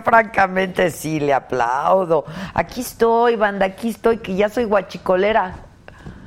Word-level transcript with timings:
Yo 0.00 0.04
francamente 0.04 0.90
sí 0.90 1.20
le 1.20 1.34
aplaudo. 1.34 2.24
Aquí 2.54 2.80
estoy, 2.80 3.36
banda, 3.36 3.66
aquí 3.66 3.90
estoy, 3.90 4.18
que 4.18 4.34
ya 4.34 4.48
soy 4.48 4.64
guachicolera. 4.64 5.54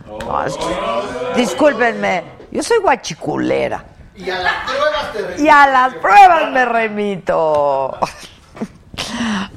Que- 0.05 1.35
discúlpenme, 1.41 2.23
yo 2.51 2.61
soy 2.63 2.77
guachiculera. 2.79 3.85
Y 4.15 4.29
a 4.29 4.37
las 4.39 4.53
pruebas 4.65 5.11
te 5.11 5.21
remito. 5.21 5.43
Y 5.43 5.49
a 5.49 5.67
las 5.67 5.93
pruebas 5.95 6.51
me 6.51 6.65
remito. 6.65 7.97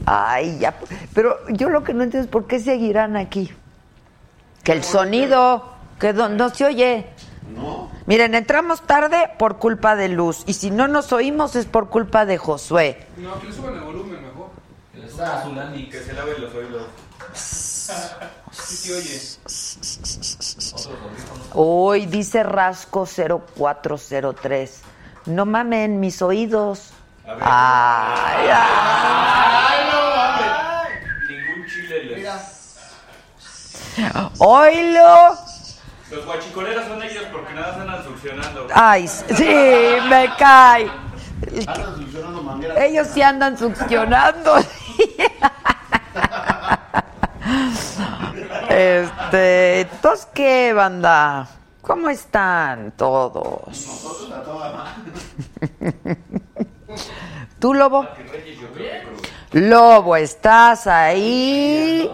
Ay, 0.07 0.59
ya. 0.59 0.75
Pero 1.15 1.39
yo 1.49 1.69
lo 1.69 1.85
que 1.85 1.93
no 1.93 2.05
entiendo 2.05 2.25
es 2.27 2.31
por 2.31 2.47
qué 2.47 2.59
seguirán 2.59 3.17
aquí. 3.17 3.53
Que 4.63 4.73
el 4.73 4.83
sonido, 4.83 5.73
que 5.99 6.13
no 6.13 6.49
se 6.51 6.65
oye. 6.65 7.07
Miren, 8.07 8.35
entramos 8.35 8.83
tarde 8.83 9.31
por 9.39 9.59
culpa 9.59 9.97
de 9.97 10.09
Luz. 10.09 10.45
Y 10.47 10.55
si 10.55 10.71
no 10.71 10.89
nos 10.89 11.13
oímos 11.13 11.57
es 11.57 11.67
por 11.67 11.89
culpa 11.89 12.25
de 12.27 12.39
Josué. 12.39 13.07
No, 13.17 13.39
que 13.41 13.47
le 13.47 13.53
suban 13.53 13.75
el 13.75 13.81
volumen 13.81 14.23
mejor. 14.23 14.51
Que 15.91 16.01
se 16.01 16.13
lave 16.13 16.39
los 16.39 16.55
oídos. 16.55 16.87
Sí, 18.53 18.93
oye. 18.93 19.21
Hoy 21.55 22.07
dice 22.07 22.43
Rasco 22.43 23.07
0403. 23.07 24.81
No 25.27 25.47
mamen 25.47 26.01
mis 26.01 26.23
oídos. 26.23 26.91
Ay, 27.27 28.49
ay. 28.53 29.85
Ningún 31.29 31.67
chile 31.67 32.05
les. 32.05 32.77
Oílo. 34.39 35.37
Los 36.11 36.25
guachicoleros 36.25 36.85
son 36.87 37.03
ellos 37.03 37.25
porque 37.33 37.53
nada 37.55 37.75
se 37.75 37.81
andan 37.81 38.05
succionando. 38.05 38.67
Ay, 38.75 39.09
sí, 39.09 39.97
me 40.09 40.31
cae. 40.39 40.89
Andan 41.67 41.95
solucionando 41.95 42.43
mangueras. 42.43 42.79
Ellos 42.79 43.09
sí 43.09 43.23
andan 43.23 43.59
succionando. 43.59 44.57
Este, 48.69 49.81
entonces, 49.83 50.29
¿qué, 50.35 50.73
banda? 50.73 51.49
¿Cómo 51.81 52.11
están 52.11 52.93
todos? 52.93 53.69
Nosotros 53.69 54.33
a 54.33 54.43
toda 54.43 54.73
madre. 54.73 56.19
¿Tú, 57.59 57.73
Lobo? 57.73 58.07
Lobo, 59.53 60.17
¿estás 60.17 60.87
ahí? 60.87 62.11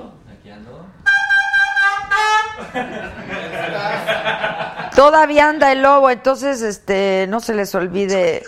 Todavía 4.95 5.49
anda 5.49 5.73
el 5.73 5.83
lobo, 5.83 6.11
entonces 6.11 6.63
este 6.63 7.27
no 7.29 7.41
se 7.41 7.55
les 7.55 7.75
olvide. 7.75 8.43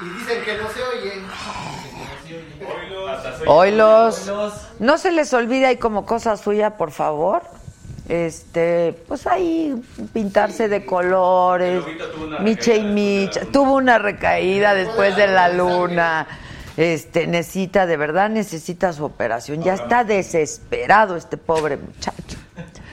Y 0.00 0.08
dicen 0.18 0.44
que 0.44 0.56
no 0.58 0.70
se 0.70 0.82
oye. 0.82 1.22
Oilos. 3.46 4.30
No 4.78 4.98
se 4.98 5.12
les 5.12 5.32
olvide 5.34 5.66
ahí 5.66 5.76
como 5.76 6.06
cosa 6.06 6.36
suya, 6.36 6.76
por 6.76 6.90
favor. 6.90 7.42
Este, 8.08 8.94
pues 9.06 9.26
ahí 9.26 9.80
pintarse 10.12 10.68
de 10.68 10.84
colores. 10.84 11.84
Micha 12.40 12.74
y 12.74 12.84
Micha. 12.84 13.42
Tuvo 13.52 13.74
una 13.74 13.98
recaída 13.98 14.74
después 14.74 15.16
de 15.16 15.28
la 15.28 15.48
luna. 15.48 16.26
Este, 16.76 17.26
necesita, 17.26 17.86
de 17.86 17.96
verdad 17.96 18.30
necesita 18.30 18.92
su 18.92 19.04
operación. 19.04 19.62
Ya 19.62 19.74
está 19.74 20.04
desesperado 20.04 21.16
este 21.16 21.36
pobre 21.36 21.76
muchacho. 21.76 22.38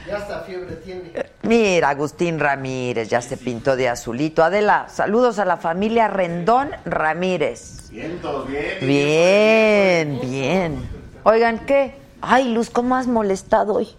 Ya 0.10 0.18
hasta 0.18 0.40
fiebre 0.42 0.76
tiene. 0.78 1.12
Mira, 1.44 1.90
Agustín 1.90 2.40
Ramírez 2.40 3.10
ya 3.10 3.22
se 3.22 3.38
pintó 3.38 3.76
de 3.76 3.90
azulito. 3.90 4.44
Adela, 4.44 4.88
saludos 4.90 5.38
a 5.38 5.46
la 5.46 5.58
familia 5.58 6.08
Rendón 6.08 6.72
Ramírez. 6.84 7.90
Bien, 7.92 8.18
todos 8.20 8.48
bien. 8.48 8.78
Bien, 8.82 10.20
bien. 10.22 10.90
Oigan, 11.24 11.60
¿qué? 11.66 11.96
Ay, 12.22 12.52
Luz, 12.54 12.70
¿cómo 12.72 12.96
has 12.96 13.06
molestado 13.08 13.76
hoy? 13.76 13.90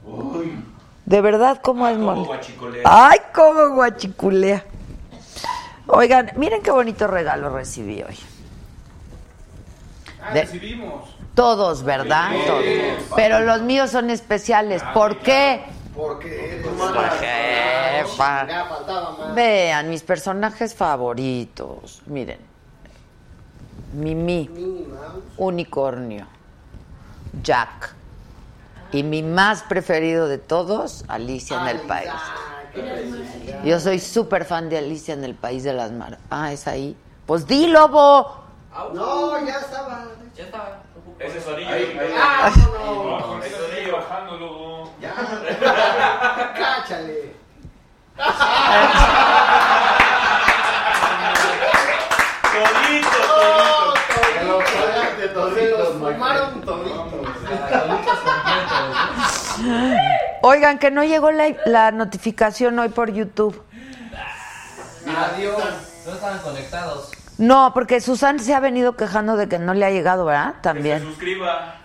De 1.07 1.21
verdad, 1.21 1.61
¿cómo 1.63 1.87
has 1.87 1.97
molestado? 1.97 2.27
guachicolea. 2.37 2.83
Ay, 2.85 3.19
cómo 3.33 3.71
guachiculea. 3.75 4.65
Oigan, 5.87 6.33
miren 6.37 6.63
qué 6.63 6.71
bonito 6.73 7.07
regalo 7.07 7.51
recibí 7.51 8.03
hoy. 8.03 8.17
Ah, 10.23 10.35
De- 10.35 10.43
recibimos. 10.43 11.09
Todos, 11.35 11.85
¿verdad? 11.85 12.31
Todos. 12.47 12.65
Pero 13.17 13.41
los 13.41 13.63
míos 13.63 13.91
son 13.91 14.11
especiales. 14.11 14.83
¿Por 14.93 15.19
qué? 15.19 15.63
Porque 15.95 16.57
eres 16.57 16.67
La 16.77 17.11
jefa. 17.11 18.47
Ya 18.47 18.65
faltaba 18.67 19.11
más. 19.19 19.35
Vean, 19.35 19.91
mis 19.91 20.03
personajes 20.03 20.75
favoritos. 20.75 22.03
Miren. 22.07 22.39
Mimi. 23.93 24.49
Unicornio, 25.37 26.27
Jack. 27.43 27.95
Y 28.93 29.03
mi 29.03 29.23
más 29.23 29.63
preferido 29.63 30.29
de 30.29 30.39
todos, 30.39 31.05
Alicia 31.09 31.61
en 31.61 31.69
el 31.69 31.81
País. 31.87 32.11
Yo 33.65 33.79
soy 33.81 33.99
súper 33.99 34.45
fan 34.45 34.69
de 34.69 34.79
Alicia 34.79 35.15
en 35.15 35.25
el 35.25 35.35
País 35.35 35.65
de 35.65 35.73
las 35.73 35.93
Mar. 35.93 36.19
Ah, 36.31 36.53
es 36.53 36.67
ahí. 36.67 36.97
Pues 37.27 37.47
di, 37.47 37.67
lobo. 37.67 38.45
No, 38.95 39.45
ya 39.45 39.59
estaba. 39.59 40.07
Ese 41.21 41.39
sonido. 41.39 41.71
Ah, 42.17 42.51
no, 42.57 43.37
no. 43.37 43.45
Ese 43.45 43.55
sonido. 43.57 43.93
Bajándolo. 43.99 44.91
Ya. 45.01 45.15
Cáchale. 46.57 47.35
Todito, 52.53 53.21
todito. 54.41 55.35
toditos. 55.35 55.89
Fumaron 55.99 56.61
toditos. 56.63 57.01
Oigan, 60.43 60.79
que 60.79 60.91
no 60.91 61.05
llegó 61.05 61.31
la, 61.31 61.55
la 61.67 61.91
notificación 61.93 62.79
hoy 62.79 62.89
por 62.89 63.13
YouTube. 63.13 63.63
Adiós. 65.07 65.63
No 66.07 66.15
estaban 66.15 66.39
conectados. 66.39 67.11
No, 67.41 67.73
porque 67.75 68.01
Susan 68.01 68.39
se 68.39 68.55
ha 68.55 68.61
venido 68.61 68.97
quejando 68.97 69.37
de 69.37 69.49
que 69.49 69.59
no 69.59 69.73
le 69.75 69.87
ha 69.87 69.91
llegado, 69.91 70.27
¿verdad? 70.27 70.55
Se 70.57 70.61
También. 70.61 71.03
suscriba. 71.03 71.77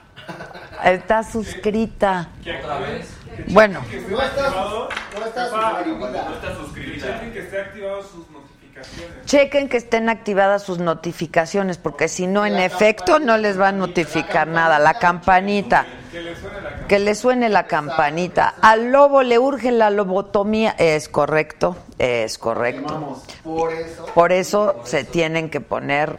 Está 0.84 1.24
suscrita. 1.24 2.28
Otra 2.42 2.80
vez. 2.80 3.10
Bueno, 3.48 3.82
No 4.10 4.22
estás 4.22 4.54
suscribida. 4.54 6.24
No 6.24 6.34
está 6.34 6.56
suscribida. 6.56 7.06
Chequen 7.08 7.32
que 7.34 7.40
esté 7.40 7.62
activado 7.62 8.04
sus 8.04 8.30
notificaciones. 8.30 9.26
chequen 9.26 9.70
que 9.70 9.78
estén 9.78 10.10
activadas 10.10 10.64
sus 10.64 10.80
notificaciones, 10.80 11.78
porque 11.78 12.08
si 12.10 12.28
no, 12.28 12.46
en 12.46 12.58
efecto, 12.58 13.20
no 13.20 13.38
les 13.38 13.60
va 13.60 13.70
a 13.70 13.72
notificar 13.72 14.48
nada. 14.48 14.80
La 14.80 14.96
campanita. 14.96 15.86
Que 16.16 16.22
le 16.22 16.36
suene 16.36 16.62
la 16.62 16.70
cámara. 16.70 16.88
Que 16.88 17.00
le 17.00 17.16
suene 17.16 17.50
la 17.50 17.68
campanita. 17.68 18.54
Al 18.62 18.92
lobo 18.92 19.22
le 19.24 19.38
urge 19.38 19.72
la 19.72 19.90
lobotomía. 19.90 20.76
Es 20.78 21.10
correcto, 21.10 21.76
es 21.98 22.38
correcto. 22.38 22.94
Vamos, 22.94 23.24
por 23.44 23.74
eso. 23.74 24.06
Por 24.14 24.32
eso 24.32 24.76
se 24.86 25.04
tienen 25.04 25.50
que 25.50 25.60
poner 25.60 26.18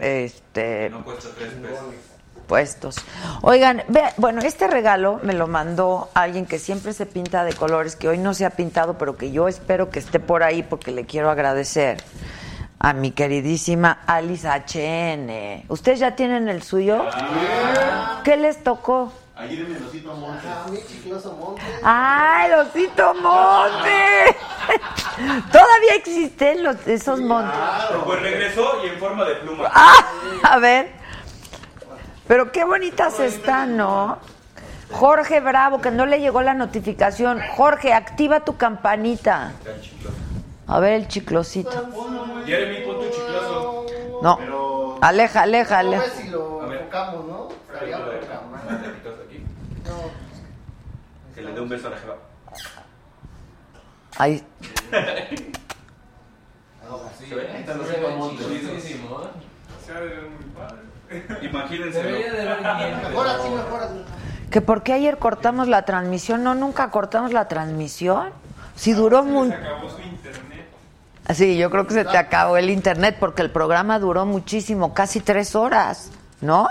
este 0.00 0.90
No 0.90 1.04
cuesta 1.04 1.28
tres 1.36 1.52
pesos. 1.52 1.78
puestos. 2.48 2.96
Oigan, 3.42 3.84
ve, 3.86 4.02
bueno, 4.16 4.40
este 4.40 4.66
regalo 4.66 5.20
me 5.22 5.34
lo 5.34 5.46
mandó 5.46 6.10
alguien 6.14 6.46
que 6.46 6.58
siempre 6.58 6.92
se 6.92 7.06
pinta 7.06 7.44
de 7.44 7.52
colores, 7.52 7.94
que 7.94 8.08
hoy 8.08 8.18
no 8.18 8.34
se 8.34 8.44
ha 8.44 8.50
pintado, 8.50 8.98
pero 8.98 9.16
que 9.16 9.30
yo 9.30 9.46
espero 9.46 9.90
que 9.90 10.00
esté 10.00 10.18
por 10.18 10.42
ahí 10.42 10.62
porque 10.64 10.90
le 10.90 11.06
quiero 11.06 11.30
agradecer 11.30 12.02
a 12.80 12.94
mi 12.94 13.10
queridísima 13.12 14.00
Alice 14.06 14.48
HN. 14.48 15.66
¿Ustedes 15.68 16.00
ya 16.00 16.16
tienen 16.16 16.48
el 16.48 16.62
suyo? 16.62 17.04
¿Qué 18.24 18.36
les 18.38 18.64
tocó? 18.64 19.12
Ayer 19.40 19.60
en 19.64 19.76
el 19.76 19.86
Osito 19.86 20.12
Monte. 20.14 20.46
A 20.48 20.66
mí, 20.70 20.78
chicloso 20.86 21.32
monte. 21.32 21.62
¡Ay, 21.82 22.50
el 22.52 22.58
osito 22.58 23.14
monte! 23.14 24.36
Todavía 25.50 25.94
existen 25.94 26.62
los, 26.62 26.86
esos 26.86 27.20
montes. 27.20 27.58
Pues 28.04 28.20
regresó 28.20 28.84
y 28.84 28.88
en 28.88 28.98
forma 28.98 29.24
de 29.24 29.36
pluma. 29.36 29.70
Ah, 29.72 30.04
a 30.42 30.58
ver. 30.58 30.90
Pero 32.28 32.52
qué 32.52 32.64
bonitas 32.64 33.18
están, 33.18 33.78
¿no? 33.78 34.18
Jorge 34.92 35.40
Bravo, 35.40 35.80
que 35.80 35.90
no 35.90 36.04
le 36.04 36.20
llegó 36.20 36.42
la 36.42 36.52
notificación. 36.52 37.40
Jorge, 37.56 37.94
activa 37.94 38.40
tu 38.40 38.58
campanita. 38.58 39.52
A 40.66 40.80
ver 40.80 40.92
el 40.94 41.08
chiclosito. 41.08 41.88
Jeremy, 42.44 42.84
pon 42.84 42.98
tu 42.98 43.10
chicloso. 43.10 43.86
No. 44.22 44.98
Aleja, 45.00 45.42
aleja, 45.42 45.78
A 45.78 45.82
ver 45.82 45.94
aleja. 45.94 46.14
si 46.14 46.28
lo 46.28 46.60
A 46.62 46.66
ver. 46.66 46.80
enfocamos, 46.80 47.24
¿no? 47.24 47.48
bien. 62.78 63.02
Mejor 63.02 63.28
así, 63.28 63.50
mejor 63.50 63.82
así. 63.82 64.04
Que 64.50 64.60
porque 64.60 64.92
ayer 64.92 65.18
cortamos 65.18 65.68
la 65.68 65.84
transmisión. 65.84 66.42
No, 66.42 66.54
nunca 66.54 66.90
cortamos 66.90 67.32
la 67.32 67.48
transmisión. 67.48 68.30
Si 68.76 68.92
duró 68.92 69.24
muy... 69.24 69.48
Se 69.48 69.54
acabó 69.54 69.90
su 69.90 70.00
internet. 70.00 70.66
Sí, 71.34 71.56
yo 71.56 71.70
creo 71.70 71.86
que 71.86 71.94
se 71.94 72.04
te 72.04 72.16
acabó 72.16 72.56
el 72.56 72.70
internet 72.70 73.16
porque 73.20 73.42
el 73.42 73.50
programa 73.50 73.98
duró 73.98 74.26
muchísimo, 74.26 74.94
casi 74.94 75.20
tres 75.20 75.54
horas, 75.54 76.10
¿no? 76.40 76.66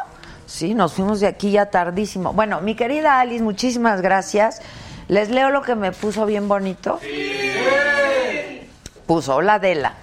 Sí, 0.49 0.73
nos 0.73 0.93
fuimos 0.93 1.19
de 1.19 1.27
aquí 1.27 1.51
ya 1.51 1.67
tardísimo. 1.67 2.33
Bueno, 2.33 2.59
mi 2.59 2.73
querida 2.73 3.19
Alice, 3.19 3.43
muchísimas 3.43 4.01
gracias. 4.01 4.63
Les 5.07 5.29
leo 5.29 5.51
lo 5.51 5.61
que 5.61 5.75
me 5.75 5.91
puso 5.91 6.25
bien 6.25 6.47
bonito. 6.47 6.99
Puso, 9.05 9.35
hola 9.35 9.53
Adela. 9.53 9.93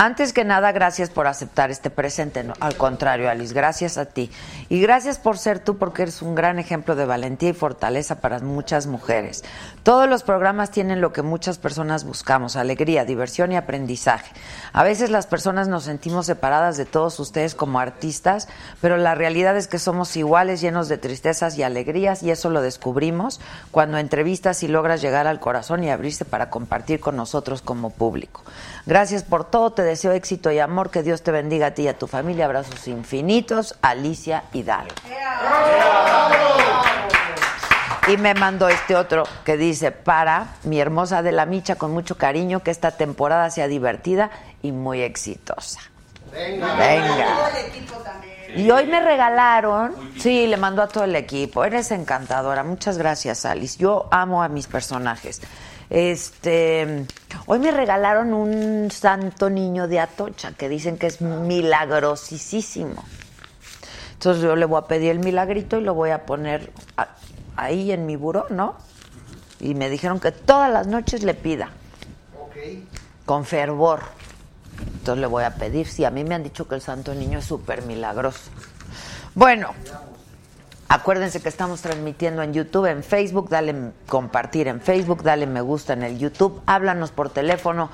Antes 0.00 0.32
que 0.32 0.44
nada, 0.44 0.70
gracias 0.70 1.10
por 1.10 1.26
aceptar 1.26 1.72
este 1.72 1.90
presente. 1.90 2.46
Al 2.60 2.76
contrario, 2.76 3.28
Alice, 3.28 3.52
gracias 3.52 3.98
a 3.98 4.04
ti. 4.04 4.30
Y 4.68 4.80
gracias 4.80 5.18
por 5.18 5.38
ser 5.38 5.58
tú, 5.58 5.76
porque 5.76 6.02
eres 6.02 6.22
un 6.22 6.36
gran 6.36 6.60
ejemplo 6.60 6.94
de 6.94 7.04
valentía 7.04 7.48
y 7.48 7.52
fortaleza 7.52 8.20
para 8.20 8.38
muchas 8.38 8.86
mujeres. 8.86 9.42
Todos 9.82 10.08
los 10.08 10.22
programas 10.22 10.70
tienen 10.70 11.00
lo 11.00 11.12
que 11.12 11.22
muchas 11.22 11.58
personas 11.58 12.04
buscamos, 12.04 12.54
alegría, 12.54 13.04
diversión 13.04 13.50
y 13.50 13.56
aprendizaje. 13.56 14.30
A 14.72 14.84
veces 14.84 15.10
las 15.10 15.26
personas 15.26 15.66
nos 15.66 15.82
sentimos 15.82 16.26
separadas 16.26 16.76
de 16.76 16.84
todos 16.84 17.18
ustedes 17.18 17.56
como 17.56 17.80
artistas, 17.80 18.46
pero 18.80 18.98
la 18.98 19.16
realidad 19.16 19.56
es 19.56 19.66
que 19.66 19.80
somos 19.80 20.16
iguales, 20.16 20.60
llenos 20.60 20.88
de 20.88 20.98
tristezas 20.98 21.58
y 21.58 21.64
alegrías, 21.64 22.22
y 22.22 22.30
eso 22.30 22.50
lo 22.50 22.62
descubrimos 22.62 23.40
cuando 23.72 23.98
entrevistas 23.98 24.62
y 24.62 24.68
logras 24.68 25.02
llegar 25.02 25.26
al 25.26 25.40
corazón 25.40 25.82
y 25.82 25.90
abrirse 25.90 26.24
para 26.24 26.50
compartir 26.50 27.00
con 27.00 27.16
nosotros 27.16 27.62
como 27.62 27.90
público. 27.90 28.44
Gracias 28.86 29.22
por 29.22 29.44
todo, 29.44 29.72
te 29.72 29.82
deseo 29.82 30.12
éxito 30.12 30.50
y 30.50 30.58
amor, 30.58 30.90
que 30.90 31.02
Dios 31.02 31.22
te 31.22 31.30
bendiga 31.30 31.68
a 31.68 31.70
ti 31.72 31.82
y 31.82 31.88
a 31.88 31.98
tu 31.98 32.06
familia. 32.06 32.46
Abrazos 32.46 32.88
infinitos, 32.88 33.76
Alicia 33.82 34.44
Hidalgo. 34.52 34.94
Y 38.08 38.16
me 38.16 38.32
mandó 38.32 38.70
este 38.70 38.96
otro 38.96 39.24
que 39.44 39.58
dice, 39.58 39.90
para 39.90 40.54
mi 40.64 40.80
hermosa 40.80 41.22
de 41.22 41.32
la 41.32 41.44
Micha, 41.44 41.76
con 41.76 41.92
mucho 41.92 42.16
cariño, 42.16 42.62
que 42.62 42.70
esta 42.70 42.92
temporada 42.92 43.50
sea 43.50 43.68
divertida 43.68 44.30
y 44.62 44.72
muy 44.72 45.02
exitosa. 45.02 45.80
Venga. 46.32 46.74
Venga. 46.76 47.26
Y 48.56 48.70
hoy 48.70 48.86
me 48.86 49.00
regalaron, 49.00 49.94
sí, 50.18 50.46
le 50.46 50.56
mandó 50.56 50.82
a 50.82 50.88
todo 50.88 51.04
el 51.04 51.14
equipo. 51.16 51.64
Eres 51.64 51.90
encantadora. 51.90 52.64
Muchas 52.64 52.96
gracias, 52.96 53.44
Alice. 53.44 53.78
Yo 53.78 54.08
amo 54.10 54.42
a 54.42 54.48
mis 54.48 54.66
personajes. 54.66 55.42
Este, 55.90 57.06
hoy 57.46 57.58
me 57.58 57.70
regalaron 57.70 58.34
un 58.34 58.90
santo 58.90 59.48
niño 59.50 59.88
de 59.88 60.00
Atocha 60.00 60.52
que 60.52 60.68
dicen 60.68 60.98
que 60.98 61.06
es 61.06 61.20
milagrosísimo. 61.20 63.02
Entonces 64.14 64.42
yo 64.42 64.56
le 64.56 64.64
voy 64.66 64.78
a 64.82 64.86
pedir 64.86 65.12
el 65.12 65.18
milagrito 65.20 65.78
y 65.78 65.82
lo 65.82 65.94
voy 65.94 66.10
a 66.10 66.26
poner 66.26 66.72
a- 66.96 67.08
ahí 67.56 67.92
en 67.92 68.04
mi 68.06 68.16
buró, 68.16 68.46
¿no? 68.50 68.74
Y 69.60 69.74
me 69.74 69.88
dijeron 69.88 70.20
que 70.20 70.30
todas 70.32 70.70
las 70.72 70.86
noches 70.86 71.22
le 71.22 71.34
pida 71.34 71.70
Ok. 72.38 72.56
con 73.24 73.44
fervor. 73.44 74.00
Entonces 74.98 75.20
le 75.20 75.26
voy 75.26 75.44
a 75.44 75.54
pedir, 75.54 75.86
sí, 75.88 76.04
a 76.04 76.10
mí 76.10 76.22
me 76.24 76.34
han 76.34 76.42
dicho 76.42 76.68
que 76.68 76.74
el 76.74 76.80
Santo 76.82 77.14
Niño 77.14 77.38
es 77.38 77.44
súper 77.44 77.82
milagroso. 77.82 78.50
Bueno, 79.34 79.70
acuérdense 80.88 81.40
que 81.40 81.48
estamos 81.48 81.82
transmitiendo 81.82 82.42
en 82.42 82.52
YouTube, 82.52 82.86
en 82.86 83.02
Facebook, 83.02 83.48
dale 83.50 83.92
compartir 84.08 84.68
en 84.68 84.80
Facebook, 84.80 85.22
dale 85.22 85.46
me 85.46 85.60
gusta 85.60 85.92
en 85.92 86.02
el 86.02 86.18
YouTube, 86.18 86.62
háblanos 86.66 87.10
por 87.10 87.30
teléfono, 87.30 87.90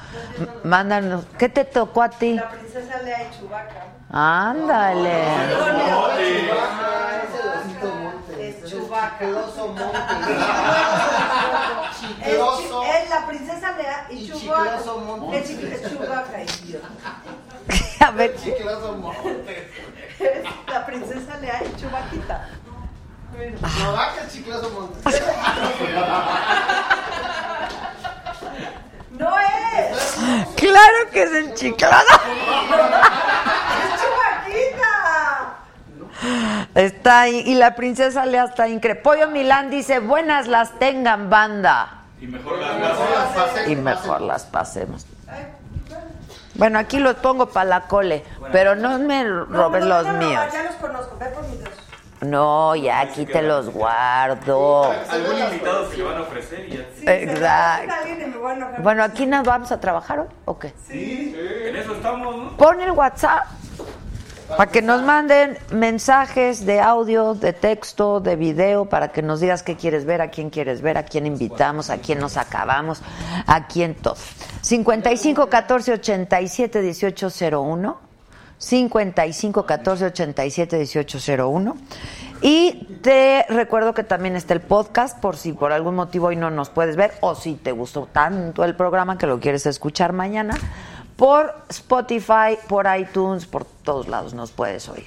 mándanos, 0.63 1.25
¿qué 1.39 1.49
te 1.49 1.65
tocó 1.65 2.03
a 2.03 2.11
ti? 2.11 2.35
La 2.35 2.51
princesa 2.51 3.03
Lea 3.03 3.29
y 3.29 3.39
Chubaca. 3.39 3.87
Ándale. 4.11 5.25
Ah, 8.97 9.19
es 13.01 13.11
la 13.11 13.27
princesa 13.27 13.73
Lea 13.77 14.07
y, 14.11 14.31
Chubaca. 14.31 14.79
A 18.01 18.11
ver, 18.11 18.37
la 20.69 20.87
princesa 20.87 21.39
Lea 21.39 21.63
y 21.65 21.81
Chubaquita. 21.81 22.49
No, 23.35 23.93
vaca 23.93 24.23
es 24.27 24.33
chicloso 24.33 24.71
monte. 24.71 25.11
¡No 29.11 29.39
es! 29.39 30.19
claro 30.57 31.11
que 31.13 31.23
es 31.23 31.33
el 31.33 31.55
chiclado. 31.55 32.05
¡Es 33.83 34.01
Chubaquita! 34.01 35.57
Está 36.75 37.23
ahí, 37.23 37.43
y 37.47 37.55
la 37.55 37.75
princesa 37.75 38.25
Lea 38.27 38.45
está 38.45 38.69
increíble. 38.69 39.03
Pollo 39.03 39.29
Milán 39.29 39.71
dice, 39.71 39.99
buenas 40.01 40.47
las 40.47 40.79
tengan, 40.79 41.31
banda. 41.31 42.03
Y 42.21 42.27
mejor 42.27 42.59
las 42.59 42.79
las. 42.79 43.69
y 43.69 43.77
mejor 43.77 44.21
las 44.21 44.45
pasemos. 44.45 45.07
Bueno, 46.55 46.79
aquí 46.79 46.99
los 47.01 47.17
pongo 47.17 47.47
para 47.47 47.65
la 47.65 47.81
cole, 47.83 48.25
pero 48.53 48.77
no 48.77 48.99
me 48.99 49.25
robes 49.25 49.83
no, 49.83 49.89
los 49.89 50.07
no, 50.07 50.13
no, 50.13 50.19
míos. 50.19 50.45
Ya 50.53 50.63
los 50.63 50.75
conozco, 50.77 51.17
ve 51.19 51.27
por 51.27 51.43
mis 51.49 51.65
dos. 51.65 51.84
No, 52.25 52.75
ya 52.75 53.01
aquí 53.01 53.27
te 53.27 53.43
los 53.43 53.71
guardo. 53.71 54.93
Algún 55.09 55.39
invitado 55.39 55.91
se 55.91 55.97
le 55.97 56.03
van 56.05 56.17
a 56.17 56.21
ofrecer 56.23 56.67
y 56.69 56.77
ya. 56.77 56.85
Sí, 56.97 57.05
Exacto. 57.07 57.95
Bueno, 58.83 59.03
aquí 59.03 59.27
nos 59.27 59.45
vamos 59.45 59.73
a 59.73 59.81
trabajar 59.81 60.21
hoy, 60.21 60.29
¿o 60.45 60.59
qué? 60.59 60.73
En 60.91 61.77
eso 61.77 61.95
estamos, 61.95 62.37
¿no? 62.37 62.57
Pon 62.57 62.81
el 62.81 62.93
WhatsApp 62.93 63.47
para 64.49 64.71
que 64.71 64.83
nos 64.83 65.03
manden 65.03 65.59
mensajes 65.71 66.67
de 66.67 66.81
audio, 66.81 67.35
de 67.35 67.53
texto, 67.53 68.21
de 68.21 68.37
video, 68.37 68.85
para 68.85 69.09
que 69.09 69.23
nos 69.23 69.41
digas 69.41 69.63
qué 69.63 69.77
quieres 69.77 70.05
ver, 70.05 70.21
a 70.21 70.31
quién 70.31 70.51
quieres 70.51 70.83
ver, 70.83 70.99
a 70.99 71.05
quién 71.05 71.27
invitamos, 71.27 71.91
a 71.91 71.99
quién 71.99 72.19
nos 72.19 72.37
acabamos, 72.37 73.03
a 73.47 73.67
quién 73.67 73.95
todo. 73.95 74.17
55 74.61 75.49
14 75.49 75.93
87 75.95 76.83
18 76.83 77.29
01. 77.51 78.14
55 78.59 79.67
14 79.67 80.07
87 80.07 80.77
18 80.77 81.19
01. 81.49 81.77
Y 82.43 82.99
te 83.03 83.47
recuerdo 83.49 83.95
que 83.95 84.05
también 84.05 84.37
está 84.37 84.55
el 84.55 84.61
podcast 84.61 85.19
por 85.19 85.37
si 85.37 85.53
por 85.53 85.73
algún 85.73 85.95
motivo 85.95 86.27
hoy 86.27 86.37
no 86.37 86.51
nos 86.51 86.69
puedes 86.71 86.97
ver 86.97 87.13
o 87.21 87.35
si 87.35 87.55
te 87.55 87.73
gustó 87.73 88.07
tanto 88.11 88.65
el 88.65 88.77
programa 88.77 89.17
que 89.19 89.27
lo 89.27 89.41
quieres 89.41 89.67
escuchar 89.67 90.13
mañana. 90.13 90.57
Por 91.17 91.55
Spotify, 91.69 92.59
por 92.69 92.87
iTunes, 92.99 93.47
por 93.47 93.65
todos 93.65 94.09
lados 94.09 94.35
nos 94.35 94.51
puedes 94.51 94.89
oír. 94.89 95.07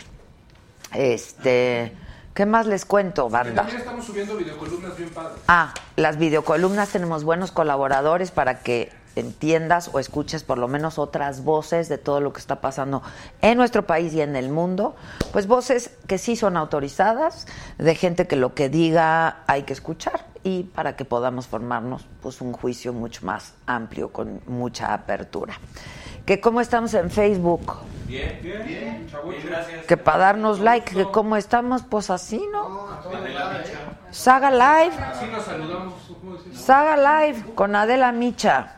Este, 0.93 1.93
¿Qué 2.37 2.45
más 2.45 2.67
les 2.67 2.85
cuento, 2.85 3.29
banda? 3.29 3.63
también 3.63 3.79
estamos 3.79 4.05
subiendo 4.05 4.37
videocolumnas 4.37 4.95
bien 4.95 5.09
padres. 5.09 5.39
Ah, 5.47 5.73
las 5.95 6.17
videocolumnas 6.17 6.89
tenemos 6.89 7.23
buenos 7.23 7.51
colaboradores 7.51 8.29
para 8.29 8.59
que 8.59 8.91
entiendas 9.19 9.89
o 9.93 9.99
escuches 9.99 10.43
por 10.43 10.57
lo 10.57 10.67
menos 10.67 10.97
otras 10.99 11.43
voces 11.43 11.89
de 11.89 11.97
todo 11.97 12.21
lo 12.21 12.33
que 12.33 12.39
está 12.39 12.61
pasando 12.61 13.01
en 13.41 13.57
nuestro 13.57 13.85
país 13.85 14.13
y 14.13 14.21
en 14.21 14.35
el 14.35 14.49
mundo. 14.49 14.95
Pues 15.31 15.47
voces 15.47 15.91
que 16.07 16.17
sí 16.17 16.35
son 16.35 16.57
autorizadas, 16.57 17.47
de 17.77 17.95
gente 17.95 18.27
que 18.27 18.35
lo 18.35 18.53
que 18.53 18.69
diga 18.69 19.43
hay 19.47 19.63
que 19.63 19.73
escuchar 19.73 20.25
y 20.43 20.63
para 20.63 20.95
que 20.95 21.05
podamos 21.05 21.47
formarnos 21.47 22.05
pues 22.21 22.41
un 22.41 22.53
juicio 22.53 22.93
mucho 22.93 23.25
más 23.25 23.53
amplio 23.65 24.11
con 24.11 24.41
mucha 24.47 24.93
apertura. 24.93 25.59
Que 26.25 26.41
cómo 26.41 26.59
estamos 26.59 26.93
en 26.93 27.09
Facebook, 27.09 27.73
Bien, 28.07 28.39
bien, 28.41 28.65
bien, 28.65 29.07
gracias. 29.43 29.85
que 29.85 29.97
para 29.97 30.17
darnos 30.17 30.59
like, 30.59 30.95
que 30.95 31.05
cómo 31.11 31.35
estamos 31.35 31.83
pues 31.83 32.09
así, 32.09 32.41
¿no? 32.53 32.87
Adela 32.89 33.57
Micha. 33.57 33.79
Saga 34.11 34.49
Live. 34.49 34.95
Así 35.03 35.25
nos 35.25 35.43
saludamos. 35.43 35.93
¿cómo 36.19 36.35
decís? 36.35 36.57
Saga 36.57 36.95
Live 36.95 37.53
con 37.53 37.75
Adela 37.75 38.13
Micha. 38.13 38.76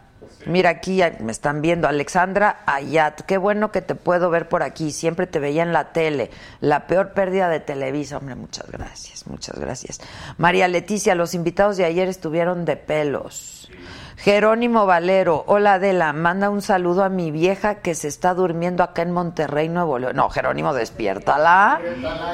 Mira 0.50 0.72
aquí 0.72 1.00
me 1.20 1.32
están 1.32 1.62
viendo 1.62 1.88
Alexandra 1.88 2.62
Ayat. 2.66 3.22
Qué 3.22 3.38
bueno 3.38 3.72
que 3.72 3.84
te 3.84 3.94
puedo 3.94 4.32
ver 4.32 4.50
por 4.50 4.64
aquí. 4.64 4.92
Siempre 4.92 5.28
te 5.28 5.38
veía 5.38 5.62
en 5.62 5.74
la 5.74 5.94
tele. 5.94 6.32
La 6.60 6.88
peor 6.88 7.14
pérdida 7.14 7.50
de 7.50 7.60
Televisa. 7.60 8.18
Hombre, 8.18 8.34
muchas 8.34 8.68
gracias, 8.72 9.28
muchas 9.28 9.60
gracias. 9.60 10.02
María 10.40 10.68
Leticia, 10.68 11.14
los 11.14 11.36
invitados 11.36 11.78
de 11.78 11.86
ayer 11.86 12.08
estuvieron 12.08 12.66
de 12.66 12.78
pelos. 12.78 13.70
Jerónimo 14.18 14.88
Valero, 14.88 15.44
hola 15.46 15.76
Adela, 15.76 16.12
manda 16.14 16.50
un 16.50 16.62
saludo 16.62 17.04
a 17.04 17.10
mi 17.10 17.30
vieja 17.30 17.76
que 17.76 17.94
se 17.94 18.08
está 18.08 18.34
durmiendo 18.34 18.84
acá 18.84 19.04
en 19.04 19.12
Monterrey, 19.12 19.70
Nuevo 19.70 20.00
León. 20.00 20.16
No, 20.16 20.32
Jerónimo, 20.32 20.74
despiértala. 20.74 21.80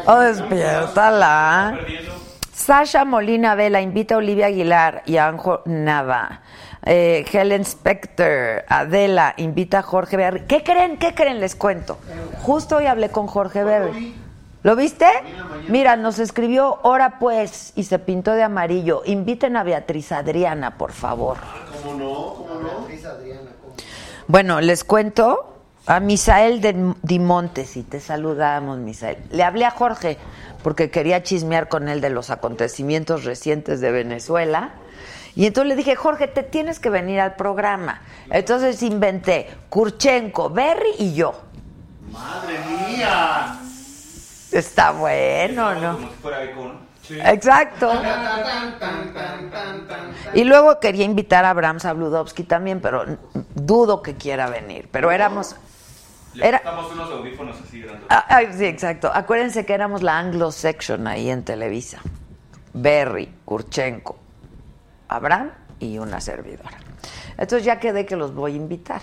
Oh, 0.07 0.19
despiértala. 0.19 1.77
Sasha 2.53 3.03
Molina 3.03 3.53
Vela 3.53 3.81
invita 3.81 4.15
a 4.15 4.19
Olivia 4.19 4.45
Aguilar 4.45 5.03
y 5.05 5.17
a 5.17 5.27
Anjo 5.27 5.61
Nava. 5.65 6.41
Eh, 6.85 7.25
Helen 7.31 7.65
Specter, 7.65 8.63
Adela, 8.69 9.33
invita 9.37 9.79
a 9.79 9.81
Jorge 9.81 10.17
Berry. 10.17 10.41
¿Qué 10.41 10.63
creen? 10.63 10.97
¿Qué 10.97 11.15
creen? 11.15 11.39
Les 11.39 11.55
cuento. 11.55 11.97
Justo 12.43 12.77
hoy 12.77 12.85
hablé 12.85 13.09
con 13.09 13.25
Jorge 13.25 13.63
Berry. 13.63 14.15
¿Lo 14.61 14.75
viste? 14.75 15.05
Mira, 15.67 15.95
nos 15.95 16.17
escribió 16.19 16.79
hora 16.83 17.19
pues 17.19 17.71
y 17.75 17.83
se 17.83 17.99
pintó 17.99 18.31
de 18.31 18.43
amarillo. 18.43 19.03
Inviten 19.05 19.57
a 19.57 19.63
Beatriz 19.63 20.11
Adriana, 20.11 20.77
por 20.77 20.91
favor. 20.91 21.37
¿Cómo 21.83 21.95
no? 21.95 22.33
¿Cómo 22.33 22.59
no? 22.61 23.09
Adriana. 23.09 23.51
Bueno, 24.27 24.61
les 24.61 24.83
cuento 24.83 25.53
a 25.85 25.99
Misael 25.99 26.61
de 26.61 26.93
Dimontes 27.03 27.77
y 27.77 27.83
te 27.83 27.99
saludamos, 27.99 28.79
Misael. 28.79 29.17
Le 29.29 29.43
hablé 29.43 29.65
a 29.65 29.71
Jorge 29.71 30.17
porque 30.63 30.89
quería 30.89 31.21
chismear 31.21 31.67
con 31.67 31.87
él 31.87 32.01
de 32.01 32.09
los 32.09 32.31
acontecimientos 32.31 33.23
recientes 33.23 33.81
de 33.81 33.91
Venezuela. 33.91 34.73
Y 35.35 35.45
entonces 35.47 35.69
le 35.69 35.75
dije, 35.75 35.95
Jorge, 35.95 36.27
te 36.27 36.43
tienes 36.43 36.79
que 36.79 36.89
venir 36.89 37.19
al 37.19 37.35
programa. 37.35 38.01
Entonces 38.29 38.81
inventé 38.83 39.49
Kurchenko, 39.69 40.49
Berry 40.49 40.91
y 40.99 41.13
yo. 41.13 41.41
¡Madre 42.11 42.57
mía! 42.87 43.59
Está 44.51 44.91
bueno, 44.91 45.75
¿no? 45.75 45.93
Como 45.95 46.09
si 46.09 46.15
fuera 46.15 46.45
Icon. 46.45 46.85
Exacto. 47.09 47.91
Y 50.33 50.43
luego 50.43 50.79
quería 50.79 51.05
invitar 51.05 51.45
a 51.45 51.51
Abraham 51.51 51.79
Sabludowski 51.79 52.43
también, 52.43 52.79
pero 52.81 53.05
dudo 53.53 54.01
que 54.01 54.15
quiera 54.15 54.49
venir. 54.49 54.87
Pero 54.91 55.11
éramos... 55.11 55.55
Le 56.33 56.47
Era- 56.47 56.61
unos 56.91 57.11
audífonos 57.11 57.57
así 57.61 57.81
grandes. 57.81 58.05
Ah, 58.09 58.25
ay, 58.27 58.49
sí, 58.57 58.65
exacto. 58.65 59.09
Acuérdense 59.13 59.65
que 59.65 59.73
éramos 59.73 60.03
la 60.03 60.17
Anglo 60.19 60.51
Section 60.51 61.07
ahí 61.07 61.29
en 61.29 61.43
Televisa. 61.45 61.99
Berry, 62.73 63.33
Kurchenko, 63.45 64.17
Abraham 65.07 65.51
y 65.79 65.97
una 65.97 66.21
servidora. 66.21 66.77
Entonces 67.37 67.65
ya 67.65 67.79
quedé 67.79 68.05
que 68.05 68.15
los 68.15 68.33
voy 68.33 68.53
a 68.53 68.55
invitar. 68.55 69.01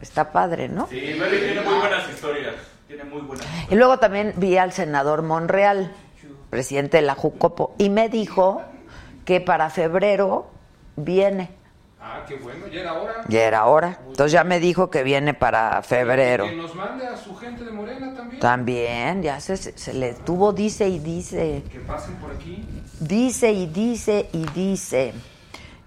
Está 0.00 0.32
padre, 0.32 0.68
¿no? 0.68 0.86
Sí, 0.88 1.00
Berry 1.18 1.38
tiene 1.38 1.60
muy 1.62 1.74
buenas 1.78 2.08
historias. 2.10 2.54
Tiene 2.86 3.04
muy 3.04 3.22
buenas 3.22 3.46
Y 3.70 3.74
luego 3.74 3.98
también 3.98 4.34
vi 4.36 4.56
al 4.58 4.72
senador 4.72 5.22
Monreal, 5.22 5.92
presidente 6.50 6.98
de 6.98 7.02
la 7.02 7.14
Jucopo, 7.14 7.74
y 7.78 7.88
me 7.88 8.08
dijo 8.08 8.62
que 9.24 9.40
para 9.40 9.70
febrero 9.70 10.50
viene. 10.96 11.50
Ah, 12.00 12.22
qué 12.28 12.36
bueno, 12.36 12.66
ya 12.66 12.80
era 12.80 12.92
hora. 12.92 13.24
Ya 13.28 13.42
era 13.44 13.64
hora. 13.64 13.98
Entonces 14.08 14.32
ya 14.32 14.44
me 14.44 14.60
dijo 14.60 14.90
que 14.90 15.02
viene 15.02 15.32
para 15.32 15.82
febrero. 15.82 16.44
Que 16.44 16.56
nos 16.56 16.74
mande 16.74 17.06
a 17.06 17.16
su 17.16 17.34
gente 17.34 17.64
de 17.64 17.70
Morena 17.70 18.12
también. 18.14 18.40
También, 18.40 19.22
ya 19.22 19.40
se, 19.40 19.56
se 19.56 19.94
le 19.94 20.12
tuvo, 20.12 20.52
dice 20.52 20.86
y 20.86 20.98
dice. 20.98 21.62
Que 21.72 21.80
pasen 21.80 22.16
por 22.16 22.30
aquí. 22.32 22.62
Dice 23.00 23.52
y 23.52 23.66
dice 23.66 24.28
y 24.32 24.44
dice. 24.50 25.14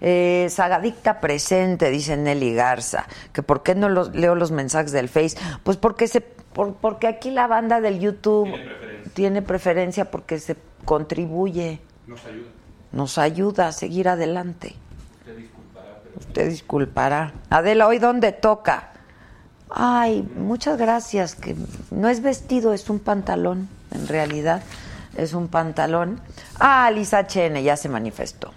Eh, 0.00 0.46
Sagadicta 0.50 1.20
presente, 1.20 1.90
dice 1.90 2.16
Nelly 2.16 2.54
Garza. 2.54 3.06
Que 3.32 3.42
por 3.42 3.62
qué 3.62 3.74
no 3.74 3.88
los, 3.88 4.14
leo 4.14 4.34
los 4.34 4.50
mensajes 4.50 4.92
del 4.92 5.08
Face. 5.08 5.36
Pues 5.64 5.76
porque 5.76 6.06
se, 6.08 6.20
por- 6.20 6.74
porque 6.74 7.06
aquí 7.08 7.30
la 7.30 7.46
banda 7.46 7.80
del 7.80 7.98
YouTube 8.00 8.44
Tiene 8.50 8.62
preferencia. 8.64 9.12
tiene 9.14 9.42
preferencia 9.42 10.10
porque 10.10 10.38
se 10.38 10.56
contribuye, 10.84 11.80
Nos 12.06 12.24
ayuda. 12.24 12.48
nos 12.92 13.18
ayuda 13.18 13.68
a 13.68 13.72
seguir 13.72 14.08
adelante. 14.08 14.74
Usted 16.18 16.48
disculpará. 16.48 17.32
Adela, 17.50 17.86
¿hoy 17.86 17.98
dónde 17.98 18.32
toca? 18.32 18.90
Ay, 19.70 20.22
muchas 20.36 20.76
gracias. 20.78 21.34
Que 21.34 21.54
no 21.90 22.08
es 22.08 22.22
vestido, 22.22 22.72
es 22.72 22.88
un 22.90 22.98
pantalón, 22.98 23.68
en 23.92 24.08
realidad. 24.08 24.62
Es 25.16 25.32
un 25.34 25.48
pantalón. 25.48 26.20
Ah, 26.58 26.90
Lisa 26.90 27.26
Chene 27.26 27.62
ya 27.62 27.76
se 27.76 27.88
manifestó. 27.88 28.52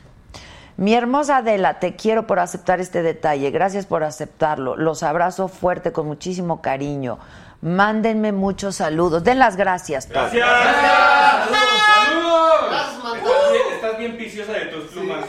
Mi 0.78 0.94
hermosa 0.94 1.38
Adela, 1.38 1.80
te 1.80 1.96
quiero 1.96 2.28
por 2.28 2.40
aceptar 2.40 2.80
este 2.80 3.04
detalle. 3.04 3.52
Gracias 3.52 3.86
por 3.86 4.04
aceptarlo. 4.04 4.76
Los 4.76 5.04
abrazo 5.04 5.48
fuerte 5.48 5.92
con 5.92 6.08
muchísimo 6.08 6.62
cariño. 6.62 7.20
Mándenme 7.62 8.32
muchos 8.32 8.78
saludos. 8.78 9.24
Den 9.24 9.38
las 9.38 9.56
gracias. 9.56 10.08
todos. 10.08 10.32
¡Gracias! 10.32 10.72
¡Saludos! 11.96 12.72
¡Saludos! 13.02 13.22
Estás 13.22 13.52
bien, 13.52 13.64
estás 13.76 13.98
bien 13.98 14.18
viciosa 14.18 14.54
de 14.54 14.66
tus 14.66 14.86
plumas. 14.92 15.26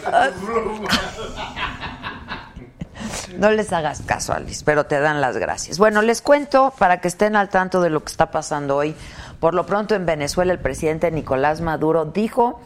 No 3.36 3.50
les 3.50 3.72
hagas 3.72 4.02
caso, 4.02 4.32
Alice, 4.32 4.62
pero 4.64 4.86
te 4.86 5.00
dan 5.00 5.20
las 5.20 5.36
gracias. 5.36 5.78
Bueno, 5.78 6.02
les 6.02 6.22
cuento 6.22 6.72
para 6.78 7.00
que 7.00 7.08
estén 7.08 7.34
al 7.34 7.48
tanto 7.48 7.80
de 7.80 7.90
lo 7.90 8.04
que 8.04 8.10
está 8.10 8.30
pasando 8.30 8.76
hoy. 8.76 8.94
Por 9.40 9.54
lo 9.54 9.66
pronto 9.66 9.94
en 9.94 10.06
Venezuela 10.06 10.52
el 10.52 10.60
presidente 10.60 11.10
Nicolás 11.10 11.60
Maduro 11.60 12.04
dijo 12.04 12.60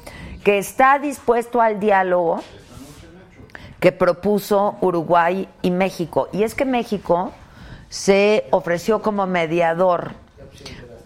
que 0.45 0.59
está 0.59 0.99
dispuesto 0.99 1.61
al 1.61 1.81
diálogo 1.81 2.43
que 3.87 3.93
propuso 3.93 4.79
Uruguay 4.81 5.49
y 5.63 5.71
México. 5.71 6.29
Y 6.33 6.43
es 6.43 6.57
que 6.57 6.65
México 6.65 7.31
se 7.89 8.49
ofreció 8.51 9.01
como 9.01 9.29
mediador 9.29 10.15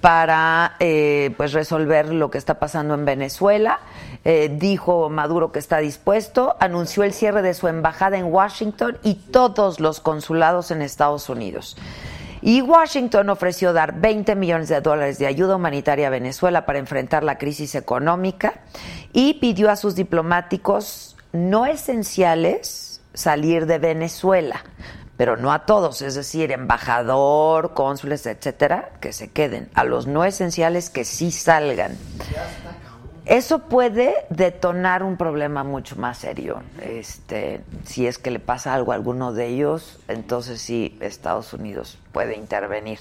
para 0.01 0.77
eh, 0.81 1.35
pues 1.37 1.53
resolver 1.53 2.11
lo 2.11 2.31
que 2.31 2.39
está 2.39 2.59
pasando 2.59 2.95
en 2.95 3.05
Venezuela. 3.05 3.81
Eh, 4.25 4.51
dijo 4.59 5.11
Maduro 5.11 5.53
que 5.53 5.59
está 5.59 5.77
dispuesto, 5.77 6.57
anunció 6.59 7.03
el 7.03 7.13
cierre 7.13 7.43
de 7.43 7.53
su 7.53 7.69
embajada 7.69 8.17
en 8.17 8.33
Washington 8.33 8.97
y 9.03 9.17
todos 9.17 9.79
los 9.79 10.01
consulados 10.01 10.71
en 10.71 10.81
Estados 10.81 11.29
Unidos. 11.29 11.77
Y 12.41 12.63
Washington 12.63 13.29
ofreció 13.29 13.75
dar 13.75 14.01
20 14.01 14.35
millones 14.37 14.71
de 14.71 14.81
dólares 14.81 15.19
de 15.19 15.27
ayuda 15.27 15.57
humanitaria 15.57 16.07
a 16.07 16.11
Venezuela 16.11 16.65
para 16.65 16.79
enfrentar 16.79 17.25
la 17.25 17.37
crisis 17.37 17.75
económica 17.75 18.55
y 19.13 19.35
pidió 19.35 19.71
a 19.71 19.77
sus 19.77 19.95
diplomáticos 19.97 21.10
no 21.33 21.67
esenciales 21.67 23.01
salir 23.15 23.67
de 23.67 23.79
Venezuela, 23.79 24.65
pero 25.17 25.37
no 25.37 25.53
a 25.53 25.67
todos, 25.67 26.01
es 26.03 26.15
decir, 26.15 26.51
embajador, 26.53 27.75
cónsules, 27.75 28.25
etcétera, 28.27 28.93
que 29.01 29.13
se 29.13 29.31
queden, 29.31 29.69
a 29.75 29.85
los 29.85 30.07
no 30.07 30.25
esenciales 30.25 30.89
que 30.89 31.05
sí 31.05 31.31
salgan. 31.31 31.97
Eso 33.27 33.61
puede 33.61 34.15
detonar 34.31 35.03
un 35.03 35.17
problema 35.17 35.63
mucho 35.63 35.95
más 35.97 36.19
serio. 36.19 36.63
Este, 36.83 37.61
si 37.85 38.07
es 38.07 38.19
que 38.19 38.31
le 38.31 38.41
pasa 38.41 38.75
algo 38.75 38.93
a 38.93 38.95
alguno 38.95 39.33
de 39.33 39.49
ellos, 39.49 40.01
entonces 40.09 40.61
sí 40.61 40.97
Estados 41.01 41.53
Unidos 41.53 41.99
puede 42.13 42.37
intervenir. 42.37 42.99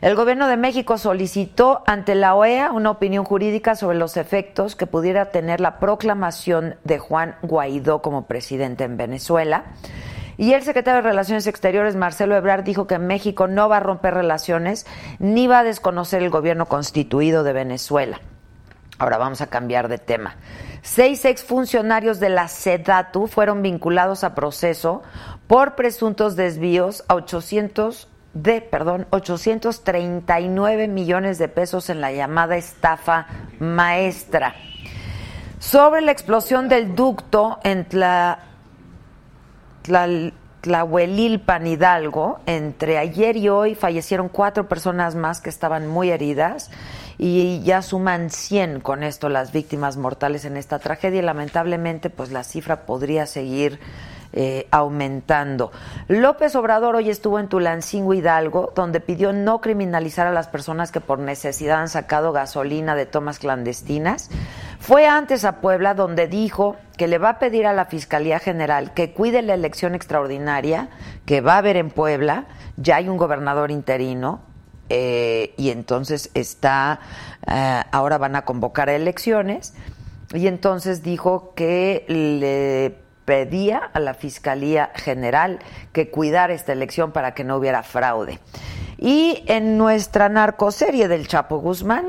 El 0.00 0.14
gobierno 0.14 0.48
de 0.48 0.56
México 0.56 0.96
solicitó 0.96 1.82
ante 1.86 2.14
la 2.14 2.34
OEA 2.34 2.72
una 2.72 2.90
opinión 2.90 3.26
jurídica 3.26 3.74
sobre 3.74 3.98
los 3.98 4.16
efectos 4.16 4.74
que 4.74 4.86
pudiera 4.86 5.26
tener 5.26 5.60
la 5.60 5.78
proclamación 5.78 6.76
de 6.84 6.98
Juan 6.98 7.36
Guaidó 7.42 8.00
como 8.00 8.26
presidente 8.26 8.84
en 8.84 8.96
Venezuela. 8.96 9.64
Y 10.38 10.54
el 10.54 10.62
secretario 10.62 11.02
de 11.02 11.08
Relaciones 11.10 11.46
Exteriores, 11.46 11.96
Marcelo 11.96 12.34
Ebrard, 12.34 12.64
dijo 12.64 12.86
que 12.86 12.98
México 12.98 13.46
no 13.46 13.68
va 13.68 13.76
a 13.76 13.80
romper 13.80 14.14
relaciones 14.14 14.86
ni 15.18 15.46
va 15.46 15.58
a 15.58 15.64
desconocer 15.64 16.22
el 16.22 16.30
gobierno 16.30 16.64
constituido 16.64 17.42
de 17.42 17.52
Venezuela. 17.52 18.22
Ahora 18.96 19.18
vamos 19.18 19.42
a 19.42 19.48
cambiar 19.48 19.88
de 19.88 19.98
tema. 19.98 20.36
Seis 20.80 21.26
exfuncionarios 21.26 22.20
de 22.20 22.30
la 22.30 22.48
SEDATU 22.48 23.26
fueron 23.26 23.60
vinculados 23.60 24.24
a 24.24 24.34
proceso 24.34 25.02
por 25.46 25.74
presuntos 25.74 26.36
desvíos 26.36 27.04
a 27.08 27.16
800 27.16 28.08
de, 28.34 28.60
perdón, 28.60 29.06
839 29.10 30.88
millones 30.88 31.38
de 31.38 31.48
pesos 31.48 31.90
en 31.90 32.00
la 32.00 32.12
llamada 32.12 32.56
estafa 32.56 33.26
maestra. 33.58 34.54
Sobre 35.58 36.00
la 36.00 36.12
explosión 36.12 36.68
del 36.68 36.94
ducto 36.94 37.58
en 37.64 37.84
Tla, 37.86 38.38
Tla- 39.84 40.32
Tlahuelilpan 40.60 41.66
Hidalgo, 41.66 42.40
entre 42.46 42.98
ayer 42.98 43.36
y 43.36 43.48
hoy 43.48 43.74
fallecieron 43.74 44.28
cuatro 44.28 44.68
personas 44.68 45.14
más 45.14 45.40
que 45.40 45.48
estaban 45.50 45.86
muy 45.86 46.10
heridas 46.10 46.70
y 47.16 47.60
ya 47.62 47.80
suman 47.82 48.28
100 48.30 48.80
con 48.80 49.02
esto 49.02 49.28
las 49.30 49.52
víctimas 49.52 49.96
mortales 49.96 50.44
en 50.44 50.56
esta 50.58 50.78
tragedia 50.78 51.22
lamentablemente 51.22 52.10
pues 52.10 52.30
la 52.30 52.44
cifra 52.44 52.84
podría 52.86 53.24
seguir 53.26 53.80
eh, 54.32 54.68
aumentando. 54.70 55.72
López 56.08 56.54
Obrador 56.54 56.96
hoy 56.96 57.10
estuvo 57.10 57.38
en 57.38 57.48
Tulancingo 57.48 58.14
Hidalgo, 58.14 58.72
donde 58.74 59.00
pidió 59.00 59.32
no 59.32 59.60
criminalizar 59.60 60.26
a 60.26 60.32
las 60.32 60.48
personas 60.48 60.92
que 60.92 61.00
por 61.00 61.18
necesidad 61.18 61.80
han 61.80 61.88
sacado 61.88 62.32
gasolina 62.32 62.94
de 62.94 63.06
tomas 63.06 63.38
clandestinas. 63.38 64.30
Fue 64.78 65.06
antes 65.06 65.44
a 65.44 65.60
Puebla, 65.60 65.94
donde 65.94 66.26
dijo 66.26 66.76
que 66.96 67.08
le 67.08 67.18
va 67.18 67.30
a 67.30 67.38
pedir 67.38 67.66
a 67.66 67.72
la 67.72 67.86
Fiscalía 67.86 68.38
General 68.38 68.94
que 68.94 69.12
cuide 69.12 69.42
la 69.42 69.54
elección 69.54 69.94
extraordinaria 69.94 70.88
que 71.26 71.40
va 71.40 71.54
a 71.54 71.58
haber 71.58 71.76
en 71.76 71.90
Puebla. 71.90 72.46
Ya 72.76 72.96
hay 72.96 73.08
un 73.08 73.16
gobernador 73.16 73.70
interino, 73.70 74.40
eh, 74.88 75.54
y 75.56 75.70
entonces 75.70 76.30
está, 76.34 77.00
eh, 77.46 77.82
ahora 77.92 78.18
van 78.18 78.36
a 78.36 78.42
convocar 78.42 78.88
a 78.88 78.94
elecciones, 78.94 79.74
y 80.32 80.46
entonces 80.46 81.02
dijo 81.02 81.52
que 81.54 82.04
le 82.08 83.09
pedía 83.30 83.78
a 83.92 84.00
la 84.00 84.14
Fiscalía 84.14 84.90
General 84.96 85.60
que 85.92 86.10
cuidara 86.10 86.52
esta 86.52 86.72
elección 86.72 87.12
para 87.12 87.32
que 87.32 87.44
no 87.44 87.58
hubiera 87.58 87.84
fraude. 87.84 88.40
Y 88.98 89.44
en 89.46 89.78
nuestra 89.78 90.28
narcoserie 90.28 91.06
del 91.06 91.28
Chapo 91.28 91.58
Guzmán, 91.58 92.06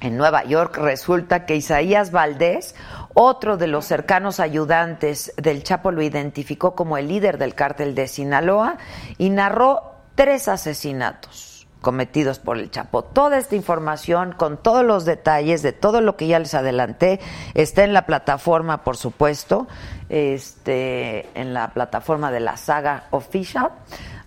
en 0.00 0.16
Nueva 0.16 0.42
York 0.44 0.78
resulta 0.78 1.44
que 1.44 1.56
Isaías 1.56 2.12
Valdés, 2.12 2.74
otro 3.12 3.58
de 3.58 3.66
los 3.66 3.84
cercanos 3.84 4.40
ayudantes 4.40 5.34
del 5.36 5.64
Chapo, 5.64 5.90
lo 5.90 6.00
identificó 6.00 6.74
como 6.74 6.96
el 6.96 7.08
líder 7.08 7.36
del 7.36 7.54
cártel 7.54 7.94
de 7.94 8.08
Sinaloa 8.08 8.78
y 9.18 9.28
narró 9.28 9.96
tres 10.14 10.48
asesinatos 10.48 11.51
cometidos 11.82 12.38
por 12.38 12.56
el 12.56 12.70
Chapo. 12.70 13.02
Toda 13.02 13.36
esta 13.36 13.56
información 13.56 14.32
con 14.32 14.56
todos 14.56 14.84
los 14.84 15.04
detalles 15.04 15.60
de 15.62 15.72
todo 15.72 16.00
lo 16.00 16.16
que 16.16 16.28
ya 16.28 16.38
les 16.38 16.54
adelanté 16.54 17.20
está 17.52 17.84
en 17.84 17.92
la 17.92 18.06
plataforma, 18.06 18.84
por 18.84 18.96
supuesto, 18.96 19.66
este, 20.08 21.28
en 21.38 21.52
la 21.52 21.74
plataforma 21.74 22.30
de 22.30 22.40
la 22.40 22.56
saga 22.56 23.08
Official. 23.10 23.72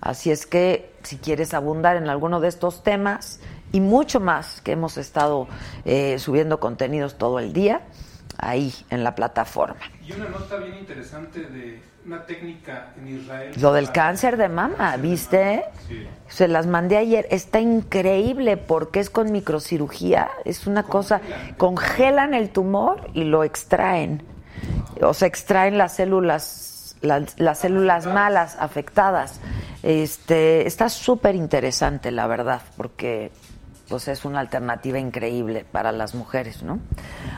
Así 0.01 0.29
es 0.29 0.45
que 0.45 0.93
si 1.01 1.17
quieres 1.17 1.55
abundar 1.55 1.95
en 1.95 2.09
alguno 2.09 2.39
de 2.39 2.49
estos 2.49 2.83
temas 2.83 3.39
y 3.71 3.79
mucho 3.79 4.19
más 4.19 4.61
que 4.61 4.73
hemos 4.73 4.97
estado 4.97 5.47
eh, 5.85 6.19
subiendo 6.19 6.59
contenidos 6.59 7.17
todo 7.17 7.39
el 7.39 7.53
día, 7.53 7.81
ahí 8.37 8.73
en 8.89 9.03
la 9.03 9.15
plataforma. 9.15 9.79
Y 10.05 10.11
una 10.11 10.29
nota 10.29 10.57
bien 10.57 10.77
interesante 10.77 11.41
de 11.41 11.81
una 12.05 12.25
técnica 12.25 12.93
en 12.97 13.07
Israel. 13.07 13.53
Lo 13.59 13.73
del 13.73 13.91
cáncer 13.91 14.37
de 14.37 14.47
mama, 14.47 14.95
¿viste? 14.97 15.63
Sí. 15.87 16.07
Se 16.27 16.47
las 16.47 16.67
mandé 16.67 16.97
ayer. 16.97 17.27
Está 17.31 17.59
increíble 17.59 18.57
porque 18.57 18.99
es 18.99 19.09
con 19.09 19.31
microcirugía. 19.31 20.29
Es 20.45 20.67
una 20.67 20.83
cosa. 20.83 21.21
Congelan 21.57 22.33
el 22.33 22.49
tumor 22.49 23.09
y 23.13 23.23
lo 23.23 23.43
extraen. 23.43 24.21
O 25.01 25.13
sea, 25.13 25.27
extraen 25.27 25.77
las 25.77 25.95
células, 25.95 26.95
las, 27.01 27.39
las 27.39 27.59
células 27.59 28.05
malas 28.05 28.55
afectadas. 28.59 29.39
Este, 29.81 30.67
está 30.67 30.89
súper 30.89 31.35
interesante, 31.35 32.11
la 32.11 32.27
verdad, 32.27 32.61
porque 32.77 33.31
pues 33.89 34.07
es 34.07 34.25
una 34.25 34.39
alternativa 34.39 34.97
increíble 34.97 35.65
para 35.71 35.91
las 35.91 36.15
mujeres, 36.15 36.63
¿no? 36.63 36.79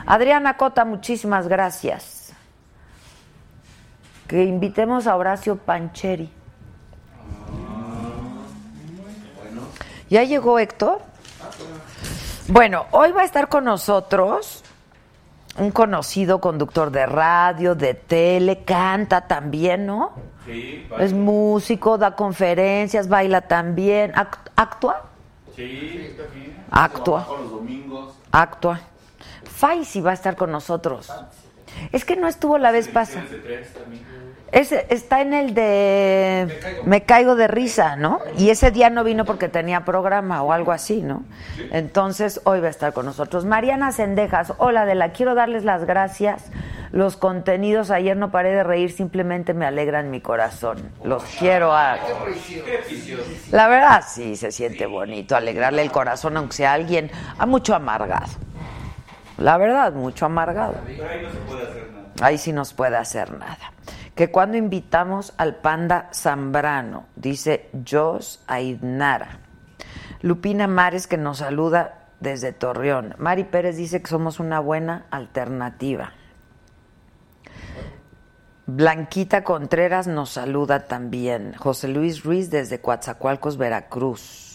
Adriana 0.06 0.56
Cota, 0.56 0.86
muchísimas 0.86 1.46
gracias. 1.46 2.27
Que 4.28 4.44
invitemos 4.44 5.06
a 5.06 5.16
Horacio 5.16 5.56
Pancheri. 5.56 6.30
¿Ya 10.10 10.22
llegó 10.24 10.58
Héctor? 10.58 11.00
Bueno, 12.48 12.86
hoy 12.92 13.12
va 13.12 13.22
a 13.22 13.24
estar 13.24 13.48
con 13.48 13.64
nosotros 13.64 14.62
un 15.58 15.70
conocido 15.70 16.40
conductor 16.40 16.90
de 16.90 17.04
radio, 17.06 17.74
de 17.74 17.94
tele, 17.94 18.62
canta 18.64 19.26
también, 19.26 19.86
¿no? 19.86 20.12
Sí, 20.46 20.86
Es 20.98 21.12
músico, 21.12 21.98
da 21.98 22.14
conferencias, 22.14 23.08
baila 23.08 23.42
también, 23.42 24.12
act- 24.12 24.50
actúa, 24.56 25.02
Sí, 25.56 26.16
actúa, 26.70 27.26
Con 27.26 27.40
los 27.42 27.50
domingos. 27.50 28.14
actúa. 28.30 28.80
Faisy 29.44 30.00
va 30.00 30.12
a 30.12 30.14
estar 30.14 30.36
con 30.36 30.52
nosotros. 30.52 31.10
Es 31.92 32.04
que 32.04 32.16
no 32.16 32.28
estuvo 32.28 32.58
la 32.58 32.70
vez 32.70 32.88
pasada. 32.88 33.24
Ese 34.50 34.86
está 34.88 35.20
en 35.20 35.34
el 35.34 35.52
de 35.52 36.80
Me 36.86 37.02
caigo 37.02 37.36
de 37.36 37.48
risa, 37.48 37.96
¿no? 37.96 38.20
Y 38.38 38.48
ese 38.48 38.70
día 38.70 38.88
no 38.88 39.04
vino 39.04 39.26
porque 39.26 39.48
tenía 39.48 39.84
programa 39.84 40.42
o 40.42 40.52
algo 40.52 40.72
así, 40.72 41.02
¿no? 41.02 41.24
Entonces 41.70 42.40
hoy 42.44 42.60
va 42.60 42.68
a 42.68 42.70
estar 42.70 42.94
con 42.94 43.04
nosotros. 43.04 43.44
Mariana 43.44 43.92
Sendejas, 43.92 44.54
hola 44.56 44.86
de 44.86 44.94
la 44.94 45.12
quiero 45.12 45.34
darles 45.34 45.64
las 45.64 45.84
gracias. 45.84 46.50
Los 46.92 47.18
contenidos 47.18 47.90
ayer 47.90 48.16
no 48.16 48.30
paré 48.30 48.50
de 48.50 48.64
reír, 48.64 48.90
simplemente 48.90 49.52
me 49.52 49.66
alegran 49.66 50.10
mi 50.10 50.22
corazón. 50.22 50.78
Los 51.04 51.22
quiero 51.38 51.74
a 51.74 51.98
La 53.52 53.68
verdad 53.68 54.02
sí 54.08 54.36
se 54.36 54.50
siente 54.50 54.86
bonito 54.86 55.36
alegrarle 55.36 55.82
el 55.82 55.90
corazón 55.90 56.38
aunque 56.38 56.54
sea 56.54 56.72
alguien 56.72 57.10
a 57.36 57.44
mucho 57.44 57.74
amargado. 57.74 58.28
La 59.38 59.56
verdad, 59.56 59.92
mucho 59.92 60.26
amargado. 60.26 60.74
Ahí 60.86 61.22
no 61.22 61.30
se 61.30 61.38
puede 61.38 61.62
hacer 61.62 61.90
nada. 61.92 62.08
Ahí 62.20 62.38
sí 62.38 62.52
nos 62.52 62.74
puede 62.74 62.96
hacer 62.96 63.32
nada. 63.32 63.72
Que 64.14 64.30
cuando 64.32 64.56
invitamos 64.56 65.32
al 65.38 65.56
panda 65.56 66.08
Zambrano, 66.12 67.06
dice 67.14 67.70
Jos 67.88 68.42
Aidnara. 68.48 69.38
Lupina 70.22 70.66
Mares 70.66 71.06
que 71.06 71.16
nos 71.16 71.38
saluda 71.38 72.08
desde 72.18 72.52
Torreón. 72.52 73.14
Mari 73.18 73.44
Pérez 73.44 73.76
dice 73.76 74.02
que 74.02 74.08
somos 74.08 74.40
una 74.40 74.58
buena 74.58 75.06
alternativa. 75.10 76.12
Blanquita 78.66 79.44
Contreras 79.44 80.08
nos 80.08 80.30
saluda 80.30 80.86
también. 80.86 81.54
José 81.54 81.86
Luis 81.88 82.24
Ruiz 82.24 82.50
desde 82.50 82.80
Coatzacoalcos, 82.80 83.56
Veracruz. 83.56 84.47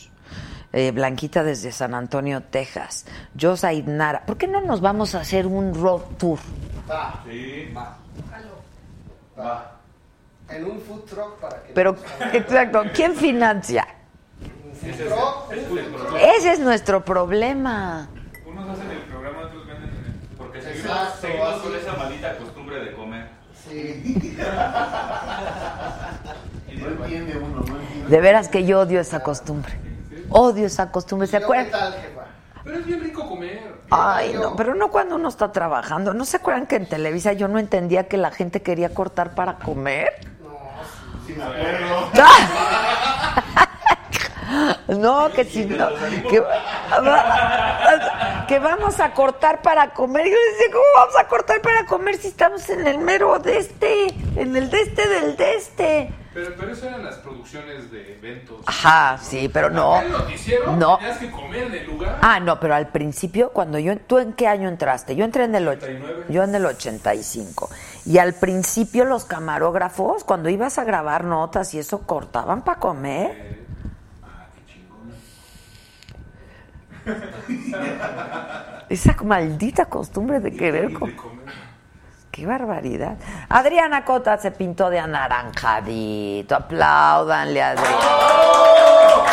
Eh, 0.75 0.91
Blanquita 0.91 1.43
desde 1.43 1.71
San 1.71 1.93
Antonio, 1.93 2.41
Texas. 2.41 3.05
Jos 3.39 3.63
Aidnara. 3.63 4.25
¿Por 4.25 4.37
qué 4.37 4.47
no 4.47 4.59
nos 4.59 4.81
vamos 4.81 5.13
a 5.13 5.19
hacer 5.21 5.45
un 5.45 5.73
road 5.75 6.01
tour? 6.17 6.39
Va, 6.89 7.21
Sí. 7.29 7.71
va. 7.77 7.97
Va. 9.39 9.69
En 10.49 10.65
un 10.65 10.79
food 10.81 11.01
truck 11.05 11.39
para 11.39 11.61
que. 11.63 11.73
Pero, 11.73 11.95
exacto, 12.33 12.83
¿quién 12.93 13.15
financia? 13.15 13.87
Un 14.65 14.75
food 14.75 14.97
truck. 15.07 15.51
Es 15.51 15.63
problema. 15.67 16.19
Ese 16.37 16.51
es 16.53 16.59
nuestro 16.59 17.05
problema. 17.05 18.09
Unos 18.45 18.69
hacen 18.69 18.89
el 18.91 18.99
programa, 19.03 19.39
otros 19.45 19.65
venden 19.67 19.89
el... 19.89 20.37
Porque 20.37 20.61
seguimos, 20.61 20.85
Exacto, 20.91 21.21
seguimos 21.21 21.49
así 21.49 21.59
con 21.61 21.75
es. 21.75 21.81
esa 21.83 21.93
maldita 21.97 22.37
costumbre 22.37 22.83
de 22.83 22.93
comer. 22.93 23.27
Sí. 23.69 24.37
No 26.75 26.87
entiende 26.89 27.37
uno, 27.37 27.61
no 27.61 27.79
entiende. 27.79 28.09
De 28.09 28.21
veras 28.21 28.49
que 28.49 28.65
yo 28.65 28.79
odio 28.81 28.99
esa 28.99 29.21
costumbre. 29.21 29.71
Odio 30.29 30.65
esa 30.67 30.91
costumbre. 30.91 31.27
¿Se 31.27 31.37
¿Y 31.37 31.39
luego 31.39 31.53
¿Qué 31.53 31.59
acuerdan? 31.59 31.91
tal, 31.91 32.01
jefa? 32.01 32.21
Pero 32.63 32.77
es 32.77 32.85
bien 32.85 33.01
rico 33.01 33.27
comer. 33.27 33.75
Ay, 33.89 34.33
no, 34.33 34.55
pero 34.55 34.73
no 34.73 34.89
cuando 34.89 35.15
uno 35.15 35.29
está 35.29 35.51
trabajando. 35.51 36.13
¿No 36.13 36.23
se 36.25 36.37
acuerdan 36.37 36.65
que 36.65 36.77
en 36.77 36.87
Televisa 36.87 37.33
yo 37.33 37.47
no 37.47 37.59
entendía 37.59 38.07
que 38.07 38.17
la 38.17 38.31
gente 38.31 38.61
quería 38.61 38.93
cortar 38.93 39.35
para 39.35 39.55
comer? 39.55 40.13
Sí, 41.27 41.33
me 41.33 41.43
acuerdo. 41.43 42.09
No, 44.87 45.31
que 45.31 45.45
si 45.45 45.65
no, 45.65 45.87
que, 46.29 46.43
que 48.47 48.59
vamos 48.59 48.99
a 48.99 49.11
cortar 49.13 49.61
para 49.61 49.93
comer. 49.93 50.27
Y 50.27 50.29
yo 50.29 50.35
decía, 50.51 50.67
¿cómo 50.71 50.83
vamos 50.95 51.15
a 51.17 51.27
cortar 51.27 51.61
para 51.61 51.85
comer 51.85 52.17
si 52.17 52.27
estamos 52.27 52.69
en 52.69 52.85
el 52.85 52.99
mero 52.99 53.39
de 53.39 53.57
este, 53.57 54.07
en 54.35 54.55
el 54.55 54.69
de 54.69 54.81
este 54.81 55.07
del 55.07 55.35
de 55.37 55.55
este? 55.55 56.13
Pero, 56.33 56.55
pero 56.57 56.71
eso 56.71 56.87
eran 56.87 57.05
las 57.05 57.15
producciones 57.17 57.91
de 57.91 58.13
eventos. 58.17 58.61
Ajá, 58.65 59.19
sí, 59.21 59.49
pero 59.53 59.69
no. 59.69 60.01
El 60.01 60.11
noticiero 60.11 60.75
No. 60.75 60.97
tenías 60.97 61.17
que 61.19 61.29
comer 61.29 61.63
en 61.67 61.73
el 61.75 61.85
lugar. 61.87 62.17
Ah, 62.21 62.39
no, 62.39 62.59
pero 62.59 62.73
al 62.73 62.87
principio, 62.87 63.51
cuando 63.51 63.77
yo, 63.77 63.95
¿tú 63.99 64.17
en 64.17 64.33
qué 64.33 64.47
año 64.47 64.67
entraste? 64.67 65.15
Yo 65.15 65.25
entré 65.25 65.43
en 65.43 65.53
el, 65.55 65.67
och- 65.67 65.77
89. 65.77 66.25
yo 66.29 66.43
en 66.43 66.55
el 66.55 66.65
85. 66.65 67.69
Y 68.05 68.17
al 68.17 68.33
principio 68.33 69.05
los 69.05 69.25
camarógrafos, 69.25 70.23
cuando 70.23 70.49
ibas 70.49 70.79
a 70.79 70.83
grabar 70.83 71.23
notas 71.23 71.73
y 71.75 71.79
eso, 71.79 71.99
cortaban 72.01 72.63
para 72.63 72.79
comer. 72.79 73.61
Esa 78.89 79.15
maldita 79.23 79.85
costumbre 79.85 80.39
de 80.39 80.51
querer 80.51 80.93
comer. 80.93 81.15
¡Qué 82.33 82.47
barbaridad! 82.47 83.15
Adriana 83.47 84.03
Cota 84.03 84.39
se 84.39 84.49
pintó 84.49 84.89
de 84.89 84.97
anaranjadito. 84.97 86.55
Aplaudanle 86.55 87.61
a 87.61 87.69
Adriana. 87.69 87.95
¡Oh! 87.95 89.23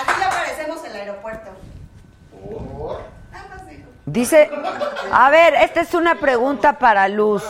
Aquí 0.00 0.20
la 0.20 0.28
aparecemos 0.28 0.84
en 0.84 0.90
el 0.92 0.96
aeropuerto. 0.96 1.50
Ah, 3.34 3.38
pues 3.48 3.78
dice, 4.06 4.48
a 5.10 5.28
ver, 5.30 5.54
esta 5.54 5.80
es 5.80 5.92
una 5.92 6.14
pregunta 6.20 6.78
para 6.78 7.08
Luz. 7.08 7.42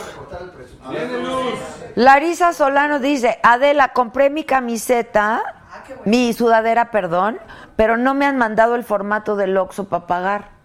Larisa 1.93 2.53
Solano 2.53 2.97
dice, 2.97 3.39
Adela, 3.43 3.89
compré 3.89 4.31
mi 4.31 4.45
camiseta, 4.45 5.43
ah, 5.45 5.83
mi 6.05 6.33
sudadera, 6.33 6.89
perdón, 6.89 7.37
pero 7.75 7.97
no 7.97 8.15
me 8.15 8.25
han 8.25 8.39
mandado 8.39 8.73
el 8.73 8.83
formato 8.83 9.35
del 9.35 9.55
Oxxo 9.57 9.87
para 9.87 10.07
pagar. 10.07 10.60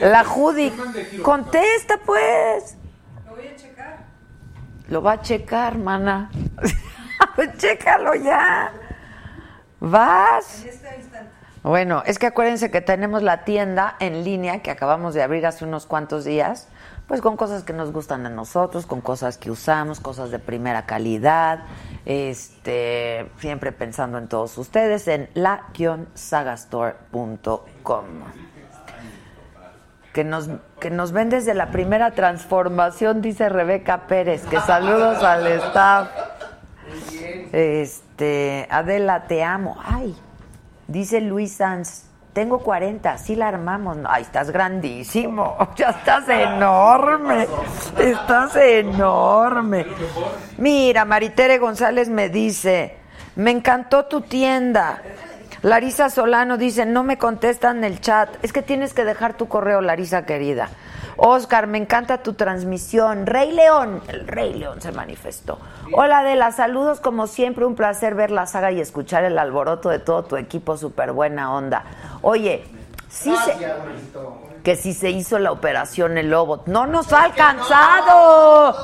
La 0.00 0.24
Judy, 0.24 0.72
contesta 1.22 1.98
pues. 2.04 2.76
Lo 3.26 3.36
voy 3.36 3.46
a 3.46 3.56
checar. 3.56 3.98
Lo 4.88 5.02
va 5.02 5.12
a 5.12 5.20
checar, 5.20 5.76
mana. 5.78 6.30
Pues 7.36 7.56
Chécalo 7.58 8.14
ya. 8.14 8.72
¿Vas? 9.78 10.62
En 10.62 10.68
este 10.68 10.96
instante. 10.96 11.30
Bueno, 11.62 12.02
es 12.06 12.18
que 12.18 12.26
acuérdense 12.26 12.70
que 12.70 12.80
tenemos 12.80 13.22
la 13.22 13.44
tienda 13.44 13.96
en 14.00 14.24
línea 14.24 14.62
que 14.62 14.70
acabamos 14.70 15.12
de 15.12 15.22
abrir 15.22 15.46
hace 15.46 15.66
unos 15.66 15.84
cuantos 15.84 16.24
días, 16.24 16.68
pues 17.10 17.20
con 17.22 17.36
cosas 17.36 17.64
que 17.64 17.72
nos 17.72 17.92
gustan 17.92 18.24
a 18.24 18.30
nosotros, 18.30 18.86
con 18.86 19.00
cosas 19.00 19.36
que 19.36 19.50
usamos, 19.50 19.98
cosas 19.98 20.30
de 20.30 20.38
primera 20.38 20.86
calidad, 20.86 21.64
este, 22.06 23.28
siempre 23.40 23.72
pensando 23.72 24.16
en 24.16 24.28
todos 24.28 24.56
ustedes 24.58 25.08
en 25.08 25.28
la-sagastore.com. 25.34 28.04
Que 30.12 30.22
nos, 30.22 30.50
que 30.78 30.90
nos 30.90 31.10
ven 31.10 31.30
desde 31.30 31.54
la 31.54 31.72
primera 31.72 32.12
transformación, 32.12 33.22
dice 33.22 33.48
Rebeca 33.48 34.06
Pérez, 34.06 34.46
que 34.46 34.60
saludos 34.60 35.24
al 35.24 35.48
staff. 35.48 36.10
Este, 37.50 38.68
Adela, 38.70 39.24
te 39.24 39.42
amo. 39.42 39.76
Ay, 39.84 40.14
dice 40.86 41.20
Luis 41.20 41.56
Sanz, 41.56 42.04
tengo 42.32 42.60
40, 42.60 43.18
sí 43.18 43.36
la 43.36 43.48
armamos. 43.48 43.98
Ay, 44.08 44.22
estás 44.22 44.50
grandísimo, 44.50 45.56
ya 45.76 45.90
estás 45.90 46.28
enorme, 46.28 47.46
estás 47.98 48.56
enorme. 48.56 49.86
Mira, 50.58 51.04
Maritere 51.04 51.58
González 51.58 52.08
me 52.08 52.28
dice, 52.28 52.96
me 53.36 53.50
encantó 53.50 54.06
tu 54.06 54.22
tienda. 54.22 55.02
Larisa 55.62 56.08
Solano 56.08 56.56
dice, 56.56 56.86
no 56.86 57.04
me 57.04 57.18
contestan 57.18 57.78
en 57.78 57.84
el 57.84 58.00
chat. 58.00 58.30
Es 58.42 58.52
que 58.52 58.62
tienes 58.62 58.94
que 58.94 59.04
dejar 59.04 59.36
tu 59.36 59.46
correo, 59.46 59.82
Larisa 59.82 60.24
querida. 60.24 60.70
Oscar, 61.18 61.66
me 61.66 61.76
encanta 61.76 62.22
tu 62.22 62.32
transmisión. 62.32 63.26
Rey 63.26 63.52
León, 63.52 64.00
el 64.08 64.26
Rey 64.26 64.54
León 64.54 64.80
se 64.80 64.90
manifestó. 64.90 65.58
Hola 65.92 66.20
Adela, 66.20 66.50
saludos 66.50 67.00
como 67.00 67.26
siempre, 67.26 67.66
un 67.66 67.74
placer 67.74 68.14
ver 68.14 68.30
la 68.30 68.46
saga 68.46 68.72
y 68.72 68.80
escuchar 68.80 69.24
el 69.24 69.38
alboroto 69.38 69.90
de 69.90 69.98
todo 69.98 70.24
tu 70.24 70.36
equipo, 70.38 70.78
súper 70.78 71.12
buena 71.12 71.52
onda. 71.54 71.84
Oye, 72.22 72.64
sí 73.10 73.34
se, 73.44 73.52
que 74.62 74.76
si 74.76 74.92
se 74.94 75.10
hizo 75.10 75.38
la 75.38 75.52
operación 75.52 76.18
el 76.18 76.30
lobo, 76.30 76.62
no 76.66 76.86
nos 76.86 77.12
ha 77.12 77.22
alcanzado. 77.24 78.76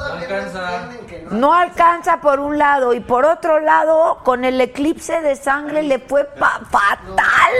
No 1.30 1.52
alcanza 1.54 2.20
por 2.20 2.40
un 2.40 2.58
lado 2.58 2.94
y 2.94 3.00
por 3.00 3.24
otro 3.24 3.60
lado, 3.60 4.18
con 4.24 4.44
el 4.44 4.60
eclipse 4.60 5.20
de 5.20 5.36
sangre 5.36 5.82
le 5.82 5.98
fue 5.98 6.24
pa- 6.24 6.60
fatal. 6.70 7.52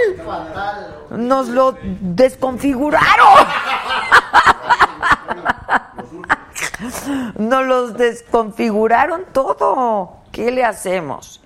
Nos 1.10 1.48
lo 1.48 1.76
desconfiguraron. 1.82 3.06
Nos 7.36 7.66
los 7.66 7.94
desconfiguraron 7.96 9.24
todo. 9.32 10.16
¿Qué 10.32 10.50
le 10.50 10.64
hacemos? 10.64 11.40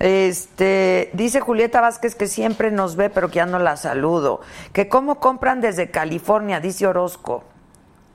Este, 0.00 1.10
dice 1.12 1.40
Julieta 1.40 1.82
Vázquez 1.82 2.14
que 2.14 2.26
siempre 2.26 2.70
nos 2.70 2.96
ve, 2.96 3.10
pero 3.10 3.28
que 3.28 3.36
ya 3.36 3.46
no 3.46 3.58
la 3.58 3.76
saludo. 3.76 4.40
Que 4.72 4.88
cómo 4.88 5.20
compran 5.20 5.60
desde 5.60 5.90
California, 5.90 6.58
dice 6.58 6.86
Orozco. 6.86 7.44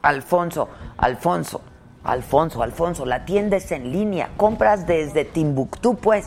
Alfonso, 0.02 0.68
Alfonso, 0.98 1.62
Alfonso, 2.04 2.64
Alfonso, 2.64 3.06
la 3.06 3.24
tienda 3.26 3.58
es 3.58 3.72
en 3.72 3.92
línea. 3.92 4.32
Compras 4.36 4.88
desde 4.88 5.26
Timbuktu, 5.26 5.96
pues. 5.96 6.26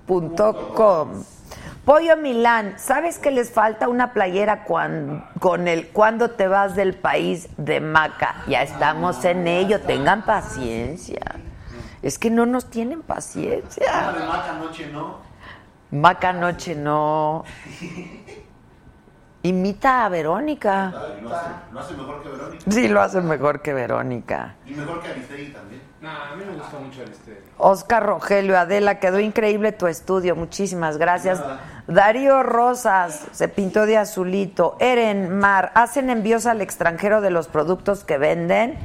la-sagastore.com. 0.06 1.24
Pollo 1.84 2.16
Milán, 2.18 2.74
¿sabes 2.78 3.18
que 3.18 3.30
les 3.30 3.50
falta 3.50 3.88
una 3.88 4.12
playera 4.12 4.64
cuan- 4.64 5.24
con 5.40 5.66
el 5.66 5.88
cuando 5.88 6.30
te 6.30 6.46
vas 6.46 6.76
del 6.76 6.94
país 6.94 7.48
de 7.56 7.80
Maca? 7.80 8.36
Ya 8.46 8.62
estamos 8.62 9.24
en 9.24 9.48
ello, 9.48 9.80
tengan 9.80 10.22
paciencia. 10.24 11.20
Es 12.02 12.18
que 12.18 12.30
no 12.30 12.46
nos 12.46 12.70
tienen 12.70 13.02
paciencia. 13.02 14.12
Maca 14.28 14.52
noche, 14.52 14.86
¿no? 14.92 15.16
Maca 15.90 16.32
noche 16.32 16.74
no. 16.74 17.44
Imita 19.42 20.04
a 20.04 20.08
Verónica. 20.10 20.92
Lo 21.22 21.34
hace, 21.34 21.48
lo 21.72 21.80
hace 21.80 21.94
mejor 21.94 22.22
que 22.22 22.28
Verónica. 22.28 22.70
Sí, 22.70 22.88
lo 22.88 23.00
hace 23.00 23.20
mejor 23.22 23.62
que 23.62 23.72
Verónica. 23.72 24.56
Y 24.66 24.72
mejor 24.72 25.00
que 25.00 25.08
Aristegui 25.08 25.52
también. 25.52 25.80
Nah, 26.02 26.32
a 26.32 26.36
mí 26.36 26.44
me 26.46 26.54
gusta 26.56 26.78
mucho 26.78 27.02
el 27.02 27.10
este. 27.10 27.42
Oscar 27.58 28.04
Rogelio, 28.04 28.58
Adela, 28.58 28.98
quedó 29.00 29.20
increíble 29.20 29.72
tu 29.72 29.86
estudio, 29.86 30.34
muchísimas 30.34 30.96
gracias. 30.96 31.42
Darío 31.86 32.42
Rosas, 32.42 33.26
se 33.32 33.48
pintó 33.48 33.84
de 33.84 33.98
azulito. 33.98 34.76
Eren 34.80 35.38
Mar, 35.38 35.72
¿hacen 35.74 36.08
envíos 36.08 36.46
al 36.46 36.62
extranjero 36.62 37.20
de 37.20 37.30
los 37.30 37.48
productos 37.48 38.02
que 38.04 38.16
venden? 38.16 38.78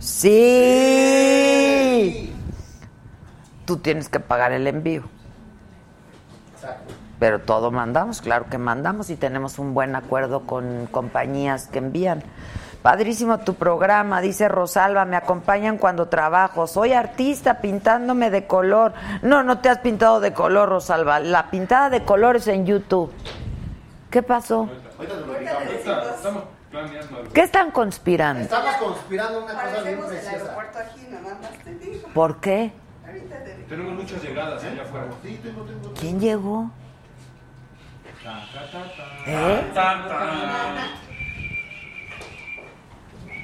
Sí. 0.00 0.32
Tú 3.64 3.78
tienes 3.78 4.10
que 4.10 4.20
pagar 4.20 4.52
el 4.52 4.66
envío. 4.66 5.04
Pero 7.22 7.38
todo 7.38 7.70
mandamos, 7.70 8.20
claro 8.20 8.46
que 8.50 8.58
mandamos 8.58 9.08
y 9.08 9.14
tenemos 9.14 9.60
un 9.60 9.74
buen 9.74 9.94
acuerdo 9.94 10.40
con 10.40 10.88
compañías 10.90 11.68
que 11.68 11.78
envían. 11.78 12.24
Padrísimo 12.82 13.38
tu 13.38 13.54
programa, 13.54 14.20
dice 14.20 14.48
Rosalba, 14.48 15.04
me 15.04 15.14
acompañan 15.14 15.78
cuando 15.78 16.08
trabajo. 16.08 16.66
Soy 16.66 16.94
artista 16.94 17.60
pintándome 17.60 18.30
de 18.30 18.48
color. 18.48 18.92
No, 19.22 19.44
no 19.44 19.60
te 19.60 19.68
has 19.68 19.78
pintado 19.78 20.18
de 20.18 20.32
color, 20.32 20.68
Rosalba. 20.68 21.20
La 21.20 21.48
pintada 21.48 21.90
de 21.90 22.02
color 22.02 22.38
es 22.38 22.48
en 22.48 22.66
YouTube. 22.66 23.12
¿Qué 24.10 24.24
pasó? 24.24 24.68
Estamos 25.00 26.42
planeando 26.72 27.18
algo. 27.18 27.32
¿Qué 27.32 27.42
están 27.42 27.70
conspirando? 27.70 28.42
Estamos 28.42 28.74
conspirando 28.78 29.44
una 29.44 29.54
cosa 29.62 29.82
bien 29.84 30.00
preciosa. 30.00 30.56
¿Por 32.12 32.40
qué? 32.40 32.72
Tenemos 33.68 33.94
muchas 33.94 34.20
llegadas 34.24 34.64
allá 34.64 34.82
afuera. 34.82 35.06
¿Quién 36.00 36.18
llegó? 36.18 36.68
¿Eh? 39.26 39.62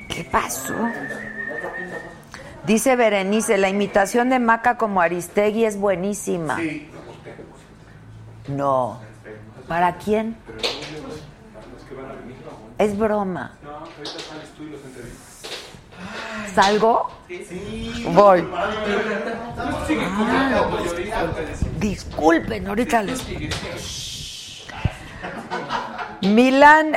¿Qué 0.08 0.24
pasó? 0.24 0.74
Dice 2.64 2.96
Berenice, 2.96 3.58
la 3.58 3.68
imitación 3.68 4.30
de 4.30 4.38
Maca 4.38 4.76
como 4.76 5.00
Aristegui 5.00 5.64
es 5.64 5.78
buenísima. 5.78 6.56
Sí. 6.56 6.88
No. 8.48 9.00
¿Para 9.66 9.96
quién? 9.98 10.36
Es 12.78 12.96
broma. 12.96 13.58
No, 13.62 13.70
ahorita 13.70 14.04
sales 14.04 14.50
tú 14.56 14.62
y 14.62 14.70
los 14.70 14.84
entrevistas. 14.84 15.40
¿Salgo? 16.54 17.10
Sí. 17.26 18.06
Voy. 18.14 18.42
Comiendo, 19.86 20.70
pues. 20.70 21.80
Disculpen, 21.80 22.68
ahorita 22.68 23.02
les... 23.02 24.07
Milán 26.22 26.96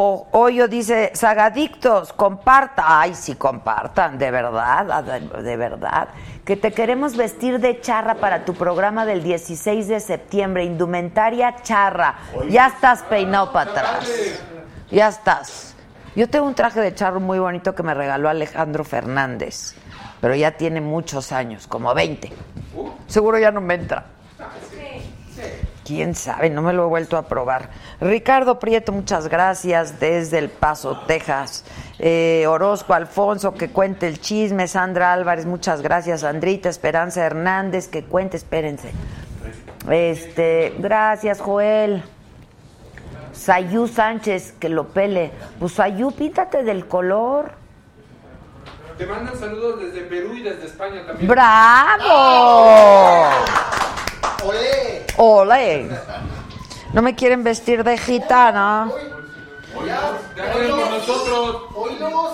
Hoyo 0.00 0.68
dice, 0.68 1.10
Sagadictos, 1.14 2.12
comparta. 2.12 3.00
Ay, 3.00 3.14
sí, 3.14 3.34
compartan, 3.34 4.16
de 4.16 4.30
verdad, 4.30 5.02
de, 5.02 5.42
de 5.42 5.56
verdad. 5.56 6.08
Que 6.44 6.56
te 6.56 6.72
queremos 6.72 7.16
vestir 7.16 7.58
de 7.58 7.80
charra 7.80 8.14
para 8.14 8.44
tu 8.44 8.54
programa 8.54 9.04
del 9.04 9.24
16 9.24 9.88
de 9.88 9.98
septiembre, 9.98 10.64
indumentaria 10.64 11.56
charra. 11.62 12.14
Ya 12.48 12.68
estás 12.68 13.02
peinado 13.02 13.52
para 13.52 13.70
atrás. 13.72 14.08
Ya 14.90 15.08
estás. 15.08 15.74
Yo 16.14 16.28
tengo 16.28 16.46
un 16.46 16.54
traje 16.54 16.80
de 16.80 16.94
charro 16.94 17.18
muy 17.18 17.38
bonito 17.38 17.74
que 17.74 17.82
me 17.82 17.92
regaló 17.92 18.28
Alejandro 18.28 18.84
Fernández, 18.84 19.74
pero 20.20 20.34
ya 20.34 20.52
tiene 20.52 20.80
muchos 20.80 21.32
años, 21.32 21.66
como 21.66 21.92
20. 21.92 22.32
Seguro 23.08 23.38
ya 23.38 23.50
no 23.50 23.60
me 23.60 23.74
entra. 23.74 24.04
Quién 25.88 26.14
sabe, 26.14 26.50
no 26.50 26.60
me 26.60 26.74
lo 26.74 26.84
he 26.84 26.86
vuelto 26.86 27.16
a 27.16 27.22
probar. 27.22 27.70
Ricardo 27.98 28.58
Prieto, 28.58 28.92
muchas 28.92 29.26
gracias 29.26 29.98
desde 29.98 30.36
El 30.36 30.50
Paso, 30.50 31.00
Texas. 31.06 31.64
Eh, 31.98 32.44
Orozco 32.46 32.92
Alfonso, 32.92 33.54
que 33.54 33.70
cuente 33.70 34.06
el 34.06 34.20
chisme. 34.20 34.68
Sandra 34.68 35.14
Álvarez, 35.14 35.46
muchas 35.46 35.80
gracias. 35.80 36.24
Andrita 36.24 36.68
Esperanza 36.68 37.24
Hernández, 37.24 37.88
que 37.88 38.04
cuente, 38.04 38.36
espérense. 38.36 38.90
Este, 39.90 40.74
gracias, 40.78 41.40
Joel. 41.40 42.02
Sayú 43.32 43.88
Sánchez, 43.88 44.52
que 44.60 44.68
lo 44.68 44.88
pele. 44.88 45.30
Pues 45.58 45.72
Sayú, 45.72 46.12
píntate 46.12 46.64
del 46.64 46.86
color. 46.86 47.52
Te 48.98 49.06
mandan 49.06 49.38
saludos 49.38 49.80
desde 49.80 50.02
Perú 50.02 50.34
y 50.34 50.42
desde 50.42 50.66
España 50.66 51.06
también. 51.06 51.30
¡Bravo! 51.30 52.58
¡Olé! 54.44 55.06
¡Ole! 55.16 55.90
No 56.92 57.02
me 57.02 57.14
quieren 57.14 57.44
vestir 57.44 57.84
de 57.84 57.98
gitana. 57.98 58.90
Con 59.74 59.86
nosotros. 60.90 61.62
¡Oílos! 61.74 62.32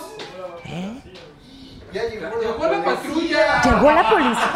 ¿Eh? 0.65 1.03
Ya 1.93 2.03
llegó 2.05 2.41
Llegó 2.41 2.67
la 2.67 2.85
patrulla. 2.85 3.63
Llegó 3.63 3.91
la 3.93 4.09
policía. 4.11 4.53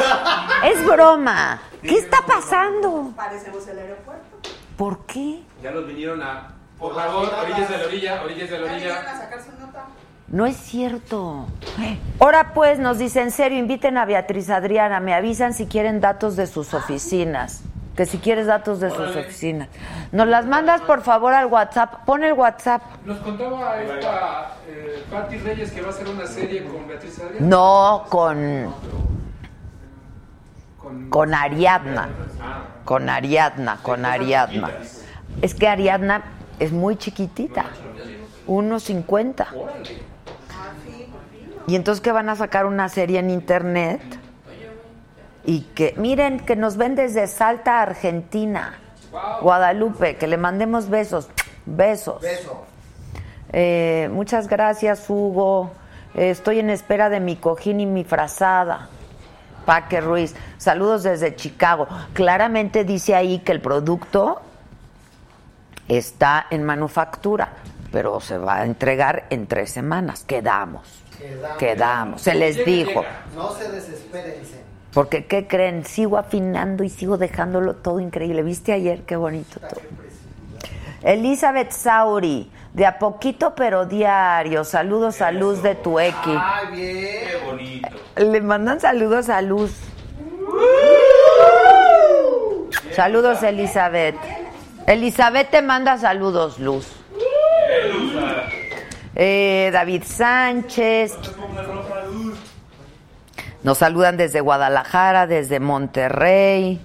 Es 0.64 0.84
broma. 0.84 1.60
¿Qué 1.82 1.98
está 1.98 2.18
pasando? 2.26 3.12
Parecemos 3.16 3.66
el 3.68 3.78
aeropuerto. 3.78 4.38
¿Por 4.76 5.06
qué? 5.06 5.42
Ya 5.62 5.70
los 5.70 5.86
vinieron 5.86 6.22
a. 6.22 6.54
Por 6.78 6.94
favor, 6.94 7.28
orillas 7.42 7.68
de 7.68 7.78
la 7.78 7.84
orilla, 7.86 8.22
orillas 8.22 8.50
de 8.50 8.58
la 8.58 8.66
Ya 8.66 8.72
vinieron 8.74 8.96
orilla. 8.98 9.12
a 9.12 9.18
sacar 9.18 9.42
su 9.42 9.50
nota. 9.60 9.86
No 10.30 10.44
es 10.44 10.56
cierto. 10.56 11.46
Ahora 12.20 12.52
pues 12.52 12.78
nos 12.78 12.98
dice 12.98 13.22
en 13.22 13.30
serio, 13.30 13.58
inviten 13.58 13.96
a 13.96 14.04
Beatriz 14.04 14.50
Adriana, 14.50 15.00
me 15.00 15.14
avisan 15.14 15.54
si 15.54 15.66
quieren 15.66 16.00
datos 16.00 16.36
de 16.36 16.46
sus 16.46 16.74
oficinas. 16.74 17.62
Que 17.96 18.06
si 18.06 18.18
quieres 18.18 18.46
datos 18.46 18.78
de 18.78 18.90
sus 18.90 19.16
oficinas. 19.16 19.68
Nos 20.12 20.28
las 20.28 20.46
mandas 20.46 20.82
por 20.82 21.02
favor 21.02 21.32
al 21.34 21.46
WhatsApp. 21.46 22.04
Pon 22.04 22.22
el 22.22 22.32
WhatsApp. 22.34 22.80
Nos 23.04 23.18
contaba 23.18 23.80
esta 23.82 24.52
eh, 24.68 25.02
Patti 25.10 25.38
Reyes 25.38 25.72
que 25.72 25.80
va 25.80 25.88
a 25.88 25.90
hacer 25.90 26.06
una 26.08 26.26
serie 26.26 26.64
con 26.64 26.86
Beatriz 26.86 27.18
Adrián. 27.18 27.48
No 27.48 28.04
con 28.08 28.72
Con, 31.10 31.34
Ariadna. 31.34 32.08
Ah, 32.40 32.62
Con 32.84 33.08
Ariadna, 33.08 33.78
con 33.82 34.04
Ariadna. 34.04 34.70
Es 35.42 35.54
que 35.54 35.66
Ariadna 35.66 36.22
es 36.60 36.70
muy 36.70 36.96
chiquitita. 36.96 37.64
1.50. 38.46 39.46
Y 41.68 41.76
entonces 41.76 42.00
que 42.00 42.12
van 42.12 42.30
a 42.30 42.34
sacar 42.34 42.64
una 42.64 42.88
serie 42.88 43.18
en 43.18 43.28
internet 43.28 44.00
y 45.44 45.60
que 45.60 45.94
miren 45.98 46.40
que 46.40 46.56
nos 46.56 46.78
ven 46.78 46.94
desde 46.94 47.26
Salta, 47.26 47.82
Argentina, 47.82 48.78
Guadalupe, 49.42 50.16
que 50.16 50.26
le 50.26 50.38
mandemos 50.38 50.88
besos, 50.88 51.28
besos. 51.66 52.22
Beso. 52.22 52.64
Eh, 53.52 54.08
muchas 54.10 54.48
gracias, 54.48 55.10
Hugo. 55.10 55.70
Eh, 56.14 56.30
estoy 56.30 56.58
en 56.58 56.70
espera 56.70 57.10
de 57.10 57.20
mi 57.20 57.36
cojín 57.36 57.80
y 57.80 57.86
mi 57.86 58.02
frazada. 58.02 58.88
Paque 59.66 60.00
Ruiz. 60.00 60.34
Saludos 60.56 61.02
desde 61.02 61.36
Chicago. 61.36 61.86
Claramente 62.14 62.84
dice 62.84 63.14
ahí 63.14 63.40
que 63.40 63.52
el 63.52 63.60
producto 63.60 64.40
está 65.86 66.46
en 66.48 66.64
manufactura, 66.64 67.50
pero 67.92 68.20
se 68.20 68.38
va 68.38 68.56
a 68.56 68.64
entregar 68.64 69.26
en 69.28 69.46
tres 69.46 69.70
semanas. 69.70 70.24
Quedamos. 70.24 71.04
Quedamos. 71.18 71.58
Quedamos. 71.58 72.22
Se 72.22 72.34
les 72.34 72.64
dijo. 72.64 73.04
No 73.34 73.52
se 73.52 73.70
desespérense. 73.70 74.62
Porque, 74.92 75.26
¿qué 75.26 75.46
creen? 75.46 75.84
Sigo 75.84 76.16
afinando 76.16 76.84
y 76.84 76.88
sigo 76.88 77.18
dejándolo 77.18 77.74
todo 77.76 78.00
increíble. 78.00 78.42
¿Viste 78.42 78.72
ayer? 78.72 79.02
Qué 79.02 79.16
bonito 79.16 79.60
todo. 79.60 79.80
Elizabeth 81.02 81.70
Sauri, 81.70 82.50
de 82.72 82.86
a 82.86 82.98
poquito 82.98 83.54
pero 83.54 83.86
diario. 83.86 84.64
Saludos 84.64 85.20
a 85.20 85.30
Luz 85.30 85.62
de 85.62 85.74
Tuequi. 85.74 86.36
Ay, 86.36 86.66
bien. 86.72 87.28
Qué 87.28 87.44
bonito. 87.44 87.88
Le 88.16 88.40
mandan 88.40 88.80
saludos 88.80 89.28
a 89.28 89.42
Luz. 89.42 89.72
Saludos, 92.94 93.42
Elizabeth. 93.42 94.16
Elizabeth 94.86 95.50
te 95.50 95.62
manda 95.62 95.98
saludos, 95.98 96.58
Luz. 96.58 96.97
Eh, 99.20 99.70
David 99.72 100.04
Sánchez. 100.04 101.18
Nos 103.64 103.78
saludan 103.78 104.16
desde 104.16 104.40
Guadalajara, 104.40 105.26
desde 105.26 105.58
Monterrey, 105.58 106.80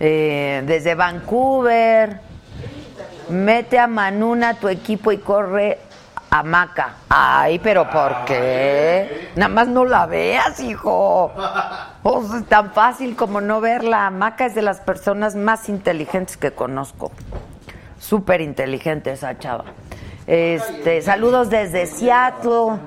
eh, 0.00 0.62
desde 0.64 0.94
Vancouver. 0.94 2.20
Mete 3.28 3.78
a 3.78 3.86
Manuna 3.86 4.54
tu 4.54 4.68
equipo 4.68 5.12
y 5.12 5.18
corre 5.18 5.78
a 6.30 6.42
Maca. 6.42 6.94
Ay, 7.10 7.58
pero 7.58 7.90
¿por 7.90 8.24
qué? 8.24 9.28
Nada 9.36 9.52
más 9.52 9.68
no 9.68 9.84
la 9.84 10.06
veas, 10.06 10.58
hijo. 10.60 11.32
O 12.02 12.24
sea, 12.24 12.38
es 12.38 12.46
tan 12.46 12.72
fácil 12.72 13.14
como 13.14 13.42
no 13.42 13.60
verla. 13.60 14.08
Maca 14.08 14.46
es 14.46 14.54
de 14.54 14.62
las 14.62 14.80
personas 14.80 15.34
más 15.34 15.68
inteligentes 15.68 16.38
que 16.38 16.52
conozco. 16.52 17.12
Súper 17.98 18.40
inteligente 18.40 19.12
esa 19.12 19.38
chava. 19.38 19.64
Este, 20.26 21.02
saludos 21.02 21.50
desde 21.50 21.86
Seattle. 21.86 22.78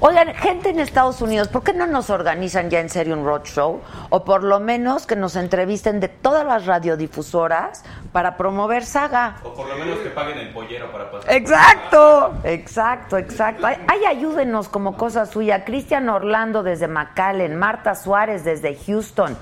Oigan, 0.00 0.34
gente 0.34 0.70
en 0.70 0.80
Estados 0.80 1.22
Unidos, 1.22 1.48
¿por 1.48 1.62
qué 1.62 1.72
no 1.72 1.86
nos 1.86 2.10
organizan 2.10 2.70
ya 2.70 2.80
en 2.80 2.88
serio 2.88 3.14
un 3.14 3.24
roadshow? 3.24 3.80
O 4.10 4.24
por 4.24 4.42
lo 4.42 4.58
menos 4.60 5.06
que 5.06 5.16
nos 5.16 5.36
entrevisten 5.36 6.00
de 6.00 6.08
todas 6.08 6.44
las 6.44 6.66
radiodifusoras 6.66 7.84
para 8.12 8.36
promover 8.36 8.84
Saga. 8.84 9.36
O 9.44 9.54
por 9.54 9.68
lo 9.68 9.76
menos 9.76 9.98
que 10.00 10.10
paguen 10.10 10.38
el 10.38 10.52
pollero 10.52 10.90
para 10.90 11.10
pasar. 11.10 11.32
Exacto, 11.32 12.34
exacto, 12.44 13.16
exacto. 13.16 13.66
Ay, 13.66 13.76
ay, 13.86 14.04
ayúdenos 14.04 14.68
como 14.68 14.96
cosa 14.96 15.24
suya. 15.24 15.64
Cristian 15.64 16.08
Orlando 16.08 16.62
desde 16.62 16.88
McAllen, 16.88 17.56
Marta 17.56 17.94
Suárez 17.94 18.44
desde 18.44 18.76
Houston, 18.76 19.36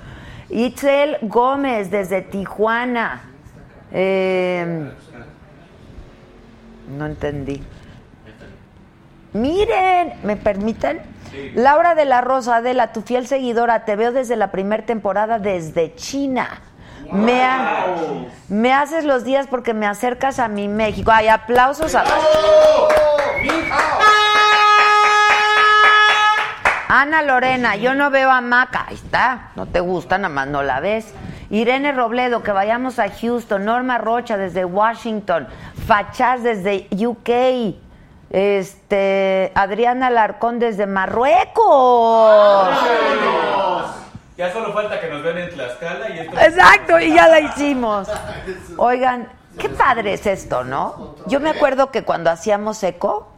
Itzel 0.51 1.19
Gómez 1.23 1.91
desde 1.91 2.21
Tijuana. 2.23 3.23
Eh, 3.91 4.93
no 6.93 7.07
entendí. 7.07 7.63
Miren, 9.33 10.15
¿me 10.23 10.37
permiten? 10.37 11.01
Laura 11.55 11.95
de 11.95 12.05
la 12.05 12.21
Rosa, 12.21 12.57
Adela, 12.57 12.93
tu 12.93 13.01
fiel 13.03 13.27
seguidora, 13.27 13.85
te 13.87 13.97
veo 13.97 14.13
desde 14.13 14.37
la 14.37 14.51
primera 14.51 14.85
temporada 14.85 15.39
desde 15.39 15.95
China. 15.95 16.61
Me, 17.11 17.43
ha- 17.45 17.87
me 18.49 18.73
haces 18.73 19.05
los 19.05 19.25
días 19.25 19.47
porque 19.47 19.73
me 19.75 19.87
acercas 19.87 20.39
a 20.39 20.49
mi 20.49 20.69
México. 20.69 21.11
Ay, 21.13 21.29
aplausos 21.29 21.95
a 21.95 22.05
Ana 26.89 27.23
Lorena, 27.23 27.77
yo 27.77 27.95
no 27.95 28.11
veo 28.11 28.31
a 28.31 28.41
Maca. 28.43 28.85
Ahí 28.89 28.95
está, 28.97 29.49
no 29.57 29.67
te 29.67 29.81
gusta, 29.81 30.19
nada 30.19 30.29
más 30.35 30.47
no 30.49 30.63
la 30.63 30.81
ves. 30.81 31.13
Irene 31.53 31.93
Robledo, 31.93 32.43
que 32.43 32.51
vayamos 32.51 32.99
a 32.99 33.11
Houston. 33.11 33.67
Norma 33.67 33.99
Rocha 33.99 34.39
desde 34.39 34.65
Washington. 34.65 35.47
Fachás 35.87 36.43
desde 36.43 36.89
UK. 36.91 37.77
Este, 38.31 39.53
Adriana 39.55 40.09
Larcón 40.09 40.59
desde 40.59 40.87
Marruecos. 40.87 42.71
Ya 44.39 44.51
solo 44.51 44.73
falta 44.73 44.99
que 44.99 45.09
nos 45.11 45.23
vean 45.23 45.37
en 45.39 45.51
Tlaxcala 45.51 46.09
y 46.09 46.19
esto. 46.21 46.41
Exacto, 46.41 46.99
y 46.99 47.13
ya 47.15 47.29
la 47.29 47.41
hicimos. 47.41 48.09
Oigan, 48.79 49.29
qué 49.59 49.69
padre 49.69 50.15
es 50.15 50.27
esto, 50.27 50.65
¿no? 50.65 51.17
Yo 51.27 51.39
me 51.39 51.51
acuerdo 51.51 51.91
que 51.91 52.03
cuando 52.03 52.31
hacíamos 52.31 52.83
eco, 52.83 53.29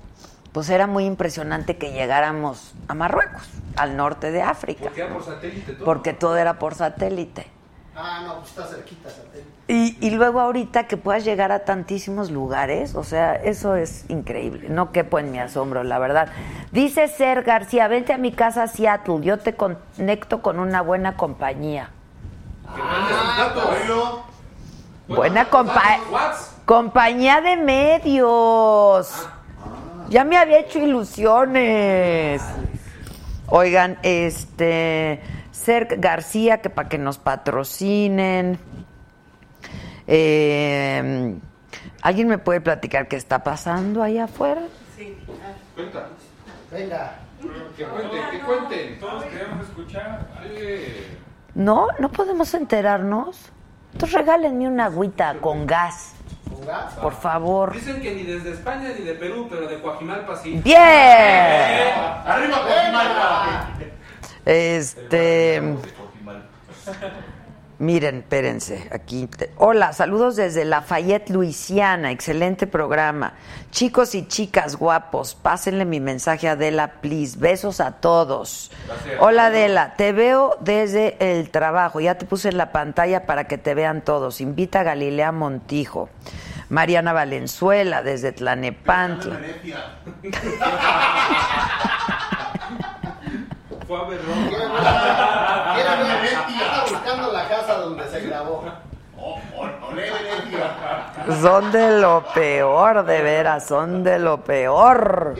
pues 0.53 0.70
era 0.70 0.87
muy 0.87 1.05
impresionante 1.05 1.77
que 1.79 1.90
llegáramos 1.90 2.74
a 2.87 2.94
Marruecos, 2.94 3.42
al 3.74 3.96
norte 3.96 4.31
de 4.31 4.42
África, 4.42 4.85
Porque 4.85 5.00
era 5.03 5.12
por 5.12 5.24
satélite 5.24 5.72
todo. 5.72 5.85
porque 5.85 6.12
todo 6.12 6.37
era 6.37 6.59
por 6.61 6.77
satélite. 6.77 7.50
Ah, 7.96 8.22
no, 8.24 8.38
pues 8.38 8.48
está 8.50 8.66
cerquita, 8.66 9.09
satélite. 9.09 9.48
Y, 9.68 9.96
y 10.00 10.11
luego 10.11 10.40
ahorita 10.40 10.87
que 10.88 10.96
puedas 10.96 11.24
llegar 11.24 11.52
a 11.52 11.61
tantísimos 11.64 12.30
lugares, 12.30 12.94
o 12.94 13.04
sea, 13.04 13.35
eso 13.35 13.76
es 13.76 14.04
increíble. 14.09 14.68
No 14.68 14.90
quepo 14.90 15.18
en 15.18 15.30
mi 15.30 15.38
asombro, 15.38 15.85
la 15.85 15.98
verdad. 15.98 16.28
Dice 16.72 17.09
Ser 17.09 17.42
García, 17.44 17.88
vente 17.88 18.12
a 18.12 18.18
mi 18.18 18.33
casa 18.33 18.64
a 18.64 18.68
Seattle, 18.68 19.20
yo 19.22 19.38
te 19.38 19.54
conecto 19.54 20.42
con 20.42 20.59
una 20.59 20.83
buena 20.83 21.16
compañía. 21.16 21.90
Bueno, 22.66 24.24
Buena 25.07 25.44
compa 25.50 25.98
compañía 26.64 27.42
de 27.42 27.57
medios. 27.57 29.28
Ya 30.09 30.24
me 30.24 30.37
había 30.37 30.59
hecho 30.59 30.78
ilusiones. 30.78 32.42
Oigan, 33.46 33.98
este 34.02 35.20
Ser 35.64 35.96
García, 35.98 36.59
que 36.61 36.68
para 36.68 36.88
que 36.90 36.98
nos 36.98 37.16
patrocinen. 37.18 38.59
Eh, 40.07 41.35
¿Alguien 42.03 42.29
me 42.29 42.37
puede 42.37 42.61
platicar 42.61 43.09
qué 43.09 43.16
está 43.16 43.42
pasando 43.42 44.03
ahí 44.03 44.18
afuera? 44.18 44.61
Cuenta. 45.74 46.09
Venga. 46.70 47.14
Que 47.77 47.85
cuenten, 47.85 48.31
que 48.31 48.40
cuenten. 48.40 48.98
Todos 49.00 49.24
queremos 49.24 49.66
escuchar. 49.66 50.27
No, 51.55 51.87
no 51.98 52.12
podemos 52.12 52.53
enterarnos. 52.53 53.50
Entonces 53.92 54.18
regálenme 54.18 54.66
una 54.68 54.87
agüita 54.87 55.35
con 55.40 55.66
gas, 55.66 56.14
¿Con 56.53 56.66
gas? 56.66 56.92
por 56.94 57.14
favor. 57.14 57.72
Dicen 57.72 58.03
que 58.03 58.14
ni 58.14 58.24
desde 58.24 58.53
España 58.53 58.90
ni 58.98 59.05
de 59.05 59.14
Perú, 59.14 59.46
pero 59.48 59.68
de 59.68 59.81
Coajimalpa 59.81 60.37
sí. 60.37 60.61
¡Bien! 60.64 60.77
¡Arriba, 62.27 62.61
Coajimalpa! 62.66 63.68
Este. 64.44 65.62
Miren, 67.78 68.18
espérense, 68.18 68.88
aquí. 68.92 69.26
te- 69.26 69.50
Hola, 69.57 69.92
saludos 69.92 70.37
desde 70.37 70.64
Lafayette, 70.64 71.30
Luisiana. 71.30 72.12
Excelente 72.12 72.68
programa. 72.68 73.35
Chicos 73.72 74.14
y 74.14 74.28
chicas 74.28 74.76
guapos, 74.76 75.35
pásenle 75.35 75.85
mi 75.85 75.98
mensaje 75.98 76.48
a 76.48 76.52
Adela, 76.52 76.92
please. 77.00 77.37
Besos 77.37 77.80
a 77.80 77.92
todos. 77.92 78.70
Hola, 79.18 79.46
Adela, 79.46 79.94
te 79.96 80.12
veo 80.12 80.57
desde 80.61 81.16
el 81.18 81.50
trabajo. 81.50 81.98
Ya 82.00 82.14
te 82.16 82.26
puse 82.26 82.50
en 82.50 82.59
la 82.59 82.70
pantalla 82.70 83.26
para 83.26 83.44
que 83.48 83.59
te 83.59 83.74
vean 83.74 84.02
todos. 84.02 84.40
Invita 84.40 84.80
a 84.80 84.85
Galilea 84.85 85.33
Montijo. 85.33 86.09
Mariana 86.68 87.12
Valenzuela, 87.12 88.02
desde 88.02 88.33
Tlanepantla. 88.33 89.40
Fue 93.87 93.99
a 93.99 94.03
verlo. 94.05 94.33
Quiere 94.49 94.66
ver- 94.66 94.83
quiere 95.75 96.20
ver- 96.23 96.37
Anda 96.37 96.85
buscando 96.90 97.33
la 97.33 97.49
casa 97.49 97.75
donde 97.75 98.09
se 98.09 98.20
grabó. 98.20 98.64
Oh, 99.18 99.38
oh, 99.59 99.94
Venecia. 99.94 101.40
Son 101.40 101.70
de 101.73 102.01
lo 102.01 102.25
peor, 102.35 103.05
de 103.05 103.23
veras, 103.23 103.66
son 103.66 104.03
de 104.03 104.18
lo 104.18 104.38
peor. 104.42 105.35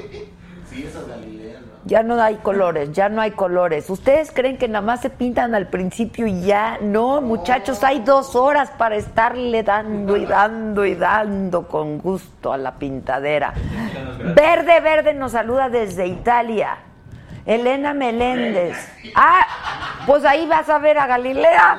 Ya 1.87 2.03
no 2.03 2.21
hay 2.23 2.37
colores, 2.37 2.93
ya 2.93 3.11
no 3.11 3.21
hay 3.21 3.33
colores. 3.33 3.91
¿Ustedes 3.91 4.31
creen 4.33 4.57
que 4.57 4.69
nada 4.69 4.81
más 4.81 5.03
se 5.03 5.11
pintan 5.11 5.55
al 5.55 5.67
principio 5.69 6.27
y 6.27 6.41
ya? 6.41 6.79
No, 6.81 7.21
muchachos, 7.21 7.85
hay 7.85 8.01
dos 8.01 8.35
horas 8.35 8.71
para 8.79 8.97
estarle 8.97 9.63
dando 9.63 10.17
y 10.17 10.25
dando 10.25 10.87
y 10.87 10.95
dando 10.95 11.69
con 11.69 11.99
gusto 11.99 12.55
a 12.55 12.57
la 12.57 12.73
pintadera. 12.73 13.53
Verde, 14.35 14.81
verde 14.81 15.13
nos 15.13 15.33
saluda 15.33 15.69
desde 15.69 16.07
Italia. 16.07 16.79
Elena 17.47 17.93
Meléndez. 17.93 18.77
Ah, 19.15 19.47
pues 20.07 20.25
ahí 20.25 20.47
vas 20.47 20.69
a 20.69 20.79
ver 20.79 20.99
a 20.99 21.07
Galilea. 21.07 21.79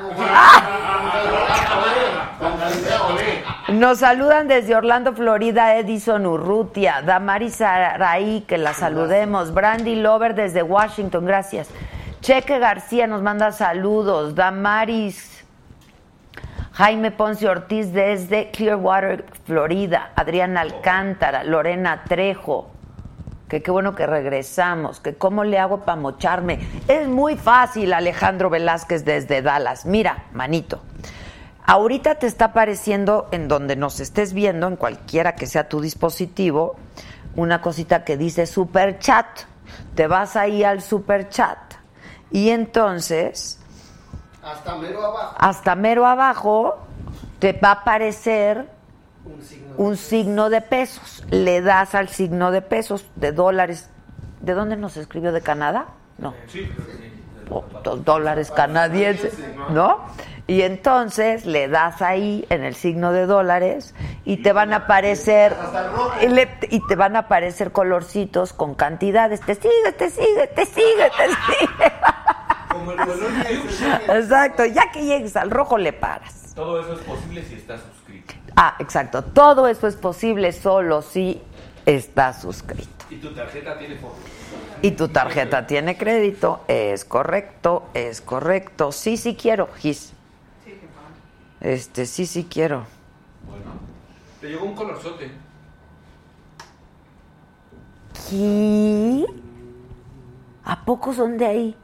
Olé. 3.08 3.42
Nos 3.68 3.98
saludan 3.98 4.46
desde 4.46 4.76
Orlando, 4.76 5.12
Florida, 5.12 5.76
Edison 5.76 6.24
Urrutia, 6.24 7.02
Damaris 7.02 7.60
Araí, 7.60 8.44
que 8.46 8.58
la 8.58 8.72
saludemos, 8.74 9.52
Brandy 9.52 9.96
Lover 9.96 10.34
desde 10.36 10.62
Washington, 10.62 11.24
gracias. 11.26 11.68
Cheque 12.20 12.58
García 12.58 13.06
nos 13.08 13.22
manda 13.22 13.50
saludos, 13.50 14.34
Damaris, 14.36 15.44
Jaime 16.72 17.10
Ponce 17.10 17.48
Ortiz 17.48 17.92
desde 17.92 18.50
Clearwater, 18.50 19.24
Florida, 19.44 20.10
Adriana 20.14 20.60
Alcántara, 20.60 21.42
Lorena 21.42 22.04
Trejo, 22.08 22.70
que 23.48 23.62
qué 23.62 23.70
bueno 23.70 23.94
que 23.94 24.06
regresamos, 24.06 25.00
que 25.00 25.14
cómo 25.14 25.44
le 25.44 25.58
hago 25.58 25.80
para 25.80 26.00
mocharme. 26.00 26.58
Es 26.88 27.06
muy 27.08 27.36
fácil, 27.36 27.92
Alejandro 27.92 28.50
Velázquez 28.50 29.04
desde 29.04 29.42
Dallas. 29.42 29.86
Mira, 29.86 30.24
manito, 30.32 30.82
ahorita 31.64 32.16
te 32.16 32.26
está 32.26 32.46
apareciendo 32.46 33.28
en 33.30 33.48
donde 33.48 33.76
nos 33.76 34.00
estés 34.00 34.32
viendo, 34.32 34.66
en 34.66 34.76
cualquiera 34.76 35.36
que 35.36 35.46
sea 35.46 35.68
tu 35.68 35.80
dispositivo, 35.80 36.76
una 37.36 37.60
cosita 37.60 38.04
que 38.04 38.16
dice 38.16 38.46
super 38.46 38.98
chat. 38.98 39.26
Te 39.94 40.06
vas 40.06 40.36
ahí 40.36 40.64
al 40.64 40.80
super 40.80 41.28
chat 41.28 41.58
y 42.30 42.50
entonces 42.50 43.60
Hasta 44.42 44.76
mero 44.76 45.04
abajo. 45.04 45.34
hasta 45.38 45.74
mero 45.74 46.06
abajo 46.06 46.78
te 47.38 47.52
va 47.52 47.68
a 47.68 47.72
aparecer 47.72 48.68
Un 49.26 49.42
signo. 49.42 49.74
un 49.76 49.96
signo 49.96 50.50
de 50.50 50.60
pesos. 50.60 51.24
Le 51.30 51.60
das 51.60 51.94
al 51.94 52.08
signo 52.08 52.50
de 52.50 52.62
pesos, 52.62 53.06
de 53.16 53.32
dólares. 53.32 53.90
¿De 54.40 54.54
dónde 54.54 54.76
nos 54.76 54.96
escribió? 54.96 55.32
¿De 55.32 55.40
Canadá? 55.40 55.86
No. 56.18 56.34
O 57.50 57.64
do- 57.84 57.96
dólares 57.96 58.50
canadienses, 58.50 59.34
¿no? 59.70 60.04
Y 60.48 60.62
entonces 60.62 61.44
le 61.46 61.66
das 61.68 62.02
ahí 62.02 62.46
en 62.50 62.62
el 62.64 62.74
signo 62.76 63.12
de 63.12 63.26
dólares 63.26 63.94
y 64.24 64.38
te 64.38 64.52
van 64.52 64.72
a 64.72 64.76
aparecer 64.76 65.54
y, 66.22 66.28
le- 66.28 66.48
y 66.70 66.80
te 66.86 66.94
van 66.96 67.16
a 67.16 67.20
aparecer 67.20 67.72
colorcitos 67.72 68.52
con 68.52 68.74
cantidades. 68.74 69.40
Te 69.40 69.54
sigue, 69.56 69.92
te 69.98 70.10
sigue, 70.10 70.46
te 70.54 70.66
sigue, 70.66 71.10
te 71.16 71.26
sigue. 71.58 71.92
Como 72.70 72.92
el 72.92 72.98
color. 72.98 73.30
Exacto. 74.16 74.64
Ya 74.66 74.90
que 74.92 75.04
llegues 75.04 75.36
al 75.36 75.50
rojo 75.50 75.78
le 75.78 75.92
paras. 75.92 76.52
Todo 76.54 76.80
eso 76.80 76.94
es 76.94 77.00
posible 77.00 77.42
si 77.44 77.54
estás. 77.54 77.80
Ah, 78.56 78.74
exacto. 78.78 79.22
Todo 79.22 79.68
eso 79.68 79.86
es 79.86 79.96
posible 79.96 80.50
solo 80.52 81.02
si 81.02 81.42
estás 81.84 82.40
suscrito. 82.40 83.04
Y 83.10 83.16
tu 83.16 83.34
tarjeta 83.34 83.78
tiene 83.78 83.96
foto. 83.96 84.16
Y 84.80 84.92
tu 84.92 85.08
tarjeta 85.08 85.66
tiene 85.66 85.96
crédito. 85.96 86.64
Es 86.66 87.04
correcto, 87.04 87.84
es 87.92 88.20
correcto. 88.22 88.92
Sí, 88.92 89.18
sí 89.18 89.36
quiero, 89.36 89.68
Gis. 89.76 90.12
Este, 91.60 92.06
sí, 92.06 92.26
sí 92.26 92.46
quiero. 92.50 92.84
Te 94.40 94.48
llegó 94.48 94.64
un 94.64 94.74
colorzote. 94.74 95.30
¿Qué? 98.30 99.24
¿A 100.64 100.84
poco 100.84 101.12
son 101.12 101.38
de 101.38 101.46
ahí? 101.46 101.76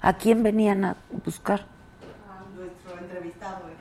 ¿A 0.00 0.14
quién 0.14 0.42
venían 0.42 0.84
a 0.84 0.96
buscar? 1.24 1.60
A 1.60 2.56
nuestro 2.56 2.98
entrevistado 2.98 3.60
Mauleón. 3.60 3.79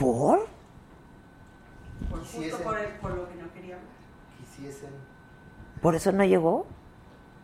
¿Por? 0.00 0.46
Por, 2.08 2.20
justo 2.20 2.56
por, 2.64 2.78
el- 2.78 2.86
por 2.96 3.10
lo 3.12 3.28
que 3.28 3.34
no 3.36 3.52
quería 3.52 3.74
hablar. 3.76 3.90
Quisiesen. 4.38 4.90
¿Por 5.82 5.94
eso 5.94 6.10
no 6.12 6.24
llegó? 6.24 6.66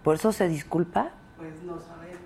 ¿Por 0.03 0.15
eso 0.15 0.33
se 0.33 0.49
disculpa? 0.49 1.11
Pues 1.37 1.63
no 1.63 1.79
sabemos. 1.81 2.17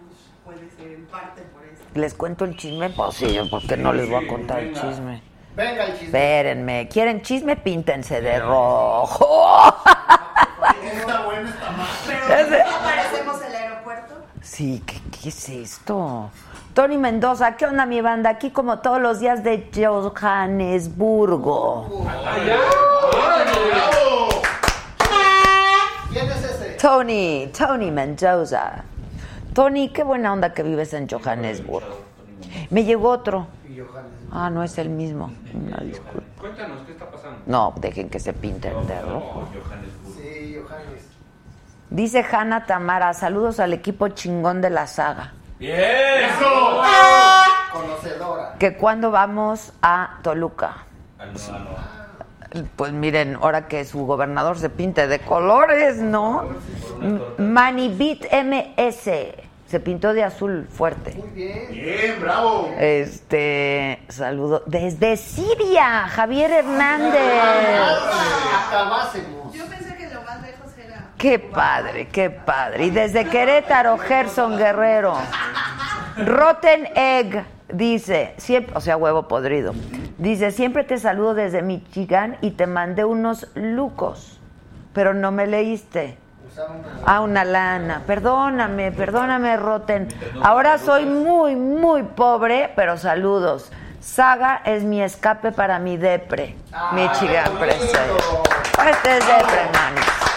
Puede 0.44 0.70
ser 0.70 0.92
en 0.92 1.06
parte 1.06 1.42
por 1.42 1.64
eso. 1.64 1.82
¿Les 1.94 2.14
cuento 2.14 2.44
el 2.44 2.56
chisme? 2.56 2.90
Pues 2.90 3.14
sí, 3.16 3.38
porque 3.50 3.76
no 3.76 3.92
les 3.92 4.08
voy 4.08 4.24
a 4.24 4.28
contar 4.28 4.60
el 4.60 4.72
chisme. 4.74 5.22
Venga 5.56 5.84
el 5.84 5.92
chisme. 5.94 6.06
Espérenme, 6.06 6.88
¿quieren 6.88 7.22
chisme? 7.22 7.56
Píntense 7.56 8.20
de 8.20 8.38
rojo. 8.38 9.74
Está 10.84 11.24
bueno, 11.24 11.48
está 11.48 11.70
mal. 11.72 11.88
Pero 12.06 12.64
aparecemos 12.70 13.40
en 13.42 13.46
el 13.48 13.54
aeropuerto. 13.56 14.14
Sí, 14.42 14.82
¿qué, 14.86 15.00
qué 15.10 15.28
es 15.30 15.48
esto? 15.48 16.30
Tony 16.80 16.96
Mendoza, 16.96 17.58
¿qué 17.58 17.66
onda 17.66 17.84
mi 17.84 18.00
banda? 18.00 18.30
Aquí 18.30 18.52
como 18.52 18.78
todos 18.78 19.02
los 19.02 19.20
días 19.20 19.44
de 19.44 19.68
Johannesburgo. 19.70 21.26
¿Quién 26.10 26.26
es 26.30 26.42
ese? 26.42 26.70
Tony, 26.80 27.50
Tony 27.52 27.90
Mendoza. 27.90 28.82
Tony, 29.52 29.90
qué 29.90 30.02
buena 30.04 30.32
onda 30.32 30.54
que 30.54 30.62
vives 30.62 30.94
en 30.94 31.06
Johannesburgo. 31.06 32.00
Me 32.70 32.82
llegó 32.84 33.10
otro. 33.10 33.46
Ah, 34.32 34.48
no 34.48 34.62
es 34.62 34.78
el 34.78 34.88
mismo. 34.88 35.30
Una 35.52 35.76
disculpa. 35.84 36.26
Cuéntanos, 36.40 36.80
¿qué 36.86 36.92
está 36.92 37.10
pasando? 37.10 37.40
No, 37.44 37.74
dejen 37.76 38.08
que 38.08 38.18
se 38.18 38.32
pinten 38.32 38.86
de 38.86 39.02
rojo. 39.02 39.46
Sí, 40.16 40.56
Johannes. 40.56 41.04
Dice 41.90 42.24
Hanna 42.24 42.64
Tamara, 42.64 43.12
saludos 43.12 43.60
al 43.60 43.74
equipo 43.74 44.08
chingón 44.08 44.62
de 44.62 44.70
la 44.70 44.86
saga. 44.86 45.34
¡Bien! 45.60 45.76
Conocedora. 47.70 48.54
Que 48.58 48.76
cuando 48.76 49.10
vamos 49.10 49.72
a 49.82 50.18
Toluca. 50.22 50.78
Ah, 51.18 51.26
no, 51.26 51.58
no. 51.58 52.66
Pues 52.76 52.92
miren, 52.92 53.36
ahora 53.40 53.68
que 53.68 53.84
su 53.84 54.06
gobernador 54.06 54.58
se 54.58 54.70
pinte 54.70 55.06
de 55.06 55.20
colores, 55.20 55.98
¿no? 55.98 56.48
M- 57.00 57.20
Manibit 57.38 58.24
MS 58.32 59.10
se 59.68 59.78
pintó 59.80 60.12
de 60.14 60.24
azul 60.24 60.66
fuerte. 60.68 61.14
Muy 61.14 61.28
bien. 61.28 61.68
Bien, 61.70 62.16
bravo. 62.20 62.74
Este, 62.78 64.02
saludo 64.08 64.64
desde 64.66 65.16
Siria, 65.16 66.08
Javier 66.08 66.50
Hernández. 66.50 67.40
Acabásemos. 68.66 69.52
Yo 69.54 69.64
pensé 69.66 69.94
que 69.96 70.08
lo 70.12 70.22
más 70.22 70.42
lejos 70.42 70.70
era. 70.84 71.09
Qué 71.20 71.38
padre, 71.38 72.08
qué 72.08 72.30
padre. 72.30 72.86
Y 72.86 72.90
desde 72.90 73.26
Querétaro, 73.26 73.98
Gerson 73.98 74.56
Guerrero. 74.56 75.18
Rotten 76.16 76.88
Egg 76.94 77.44
dice, 77.70 78.32
siempre, 78.38 78.74
o 78.74 78.80
sea, 78.80 78.96
huevo 78.96 79.28
podrido. 79.28 79.74
Dice, 80.16 80.50
siempre 80.50 80.82
te 80.82 80.96
saludo 80.96 81.34
desde 81.34 81.60
Michigan 81.60 82.38
y 82.40 82.52
te 82.52 82.66
mandé 82.66 83.04
unos 83.04 83.48
lucos, 83.54 84.40
pero 84.94 85.12
no 85.12 85.30
me 85.30 85.46
leíste. 85.46 86.16
Ah, 87.04 87.20
una 87.20 87.44
lana. 87.44 88.02
Perdóname, 88.06 88.90
perdóname, 88.90 89.58
Rotten. 89.58 90.08
Ahora 90.42 90.78
soy 90.78 91.04
muy, 91.04 91.54
muy 91.54 92.02
pobre, 92.02 92.72
pero 92.74 92.96
saludos. 92.96 93.70
Saga 94.00 94.62
es 94.64 94.84
mi 94.84 95.02
escape 95.02 95.52
para 95.52 95.78
mi 95.80 95.98
depre. 95.98 96.56
Michigan 96.92 97.44
qué 97.52 97.58
presente. 97.58 97.98
Este 98.90 99.18
es 99.18 99.26
depre, 99.26 99.64
man. 99.74 100.29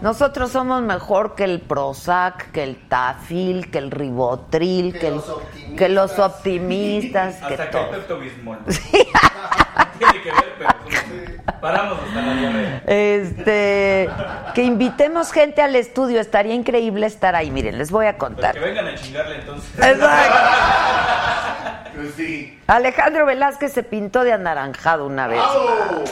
Nosotros 0.00 0.50
somos 0.50 0.82
mejor 0.82 1.34
que 1.34 1.44
el 1.44 1.60
Prozac, 1.60 2.50
que 2.52 2.62
el 2.62 2.76
Tafil, 2.88 3.70
que 3.70 3.78
el 3.78 3.90
Ribotril, 3.90 4.92
que, 4.92 4.98
Que 4.98 5.06
el- 5.08 5.14
los 5.14 5.28
optimistas. 5.30 5.78
que 5.78 5.88
los 5.88 6.18
optimistas, 6.18 7.34
que 7.36 7.44
Hasta 7.54 7.64
que 7.64 7.70
todo. 7.70 7.84
el 7.84 7.90
Pepto 7.90 8.18
Bismol. 8.18 8.58
Tiene 8.66 10.22
que 10.22 10.30
ver, 10.30 10.54
pero 10.58 10.70
somos- 10.70 11.60
paramos 11.60 11.98
hasta 12.06 12.20
la 12.22 12.34
diarrea. 12.34 12.82
Este, 12.86 14.10
que 14.54 14.62
invitemos 14.62 15.32
gente 15.32 15.62
al 15.62 15.74
estudio, 15.76 16.20
estaría 16.20 16.52
increíble 16.54 17.06
estar 17.06 17.34
ahí. 17.34 17.50
Miren, 17.50 17.78
les 17.78 17.90
voy 17.90 18.04
a 18.06 18.10
Pues 18.18 18.20
contar. 18.30 18.54
que 18.54 18.60
vengan 18.60 18.86
a 18.88 18.94
chingarle 18.96 19.36
entonces. 19.36 19.70
Exacto. 19.78 20.38
Pues 21.94 22.12
sí. 22.16 22.58
Alejandro 22.66 23.24
Velázquez 23.24 23.72
se 23.72 23.84
pintó 23.84 24.24
de 24.24 24.32
anaranjado 24.32 25.06
una 25.06 25.28
vez. 25.28 25.40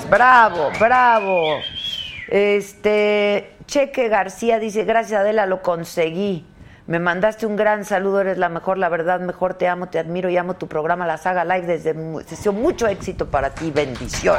¡Bravo! 0.09 0.71
Bravo, 0.71 0.71
bravo. 0.79 1.57
Este, 2.33 3.55
Cheque 3.67 4.09
García 4.09 4.59
dice, 4.59 4.85
gracias 4.85 5.21
Adela, 5.21 5.45
lo 5.45 5.61
conseguí. 5.61 6.47
Me 6.87 6.99
mandaste 6.99 7.45
un 7.45 7.57
gran 7.57 7.85
saludo, 7.85 8.23
eres 8.23 8.39
la 8.39 8.49
mejor, 8.49 8.79
la 8.79 8.89
verdad, 8.89 9.21
mejor 9.21 9.53
te 9.53 9.69
amo, 9.69 9.91
te 9.91 9.99
admiro 9.99 10.31
y 10.31 10.39
amo 10.39 10.55
tu 10.55 10.67
programa 10.67 11.07
La 11.07 11.19
Saga 11.19 11.45
Live 11.45 11.67
desde 11.67 11.93
deseo 11.93 12.55
mucho 12.55 12.87
éxito 12.87 13.31
para 13.31 13.51
ti, 13.51 13.71
bendición. 13.71 14.39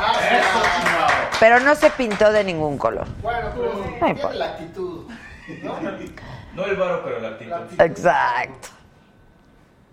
Pero 1.39 1.59
no 1.59 1.75
se 1.75 1.91
pintó 1.91 2.31
de 2.31 2.43
ningún 2.43 2.79
color. 2.79 3.05
Bueno, 3.21 3.49
pero 4.01 4.23
No 4.23 4.33
la 4.33 4.45
actitud. 4.45 5.07
¿no? 5.61 5.79
No 6.55 6.65
el 6.65 6.75
varo, 6.75 7.03
pero 7.05 7.19
la 7.19 7.27
actitud. 7.27 7.79
Exacto. 7.79 8.69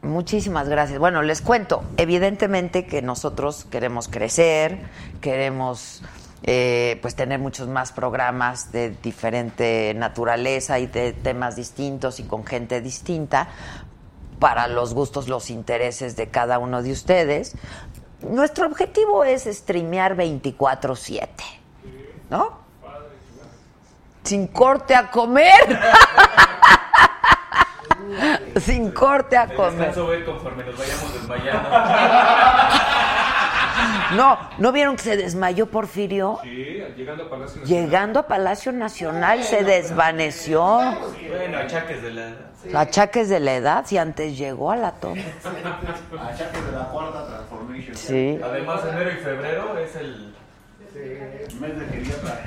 Muchísimas 0.01 0.71
gracias. 0.71 0.99
Bueno, 0.99 1.21
les 1.21 1.43
cuento, 1.43 1.85
evidentemente 1.99 2.87
que 2.87 3.03
nosotros 3.03 3.67
queremos 3.71 4.09
crecer, 4.09 4.79
queremos 5.21 6.03
eh, 6.43 6.99
pues 7.03 7.15
tener 7.15 7.39
muchos 7.39 7.69
más 7.69 7.93
programas 7.93 8.73
de 8.73 8.91
diferente 9.03 9.93
naturaleza 9.95 10.79
y 10.79 10.87
de 10.87 11.13
temas 11.13 11.57
distintos 11.57 12.19
y 12.19 12.25
con 12.25 12.47
gente 12.47 12.81
distinta 12.81 13.49
para 14.39 14.67
los 14.67 14.95
gustos, 14.95 15.29
los 15.29 15.51
intereses 15.51 16.17
de 16.17 16.29
cada 16.29 16.59
uno 16.59 16.83
de 16.83 16.93
ustedes. 16.93 17.55
Nuestro 18.23 18.67
objetivo 18.67 19.25
es 19.25 19.45
streamear 19.45 20.17
24/7, 20.17 21.29
¿no? 22.31 22.59
Sin 24.25 24.47
corte 24.49 24.95
a 24.95 25.11
comer. 25.11 25.79
Sin 28.61 28.91
corte 28.91 29.37
a 29.37 29.47
comer. 29.55 29.95
conforme 30.25 30.65
nos 30.65 30.77
vayamos 30.77 31.15
desmayando. 31.15 31.71
No, 34.15 34.39
¿no 34.59 34.73
vieron 34.73 34.97
que 34.97 35.03
se 35.03 35.17
desmayó 35.17 35.67
Porfirio? 35.67 36.39
Sí, 36.43 36.83
llegando 36.97 37.25
a 37.25 37.31
Palacio 37.31 37.61
Nacional. 37.61 37.85
Llegando 37.85 38.21
a 38.21 38.27
Palacio 38.27 38.73
Nacional 38.73 39.43
se 39.45 39.65
desvaneció. 39.65 40.63
Bueno, 41.29 41.59
achaques 41.59 42.03
de 42.03 42.11
la. 42.13 42.35
Achaques 42.75 43.29
de 43.29 43.41
la 43.41 43.55
edad, 43.55 43.85
si 43.87 43.97
antes 43.97 44.37
llegó 44.37 44.71
a 44.71 44.77
la 44.77 44.93
toma. 44.93 45.23
Achaques 45.23 46.67
de 46.67 46.73
la 46.73 46.85
cuarta 46.91 47.27
transformation. 47.27 47.95
Sí. 47.95 48.39
Además, 48.43 48.81
enero 48.91 49.11
y 49.11 49.17
febrero 49.17 49.79
es 49.79 49.97
el. 49.97 50.35
Mes 51.61 51.79
de 51.79 51.87
geriatra. 51.87 52.41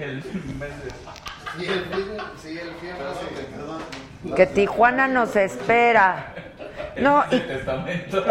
el 0.00 0.16
mes 0.16 0.84
de. 0.84 0.90
Sí, 1.56 1.66
el 1.66 1.84
fiebre, 1.84 2.18
sí, 2.42 2.58
el 2.58 2.74
fiebre. 2.74 4.34
Que 4.36 4.46
Tijuana 4.46 5.06
nos 5.06 5.36
espera. 5.36 6.34
No, 6.98 7.24
y 7.30 7.38
testamento. 7.40 8.24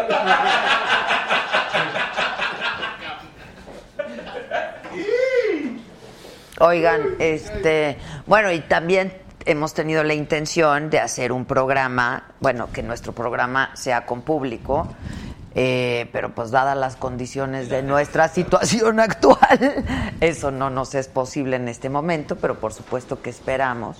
Oigan, 6.59 7.01
este, 7.19 7.97
bueno, 8.25 8.51
y 8.51 8.61
también 8.61 9.13
hemos 9.45 9.73
tenido 9.73 10.03
la 10.03 10.13
intención 10.13 10.89
de 10.89 10.99
hacer 10.99 11.31
un 11.31 11.45
programa, 11.45 12.31
bueno, 12.39 12.69
que 12.71 12.83
nuestro 12.83 13.11
programa 13.11 13.71
sea 13.75 14.05
con 14.05 14.21
público, 14.21 14.87
eh, 15.55 16.09
pero 16.11 16.33
pues 16.33 16.51
dadas 16.51 16.77
las 16.77 16.95
condiciones 16.95 17.69
de 17.69 17.83
nuestra 17.83 18.27
situación 18.27 18.99
actual, 19.01 19.85
eso 20.21 20.51
no 20.51 20.69
nos 20.69 20.95
es 20.95 21.07
posible 21.07 21.57
en 21.57 21.67
este 21.67 21.89
momento, 21.89 22.37
pero 22.37 22.59
por 22.59 22.73
supuesto 22.73 23.21
que 23.21 23.29
esperamos 23.29 23.97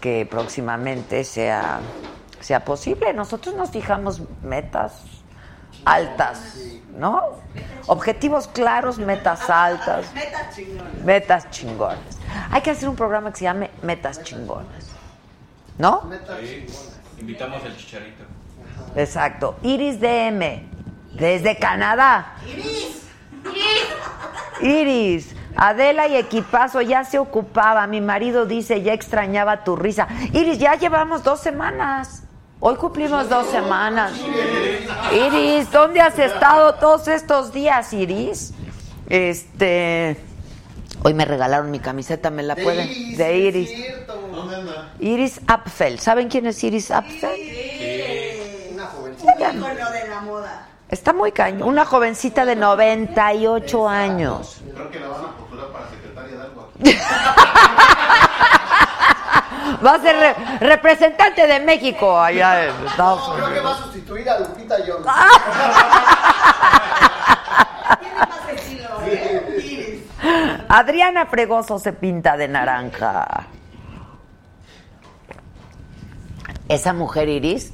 que 0.00 0.26
próximamente 0.28 1.22
sea, 1.22 1.80
sea 2.44 2.64
posible. 2.64 3.12
Nosotros 3.12 3.54
nos 3.54 3.70
fijamos 3.70 4.22
metas 4.42 4.92
altas, 5.84 6.56
¿no? 6.96 7.40
Objetivos 7.86 8.48
claros, 8.48 8.98
metas 8.98 9.48
altas. 9.50 10.12
Metas 10.14 10.54
chingonas. 10.54 11.04
Metas 11.04 11.50
chingonas. 11.50 12.18
Hay 12.50 12.62
que 12.62 12.70
hacer 12.70 12.88
un 12.88 12.96
programa 12.96 13.30
que 13.32 13.38
se 13.38 13.44
llame 13.44 13.70
Metas 13.82 14.22
chingonas. 14.22 14.90
¿No? 15.78 16.08
Sí. 16.40 16.66
Invitamos 17.18 17.64
al 17.64 17.76
chicharito. 17.76 18.24
Exacto. 18.94 19.56
Iris 19.62 20.00
DM, 20.00 20.68
desde 21.14 21.58
Canadá. 21.58 22.34
Iris. 22.46 23.02
Iris, 24.60 25.34
Adela 25.56 26.06
y 26.06 26.16
equipazo 26.16 26.80
ya 26.82 27.04
se 27.04 27.18
ocupaba. 27.18 27.86
Mi 27.86 28.00
marido 28.00 28.46
dice, 28.46 28.82
ya 28.82 28.92
extrañaba 28.92 29.64
tu 29.64 29.76
risa. 29.76 30.06
Iris, 30.32 30.58
ya 30.58 30.76
llevamos 30.76 31.24
dos 31.24 31.40
semanas. 31.40 32.24
Hoy 32.64 32.76
cumplimos 32.76 33.28
dos 33.28 33.48
semanas. 33.48 34.12
Iris, 35.12 35.68
¿dónde 35.72 36.00
has 36.00 36.16
estado 36.16 36.76
todos 36.76 37.08
estos 37.08 37.52
días, 37.52 37.92
Iris? 37.92 38.54
Este. 39.08 40.16
Hoy 41.02 41.12
me 41.12 41.24
regalaron 41.24 41.72
mi 41.72 41.80
camiseta, 41.80 42.30
¿me 42.30 42.44
la 42.44 42.54
pueden? 42.54 42.88
Iris, 42.88 43.18
De 43.18 43.26
sí, 43.26 43.40
Iris. 43.40 43.70
Iris 45.00 45.40
Apfel. 45.48 45.98
¿Saben 45.98 46.28
quién 46.28 46.46
es 46.46 46.62
Iris 46.62 46.92
Apfel? 46.92 48.70
Una 48.74 48.86
jovencita. 48.86 49.50
Un 49.50 49.58
ícono 49.58 49.90
de 49.90 50.08
la 50.08 50.20
moda. 50.20 50.68
Está 50.88 51.12
muy 51.12 51.32
cañón. 51.32 51.68
Una 51.68 51.84
jovencita 51.84 52.44
de 52.44 52.54
98 52.54 53.88
años. 53.88 54.62
Creo 54.72 54.88
que 54.88 55.00
la 55.00 55.08
van 55.08 55.24
a 55.24 55.36
postular 55.36 55.66
para 55.72 55.90
secretaria 55.90 56.36
de 56.36 56.42
algo 56.44 56.70
aquí. 56.78 56.96
Va 59.84 59.94
a 59.94 60.00
ser 60.00 60.16
re- 60.16 60.34
representante 60.68 61.46
de 61.46 61.60
México 61.60 62.18
allá 62.20 62.64
en 62.64 62.86
Estados 62.86 63.28
No, 63.28 63.34
creo 63.34 63.46
que 63.46 63.52
Unidos. 63.52 63.66
va 63.66 63.70
a 63.78 63.82
sustituir 63.82 64.30
a 64.30 64.38
Lupita 64.40 64.76
Jones. 64.86 65.06
Tiene 68.00 68.14
más 68.16 68.48
estilo. 68.54 68.88
Iris. 69.58 70.02
Adriana 70.68 71.26
Fregoso 71.26 71.78
se 71.78 71.92
pinta 71.92 72.36
de 72.36 72.48
naranja. 72.48 73.46
Esa 76.68 76.92
mujer 76.92 77.28
Iris, 77.28 77.72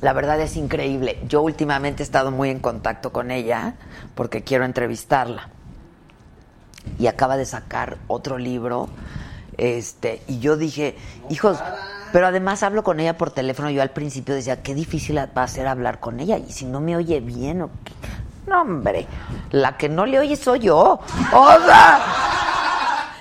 la 0.00 0.12
verdad 0.12 0.40
es 0.40 0.56
increíble. 0.56 1.18
Yo 1.28 1.42
últimamente 1.42 2.02
he 2.02 2.06
estado 2.06 2.30
muy 2.30 2.50
en 2.50 2.60
contacto 2.60 3.12
con 3.12 3.30
ella 3.30 3.74
porque 4.14 4.42
quiero 4.42 4.64
entrevistarla. 4.64 5.48
Y 6.98 7.06
acaba 7.06 7.36
de 7.36 7.44
sacar 7.44 7.98
otro 8.06 8.38
libro. 8.38 8.88
Este, 9.58 10.22
y 10.28 10.38
yo 10.38 10.56
dije, 10.56 10.96
hijos, 11.28 11.58
pero 12.12 12.28
además 12.28 12.62
hablo 12.62 12.82
con 12.82 13.00
ella 13.00 13.18
por 13.18 13.30
teléfono. 13.30 13.70
Yo 13.70 13.82
al 13.82 13.90
principio 13.90 14.34
decía, 14.34 14.62
qué 14.62 14.74
difícil 14.74 15.18
va 15.18 15.42
a 15.42 15.48
ser 15.48 15.66
hablar 15.66 16.00
con 16.00 16.20
ella. 16.20 16.38
Y 16.38 16.52
si 16.52 16.64
no 16.64 16.80
me 16.80 16.96
oye 16.96 17.20
bien 17.20 17.62
o 17.62 17.70
qué. 17.84 17.92
No, 18.46 18.62
hombre, 18.62 19.06
la 19.50 19.76
que 19.76 19.90
no 19.90 20.06
le 20.06 20.18
oye 20.18 20.36
soy 20.36 20.60
yo. 20.60 21.00
O 21.34 21.48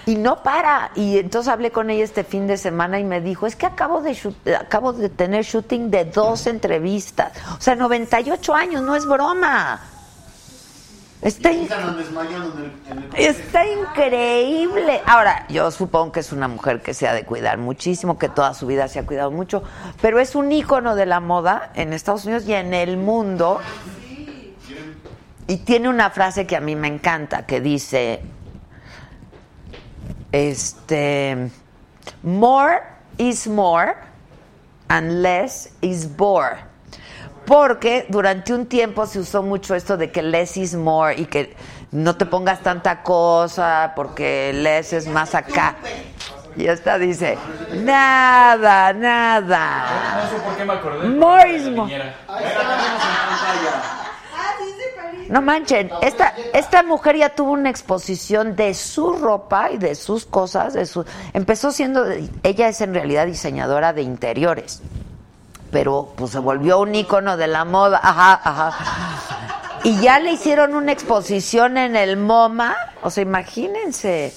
y 0.05 0.15
no 0.15 0.41
para. 0.41 0.91
Y 0.95 1.17
entonces 1.17 1.51
hablé 1.51 1.71
con 1.71 1.89
ella 1.89 2.05
este 2.05 2.23
fin 2.23 2.47
de 2.47 2.55
semana 2.55 2.97
y 2.97 3.03
me 3.03 3.19
dijo, 3.19 3.45
es 3.45 3.57
que 3.57 3.65
acabo 3.65 4.01
de, 4.01 4.17
acabo 4.55 4.93
de 4.93 5.09
tener 5.09 5.43
shooting 5.43 5.91
de 5.91 6.05
dos 6.05 6.47
entrevistas. 6.47 7.33
O 7.57 7.61
sea, 7.61 7.75
98 7.75 8.55
años, 8.55 8.81
no 8.83 8.95
es 8.95 9.05
broma. 9.05 9.81
Está, 11.21 11.51
in- 11.51 11.67
increíble. 13.65 15.01
Ahora, 15.05 15.45
yo 15.49 15.71
supongo 15.71 16.11
que 16.11 16.19
es 16.19 16.31
una 16.31 16.47
mujer 16.47 16.81
que 16.81 16.93
se 16.93 17.07
ha 17.07 17.13
de 17.13 17.23
cuidar 17.25 17.57
muchísimo, 17.57 18.17
que 18.19 18.29
toda 18.29 18.53
su 18.53 18.67
vida 18.67 18.87
se 18.87 18.99
ha 18.99 19.05
cuidado 19.05 19.31
mucho, 19.31 19.63
pero 20.01 20.19
es 20.19 20.35
un 20.35 20.51
ícono 20.51 20.95
de 20.95 21.05
la 21.07 21.19
moda 21.19 21.71
en 21.73 21.91
Estados 21.93 22.25
Unidos 22.25 22.45
y 22.47 22.53
en 22.53 22.73
el 22.73 22.97
mundo. 22.97 23.59
Y 25.47 25.57
tiene 25.57 25.89
una 25.89 26.09
frase 26.11 26.45
que 26.45 26.55
a 26.55 26.61
mí 26.61 26.75
me 26.75 26.87
encanta, 26.87 27.45
que 27.45 27.61
dice, 27.61 28.21
este, 30.31 31.49
more 32.21 32.81
is 33.17 33.47
more 33.47 33.95
and 34.89 35.21
less 35.21 35.73
is 35.81 36.05
bore. 36.15 36.57
Porque 37.47 38.05
durante 38.09 38.53
un 38.53 38.65
tiempo 38.65 39.05
se 39.05 39.19
usó 39.19 39.41
mucho 39.41 39.73
esto 39.73 39.95
de 39.95 40.11
que 40.11 40.21
less 40.21 40.57
is 40.57 40.75
more 40.75 41.15
y 41.15 41.25
que 41.25 41.55
no 41.91 42.17
te 42.17 42.25
pongas 42.25 42.61
tanta 42.61 43.01
cosa 43.01 43.93
porque 43.95 44.51
less 44.53 44.91
es 44.91 45.07
más 45.07 45.33
acá. 45.33 45.77
Y 46.57 46.67
esta 46.67 46.97
dice, 46.97 47.37
nada, 47.73 48.91
nada. 48.91 50.21
No 50.23 50.29
sé 50.29 50.43
por 50.43 50.57
qué 50.57 50.65
me 50.65 50.73
acordé. 50.73 51.07
More 51.07 51.55
is 51.55 51.63
de 51.63 51.71
la 51.71 51.77
more. 51.77 51.93
niñera. 51.93 52.15
Ah. 52.27 54.03
No 55.29 55.41
manchen, 55.41 55.91
esta, 56.01 56.33
esta 56.53 56.83
mujer 56.83 57.17
ya 57.17 57.29
tuvo 57.29 57.51
una 57.51 57.69
exposición 57.69 58.55
de 58.55 58.73
su 58.73 59.13
ropa 59.13 59.71
y 59.71 59.77
de 59.77 59.95
sus 59.95 60.25
cosas, 60.25 60.73
de 60.73 60.85
su, 60.85 61.05
empezó 61.33 61.71
siendo, 61.71 62.05
ella 62.43 62.69
es 62.69 62.79
en 62.81 62.93
realidad 62.93 63.25
diseñadora 63.25 63.91
de 63.91 64.03
interiores, 64.03 64.81
pero 65.77 66.11
pues 66.15 66.31
se 66.31 66.39
volvió 66.39 66.79
un 66.79 66.95
ícono 66.95 67.37
de 67.37 67.45
la 67.45 67.63
moda, 67.63 67.99
ajá, 68.01 68.41
ajá. 68.43 68.73
Y 69.83 69.99
ya 70.01 70.17
le 70.19 70.31
hicieron 70.31 70.73
una 70.73 70.91
exposición 70.91 71.77
en 71.77 71.95
el 71.95 72.17
MoMA, 72.17 72.75
o 73.03 73.11
sea, 73.11 73.21
imagínense. 73.21 74.33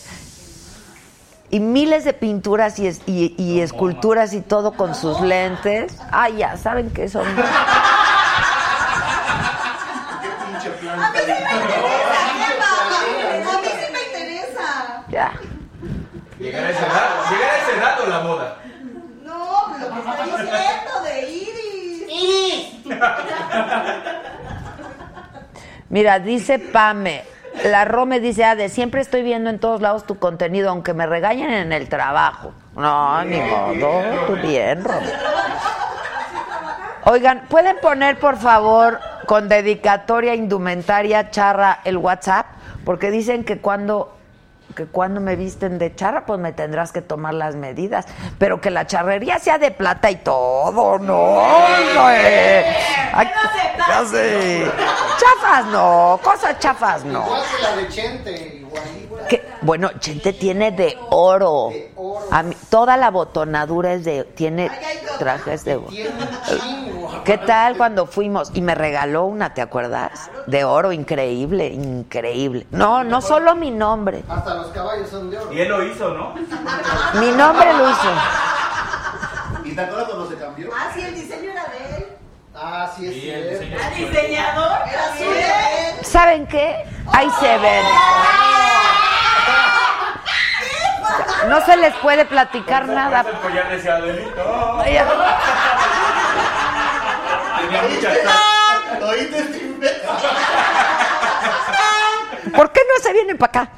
Y 1.48 1.60
miles 1.60 2.04
de 2.04 2.12
pinturas 2.12 2.78
y, 2.78 2.88
es- 2.88 3.00
y- 3.06 3.34
y 3.38 3.62
esculturas 3.62 4.34
y 4.34 4.42
todo 4.42 4.72
con 4.72 4.94
sus 4.94 5.18
lentes. 5.22 5.96
Ah, 6.12 6.28
ya, 6.28 6.58
¿saben 6.58 6.90
qué 6.90 7.08
son? 7.08 7.24
A 7.30 7.32
mí 10.52 10.58
sí 10.60 10.68
me 10.92 11.06
interesa, 11.06 11.48
jefa. 12.36 12.70
A 13.50 13.60
mí 13.62 13.68
sí 13.80 13.92
me 13.94 14.02
interesa. 14.02 15.04
Ya. 15.08 15.32
Llegar 16.38 16.64
a 16.64 16.70
esa 16.70 16.86
edad, 16.86 17.08
llegar 17.30 17.50
a 17.50 17.58
esa 17.62 17.72
edad 17.78 18.00
o 18.02 18.06
la 18.08 18.20
moda. 18.20 18.56
No, 19.24 19.78
lo 19.78 19.88
que 19.88 19.98
está 20.00 20.24
diciendo. 20.24 20.89
Mira, 25.88 26.18
dice 26.20 26.58
Pame, 26.58 27.24
la 27.64 27.84
Rome 27.84 28.20
dice, 28.20 28.44
Ade, 28.44 28.68
siempre 28.68 29.00
estoy 29.00 29.22
viendo 29.22 29.50
en 29.50 29.58
todos 29.58 29.80
lados 29.80 30.06
tu 30.06 30.18
contenido, 30.18 30.70
aunque 30.70 30.94
me 30.94 31.06
regañen 31.06 31.50
en 31.50 31.72
el 31.72 31.88
trabajo. 31.88 32.52
No, 32.76 33.24
ni 33.24 33.40
modo, 33.40 34.02
tú 34.26 34.36
bien, 34.36 34.84
Rome. 34.84 35.08
Oigan, 37.04 37.46
¿pueden 37.48 37.76
poner 37.78 38.18
por 38.18 38.36
favor 38.36 39.00
con 39.26 39.48
dedicatoria 39.48 40.34
indumentaria 40.34 41.30
charra 41.30 41.80
el 41.84 41.96
WhatsApp? 41.96 42.46
Porque 42.84 43.10
dicen 43.10 43.44
que 43.44 43.58
cuando 43.58 44.16
que 44.74 44.86
cuando 44.86 45.20
me 45.20 45.36
visten 45.36 45.78
de 45.78 45.94
charra, 45.94 46.26
pues 46.26 46.38
me 46.40 46.52
tendrás 46.52 46.92
que 46.92 47.02
tomar 47.02 47.34
las 47.34 47.56
medidas. 47.56 48.06
Pero 48.38 48.60
que 48.60 48.70
la 48.70 48.86
charrería 48.86 49.38
sea 49.38 49.58
de 49.58 49.70
plata 49.70 50.10
y 50.10 50.16
todo, 50.16 50.98
no. 50.98 51.42
no 51.94 52.10
eh. 52.10 52.76
Ay, 53.12 53.28
sé. 54.10 54.70
Chafas 55.18 55.66
no, 55.66 56.18
cosas 56.22 56.58
chafas 56.58 57.04
no. 57.04 57.24
Igual 57.24 57.42
que 57.42 57.62
la 57.62 57.76
de 57.76 57.88
Chente. 57.88 58.59
Que, 59.28 59.46
bueno, 59.62 59.90
Chente 59.98 60.32
tiene 60.32 60.70
de 60.72 60.96
oro. 61.10 61.70
A 62.30 62.42
mí- 62.42 62.56
toda 62.68 62.96
la 62.96 63.10
botonadura 63.10 63.92
es 63.94 64.04
de, 64.04 64.24
tiene 64.24 64.70
trajes 65.18 65.64
de 65.64 65.76
oro. 65.76 65.88
¿Qué 67.24 67.38
tal 67.38 67.76
cuando 67.76 68.06
fuimos? 68.06 68.50
Y 68.54 68.62
me 68.62 68.74
regaló 68.74 69.24
una, 69.24 69.52
¿te 69.54 69.60
acuerdas? 69.62 70.30
De 70.46 70.64
oro, 70.64 70.92
increíble, 70.92 71.66
increíble. 71.68 72.66
No, 72.70 73.04
no 73.04 73.20
solo 73.20 73.54
mi 73.54 73.70
nombre. 73.70 74.24
Hasta 74.28 74.54
los 74.54 74.66
caballos 74.68 75.08
son 75.10 75.30
de 75.30 75.38
oro. 75.38 75.52
Y 75.52 75.60
él 75.60 75.68
lo 75.68 75.82
hizo, 75.84 76.14
¿no? 76.14 76.34
Mi 77.20 77.30
nombre 77.32 77.72
lo 77.74 77.90
hizo. 77.90 78.10
¿Y 79.64 79.74
te 79.74 79.80
acuerdas 79.82 80.08
cuando 80.08 80.28
se 80.30 80.36
cambió? 80.36 80.70
Ah, 80.74 80.90
sí, 80.94 81.00
el 81.02 81.14
diseño 81.14 81.50
era 81.50 81.64
de 81.64 81.96
él. 81.96 82.06
Ah, 82.62 82.92
sí, 82.94 83.30
es. 83.30 83.60
¿Saben 86.06 86.46
qué? 86.46 86.84
Ahí 87.10 87.30
se 87.40 87.58
ven. 87.58 87.84
No 91.48 91.64
se 91.64 91.76
les 91.78 91.94
puede 91.96 92.26
platicar 92.26 92.86
nada. 92.86 93.24
Decía 93.70 93.96
Adelito. 93.96 94.78
Ay, 94.78 95.00
Tenía 97.60 97.82
muchas 97.82 98.18
¿Oíste, 99.02 99.42
Steve? 99.44 100.02
¿Por 102.54 102.72
qué 102.72 102.80
no 102.80 103.02
se 103.02 103.12
vienen 103.14 103.38
para 103.38 103.62
acá? 103.62 103.72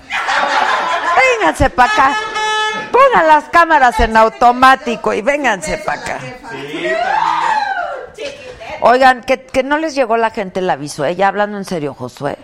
Vénganse 1.39 1.71
para 1.71 1.93
acá. 1.93 2.17
Pongan 2.91 3.29
las 3.29 3.45
cámaras 3.45 4.01
en 4.01 4.17
automático 4.17 5.13
y 5.13 5.23
vénganse 5.23 5.79
para 5.79 6.01
acá. 6.01 6.19
Sí. 6.51 6.93
Oigan, 8.85 9.23
que, 9.23 9.45
que 9.45 9.63
no 9.63 9.79
les 9.79 9.95
llegó 9.95 10.17
la 10.17 10.31
gente 10.31 10.59
el 10.59 10.69
aviso, 10.69 11.05
¿eh? 11.05 11.15
Ya 11.15 11.29
hablando 11.29 11.57
en 11.57 11.65
serio, 11.65 11.95
Josué. 11.95 12.37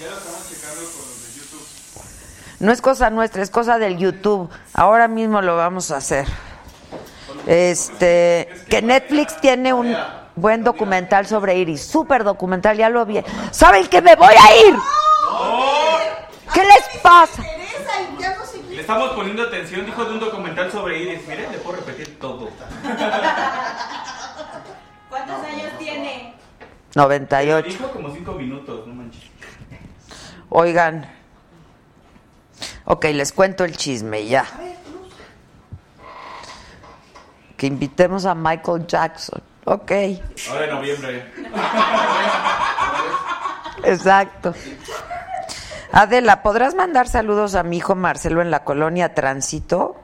Ya 0.00 0.08
lo 0.08 0.16
estamos 0.16 0.48
checando 0.48 0.80
con 0.80 1.04
los 1.04 1.22
de 1.22 1.38
YouTube. 1.38 2.60
No 2.60 2.72
es 2.72 2.80
cosa 2.80 3.10
nuestra, 3.10 3.42
es 3.42 3.50
cosa 3.50 3.78
del 3.78 3.98
YouTube. 3.98 4.48
Ahora 4.72 5.06
mismo 5.06 5.42
lo 5.42 5.54
vamos 5.54 5.90
a 5.90 5.98
hacer. 5.98 6.26
Este, 7.46 8.48
que 8.70 8.80
Netflix 8.80 9.38
tiene 9.38 9.74
un 9.74 9.94
buen 10.34 10.64
documental 10.64 11.26
sobre 11.26 11.58
Iris, 11.58 11.84
súper 11.84 12.24
documental, 12.24 12.78
ya 12.78 12.88
lo 12.88 13.04
vi. 13.04 13.22
¿Saben 13.50 13.86
que 13.88 14.00
me 14.00 14.16
voy 14.16 14.34
a 14.34 14.66
ir? 14.66 14.74
¿Qué 16.54 16.62
les 16.64 17.02
pasa? 17.02 17.42
Le 18.70 18.80
estamos 18.80 19.10
poniendo 19.10 19.42
atención, 19.42 19.84
dijo 19.84 20.06
de 20.06 20.12
un 20.12 20.20
documental 20.20 20.72
sobre 20.72 21.02
Iris. 21.02 21.28
Miren, 21.28 21.52
le 21.52 21.58
puedo 21.58 21.76
repetir 21.76 22.18
todo. 22.18 22.48
¿Cuántos 25.14 25.44
años 25.44 25.78
tiene? 25.78 26.34
98. 26.96 27.68
Dijo 27.68 27.92
como 27.92 28.12
cinco 28.12 28.32
minutos, 28.32 28.84
no 28.84 28.94
manches. 28.94 29.22
Oigan. 30.48 31.08
Ok, 32.84 33.04
les 33.12 33.32
cuento 33.32 33.62
el 33.62 33.76
chisme 33.76 34.26
ya. 34.26 34.44
Que 37.56 37.68
invitemos 37.68 38.26
a 38.26 38.34
Michael 38.34 38.88
Jackson. 38.88 39.40
Ok, 39.66 39.92
Ahora 40.50 40.64
en 40.64 40.70
noviembre. 40.74 41.32
exacto. 43.84 44.52
Adela, 45.92 46.42
¿podrás 46.42 46.74
mandar 46.74 47.06
saludos 47.06 47.54
a 47.54 47.62
mi 47.62 47.76
hijo 47.76 47.94
Marcelo 47.94 48.42
en 48.42 48.50
la 48.50 48.64
colonia 48.64 49.14
Tránsito? 49.14 49.94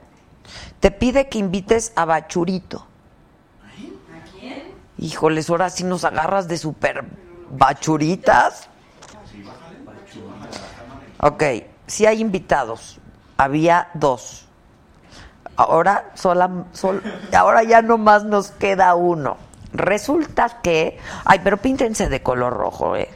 Te 0.79 0.93
pide 0.93 1.29
que 1.29 1.39
invites 1.39 1.93
a 1.97 2.05
Bachurito. 2.05 2.87
Híjoles, 5.01 5.49
ahora 5.49 5.71
sí 5.71 5.83
nos 5.85 6.05
agarras 6.05 6.47
de 6.47 6.59
super 6.59 7.05
bachuritas. 7.51 8.69
Ok, 11.23 11.43
sí 11.87 12.05
hay 12.07 12.21
invitados. 12.21 12.99
Había 13.39 13.89
dos. 13.95 14.47
Ahora, 15.57 16.11
sola, 16.15 16.51
sol- 16.73 17.03
ahora 17.37 17.63
ya 17.63 17.81
nomás 17.81 18.25
nos 18.25 18.51
queda 18.51 18.95
uno. 18.95 19.39
Resulta 19.73 20.61
que... 20.63 20.99
Ay, 21.25 21.41
pero 21.43 21.57
píntense 21.57 22.09
de 22.09 22.23
color 22.23 22.53
rojo, 22.53 22.97
¿eh? 22.97 23.09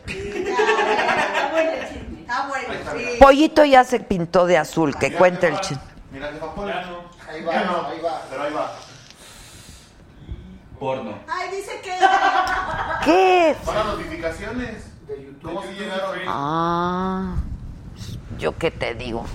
Pollito 3.20 3.64
ya 3.64 3.84
se 3.84 4.00
pintó 4.00 4.46
de 4.46 4.56
azul, 4.58 4.96
que 4.96 5.12
cuente 5.14 5.48
el 5.48 5.60
chisme. 5.60 5.82
Mira. 6.12 6.28
Ahí 6.28 7.42
va, 7.44 7.52
ahí 7.52 8.00
va. 8.00 8.22
pero 8.30 8.42
ahí 8.42 8.52
va. 8.52 8.72
Porno. 10.78 11.14
Ay, 11.28 11.50
dice 11.50 11.80
que. 11.82 11.92
¿Qué? 13.04 13.56
Para 13.64 13.84
notificaciones. 13.84 14.90
De 15.06 15.22
YouTube. 15.22 15.42
¿Cómo 15.42 15.62
se 15.62 15.72
llegaron? 15.74 16.18
Ah, 16.26 17.36
yo 18.38 18.56
qué 18.56 18.70
te 18.70 18.94
digo. 18.94 19.26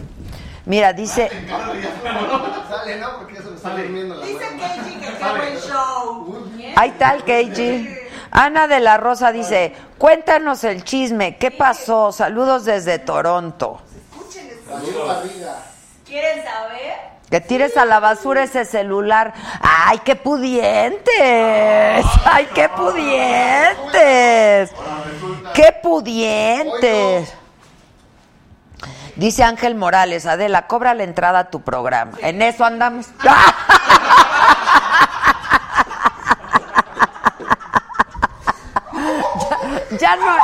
Mira, 0.66 0.94
dice... 0.94 1.30
Sale, 2.70 3.00
¿no? 3.00 3.18
Porque 3.18 3.38
eso 3.38 3.54
está 3.54 3.70
durmiendo 3.76 4.16
la 4.16 4.26
Dice. 4.26 4.40
Keiji 4.40 5.00
que 5.00 5.06
qué 5.06 5.30
buen 5.38 5.58
show. 5.60 6.48
Ahí 6.76 6.90
está 6.90 7.16
el 7.16 7.24
Keiji. 7.24 7.90
Ana 8.32 8.68
de 8.68 8.80
la 8.80 8.98
Rosa 8.98 9.32
dice, 9.32 9.74
cuéntanos 9.98 10.64
el 10.64 10.84
chisme, 10.84 11.38
¿qué 11.38 11.50
pasó? 11.50 12.12
Saludos 12.12 12.66
desde 12.66 13.00
Toronto. 13.00 13.82
Saludos, 14.68 15.08
barriga. 15.08 15.64
¿Quieren 16.06 16.44
saber? 16.44 17.09
Que 17.30 17.42
tires 17.42 17.78
a 17.78 17.86
la 17.86 18.00
basura 18.00 18.44
ese 18.44 18.66
celular. 18.66 19.34
¡Ay, 19.62 20.00
qué 20.00 20.16
pudientes! 20.16 21.06
¡Ay, 22.26 22.48
qué 22.56 22.70
pudientes! 22.70 24.72
¡Qué 25.54 25.76
pudientes! 25.84 27.34
Dice 29.16 29.44
Ángel 29.44 29.76
Morales, 29.76 30.26
Adela, 30.26 30.66
cobra 30.68 30.94
la 30.94 31.04
entrada 31.04 31.40
a 31.40 31.50
tu 31.50 31.62
programa. 31.62 32.14
En 32.20 32.42
eso 32.42 32.64
andamos. 32.64 33.08
ya, 33.22 33.36
ya 40.00 40.16
no, 40.16 40.38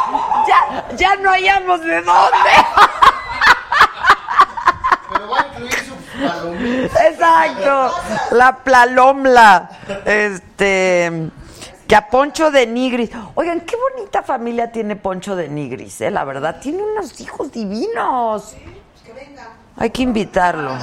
ya, 0.45 0.86
ya 0.97 1.15
no 1.15 1.29
hallamos 1.31 1.79
de 1.81 2.01
dónde. 2.01 2.49
Pero 5.09 5.29
va 5.29 5.39
a 5.39 5.47
incluir 5.47 5.73
su 5.73 5.95
palomita. 5.95 6.14
Exacto, 7.07 7.93
la 8.32 8.57
plalomla. 8.63 9.69
Este, 10.05 11.30
que 11.88 11.95
a 11.95 12.07
Poncho 12.09 12.51
de 12.51 12.67
Nigris. 12.67 13.11
Oigan, 13.36 13.61
qué 13.61 13.76
bonita 13.76 14.23
familia 14.23 14.71
tiene 14.71 14.95
Poncho 14.95 15.36
de 15.36 15.47
Nigris, 15.49 16.01
eh, 16.01 16.11
la 16.11 16.23
verdad. 16.23 16.59
Tiene 16.59 16.82
unos 16.84 17.19
hijos 17.21 17.51
divinos. 17.51 18.55
Que 19.03 19.13
venga. 19.13 19.49
Hay 19.78 19.89
que 19.89 20.03
invitarlo. 20.03 20.78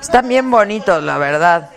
Están 0.00 0.28
bien 0.28 0.50
bonitos, 0.50 1.02
la 1.02 1.18
verdad. 1.18 1.70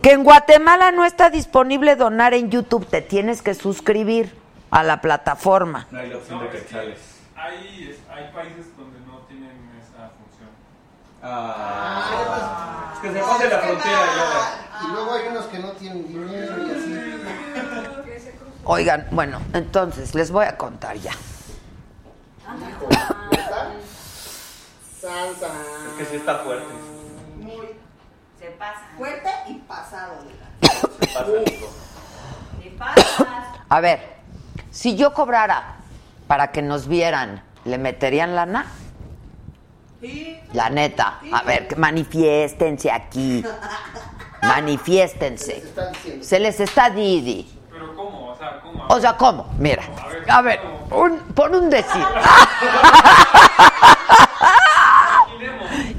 Que 0.00 0.12
en 0.12 0.22
Guatemala 0.22 0.92
no 0.92 1.04
está 1.04 1.30
disponible 1.30 1.96
donar 1.96 2.32
en 2.32 2.50
YouTube, 2.50 2.86
te 2.86 3.02
tienes 3.02 3.42
que 3.42 3.54
suscribir 3.54 4.32
a 4.70 4.82
la 4.82 5.00
plataforma. 5.00 5.86
No 5.90 5.98
hay 5.98 6.10
la 6.10 6.16
opción 6.16 6.40
de 6.40 6.48
quetzales. 6.50 6.98
Hay, 7.36 7.96
hay 8.10 8.32
países 8.32 8.76
donde 8.76 9.00
no 9.00 9.18
tienen 9.28 9.50
esa 9.80 10.10
función. 10.10 10.48
Ah, 11.26 12.90
es 12.94 13.00
que 13.00 13.12
se 13.12 13.18
pase 13.20 13.48
la 13.48 13.58
frontera 13.58 14.00
ya. 14.16 14.86
Y 14.86 14.92
luego 14.92 15.14
hay 15.14 15.28
unos 15.28 15.46
que 15.46 15.58
no 15.58 15.70
tienen 15.72 16.06
dinero 16.06 16.66
y 16.66 16.70
así. 16.70 17.00
Oigan, 18.64 19.06
bueno, 19.10 19.40
entonces 19.54 20.14
les 20.14 20.30
voy 20.30 20.44
a 20.44 20.56
contar 20.58 20.96
ya. 20.96 21.12
Salsa. 25.00 25.46
Es 25.88 25.92
que 25.98 26.04
sí 26.04 26.16
está 26.16 26.38
fuerte. 26.38 26.66
Muy 27.38 27.68
Se 28.38 28.46
pasa. 28.50 28.80
fuerte 28.96 29.30
y 29.48 29.54
pasado. 29.54 30.14
Se 30.60 31.06
pasa. 31.06 31.26
Te 32.62 32.70
pasas. 32.78 33.26
A 33.68 33.80
ver, 33.80 34.16
si 34.70 34.96
yo 34.96 35.12
cobrara 35.14 35.76
para 36.26 36.52
que 36.52 36.62
nos 36.62 36.86
vieran, 36.88 37.42
¿le 37.64 37.78
meterían 37.78 38.34
lana? 38.34 38.66
Sí. 40.04 40.40
La 40.52 40.68
neta. 40.70 41.20
A 41.32 41.42
ver, 41.42 41.66
que 41.68 41.76
manifiéstense 41.76 42.90
aquí. 42.90 43.44
Manifiéstense. 44.42 45.52
Se 45.60 45.66
está 45.66 45.90
diciendo. 45.90 46.24
Se 46.24 46.38
les 46.40 46.60
está 46.60 46.90
Didi. 46.90 47.50
Pero 47.70 47.96
¿cómo? 47.96 48.28
O 48.32 48.36
sea, 48.36 48.60
¿cómo? 48.60 48.86
O 48.88 49.00
sea, 49.00 49.16
¿cómo? 49.16 49.46
Mira. 49.58 49.82
A 50.28 50.42
ver, 50.42 50.60
un, 50.90 51.18
pon 51.34 51.54
un 51.54 51.70
decir. 51.70 52.04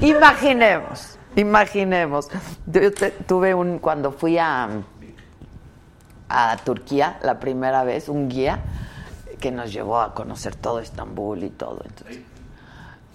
Imaginemos, 0.00 1.18
imaginemos. 1.34 2.28
Yo 2.66 2.92
te- 2.92 3.10
tuve 3.10 3.54
un, 3.54 3.78
cuando 3.78 4.12
fui 4.12 4.38
a, 4.38 4.68
a 6.28 6.56
Turquía 6.58 7.18
la 7.22 7.38
primera 7.40 7.82
vez, 7.84 8.08
un 8.08 8.28
guía 8.28 8.60
que 9.40 9.50
nos 9.50 9.72
llevó 9.72 10.00
a 10.00 10.14
conocer 10.14 10.54
todo 10.56 10.78
Estambul 10.80 11.42
y 11.42 11.50
todo. 11.50 11.82
Entonces, 11.84 12.20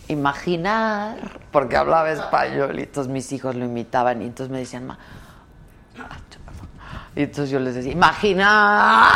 imaginar, 0.07 1.17
porque 1.51 1.77
hablaba 1.77 2.11
español 2.11 2.79
y 2.79 2.83
entonces 2.83 3.11
mis 3.11 3.31
hijos 3.31 3.55
lo 3.55 3.65
imitaban 3.65 4.21
y 4.21 4.25
entonces 4.25 4.51
me 4.51 4.59
decían, 4.59 4.85
"Ma, 4.87 4.97
y 7.15 7.23
entonces 7.23 7.49
yo 7.49 7.59
les 7.59 7.75
decía, 7.75 7.91
imaginar. 7.91 9.11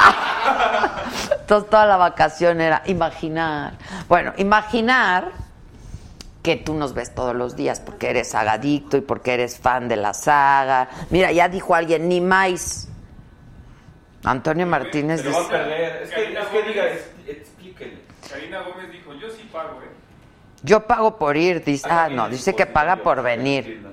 Entonces 1.40 1.70
toda 1.70 1.86
la 1.86 1.96
vacación 1.98 2.60
era 2.60 2.82
imaginar. 2.88 3.74
Bueno, 4.10 4.34
imaginar 4.38 5.32
que 6.44 6.58
tú 6.58 6.74
nos 6.74 6.94
ves 6.94 7.16
todos 7.16 7.36
los 7.36 7.56
días 7.56 7.80
porque 7.80 8.10
eres 8.10 8.30
sagadicto 8.32 8.98
y 8.98 9.02
porque 9.02 9.34
eres 9.34 9.58
fan 9.58 9.88
de 9.88 9.96
la 9.96 10.14
saga. 10.14 10.90
Mira, 11.10 11.32
ya 11.32 11.48
dijo 11.50 11.74
alguien, 11.74 12.10
ni 12.10 12.20
más. 12.22 12.90
Antonio 14.24 14.66
Martínez 14.68 15.24
dice, 15.24 15.38
perder. 15.50 16.04
Es 16.04 16.10
que, 16.12 16.34
es 16.38 16.46
que 16.48 16.64
diga, 16.64 16.84
es- 16.88 17.10
explíquele. 17.28 18.02
Karina 18.30 18.62
Gómez 18.62 18.92
dijo, 18.92 19.14
yo 19.14 19.30
sí 19.30 19.48
pago, 19.54 19.82
¿eh? 19.82 19.90
Yo 20.66 20.88
pago 20.88 21.18
por 21.18 21.38
ir, 21.38 21.64
dice, 21.64 21.88
ah, 21.90 22.06
Alguien 22.06 22.18
no, 22.18 22.30
dice 22.30 22.56
que 22.56 22.66
paga 22.66 22.98
por 22.98 23.22
venir. 23.22 23.86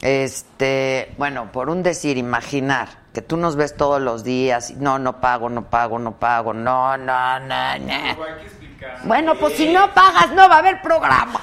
Este, 0.00 1.12
bueno, 1.18 1.50
por 1.50 1.70
un 1.70 1.82
decir, 1.82 2.16
imaginar 2.16 2.88
que 3.12 3.22
tú 3.22 3.36
nos 3.36 3.56
ves 3.56 3.74
todos 3.76 4.00
los 4.00 4.22
días, 4.22 4.70
y 4.70 4.74
no, 4.76 4.98
no 4.98 5.20
pago, 5.20 5.48
no 5.48 5.64
pago, 5.64 5.98
no 5.98 6.12
pago, 6.12 6.54
no, 6.54 6.96
no, 6.96 7.40
no, 7.40 7.78
no. 7.78 7.86
Luego 7.86 8.24
hay 8.24 8.34
que 8.34 8.46
explicar. 8.46 8.98
Bueno, 9.04 9.34
pues 9.34 9.54
si 9.54 9.72
no 9.72 9.92
pagas, 9.92 10.30
no 10.30 10.48
va 10.48 10.56
a 10.56 10.58
haber 10.58 10.80
programa. 10.82 11.40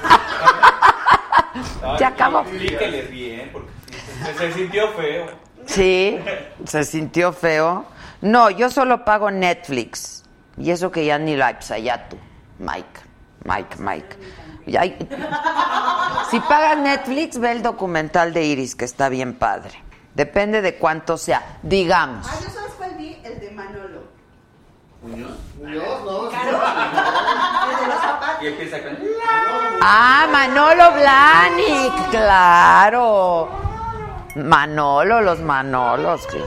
Se 1.98 2.06
acabó. 2.06 2.42
Explíquele 2.42 3.02
bien, 3.04 3.50
porque 3.52 3.72
se, 4.24 4.34
se 4.38 4.54
sintió 4.54 4.90
feo. 4.94 5.28
Sí, 5.66 6.20
se 6.66 6.84
sintió 6.84 7.34
feo. 7.34 7.86
No, 8.22 8.50
yo 8.50 8.70
solo 8.70 9.04
pago 9.04 9.32
Netflix. 9.32 10.24
Y 10.58 10.72
eso 10.72 10.92
que 10.92 11.06
ya 11.06 11.18
ni 11.18 11.36
la 11.36 11.54
pues 11.54 11.72
allá 11.72 12.08
tú, 12.08 12.18
Mike, 12.60 13.02
Mike, 13.46 13.78
Mike. 13.78 14.18
Si 16.32 16.40
pagas 16.40 16.78
Netflix, 16.80 17.40
ve 17.40 17.52
el 17.52 17.62
documental 17.62 18.34
de 18.34 18.44
Iris, 18.44 18.76
que 18.76 18.86
está 18.86 19.10
bien 19.10 19.36
padre. 19.36 19.82
Depende 20.16 20.62
de 20.62 20.76
cuánto 20.76 21.18
sea, 21.18 21.60
digamos. 21.62 22.26
Ah, 22.28 22.36
¿yo 22.42 22.50
sabes 22.50 22.72
cuál 22.78 22.96
vi? 22.96 23.18
El 23.24 23.40
de 23.40 23.52
Manolo. 23.52 24.04
Muñoz, 25.04 25.30
no. 25.62 26.30
El 26.30 26.46
de 26.46 27.88
los 27.88 28.02
zapatos. 28.02 28.44
Y 28.44 28.48
empieza 28.48 28.82
con... 28.82 28.98
Ah, 29.82 30.28
Manolo 30.32 30.92
Blahnik, 30.94 32.10
claro. 32.10 33.50
Manolo, 34.36 35.22
los 35.22 35.40
Manolos. 35.42 36.26
claro. 36.26 36.46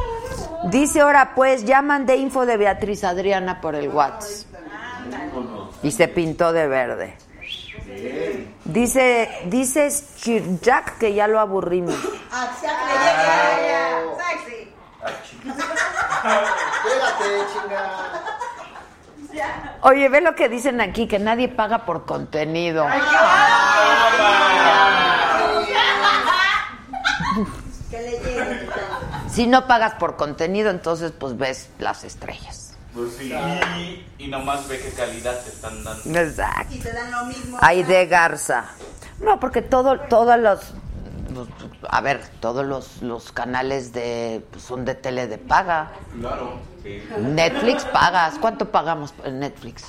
Dice 0.64 1.02
ahora 1.02 1.34
pues, 1.36 1.64
ya 1.64 1.82
mandé 1.82 2.16
info 2.16 2.44
de 2.44 2.56
Beatriz 2.56 3.04
Adriana 3.04 3.60
por 3.60 3.76
el 3.76 3.88
WhatsApp. 3.88 4.47
Y 5.82 5.90
se 5.92 6.08
pintó 6.08 6.52
de 6.52 6.66
verde. 6.66 7.16
Dice, 8.64 9.28
dice 9.46 9.90
Jack 10.60 10.98
que 10.98 11.14
ya 11.14 11.26
lo 11.26 11.40
aburrimos. 11.40 11.96
Oye, 19.82 20.08
ve 20.08 20.20
lo 20.20 20.34
que 20.34 20.48
dicen 20.48 20.80
aquí, 20.80 21.06
que 21.06 21.18
nadie 21.18 21.48
paga 21.48 21.84
por 21.84 22.04
contenido. 22.04 22.86
Si 29.30 29.46
no 29.46 29.66
pagas 29.66 29.94
por 29.94 30.16
contenido, 30.16 30.70
entonces 30.70 31.12
pues 31.12 31.38
ves 31.38 31.70
las 31.78 32.04
estrellas. 32.04 32.67
Pues 32.98 33.12
sí. 33.16 33.32
Y, 33.32 34.24
y 34.24 34.26
nomás 34.28 34.66
ve 34.68 34.80
qué 34.80 34.90
calidad 34.90 35.40
te 35.42 35.50
están 35.50 35.84
dando. 35.84 36.18
Exacto. 36.20 36.74
Y 36.74 36.78
te 36.80 36.92
dan 36.92 37.10
lo 37.12 37.24
mismo. 37.26 37.56
Aide 37.60 38.06
Garza. 38.06 38.64
No, 39.20 39.38
porque 39.38 39.62
todo, 39.62 40.00
todos 40.00 40.38
los, 40.38 40.60
los- 41.32 41.48
a 41.88 42.00
ver, 42.00 42.20
todos 42.40 42.66
los, 42.66 43.00
los 43.02 43.30
canales 43.32 43.92
de 43.92 44.44
pues, 44.50 44.64
son 44.64 44.84
de 44.84 44.94
tele 44.96 45.26
de 45.28 45.38
paga. 45.38 45.92
Claro. 46.20 46.58
Sí. 46.82 47.02
Netflix 47.20 47.84
pagas. 47.84 48.34
¿Cuánto 48.40 48.70
pagamos 48.70 49.14
en 49.24 49.38
Netflix? 49.40 49.84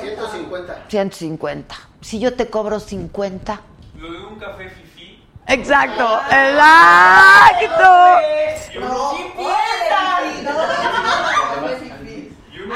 150. 0.00 0.84
150. 0.88 1.74
Si 2.00 2.18
yo 2.18 2.34
te 2.34 2.48
cobro 2.50 2.80
50. 2.80 3.60
Lo 3.98 4.12
de 4.12 4.18
un 4.26 4.38
café 4.38 4.68
fifí. 4.70 4.93
Exacto, 5.46 6.20
exacto. 6.30 7.90
Y 8.72 8.78
uno 8.78 9.12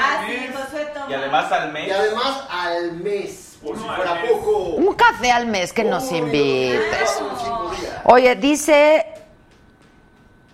Ah, 0.01 0.21
mes. 0.27 1.09
Y 1.09 1.13
además 1.13 1.51
al 1.51 1.71
mes. 1.73 1.91
además 1.91 2.43
al 2.49 2.91
mes, 2.93 3.57
por 3.63 3.75
si 3.77 3.83
fuera 3.83 4.11
al 4.11 4.21
poco. 4.29 4.57
Un 4.75 4.93
café 4.93 5.31
al 5.31 5.47
mes 5.47 5.73
que 5.73 5.83
nos 5.83 6.11
invites. 6.11 7.21
Oye, 8.05 8.35
dice 8.35 9.05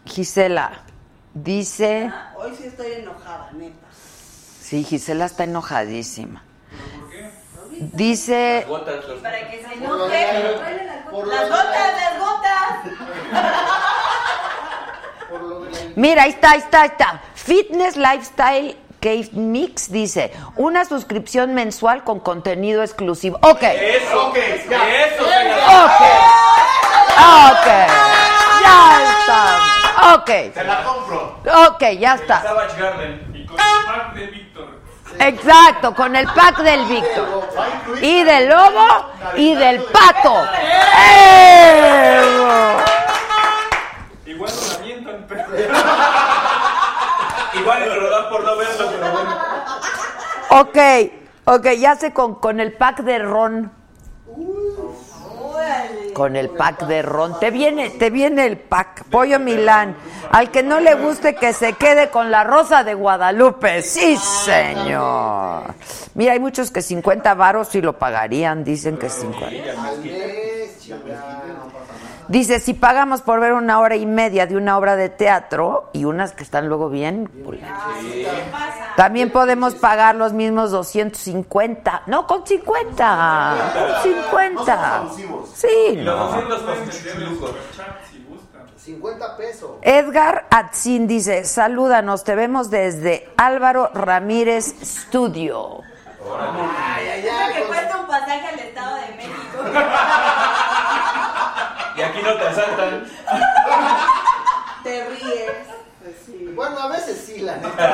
Gisela, 0.05 0.71
dice, 1.33 2.09
Hoy 2.37 2.55
sí 2.57 2.67
estoy 2.67 2.93
enojada, 2.93 3.49
neta. 3.53 3.75
sí, 4.61 4.83
Gisela 4.85 5.25
está 5.25 5.43
enojadísima. 5.43 6.43
Dice, 7.93 8.59
Las 8.61 8.67
gotas, 8.69 9.07
los- 9.07 9.19
Para 9.21 9.49
que 9.49 9.57
se 9.61 9.75
Las 9.75 9.89
gotas, 11.49 11.93
las 11.95 12.19
gotas. 12.19 12.65
Mira, 15.95 16.23
ahí 16.23 16.29
está, 16.31 16.51
ahí 16.51 16.59
está, 16.59 16.81
ahí 16.81 16.87
está. 16.89 17.21
Fitness 17.35 17.95
Lifestyle 17.97 18.77
Cave 18.99 19.29
Mix 19.33 19.91
dice, 19.91 20.31
una 20.55 20.83
suscripción 20.85 21.53
mensual 21.53 22.03
con 22.03 22.19
contenido 22.19 22.81
exclusivo. 22.83 23.37
Ok, 23.41 23.61
Eso, 23.63 24.27
Ok, 24.29 24.35
ya. 24.69 25.05
eso. 25.05 25.23
ok, 25.23 26.01
ok, 27.51 27.67
ya 28.61 28.99
está. 29.19 30.15
Ok, 30.15 30.25
Te 30.53 30.63
la 30.63 30.83
compro. 30.83 31.39
ok, 31.69 31.83
ya 31.99 32.15
está. 32.15 32.41
Savage 32.43 32.81
Garden. 32.81 33.31
Y 33.33 33.45
con 33.45 33.57
el 33.59 33.85
pack 33.85 34.13
de 34.15 34.25
Víctor. 34.27 34.74
Exacto, 35.19 35.93
con 35.95 36.15
el 36.15 36.27
pack 36.27 36.59
del 36.59 36.85
Víctor. 36.85 37.49
Y 38.01 38.23
del 38.23 38.47
lobo 38.49 38.87
y 39.35 39.55
del 39.55 39.83
pato. 39.83 40.47
Igual. 44.25 44.51
Igual 47.53 47.79
me 47.79 47.95
lo 47.95 48.09
dan 48.09 48.29
por 48.29 48.43
no 48.43 48.57
verlo, 48.57 48.89
pero 48.91 49.11
bueno. 49.11 49.37
Ok, 50.49 50.77
ok, 51.45 51.67
ya 51.79 51.95
sé 51.95 52.11
con, 52.13 52.35
con 52.35 52.59
el 52.59 52.73
pack 52.73 52.99
de 52.99 53.17
ron. 53.19 53.71
Con 56.13 56.35
el 56.35 56.49
pack 56.49 56.87
de 56.87 57.01
ron. 57.01 57.39
Te 57.39 57.51
viene, 57.51 57.89
te 57.89 58.09
viene 58.09 58.45
el 58.45 58.57
pack. 58.57 59.05
Pollo 59.05 59.39
Milán. 59.39 59.95
Al 60.31 60.51
que 60.51 60.63
no 60.63 60.79
le 60.79 60.95
guste 60.95 61.35
que 61.35 61.53
se 61.53 61.73
quede 61.73 62.09
con 62.09 62.31
la 62.31 62.43
rosa 62.43 62.83
de 62.83 62.93
Guadalupe. 62.93 63.81
Sí, 63.81 64.17
señor. 64.17 65.73
Mira, 66.13 66.33
hay 66.33 66.39
muchos 66.39 66.71
que 66.71 66.81
50 66.81 67.33
varos 67.33 67.67
sí 67.67 67.81
lo 67.81 67.97
pagarían. 67.97 68.63
Dicen 68.63 68.97
que 68.97 69.09
50. 69.09 69.47
Dice, 72.27 72.59
si 72.59 72.73
pagamos 72.73 73.21
por 73.21 73.39
ver 73.39 73.53
una 73.53 73.79
hora 73.79 73.95
y 73.95 74.05
media 74.05 74.47
de 74.47 74.57
una 74.57 74.77
obra 74.77 74.95
de 74.95 75.09
teatro 75.09 75.89
y 75.93 76.05
unas 76.05 76.33
que 76.33 76.43
están 76.43 76.67
luego 76.67 76.89
bien, 76.89 77.29
pues, 77.43 77.59
también 78.95 79.31
podemos 79.31 79.75
pagar 79.75 80.15
los 80.15 80.33
mismos 80.33 80.71
250. 80.71 82.03
No, 82.07 82.25
con 82.25 82.45
50. 82.45 83.55
Con 83.73 84.11
50. 84.11 85.03
Sí. 85.53 85.67
Y 85.91 85.95
los 85.97 86.19
200 86.19 86.61
para 86.61 87.19
lucos. 87.19 87.51
50 88.77 89.37
pesos. 89.37 89.71
Edgar 89.81 90.45
Atzin 90.51 91.07
dice, 91.07 91.43
salúdanos, 91.43 92.23
te 92.23 92.35
vemos 92.35 92.69
desde 92.69 93.27
Álvaro 93.35 93.89
Ramírez 93.93 94.75
Studio. 94.83 95.81
Ay, 96.37 97.07
ay, 97.07 97.27
ay. 97.27 97.53
que 97.53 97.63
cuesta 97.63 97.97
un 97.97 98.05
pasaje 98.07 98.47
al 98.47 98.59
Estado 98.59 98.95
de 98.97 99.15
México. 99.15 99.57
Y 101.97 102.01
aquí 102.01 102.19
no 102.21 102.33
te 102.35 102.47
asaltan. 102.47 103.05
Te 104.83 105.05
ríes. 105.09 105.51
Pues 106.03 106.55
Bueno, 106.55 106.79
a 106.79 106.87
veces 106.89 107.23
sí, 107.25 107.39
la 107.41 107.57
neta. 107.57 107.91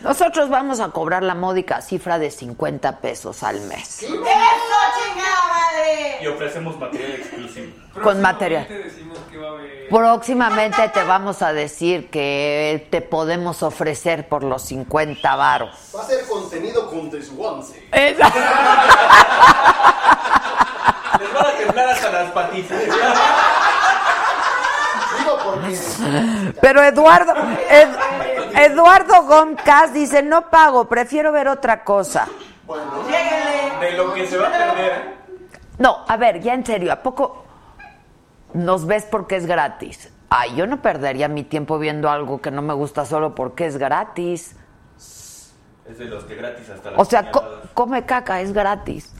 Nosotros 0.00 0.48
vamos 0.48 0.80
a 0.80 0.88
cobrar 0.90 1.22
la 1.22 1.34
módica 1.34 1.80
cifra 1.82 2.18
de 2.18 2.30
50 2.30 2.98
pesos 2.98 3.42
al 3.42 3.60
mes. 3.62 4.02
¡Eso, 4.02 4.08
chingada 4.08 5.42
madre! 5.50 6.18
Y 6.22 6.26
ofrecemos 6.28 6.78
material 6.78 7.12
exclusivo. 7.12 7.72
Con 8.02 8.20
material. 8.22 8.66
Próximamente 8.66 8.94
decimos 8.94 9.18
que 9.30 9.36
va 9.38 9.48
a 9.48 9.50
haber- 9.52 9.88
Próximamente 9.88 10.88
te 10.90 11.02
vamos 11.02 11.42
a 11.42 11.52
decir 11.52 12.10
que 12.10 12.86
te 12.90 13.00
podemos 13.02 13.62
ofrecer 13.62 14.28
por 14.28 14.44
los 14.44 14.62
50 14.62 15.34
varos. 15.36 15.74
Va 15.96 16.02
a 16.02 16.06
ser 16.06 16.26
contenido 16.28 16.88
con 16.88 17.10
desguance. 17.10 17.88
Les 21.20 21.32
van 21.34 21.46
a 21.46 21.50
temblar 21.56 21.88
hasta 21.90 22.10
las 22.10 22.30
patitas. 22.32 22.78
Digo 25.18 25.38
porque 25.44 25.76
Pero 26.60 26.82
Eduardo, 26.82 27.32
Ed- 27.70 28.56
Eduardo 28.64 29.22
Gomcas 29.24 29.92
dice, 29.92 30.22
no 30.22 30.48
pago, 30.50 30.86
prefiero 30.88 31.32
ver 31.32 31.48
otra 31.48 31.84
cosa. 31.84 32.28
De 33.80 33.92
lo 33.92 34.12
que 34.12 34.26
se 34.26 34.36
va 34.36 34.48
a 34.48 34.50
perder. 34.52 35.16
No, 35.78 36.04
a 36.08 36.16
ver, 36.16 36.40
ya 36.40 36.54
en 36.54 36.66
serio, 36.66 36.92
¿a 36.92 36.96
poco 36.96 37.44
nos 38.52 38.86
ves 38.86 39.06
porque 39.10 39.36
es 39.36 39.46
gratis? 39.46 40.10
Ay, 40.30 40.54
yo 40.56 40.66
no 40.66 40.82
perdería 40.82 41.28
mi 41.28 41.44
tiempo 41.44 41.78
viendo 41.78 42.10
algo 42.10 42.40
que 42.42 42.50
no 42.50 42.60
me 42.60 42.74
gusta 42.74 43.06
solo 43.06 43.34
porque 43.34 43.66
es 43.66 43.78
gratis. 43.78 44.56
Es 45.88 45.98
de 45.98 46.04
los 46.04 46.24
que 46.24 46.34
gratis 46.34 46.68
hasta 46.70 46.90
las 46.90 47.00
O 47.00 47.04
sea, 47.04 47.30
co- 47.30 47.44
come 47.74 48.04
caca, 48.04 48.40
es 48.40 48.52
gratis. 48.52 49.10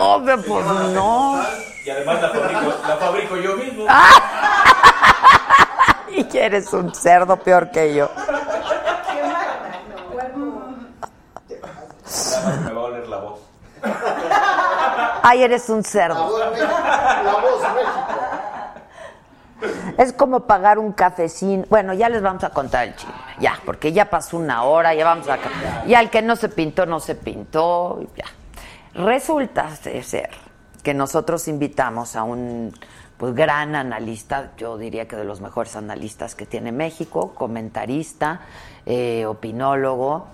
Obvio, 0.00 0.42
pues 0.42 0.66
no. 0.66 1.40
Y 1.84 1.90
además 1.90 2.20
la 2.20 2.28
fabrico, 2.30 2.74
la 2.88 2.96
fabrico 2.96 3.36
yo 3.36 3.56
mismo. 3.56 3.86
Y 6.12 6.36
eres 6.36 6.72
un 6.72 6.92
cerdo 6.94 7.36
peor 7.36 7.70
que 7.70 7.94
yo. 7.94 8.10
Me 12.64 12.72
va 12.72 12.80
a 12.80 12.84
oler 12.84 13.08
la 13.08 13.16
voz. 13.18 13.38
Ay, 15.22 15.42
eres 15.44 15.68
un 15.68 15.78
la 15.78 15.82
cerdo. 15.84 16.24
voz. 16.24 16.40
La 16.40 17.32
voz 17.32 17.62
México. 17.74 18.09
Es 19.98 20.12
como 20.12 20.46
pagar 20.46 20.78
un 20.78 20.92
cafecín. 20.92 21.66
Bueno, 21.68 21.94
ya 21.94 22.08
les 22.08 22.22
vamos 22.22 22.44
a 22.44 22.50
contar 22.50 22.88
el 22.88 22.96
chisme. 22.96 23.14
Ya, 23.40 23.58
porque 23.64 23.92
ya 23.92 24.08
pasó 24.08 24.36
una 24.36 24.64
hora, 24.64 24.94
ya 24.94 25.04
vamos 25.04 25.28
a. 25.28 25.38
Ya 25.86 26.00
el 26.00 26.10
que 26.10 26.22
no 26.22 26.36
se 26.36 26.48
pintó, 26.48 26.86
no 26.86 27.00
se 27.00 27.14
pintó. 27.14 28.00
y 28.02 28.18
Ya. 28.18 28.26
Resulta 28.94 29.74
ser 29.76 30.30
que 30.82 30.94
nosotros 30.94 31.46
invitamos 31.48 32.16
a 32.16 32.22
un 32.22 32.72
pues 33.16 33.34
gran 33.34 33.76
analista, 33.76 34.52
yo 34.56 34.78
diría 34.78 35.06
que 35.06 35.14
de 35.14 35.24
los 35.24 35.42
mejores 35.42 35.76
analistas 35.76 36.34
que 36.34 36.46
tiene 36.46 36.72
México, 36.72 37.34
comentarista, 37.34 38.40
eh, 38.86 39.26
opinólogo, 39.26 40.28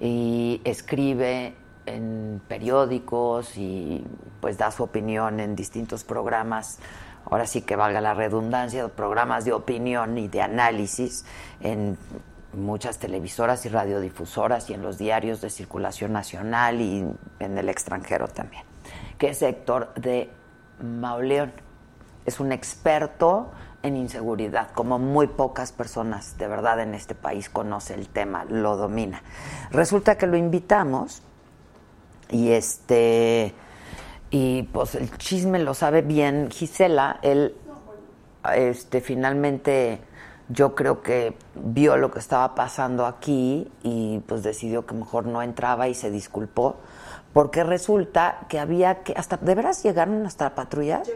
y 0.00 0.60
escribe 0.64 1.54
en 1.86 2.42
periódicos 2.48 3.56
y 3.56 4.04
pues 4.40 4.58
da 4.58 4.72
su 4.72 4.82
opinión 4.82 5.38
en 5.38 5.54
distintos 5.54 6.02
programas 6.02 6.80
ahora 7.24 7.46
sí 7.46 7.62
que 7.62 7.76
valga 7.76 8.00
la 8.00 8.14
redundancia, 8.14 8.86
programas 8.88 9.44
de 9.44 9.52
opinión 9.52 10.18
y 10.18 10.28
de 10.28 10.42
análisis 10.42 11.24
en 11.60 11.96
muchas 12.52 12.98
televisoras 12.98 13.64
y 13.66 13.68
radiodifusoras 13.68 14.68
y 14.70 14.74
en 14.74 14.82
los 14.82 14.98
diarios 14.98 15.40
de 15.40 15.50
circulación 15.50 16.12
nacional 16.12 16.80
y 16.80 17.06
en 17.38 17.58
el 17.58 17.68
extranjero 17.68 18.28
también, 18.28 18.64
que 19.18 19.30
es 19.30 19.42
Héctor 19.42 19.94
de 19.94 20.30
Mauleón. 20.82 21.52
Es 22.24 22.38
un 22.40 22.52
experto 22.52 23.50
en 23.82 23.96
inseguridad, 23.96 24.70
como 24.72 24.98
muy 24.98 25.26
pocas 25.26 25.72
personas 25.72 26.38
de 26.38 26.46
verdad 26.46 26.80
en 26.80 26.94
este 26.94 27.14
país 27.14 27.50
conoce 27.50 27.94
el 27.94 28.08
tema, 28.08 28.44
lo 28.44 28.76
domina. 28.76 29.22
Resulta 29.70 30.16
que 30.16 30.26
lo 30.26 30.36
invitamos 30.36 31.22
y 32.30 32.52
este 32.52 33.54
y 34.32 34.62
pues 34.64 34.94
el 34.94 35.16
chisme 35.18 35.58
lo 35.58 35.74
sabe 35.74 36.00
bien 36.00 36.50
Gisela, 36.50 37.18
él 37.22 37.54
este 38.56 39.02
finalmente 39.02 40.00
yo 40.48 40.74
creo 40.74 41.02
que 41.02 41.36
vio 41.54 41.98
lo 41.98 42.10
que 42.10 42.18
estaba 42.18 42.54
pasando 42.54 43.04
aquí 43.04 43.70
y 43.82 44.20
pues 44.26 44.42
decidió 44.42 44.86
que 44.86 44.94
mejor 44.94 45.26
no 45.26 45.42
entraba 45.42 45.86
y 45.86 45.94
se 45.94 46.10
disculpó 46.10 46.76
porque 47.34 47.62
resulta 47.62 48.38
que 48.48 48.58
había 48.58 49.02
que 49.02 49.12
hasta 49.16 49.36
de 49.36 49.54
veras 49.54 49.82
llegaron 49.82 50.24
hasta 50.26 50.54
patrullas. 50.54 51.08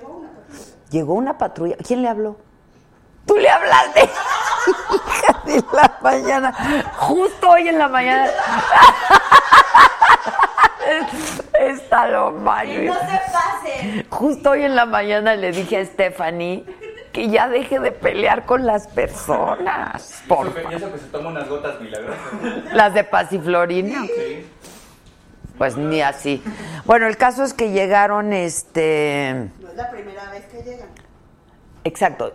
Llegó 0.90 1.14
una 1.14 1.36
patrulla. 1.36 1.76
¿Quién 1.76 2.02
le 2.02 2.08
habló? 2.08 2.36
Tú 3.26 3.36
le 3.36 3.48
hablaste. 3.48 4.02
Hija 4.94 5.42
de 5.44 5.64
la 5.72 5.98
mañana. 6.02 6.92
Justo 6.98 7.48
hoy 7.48 7.68
en 7.68 7.78
la 7.78 7.88
mañana. 7.88 8.30
Está 11.61 12.09
lo. 12.09 12.30
Que 12.37 12.87
no 12.87 12.95
se 12.95 13.20
pasen. 13.32 14.07
Justo 14.11 14.51
hoy 14.51 14.62
en 14.62 14.76
la 14.76 14.87
mañana 14.87 15.34
le 15.37 15.53
dije 15.53 15.78
a 15.78 15.84
Stephanie 15.84 16.64
que 17.12 17.28
ya 17.30 17.49
deje 17.49 17.78
de 17.80 17.93
pelear 17.93 18.45
con 18.45 18.66
las 18.66 18.87
personas. 18.89 20.22
Por 20.28 20.49
Y 20.70 20.74
eso 20.74 20.93
que 20.93 20.99
se 20.99 21.07
toma 21.07 21.30
unas 21.30 21.49
gotas 21.49 21.80
milagrosas. 21.80 22.20
las 22.74 22.93
de 22.95 23.05
pasiflorina. 23.05 24.03
Sí. 24.05 24.47
Pues 25.57 25.76
ni 25.78 26.03
así. 26.03 26.43
Bueno, 26.84 27.07
el 27.07 27.16
caso 27.16 27.43
es 27.43 27.55
que 27.55 27.70
llegaron, 27.70 28.34
este, 28.34 29.49
No 29.61 29.68
es 29.70 29.76
la 29.76 29.91
primera 29.91 30.30
vez 30.30 30.45
que 30.47 30.62
llegan. 30.62 30.89
exacto. 31.84 32.34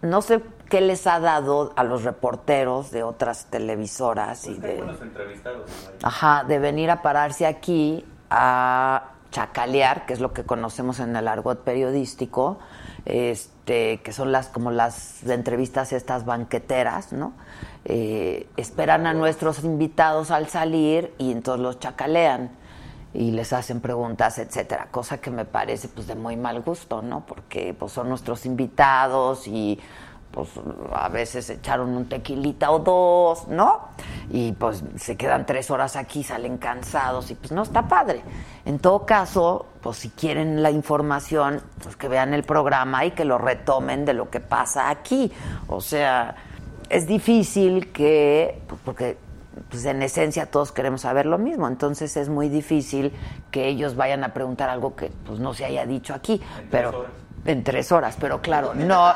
No 0.00 0.20
sé 0.20 0.40
qué 0.72 0.80
les 0.80 1.06
ha 1.06 1.20
dado 1.20 1.74
a 1.76 1.84
los 1.84 2.02
reporteros 2.02 2.90
de 2.92 3.02
otras 3.02 3.44
televisoras 3.50 4.46
y 4.46 4.52
Hay 4.52 4.56
de, 4.56 4.76
buenos 4.76 5.02
entrevistados. 5.02 5.70
ajá, 6.02 6.44
de 6.44 6.58
venir 6.58 6.90
a 6.90 7.02
pararse 7.02 7.44
aquí 7.44 8.06
a 8.30 9.10
chacalear, 9.30 10.06
que 10.06 10.14
es 10.14 10.20
lo 10.20 10.32
que 10.32 10.44
conocemos 10.44 10.98
en 11.00 11.14
el 11.14 11.28
argot 11.28 11.62
periodístico, 11.62 12.58
este, 13.04 14.00
que 14.00 14.12
son 14.14 14.32
las 14.32 14.48
como 14.48 14.70
las 14.70 15.22
de 15.22 15.34
entrevistas 15.34 15.92
estas 15.92 16.24
banqueteras, 16.24 17.12
¿no? 17.12 17.34
Eh, 17.84 18.48
esperan 18.56 19.06
a 19.06 19.12
nuestros 19.12 19.64
invitados 19.64 20.30
al 20.30 20.48
salir 20.48 21.12
y 21.18 21.32
entonces 21.32 21.62
los 21.62 21.80
chacalean 21.80 22.50
y 23.12 23.32
les 23.32 23.52
hacen 23.52 23.82
preguntas, 23.82 24.38
etcétera, 24.38 24.88
cosa 24.90 25.18
que 25.20 25.30
me 25.30 25.44
parece 25.44 25.88
pues 25.88 26.06
de 26.06 26.14
muy 26.14 26.36
mal 26.38 26.62
gusto, 26.62 27.02
¿no? 27.02 27.26
Porque 27.26 27.76
pues 27.78 27.92
son 27.92 28.08
nuestros 28.08 28.46
invitados 28.46 29.46
y 29.46 29.78
pues 30.32 30.48
a 30.92 31.08
veces 31.10 31.48
echaron 31.50 31.90
un 31.90 32.08
tequilita 32.08 32.70
o 32.70 32.78
dos, 32.78 33.48
¿no? 33.48 33.88
Y 34.30 34.52
pues 34.52 34.82
se 34.96 35.16
quedan 35.16 35.44
tres 35.44 35.70
horas 35.70 35.94
aquí, 35.94 36.24
salen 36.24 36.56
cansados 36.58 37.30
y 37.30 37.34
pues 37.34 37.52
no 37.52 37.62
está 37.62 37.86
padre. 37.86 38.22
En 38.64 38.78
todo 38.78 39.04
caso, 39.04 39.66
pues 39.82 39.98
si 39.98 40.08
quieren 40.08 40.62
la 40.62 40.70
información, 40.70 41.60
pues 41.82 41.96
que 41.96 42.08
vean 42.08 42.32
el 42.32 42.44
programa 42.44 43.04
y 43.04 43.10
que 43.10 43.24
lo 43.24 43.36
retomen 43.36 44.04
de 44.04 44.14
lo 44.14 44.30
que 44.30 44.40
pasa 44.40 44.88
aquí. 44.88 45.30
O 45.68 45.80
sea, 45.80 46.34
es 46.88 47.06
difícil 47.06 47.92
que, 47.92 48.62
pues, 48.66 48.80
porque 48.84 49.18
pues 49.68 49.84
en 49.84 50.02
esencia 50.02 50.46
todos 50.46 50.72
queremos 50.72 51.02
saber 51.02 51.26
lo 51.26 51.36
mismo, 51.36 51.68
entonces 51.68 52.16
es 52.16 52.30
muy 52.30 52.48
difícil 52.48 53.12
que 53.50 53.68
ellos 53.68 53.96
vayan 53.96 54.24
a 54.24 54.32
preguntar 54.32 54.70
algo 54.70 54.96
que 54.96 55.10
pues 55.26 55.40
no 55.40 55.52
se 55.52 55.66
haya 55.66 55.84
dicho 55.84 56.14
aquí, 56.14 56.40
pero 56.70 56.88
horas. 56.88 57.21
En 57.44 57.64
tres 57.64 57.90
horas, 57.92 58.16
pero 58.20 58.40
claro, 58.40 58.72
no, 58.74 59.12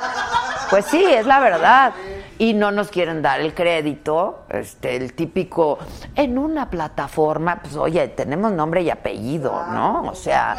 pues 0.70 0.85
sí, 0.87 1.05
es 1.05 1.27
la 1.27 1.39
verdad. 1.41 1.93
Y 2.39 2.53
no 2.53 2.70
nos 2.70 2.89
quieren 2.89 3.22
dar 3.22 3.41
el 3.41 3.55
crédito, 3.55 4.41
este, 4.51 4.95
el 4.97 5.14
típico, 5.14 5.79
en 6.14 6.37
una 6.37 6.68
plataforma, 6.68 7.61
pues 7.62 7.77
oye, 7.77 8.09
tenemos 8.09 8.53
nombre 8.53 8.83
y 8.83 8.91
apellido, 8.91 9.64
¿no? 9.70 10.03
O 10.11 10.14
sea, 10.14 10.55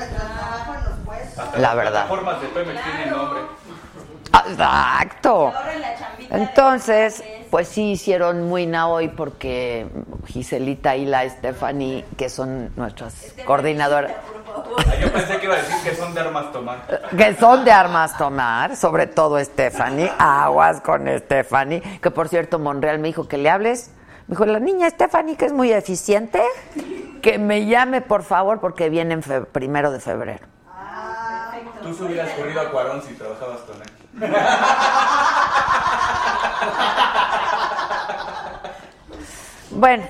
La 1.56 1.60
las 1.60 1.76
verdad. 1.76 1.92
plataformas 2.08 2.42
de 2.42 2.48
Pemex 2.48 2.82
tienen 2.84 3.10
nombre. 3.12 3.42
Exacto. 4.48 5.54
Entonces, 6.30 7.24
pues 7.50 7.68
sí 7.68 7.92
hicieron 7.92 8.48
muy 8.48 8.66
na 8.66 8.88
hoy 8.88 9.08
porque 9.10 9.88
Giselita 10.26 10.96
y 10.96 11.06
la 11.06 11.28
Stephanie, 11.30 12.06
que 12.18 12.30
son 12.30 12.72
nuestras 12.76 13.34
coordinadoras, 13.46 14.12
Ah, 14.90 14.96
Yo 15.00 15.12
pensé 15.14 15.38
que 15.38 15.46
iba 15.46 15.54
a 15.54 15.58
decir 15.58 15.76
que 15.84 15.96
son 15.96 16.14
de 16.16 16.20
armas 16.22 16.52
tomar. 16.52 16.78
que 17.16 17.36
son 17.36 17.64
de 17.64 17.72
armas 17.72 18.18
tomar, 18.18 18.76
sobre 18.76 19.06
todo 19.06 19.40
Stephanie, 19.44 20.12
aguas 20.18 20.82
con 20.82 21.08
Stephanie, 21.20 21.82
que 22.02 22.10
por 22.10 22.28
cierto 22.28 22.58
Monreal 22.58 22.98
me 22.98 23.08
dijo 23.10 23.28
que 23.28 23.38
le 23.38 23.52
hables, 23.52 23.92
me 24.28 24.34
dijo 24.34 24.46
la 24.46 24.60
niña 24.60 24.90
Stephanie 24.90 25.36
que 25.38 25.46
es 25.46 25.54
muy 25.54 25.72
eficiente, 25.72 26.42
que 27.22 27.38
me 27.38 27.68
llame 27.68 28.02
por 28.02 28.24
favor 28.24 28.60
porque 28.60 28.90
viene 28.90 29.14
en 29.14 29.22
fe- 29.24 29.42
primero 29.42 29.92
de 29.92 30.00
febrero. 30.00 30.46
Tú 31.84 31.94
se 31.94 32.04
hubieras 32.06 32.32
corrido 32.32 32.60
a 32.62 32.72
Cuarón 32.72 33.02
si 33.04 33.14
trabajabas 33.14 33.60
con 33.60 33.76
él. 33.76 33.87
Bueno, 39.78 40.06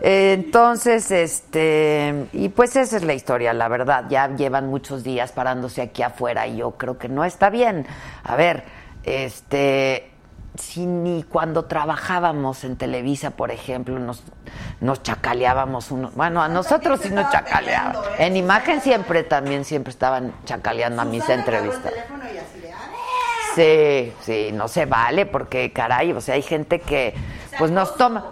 eh, 0.00 0.32
entonces, 0.32 1.10
este, 1.10 2.26
y 2.32 2.48
pues 2.48 2.74
esa 2.76 2.96
es 2.96 3.02
la 3.02 3.12
historia, 3.12 3.52
la 3.52 3.68
verdad. 3.68 4.06
Ya 4.08 4.34
llevan 4.34 4.68
muchos 4.68 5.04
días 5.04 5.32
parándose 5.32 5.82
aquí 5.82 6.02
afuera 6.02 6.46
y 6.46 6.56
yo 6.56 6.70
creo 6.72 6.96
que 6.96 7.10
no 7.10 7.22
está 7.26 7.50
bien. 7.50 7.86
A 8.24 8.34
ver, 8.36 8.64
este, 9.02 10.10
si 10.58 10.86
ni 10.86 11.22
cuando 11.22 11.66
trabajábamos 11.66 12.64
en 12.64 12.76
Televisa, 12.76 13.32
por 13.32 13.50
ejemplo, 13.50 13.98
nos, 13.98 14.22
nos 14.80 15.02
chacaleábamos 15.02 15.90
unos. 15.90 16.14
Bueno, 16.14 16.40
a 16.40 16.48
nosotros 16.48 17.00
sí 17.02 17.10
nos 17.10 17.30
chacaleaban. 17.30 17.96
En 18.18 18.36
imagen 18.36 18.80
siempre 18.80 19.22
también, 19.22 19.66
siempre 19.66 19.90
estaban 19.90 20.32
chacaleando 20.46 21.02
a 21.02 21.04
mis 21.04 21.28
entrevistas. 21.28 21.92
Sí, 23.54 24.12
sí, 24.20 24.50
no 24.52 24.68
se 24.68 24.86
vale 24.86 25.26
porque, 25.26 25.72
caray, 25.72 26.12
o 26.12 26.20
sea, 26.20 26.34
hay 26.34 26.42
gente 26.42 26.80
que, 26.80 27.14
pues 27.58 27.70
nos 27.70 27.96
toma, 27.96 28.24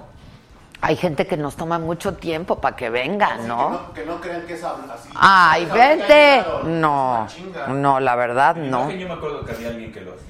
hay 0.81 0.97
gente 0.97 1.27
que 1.27 1.37
nos 1.37 1.57
toma 1.57 1.79
mucho 1.79 2.14
tiempo 2.14 2.61
para 2.61 2.77
que 2.77 2.89
vengan, 2.89 3.43
Que 3.43 3.49
¿no? 3.49 3.71
no, 3.71 3.93
que 3.93 4.05
no 4.05 4.21
crean 4.21 4.47
que 4.47 4.55
es 4.55 4.62
así. 4.62 5.09
Ay, 5.14 5.69
ahorita 5.71 5.89
vente. 5.89 6.45
No, 6.64 7.27
no, 7.69 8.01
la 8.01 8.14
verdad, 8.14 8.57
no. 8.57 8.91
Yo 8.91 9.09
me 9.09 9.14
acuerdo 9.14 9.45
que 9.45 9.53
había 9.53 9.69
alguien 9.69 9.93
que 9.93 10.01
lo 10.03 10.12
hacía. 10.14 10.29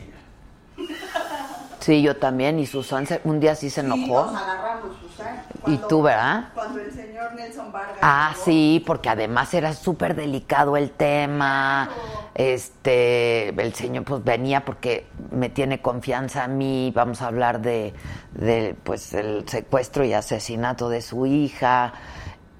Sí, 1.80 2.02
yo 2.02 2.16
también, 2.16 2.58
y 2.58 2.66
Susan 2.66 3.06
un 3.24 3.40
día 3.40 3.54
sí 3.54 3.70
se 3.70 3.80
enojó. 3.80 4.26
Nos 4.30 4.42
agarramos, 4.42 4.96
Y 5.66 5.76
tú, 5.88 6.02
¿verdad? 6.02 6.48
Cuando 6.54 6.80
el 6.80 6.92
señor 6.92 7.34
Nelson 7.34 7.72
Vargas. 7.72 7.98
Ah, 8.00 8.30
llegó. 8.32 8.44
sí, 8.44 8.84
porque 8.86 9.08
además 9.08 9.52
era 9.54 9.72
súper 9.74 10.14
delicado 10.14 10.76
el 10.76 10.90
tema. 10.92 11.90
Este, 12.34 13.48
el 13.48 13.74
señor 13.74 14.04
pues 14.04 14.22
venía 14.24 14.64
porque 14.64 15.06
me 15.30 15.48
tiene 15.48 15.80
confianza 15.82 16.44
a 16.44 16.48
mí. 16.48 16.92
Vamos 16.94 17.20
a 17.22 17.26
hablar 17.26 17.60
de, 17.60 17.94
de 18.32 18.76
pues 18.84 19.12
el 19.14 19.48
secuestro 19.48 20.04
y 20.04 20.12
asesinato 20.12 20.88
de 20.88 21.02
su 21.02 21.26
hija. 21.26 21.92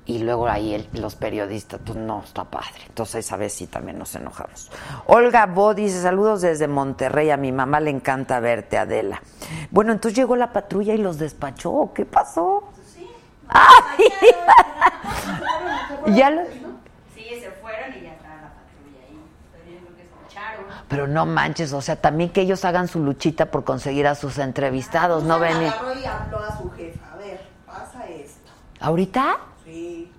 Y 0.04 0.20
luego 0.20 0.48
ahí 0.48 0.72
el- 0.74 0.88
los 0.94 1.16
periodistas, 1.16 1.80
pues 1.84 1.98
no, 1.98 2.22
está 2.24 2.44
padre. 2.44 2.80
Entonces 2.86 3.26
esa 3.26 3.36
vez 3.36 3.52
sí 3.52 3.66
también 3.66 3.98
nos 3.98 4.14
enojamos. 4.14 4.70
Olga 5.06 5.44
Bo 5.46 5.74
dice, 5.74 6.00
saludos 6.00 6.40
desde 6.40 6.66
Monterrey, 6.66 7.30
a 7.30 7.36
mi 7.36 7.52
mamá 7.52 7.78
le 7.80 7.90
encanta 7.90 8.40
verte, 8.40 8.78
Adela. 8.78 9.22
Bueno, 9.70 9.92
entonces 9.92 10.16
llegó 10.16 10.34
la 10.34 10.52
patrulla 10.54 10.94
y 10.94 10.98
los 10.98 11.18
despachó. 11.18 11.92
¿Qué 11.94 12.06
pasó? 12.06 12.64
¡Ay! 13.50 14.04
Ya 16.14 16.30
lo- 16.30 16.42
Sí, 17.14 17.24
se 17.40 17.50
fueron 17.60 17.94
y 17.96 18.02
ya 18.02 18.12
estaba 18.12 18.34
la 18.36 18.48
patrulla 18.54 19.00
ahí. 19.08 19.20
Pero 19.52 19.96
que 19.96 20.02
escucharon. 20.02 20.64
Pero 20.88 21.06
no 21.06 21.26
manches, 21.26 21.72
o 21.72 21.80
sea, 21.82 21.96
también 21.96 22.30
que 22.30 22.40
ellos 22.42 22.64
hagan 22.64 22.88
su 22.88 23.00
luchita 23.00 23.46
por 23.46 23.64
conseguir 23.64 24.06
a 24.06 24.14
sus 24.14 24.38
entrevistados, 24.38 25.22
no 25.24 25.38
venir. 25.38 25.68
agarró 25.68 25.94
y 25.98 26.04
habló 26.04 26.38
a 26.44 26.56
su 26.58 26.70
jefa. 26.72 27.12
A 27.12 27.16
ver, 27.16 27.40
pasa 27.66 28.06
esto. 28.08 28.50
¿Ahorita? 28.80 29.36
Sí. 29.64 30.12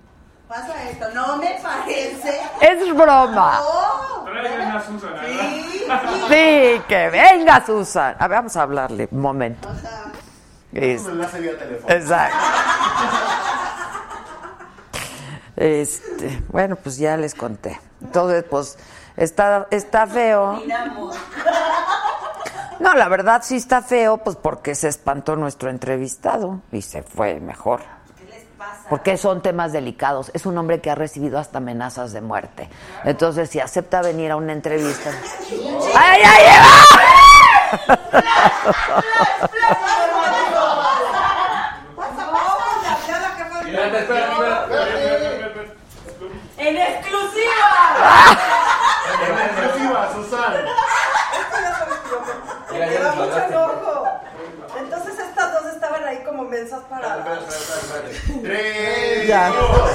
Pasa 0.48 0.88
esto. 0.90 1.06
No 1.14 1.36
me 1.36 1.56
parece. 1.62 2.40
Es 2.60 2.94
broma. 2.94 3.60
No. 3.60 4.24
Traigan 4.24 4.76
a 4.76 4.82
Susana. 4.84 5.22
Sí. 5.26 5.86
Sí, 6.28 6.82
que 6.88 7.08
venga 7.10 7.64
Susan. 7.64 8.16
A 8.18 8.28
ver, 8.28 8.38
vamos 8.38 8.56
a 8.56 8.62
hablarle 8.62 9.08
un 9.10 9.20
momento. 9.20 9.68
Es- 10.72 11.02
Un 11.02 11.10
enlace 11.12 11.40
vía 11.40 11.58
teléfono. 11.58 11.94
exacto. 11.94 12.36
Este, 15.56 16.42
bueno, 16.48 16.76
pues 16.76 16.96
ya 16.96 17.16
les 17.16 17.34
conté. 17.34 17.78
Entonces, 18.00 18.44
pues 18.48 18.78
está 19.16 19.66
está 19.70 20.06
feo. 20.06 20.62
No, 22.78 22.94
la 22.94 23.08
verdad 23.08 23.42
sí 23.44 23.56
está 23.56 23.82
feo, 23.82 24.18
pues 24.18 24.36
porque 24.36 24.74
se 24.74 24.88
espantó 24.88 25.36
nuestro 25.36 25.68
entrevistado 25.68 26.60
y 26.72 26.80
se 26.80 27.02
fue 27.02 27.38
mejor. 27.40 27.80
¿Qué 28.16 28.24
les 28.32 28.44
pasa? 28.56 28.88
Porque 28.88 29.18
son 29.18 29.42
temas 29.42 29.72
delicados. 29.72 30.30
Es 30.32 30.46
un 30.46 30.56
hombre 30.56 30.80
que 30.80 30.90
ha 30.90 30.94
recibido 30.94 31.38
hasta 31.38 31.58
amenazas 31.58 32.12
de 32.14 32.22
muerte. 32.22 32.70
Entonces, 33.04 33.50
si 33.50 33.60
acepta 33.60 34.00
venir 34.00 34.30
a 34.30 34.36
una 34.36 34.54
entrevista. 34.54 35.10
¡Ay, 35.94 36.22
ay, 36.24 36.44
ay! 36.46 38.00
Mira, 43.64 43.86
espera, 43.86 44.32
espera. 44.32 44.66
¡En 46.58 46.76
exclusiva! 46.76 47.70
Exclusiva, 49.46 50.12
Susana. 50.14 50.60
Mira, 52.70 52.86
Me 52.86 52.92
ya 52.94 53.00
da 53.00 53.08
nos 53.08 53.16
mucho 53.16 53.30
mandaste. 53.30 53.54
enojo. 53.54 54.06
Entonces 54.78 55.18
estas 55.18 55.52
dos 55.52 55.72
estaban 55.72 56.04
ahí 56.04 56.22
como 56.24 56.44
mensas 56.44 56.80
paradas. 56.84 57.38
Tres. 58.42 59.26
Ya. 59.26 59.48
dos. 59.48 59.90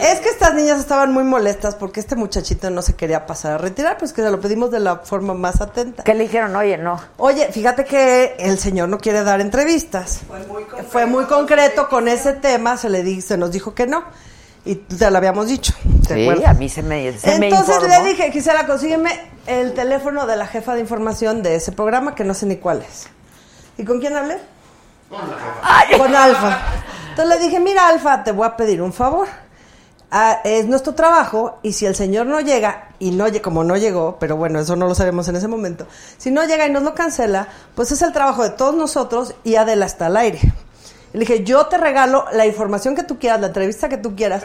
Es 0.00 0.20
que 0.20 0.28
estas 0.30 0.54
niñas 0.54 0.80
estaban 1.04 1.12
muy 1.12 1.24
molestas 1.24 1.74
porque 1.74 2.00
este 2.00 2.16
muchachito 2.16 2.70
no 2.70 2.80
se 2.80 2.94
quería 2.94 3.26
pasar 3.26 3.52
a 3.52 3.58
retirar, 3.58 3.98
pues 3.98 4.12
que 4.14 4.22
se 4.22 4.30
lo 4.30 4.40
pedimos 4.40 4.70
de 4.70 4.80
la 4.80 4.96
forma 4.96 5.34
más 5.34 5.60
atenta. 5.60 6.02
¿Qué 6.02 6.14
le 6.14 6.24
dijeron? 6.24 6.56
Oye, 6.56 6.78
no. 6.78 6.98
Oye, 7.18 7.50
fíjate 7.52 7.84
que 7.84 8.36
el 8.38 8.58
señor 8.58 8.88
no 8.88 8.98
quiere 8.98 9.22
dar 9.22 9.40
entrevistas. 9.42 10.20
Fue 10.26 10.38
muy 10.46 10.64
concreto. 10.64 10.88
Fue 10.90 11.06
muy 11.06 11.24
concreto 11.26 11.88
con 11.90 12.08
ese 12.08 12.32
tema, 12.32 12.76
se 12.78 12.88
le 12.88 13.02
di- 13.02 13.20
se 13.20 13.36
nos 13.36 13.50
dijo 13.52 13.74
que 13.74 13.86
no. 13.86 14.02
Y 14.64 14.76
te 14.76 15.10
lo 15.10 15.18
habíamos 15.18 15.48
dicho. 15.48 15.74
¿te 16.08 16.14
Sí, 16.14 16.22
acuerdas? 16.22 16.48
a 16.50 16.54
mí 16.54 16.68
se 16.70 16.82
me, 16.82 17.12
se 17.18 17.38
me 17.38 17.48
Entonces 17.48 17.74
informó. 17.76 18.02
le 18.04 18.08
dije, 18.10 18.32
Gisela, 18.32 18.66
consígueme 18.66 19.10
el 19.46 19.74
teléfono 19.74 20.26
de 20.26 20.36
la 20.36 20.46
jefa 20.46 20.74
de 20.74 20.80
información 20.80 21.42
de 21.42 21.56
ese 21.56 21.70
programa, 21.72 22.14
que 22.14 22.24
no 22.24 22.32
sé 22.32 22.46
ni 22.46 22.56
cuál 22.56 22.80
es. 22.80 23.08
¿Y 23.76 23.84
con 23.84 24.00
quién 24.00 24.16
hablé? 24.16 24.38
Con 25.98 26.14
Alfa. 26.16 26.58
Entonces 27.10 27.38
le 27.38 27.44
dije, 27.44 27.60
mira 27.60 27.88
Alfa, 27.88 28.24
te 28.24 28.32
voy 28.32 28.46
a 28.46 28.56
pedir 28.56 28.80
un 28.80 28.92
favor. 28.92 29.28
Ah, 30.10 30.40
es 30.44 30.66
nuestro 30.66 30.94
trabajo 30.94 31.58
y 31.62 31.72
si 31.72 31.86
el 31.86 31.94
señor 31.94 32.26
no 32.26 32.40
llega, 32.40 32.90
y 32.98 33.10
no 33.10 33.26
como 33.42 33.64
no 33.64 33.76
llegó, 33.76 34.16
pero 34.20 34.36
bueno, 34.36 34.60
eso 34.60 34.76
no 34.76 34.86
lo 34.86 34.94
sabemos 34.94 35.26
en 35.28 35.36
ese 35.36 35.48
momento, 35.48 35.86
si 36.18 36.30
no 36.30 36.44
llega 36.44 36.66
y 36.66 36.70
nos 36.70 36.82
lo 36.82 36.94
cancela, 36.94 37.48
pues 37.74 37.90
es 37.90 38.00
el 38.02 38.12
trabajo 38.12 38.44
de 38.44 38.50
todos 38.50 38.74
nosotros 38.74 39.34
y 39.42 39.56
Adela 39.56 39.86
al 39.98 40.16
aire. 40.16 40.40
Y 41.14 41.18
le 41.18 41.20
dije, 41.20 41.44
yo 41.44 41.66
te 41.66 41.78
regalo 41.78 42.24
la 42.32 42.44
información 42.44 42.96
que 42.96 43.04
tú 43.04 43.20
quieras, 43.20 43.40
la 43.40 43.46
entrevista 43.46 43.88
que 43.88 43.98
tú 43.98 44.16
quieras, 44.16 44.42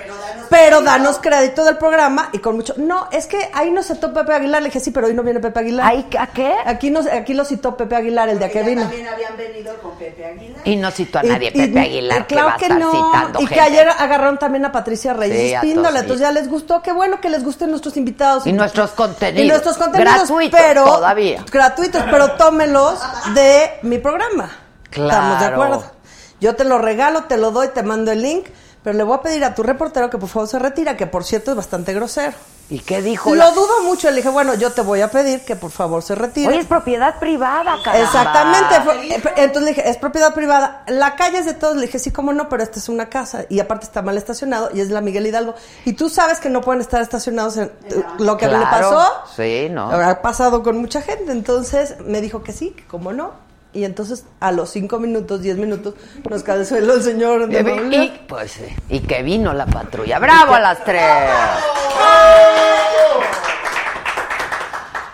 pero 0.51 0.83
danos, 0.83 1.17
crédito 1.17 1.65
del 1.65 1.77
programa 1.77 2.29
y 2.31 2.37
con 2.37 2.57
mucho... 2.57 2.75
No, 2.77 3.07
es 3.11 3.25
que 3.25 3.49
ahí 3.55 3.71
no 3.71 3.81
citó 3.81 4.13
Pepe 4.13 4.33
Aguilar. 4.35 4.61
Le 4.61 4.67
dije, 4.69 4.79
sí, 4.79 4.91
pero 4.91 5.07
hoy 5.07 5.15
no 5.15 5.23
viene 5.23 5.39
Pepe 5.39 5.61
Aguilar. 5.61 5.87
¿Ahí, 5.87 6.07
¿A 6.19 6.27
qué? 6.27 6.53
Aquí, 6.63 6.91
no, 6.91 6.99
aquí 7.11 7.33
lo 7.33 7.43
citó 7.43 7.75
Pepe 7.75 7.95
Aguilar 7.95 8.29
el 8.29 8.37
día 8.37 8.49
que 8.49 8.59
Ya 8.59 8.65
vino. 8.67 8.81
también 8.83 9.07
habían 9.07 9.35
venido 9.35 9.75
con 9.81 9.97
Pepe 9.97 10.23
Aguilar. 10.23 10.61
Y 10.63 10.75
no 10.75 10.91
citó 10.91 11.17
a 11.17 11.25
Y- 11.25 11.29
nadie, 11.29 11.47
y- 11.55 11.59
Pepe 11.59 11.79
y 11.79 11.85
Aguilar, 11.85 12.27
que 12.27 12.35
claro 12.35 12.47
va 12.49 12.53
a 12.53 12.57
estar 12.57 12.77
no. 12.79 12.91
citando 12.91 13.41
Y 13.41 13.47
que 13.47 13.59
ayer 13.61 13.89
agarraron 13.89 14.37
también 14.37 14.63
a 14.65 14.71
Patricia 14.71 15.13
Reyes 15.13 15.39
Sí, 15.49 15.53
a 15.55 15.61
Espíndola, 15.61 15.89
todos, 15.89 16.01
entonces 16.01 16.27
sí. 16.27 16.33
ya 16.35 16.39
les 16.39 16.49
gustó, 16.49 16.83
qué 16.83 16.91
bueno 16.93 17.19
que 17.19 17.29
les 17.31 17.43
gusten 17.43 17.71
nuestros 17.71 17.97
invitados. 17.97 18.45
Y 18.45 18.53
nuestros 18.53 18.91
contenidos. 18.91 19.43
Y 19.43 19.47
nuestros 19.49 19.75
contenidos, 19.75 20.13
Gratuitos 20.27 20.59
pero 20.61 20.83
todavía. 20.83 21.43
gratuitos, 21.51 22.03
pero 22.11 22.33
tómelos 22.33 22.99
de 23.33 23.71
mi 23.81 23.97
programa. 23.97 24.51
Estamos 24.91 25.39
de 25.39 25.47
Claro. 25.47 25.55
acuerdo. 25.63 25.98
Yo 26.41 26.55
te 26.55 26.63
lo 26.63 26.77
regalo, 26.77 27.23
te 27.25 27.37
lo 27.37 27.51
doy, 27.51 27.69
te 27.69 27.83
mando 27.83 28.11
el 28.11 28.21
link, 28.21 28.47
pero 28.83 28.97
le 28.97 29.03
voy 29.03 29.17
a 29.17 29.21
pedir 29.21 29.43
a 29.43 29.53
tu 29.55 29.63
reportero 29.63 30.09
que 30.09 30.17
por 30.17 30.29
favor 30.29 30.47
se 30.47 30.57
retira, 30.59 30.95
que 30.95 31.05
por 31.07 31.23
cierto 31.23 31.51
es 31.51 31.57
bastante 31.57 31.93
grosero. 31.93 32.33
¿Y 32.71 32.81
qué 32.81 33.01
dijo? 33.01 33.31
Lo 33.31 33.35
la- 33.35 33.49
dudo 33.51 33.81
mucho, 33.83 34.11
le 34.11 34.17
dije, 34.17 34.29
bueno, 34.29 34.53
yo 34.53 34.71
te 34.71 34.81
voy 34.81 35.01
a 35.01 35.09
pedir 35.09 35.43
que 35.43 35.55
por 35.55 35.71
favor 35.71 36.03
se 36.03 36.13
retire. 36.13 36.49
Oye, 36.49 36.59
es 36.59 36.67
propiedad 36.67 37.17
privada, 37.19 37.75
caramba. 37.83 38.05
Exactamente. 38.05 38.75
eh, 39.15 39.21
entonces 39.37 39.63
le 39.63 39.69
dije, 39.69 39.89
es 39.89 39.97
propiedad 39.97 40.35
privada. 40.35 40.83
La 40.85 41.15
calle 41.15 41.39
es 41.39 41.47
de 41.47 41.55
todos. 41.55 41.77
Le 41.77 41.87
dije, 41.87 41.97
sí, 41.97 42.11
cómo 42.11 42.31
no, 42.31 42.47
pero 42.47 42.61
esta 42.61 42.77
es 42.77 42.87
una 42.87 43.09
casa. 43.09 43.45
Y 43.49 43.59
aparte 43.59 43.85
está 43.85 44.03
mal 44.03 44.17
estacionado 44.19 44.69
y 44.71 44.81
es 44.81 44.91
la 44.91 45.01
Miguel 45.01 45.25
Hidalgo. 45.25 45.55
Y 45.83 45.93
tú 45.93 46.09
sabes 46.09 46.39
que 46.39 46.51
no 46.51 46.61
pueden 46.61 46.79
estar 46.81 47.01
estacionados 47.01 47.57
en 47.57 47.71
lo 48.19 48.37
que 48.37 48.45
le 48.45 48.57
Claro. 48.57 48.69
pasó. 48.69 49.11
Sí, 49.35 49.67
¿no? 49.71 49.89
Ha 49.89 50.21
pasado 50.21 50.61
con 50.61 50.77
mucha 50.77 51.01
gente. 51.01 51.31
Entonces 51.31 51.95
me 52.05 52.21
dijo 52.21 52.43
que 52.43 52.53
sí, 52.53 52.69
que 52.77 52.85
cómo 52.85 53.11
no. 53.13 53.48
Y 53.71 53.83
entonces 53.83 54.25
a 54.39 54.51
los 54.51 54.71
cinco 54.71 54.99
minutos, 54.99 55.41
diez 55.41 55.57
minutos, 55.57 55.93
nos 56.27 56.41
canceló 56.41 56.95
el 56.95 57.03
señor 57.03 57.47
de 57.47 57.89
Y, 57.91 57.95
y, 57.95 58.25
pues, 58.27 58.51
sí, 58.51 58.65
y 58.89 59.01
que 59.01 59.21
vino 59.21 59.53
la 59.53 59.67
patrulla. 59.67 60.17
¡Bravo 60.17 60.55
a 60.55 60.59
las 60.59 60.83
tres! 60.83 61.03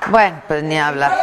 Bueno, 0.09 0.41
pues 0.47 0.63
ni 0.63 0.79
hablar. 0.79 1.17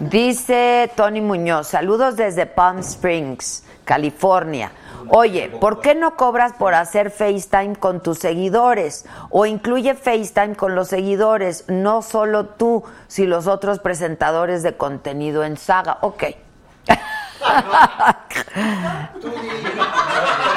Dice 0.00 0.92
Tony 0.94 1.20
Muñoz, 1.20 1.68
saludos 1.68 2.16
desde 2.16 2.46
Palm 2.46 2.80
Springs, 2.80 3.64
California. 3.84 4.70
Oye, 5.08 5.48
¿por 5.60 5.80
qué 5.80 5.94
no 5.94 6.16
cobras 6.16 6.52
por 6.54 6.74
hacer 6.74 7.10
FaceTime 7.10 7.76
con 7.76 8.02
tus 8.02 8.18
seguidores? 8.18 9.06
O 9.30 9.46
incluye 9.46 9.94
FaceTime 9.94 10.56
con 10.56 10.74
los 10.74 10.88
seguidores, 10.88 11.64
no 11.68 12.02
solo 12.02 12.46
tú, 12.46 12.84
si 13.06 13.26
los 13.26 13.46
otros 13.46 13.78
presentadores 13.78 14.62
de 14.62 14.76
contenido 14.76 15.44
en 15.44 15.56
Saga. 15.56 15.98
Ok. 16.00 16.24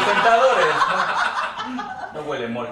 Presentadores. 0.01 0.75
No 2.13 2.21
huele 2.21 2.47
mole. 2.47 2.69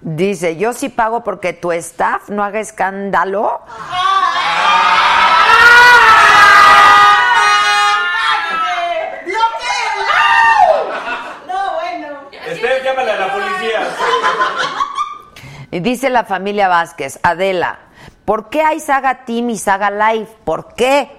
Dice, 0.00 0.56
yo 0.56 0.72
sí 0.72 0.88
pago 0.88 1.24
porque 1.24 1.52
tu 1.52 1.72
staff 1.72 2.28
no 2.28 2.44
haga 2.44 2.60
escándalo. 2.60 3.60
No, 11.46 11.74
bueno. 11.74 12.20
Esther, 12.46 12.82
llámale 12.84 13.10
a 13.10 13.16
la 13.16 13.32
policía. 13.32 13.80
Y 15.57 15.57
dice 15.70 16.10
la 16.10 16.24
familia 16.24 16.68
Vázquez, 16.68 17.18
Adela, 17.22 17.78
¿por 18.24 18.48
qué 18.48 18.62
hay 18.62 18.80
Saga 18.80 19.24
Team 19.24 19.50
y 19.50 19.58
Saga 19.58 19.90
Live? 19.90 20.28
¿Por 20.44 20.74
qué? 20.74 21.10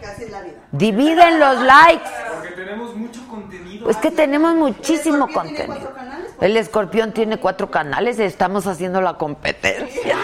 Dividen 0.71 1.39
los 1.39 1.61
likes. 1.61 2.09
Porque 2.33 2.51
tenemos 2.51 2.95
mucho 2.95 3.27
contenido. 3.27 3.89
Es 3.89 3.97
que 3.97 4.11
tenemos 4.11 4.55
muchísimo 4.55 5.25
¿El 5.25 5.31
escorpión 5.31 5.53
tiene 5.55 5.67
contenido. 5.67 5.93
canales? 5.93 6.31
El 6.41 6.57
escorpión 6.57 7.11
tiene 7.13 7.37
cuatro 7.37 7.71
canales, 7.71 8.19
estamos 8.19 8.67
haciendo 8.67 9.01
la 9.01 9.13
competencia. 9.15 10.17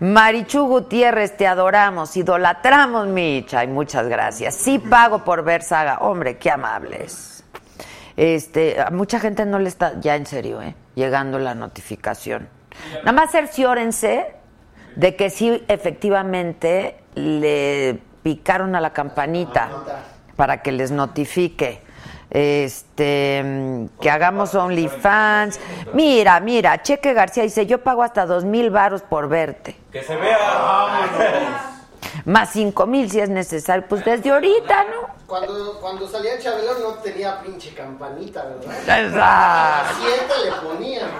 Marichu 0.00 0.64
Gutiérrez, 0.66 1.36
te 1.36 1.46
adoramos, 1.46 2.16
idolatramos, 2.16 3.08
Micha, 3.08 3.64
y 3.64 3.66
muchas 3.66 4.06
gracias. 4.06 4.54
Sí 4.54 4.78
pago 4.78 5.24
por 5.24 5.42
ver 5.42 5.62
saga. 5.62 5.98
Hombre, 5.98 6.38
qué 6.38 6.50
amables. 6.50 7.42
Este, 8.16 8.80
a 8.80 8.90
mucha 8.90 9.18
gente 9.18 9.44
no 9.44 9.58
le 9.58 9.68
está, 9.68 9.98
ya 10.00 10.14
en 10.16 10.26
serio, 10.26 10.62
¿eh? 10.62 10.74
llegando 10.94 11.38
la 11.38 11.54
notificación. 11.54 12.48
Nada 12.98 13.12
más 13.12 13.30
cerciórense 13.30 14.34
de 14.96 15.16
que 15.16 15.30
sí, 15.30 15.64
efectivamente, 15.68 16.96
le 17.14 17.98
picaron 18.22 18.74
a 18.74 18.80
la 18.80 18.92
campanita 18.92 19.68
para 20.36 20.62
que 20.62 20.72
les 20.72 20.90
notifique. 20.90 21.82
Este, 22.30 23.88
que 24.00 24.10
hagamos 24.10 24.54
OnlyFans. 24.54 25.58
Mira, 25.94 26.38
mira, 26.40 26.82
Cheque 26.82 27.14
García 27.14 27.42
dice, 27.42 27.64
yo 27.64 27.82
pago 27.82 28.02
hasta 28.02 28.26
dos 28.26 28.44
mil 28.44 28.70
varos 28.70 29.02
por 29.02 29.28
verte. 29.28 29.76
Que 29.90 30.02
se 30.02 30.14
vea. 30.16 31.74
Más 32.24 32.50
cinco 32.50 32.86
mil 32.86 33.10
si 33.10 33.20
es 33.20 33.28
necesario. 33.28 33.86
Pues 33.88 34.04
desde 34.04 34.30
ahorita, 34.30 34.84
¿no? 34.84 35.14
Cuando, 35.26 35.78
cuando 35.80 36.08
salía 36.08 36.34
el 36.34 36.42
Chabelón 36.42 36.82
no 36.82 36.94
tenía 36.94 37.40
pinche 37.40 37.74
campanita, 37.74 38.44
¿verdad? 38.44 39.04
Exacto. 39.04 39.96
Siete 40.00 40.34
le 40.44 40.52
ponían. 40.68 41.10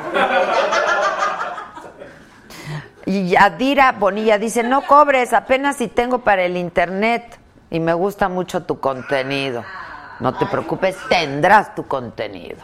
Y 3.06 3.36
Adira 3.36 3.92
Bonilla 3.92 4.38
dice, 4.38 4.62
no 4.62 4.86
cobres, 4.86 5.32
apenas 5.32 5.76
si 5.76 5.88
tengo 5.88 6.18
para 6.18 6.42
el 6.44 6.56
internet. 6.56 7.38
Y 7.70 7.80
me 7.80 7.92
gusta 7.92 8.28
mucho 8.28 8.64
tu 8.64 8.80
contenido. 8.80 9.64
No 10.20 10.36
te 10.36 10.46
preocupes, 10.46 10.96
tendrás 11.08 11.74
tu 11.74 11.86
contenido. 11.86 12.58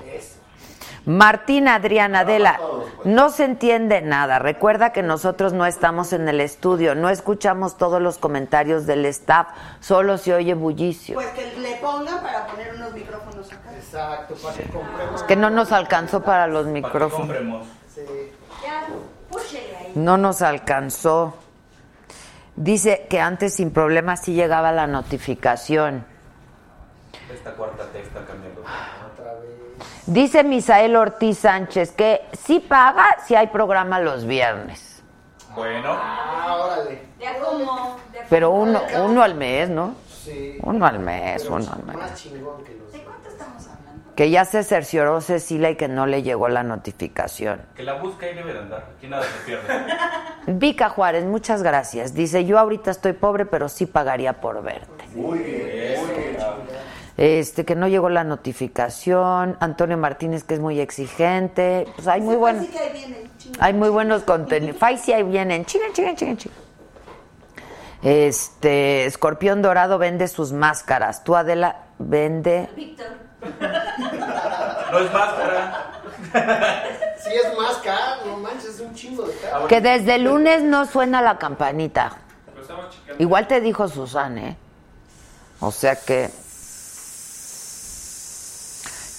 Martina 1.07 1.75
Adriana 1.75 2.21
Adela, 2.21 2.59
no 3.05 3.29
se 3.29 3.45
entiende 3.45 4.01
nada. 4.01 4.39
Recuerda 4.39 4.93
que 4.93 5.03
nosotros 5.03 5.53
no 5.53 5.67
estamos 5.67 6.13
en 6.15 6.29
el 6.29 6.41
estudio, 6.41 6.95
no 6.95 7.11
escuchamos 7.11 7.77
todos 7.77 8.01
los 8.01 8.17
comentarios 8.17 8.87
del 8.87 9.05
staff, 9.07 9.49
solo 9.81 10.17
se 10.17 10.33
oye 10.33 10.55
bullicio. 10.55 11.17
Pues 11.17 11.29
que 11.29 11.53
le 11.59 11.77
pongan 11.77 12.23
para 12.23 12.47
poner 12.47 12.75
unos 12.75 12.95
micrófonos 12.95 13.53
acá. 13.53 13.75
Exacto, 13.77 14.35
para 14.43 14.57
que 14.57 14.63
compremos. 14.65 15.23
Que 15.25 15.37
no 15.37 15.51
nos 15.51 15.73
alcanzó 15.73 16.23
para 16.23 16.47
los 16.47 16.63
Para 16.65 16.75
que 16.75 16.81
micrófonos. 16.81 17.27
compremos. 17.27 17.67
Sí. 17.95 18.03
Ya, 18.65 18.87
púchele 19.31 19.77
ahí. 19.77 19.93
No 19.95 20.17
nos 20.17 20.41
alcanzó. 20.41 21.35
Dice 22.57 23.07
que 23.11 23.21
antes 23.21 23.55
sin 23.55 23.73
problemas 23.73 24.23
sí 24.23 24.33
llegaba 24.33 24.73
la 24.73 24.87
notificación. 24.87 26.07
Esta 27.33 27.53
cuarta 27.53 27.85
te 27.93 28.01
está 28.01 28.25
cambiando. 28.25 28.63
Dice 30.07 30.45
Misael 30.45 30.97
Ortiz 30.97 31.39
Sánchez 31.39 31.93
que 31.93 32.23
sí 32.33 32.61
paga 32.61 33.17
si 33.27 33.35
hay 33.35 33.47
programa 33.47 34.01
los 34.01 34.27
viernes. 34.27 35.03
Bueno. 35.55 35.89
Ah, 35.93 36.57
órale. 36.63 37.03
Ya 37.21 37.39
como. 37.39 37.97
de- 38.13 38.21
Pero 38.29 38.51
uno, 38.51 38.83
uno 39.05 39.23
al 39.23 39.35
mes, 39.35 39.71
¿no? 39.71 39.95
Sí. 40.09 40.59
Uno 40.63 40.85
al 40.87 40.99
mes, 40.99 41.43
Pero 41.43 41.55
uno 41.57 41.73
al 41.73 41.85
mes. 41.85 41.97
Más 41.97 42.15
chingón 42.23 42.65
que 42.65 42.75
los. 42.75 42.93
¿De 42.93 42.99
cuánto 43.01 43.29
estamos 43.29 43.67
hablando? 43.67 44.15
Que 44.15 44.31
ya 44.31 44.45
se 44.45 44.63
cercioró 44.63 45.21
Cecilia 45.21 45.71
y 45.71 45.77
que 45.77 45.89
no 45.89 46.07
le 46.07 46.23
llegó 46.23 46.49
la 46.49 46.63
notificación. 46.65 47.63
Que 47.75 47.83
la 47.83 47.95
busca 47.95 48.29
y 48.29 48.35
debe 48.35 48.53
de 48.53 48.59
andar. 48.59 48.87
Aquí 48.97 49.07
nada 49.07 49.23
se 49.23 49.47
pierde. 49.47 49.65
Vica 50.47 50.89
Juárez, 50.91 51.25
muchas 51.25 51.63
gracias. 51.63 52.13
Dice, 52.15 52.45
yo 52.45 52.59
ahorita 52.59 52.91
estoy 52.91 53.13
pobre, 53.15 53.47
pero 53.47 53.69
sí 53.71 53.87
pagaría 53.87 54.35
por 54.41 54.63
verte. 54.63 55.05
Muy 55.15 55.39
bien, 55.39 56.01
muy 56.07 56.15
bien. 56.15 56.37
Este, 57.17 57.65
que 57.65 57.77
no 57.77 57.87
llegó 57.87 58.09
la 58.09 58.25
notificación. 58.25 59.57
Antonio 59.61 59.97
Martínez, 59.97 60.43
que 60.45 60.55
es 60.55 60.61
muy 60.61 60.81
exigente. 60.81 61.87
Pues 61.95 62.09
hay 62.09 62.21
muy 62.21 62.37
buenos. 62.37 62.67
Hay 63.61 63.73
muy 63.73 63.89
buenos 63.89 64.23
contenidos. 64.23 64.77
Fai 64.77 64.99
sí 64.99 65.13
ahí 65.13 65.23
vienen. 65.23 65.65
Chinga, 65.65 65.87
chinga, 65.93 66.15
chinga, 66.15 66.37
chinga. 66.37 66.55
Este, 68.03 69.07
Escorpión 69.07 69.63
Dorado 69.63 69.97
vende 69.99 70.29
sus 70.29 70.53
máscaras. 70.53 71.25
Tú, 71.25 71.37
Adela, 71.37 71.77
vende. 71.99 72.69
Víctor. 72.77 73.07
No 74.91 74.99
es 74.99 75.13
máscara. 75.13 75.91
Si 77.19 77.33
es 77.33 77.57
más 77.57 77.77
caro, 77.79 78.27
no 78.27 78.37
manches, 78.39 78.75
es 78.75 78.81
un 78.81 78.95
chingo 78.95 79.23
de 79.23 79.35
caro. 79.37 79.67
Que 79.69 79.81
desde 79.81 80.17
el 80.17 80.25
lunes 80.25 80.63
no 80.63 80.85
suena 80.85 81.23
la 81.23 81.39
campanita. 81.39 82.19
Lo 82.55 82.61
estamos 82.61 82.91
checando. 82.91 83.23
Igual 83.23 83.47
te 83.47 83.61
dijo 83.61 83.89
Susana, 83.89 84.49
¿eh? 84.49 84.57
O 85.61 85.71
sea 85.71 85.97
que. 85.97 86.29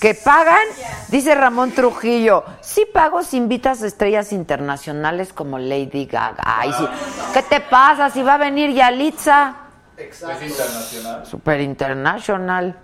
Que 0.05 0.13
pagan, 0.13 0.67
dice 1.07 1.33
Ramón 1.33 1.71
Trujillo. 1.71 2.43
Sí 2.61 2.85
pago 2.93 3.23
si 3.23 3.37
invitas 3.37 3.81
a 3.81 3.87
estrellas 3.87 4.33
internacionales 4.33 5.33
como 5.33 5.57
Lady 5.57 6.05
Gaga. 6.05 6.43
Ay, 6.45 6.71
sí. 6.73 6.87
¿Qué 7.33 7.41
te 7.41 7.59
pasa 7.59 8.11
si 8.11 8.21
va 8.21 8.35
a 8.35 8.37
venir 8.37 8.71
Yalitza? 8.71 9.55
Exacto. 9.97 10.45
Es 10.45 10.51
internacional. 10.51 11.25
Super 11.25 11.59
International. 11.59 12.77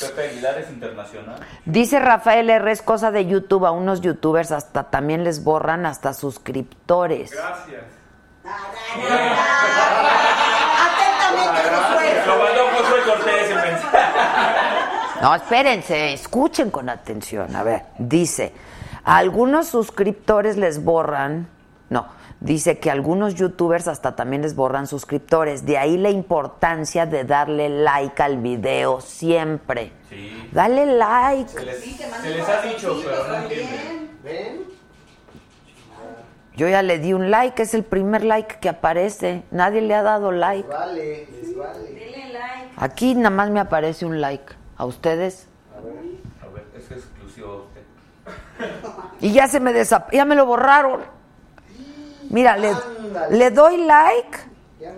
Pepe 0.00 0.28
Aguilar 0.28 0.58
es 0.60 0.70
internacional. 0.70 1.40
Dice 1.64 1.98
Rafael 1.98 2.48
R. 2.48 2.70
es 2.70 2.80
cosa 2.80 3.10
de 3.10 3.26
YouTube. 3.26 3.66
A 3.66 3.72
unos 3.72 4.00
youtubers 4.00 4.52
hasta 4.52 4.84
también 4.84 5.24
les 5.24 5.42
borran 5.42 5.84
hasta 5.84 6.14
suscriptores. 6.14 7.32
Gracias. 7.32 7.82
Atentamente, 10.86 11.74
Josué. 11.74 12.22
Lo 12.24 12.38
mandó 12.38 12.68
Josué 12.70 13.02
Cortés 13.04 13.50
el 13.50 13.56
mensaje. 13.56 14.96
No, 15.22 15.34
espérense, 15.34 16.12
escuchen 16.12 16.70
con 16.70 16.88
atención. 16.88 17.54
A 17.56 17.62
ver, 17.62 17.84
dice, 17.98 18.52
a 19.04 19.16
algunos 19.16 19.68
suscriptores 19.68 20.56
les 20.56 20.82
borran, 20.82 21.48
no, 21.90 22.06
dice 22.40 22.78
que 22.78 22.90
a 22.90 22.92
algunos 22.92 23.34
youtubers 23.34 23.88
hasta 23.88 24.14
también 24.14 24.42
les 24.42 24.54
borran 24.54 24.86
suscriptores. 24.86 25.64
De 25.64 25.78
ahí 25.78 25.96
la 25.96 26.10
importancia 26.10 27.06
de 27.06 27.24
darle 27.24 27.68
like 27.68 28.22
al 28.22 28.38
video 28.38 29.00
siempre. 29.00 29.92
Sí. 30.08 30.48
Dale 30.52 30.86
like. 30.86 31.50
Se 31.50 31.64
les, 31.64 31.80
se 31.80 32.30
les 32.30 32.48
ha 32.48 32.62
dicho, 32.62 33.00
pero 33.04 33.28
no 33.28 33.34
entienden. 33.36 34.10
¿Ven? 34.22 34.76
Yo 36.56 36.68
ya 36.68 36.80
le 36.82 36.98
di 36.98 37.12
un 37.12 37.30
like, 37.30 37.62
es 37.62 37.74
el 37.74 37.84
primer 37.84 38.24
like 38.24 38.58
que 38.60 38.70
aparece. 38.70 39.42
Nadie 39.50 39.82
le 39.82 39.94
ha 39.94 40.02
dado 40.02 40.32
like. 40.32 40.66
Vale, 40.66 41.28
les 41.30 41.54
vale. 41.54 41.96
Aquí 42.78 43.14
nada 43.14 43.30
más 43.30 43.50
me 43.50 43.60
aparece 43.60 44.06
un 44.06 44.20
like. 44.22 44.55
¿A 44.76 44.84
ustedes? 44.84 45.46
A 45.76 45.80
ver, 46.48 46.64
es 46.76 46.90
exclusivo 46.90 47.52
a 47.52 47.56
usted. 47.56 47.82
Y 49.20 49.32
ya 49.32 49.48
se 49.48 49.60
me 49.60 49.72
desap 49.72 50.12
ya 50.12 50.24
me 50.24 50.34
lo 50.34 50.46
borraron. 50.46 51.00
Mira, 52.30 52.56
le, 52.56 52.72
le 53.30 53.50
doy 53.50 53.84
like. 53.84 54.38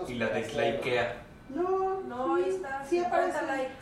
Y 0.09 0.15
la 0.15 0.29
dislikea. 0.31 1.17
No, 1.51 2.01
No, 2.09 2.37
ahí 2.37 2.49
está. 2.49 2.85
Sí, 2.89 2.97
50 3.01 3.27
aparece. 3.29 3.47
likes. 3.47 3.75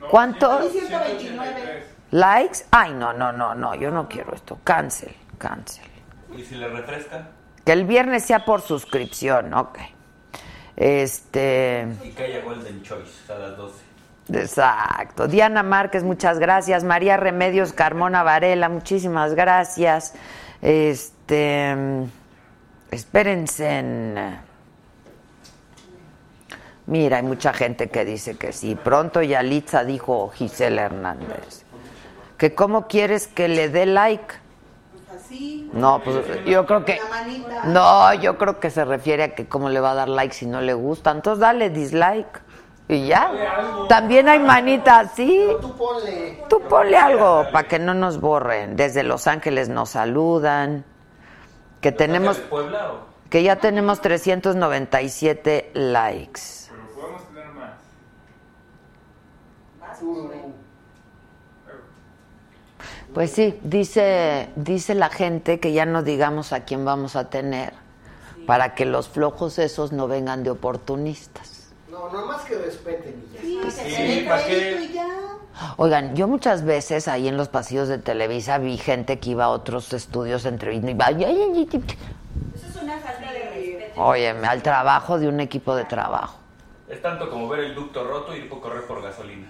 No, 0.00 0.08
¿Cuánto? 0.08 0.70
129. 0.70 1.84
¿Likes? 2.10 2.64
Ay, 2.70 2.92
no, 2.94 3.12
no, 3.12 3.32
no, 3.32 3.54
no, 3.54 3.74
yo 3.74 3.90
no 3.90 4.08
quiero 4.08 4.34
esto. 4.34 4.58
Cancel, 4.64 5.14
cancel. 5.38 5.84
¿Y 6.36 6.42
si 6.44 6.54
le 6.56 6.68
refresca? 6.68 7.28
Que 7.64 7.72
el 7.72 7.84
viernes 7.84 8.24
sea 8.24 8.44
por 8.44 8.60
suscripción, 8.62 9.52
ok. 9.54 9.78
Este, 10.76 11.86
Y 12.04 12.10
que 12.10 12.24
haya 12.24 12.42
Golden 12.44 12.82
Choice 12.82 13.32
a 13.32 13.38
las 13.38 13.56
12. 13.56 13.74
Exacto. 14.32 15.26
Diana 15.28 15.62
Márquez, 15.62 16.02
muchas 16.04 16.38
gracias. 16.38 16.84
María 16.84 17.16
Remedios 17.16 17.72
Carmona 17.72 18.22
Varela, 18.22 18.68
muchísimas 18.68 19.34
gracias. 19.34 20.14
Este, 20.62 21.76
espérense. 22.90 23.78
en- 23.78 24.48
Mira, 26.86 27.18
hay 27.18 27.22
mucha 27.22 27.52
gente 27.52 27.90
que 27.90 28.04
dice 28.04 28.36
que 28.36 28.52
sí. 28.52 28.74
Pronto 28.74 29.20
Yalitza 29.22 29.84
dijo 29.84 30.30
Gisela 30.30 30.82
Hernández. 30.82 31.64
Que 32.38 32.54
cómo 32.54 32.86
quieres 32.86 33.26
que 33.26 33.48
le 33.48 33.68
dé 33.68 33.84
like. 33.84 34.34
Así. 35.14 35.68
No, 35.74 36.00
pues 36.02 36.16
yo 36.46 36.64
creo 36.64 36.84
que... 36.86 36.98
No, 37.64 38.14
yo 38.14 38.38
creo 38.38 38.58
que 38.58 38.70
se 38.70 38.84
refiere 38.86 39.24
a 39.24 39.34
que 39.34 39.46
cómo 39.46 39.68
le 39.68 39.80
va 39.80 39.90
a 39.90 39.94
dar 39.94 40.08
like 40.08 40.32
si 40.34 40.46
no 40.46 40.60
le 40.62 40.72
gusta. 40.72 41.10
Entonces 41.10 41.40
dale 41.40 41.68
dislike. 41.68 42.40
Y 42.88 43.06
ya. 43.06 43.86
También 43.88 44.28
hay 44.28 44.38
manita 44.38 45.00
así. 45.00 45.46
Tú 45.60 45.76
ponle. 45.76 46.44
Tú 46.48 46.60
ponle 46.62 46.96
algo 46.96 47.44
para 47.52 47.68
que 47.68 47.78
no 47.78 47.92
nos 47.92 48.18
borren. 48.20 48.76
Desde 48.76 49.02
Los 49.02 49.26
Ángeles 49.26 49.68
nos 49.68 49.90
saludan. 49.90 50.84
Que 51.82 51.92
tenemos... 51.92 52.40
Que 53.28 53.42
ya 53.42 53.56
tenemos 53.56 54.00
397 54.00 55.72
likes. 55.74 56.40
Pero 56.70 56.86
podemos 56.94 57.28
tener 57.28 57.46
más. 57.52 57.72
Pues 63.12 63.32
sí, 63.32 63.58
dice, 63.62 64.48
dice 64.56 64.94
la 64.94 65.10
gente 65.10 65.60
que 65.60 65.72
ya 65.72 65.84
no 65.84 66.02
digamos 66.02 66.54
a 66.54 66.64
quién 66.64 66.86
vamos 66.86 67.16
a 67.16 67.28
tener 67.28 67.74
para 68.46 68.74
que 68.74 68.86
los 68.86 69.08
flojos 69.08 69.58
esos 69.58 69.92
no 69.92 70.08
vengan 70.08 70.42
de 70.42 70.50
oportunistas. 70.50 71.57
No, 71.90 72.10
no 72.10 72.26
más 72.26 72.42
que 72.42 72.58
respeten 72.58 73.24
y 73.32 73.62
ya. 73.62 73.70
Sí, 73.70 74.26
¿para 74.28 74.44
qué? 74.44 74.90
Oigan, 75.76 76.14
yo 76.14 76.28
muchas 76.28 76.64
veces 76.64 77.08
ahí 77.08 77.28
en 77.28 77.36
los 77.36 77.48
pasillos 77.48 77.88
de 77.88 77.98
Televisa 77.98 78.58
vi 78.58 78.76
gente 78.76 79.18
que 79.18 79.30
iba 79.30 79.44
a 79.44 79.48
otros 79.48 79.92
estudios 79.92 80.44
entre 80.44 80.72
y 81.30 81.56
iba. 81.58 81.96
Eso 82.54 82.66
es 82.68 82.82
una 82.82 82.98
falta 82.98 83.32
de 83.32 83.50
respeto. 83.50 84.00
óyeme, 84.00 84.46
al 84.46 84.62
trabajo 84.62 85.18
de 85.18 85.28
un 85.28 85.40
equipo 85.40 85.74
de 85.74 85.84
trabajo. 85.84 86.38
Es 86.88 87.02
tanto 87.02 87.28
como 87.28 87.48
ver 87.48 87.60
el 87.60 87.74
ducto 87.74 88.04
roto 88.06 88.34
y 88.34 88.40
ir 88.40 88.48
por 88.48 88.60
correr 88.60 88.86
por 88.86 89.02
gasolina. 89.02 89.48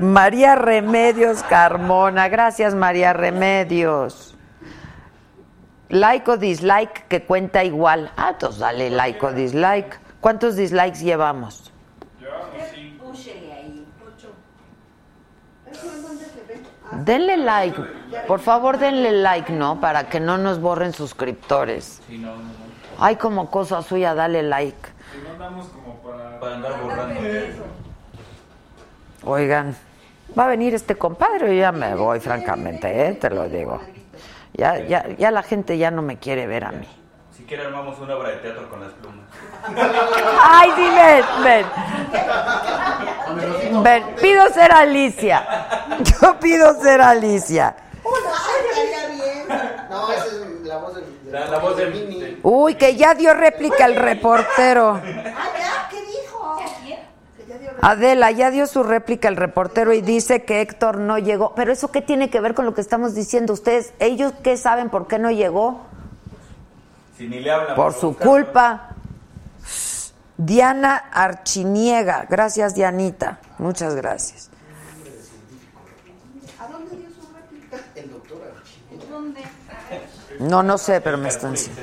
María 0.00 0.54
Remedios 0.54 1.42
Carmona, 1.44 2.28
gracias 2.28 2.74
María 2.74 3.12
Remedios. 3.12 4.37
Like 5.88 6.30
o 6.30 6.36
dislike 6.36 7.06
que 7.08 7.22
cuenta 7.22 7.64
igual. 7.64 8.12
Ah, 8.16 8.30
entonces 8.32 8.60
dale 8.60 8.90
like 8.90 9.24
o 9.24 9.32
dislike. 9.32 9.98
¿Cuántos 10.20 10.56
dislikes 10.56 11.00
llevamos? 11.00 11.72
Denle 17.04 17.36
like, 17.36 17.80
por 18.26 18.40
favor 18.40 18.78
denle 18.78 19.12
like, 19.12 19.52
¿no? 19.52 19.80
Para 19.80 20.08
que 20.08 20.20
no 20.20 20.38
nos 20.38 20.60
borren 20.60 20.92
suscriptores. 20.92 22.00
Ay, 22.98 23.16
como 23.16 23.50
cosa 23.50 23.82
suya, 23.82 24.14
dale 24.14 24.42
like. 24.42 24.76
Si 25.12 25.22
no 25.22 25.30
andamos 25.32 25.68
como 25.68 25.94
para... 25.96 26.40
Para 26.40 26.54
andar 26.56 26.82
borrando. 26.82 27.20
Oigan, 29.24 29.76
va 30.38 30.44
a 30.44 30.48
venir 30.48 30.74
este 30.74 30.96
compadre 30.96 31.54
y 31.54 31.58
ya 31.58 31.72
me 31.72 31.94
voy, 31.94 32.20
francamente, 32.20 33.08
¿eh? 33.08 33.14
te 33.14 33.30
lo 33.30 33.48
digo. 33.48 33.80
Ya, 34.58 34.76
ya, 34.80 35.06
ya 35.16 35.30
la 35.30 35.44
gente 35.44 35.78
ya 35.78 35.92
no 35.92 36.02
me 36.02 36.18
quiere 36.18 36.48
ver 36.48 36.64
a 36.64 36.72
mí. 36.72 36.88
Si 37.30 37.44
quiere 37.44 37.64
armamos 37.66 37.96
una 38.00 38.16
obra 38.16 38.30
de 38.30 38.38
teatro 38.38 38.68
con 38.68 38.80
las 38.80 38.90
plumas. 38.94 39.24
Ay, 40.42 40.72
sí, 40.74 40.88
ven, 40.96 41.24
ven. 41.44 41.66
Ven, 43.84 44.16
pido 44.20 44.48
ser 44.48 44.72
Alicia. 44.72 45.46
Yo 46.20 46.40
pido 46.40 46.74
ser 46.82 47.00
Alicia. 47.00 47.76
No, 49.88 50.10
esa 50.10 50.26
es 50.26 50.32
la 50.64 50.78
voz 50.78 50.96
del. 50.96 51.04
La, 51.30 51.46
la 51.46 51.58
voz 51.58 51.76
del... 51.76 52.40
Uy, 52.42 52.74
que 52.74 52.96
ya 52.96 53.14
dio 53.14 53.34
réplica 53.34 53.84
el 53.86 53.94
reportero. 53.94 54.94
Ah, 54.94 55.02
ya, 55.56 55.88
¿qué? 55.88 55.97
Adela, 57.80 58.30
ya 58.30 58.50
dio 58.50 58.66
su 58.66 58.82
réplica 58.82 59.28
el 59.28 59.36
reportero 59.36 59.92
y 59.92 60.00
dice 60.00 60.44
que 60.44 60.60
Héctor 60.60 60.98
no 60.98 61.18
llegó. 61.18 61.54
Pero 61.54 61.72
eso 61.72 61.90
qué 61.90 62.02
tiene 62.02 62.30
que 62.30 62.40
ver 62.40 62.54
con 62.54 62.64
lo 62.66 62.74
que 62.74 62.80
estamos 62.80 63.14
diciendo 63.14 63.52
ustedes? 63.52 63.92
¿Ellos 63.98 64.32
qué 64.42 64.56
saben 64.56 64.90
por 64.90 65.06
qué 65.06 65.18
no 65.18 65.30
llegó? 65.30 65.80
Si 67.16 67.28
ni 67.28 67.40
le 67.40 67.50
hablan. 67.50 67.76
Por 67.76 67.92
su 67.94 68.08
buscarlo. 68.08 68.32
culpa. 68.32 68.88
Diana 70.36 70.96
Archiniega. 70.96 72.26
Gracias, 72.28 72.74
Dianita. 72.74 73.40
Muchas 73.58 73.94
gracias. 73.96 74.50
¿A 76.60 76.68
dónde 76.68 76.96
dio 76.96 77.08
su 77.10 77.32
réplica? 77.34 77.78
El 77.94 78.10
doctor 78.10 78.42
Archie. 78.56 79.08
¿Dónde? 79.10 79.40
No, 80.40 80.62
no 80.62 80.78
sé, 80.78 81.00
pero 81.00 81.18
me 81.18 81.28
están 81.28 81.52
diciendo. 81.52 81.82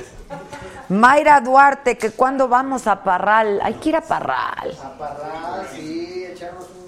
Mayra 0.88 1.40
Duarte, 1.40 1.98
que 1.98 2.10
cuando 2.12 2.48
vamos 2.48 2.86
a 2.86 3.02
Parral, 3.02 3.60
hay 3.62 3.74
que 3.74 3.88
ir 3.90 3.96
a 3.96 4.00
Parral. 4.00 4.76
A 4.82 4.98
Parral, 4.98 5.68
sí, 5.74 6.24
echarnos 6.24 6.64
un. 6.64 6.86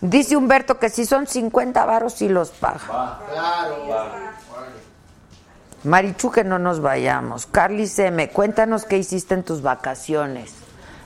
Dice 0.00 0.36
Humberto 0.36 0.78
que 0.78 0.90
si 0.90 1.04
son 1.04 1.26
50 1.26 1.84
varos 1.84 2.14
sí 2.14 2.28
los 2.28 2.50
paga. 2.50 3.18
Claro. 3.32 4.28
Marichu, 5.84 6.30
que 6.30 6.44
no 6.44 6.58
nos 6.58 6.80
vayamos. 6.80 7.46
Carly 7.46 7.86
Seme, 7.86 8.30
cuéntanos 8.30 8.84
qué 8.84 8.98
hiciste 8.98 9.34
en 9.34 9.42
tus 9.42 9.62
vacaciones. 9.62 10.54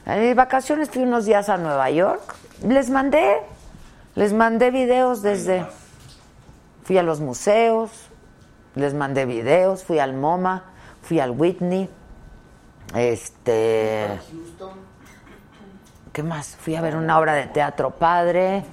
En 0.05 0.21
mis 0.21 0.35
vacaciones 0.35 0.91
fui 0.91 1.03
unos 1.03 1.25
días 1.25 1.49
a 1.49 1.57
Nueva 1.57 1.91
York. 1.91 2.35
Les 2.67 2.91
mandé, 2.91 3.41
les 4.15 4.33
mandé 4.33 4.71
videos 4.71 5.23
desde... 5.23 5.67
Fui 6.85 6.99
a 6.99 7.03
los 7.03 7.21
museos, 7.21 7.91
les 8.75 8.93
mandé 8.93 9.25
videos, 9.25 9.85
fui 9.85 10.01
al 10.01 10.15
MoMA, 10.15 10.65
fui 11.01 11.21
al 11.21 11.31
Whitney. 11.31 11.89
Este... 12.95 14.07
Houston. 14.31 14.71
¿Qué 16.13 16.23
más? 16.23 16.57
Fui 16.61 16.77
a 16.77 16.81
ver 16.83 16.97
una 16.97 17.19
obra 17.19 17.33
de 17.35 17.47
teatro 17.47 17.91
padre 17.91 18.65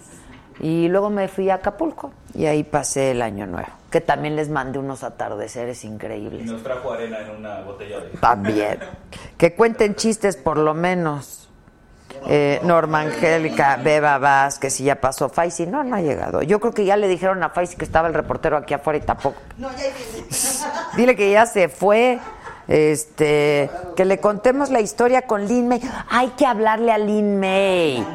y 0.60 0.90
luego 0.90 1.10
me 1.10 1.28
fui 1.30 1.50
a 1.50 1.56
Acapulco 1.56 2.12
y 2.34 2.46
ahí 2.48 2.64
pasé 2.64 3.12
el 3.12 3.22
año 3.22 3.46
nuevo. 3.48 3.70
Que 3.90 4.02
también 4.02 4.36
les 4.36 4.50
mandé 4.50 4.78
unos 4.78 5.04
atardeceres 5.04 5.84
Y 5.84 5.88
increíbles. 5.88 6.46
nos 6.46 6.62
trajo 6.62 6.92
arena 6.92 7.20
en 7.22 7.38
una 7.38 7.62
botella 7.62 8.02
de... 8.02 8.10
También. 8.20 8.80
Que 9.38 9.56
cuenten 9.56 9.96
chistes 9.96 10.36
por 10.38 10.58
lo 10.58 10.74
menos. 10.74 11.50
Eh, 12.28 12.60
Norma 12.64 13.02
Angélica, 13.02 13.78
Beba 13.78 14.18
Vázquez, 14.18 14.74
si 14.74 14.84
ya 14.84 15.00
pasó 15.00 15.30
Faisy. 15.30 15.66
No, 15.66 15.84
no 15.84 15.96
ha 15.96 16.02
llegado. 16.02 16.42
Yo 16.42 16.60
creo 16.60 16.74
que 16.74 16.84
ya 16.84 16.98
le 16.98 17.08
dijeron 17.08 17.42
a 17.44 17.50
Faisy 17.50 17.78
que 17.78 17.86
estaba 17.86 18.08
el 18.10 18.14
reportero 18.14 18.58
aquí 18.58 18.74
afuera 18.74 18.98
y 18.98 19.02
tampoco. 19.02 19.38
No, 19.58 19.70
ya. 19.72 20.98
Dile 20.98 21.16
que 21.16 21.32
ya 21.32 21.46
se 21.46 21.70
fue. 21.70 22.20
Este, 22.70 23.72
que 23.96 24.06
le 24.06 24.20
contemos 24.20 24.70
la 24.70 24.80
historia 24.80 25.24
con 25.24 25.48
Lin 25.48 25.68
May. 25.68 25.82
Hay 26.08 26.28
que 26.30 26.46
hablarle 26.46 26.92
a 26.92 27.00
Lin 27.00 27.40
May. 27.40 28.06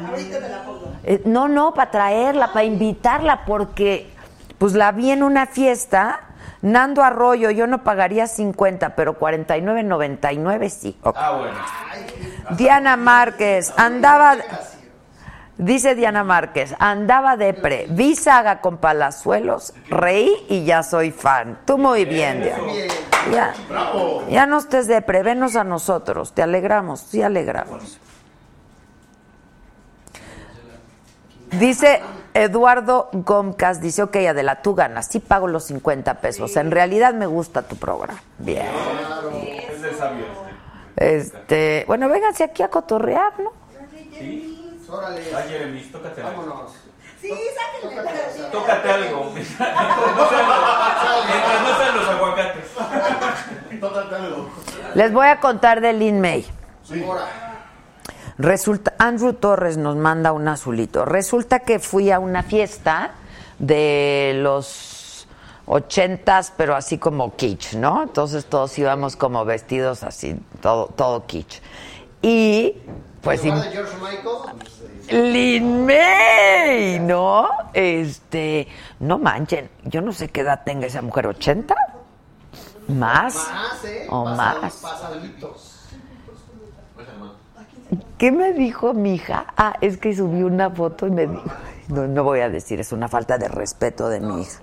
Eh, 1.03 1.21
no, 1.25 1.49
no, 1.49 1.73
para 1.73 1.91
traerla, 1.91 2.53
para 2.53 2.63
invitarla, 2.63 3.43
porque 3.45 4.09
pues 4.57 4.73
la 4.73 4.93
vi 4.93 5.11
en 5.11 5.23
una 5.23 5.45
fiesta. 5.45 6.21
Nando 6.61 7.03
Arroyo, 7.03 7.51
yo 7.51 7.67
no 7.67 7.83
pagaría 7.83 8.27
50, 8.27 8.95
pero 8.95 9.19
49.99 9.19 10.69
sí. 10.69 10.97
Ok. 11.03 11.15
Ah, 11.19 11.37
bueno. 11.37 12.57
Diana 12.57 12.95
Márquez, 12.95 13.73
andaba. 13.75 14.37
Dice 15.57 15.95
Diana 15.95 16.25
Márquez, 16.25 16.75
andaba 16.79 17.37
depre, 17.37 17.85
vi 17.89 18.15
saga 18.15 18.59
con 18.59 18.77
palazuelos, 18.77 19.73
reí 19.89 20.45
y 20.49 20.65
ya 20.65 20.83
soy 20.83 21.11
fan. 21.11 21.59
Tú 21.65 21.77
muy 21.77 22.03
bien, 22.03 22.41
Diana. 22.43 22.63
Ya, 23.31 23.53
ya 24.29 24.45
no 24.45 24.57
estés 24.57 24.87
depre, 24.87 25.23
venos 25.23 25.55
a 25.55 25.63
nosotros, 25.63 26.33
te 26.33 26.43
alegramos, 26.43 26.99
sí 26.99 27.21
alegramos. 27.21 27.99
Dice 31.51 32.01
Eduardo 32.33 33.09
Gomcas, 33.13 33.79
dice, 33.79 34.03
ok, 34.03 34.17
Adela, 34.17 34.61
tú 34.61 34.75
ganas, 34.75 35.07
sí 35.07 35.19
pago 35.19 35.47
los 35.47 35.63
50 35.63 36.15
pesos, 36.15 36.57
en 36.57 36.69
realidad 36.69 37.13
me 37.13 37.27
gusta 37.27 37.61
tu 37.61 37.77
programa. 37.77 38.21
Bien. 38.39 38.67
Este. 40.97 41.15
Este, 41.17 41.83
bueno, 41.87 42.09
vénganse 42.09 42.43
aquí 42.43 42.61
a 42.61 42.67
cotorrear, 42.69 43.39
¿no? 43.39 43.51
¿Sí? 44.17 44.54
Órale. 44.89 45.21
Ah, 45.35 45.41
Jeremy, 45.47 45.81
tócate 45.91 46.21
algo. 46.21 46.41
Vámonos. 46.41 46.71
Sí, 47.21 47.29
sáquenle. 47.29 48.01
Tócate 48.51 48.91
algo. 48.91 49.31
Mientras 49.33 49.59
no 50.15 50.29
sean 50.29 50.47
los- 50.49 51.25
mientras 51.27 51.61
no 51.61 51.77
sean 51.77 51.97
los 51.97 52.07
aguacates. 52.09 52.65
Tócate 53.81 54.15
algo. 54.15 54.49
Les 54.93 55.11
voy 55.13 55.27
a 55.27 55.39
contar 55.39 55.81
de 55.81 55.93
Lin 55.93 56.21
May. 56.21 56.45
Ahora. 57.05 57.25
Resulta, 58.37 58.93
Andrew 58.99 59.33
Torres 59.33 59.77
nos 59.77 59.95
manda 59.95 60.33
un 60.33 60.47
azulito. 60.47 61.05
Resulta 61.05 61.59
que 61.59 61.79
fui 61.79 62.11
a 62.11 62.19
una 62.19 62.43
fiesta 62.43 63.11
de 63.59 64.33
los 64.35 65.27
ochentas, 65.65 66.53
pero 66.55 66.75
así 66.75 66.97
como 66.97 67.35
kitsch, 67.35 67.73
¿no? 67.75 68.03
Entonces 68.03 68.45
todos 68.45 68.77
íbamos 68.77 69.15
como 69.15 69.45
vestidos 69.45 70.03
así, 70.03 70.35
todo, 70.61 70.87
todo 70.87 71.25
kitsch. 71.25 71.59
Y 72.21 72.75
pues 73.25 73.41
de 73.41 73.51
George 73.51 73.97
Michael. 73.97 75.33
Lin 75.33 75.85
May, 75.85 76.99
¿no? 76.99 77.49
Este, 77.73 78.67
no 78.99 79.17
manchen, 79.17 79.69
yo 79.83 80.01
no 80.01 80.13
sé 80.13 80.29
qué 80.29 80.41
edad 80.41 80.61
tenga 80.63 80.85
esa 80.85 81.01
mujer, 81.01 81.25
¿80? 81.25 81.75
¿Más? 82.87 83.35
Más, 83.35 83.85
¿eh? 83.85 84.07
O 84.09 84.25
más. 84.25 84.75
Pasaditos. 84.75 85.71
¿Qué 88.17 88.31
me 88.31 88.53
dijo 88.53 88.93
mi 88.93 89.15
hija? 89.15 89.47
Ah, 89.57 89.73
es 89.81 89.97
que 89.97 90.15
subí 90.15 90.43
una 90.43 90.69
foto 90.69 91.07
y 91.07 91.11
me 91.11 91.27
dijo, 91.27 91.43
no, 91.89 92.07
no 92.07 92.23
voy 92.23 92.39
a 92.41 92.49
decir, 92.49 92.79
es 92.79 92.91
una 92.91 93.07
falta 93.07 93.37
de 93.37 93.47
respeto 93.47 94.07
de 94.07 94.19
mi 94.19 94.41
hija. 94.41 94.59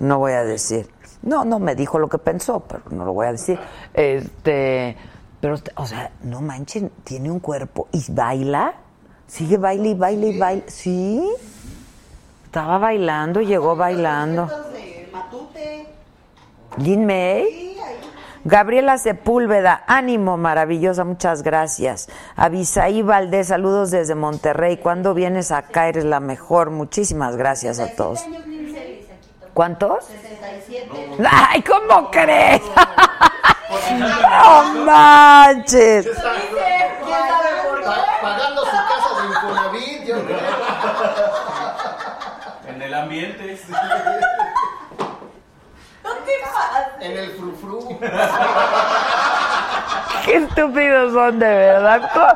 No 0.00 0.18
voy 0.18 0.32
a 0.32 0.42
decir. 0.42 0.88
No, 1.22 1.44
no 1.44 1.58
me 1.58 1.74
dijo 1.74 1.98
lo 1.98 2.08
que 2.08 2.18
pensó, 2.18 2.60
pero 2.60 2.82
no 2.90 3.04
lo 3.04 3.12
voy 3.12 3.28
a 3.28 3.32
decir. 3.32 3.58
Este, 3.94 4.96
pero, 5.40 5.56
o 5.76 5.86
sea, 5.86 6.12
no 6.22 6.40
manchen, 6.40 6.90
tiene 7.04 7.30
un 7.30 7.40
cuerpo 7.40 7.88
y 7.92 8.04
baila, 8.12 8.74
sigue 9.26 9.56
baile 9.56 9.90
y 9.90 9.94
baile 9.94 10.28
y 10.28 10.38
baile. 10.38 10.64
Sí, 10.68 11.22
estaba 12.44 12.78
bailando, 12.78 13.40
llegó 13.40 13.76
bailando. 13.76 14.48
Lin 16.78 17.06
May. 17.06 17.70
Gabriela 18.44 18.96
Sepúlveda, 18.96 19.84
ánimo, 19.86 20.38
maravillosa, 20.38 21.04
muchas 21.04 21.42
gracias. 21.42 22.08
Avisaí 22.36 23.02
Valdés, 23.02 23.48
saludos 23.48 23.90
desde 23.90 24.14
Monterrey. 24.14 24.78
¿Cuándo 24.78 25.12
vienes 25.12 25.52
acá? 25.52 25.88
Eres 25.88 26.04
la 26.04 26.20
mejor. 26.20 26.70
Muchísimas 26.70 27.36
gracias 27.36 27.78
a 27.80 27.94
todos. 27.94 28.24
¿Cuántos? 29.52 30.04
67. 30.04 31.18
¡Ay, 31.30 31.62
¿cómo 31.62 32.10
crees? 32.10 32.62
¡No 33.70 34.84
manches! 34.84 36.08
Pagando 38.20 38.64
su 38.64 38.70
casa 38.70 39.20
de 39.20 39.28
Infonavit, 39.28 40.04
yo 40.04 40.24
creo. 40.24 40.40
En 42.66 42.82
el 42.82 42.94
ambiente. 42.94 43.60
En 47.00 47.18
el 47.18 47.30
frufru. 47.30 47.98
Qué 50.24 50.36
estúpidos 50.36 51.12
son 51.12 51.38
de 51.38 51.46
verdad. 51.48 52.10
¿Cómo, 52.12 52.34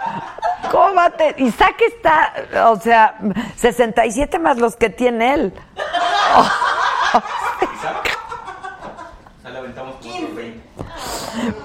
cómo 0.70 1.10
te... 1.12 1.34
Isaac 1.38 1.80
está, 1.80 2.32
o 2.70 2.76
sea, 2.78 3.18
67 3.56 4.38
más 4.38 4.58
los 4.58 4.76
que 4.76 4.88
tiene 4.88 5.34
él. 5.34 5.54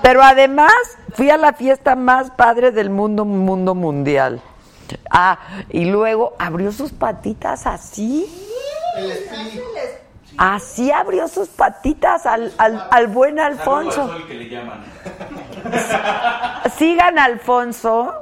Pero 0.02 0.22
además 0.24 0.74
fui 1.14 1.30
a 1.30 1.38
la 1.38 1.54
fiesta 1.54 1.96
más 1.96 2.32
padre 2.32 2.72
del 2.72 2.90
mundo, 2.90 3.26
mundo 3.26 3.76
mundial. 3.76 4.42
Ah, 5.10 5.40
y 5.70 5.86
luego 5.86 6.34
abrió 6.40 6.72
sus 6.72 6.92
patitas 6.92 7.68
así. 7.68 8.26
Así 10.38 10.92
abrió 10.92 11.28
sus 11.28 11.50
patitas 11.50 12.26
al, 12.26 12.54
al, 12.58 12.88
al 12.92 13.08
buen 13.08 13.40
Alfonso. 13.40 13.92
Saludo 13.92 14.14
al 14.14 14.20
sol 14.20 14.28
que 14.28 14.34
le 14.36 14.50
llaman. 14.50 14.84
Sigan 16.78 17.20
a 17.20 17.26
Alfonso 17.26 18.14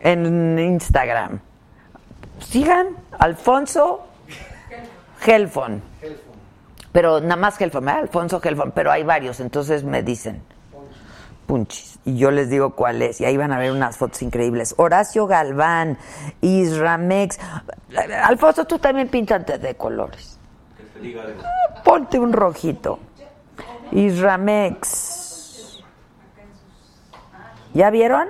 en 0.00 0.58
Instagram. 0.58 1.40
Sigan 2.40 2.88
Alfonso 3.18 4.06
Helfon. 5.24 5.82
Pero 6.96 7.20
nada 7.20 7.36
más 7.36 7.60
Helfon, 7.60 7.90
¿eh? 7.90 7.92
Alfonso 7.92 8.40
Helfon, 8.42 8.72
pero 8.72 8.90
hay 8.90 9.02
varios, 9.02 9.40
entonces 9.40 9.84
me 9.84 10.02
dicen. 10.02 10.42
Punchis. 11.44 11.98
Y 12.06 12.16
yo 12.16 12.30
les 12.30 12.48
digo 12.48 12.70
cuál 12.70 13.02
es. 13.02 13.20
Y 13.20 13.26
ahí 13.26 13.36
van 13.36 13.52
a 13.52 13.58
ver 13.58 13.70
unas 13.70 13.98
fotos 13.98 14.22
increíbles. 14.22 14.74
Horacio 14.78 15.26
Galván, 15.26 15.98
Isramex. 16.40 17.38
Alfonso, 18.24 18.64
tú 18.64 18.78
también 18.78 19.08
píntate 19.08 19.58
de 19.58 19.74
colores. 19.74 20.38
Ponte 21.84 22.18
un 22.18 22.32
rojito. 22.32 22.98
Isramex. 23.92 25.84
¿Ya 27.74 27.90
vieron? 27.90 28.28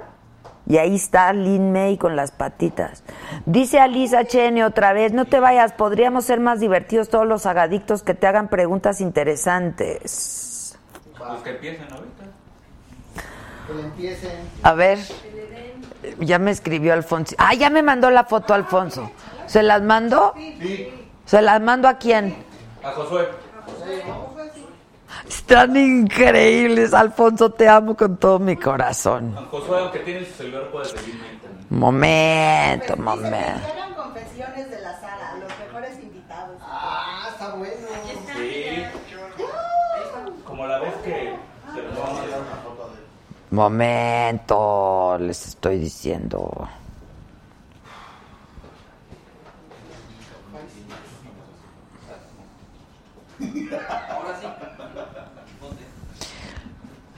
Y 0.67 0.79
ahí 0.79 0.97
está 0.97 1.33
Lin 1.33 1.73
May 1.73 1.97
con 1.97 2.17
las 2.17 2.33
patitas. 2.33 3.05
Dice 3.45 3.79
Alisa 3.79 4.25
Chene 4.25 4.65
otra 4.65 4.93
vez, 4.93 5.13
no 5.13 5.25
te 5.25 5.39
vayas, 5.39 5.73
podríamos 5.73 6.25
ser 6.25 6.41
más 6.41 6.59
divertidos 6.59 7.09
todos 7.09 7.27
los 7.27 7.47
agadictos 7.47 8.03
que 8.03 8.15
te 8.15 8.27
hagan 8.27 8.49
preguntas 8.49 9.01
interesantes. 9.01 10.77
Los 11.19 11.43
que 11.43 11.51
empiecen 11.51 11.87
ahorita. 11.93 12.25
Que 13.67 13.75
le 13.75 13.83
empiecen. 13.83 14.33
A 14.63 14.75
ver, 14.75 14.99
ya 16.21 16.39
me 16.39 16.51
escribió 16.51 16.93
Alfonso. 16.93 17.37
Ah, 17.39 17.55
ya 17.55 17.71
me 17.71 17.83
mandó 17.83 18.11
la 18.11 18.25
foto 18.25 18.55
Alfonso. 18.55 19.11
¿Se 19.47 19.63
las 19.63 19.83
mandó? 19.83 20.35
Sí. 20.37 20.89
¿Se 21.27 21.43
las 21.43 21.61
mando 21.61 21.89
a 21.89 21.95
quién? 21.95 22.37
A 22.83 22.91
Josué. 22.91 23.29
Están 25.29 25.77
increíbles, 25.77 26.95
Alfonso, 26.95 27.51
te 27.51 27.69
amo 27.69 27.97
con 27.97 28.17
todo 28.17 28.39
mi 28.39 28.57
corazón. 28.57 29.35
Josué, 29.51 29.81
aunque 29.81 30.01
tiene 30.01 30.25
su 30.25 30.35
celular, 30.35 30.71
puede 30.71 30.87
seguirme 30.87 31.21
también. 31.43 31.67
Momento, 31.71 32.97
momento. 32.97 33.37
Eran 33.37 33.95
confesiones 33.95 34.71
de 34.71 34.81
la 34.81 35.01
Sara, 35.01 35.37
los 35.41 35.49
mejores 35.59 35.99
invitados. 36.03 36.57
Ah, 36.63 37.29
está 37.33 37.55
bueno. 37.55 37.75
Sí. 38.37 38.85
Como 40.45 40.67
la 40.67 40.79
vez 40.79 40.95
que 41.05 41.35
se 41.75 41.83
lo 41.83 42.01
vamos 42.01 42.19
a 42.19 42.23
hacer 42.23 42.39
una 42.41 42.57
foto 42.63 42.91
de 42.91 43.55
Momento, 43.55 45.19
les 45.19 45.49
estoy 45.49 45.79
diciendo. 45.79 46.69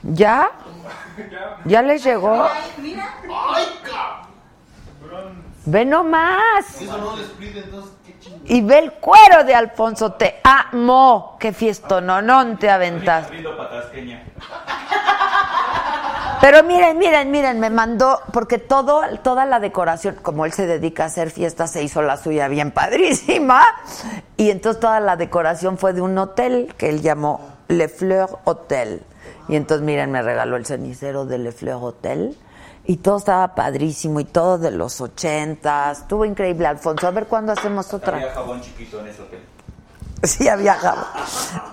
¿Ya? 0.03 0.51
¿Ya 1.65 1.81
les 1.81 2.03
llegó? 2.03 2.43
¡Ay, 2.43 3.65
cabrón! 3.83 5.43
Ve 5.65 5.85
nomás. 5.85 6.81
Eso 6.81 6.97
no 6.97 7.15
les 7.15 7.27
pide, 7.27 7.59
entonces, 7.59 7.91
qué 8.05 8.17
chingón. 8.19 8.41
Y 8.45 8.61
ve 8.61 8.79
el 8.79 8.93
cuero 8.93 9.43
de 9.43 9.53
Alfonso. 9.53 10.13
Te 10.13 10.39
amo. 10.43 11.37
Qué 11.39 11.51
fiestononón 11.51 12.57
te 12.57 12.69
aventaste. 12.69 13.35
Lindo 13.35 13.57
patasqueña. 13.57 14.23
Pero 16.41 16.63
miren, 16.63 16.97
miren, 16.97 17.31
miren, 17.31 17.59
me 17.59 17.69
mandó, 17.69 18.21
porque 18.31 18.59
todo, 18.59 19.01
toda 19.23 19.45
la 19.45 19.59
decoración, 19.59 20.15
como 20.21 20.45
él 20.45 20.53
se 20.53 20.67
dedica 20.67 21.03
a 21.03 21.07
hacer 21.07 21.31
fiestas, 21.31 21.71
se 21.71 21.83
hizo 21.83 22.01
la 22.01 22.15
suya 22.15 22.47
bien 22.47 22.71
padrísima. 22.71 23.61
Y 24.37 24.49
entonces 24.49 24.79
toda 24.79 25.01
la 25.01 25.17
decoración 25.17 25.77
fue 25.77 25.91
de 25.91 25.99
un 25.99 26.17
hotel 26.17 26.73
que 26.77 26.87
él 26.87 27.01
llamó 27.01 27.41
Le 27.67 27.89
Fleur 27.89 28.39
Hotel. 28.45 29.03
Y 29.49 29.55
entonces, 29.55 29.83
miren, 29.83 30.11
me 30.11 30.21
regaló 30.21 30.55
el 30.55 30.65
cenicero 30.65 31.25
de 31.25 31.39
Le 31.39 31.51
Fleur 31.51 31.79
Hotel. 31.81 32.37
Y 32.85 32.97
todo 32.97 33.17
estaba 33.17 33.55
padrísimo 33.55 34.19
y 34.19 34.25
todo 34.25 34.57
de 34.57 34.71
los 34.71 35.01
ochentas. 35.01 35.99
Estuvo 35.99 36.23
increíble, 36.23 36.67
Alfonso. 36.67 37.07
A 37.07 37.11
ver 37.11 37.25
cuándo 37.27 37.51
hacemos 37.51 37.93
otra. 37.93 38.17
Había 38.17 38.31
jabón 38.31 38.61
chiquito 38.61 38.99
en 38.99 39.07
ese 39.07 39.21
hotel. 39.21 39.39
Sí, 40.23 40.49
había 40.49 40.73
jabón. 40.73 41.05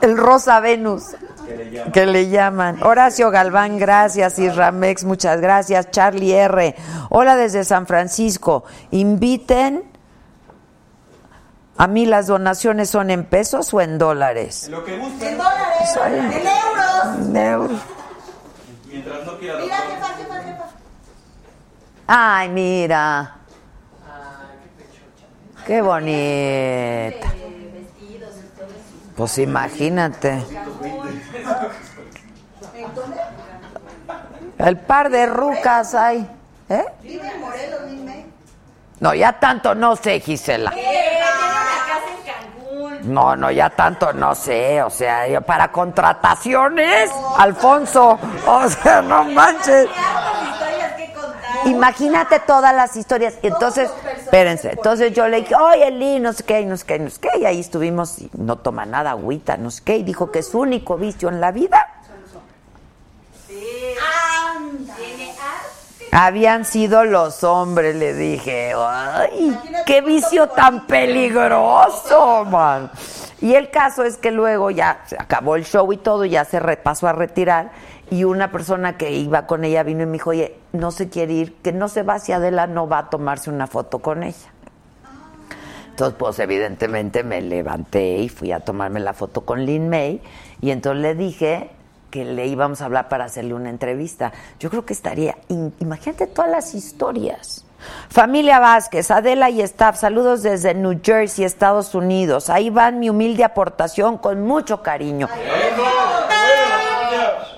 El 0.03 0.17
Rosa 0.17 0.61
Venus. 0.61 1.17
Que 1.47 1.57
le 1.57 1.71
llaman. 1.71 1.93
Que 1.93 2.07
le 2.07 2.29
llaman. 2.29 2.83
Horacio 2.83 3.31
Galván, 3.33 3.77
gracias. 3.77 4.39
Isramex, 4.39 5.05
muchas 5.05 5.41
gracias. 5.41 5.91
Charlie 5.91 6.33
R. 6.33 6.77
Hola 7.11 7.35
desde 7.35 7.65
San 7.65 7.89
Francisco. 7.89 8.63
Inviten. 8.93 9.96
A 11.79 11.87
mí 11.87 12.07
las 12.07 12.27
donaciones 12.27 12.89
son 12.91 13.11
en 13.11 13.25
pesos 13.25 13.73
o 13.75 13.81
en 13.81 13.99
dólares. 13.99 14.69
Lo 14.71 14.85
que 14.85 14.97
gusten. 14.97 15.29
En 15.29 15.39
dólares, 15.39 15.91
Soy- 15.93 16.13
en 16.19 16.33
euros. 16.33 17.19
En 17.29 17.37
euros. 17.37 17.81
Mientras 18.87 19.27
no 19.27 19.39
quiera 19.39 19.59
Mira, 19.59 19.77
jefa, 19.77 20.07
jefa, 20.17 20.35
jefa. 20.43 20.65
Ay, 22.07 22.49
mira. 22.49 23.33
Qué 25.67 25.83
bonito. 25.83 27.27
Pues 29.17 29.39
imagínate. 29.39 30.31
¿En 32.75 32.95
dónde? 32.95 33.17
El 34.59 34.79
par 34.79 35.11
de 35.11 35.27
rucas 35.27 35.95
hay. 35.95 36.27
¿Eh? 36.69 36.85
Vive 37.03 37.29
en 37.29 37.41
Morelos, 37.41 37.81
Nisme. 37.91 38.27
No, 39.01 39.15
ya 39.15 39.39
tanto 39.39 39.75
no 39.75 39.97
sé, 39.97 40.21
Gisela. 40.21 40.71
Tiene 40.71 41.19
una 41.19 41.87
casa 41.87 42.07
en 42.17 42.23
Cancún. 42.63 42.96
No, 43.07 43.37
no, 43.37 43.51
ya 43.51 43.71
tanto 43.71 44.13
no 44.13 44.35
sé. 44.35 44.83
O 44.83 44.91
sea, 44.91 45.27
yo 45.29 45.41
para 45.43 45.71
contrataciones, 45.73 47.11
Alfonso. 47.39 48.19
O 48.47 48.69
sea, 48.69 49.03
no 49.03 49.25
manches. 49.25 49.89
Imagínate 51.67 52.41
todas 52.41 52.75
las 52.75 52.97
historias. 52.97 53.39
Y 53.43 53.49
entonces, 53.49 53.91
espérense. 54.19 54.71
Entonces 54.71 55.13
yo 55.13 55.27
le 55.29 55.39
dije, 55.39 55.55
oye, 55.55 55.89
Eli, 55.89 56.21
no 56.21 56.33
sé 56.33 56.45
qué, 56.45 56.61
y 56.61 56.67
no 56.67 56.77
sé 56.77 56.85
qué, 56.85 56.99
no 56.99 57.11
sé 57.11 57.21
qué. 57.21 57.39
Y 57.41 57.45
ahí 57.45 57.61
estuvimos, 57.61 58.21
y 58.21 58.31
no 58.35 58.57
toma 58.57 58.87
nada, 58.87 59.11
agüita, 59.11 59.57
no 59.57 59.71
sé 59.71 59.83
qué. 59.85 59.97
Y 59.97 60.03
dijo 60.03 60.31
que 60.31 60.43
su 60.43 60.61
único 60.61 60.97
vicio 60.97 61.29
en 61.29 61.41
la 61.41 61.51
vida 61.51 61.97
arte. 64.07 65.16
Habían 66.13 66.65
sido 66.65 67.05
los 67.05 67.45
hombres. 67.45 67.97
Le 67.97 68.15
dije, 68.15 68.73
ay, 68.77 69.59
qué 69.87 70.01
vicio 70.01 70.49
tan 70.49 70.87
peligroso, 70.87 72.45
man. 72.45 72.91
Y 73.41 73.55
el 73.55 73.71
caso 73.71 74.03
es 74.03 74.17
que 74.17 74.31
luego 74.31 74.71
ya 74.71 75.03
se 75.07 75.17
acabó 75.19 75.57
el 75.57 75.65
show 75.65 75.93
y 75.93 75.99
todo, 75.99 76.25
ya 76.25 76.45
se 76.45 76.61
pasó 76.79 77.07
a 77.07 77.13
retirar 77.13 77.71
y 78.11 78.25
una 78.25 78.51
persona 78.51 78.97
que 78.97 79.13
iba 79.13 79.47
con 79.47 79.65
ella 79.65 79.83
vino 79.83 80.03
y 80.03 80.07
me 80.07 80.13
dijo, 80.13 80.31
oye, 80.31 80.57
no 80.73 80.91
se 80.91 81.09
quiere 81.09 81.33
ir, 81.35 81.55
que 81.57 81.73
no 81.73 81.89
se 81.89 82.03
va 82.03 82.15
hacia 82.15 82.37
Adela, 82.37 82.67
no 82.67 82.89
va 82.89 82.99
a 82.99 83.11
tomarse 83.11 83.51
una 83.51 83.67
foto 83.67 83.99
con 83.99 84.23
ella. 84.23 84.53
Entonces, 85.91 86.17
pues 86.19 86.39
evidentemente 86.39 87.25
me 87.25 87.41
levanté 87.41 88.19
y 88.19 88.29
fui 88.29 88.53
a 88.53 88.61
tomarme 88.61 89.01
la 89.01 89.15
foto 89.15 89.47
con 89.47 89.65
Lin 89.65 89.89
May 89.89 90.21
y 90.61 90.71
entonces 90.71 91.03
le 91.03 91.15
dije 91.15 91.71
que 92.17 92.25
le 92.25 92.47
íbamos 92.47 92.81
a 92.81 92.87
hablar 92.87 93.11
para 93.11 93.27
hacerle 93.27 93.53
una 93.53 93.69
entrevista. 93.69 94.33
Yo 94.59 94.71
creo 94.71 94.87
que 94.87 94.95
estaría, 94.95 95.37
imagínate 95.81 96.27
todas 96.27 96.51
las 96.51 96.75
historias. 96.75 97.67
Familia 98.09 98.59
Vázquez, 98.59 99.11
Adela 99.11 99.51
y 99.51 99.61
staff, 99.61 99.99
saludos 99.99 100.43
desde 100.43 100.73
New 100.73 100.99
Jersey, 101.05 101.45
Estados 101.45 101.95
Unidos. 101.95 102.49
Ahí 102.49 102.71
van 102.71 103.01
mi 103.01 103.11
humilde 103.11 103.45
aportación 103.45 104.17
con 104.17 104.43
mucho 104.45 104.83
cariño. 104.83 105.29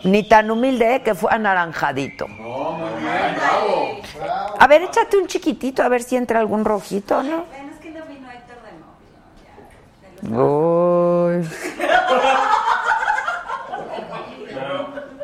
Ni 0.02 0.28
tan 0.28 0.50
humilde 0.50 0.96
¿eh? 0.96 1.02
que 1.04 1.14
fue 1.14 1.30
anaranjadito. 1.32 2.26
A 4.58 4.66
ver, 4.66 4.82
échate 4.82 5.18
un 5.18 5.28
chiquitito 5.28 5.84
a 5.84 5.88
ver 5.88 6.02
si 6.02 6.16
entra 6.16 6.40
algún 6.40 6.64
rojito, 6.64 7.22
¿no? 7.22 7.44
Es 7.70 7.78
que 7.80 7.90
no 7.92 8.04
vino 8.06 8.28
Héctor 8.28 8.56
de. 10.24 10.36
Uy. 10.36 11.48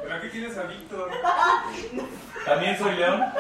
¿Pero 0.02 0.14
aquí 0.14 0.28
tienes 0.30 0.56
a 0.56 0.62
Víctor? 0.64 1.10
También 2.44 2.78
soy 2.78 2.96
León. 2.96 3.24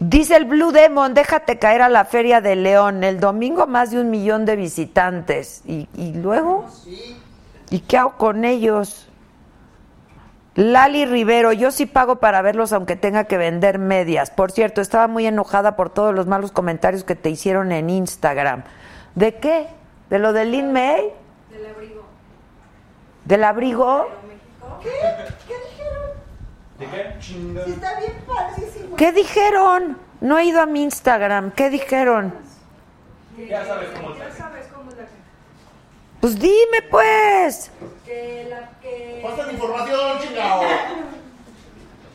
Dice 0.00 0.36
el 0.36 0.44
Blue 0.44 0.70
Demon, 0.70 1.14
déjate 1.14 1.58
caer 1.58 1.82
a 1.82 1.88
la 1.88 2.04
Feria 2.04 2.40
de 2.40 2.56
León. 2.56 3.02
El 3.02 3.20
domingo 3.20 3.66
más 3.66 3.90
de 3.90 4.00
un 4.00 4.10
millón 4.10 4.44
de 4.44 4.56
visitantes. 4.56 5.62
¿Y, 5.66 5.88
y 5.94 6.12
luego? 6.14 6.66
¿Y 7.70 7.80
qué 7.80 7.98
hago 7.98 8.16
con 8.16 8.44
ellos? 8.44 9.08
Lali 10.54 11.04
Rivero, 11.04 11.52
yo 11.52 11.70
sí 11.70 11.86
pago 11.86 12.16
para 12.16 12.42
verlos 12.42 12.72
aunque 12.72 12.96
tenga 12.96 13.24
que 13.24 13.38
vender 13.38 13.78
medias. 13.78 14.30
Por 14.30 14.50
cierto, 14.50 14.80
estaba 14.80 15.06
muy 15.06 15.26
enojada 15.26 15.76
por 15.76 15.90
todos 15.90 16.14
los 16.14 16.26
malos 16.26 16.52
comentarios 16.52 17.04
que 17.04 17.14
te 17.14 17.30
hicieron 17.30 17.70
en 17.72 17.90
Instagram. 17.90 18.64
¿De 19.14 19.36
qué? 19.36 19.68
¿De 20.10 20.18
lo 20.18 20.32
de 20.32 20.44
Lin 20.44 20.72
May? 20.72 21.12
Del 21.50 21.66
abrigo. 21.66 22.02
¿Del 23.24 23.44
abrigo? 23.44 24.08
¿Qué? 24.82 25.47
¿Qué 26.78 26.86
dijeron? 26.86 27.54
¿De 27.54 27.60
qué? 27.60 27.64
Si 27.64 27.70
está 27.72 27.98
bien 27.98 28.24
padrísimo. 28.26 28.96
¿Qué 28.96 29.12
dijeron? 29.12 29.98
No 30.20 30.38
he 30.38 30.44
ido 30.44 30.60
a 30.60 30.66
mi 30.66 30.82
Instagram. 30.82 31.50
¿Qué 31.52 31.70
dijeron? 31.70 32.34
Ya 33.36 33.64
sabes 33.64 33.88
cómo 34.00 34.12
es 34.12 34.18
la. 34.18 35.04
Pues 36.20 36.38
dime 36.38 36.82
pues. 36.90 37.70
Que 38.04 38.46
la 38.50 38.70
que. 38.80 39.20
Pasa 39.22 39.46
la 39.46 39.52
información, 39.52 40.20
chingado. 40.20 40.62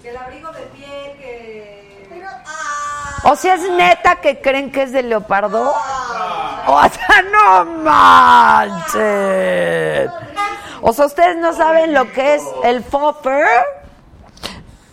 Que 0.01 0.09
el 0.09 0.17
abrigo 0.17 0.51
de 0.51 0.61
piel, 0.61 1.17
que. 1.17 2.07
Pero, 2.09 2.27
ah, 2.27 3.21
O 3.23 3.35
sea, 3.35 3.55
es 3.55 3.69
neta 3.69 4.17
que 4.17 4.41
creen 4.41 4.71
que 4.71 4.83
es 4.83 4.91
de 4.91 5.03
leopardo. 5.03 5.73
O 6.67 6.81
sea, 6.89 7.21
no 7.31 7.65
manches. 7.65 9.01
O 10.81 10.91
sea, 10.91 11.05
ustedes 11.05 11.37
no 11.37 11.53
saben 11.53 11.93
lo 11.93 12.11
que 12.11 12.35
es 12.35 12.43
el 12.63 12.83
fur. 12.83 13.15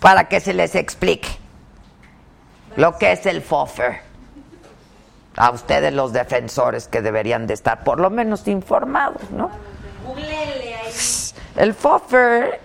Para 0.00 0.28
que 0.28 0.40
se 0.40 0.54
les 0.54 0.74
explique 0.74 1.28
lo 2.76 2.96
que 2.98 3.12
es 3.12 3.26
el 3.26 3.42
faux 3.42 3.72
fur. 3.72 3.94
A 5.36 5.50
ustedes 5.50 5.92
los 5.92 6.12
defensores 6.12 6.88
que 6.88 7.02
deberían 7.02 7.46
de 7.46 7.54
estar 7.54 7.84
por 7.84 8.00
lo 8.00 8.10
menos 8.10 8.46
informados, 8.48 9.30
¿no? 9.30 9.50
El 11.56 11.74
faux 11.74 12.04
fur 12.08 12.58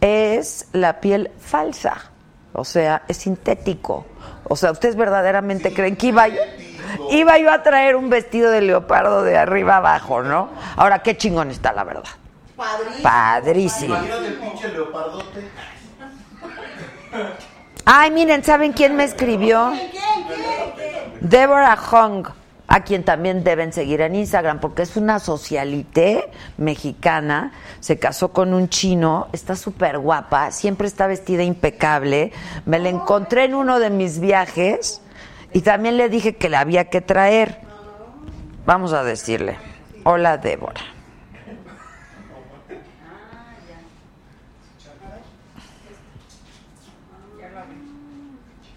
es 0.00 0.66
la 0.72 1.00
piel 1.00 1.30
falsa, 1.38 2.10
o 2.52 2.64
sea, 2.64 3.02
es 3.08 3.18
sintético. 3.18 4.06
O 4.44 4.56
sea, 4.56 4.72
¿ustedes 4.72 4.96
verdaderamente 4.96 5.72
creen 5.72 5.96
que 5.96 6.08
iba 6.08 6.26
yo, 6.26 6.40
iba 7.10 7.38
yo 7.38 7.52
a 7.52 7.62
traer 7.62 7.94
un 7.94 8.10
vestido 8.10 8.50
de 8.50 8.62
leopardo 8.62 9.22
de 9.22 9.36
arriba 9.36 9.76
abajo, 9.76 10.22
no? 10.22 10.50
Ahora, 10.76 11.00
qué 11.00 11.16
chingón 11.16 11.50
está, 11.50 11.72
la 11.72 11.84
verdad. 11.84 12.04
padrísimo. 12.56 13.02
Padrísimo. 13.02 13.94
Imagínate 13.96 14.26
el 14.26 14.34
pinche 14.34 14.68
leopardote. 14.68 15.48
Ay, 17.84 18.10
miren, 18.10 18.44
¿saben 18.44 18.72
quién 18.72 18.94
me 18.96 19.04
escribió? 19.04 19.72
Deborah 21.20 21.76
Hong, 21.76 22.26
a 22.66 22.84
quien 22.84 23.04
también 23.04 23.42
deben 23.42 23.72
seguir 23.72 24.00
en 24.00 24.14
Instagram, 24.14 24.60
porque 24.60 24.82
es 24.82 24.96
una 24.96 25.18
socialité 25.18 26.30
mexicana, 26.56 27.52
se 27.80 27.98
casó 27.98 28.32
con 28.32 28.54
un 28.54 28.68
chino, 28.68 29.28
está 29.32 29.56
súper 29.56 29.98
guapa, 29.98 30.50
siempre 30.52 30.86
está 30.86 31.06
vestida 31.06 31.42
impecable, 31.42 32.32
me 32.66 32.78
la 32.78 32.90
encontré 32.90 33.44
en 33.44 33.54
uno 33.54 33.80
de 33.80 33.90
mis 33.90 34.20
viajes 34.20 35.02
y 35.52 35.62
también 35.62 35.96
le 35.96 36.08
dije 36.08 36.36
que 36.36 36.48
la 36.48 36.60
había 36.60 36.84
que 36.90 37.00
traer. 37.00 37.58
Vamos 38.66 38.92
a 38.92 39.02
decirle, 39.02 39.56
hola 40.04 40.38
Débora. 40.38 40.99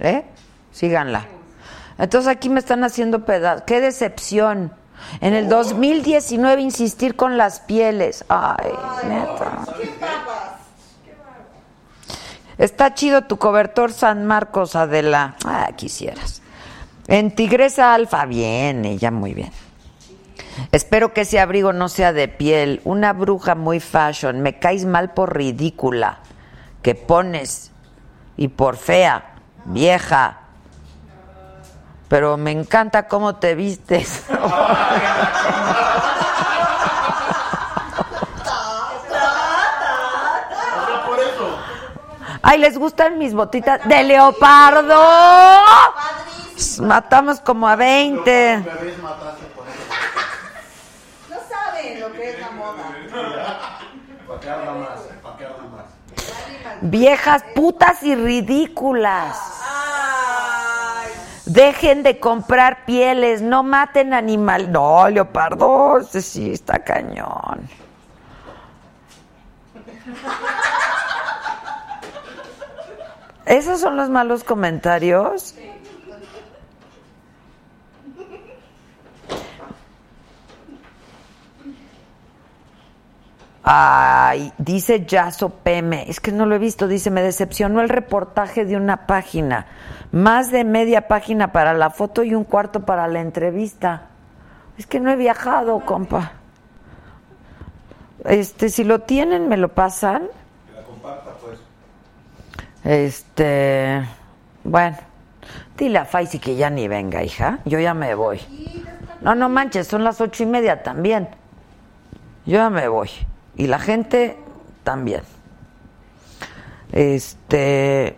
¿Eh? 0.03 0.23
Síganla. 0.71 1.25
Entonces 1.97 2.30
aquí 2.30 2.49
me 2.49 2.59
están 2.59 2.84
haciendo 2.84 3.25
pedazos. 3.25 3.63
¡Qué 3.65 3.81
decepción! 3.81 4.71
En 5.21 5.34
el 5.34 5.49
2019 5.49 6.61
insistir 6.61 7.15
con 7.15 7.38
las 7.38 7.59
pieles. 7.61 8.25
Ay, 8.30 8.71
neta. 9.07 9.65
Está 12.57 12.93
chido 12.93 13.23
tu 13.23 13.38
cobertor 13.38 13.91
San 13.91 14.25
Marcos, 14.25 14.75
Adela. 14.75 15.35
Ah, 15.45 15.69
quisieras. 15.75 16.41
En 17.07 17.35
Tigresa 17.35 17.93
Alfa, 17.93 18.25
bien, 18.25 18.85
ella 18.85 19.11
muy 19.11 19.34
bien. 19.34 19.51
Espero 20.71 21.13
que 21.13 21.21
ese 21.21 21.39
abrigo 21.39 21.73
no 21.73 21.89
sea 21.89 22.13
de 22.13 22.27
piel. 22.27 22.81
Una 22.84 23.13
bruja 23.13 23.55
muy 23.55 23.80
fashion. 23.80 24.41
Me 24.41 24.59
caes 24.59 24.85
mal 24.85 25.13
por 25.13 25.35
ridícula. 25.35 26.19
Que 26.81 26.95
pones. 26.95 27.71
Y 28.38 28.49
por 28.49 28.77
fea. 28.77 29.32
Vieja. 29.65 30.38
Pero 32.07 32.38
me 32.38 32.52
encanta 32.52 33.07
cómo 33.07 33.35
te 33.35 33.56
vistes. 33.56 34.23
Ay, 42.45 42.60
¿les 42.60 42.77
gustan 42.77 43.18
mis 43.18 43.34
botitas 43.34 43.80
de 43.88 44.03
leopardo? 44.03 45.02
Matamos 46.81 47.40
como 47.40 47.68
a 47.68 47.76
20. 47.76 48.57
Bebés 48.57 48.98
mataste 49.02 49.45
por 49.56 49.65
eso. 49.68 49.77
No 51.30 51.38
saben 51.49 51.99
lo 52.02 52.11
que 52.11 52.30
es 52.30 52.40
la 52.40 52.52
moda. 52.52 52.84
Viejas 56.81 57.44
putas 57.56 58.03
y 58.03 58.14
ridículas. 58.14 59.52
Dejen 61.53 62.01
de 62.01 62.19
comprar 62.19 62.84
pieles, 62.85 63.43
no 63.43 63.61
maten 63.61 64.11
animal. 64.11 64.71
No, 64.71 65.07
leopardo, 65.07 65.99
ese 65.99 66.23
sí 66.23 66.51
está 66.51 66.80
cañón. 66.80 67.69
¿Esos 73.45 73.80
son 73.80 73.97
los 73.97 74.09
malos 74.09 74.43
comentarios? 74.43 75.53
Ay, 83.65 84.52
dice 84.57 85.06
Yaso 85.06 85.49
Peme, 85.49 86.06
es 86.10 86.19
que 86.19 86.34
no 86.34 86.45
lo 86.45 86.56
he 86.56 86.60
visto, 86.60 86.85
dice, 86.85 87.10
me 87.10 87.22
decepcionó 87.22 87.80
el 87.80 87.88
reportaje 87.88 88.65
de 88.65 88.76
una 88.76 89.07
página, 89.07 89.68
más 90.11 90.52
de 90.52 90.65
media 90.65 91.07
página 91.07 91.53
para 91.53 91.73
la 91.73 91.90
foto 91.90 92.23
y 92.23 92.35
un 92.35 92.44
cuarto 92.44 92.85
para 92.85 93.07
la 93.07 93.22
entrevista. 93.22 94.10
Es 94.77 94.85
que 94.85 94.99
no 94.99 95.11
he 95.11 95.15
viajado, 95.15 95.80
compa. 95.80 96.34
Este, 98.26 98.68
si 98.68 98.84
lo 98.84 98.99
tienen, 98.99 99.48
me 99.48 99.56
lo 99.56 99.69
pasan. 99.69 100.27
Que 100.68 100.73
la 100.73 100.84
comparta, 100.84 101.31
pues. 101.41 101.60
Este, 102.84 104.03
bueno, 104.65 104.98
dile 105.77 105.99
a 105.99 106.06
Faisy 106.06 106.40
que 106.40 106.57
ya 106.57 106.69
ni 106.69 106.90
venga, 106.90 107.23
hija. 107.23 107.60
Yo 107.64 107.80
ya 107.80 107.94
me 107.94 108.14
voy. 108.14 108.41
No, 109.22 109.35
no 109.35 109.48
manches, 109.48 109.88
son 109.88 110.03
las 110.03 110.19
ocho 110.19 110.44
y 110.44 110.48
media 110.48 110.84
también. 110.84 111.30
Yo 112.45 112.57
ya 112.57 112.69
me 112.69 112.90
voy. 112.90 113.10
Y 113.55 113.67
la 113.67 113.80
gente 113.80 114.38
también. 114.84 115.21
Este, 116.91 118.15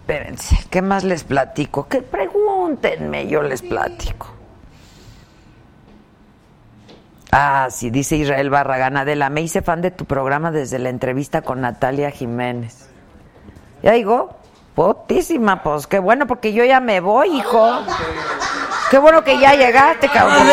espérense, 0.00 0.58
¿qué 0.70 0.82
más 0.82 1.04
les 1.04 1.24
platico? 1.24 1.88
Que 1.88 2.02
pregúntenme, 2.02 3.26
yo 3.28 3.42
les 3.42 3.62
platico. 3.62 4.26
Ah, 7.32 7.68
sí, 7.70 7.90
dice 7.90 8.16
Israel 8.16 8.50
Barragán. 8.50 8.96
Adela, 8.96 9.30
me 9.30 9.40
hice 9.40 9.62
fan 9.62 9.80
de 9.82 9.90
tu 9.90 10.04
programa 10.04 10.50
desde 10.50 10.78
la 10.78 10.88
entrevista 10.88 11.42
con 11.42 11.60
Natalia 11.60 12.10
Jiménez. 12.10 12.88
Ya 13.82 13.92
digo, 13.92 14.36
putísima, 14.74 15.62
pues 15.62 15.86
qué 15.86 16.00
bueno, 16.00 16.26
porque 16.26 16.52
yo 16.52 16.64
ya 16.64 16.80
me 16.80 17.00
voy, 17.00 17.38
hijo. 17.38 17.80
Qué 18.90 18.98
bueno 18.98 19.22
que 19.22 19.38
ya 19.38 19.54
llegaste, 19.54 20.08
cabrón. 20.08 20.48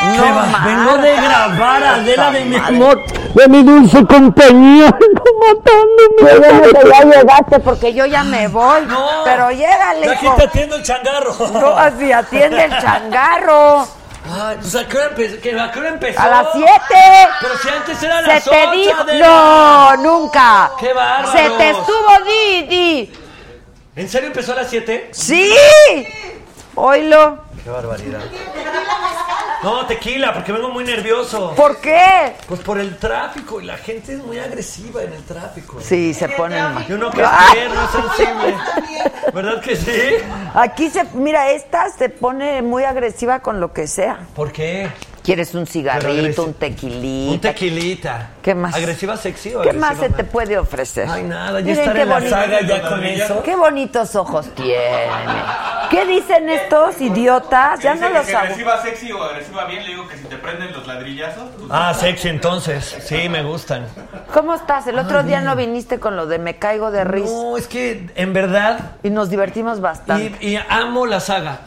¿Qué 0.00 0.32
va? 0.32 0.62
Vengo 0.64 0.96
de 0.98 1.16
grabar, 1.16 1.84
Adela, 1.84 2.30
de 2.30 2.44
mi 2.44 2.56
amor. 2.56 3.02
De 3.34 3.48
mi 3.48 3.62
dulce 3.62 4.04
compañía, 4.06 4.86
matándome. 5.40 6.72
Que 6.72 6.88
ya 6.88 7.04
llegaste, 7.04 7.60
porque 7.60 7.92
yo 7.94 8.06
ya 8.06 8.24
me 8.24 8.48
voy. 8.48 8.86
No. 8.86 9.06
Pero 9.24 9.50
llégale, 9.50 10.10
Aquí 10.10 10.26
hijo. 10.26 10.34
te 10.36 10.44
atiendo 10.44 10.76
el 10.76 10.82
changarro. 10.82 11.34
No, 11.52 11.76
así 11.76 12.12
atiende 12.12 12.64
el 12.64 12.78
changarro. 12.78 13.86
Ay, 14.32 14.56
pues 14.60 14.74
¿a 14.76 14.86
qué 14.86 14.96
hora 14.98 15.06
empezó? 15.08 15.40
¿Que 15.40 15.60
¿A 15.60 15.70
qué 15.72 15.78
hora 15.80 15.88
empezó? 15.88 16.20
A 16.20 16.28
las 16.28 16.46
7. 16.52 16.68
Pero 17.40 17.58
si 17.58 17.68
antes 17.68 18.02
era 18.02 18.18
a 18.18 18.22
Se 18.22 18.26
las 18.28 18.44
te 18.44 18.50
8, 18.50 18.70
dijo. 18.72 19.00
Adela. 19.00 19.26
No, 19.26 19.96
nunca. 19.96 20.70
¡Qué 20.78 20.92
bárbaros! 20.92 21.32
Se 21.32 21.50
te 21.50 21.70
estuvo, 21.70 22.18
Didi. 22.26 23.12
¿En 23.96 24.08
serio 24.08 24.28
empezó 24.28 24.52
a 24.52 24.56
las 24.56 24.68
7? 24.70 25.08
Sí. 25.12 25.52
Oilo. 26.74 27.38
¡Qué 27.64 27.70
barbaridad! 27.70 28.20
No, 29.62 29.84
tequila, 29.86 30.32
porque 30.32 30.52
vengo 30.52 30.70
muy 30.70 30.84
nervioso. 30.84 31.54
¿Por 31.54 31.80
qué? 31.80 32.34
Pues 32.48 32.60
por 32.60 32.78
el 32.78 32.96
tráfico 32.96 33.60
y 33.60 33.66
la 33.66 33.76
gente 33.76 34.14
es 34.14 34.24
muy 34.24 34.38
agresiva 34.38 35.02
en 35.02 35.12
el 35.12 35.22
tráfico. 35.22 35.78
Sí, 35.80 36.14
se 36.14 36.30
ponen 36.30 36.72
mal. 36.74 36.86
Y 36.88 36.92
uno 36.94 37.10
que 37.10 37.20
es 37.20 37.28
tierno, 37.52 37.80
sensible. 37.90 38.56
¿Verdad 39.34 39.60
que 39.60 39.76
sí? 39.76 40.00
Aquí 40.54 40.88
se, 40.88 41.04
mira, 41.12 41.50
esta 41.50 41.90
se 41.90 42.08
pone 42.08 42.62
muy 42.62 42.84
agresiva 42.84 43.40
con 43.40 43.60
lo 43.60 43.72
que 43.74 43.86
sea. 43.86 44.20
¿Por 44.34 44.50
qué? 44.50 44.90
¿Quieres 45.22 45.54
un 45.54 45.66
cigarrito, 45.66 46.44
un 46.44 46.54
tequilita? 46.54 47.32
Un 47.32 47.40
tequilita. 47.40 48.30
¿Qué 48.42 48.54
más? 48.54 48.74
¿Agresiva 48.74 49.16
sexy 49.18 49.54
o 49.54 49.60
¿Qué 49.60 49.72
más 49.74 49.98
se 49.98 50.08
te 50.08 50.24
puede 50.24 50.56
ofrecer? 50.58 51.06
Ay, 51.10 51.24
nada, 51.24 51.60
ya 51.60 51.66
Miren 51.66 51.78
estar 51.80 51.94
qué 51.94 52.02
en 52.02 52.08
la 52.08 52.14
bonito. 52.14 52.30
saga 52.36 52.60
ya 52.62 52.88
con 52.88 53.04
eso. 53.04 53.42
Qué 53.42 53.54
bonitos 53.56 54.16
ojos 54.16 54.46
tiene. 54.54 55.06
¿Qué 55.90 56.06
dicen 56.06 56.48
estos 56.48 57.00
idiotas? 57.00 57.80
Ya 57.80 57.94
no 57.96 58.08
los 58.08 58.26
hago. 58.28 58.38
agresiva 58.38 58.80
sexy 58.82 59.12
o 59.12 59.22
agresiva 59.22 59.64
bien, 59.66 59.82
le 59.82 59.88
digo 59.90 60.08
que 60.08 60.16
si 60.16 60.24
te 60.24 60.36
prenden 60.36 60.72
los 60.72 60.86
ladrillazos. 60.86 61.48
pues, 61.58 61.66
Ah, 61.70 61.92
sexy 61.92 62.28
entonces. 62.28 62.96
Sí, 63.04 63.28
me 63.28 63.42
gustan. 63.42 63.86
¿Cómo 64.32 64.54
estás? 64.54 64.86
El 64.86 64.98
otro 64.98 65.22
día 65.22 65.40
no 65.42 65.54
viniste 65.54 66.00
con 66.00 66.16
lo 66.16 66.26
de 66.26 66.38
me 66.38 66.56
caigo 66.56 66.90
de 66.90 67.04
risa. 67.04 67.30
No, 67.30 67.56
es 67.58 67.66
que 67.66 68.08
en 68.14 68.32
verdad. 68.32 68.92
Y 69.02 69.10
nos 69.10 69.28
divertimos 69.28 69.80
bastante. 69.80 70.34
Y, 70.44 70.54
y 70.54 70.60
amo 70.68 71.04
la 71.06 71.20
saga. 71.20 71.60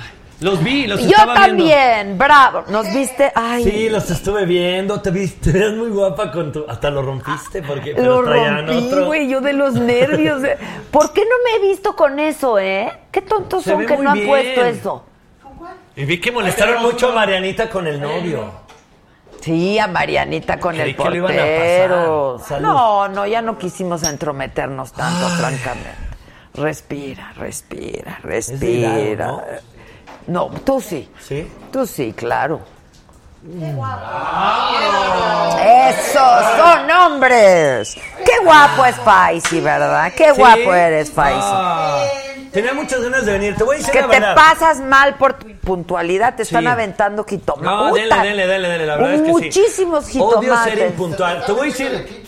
Los 0.43 0.61
vi, 0.61 0.87
los 0.87 0.99
Yo 1.01 1.07
estaba 1.11 1.35
también, 1.35 2.17
bravo. 2.17 2.65
¿Nos 2.67 2.93
viste? 2.93 3.31
Ay. 3.33 3.63
Sí, 3.63 3.89
los 3.89 4.09
estuve 4.09 4.45
viendo. 4.45 4.99
Te 5.01 5.09
viste, 5.09 5.51
te 5.53 5.57
ves 5.59 5.73
muy 5.73 5.89
guapa 5.89 6.31
con 6.31 6.51
tu. 6.51 6.65
Hasta 6.67 6.89
lo 6.89 7.01
rompiste 7.01 7.63
porque 7.63 7.93
Lo 7.93 8.21
rompí, 8.21 8.89
güey, 9.05 9.29
yo 9.29 9.39
de 9.39 9.53
los 9.53 9.73
nervios. 9.75 10.43
eh. 10.43 10.57
¿Por 10.91 11.13
qué 11.13 11.21
no 11.21 11.35
me 11.45 11.55
he 11.65 11.69
visto 11.69 11.95
con 11.95 12.19
eso, 12.19 12.59
eh? 12.59 12.91
Qué 13.09 13.21
tontos 13.21 13.63
Se 13.63 13.71
son 13.71 13.85
que 13.85 13.97
no 13.97 14.09
han 14.11 14.15
bien. 14.17 14.27
puesto 14.27 14.65
eso. 14.65 15.05
Y 15.95 16.05
vi 16.05 16.19
que 16.19 16.31
molestaron 16.31 16.81
mucho 16.81 17.09
a 17.11 17.15
Marianita 17.15 17.69
con 17.69 17.87
el 17.87 18.01
novio. 18.01 18.51
Sí, 19.39 19.77
a 19.79 19.87
Marianita 19.87 20.59
con 20.59 20.75
Creí 20.75 20.89
el 20.91 20.95
que 20.95 21.03
lo 21.09 21.15
iban 21.15 21.31
a 21.31 21.35
portero. 21.37 22.41
No, 22.59 23.07
no, 23.07 23.27
ya 23.27 23.41
no 23.41 23.57
quisimos 23.57 24.03
entrometernos 24.03 24.91
tanto, 24.91 25.27
francamente. 25.37 26.13
Respira, 26.55 27.33
respira, 27.37 28.19
de 28.23 28.27
respira. 28.29 29.43
¿No? 30.27 30.47
tú 30.65 30.79
sí. 30.81 31.09
¿Sí? 31.19 31.51
Tú 31.71 31.85
sí, 31.85 32.13
claro. 32.13 32.61
¡Esos 35.59 36.43
son 36.57 36.91
hombres! 36.91 37.95
¡Qué 38.25 38.43
guapo 38.43 38.85
es 38.85 38.95
Faisy, 38.97 39.59
¿verdad? 39.61 40.11
¡Qué 40.15 40.29
Sí. 40.33 40.37
guapo 40.39 40.73
eres, 40.73 41.11
Faisy! 41.11 41.39
Ah, 41.41 42.05
tenía 42.51 42.73
muchas 42.73 43.01
ganas 43.01 43.25
de 43.25 43.33
venir. 43.33 43.55
Te 43.55 43.63
voy 43.63 43.75
a 43.75 43.77
decir 43.79 43.91
que 43.93 44.01
la 44.01 44.07
te 44.07 44.19
verdad. 44.19 44.35
pasas 44.35 44.79
mal 44.79 45.15
por 45.15 45.33
tu 45.33 45.47
puntualidad, 45.57 46.35
te 46.35 46.43
están 46.43 46.63
Sí. 46.63 46.67
aventando 46.67 47.23
jitomates. 47.23 47.65
No, 47.69 47.93
denle, 47.93 48.15
denle, 48.15 48.47
denle, 48.47 48.69
denle, 48.69 48.85
la 48.85 48.95
verdad 48.95 49.13
es 49.15 49.21
que 49.21 49.27
sí. 49.27 49.31
Muchísimos 49.33 50.05
Odio 50.05 50.11
jitomates. 50.39 50.73
ser 50.73 50.87
impuntual. 50.89 51.45
Te 51.45 51.51
voy 51.51 51.61
a 51.61 51.65
decir, 51.71 52.25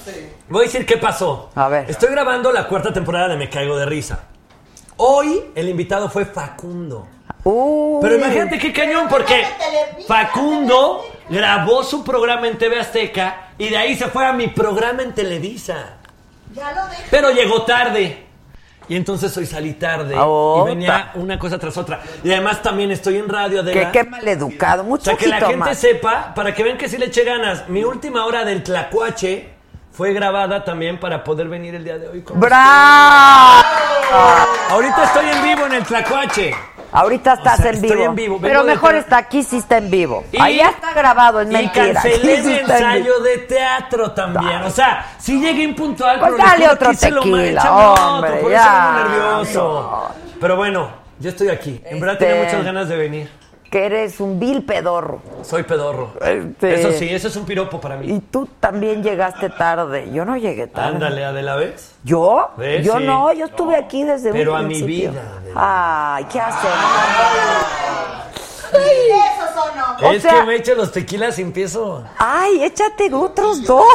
voy 0.50 0.62
a 0.62 0.66
decir 0.66 0.86
qué 0.86 0.98
pasó. 0.98 1.50
A 1.56 1.68
ver. 1.70 1.90
Estoy 1.90 2.10
grabando 2.12 2.52
la 2.52 2.68
cuarta 2.68 2.92
temporada 2.92 3.30
de 3.30 3.38
Me 3.38 3.50
Caigo 3.50 3.78
de 3.78 3.86
Risa. 3.86 4.20
Hoy 4.98 5.46
el 5.56 5.70
invitado 5.70 6.10
fue 6.10 6.26
Facundo. 6.26 7.08
Uy. 7.48 8.00
Pero 8.02 8.16
imagínate 8.16 8.58
qué 8.58 8.74
cañón, 8.74 9.08
porque 9.08 9.46
Facundo 10.08 11.06
grabó 11.30 11.84
su 11.84 12.04
programa 12.04 12.48
en 12.48 12.58
TV 12.58 12.80
Azteca 12.80 13.50
y 13.58 13.70
de 13.70 13.78
ahí 13.78 13.96
se 13.96 14.08
fue 14.08 14.26
a 14.26 14.34
mi 14.34 14.48
programa 14.48 15.04
en 15.04 15.14
Televisa. 15.14 15.98
Ya 16.54 16.72
lo 16.72 16.88
dejo. 16.88 17.04
Pero 17.12 17.30
llegó 17.32 17.62
tarde. 17.62 18.24
Y 18.88 18.96
entonces 18.96 19.36
hoy 19.38 19.46
salí 19.48 19.74
tarde 19.74 20.16
Ah, 20.18 20.26
y 20.62 20.66
venía 20.66 21.12
una 21.16 21.38
cosa 21.40 21.58
tras 21.60 21.76
otra. 21.78 22.02
Y 22.24 22.32
además 22.32 22.62
también 22.64 22.92
estoy 22.92 23.18
en 23.18 23.30
radio 23.30 23.62
de 23.64 23.74
Que 23.74 23.90
qué 23.92 24.04
maleducado. 24.04 24.82
O 24.82 24.86
Mucho 24.86 25.06
sea, 25.06 25.16
que 25.16 25.28
la 25.28 25.40
gente 25.42 25.76
sepa, 25.76 26.34
para 26.34 26.54
que 26.54 26.64
vean 26.64 26.78
que 26.78 26.90
sí 26.90 26.98
le 26.98 27.08
eché 27.08 27.24
ganas. 27.24 27.68
Mi 27.70 27.84
última 27.84 28.26
hora 28.26 28.44
del 28.44 28.64
Tlacuache 28.64 29.50
fue 29.92 30.14
grabada 30.14 30.64
también 30.64 31.00
para 31.00 31.24
poder 31.24 31.48
venir 31.48 31.76
el 31.76 31.84
día 31.84 31.98
de 31.98 32.08
hoy. 32.10 32.22
con 32.22 32.40
¡Bravo! 32.40 33.64
Ahorita 34.70 35.04
estoy 35.06 35.30
en 35.30 35.44
vivo 35.44 35.66
en 35.68 35.74
el 35.74 35.84
Tlacuache. 35.84 36.54
Ahorita 36.96 37.34
estás 37.34 37.60
O 37.60 37.62
sea, 37.62 37.70
en, 37.72 37.76
estoy 37.76 37.92
vivo. 37.92 38.04
en 38.06 38.16
vivo. 38.16 38.40
Pero 38.42 38.64
mejor 38.64 38.96
está 38.96 39.18
aquí, 39.18 39.44
sí 39.44 39.58
está 39.58 39.78
en 39.78 39.90
vivo. 39.92 40.24
Y- 40.32 40.42
Allá 40.42 40.70
está 40.70 40.94
grabado, 40.94 41.42
es 41.42 41.50
Y 41.50 41.54
mentira. 41.54 41.94
cancelé 41.94 42.34
está 42.36 42.50
en 42.50 42.66
vivo. 42.66 42.74
ensayo 42.74 43.20
de 43.22 43.38
teatro 43.40 44.12
también. 44.12 44.64
O 44.64 44.70
sea, 44.70 45.06
sí 45.18 45.40
llegué 45.40 45.64
impuntual, 45.64 46.20
Pues 46.20 46.32
pero 46.36 46.44
dale 46.50 46.70
otro 46.70 46.92
hice 46.92 47.12
lo 47.12 47.22
tequila, 47.22 47.52
échame 47.62 47.86
otro, 47.86 48.08
hombre, 48.16 48.32
por 48.38 48.52
ya. 48.52 48.64
eso 48.64 49.10
nervioso. 49.10 50.10
Pero 50.40 50.56
bueno, 50.56 50.90
yo 51.20 51.30
estoy 51.30 51.50
aquí. 51.50 51.82
En 51.86 52.00
verdad 52.00 52.14
Este- 52.16 52.26
tenía 52.26 52.44
muchas 52.46 52.64
ganas 52.66 52.90
de 52.90 52.98
venir. 52.98 53.30
Que 53.76 53.88
eres 53.88 54.22
un 54.22 54.40
vil 54.40 54.64
pedorro. 54.64 55.20
Soy 55.44 55.64
pedorro. 55.64 56.14
Este- 56.22 56.76
Eso 56.80 56.94
sí, 56.94 57.10
eso 57.14 57.28
es 57.28 57.36
un 57.36 57.44
piropo 57.46 57.82
para 57.82 57.98
mí. 57.98 58.10
Y 58.10 58.20
tú 58.22 58.48
también 58.62 59.04
llegaste 59.04 59.50
tarde. 59.50 60.10
Yo 60.14 60.24
no 60.24 60.38
llegué 60.38 60.68
tarde. 60.68 60.94
Ándale, 60.96 61.26
Adela, 61.26 61.58
¿ves? 61.58 61.92
¿Yo? 62.06 62.52
¿Ves? 62.56 62.86
Yo 62.86 63.00
Sí. 63.00 63.04
no, 63.04 63.34
yo 63.34 63.48
estuve 63.48 63.76
aquí 63.76 64.06
desde 64.06 64.32
Pero 64.32 64.54
un 64.54 64.60
a 64.60 64.62
mi 64.62 64.82
vida, 64.82 65.22
Ay, 65.54 66.24
¿qué 66.32 66.40
hacemos? 66.40 66.74
Esos 68.72 69.54
son 69.54 69.80
hombres. 69.84 70.10
O 70.10 70.14
es 70.14 70.22
sea- 70.22 70.32
que 70.40 70.44
me 70.44 70.56
echo 70.56 70.74
los 70.76 70.94
tequilas 70.94 71.38
y 71.38 71.42
empiezo. 71.42 72.02
Ay, 72.18 72.64
échate 72.64 73.14
otros 73.14 73.66
dos. 73.66 73.86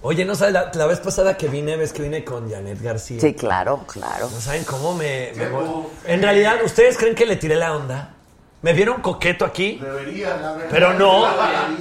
Oye, 0.00 0.24
¿no 0.24 0.34
sabes? 0.34 0.54
La, 0.54 0.70
la 0.72 0.86
vez 0.86 1.00
pasada 1.00 1.36
que 1.36 1.48
vine, 1.48 1.76
ves 1.76 1.92
que 1.92 2.00
vine 2.00 2.24
con 2.24 2.50
Janet 2.50 2.80
García. 2.80 3.20
Sí, 3.20 3.34
claro, 3.34 3.80
claro. 3.86 4.30
¿No 4.32 4.40
saben 4.40 4.64
cómo 4.64 4.94
me, 4.94 5.32
me 5.36 5.46
voy? 5.50 5.66
En 6.06 6.22
realidad, 6.22 6.56
¿ustedes 6.64 6.96
creen 6.96 7.14
que 7.14 7.26
le 7.26 7.36
tiré 7.36 7.56
la 7.56 7.76
onda? 7.76 8.13
¿Me 8.64 8.72
vieron 8.72 9.02
coqueto 9.02 9.44
aquí? 9.44 9.78
Debería, 9.78 10.38
la 10.40 10.52
verdad. 10.52 10.68
Pero 10.70 10.94
no, 10.94 11.26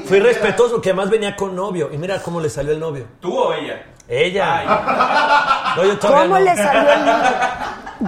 fui 0.04 0.20
respetuoso, 0.20 0.82
que 0.82 0.90
además 0.90 1.10
venía 1.10 1.34
con 1.34 1.56
novio. 1.56 1.90
Y 1.94 1.98
mira 1.98 2.22
cómo 2.22 2.42
le 2.42 2.50
salió 2.50 2.74
el 2.74 2.80
novio. 2.82 3.08
¿Tú 3.22 3.34
o 3.34 3.54
ella? 3.54 3.86
Ella. 4.06 5.74
No, 5.78 5.86
yo 5.86 5.98
todavía 5.98 6.24
¿Cómo 6.24 6.40
no. 6.40 6.44
le 6.44 6.56
salió 6.58 6.92
el 6.92 7.06
novio? 7.06 7.30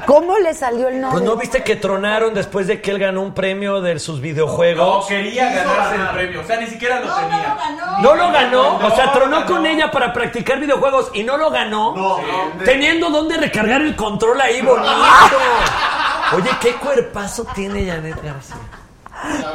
¿Cómo 0.06 0.38
le 0.40 0.54
salió 0.54 0.88
el 0.90 1.00
novio? 1.00 1.12
Pues 1.14 1.24
no 1.24 1.38
viste 1.38 1.64
que 1.64 1.78
tronaron 1.78 2.34
después 2.34 2.68
de 2.68 2.82
que 2.82 2.92
él 2.92 3.00
ganó 3.00 3.22
un 3.22 3.34
premio 3.34 3.80
de 3.80 3.98
sus 3.98 4.20
videojuegos. 4.20 4.86
No, 5.04 5.08
quería 5.08 5.54
ganarse 5.54 5.96
el 5.96 6.08
premio. 6.10 6.42
O 6.42 6.44
sea, 6.44 6.58
ni 6.60 6.68
siquiera 6.68 7.00
lo 7.00 7.16
tenía. 7.16 7.58
No 8.02 8.14
lo 8.14 8.30
ganó, 8.30 8.78
No, 8.78 8.88
o 8.88 8.92
sea, 8.94 9.14
tronó 9.14 9.38
ganó. 9.40 9.46
con 9.54 9.66
ella 9.66 9.90
para 9.90 10.12
practicar 10.12 10.60
videojuegos 10.60 11.12
y 11.14 11.24
no 11.24 11.38
lo 11.38 11.50
ganó, 11.50 11.96
No, 11.96 12.20
teniendo 12.66 13.10
dónde 13.10 13.38
recargar 13.38 13.82
el 13.82 13.96
control 13.96 14.42
ahí 14.42 14.62
bonito. 14.62 14.90
Oye, 16.34 16.50
qué 16.60 16.76
cuerpazo 16.76 17.46
tiene 17.54 17.86
Janet 17.86 18.22
García. 18.24 18.56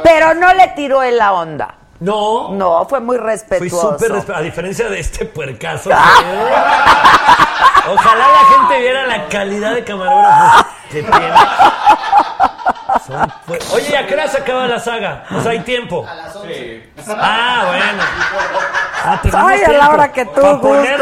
Pero 0.03 0.33
no 0.33 0.53
le 0.53 0.67
tiró 0.69 1.03
en 1.03 1.17
la 1.17 1.33
onda. 1.33 1.75
No, 1.99 2.49
No, 2.53 2.85
fue 2.89 2.99
muy 2.99 3.17
fui 3.17 3.25
respetuoso. 3.27 3.91
súper 3.99 4.11
respe- 4.13 4.35
a 4.35 4.41
diferencia 4.41 4.89
de 4.89 4.99
este 4.99 5.25
puercazo. 5.25 5.89
que- 5.89 5.95
Ojalá 7.91 8.27
la 8.27 8.45
gente 8.55 8.79
viera 8.79 9.05
la 9.07 9.27
calidad 9.27 9.73
de 9.75 9.83
camarógrafos 9.83 10.65
que 10.91 11.03
tiene. 11.03 11.33
Son 13.07 13.33
Oye, 13.73 13.89
¿y 13.91 13.95
a 13.95 14.05
qué 14.07 14.13
hora 14.13 14.27
se 14.27 14.37
acaba 14.39 14.67
la 14.67 14.79
saga? 14.79 15.23
O 15.31 15.41
sea, 15.41 15.51
hay 15.51 15.59
tiempo. 15.61 16.05
Sí. 16.45 16.83
Ah, 17.07 17.63
bueno. 17.67 18.03
Ah, 19.03 19.19
Ay, 19.47 19.63
a 19.63 19.69
la 19.71 19.89
hora 19.89 20.11
que 20.11 20.25
tú 20.25 20.41
gustes. 20.57 20.99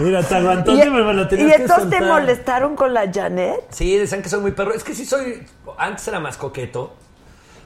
Mira, 0.00 0.22
te 0.22 0.34
aguantó, 0.34 0.72
¿Y, 0.72 0.90
me 0.90 1.00
lo 1.00 1.22
y 1.22 1.28
tenías 1.28 1.56
que 1.56 1.62
entonces 1.62 1.90
te 1.90 2.00
molestaron 2.00 2.76
con 2.76 2.94
la 2.94 3.10
Janet? 3.12 3.60
Sí, 3.70 3.96
decían 3.96 4.22
que 4.22 4.28
soy 4.28 4.40
muy 4.40 4.52
perro. 4.52 4.72
Es 4.72 4.84
que 4.84 4.94
sí 4.94 5.04
soy. 5.04 5.46
Antes 5.78 6.08
era 6.08 6.20
más 6.20 6.36
coqueto. 6.36 6.94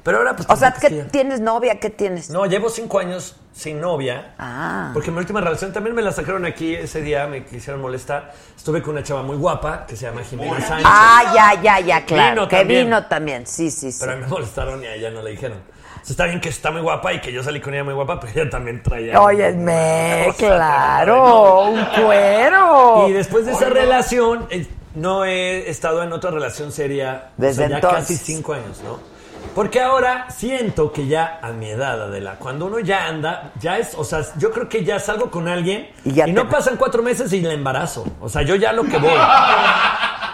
Pero 0.05 0.19
ahora 0.19 0.37
pues... 0.37 0.49
O 0.51 0.57
sea, 0.57 0.71
tampoco 0.71 0.89
¿qué 0.89 0.99
es 0.99 1.05
que 1.05 1.11
tienes 1.11 1.41
novia? 1.41 1.81
¿Qué 1.81 1.89
tienes? 1.89 2.29
No, 2.29 2.45
llevo 2.45 2.69
cinco 2.69 2.99
años 2.99 3.37
sin 3.55 3.81
novia. 3.81 4.35
Ah. 4.39 4.91
Porque 4.93 5.11
mi 5.11 5.17
última 5.17 5.41
relación 5.41 5.73
también 5.73 5.97
me 5.97 6.03
la 6.03 6.13
sacaron 6.13 6.45
aquí 6.45 6.75
ese 6.75 7.01
día, 7.01 7.27
me 7.27 7.45
quisieron 7.47 7.81
molestar. 7.81 8.35
Estuve 8.55 8.83
con 8.83 8.93
una 8.93 9.03
chava 9.03 9.23
muy 9.23 9.37
guapa 9.37 9.87
que 9.87 9.97
se 9.97 10.05
llama 10.05 10.23
Jimena 10.23 10.61
Sánchez. 10.61 10.87
Ah, 10.87 11.33
ya, 11.35 11.63
ya, 11.63 11.81
ya, 11.81 12.05
claro. 12.05 12.33
Vino 12.35 12.49
que 12.49 12.57
también. 12.57 12.85
vino 12.85 13.07
también. 13.07 13.47
Sí, 13.47 13.71
sí, 13.71 13.93
sí. 13.93 13.99
Pero 13.99 14.13
a 14.13 14.17
mí 14.17 14.23
me 14.23 14.29
molestaron 14.29 14.83
y 14.83 14.87
a 14.87 14.95
ella 14.95 15.11
no 15.11 15.23
le 15.23 15.31
dijeron. 15.31 15.59
O 16.05 16.07
sea, 16.07 16.13
está 16.13 16.25
bien 16.27 16.39
que 16.41 16.51
está 16.51 16.71
muy 16.71 16.83
guapa 16.83 17.15
y 17.15 17.21
que 17.23 17.33
yo 17.33 17.43
salí 17.43 17.61
con 17.63 17.73
ella 17.73 17.83
muy 17.85 17.95
guapa, 17.95 18.21
pero 18.21 18.33
ella 18.43 18.51
también 18.51 18.83
traía. 18.83 19.19
Óyeme, 19.21 20.27
O 20.31 20.35
claro, 20.35 21.63
un 21.71 21.85
cuero. 22.05 23.09
Y 23.09 23.13
después 23.13 23.47
de 23.47 23.53
esa 23.53 23.71
relación, 23.71 24.47
eh, 24.51 24.67
no 24.95 25.25
he 25.25 25.69
estado 25.71 26.03
en 26.03 26.13
otra 26.13 26.31
relación 26.31 26.71
seria 26.73 27.31
o 27.39 27.41
Desde 27.41 27.55
sea, 27.63 27.69
ya 27.69 27.75
entonces. 27.77 28.01
casi 28.01 28.17
cinco 28.17 28.53
años, 28.53 28.81
¿no? 28.85 28.99
Porque 29.55 29.81
ahora 29.81 30.27
siento 30.31 30.91
que 30.93 31.07
ya 31.07 31.39
a 31.41 31.53
mi 31.53 31.69
edad, 31.71 32.03
Adela, 32.03 32.37
cuando 32.39 32.67
uno 32.67 32.81
ya 32.81 33.07
anda, 33.07 33.53
ya 33.61 33.79
es, 33.79 33.95
o 33.95 34.03
sea, 34.05 34.23
yo 34.37 34.51
creo 34.51 34.69
que 34.69 34.85
ya 34.85 34.99
salgo 34.99 35.31
con 35.31 35.47
alguien 35.49 35.89
Y 36.05 36.11
y, 36.11 36.13
ya 36.15 36.25
te- 36.25 36.33
no 36.33 36.49
pasan 36.49 36.77
cuatro 36.77 37.03
meses 37.03 37.33
y 37.33 37.41
le 37.41 37.53
embarazo. 37.55 38.05
O 38.21 38.29
sea, 38.29 38.43
yo 38.43 38.57
ya 38.57 38.73
lo 38.73 38.83
que 38.85 38.97
voy. 38.99 39.13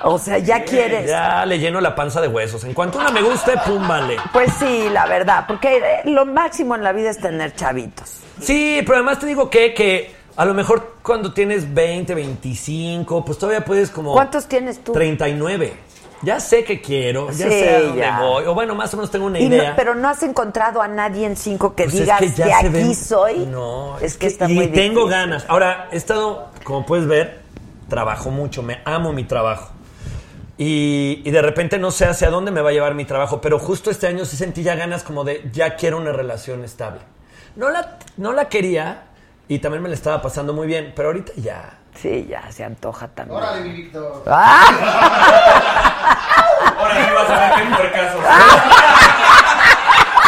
O 0.05 0.19
sea, 0.19 0.39
ya 0.39 0.65
quieres. 0.65 1.09
Ya 1.09 1.45
le 1.47 1.59
lleno 1.59 1.81
la 1.81 1.95
panza 1.95 2.21
de 2.21 2.29
huesos. 2.29 2.65
En 2.65 2.75
cuanto 2.75 2.99
una 2.99 3.11
me 3.11 3.23
guste, 3.23 3.53
pum, 3.67 3.87
vale. 3.87 4.17
Pues 4.33 4.51
sí, 4.59 4.89
la 4.93 5.07
verdad, 5.07 5.45
porque 5.47 5.77
eh, 5.79 5.83
lo 6.05 6.25
máximo 6.27 6.75
en 6.75 6.83
la 6.83 6.93
vida 6.93 7.11
es 7.11 7.19
tener 7.19 7.55
chavitos. 7.55 8.21
Sí, 8.41 8.81
pero 8.85 8.97
además 8.97 9.19
te 9.19 9.27
digo 9.27 9.51
que, 9.51 9.75
que 9.75 10.15
a 10.37 10.45
lo 10.45 10.55
mejor 10.55 10.95
cuando 11.03 11.33
tienes 11.35 11.73
20, 11.75 12.15
25, 12.15 13.25
pues 13.25 13.39
todavía 13.39 13.65
puedes 13.65 13.91
como... 13.91 14.13
¿Cuántos 14.15 14.47
tienes 14.47 14.83
tú? 14.83 14.93
39. 14.93 15.75
Ya 16.23 16.39
sé 16.39 16.65
que 16.65 16.83
quiero, 16.83 17.29
ya 17.31 17.47
Sí, 17.47 17.51
sé 17.51 17.77
a 17.77 17.81
dónde 17.81 17.99
ya. 18.01 18.21
voy. 18.21 18.45
O 18.45 18.53
bueno, 18.55 18.75
más 18.75 18.93
o 18.93 18.99
menos 18.99 19.11
tengo 19.11 19.25
una 19.27 19.39
Y 19.39 19.49
no- 19.49 19.57
idea. 19.57 19.75
pero 19.75 19.95
no 19.95 20.07
has 20.09 20.23
encontrado 20.23 20.83
a 20.83 20.89
nadie 20.89 21.25
en 21.27 21.35
cinco 21.37 21.75
que 21.75 21.85
Pues 21.85 21.95
es 21.95 22.01
digas 22.03 22.21
que 22.35 22.43
aquí 22.53 22.69
ven- 22.69 22.95
soy. 22.95 23.47
No, 23.47 23.99
es 24.01 24.19
que 24.19 24.27
está 24.27 24.49
y 24.51 24.55
muy 24.55 24.69
tengo 24.69 25.01
difícil. 25.07 25.11
ganas. 25.11 25.45
Ahora, 25.49 25.89
he 25.93 25.97
estado, 25.97 26.49
como 26.63 26.85
puedes 26.85 27.07
ver, 27.07 27.41
trabajo 27.89 28.31
mucho, 28.31 28.63
me 28.63 28.81
amo 28.85 29.15
mi 29.15 29.25
trabajo. 29.25 29.71
Y, 30.63 31.23
y 31.25 31.31
de 31.31 31.41
repente 31.41 31.79
no 31.79 31.91
sé 31.91 32.05
hacia 32.05 32.29
dónde 32.29 32.51
me 32.51 32.61
va 32.61 32.69
a 32.69 32.73
llevar 32.73 32.93
mi 32.95 33.07
trabajo, 33.07 33.41
pero 33.41 33.59
justo 33.59 33.91
este 33.91 34.09
año 34.09 34.27
sí 34.27 34.37
sentí 34.37 34.63
ya 34.63 34.75
ganas 34.75 35.03
como 35.03 35.25
de 35.25 35.49
ya 35.55 35.75
quiero 35.75 35.97
una 35.97 36.13
relación 36.13 36.63
estable. 36.65 37.01
No 37.57 37.71
la, 37.71 37.97
no 38.19 38.35
la 38.35 38.51
quería 38.51 39.05
y 39.49 39.61
también 39.61 39.83
me 39.83 39.89
la 39.89 39.95
estaba 39.95 40.21
pasando 40.21 40.53
muy 40.53 40.67
bien, 40.67 40.93
pero 40.95 41.09
ahorita 41.09 41.33
ya. 41.37 41.79
Sí, 41.95 42.27
ya 42.29 42.53
se 42.53 42.63
antoja 42.63 43.09
también. 43.09 43.39
Órale, 43.43 43.63
mi 43.63 43.71
Víctor. 43.73 44.23
Ahora 44.27 44.67
sí 46.95 47.11
vas 47.15 47.31
a 47.31 47.39
ver 47.39 47.53
qué 47.55 47.63
por 47.77 47.93
caso. 47.93 48.19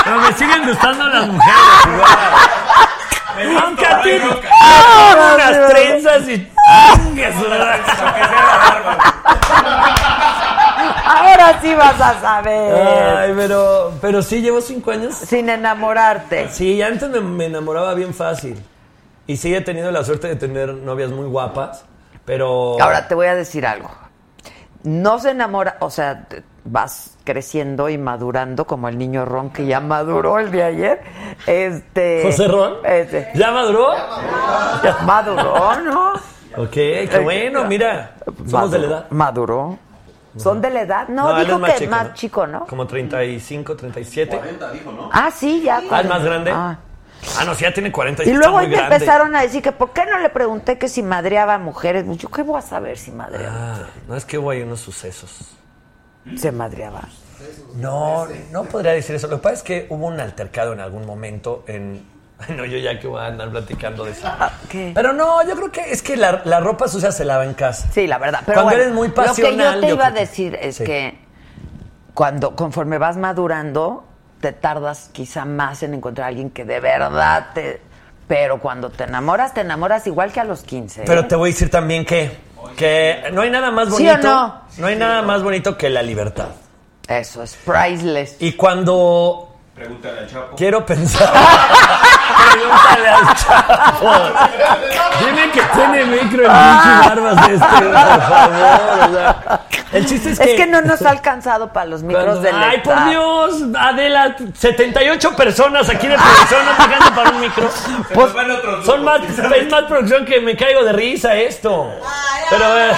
Pero 0.05 0.17
me 0.19 0.33
siguen 0.33 0.67
gustando 0.67 1.09
las 1.09 1.27
mujeres 1.27 1.63
igual. 1.95 2.19
Aunque 3.65 3.87
a 3.87 4.03
ti 4.03 4.11
Ah, 4.63 5.35
unas 5.35 5.57
sí. 5.57 5.63
trenzas 5.75 6.29
y... 6.29 6.51
chingue 6.97 7.33
su 7.33 7.49
madre. 7.49 7.81
Ahora 11.43 11.61
sí 11.61 11.75
vas 11.75 12.01
a 12.01 12.21
saber. 12.21 12.75
Ay, 12.75 13.33
pero, 13.37 13.93
pero 14.01 14.23
sí, 14.23 14.41
llevo 14.41 14.61
cinco 14.61 14.93
años. 14.93 15.15
Sin 15.15 15.49
enamorarte. 15.49 16.49
Sí, 16.51 16.81
antes 16.83 17.09
me, 17.11 17.21
me 17.21 17.47
enamoraba 17.47 17.95
bien 17.95 18.15
fácil. 18.15 18.63
Y 19.27 19.37
sí 19.37 19.55
he 19.55 19.61
tenido 19.61 19.91
la 19.91 20.05
suerte 20.05 20.29
de 20.29 20.37
tener 20.37 20.75
novias 20.75 21.11
muy 21.11 21.27
guapas, 21.27 21.85
pero... 22.25 22.81
Ahora 22.81 23.09
te 23.09 23.15
voy 23.15 23.27
a 23.27 23.35
decir 23.35 23.67
algo. 23.67 23.91
No 24.85 25.19
se 25.19 25.31
enamora, 25.31 25.77
o 25.81 25.91
sea, 25.91 26.27
vas 26.65 27.17
creciendo 27.25 27.89
y 27.89 27.99
madurando 27.99 28.67
como 28.67 28.89
el 28.89 28.99
niño 28.99 29.25
Ron 29.25 29.51
que 29.51 29.67
ya 29.67 29.81
maduró 29.81 30.39
el 30.39 30.51
de 30.51 30.63
ayer. 30.63 31.03
Este. 31.47 32.23
¿José 32.25 32.49
Ron? 32.49 32.75
Este, 32.85 33.31
¿Ya 33.35 33.51
maduró? 33.53 33.93
ya 34.83 34.99
maduró, 35.05 35.81
¿no? 35.83 36.13
Ok, 36.57 36.73
qué 36.73 37.21
bueno, 37.23 37.65
mira. 37.65 38.17
Somos 38.49 38.71
de 38.71 38.79
la 38.81 38.87
edad. 38.87 39.07
Maduró. 39.11 39.79
¿Son 40.37 40.61
de 40.61 40.71
la 40.71 40.83
edad? 40.83 41.09
No, 41.09 41.37
él 41.37 41.45
dijo 41.47 41.57
es 41.57 41.61
más 41.61 41.73
que 41.73 41.79
chico, 41.79 41.91
más 41.91 42.09
¿no? 42.09 42.15
chico, 42.15 42.47
¿no? 42.47 42.67
Como 42.67 42.87
35, 42.87 43.77
37. 43.77 44.37
40 44.37 44.71
dijo, 44.73 44.93
¿no? 44.93 45.11
Ah, 45.13 45.31
sí, 45.31 45.63
ya. 45.63 45.83
Ah, 45.91 46.01
¿es 46.01 46.09
más 46.09 46.25
grande? 46.25 46.51
Ah. 46.55 46.79
Ah, 47.39 47.45
no, 47.45 47.55
sí, 47.55 47.63
ya 47.63 47.73
tiene 47.73 47.93
40 47.93 48.25
Y 48.25 48.27
está 48.27 48.39
luego 48.39 48.55
muy 48.55 48.65
ahí 48.65 48.71
me 48.71 48.77
grande. 48.77 48.97
empezaron 48.97 49.37
a 49.37 49.43
decir 49.43 49.63
que 49.63 49.71
por 49.73 49.93
qué 49.93 50.05
no 50.07 50.19
le 50.19 50.29
pregunté 50.31 50.79
que 50.79 50.89
si 50.89 51.03
madreaba 51.03 51.55
a 51.55 51.59
mujeres. 51.59 52.05
Yo 52.19 52.29
qué 52.31 52.43
voy 52.43 52.59
a 52.59 52.63
saber 52.63 52.99
si 52.99 53.13
madreaba. 53.13 53.55
Ah, 53.57 53.87
no 54.09 54.17
es 54.17 54.25
que 54.25 54.39
hubo 54.39 54.51
ahí 54.51 54.63
unos 54.63 54.81
sucesos. 54.81 55.53
Se 56.37 56.51
madreaba. 56.51 57.03
No, 57.77 58.27
no 58.51 58.65
podría 58.65 58.93
decir 58.93 59.15
eso. 59.17 59.29
Lo 59.29 59.37
que 59.37 59.43
pasa 59.43 59.55
es 59.57 59.63
que 59.63 59.87
hubo 59.91 60.07
un 60.07 60.19
altercado 60.21 60.73
en 60.73 60.81
algún 60.81 61.07
momento 61.07 61.65
en... 61.67 62.11
Ay, 62.49 62.55
no, 62.57 62.65
yo 62.65 62.79
ya 62.79 62.99
que 62.99 63.07
voy 63.07 63.21
a 63.21 63.27
andar 63.27 63.51
platicando 63.51 64.05
de 64.05 64.13
eso. 64.13 64.27
Ah, 64.27 64.51
¿Qué? 64.69 64.93
Pero 64.95 65.13
no, 65.13 65.47
yo 65.47 65.55
creo 65.57 65.71
que 65.73 65.91
es 65.93 66.03
que 66.03 66.17
la, 66.17 66.43
la 66.45 66.61
ropa 66.61 66.89
sucia 66.89 67.13
se 67.13 67.25
lava 67.25 67.45
en 67.45 67.55
casa. 67.55 67.89
Sí, 67.93 68.07
la 68.07 68.19
verdad. 68.19 68.41
Pero 68.47 68.57
Cuando 68.63 68.71
bueno, 68.71 68.83
eres 68.83 68.95
muy 68.95 69.09
Lo 69.09 69.15
que 69.15 69.21
pasional, 69.23 69.75
yo 69.77 69.81
te 69.81 69.89
yo 69.89 69.95
iba 69.95 70.07
a 70.07 70.13
que- 70.15 70.21
decir 70.21 70.59
es 70.61 70.77
Sí. 70.77 70.85
que 70.85 71.19
cuando, 72.15 72.55
conforme 72.57 72.99
vas 72.99 73.17
madurando, 73.17 74.05
te 74.41 74.53
tardas 74.53 75.09
quizá 75.13 75.45
más 75.45 75.83
en 75.83 75.95
encontrar 75.95 76.25
a 76.27 76.29
alguien 76.29 76.51
que 76.51 76.65
de 76.65 76.81
verdad 76.81 77.49
te. 77.55 77.81
Pero 78.29 78.61
cuando 78.61 78.89
te 78.91 79.05
enamoras, 79.05 79.53
te 79.55 79.61
enamoras 79.61 80.07
igual 80.07 80.33
que 80.33 80.41
a 80.41 80.45
los 80.45 80.63
15. 80.63 81.03
¿eh? 81.03 81.05
Pero 81.07 81.27
te 81.27 81.37
voy 81.37 81.51
a 81.51 81.53
decir 81.53 81.71
también 81.71 82.05
que, 82.05 82.31
que 82.77 83.25
no 83.33 83.43
hay 83.43 83.51
nada 83.51 83.71
más 83.71 83.95
¿Sí 83.95 84.07
bonito. 84.07 84.29
o 84.31 84.81
no? 84.81 84.87
hay 84.87 84.97
nada 84.97 85.23
más 85.23 85.43
bonito 85.43 85.77
que 85.77 85.91
la 85.91 86.03
libertad. 86.03 86.49
Eso 87.07 87.43
es 87.43 87.55
priceless. 87.57 88.37
Y 88.41 88.53
cuando 88.53 89.55
Pregúntale 89.75 90.21
al 90.21 90.29
Chapo. 90.31 90.57
quiero 90.57 90.87
pensar. 90.87 91.31
Pregúntale 92.53 93.09
al 93.09 93.35
Chapo. 93.37 94.11
Dime 95.25 95.51
que 95.51 95.61
tiene 95.63 96.05
micro 96.05 96.45
el 96.45 96.51
pinche 96.51 97.09
barbas 97.09 97.47
de 97.49 97.55
este, 97.55 97.67
por 97.67 97.95
favor. 97.95 99.09
o 99.09 99.13
sea, 99.13 99.61
el 99.93 100.07
chiste 100.07 100.31
es 100.31 100.41
Es 100.41 100.47
que. 100.47 100.57
que 100.57 100.67
no 100.67 100.81
nos 100.83 101.03
ha 101.03 101.11
alcanzado 101.11 101.73
para 101.73 101.87
los 101.87 102.03
micros 102.03 102.43
del 102.43 102.55
Ay, 102.55 102.81
por. 102.83 103.05
Dios, 103.05 103.63
Adela, 103.79 104.37
78 104.55 105.37
personas 105.37 105.89
aquí 105.89 106.07
de 106.07 106.17
producción 106.17 106.61
no 106.65 107.15
para 107.15 107.31
un 107.31 107.41
micro. 107.41 107.67
Otros 107.67 108.87
Son 108.87 109.05
más, 109.05 109.21
es 109.29 109.71
más 109.71 109.83
producción 109.85 110.25
que 110.25 110.41
me 110.41 110.57
caigo 110.57 110.83
de 110.85 110.93
risa 110.93 111.35
esto. 111.35 111.91
Pero 112.51 112.79
eh, 112.79 112.93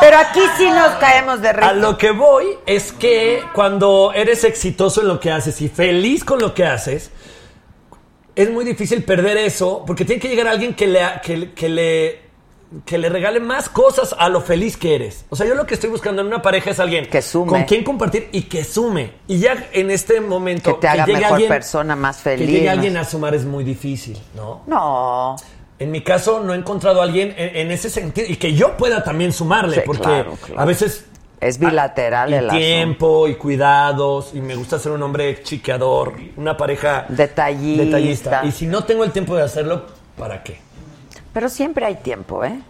Pero 0.00 0.18
aquí 0.18 0.40
sí 0.56 0.70
nos 0.70 0.90
caemos 0.96 1.40
de 1.40 1.48
a 1.50 1.52
risa. 1.52 1.72
lo 1.74 1.96
que 1.96 2.10
voy 2.10 2.46
es 2.66 2.92
que 2.92 3.44
cuando 3.54 4.12
eres 4.14 4.44
exitoso 4.44 5.02
en 5.02 5.08
lo 5.08 5.20
que 5.20 5.30
haces 5.32 5.60
y 5.60 5.68
feliz 5.68 6.24
con 6.24 6.40
lo 6.40 6.54
que 6.54 6.66
haces, 6.66 7.10
es 8.36 8.50
muy 8.50 8.64
difícil 8.64 9.02
perder 9.04 9.36
eso 9.38 9.84
porque 9.86 10.04
tiene 10.04 10.20
que 10.20 10.28
llegar 10.28 10.46
alguien 10.48 10.74
que 10.74 10.86
le, 10.86 11.00
que, 11.22 11.52
que 11.52 11.68
le 11.68 12.30
que 12.86 12.98
le 12.98 13.08
regale 13.08 13.40
más 13.40 13.68
cosas 13.68 14.14
a 14.16 14.28
lo 14.28 14.40
feliz 14.40 14.76
que 14.76 14.94
eres. 14.94 15.24
O 15.28 15.34
sea, 15.34 15.44
yo 15.44 15.56
lo 15.56 15.66
que 15.66 15.74
estoy 15.74 15.90
buscando 15.90 16.22
en 16.22 16.28
una 16.28 16.40
pareja 16.40 16.70
es 16.70 16.78
alguien 16.78 17.06
Que 17.06 17.20
sume. 17.20 17.48
con 17.50 17.64
quien 17.64 17.82
compartir 17.82 18.28
y 18.30 18.42
que 18.42 18.62
sume. 18.62 19.10
Y 19.26 19.38
ya 19.40 19.68
en 19.72 19.90
este 19.90 20.20
momento 20.20 20.74
Que 20.76 20.80
te 20.82 20.86
haga 20.88 21.04
llegue 21.04 21.18
mejor 21.18 21.32
alguien- 21.34 21.48
persona, 21.48 21.96
más 21.96 22.18
que 22.18 22.22
feliz. 22.22 22.46
llegue 22.48 22.66
más- 22.66 22.74
alguien 22.76 22.96
a 22.96 23.04
sumar 23.04 23.34
es 23.34 23.44
muy 23.44 23.64
difícil, 23.64 24.16
¿no? 24.36 24.62
No. 24.68 25.34
En 25.80 25.90
mi 25.90 26.02
caso 26.02 26.44
no 26.44 26.54
he 26.54 26.56
encontrado 26.58 27.00
a 27.00 27.04
alguien 27.04 27.34
en, 27.36 27.56
en 27.56 27.70
ese 27.72 27.90
sentido 27.90 28.28
y 28.30 28.36
que 28.36 28.54
yo 28.54 28.76
pueda 28.76 29.02
también 29.02 29.32
sumarle, 29.32 29.74
Sí, 29.78 29.82
porque 29.84 30.02
claro, 30.04 30.38
claro. 30.40 30.60
a 30.60 30.64
veces 30.64 31.06
Es 31.40 31.58
bilateral 31.58 32.30
y 32.30 32.34
el 32.34 32.46
asunto. 32.50 32.56
tiempo 32.64 33.28
y 33.28 33.34
cuidados 33.36 34.32
y 34.34 34.40
me 34.42 34.54
gusta 34.56 34.78
ser 34.78 34.92
un 34.92 35.02
hombre 35.02 35.42
chiqueador, 35.42 36.14
una 36.36 36.56
pareja 36.56 37.06
Detallista. 37.08 37.84
detallista. 37.84 38.44
Y 38.44 38.52
si 38.52 38.66
no 38.66 38.84
tengo 38.84 39.04
el 39.04 39.10
tiempo 39.10 39.34
de 39.36 39.42
hacerlo, 39.42 39.86
¿para 40.18 40.42
qué? 40.42 40.58
Pero 41.32 41.48
siempre 41.48 41.86
hay 41.86 41.94
tiempo, 41.96 42.44
¿eh? 42.44 42.60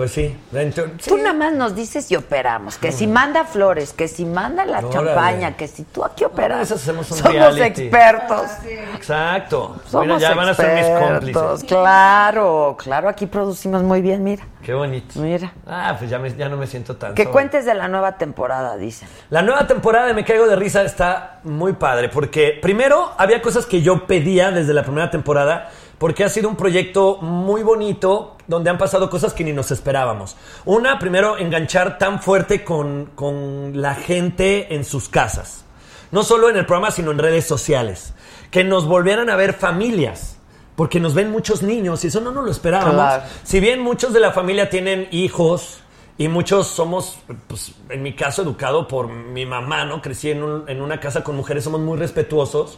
Pues 0.00 0.12
sí, 0.12 0.34
dentro- 0.50 0.86
Tú 1.06 1.18
nada 1.18 1.34
más 1.34 1.52
nos 1.52 1.74
dices 1.76 2.10
y 2.10 2.16
operamos. 2.16 2.78
Que 2.78 2.90
si 2.90 3.06
manda 3.06 3.44
flores, 3.44 3.92
que 3.92 4.08
si 4.08 4.24
manda 4.24 4.64
la 4.64 4.78
Órale. 4.78 4.94
champaña, 4.94 5.56
que 5.58 5.68
si 5.68 5.82
tú 5.82 6.02
aquí 6.02 6.24
operas. 6.24 6.72
Hacemos 6.72 7.10
un 7.10 7.18
Somos 7.18 7.34
reality. 7.34 7.82
expertos. 7.82 8.50
Exacto. 8.94 9.76
Somos 9.84 10.06
Mira, 10.06 10.18
ya 10.18 10.34
van 10.34 10.48
a 10.48 10.54
ser 10.54 10.74
mis 10.74 10.86
expertos. 10.86 11.32
cómplices. 11.42 11.68
Claro, 11.68 12.76
claro, 12.82 13.10
aquí 13.10 13.26
producimos 13.26 13.82
muy 13.82 14.00
bien, 14.00 14.24
mira. 14.24 14.46
Qué 14.62 14.72
bonito. 14.72 15.20
Mira. 15.20 15.52
Ah, 15.66 15.94
pues 15.98 16.10
ya, 16.10 16.18
me- 16.18 16.34
ya 16.34 16.48
no 16.48 16.56
me 16.56 16.66
siento 16.66 16.96
tan 16.96 17.14
Que 17.14 17.24
solo. 17.24 17.32
cuentes 17.32 17.66
de 17.66 17.74
la 17.74 17.88
nueva 17.88 18.16
temporada, 18.16 18.78
dicen. 18.78 19.06
La 19.28 19.42
nueva 19.42 19.66
temporada 19.66 20.06
de 20.06 20.14
Me 20.14 20.24
Caigo 20.24 20.46
de 20.46 20.56
Risa 20.56 20.82
está 20.82 21.40
muy 21.44 21.74
padre 21.74 22.08
porque 22.08 22.58
primero 22.62 23.12
había 23.18 23.42
cosas 23.42 23.66
que 23.66 23.82
yo 23.82 24.06
pedía 24.06 24.50
desde 24.50 24.72
la 24.72 24.82
primera 24.82 25.10
temporada 25.10 25.68
porque 26.00 26.24
ha 26.24 26.28
sido 26.28 26.48
un 26.48 26.56
proyecto 26.56 27.18
muy 27.20 27.62
bonito 27.62 28.36
donde 28.48 28.70
han 28.70 28.78
pasado 28.78 29.08
cosas 29.10 29.34
que 29.34 29.44
ni 29.44 29.52
nos 29.52 29.70
esperábamos. 29.70 30.34
Una, 30.64 30.98
primero, 30.98 31.36
enganchar 31.38 31.98
tan 31.98 32.20
fuerte 32.20 32.64
con, 32.64 33.10
con 33.14 33.80
la 33.80 33.94
gente 33.94 34.74
en 34.74 34.84
sus 34.84 35.08
casas. 35.10 35.64
No 36.10 36.22
solo 36.24 36.48
en 36.48 36.56
el 36.56 36.64
programa, 36.66 36.90
sino 36.90 37.10
en 37.12 37.18
redes 37.18 37.46
sociales. 37.46 38.14
Que 38.50 38.64
nos 38.64 38.86
volvieran 38.86 39.28
a 39.30 39.36
ver 39.36 39.52
familias. 39.52 40.38
Porque 40.74 40.98
nos 40.98 41.12
ven 41.12 41.30
muchos 41.30 41.62
niños 41.62 42.02
y 42.02 42.06
eso 42.08 42.22
no 42.22 42.32
nos 42.32 42.46
lo 42.46 42.50
esperábamos. 42.50 42.94
Claro. 42.94 43.22
Si 43.44 43.60
bien 43.60 43.80
muchos 43.80 44.14
de 44.14 44.20
la 44.20 44.32
familia 44.32 44.70
tienen 44.70 45.06
hijos 45.12 45.82
Y 46.18 46.28
muchos 46.28 46.66
somos, 46.66 47.16
pues, 47.46 47.72
en 47.88 48.02
mi 48.02 48.12
caso, 48.14 48.42
educado 48.42 48.86
por 48.86 49.08
mi 49.08 49.46
mamá, 49.46 49.86
¿no? 49.86 50.02
Crecí 50.02 50.30
en, 50.30 50.42
un- 50.42 50.68
en 50.68 50.82
una 50.82 51.00
casa 51.00 51.24
con 51.24 51.34
mujeres, 51.34 51.64
somos 51.64 51.80
muy 51.80 51.96
respetuosos. 51.96 52.76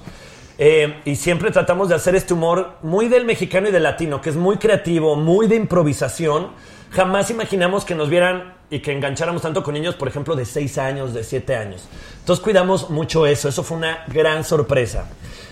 Eh, 0.59 1.01
y 1.05 1.17
siempre 1.17 1.51
tratamos 1.51 1.89
de 1.89 1.95
hacer 1.95 2.15
este 2.15 2.35
humor 2.35 2.77
muy 2.83 3.09
del 3.09 3.25
mexicano 3.25 3.69
y 3.69 3.73
del 3.73 3.83
latino, 3.83 4.21
que 4.21 4.31
es 4.31 4.37
muy 4.37 4.57
creativo, 4.57 5.17
muy 5.17 5.47
de 5.47 5.57
improvisación. 5.57 6.49
Jamás 6.91 7.31
imaginamos 7.31 7.85
que 7.85 7.95
nos 7.95 8.11
vieran 8.11 8.55
y 8.69 8.81
que 8.81 8.93
engancháramos 8.93 9.43
tanto 9.43 9.63
con 9.63 9.75
niños, 9.75 9.95
por 9.95 10.09
ejemplo, 10.09 10.35
de 10.37 10.45
6 10.45 10.79
años, 10.79 11.15
de 11.15 11.25
7 11.25 11.57
años. 11.57 11.89
Entonces 12.21 12.43
cuidamos 12.43 12.91
mucho 12.91 13.27
eso, 13.27 13.49
eso 13.49 13.63
fue 13.63 13.77
una 13.77 14.05
gran 14.09 14.45
sorpresa. 14.45 15.09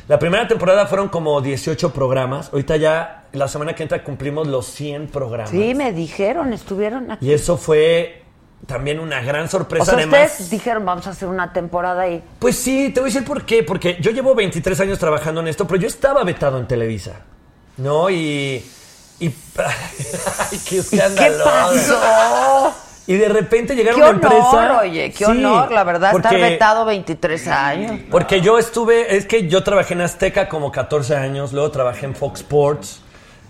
La 0.09 0.19
primera 0.19 0.49
temporada 0.49 0.87
fueron 0.87 1.09
como 1.09 1.41
18 1.41 1.93
programas, 1.93 2.51
ahorita 2.53 2.77
ya 2.77 3.25
la 3.33 3.47
semana 3.47 3.75
que 3.75 3.83
entra 3.83 4.03
cumplimos 4.03 4.49
los 4.49 4.67
100 4.67 5.09
programas. 5.09 5.51
Sí, 5.51 5.75
me 5.75 5.93
dijeron, 5.93 6.53
estuvieron 6.53 7.11
aquí. 7.11 7.27
Y 7.27 7.33
eso 7.33 7.57
fue 7.57 8.23
también 8.67 9.01
una 9.01 9.21
gran 9.23 9.49
sorpresa. 9.49 9.83
O 9.83 9.87
sea, 9.87 9.95
Además, 9.95 10.31
ustedes 10.33 10.51
dijeron, 10.51 10.85
vamos 10.85 11.07
a 11.07 11.11
hacer 11.11 11.29
una 11.29 11.53
temporada 11.53 12.03
ahí. 12.03 12.23
pues 12.39 12.57
sí, 12.57 12.91
te 12.95 13.01
voy 13.01 13.11
a 13.11 13.13
decir 13.13 13.27
por 13.27 13.45
qué. 13.45 13.63
Porque 13.63 13.99
yo 14.01 14.11
llevo 14.11 14.35
23 14.35 14.81
años 14.81 14.99
trabajando 14.99 15.41
en 15.41 15.49
esto, 15.49 15.67
pero 15.67 15.81
yo 15.81 15.89
estaba 15.89 16.23
vetado 16.25 16.59
en 16.59 16.67
Televisa. 16.67 17.21
¿No? 17.79 18.11
Y. 18.11 18.65
y 19.19 19.27
¡Ay, 19.57 20.61
qué 20.69 20.79
escándalo! 20.79 21.39
¿Qué 21.39 21.41
pasó? 21.45 22.75
Y 23.07 23.15
de 23.17 23.29
repente 23.29 23.75
llegaron 23.75 23.99
Qué 23.99 24.07
a 24.07 24.11
honor, 24.11 24.25
una 24.25 24.37
empresa. 24.39 24.81
oye, 24.83 25.11
qué 25.11 25.25
Sí, 25.25 25.31
honor, 25.31 25.73
la 25.73 25.83
verdad, 25.83 26.15
estar 26.15 26.33
vetado 26.39 26.85
23 26.85 27.49
años. 27.49 28.01
Porque 28.09 28.41
yo 28.41 28.57
estuve, 28.59 29.17
es 29.17 29.27
que 29.27 29.49
yo 29.49 29.65
trabajé 29.65 29.95
en 29.95 30.03
Azteca 30.03 30.49
como 30.49 30.71
14 30.71 31.17
años, 31.17 31.53
luego 31.53 31.73
trabajé 31.73 32.07
en 32.07 32.15
Fox 32.15 32.41
Sports, 32.41 33.01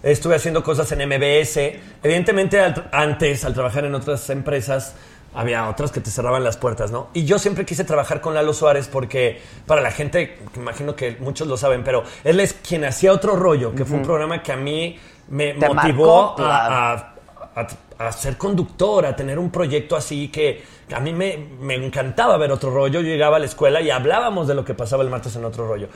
estuve 0.03 0.37
haciendo 0.37 0.63
cosas 0.63 0.91
en 0.93 1.01
MBS. 1.09 1.81
Evidentemente, 2.03 2.61
al- 2.61 2.89
antes, 2.93 3.45
al 3.45 3.55
trabajar 3.55 3.85
en 3.85 3.95
otras 3.95 4.29
empresas, 4.31 4.95
había 5.35 5.69
otras 5.69 5.93
que 5.93 6.01
te 6.01 6.11
cerraban 6.11 6.43
las 6.43 6.57
puertas, 6.57 6.91
¿no? 6.91 7.09
Y 7.15 7.25
yo 7.25 7.39
siempre 7.39 7.65
quise 7.65 7.85
trabajar 7.85 8.21
con 8.21 8.35
Lalo 8.35 8.53
Suárez 8.53 8.89
porque, 8.89 9.41
para 9.67 9.81
la 9.81 9.93
gente, 9.93 10.39
imagino 10.57 10.97
que 10.97 11.17
muchos 11.21 11.47
lo 11.47 11.57
saben, 11.57 11.85
pero 11.85 12.03
él 12.25 12.41
es 12.41 12.53
quien 12.55 12.85
hacía 12.85 13.13
otro 13.13 13.37
rollo, 13.37 13.75
que 13.75 13.85
fue 13.85 13.99
un 13.99 14.03
programa 14.03 14.43
que 14.43 14.51
a 14.53 14.57
mí 14.57 14.99
me 15.29 15.55
motivó 15.55 15.75
marcó, 15.75 16.35
claro. 16.37 16.75
a, 16.75 16.93
a- 16.93 17.61
a- 17.61 17.69
a 18.01 18.13
ser 18.13 18.39
conductor, 18.39 19.05
a 19.05 19.15
tener 19.15 19.39
un 19.39 19.51
proyecto 19.51 19.95
así 19.95 20.29
que 20.29 20.63
a 20.91 21.01
mí 21.01 21.13
me, 21.13 21.37
me 21.61 21.75
encantaba 21.75 22.39
ver 22.39 22.51
otro 22.51 22.71
rollo. 22.71 23.01
Yo 23.01 23.03
llegaba 23.03 23.37
a 23.37 23.39
la 23.39 23.45
escuela 23.45 23.83
y 23.83 23.91
hablábamos 23.91 24.49
de 24.49 24.55
lo 24.55 24.65
que 24.65 24.73
pasaba 24.73 25.03
el 25.03 25.11
martes 25.11 25.37
en 25.37 25.45
otro 25.45 25.69
rollo. 25.69 25.89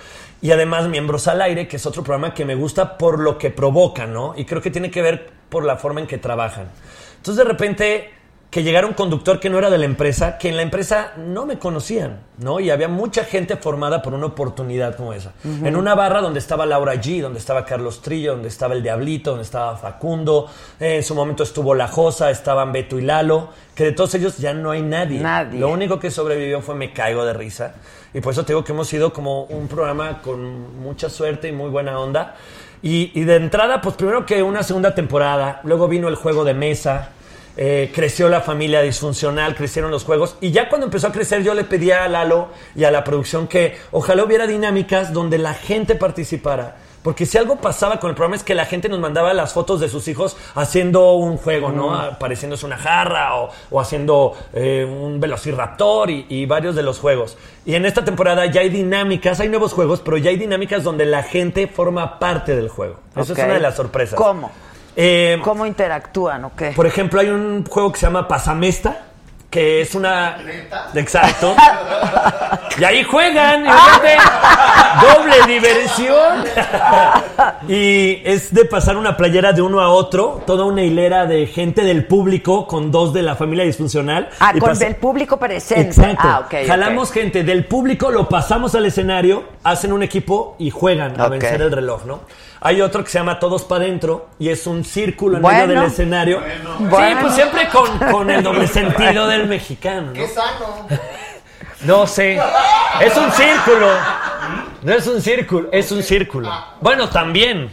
Y 0.43 0.51
además 0.51 0.87
Miembros 0.87 1.27
al 1.29 1.41
Aire, 1.41 1.67
que 1.67 1.77
es 1.77 1.87
otro 1.87 2.03
programa 2.03 2.35
que 2.35 2.45
me 2.45 2.55
gusta 2.57 2.99
por 2.99 3.19
lo 3.19 3.39
que 3.39 3.51
provoca, 3.51 4.07
¿no? 4.07 4.35
Y 4.37 4.45
creo 4.45 4.61
que 4.61 4.71
tiene 4.71 4.91
que 4.91 5.01
ver 5.01 5.33
por 5.49 5.65
la 5.65 5.77
forma 5.77 6.01
en 6.01 6.07
que 6.07 6.19
trabajan. 6.19 6.69
Entonces 7.17 7.43
de 7.43 7.51
repente 7.51 8.11
que 8.55 8.63
llegara 8.63 8.87
un 8.87 8.93
conductor 8.93 9.41
que 9.41 9.51
no 9.51 9.59
era 9.59 9.69
de 9.69 9.79
la 9.79 9.85
empresa, 9.85 10.39
que 10.39 10.49
en 10.49 10.55
la 10.55 10.63
empresa 10.63 11.15
no 11.17 11.45
me 11.45 11.59
conocían, 11.59 12.21
¿no? 12.39 12.61
Y 12.61 12.71
había 12.71 12.87
mucha 12.87 13.25
gente 13.25 13.57
formada 13.57 14.01
por 14.01 14.15
una 14.15 14.27
oportunidad 14.27 14.95
como 14.95 15.13
esa. 15.13 15.33
En 15.43 15.75
una 15.75 15.97
barra 15.97 16.21
donde 16.21 16.39
estaba 16.39 16.65
Laura 16.65 16.95
G, 16.95 17.21
donde 17.21 17.41
estaba 17.41 17.65
Carlos 17.65 18.01
Trillo, 18.01 18.35
donde 18.35 18.47
estaba 18.47 18.75
El 18.75 18.85
Diablito, 18.85 19.31
donde 19.31 19.43
estaba 19.43 19.77
Facundo, 19.77 20.49
eh, 20.79 20.99
en 20.99 21.03
su 21.03 21.17
momento 21.17 21.43
estuvo 21.43 21.75
La 21.75 21.89
Josa, 21.89 22.31
estaban 22.31 22.71
Beto 22.71 22.97
y 22.97 23.03
Lalo, 23.03 23.49
que 23.75 23.87
de 23.87 23.91
todos 23.91 24.15
ellos 24.15 24.39
ya 24.39 24.55
no 24.55 24.71
hay 24.71 24.83
nadie. 24.83 25.19
Nadie. 25.19 25.59
Lo 25.59 25.71
único 25.71 25.99
que 25.99 26.13
sobrevivió 26.13 26.63
fue 26.63 26.77
Me 26.77 26.93
Caigo 26.93 27.25
de 27.25 27.33
Risa. 27.33 27.75
Y 28.13 28.21
por 28.21 28.35
eso 28.35 28.45
te 28.45 28.53
digo 28.53 28.63
que 28.63 28.71
hemos 28.71 28.87
sido 28.87 29.13
como 29.13 29.47
un 29.47 29.67
programa 29.67 30.23
con 30.23 30.81
mucha 30.81 31.11
suerte 31.11 31.49
y 31.49 31.53
muy 31.53 31.71
buena 31.71 31.99
onda. 31.99 32.37
Y, 32.83 33.11
y 33.19 33.25
de 33.25 33.35
entrada, 33.35 33.81
pues 33.81 33.97
primero 33.97 34.25
que 34.25 34.45
una 34.45 34.63
segunda 34.63 34.95
temporada, 34.95 35.61
luego 35.65 35.89
vino 35.89 36.07
el 36.07 36.15
juego 36.15 36.45
de 36.45 36.55
mesa, 36.55 37.11
eh, 37.57 37.93
creció 37.95 38.29
la 38.29 38.41
familia 38.41 38.83
disfuncional, 38.83 39.55
crecieron 39.55 39.91
los 39.91 40.05
juegos. 40.05 40.37
Y 40.41 40.51
ya 40.51 40.69
cuando 40.69 40.87
empezó 40.87 41.09
a 41.09 41.13
crecer, 41.13 41.43
yo 41.43 41.55
le 41.55 41.65
pedía 41.65 42.05
a 42.05 42.09
Lalo 42.09 42.49
y 42.75 42.85
a 42.85 42.91
la 42.91 43.05
producción 43.05 43.47
que 43.47 43.77
ojalá 43.93 44.25
hubiera 44.25 44.47
dinámicas 44.47 45.13
donde 45.13 45.39
la 45.39 45.55
gente 45.55 45.95
participara. 45.95 46.77
Porque 47.05 47.27
si 47.27 47.37
algo 47.37 47.57
pasaba 47.57 48.01
con 48.01 48.09
el 48.09 48.17
programa 48.17 48.35
es 48.35 48.43
que 48.43 48.55
la 48.55 48.65
gente 48.65 48.89
nos 48.89 48.99
mandaba 48.99 49.35
las 49.35 49.53
fotos 49.53 49.79
de 49.79 49.91
sus 49.91 50.09
hijos 50.09 50.39
haciendo 50.55 51.13
un 51.13 51.37
juego, 51.37 51.71
¿no? 51.71 51.91
Mm. 51.91 51.95
Apareciéndose 52.15 52.65
una 52.65 52.79
jarra 52.79 53.37
o, 53.37 53.51
o 53.71 53.79
haciendo 53.79 54.35
eh, 54.55 54.87
un 54.91 55.21
velociraptor 55.21 56.09
y, 56.09 56.25
y 56.31 56.47
varios 56.47 56.75
de 56.75 56.83
los 56.83 56.99
juegos. 56.99 57.37
Y 57.67 57.75
en 57.75 57.85
esta 57.85 58.07
temporada 58.07 58.47
ya 58.47 58.63
hay 58.63 58.71
dinámicas, 58.71 59.39
hay 59.41 59.51
nuevos 59.51 59.75
juegos, 59.75 60.01
pero 60.01 60.17
ya 60.17 60.31
hay 60.31 60.39
dinámicas 60.39 60.83
donde 60.83 61.05
la 61.05 61.23
gente 61.23 61.67
forma 61.67 62.19
parte 62.19 62.57
del 62.57 62.71
juego. 62.71 62.97
Eso 63.15 63.35
es 63.35 63.39
una 63.39 63.53
de 63.53 63.61
las 63.61 63.77
sorpresas. 63.77 64.15
¿Cómo? 64.17 64.51
Eh, 64.97 65.39
¿Cómo 65.43 65.67
interactúan 65.67 66.45
o 66.45 66.53
qué? 66.57 66.71
por 66.71 66.87
ejemplo, 66.87 67.21
hay 67.21 67.29
un 67.29 67.65
juego 67.67 67.93
que 67.93 67.99
se 67.99 68.07
llama 68.07 68.29
Pasamesta, 68.29 69.07
que 69.51 69.81
es 69.83 69.95
una... 69.95 70.37
Exacto. 70.95 71.55
y 72.79 72.85
ahí 72.85 73.05
juegan, 73.05 73.65
y 73.65 73.69
doble 75.05 75.35
diversión. 75.47 76.45
y 77.69 78.21
es 78.25 78.53
de 78.53 78.65
pasar 78.65 78.97
una 78.97 79.17
playera 79.17 79.53
de 79.53 79.63
uno 79.63 79.81
a 79.81 79.91
otro, 79.91 80.43
toda 80.45 80.65
una 80.65 80.83
hilera 80.83 81.27
de 81.27 81.47
gente 81.47 81.85
del 81.85 82.07
público 82.07 82.67
con 82.67 82.91
dos 82.91 83.13
de 83.13 83.23
la 83.23 83.37
familia 83.37 83.65
disfuncional. 83.65 84.29
Ah, 84.41 84.53
y 84.55 84.59
con 84.59 84.71
pasa- 84.71 84.87
el 84.89 84.97
público 84.97 85.37
presente. 85.37 85.83
Exacto. 85.83 86.23
Ah, 86.23 86.41
ok. 86.41 86.55
ok. 86.63 86.67
Jalamos 86.67 87.13
gente 87.13 87.45
del 87.45 87.65
público, 87.65 88.11
lo 88.11 88.29
pasamos 88.29 88.75
al 88.75 88.87
escenario, 88.87 89.45
hacen 89.63 89.93
un 89.93 90.03
equipo 90.03 90.57
y 90.59 90.71
juegan 90.71 91.21
a 91.21 91.29
vencer 91.29 91.63
el 91.63 91.71
reloj, 91.71 92.05
¿no? 92.07 92.21
Hay 92.67 92.81
otro 92.81 93.05
que 93.05 93.11
se 93.11 93.19
llama 93.19 93.39
Todos 93.39 93.63
para 93.65 93.85
adentro 93.85 94.31
y 94.39 94.49
es 94.49 94.67
un 94.67 94.85
círculo 94.85 95.37
en 95.37 95.43
Bueno. 95.43 95.67
medio 95.67 95.81
del 95.83 95.91
escenario. 95.91 96.41
Bueno. 96.79 97.09
Sí, 97.09 97.17
pues 97.21 97.35
siempre 97.35 97.69
con, 97.69 97.99
con 98.11 98.31
el 98.31 98.43
doble 98.43 98.67
sentido 98.67 99.29
del 99.29 99.47
mexicano. 99.49 100.07
¿no? 100.09 100.13
Qué 100.15 100.27
sano. 100.27 100.89
No 101.83 102.07
sé. 102.07 102.41
Es 103.03 103.15
un 103.19 103.31
círculo. 103.33 103.89
No 104.83 104.93
es 104.95 105.07
un 105.07 105.21
círculo, 105.21 105.69
es 105.73 105.93
un 105.93 106.03
círculo. 106.03 106.51
Bueno, 106.81 107.09
también. 107.11 107.71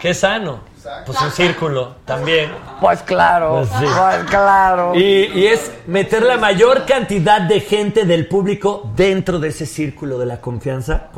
Qué 0.00 0.12
sano. 0.14 0.60
Pues 1.04 1.20
un 1.20 1.30
círculo, 1.30 1.96
también. 2.04 2.50
Pues 2.80 3.02
claro, 3.02 3.56
Pues 3.58 3.68
sí. 3.68 3.86
pues 3.98 4.24
claro. 4.30 4.94
Y, 4.94 5.00
y 5.34 5.46
es 5.46 5.70
meter 5.86 6.22
la 6.22 6.36
mayor 6.36 6.84
cantidad 6.86 7.40
de 7.40 7.60
gente 7.60 8.04
del 8.04 8.26
público 8.28 8.90
dentro 8.96 9.38
de 9.38 9.48
ese 9.48 9.66
círculo 9.66 10.18
de 10.18 10.26
la 10.26 10.40
confianza 10.40 11.08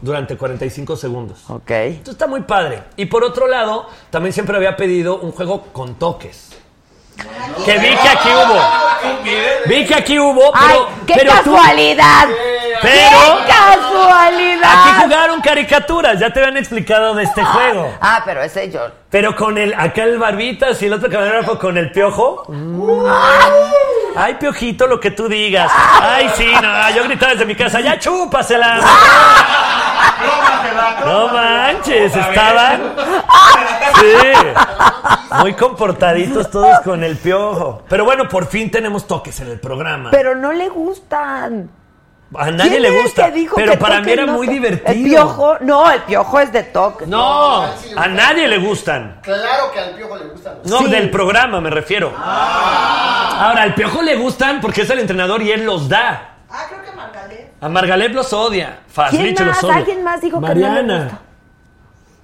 durante 0.00 0.36
45 0.36 0.96
segundos. 0.96 1.44
Ah. 1.48 1.54
Ok. 1.54 1.70
Esto 1.70 2.10
está 2.12 2.26
muy 2.26 2.42
padre. 2.42 2.82
Y 2.96 3.06
por 3.06 3.24
otro 3.24 3.46
lado, 3.46 3.86
también 4.10 4.32
siempre 4.32 4.56
había 4.56 4.76
pedido 4.76 5.18
un 5.20 5.32
juego 5.32 5.64
con 5.72 5.94
toques. 5.96 6.50
Que 7.64 7.78
vi 7.78 7.88
que 7.96 8.08
aquí 8.08 8.28
hubo. 8.28 8.60
Vi 9.66 9.86
que 9.86 9.94
aquí 9.94 10.18
hubo, 10.18 10.52
pero. 10.52 10.88
¡Ay, 10.88 11.04
qué 11.06 11.14
pero 11.16 11.32
tú- 11.42 11.52
casualidad! 11.54 12.26
pero. 12.82 13.18
¡Qué 13.46 13.52
casualidad! 13.52 14.70
Aquí 14.72 15.02
jugaron 15.04 15.40
caricaturas, 15.40 16.20
ya 16.20 16.30
te 16.30 16.40
habían 16.40 16.56
explicado 16.58 17.14
de 17.14 17.24
este 17.24 17.42
juego. 17.44 17.92
Ah, 18.00 18.22
pero 18.24 18.42
ese 18.42 18.70
yo. 18.70 18.80
Pero 19.10 19.34
con 19.34 19.56
el, 19.58 19.72
acá 19.74 20.02
el 20.04 20.18
barbitas 20.18 20.80
y 20.82 20.86
el 20.86 20.92
otro 20.92 21.08
camarógrafo 21.10 21.58
con 21.58 21.76
el 21.78 21.90
piojo. 21.90 22.44
Ay, 24.16 24.34
piojito, 24.34 24.86
lo 24.86 24.98
que 24.98 25.10
tú 25.10 25.28
digas. 25.28 25.70
Ay, 26.00 26.30
sí, 26.34 26.50
no, 26.62 26.90
yo 26.90 27.04
gritaba 27.04 27.32
desde 27.32 27.44
mi 27.44 27.54
casa, 27.54 27.80
ya 27.80 27.98
chúpasela. 27.98 28.80
No 31.04 31.28
manches, 31.28 32.14
estaban. 32.16 32.94
Sí. 34.00 34.32
Muy 35.40 35.54
comportaditos 35.54 36.50
todos 36.50 36.80
con 36.80 37.04
el 37.04 37.16
piojo. 37.16 37.82
Pero 37.88 38.04
bueno, 38.04 38.28
por 38.28 38.46
fin 38.46 38.70
tenemos 38.70 39.06
toques 39.06 39.40
en 39.40 39.48
el 39.48 39.60
programa. 39.60 40.10
Pero 40.10 40.34
no 40.34 40.52
le 40.52 40.68
gustan. 40.68 41.70
A 42.38 42.50
nadie 42.50 42.70
¿Quién 42.78 42.82
le 42.82 43.02
gusta. 43.02 43.26
que 43.26 43.32
dijo 43.32 43.56
Pero 43.56 43.72
que 43.72 43.78
para 43.78 44.00
mí 44.00 44.12
era 44.12 44.26
no 44.26 44.32
muy 44.34 44.46
divertido. 44.46 44.92
El 44.92 45.04
piojo, 45.04 45.56
no, 45.60 45.90
el 45.90 46.02
piojo 46.02 46.40
es 46.40 46.52
de 46.52 46.62
toque. 46.64 47.06
No, 47.06 47.62
a 47.64 48.08
nadie 48.08 48.46
le 48.48 48.58
gustan. 48.58 49.20
Claro 49.22 49.70
que 49.72 49.80
al 49.80 49.90
piojo 49.94 50.16
le 50.16 50.24
gustan 50.26 50.58
los 50.62 50.70
No, 50.70 50.88
del 50.88 51.10
programa 51.10 51.60
me 51.60 51.70
refiero. 51.70 52.12
Ahora, 52.16 53.62
al 53.62 53.74
piojo 53.74 54.02
le 54.02 54.16
gustan 54.16 54.60
porque 54.60 54.82
es 54.82 54.90
el 54.90 54.98
entrenador 55.00 55.42
y 55.42 55.52
él 55.52 55.64
los 55.64 55.88
da. 55.88 56.36
Ah, 56.50 56.64
creo 56.68 56.82
que 56.82 56.92
Margaret. 56.92 57.52
A 57.60 57.68
Margalef 57.68 58.12
los 58.12 58.32
odia. 58.32 58.78
¿Quién 58.84 58.92
Fazlich 58.94 59.38
los 59.40 59.48
más? 59.48 59.64
odia. 59.64 59.74
Alguien 59.76 60.04
más 60.04 60.20
dijo 60.20 60.40
que 60.40 60.46
no 60.46 60.54
le 60.54 60.60
Mariana. 60.60 60.98
gusta. 61.04 61.20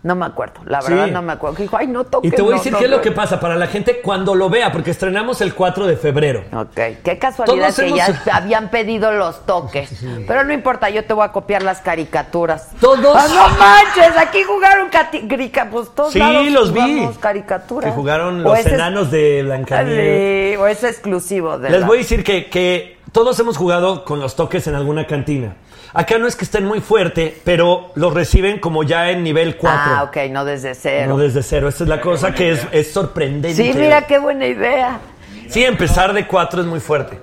No 0.05 0.17
me 0.17 0.27
acuerdo, 0.27 0.61
la 0.67 0.81
verdad 0.81 1.05
Sí. 1.07 1.11
no 1.13 1.23
me 1.23 1.33
acuerdo. 1.33 1.59
Dijo, 1.59 1.77
ay, 1.77 1.87
no 1.87 2.03
toques. 2.03 2.33
Y 2.33 2.35
te 2.35 2.43
voy 2.43 2.55
a 2.55 2.57
decir 2.57 2.73
no, 2.73 2.79
qué 2.79 2.87
es 2.87 2.91
lo 2.91 2.97
no". 2.97 3.03
que 3.03 3.13
pasa 3.13 3.39
para 3.39 3.55
la 3.55 3.69
gente 3.69 4.01
cuando 4.03 4.35
lo 4.35 4.51
vea, 4.51 4.73
porque 4.73 4.91
estrenamos 4.91 5.41
el 5.41 5.55
4 5.55 5.87
de 5.87 5.97
febrero. 5.97 6.43
Ok, 6.53 6.75
qué 7.05 7.19
casualidad 7.21 7.69
Todos 7.69 7.77
que 7.77 7.87
hemos- 7.87 7.99
ya 7.99 8.21
habían 8.37 8.69
pedido 8.71 9.13
los 9.13 9.47
toques. 9.47 10.05
Pero 10.27 10.43
no 10.43 10.53
importa, 10.53 10.91
yo 10.91 11.05
te 11.05 11.15
voy 11.15 11.25
a 11.25 11.29
copiar 11.31 11.63
las 11.63 11.81
caricaturas. 11.81 12.71
Todos- 12.81 13.17
¡Ah, 13.17 13.29
no 13.33 13.49
manches! 13.59 14.17
Aquí 14.19 14.43
jugaron 14.43 14.89
grica- 15.29 15.69
pues 15.71 15.89
todos 15.95 16.13
Sí, 16.13 16.19
lados 16.19 16.51
los 16.51 16.73
vi. 16.73 17.09
caricaturas. 17.21 17.91
Que 17.93 17.97
jugaron 17.97 18.43
los 18.43 18.59
ese 18.59 18.75
enanos 18.75 19.11
de 19.13 19.43
Blancanieves. 19.45 20.55
Sí, 20.55 20.57
o 20.57 20.67
es 20.67 20.83
exclusivo 20.83 21.59
de 21.59 21.71
Les 21.71 21.81
la- 21.81 21.87
voy 21.87 21.99
a 21.99 22.01
decir 22.01 22.25
que, 22.25 22.51
que 22.51 22.99
todos 23.13 23.39
hemos 23.39 23.57
jugado 23.57 24.05
con 24.05 24.19
los 24.19 24.35
toques 24.35 24.67
en 24.67 24.75
alguna 24.75 25.07
cantina. 25.07 25.55
Acá 25.95 26.17
no 26.19 26.27
es 26.27 26.37
que 26.37 26.45
estén 26.45 26.65
muy 26.65 26.81
fuerte, 26.81 27.39
pero 27.45 27.91
los 27.97 28.15
reciben 28.15 28.59
como 28.59 28.83
ya 28.83 29.11
en 29.11 29.23
nivel 29.23 29.57
4. 29.57 29.81
Ah, 29.85 30.03
ok, 30.05 30.17
no 30.31 30.45
desde 30.45 30.75
cero. 30.75 31.09
No 31.09 31.19
desde 31.19 31.43
cero. 31.43 31.69
Esa 31.69 31.85
es 31.85 31.89
la 31.89 32.01
cosa 32.01 32.33
que 32.33 32.53
es, 32.53 32.67
es 32.73 32.93
sorprendente. 32.93 33.55
Sí, 33.55 33.73
mira 33.79 34.07
qué 34.07 34.19
buena 34.19 34.47
idea. 34.47 35.01
Sí, 35.49 35.63
empezar 35.65 36.15
de 36.15 36.27
cuatro 36.27 36.63
es 36.63 36.67
muy 36.67 36.81
fuerte. 36.81 37.21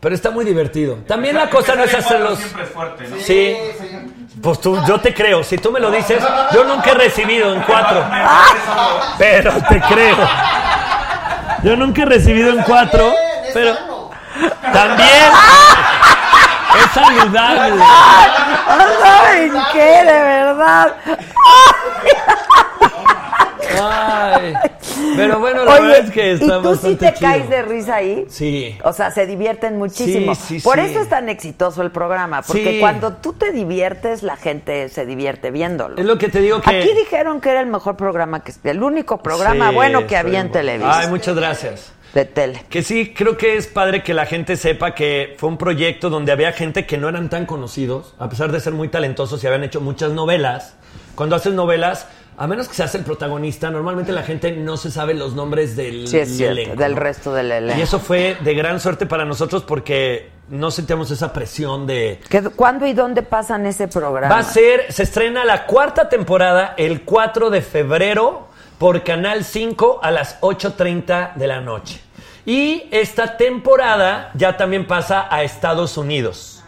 Pero 0.00 0.14
está 0.14 0.30
muy 0.30 0.44
divertido. 0.44 0.96
También 1.06 1.36
la 1.36 1.48
cosa 1.48 1.76
no 1.76 1.84
es 1.84 1.94
hacerlos. 1.94 2.38
Siempre 2.38 2.62
es 2.64 2.68
fuerte, 2.70 3.08
¿no? 3.08 3.16
Sí. 3.18 3.56
Pues 4.42 4.60
tú, 4.60 4.80
yo 4.86 5.00
te 5.00 5.14
creo. 5.14 5.44
Si 5.44 5.58
tú 5.58 5.70
me 5.70 5.78
lo 5.78 5.90
dices, 5.90 6.22
yo 6.52 6.64
nunca 6.64 6.90
he 6.92 6.94
recibido 6.94 7.52
en 7.52 7.62
cuatro. 7.62 8.04
Pero 9.18 9.52
te 9.68 9.80
creo. 9.80 10.16
Yo 11.62 11.76
nunca 11.76 12.02
he 12.02 12.06
recibido 12.06 12.50
en 12.50 12.62
cuatro. 12.62 13.12
Pero 13.52 13.76
también 14.72 15.32
saludable. 16.94 17.82
¿Saben 19.02 19.52
qué? 19.72 20.04
De 20.04 20.04
verdad. 20.22 20.94
Ay. 23.80 24.54
Pero 25.16 25.38
bueno, 25.38 25.64
la 25.64 25.72
Oye, 25.74 25.80
verdad 25.82 25.98
es 26.06 26.10
que 26.10 26.32
está 26.32 26.58
¿y 26.58 26.62
tú 26.62 26.74
sí 26.76 26.96
te 26.96 27.12
chido. 27.14 27.20
caes 27.30 27.48
de 27.48 27.62
risa 27.62 27.96
ahí? 27.96 28.26
Sí. 28.28 28.76
O 28.82 28.92
sea, 28.92 29.10
se 29.10 29.26
divierten 29.26 29.78
muchísimo. 29.78 30.34
Sí, 30.34 30.58
sí, 30.58 30.64
Por 30.64 30.76
sí. 30.78 30.86
eso 30.86 31.00
es 31.00 31.08
tan 31.08 31.28
exitoso 31.28 31.82
el 31.82 31.90
programa, 31.90 32.42
porque 32.42 32.80
cuando 32.80 33.12
tú 33.14 33.32
te 33.32 33.52
diviertes, 33.52 34.22
la 34.22 34.36
gente 34.36 34.88
se 34.88 35.06
divierte 35.06 35.50
viéndolo. 35.50 35.96
Es 35.98 36.04
lo 36.04 36.18
que 36.18 36.28
te 36.28 36.40
digo 36.40 36.60
que. 36.60 36.78
Aquí 36.78 36.92
dijeron 36.94 37.40
que 37.40 37.50
era 37.50 37.60
el 37.60 37.66
mejor 37.66 37.96
programa 37.96 38.42
que 38.42 38.52
el 38.64 38.82
único 38.82 39.18
programa 39.18 39.70
bueno 39.70 40.06
que 40.06 40.16
había 40.16 40.40
en 40.40 40.48
bueno. 40.48 40.52
televisión. 40.60 40.94
Ay, 40.94 41.08
muchas 41.08 41.36
gracias. 41.36 41.92
De 42.14 42.24
tele. 42.24 42.64
Que 42.70 42.82
sí, 42.82 43.12
creo 43.14 43.36
que 43.36 43.56
es 43.56 43.66
padre 43.66 44.02
que 44.02 44.14
la 44.14 44.26
gente 44.26 44.56
sepa 44.56 44.94
que 44.94 45.34
fue 45.38 45.48
un 45.50 45.58
proyecto 45.58 46.08
donde 46.10 46.32
había 46.32 46.52
gente 46.52 46.86
que 46.86 46.96
no 46.96 47.08
eran 47.08 47.28
tan 47.28 47.44
conocidos, 47.46 48.14
a 48.18 48.28
pesar 48.28 48.50
de 48.50 48.60
ser 48.60 48.72
muy 48.72 48.88
talentosos 48.88 49.42
y 49.44 49.46
habían 49.46 49.64
hecho 49.64 49.80
muchas 49.80 50.12
novelas. 50.12 50.74
Cuando 51.14 51.36
haces 51.36 51.52
novelas, 51.52 52.06
a 52.36 52.46
menos 52.46 52.68
que 52.68 52.74
seas 52.74 52.94
el 52.94 53.02
protagonista, 53.04 53.70
normalmente 53.70 54.12
la 54.12 54.22
gente 54.22 54.52
no 54.52 54.76
se 54.76 54.90
sabe 54.90 55.12
los 55.14 55.34
nombres 55.34 55.76
del, 55.76 56.08
Sí, 56.08 56.18
es 56.18 56.36
cierto, 56.36 56.60
elenco, 56.60 56.76
del 56.76 56.94
¿no? 56.94 57.00
resto 57.00 57.34
del 57.34 57.50
elenco. 57.52 57.78
Y 57.78 57.82
eso 57.82 57.98
fue 57.98 58.36
de 58.42 58.54
gran 58.54 58.80
suerte 58.80 59.04
para 59.06 59.24
nosotros 59.24 59.64
porque 59.64 60.30
no 60.48 60.70
sentíamos 60.70 61.10
esa 61.10 61.32
presión 61.32 61.86
de... 61.86 62.20
¿Qué- 62.30 62.42
¿Cuándo 62.42 62.86
y 62.86 62.94
dónde 62.94 63.22
pasan 63.22 63.66
ese 63.66 63.86
programa? 63.88 64.34
Va 64.34 64.40
a 64.40 64.44
ser, 64.44 64.90
se 64.92 65.02
estrena 65.02 65.44
la 65.44 65.66
cuarta 65.66 66.08
temporada 66.08 66.74
el 66.78 67.02
4 67.02 67.50
de 67.50 67.60
febrero 67.60 68.47
por 68.78 69.02
Canal 69.02 69.44
5 69.44 70.00
a 70.02 70.10
las 70.10 70.40
8.30 70.40 71.34
de 71.34 71.46
la 71.46 71.60
noche. 71.60 72.00
Y 72.46 72.88
esta 72.90 73.36
temporada 73.36 74.30
ya 74.34 74.56
también 74.56 74.86
pasa 74.86 75.26
a 75.30 75.42
Estados 75.42 75.98
Unidos. 75.98 76.62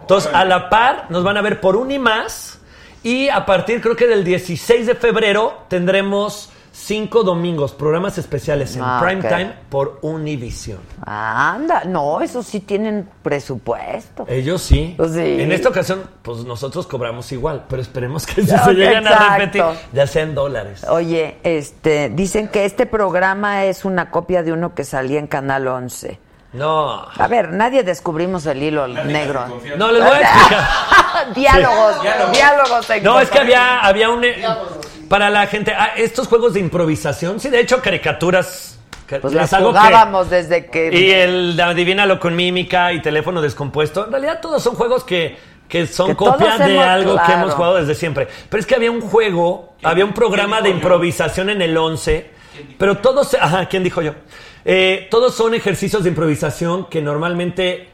Entonces, 0.00 0.32
a 0.34 0.44
la 0.44 0.68
par, 0.68 1.06
nos 1.10 1.22
van 1.22 1.36
a 1.36 1.42
ver 1.42 1.60
por 1.60 1.76
un 1.76 1.92
y 1.92 1.98
más. 1.98 2.58
Y 3.02 3.28
a 3.28 3.46
partir, 3.46 3.80
creo 3.80 3.94
que 3.94 4.08
del 4.08 4.24
16 4.24 4.86
de 4.86 4.94
febrero, 4.96 5.64
tendremos 5.68 6.50
cinco 6.72 7.22
domingos, 7.22 7.72
programas 7.72 8.16
especiales 8.18 8.76
en 8.76 8.82
Ah, 8.84 9.00
prime 9.04 9.22
time 9.22 9.52
por 9.68 9.98
Univision. 10.02 10.78
Anda, 11.04 11.82
no, 11.84 12.20
esos 12.20 12.46
sí 12.46 12.60
tienen 12.60 13.08
presupuesto. 13.22 14.24
Ellos 14.28 14.62
sí. 14.62 14.94
Pues 14.96 15.12
sí. 15.12 15.40
En 15.40 15.52
esta 15.52 15.68
ocasión, 15.68 16.02
pues 16.22 16.44
nosotros 16.44 16.86
cobramos 16.86 17.30
igual, 17.32 17.64
pero 17.68 17.82
esperemos 17.82 18.26
que 18.26 18.42
si 18.42 18.46
Ya, 18.48 18.64
se 18.64 18.74
llegan 18.74 19.06
a 19.06 19.36
repetir, 19.36 19.62
ya 19.92 20.06
sea 20.06 20.22
en 20.22 20.34
dólares. 20.34 20.84
Oye, 20.88 21.36
este, 21.42 22.08
dicen 22.10 22.48
que 22.48 22.64
este 22.64 22.86
programa 22.86 23.64
es 23.64 23.84
una 23.84 24.10
copia 24.10 24.42
de 24.42 24.52
uno 24.52 24.74
que 24.74 24.84
salía 24.84 25.18
en 25.18 25.26
Canal 25.26 25.66
11. 25.66 26.18
No. 26.52 27.06
A 27.16 27.28
ver, 27.28 27.52
nadie 27.52 27.84
descubrimos 27.84 28.44
el 28.46 28.60
hilo 28.62 28.88
negro. 28.88 29.60
No, 29.76 29.92
les 29.92 30.02
voy 30.04 30.12
a 30.16 30.20
explicar. 30.20 30.68
diálogos, 31.34 32.02
diálogos. 32.32 32.90
en 32.90 33.04
No, 33.04 33.20
es 33.20 33.30
que 33.30 33.38
había, 33.38 33.78
había 33.80 34.10
un... 34.10 34.24
eh, 34.24 34.44
Para 35.10 35.28
la 35.28 35.48
gente, 35.48 35.72
ah, 35.76 35.90
estos 35.96 36.28
juegos 36.28 36.54
de 36.54 36.60
improvisación, 36.60 37.40
sí, 37.40 37.50
de 37.50 37.58
hecho, 37.58 37.82
caricaturas... 37.82 38.78
Pues 39.20 39.34
las 39.34 39.50
que- 39.50 39.56
jugábamos 39.56 40.30
desde 40.30 40.66
que... 40.66 40.88
Y 40.96 41.10
el 41.10 41.60
adivínalo 41.60 42.20
con 42.20 42.36
mímica 42.36 42.92
y 42.92 43.02
teléfono 43.02 43.42
descompuesto. 43.42 44.04
En 44.06 44.12
realidad 44.12 44.38
todos 44.40 44.62
son 44.62 44.76
juegos 44.76 45.02
que, 45.02 45.36
que 45.68 45.88
son 45.88 46.14
copias 46.14 46.60
de 46.60 46.74
hemos- 46.76 46.86
algo 46.86 47.16
que 47.26 47.32
hemos 47.32 47.54
jugado 47.54 47.74
desde 47.74 47.96
siempre. 47.96 48.28
Pero 48.48 48.60
es 48.60 48.66
que 48.66 48.76
había 48.76 48.92
un 48.92 49.00
juego, 49.00 49.74
había 49.82 50.04
un 50.04 50.12
programa 50.12 50.62
de 50.62 50.70
improvisación 50.70 51.50
en 51.50 51.60
el 51.60 51.76
11, 51.76 52.30
pero 52.78 52.98
todos... 52.98 53.34
Ajá, 53.34 53.66
¿quién 53.66 53.82
dijo 53.82 54.00
yo? 54.00 54.12
Eh, 54.64 55.08
todos 55.10 55.34
son 55.34 55.54
ejercicios 55.54 56.04
de 56.04 56.10
improvisación 56.10 56.86
que 56.88 57.02
normalmente 57.02 57.89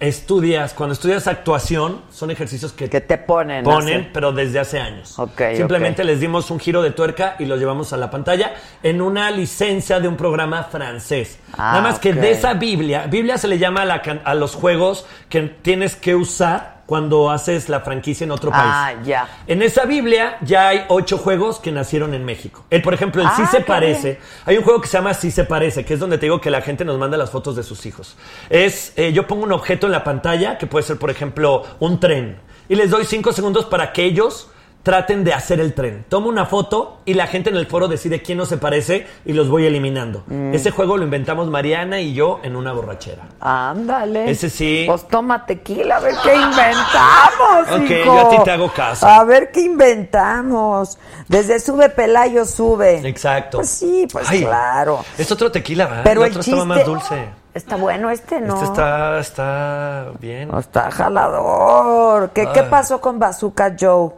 estudias, 0.00 0.72
cuando 0.72 0.94
estudias 0.94 1.26
actuación, 1.26 2.00
son 2.10 2.30
ejercicios 2.30 2.72
que, 2.72 2.88
te 2.88 3.18
ponen. 3.18 3.62
ponen, 3.64 4.10
pero 4.12 4.32
desde 4.32 4.58
hace 4.58 4.80
años. 4.80 5.18
Ok, 5.18 5.42
Simplemente 5.56 6.02
les 6.04 6.18
dimos 6.20 6.50
un 6.50 6.58
giro 6.58 6.82
de 6.82 6.90
tuerca 6.90 7.36
y 7.38 7.44
los 7.44 7.58
llevamos 7.60 7.92
a 7.92 7.96
la 7.98 8.10
pantalla 8.10 8.54
en 8.82 9.02
una 9.02 9.30
licencia 9.30 10.00
de 10.00 10.08
un 10.08 10.16
programa 10.16 10.64
francés. 10.64 11.38
Ah, 11.52 11.72
Nada 11.74 11.82
más 11.82 11.98
que 11.98 12.14
de 12.14 12.30
esa 12.30 12.54
Biblia, 12.54 13.06
Biblia 13.06 13.36
se 13.38 13.46
le 13.46 13.58
llama 13.58 13.82
a, 13.82 13.84
la 13.84 14.02
can- 14.02 14.22
a 14.24 14.34
los 14.34 14.54
juegos 14.54 15.06
que 15.28 15.42
tienes 15.42 15.96
que 15.96 16.14
usar 16.14 16.79
cuando 16.90 17.30
haces 17.30 17.68
la 17.68 17.82
franquicia 17.82 18.24
en 18.24 18.32
otro 18.32 18.50
país. 18.50 18.64
Ah, 18.66 18.94
ya. 19.04 19.28
En 19.46 19.62
esa 19.62 19.84
Biblia 19.84 20.38
ya 20.40 20.66
hay 20.70 20.86
ocho 20.88 21.18
juegos 21.18 21.60
que 21.60 21.70
nacieron 21.70 22.14
en 22.14 22.24
México. 22.24 22.64
El, 22.68 22.82
por 22.82 22.94
ejemplo, 22.94 23.22
el 23.22 23.28
Sí 23.28 23.42
Ah, 23.44 23.48
se 23.48 23.58
qué 23.58 23.62
parece. 23.64 24.08
bien. 24.14 24.18
Hay 24.44 24.56
un 24.58 24.64
juego 24.64 24.80
que 24.80 24.88
se 24.88 24.96
llama 24.98 25.14
Sí 25.14 25.30
se 25.30 25.44
parece, 25.44 25.84
que 25.84 25.94
es 25.94 26.00
donde 26.00 26.18
te 26.18 26.26
digo 26.26 26.40
que 26.40 26.50
la 26.50 26.62
gente 26.62 26.84
nos 26.84 26.98
manda 26.98 27.16
las 27.16 27.30
fotos 27.30 27.54
de 27.54 27.62
sus 27.62 27.86
hijos. 27.86 28.16
Es, 28.48 28.92
eh, 28.96 29.12
yo 29.12 29.28
pongo 29.28 29.44
un 29.44 29.52
objeto 29.52 29.86
en 29.86 29.92
la 29.92 30.02
pantalla, 30.02 30.58
que 30.58 30.66
puede 30.66 30.84
ser, 30.84 30.98
por 30.98 31.10
ejemplo, 31.10 31.62
un 31.78 32.00
tren, 32.00 32.40
y 32.68 32.74
les 32.74 32.90
doy 32.90 33.04
cinco 33.04 33.30
segundos 33.32 33.66
para 33.66 33.92
que 33.92 34.02
ellos 34.02 34.48
traten 34.82 35.24
de 35.24 35.34
hacer 35.34 35.60
el 35.60 35.74
tren. 35.74 36.04
Tomo 36.08 36.28
una 36.28 36.46
foto 36.46 36.98
y 37.04 37.14
la 37.14 37.26
gente 37.26 37.50
en 37.50 37.56
el 37.56 37.66
foro 37.66 37.88
decide 37.88 38.22
quién 38.22 38.38
no 38.38 38.46
se 38.46 38.56
parece 38.56 39.06
y 39.24 39.32
los 39.32 39.48
voy 39.48 39.66
eliminando. 39.66 40.24
Mm. 40.26 40.54
Ese 40.54 40.70
juego 40.70 40.96
lo 40.96 41.04
inventamos 41.04 41.48
Mariana 41.48 42.00
y 42.00 42.14
yo 42.14 42.40
en 42.42 42.56
una 42.56 42.72
borrachera. 42.72 43.24
Ándale. 43.40 44.30
Ese 44.30 44.48
sí. 44.48 44.84
Pues 44.86 45.06
toma 45.08 45.44
tequila, 45.44 45.96
a 45.96 46.00
ver 46.00 46.14
qué 46.22 46.34
inventamos. 46.34 47.20
Ok, 47.70 47.90
hijo. 47.90 48.04
yo 48.04 48.26
a 48.26 48.30
ti 48.30 48.36
te 48.44 48.50
hago 48.50 48.72
caso. 48.72 49.06
A 49.06 49.22
ver 49.24 49.50
qué 49.50 49.60
inventamos. 49.60 50.98
Desde 51.28 51.60
sube 51.60 51.88
Pelayo 51.88 52.44
sube. 52.44 53.06
Exacto. 53.06 53.58
Pues 53.58 53.70
sí, 53.70 54.06
pues 54.10 54.28
Ay, 54.28 54.44
claro. 54.44 55.04
Es 55.18 55.30
otro 55.30 55.50
tequila, 55.50 55.86
¿verdad? 55.86 56.02
Pero 56.04 56.20
el 56.24 56.26
el 56.26 56.32
otro 56.32 56.42
chiste 56.42 56.58
estaba 56.58 56.74
más 56.76 56.84
dulce. 56.84 57.28
Está 57.52 57.76
bueno 57.76 58.10
este, 58.10 58.40
¿no? 58.40 58.54
Este 58.54 58.66
está, 58.66 59.18
está 59.18 60.06
bien. 60.20 60.50
Está 60.56 60.90
jalador. 60.90 62.30
¿Qué, 62.30 62.48
¿Qué 62.52 62.62
pasó 62.64 63.00
con 63.00 63.18
Bazooka 63.18 63.76
Joe? 63.78 64.12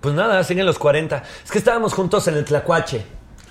Pues 0.00 0.14
nada, 0.14 0.42
siguen 0.44 0.66
los 0.66 0.78
40. 0.78 1.22
Es 1.44 1.50
que 1.50 1.58
estábamos 1.58 1.92
juntos 1.92 2.26
en 2.28 2.34
el 2.36 2.44
Tlacuache, 2.44 3.04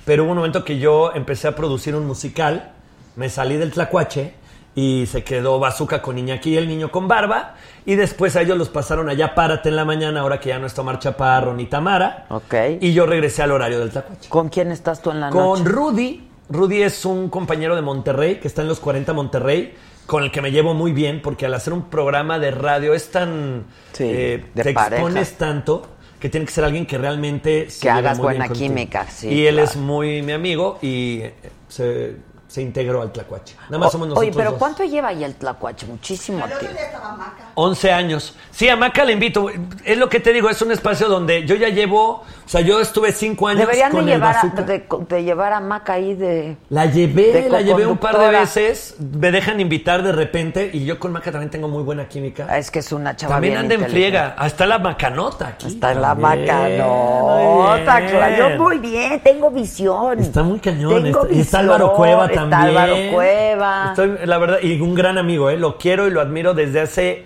pero 0.06 0.24
hubo 0.24 0.32
un 0.32 0.38
momento 0.38 0.64
que 0.64 0.80
yo 0.80 1.12
empecé 1.14 1.48
a 1.48 1.56
producir 1.56 1.96
un 1.96 2.08
musical, 2.08 2.72
me 3.16 3.30
salí 3.30 3.58
del 3.58 3.72
Tlacuache 3.72 4.34
y 4.74 5.06
se 5.08 5.24
quedó 5.24 5.60
Bazooka 5.60 6.02
con 6.02 6.18
Iñaki 6.18 6.52
y 6.52 6.58
el 6.58 6.68
niño 6.68 6.90
con 6.92 7.08
barba, 7.08 7.56
y 7.86 7.96
después 7.96 8.36
a 8.36 8.42
ellos 8.42 8.58
los 8.58 8.70
pasaron 8.70 9.10
allá, 9.10 9.36
párate 9.36 9.70
en 9.70 9.76
la 9.76 9.86
mañana, 9.86 10.22
ahora 10.22 10.40
que 10.40 10.50
ya 10.50 10.58
no 10.60 10.66
está 10.68 10.82
Omar 10.82 11.00
Chaparro 11.00 11.54
ni 11.54 11.66
Tamara, 11.66 12.26
Ok. 12.30 12.54
y 12.80 12.94
yo 12.94 13.06
regresé 13.06 13.44
al 13.44 13.52
horario 13.52 13.80
del 13.80 13.90
Tlacuache. 13.92 14.30
¿Con 14.30 14.50
quién 14.50 14.72
estás 14.72 15.02
tú 15.02 15.12
en 15.12 15.20
la 15.20 15.30
Con 15.30 15.60
noche? 15.60 15.64
Rudy. 15.66 16.28
Rudy 16.50 16.82
es 16.82 17.06
un 17.06 17.30
compañero 17.30 17.76
de 17.76 17.82
Monterrey, 17.84 18.40
que 18.40 18.48
está 18.48 18.64
en 18.64 18.70
los 18.70 18.80
40 18.80 19.14
Monterrey, 19.14 19.76
con 20.08 20.24
el 20.24 20.32
que 20.32 20.42
me 20.42 20.52
llevo 20.52 20.74
muy 20.74 20.94
bien, 20.94 21.22
porque 21.22 21.46
al 21.46 21.54
hacer 21.54 21.74
un 21.74 21.90
programa 21.90 22.40
de 22.40 22.50
radio 22.50 22.96
es 22.96 23.12
tan... 23.12 23.66
Sí, 23.94 24.04
eh, 24.08 24.46
de 24.56 24.64
te 24.64 24.74
pareja. 24.74 24.96
expones 25.04 25.34
tanto 25.38 25.84
que 26.20 26.30
tiene 26.30 26.46
que 26.46 26.52
ser 26.52 26.64
alguien 26.66 26.86
que 26.86 26.98
realmente... 26.98 27.70
se 27.70 27.82
Que 27.82 27.90
hagas 27.90 28.18
buena 28.20 28.50
química, 28.50 29.06
sí, 29.10 29.30
Y 29.30 29.46
él 29.48 29.56
claro. 29.56 29.70
es 29.70 29.76
muy 29.78 30.22
mi 30.22 30.34
amigo 30.34 30.78
y 30.82 31.24
se, 31.68 32.18
se 32.48 32.62
integró 32.62 33.02
al 33.02 33.12
Tlacuache. 33.12 33.56
Nada 33.70 33.78
más 33.78 33.88
O- 33.90 33.92
somos 33.94 34.08
nosotros 34.10 34.28
Oye, 34.30 34.36
pero 34.38 34.52
dos. 34.52 34.60
¿cuánto 34.60 34.84
lleva 34.84 35.14
ya 35.14 35.26
el 35.28 35.36
Tlacuache? 35.36 35.86
Muchísimo 35.86 36.46
tiempo. 36.46 36.66
día 36.68 36.86
estaba 36.86 37.16
Maca. 37.16 37.52
11 37.56 37.92
años. 37.92 38.36
Sí, 38.52 38.68
a 38.68 38.76
Maca 38.76 39.06
le 39.06 39.14
invito. 39.14 39.50
Es 39.86 39.98
lo 39.98 40.10
que 40.10 40.20
te 40.20 40.34
digo, 40.34 40.50
es 40.50 40.62
un 40.62 40.72
espacio 40.72 41.08
donde 41.08 41.46
yo 41.46 41.56
ya 41.56 41.70
llevo... 41.70 42.24
O 42.50 42.52
sea, 42.52 42.62
yo 42.62 42.82
estuve 42.82 43.12
5 43.12 43.48
años 43.48 43.60
Deberían 43.60 43.92
de 43.92 43.98
con 44.00 44.08
llevar, 44.08 44.34
bazooka. 44.34 44.64
de, 44.64 44.84
de 45.08 45.24
llevar 45.24 45.54
a 45.54 45.60
Maca 45.60 45.94
ahí 45.94 46.16
de... 46.16 46.58
La 46.72 46.88
llevé, 46.88 47.32
de 47.44 47.48
la 47.48 47.62
llevé 47.62 47.86
un 47.86 48.00
par 48.00 48.18
de 48.18 48.28
veces, 48.32 48.96
me 49.00 49.30
dejan 49.30 49.60
invitar 49.60 50.02
de 50.02 50.12
repente 50.12 50.72
y 50.74 50.84
yo 50.84 50.98
con 50.98 51.12
Maca 51.12 51.32
también 51.32 51.52
tengo 51.52 51.68
muy 51.68 51.84
buena 51.84 52.08
química. 52.08 52.58
Es 52.58 52.72
que 52.72 52.80
es 52.80 52.92
una 52.92 53.16
chava 53.16 53.36
También 53.36 53.56
anda 53.56 53.76
en 53.76 53.86
friega, 53.86 54.34
hasta 54.36 54.66
la 54.66 54.80
macanota 54.80 55.50
aquí. 55.50 55.78
La 55.80 56.16
macanota, 56.16 58.08
claro. 58.08 58.50
Yo 58.50 58.64
muy 58.64 58.80
bien, 58.80 59.20
tengo 59.20 59.52
visión. 59.52 60.18
Está 60.18 60.42
muy 60.42 60.58
cañón. 60.60 61.04
Tengo 61.04 61.26
está- 61.26 61.34
y 61.36 61.42
está 61.42 61.60
visión, 61.60 61.76
Álvaro 61.76 61.94
Cueva 61.94 62.26
está 62.26 62.36
también. 62.50 62.62
Álvaro 62.78 62.96
Cueva. 63.14 63.86
Estoy, 63.90 64.18
la 64.26 64.38
verdad, 64.40 64.58
y 64.64 64.82
un 64.82 64.96
gran 64.96 65.20
amigo, 65.20 65.52
¿eh? 65.52 65.58
Lo 65.58 65.78
quiero 65.78 66.08
y 66.08 66.10
lo 66.10 66.20
admiro 66.20 66.56
desde 66.56 66.82
hace... 66.82 67.26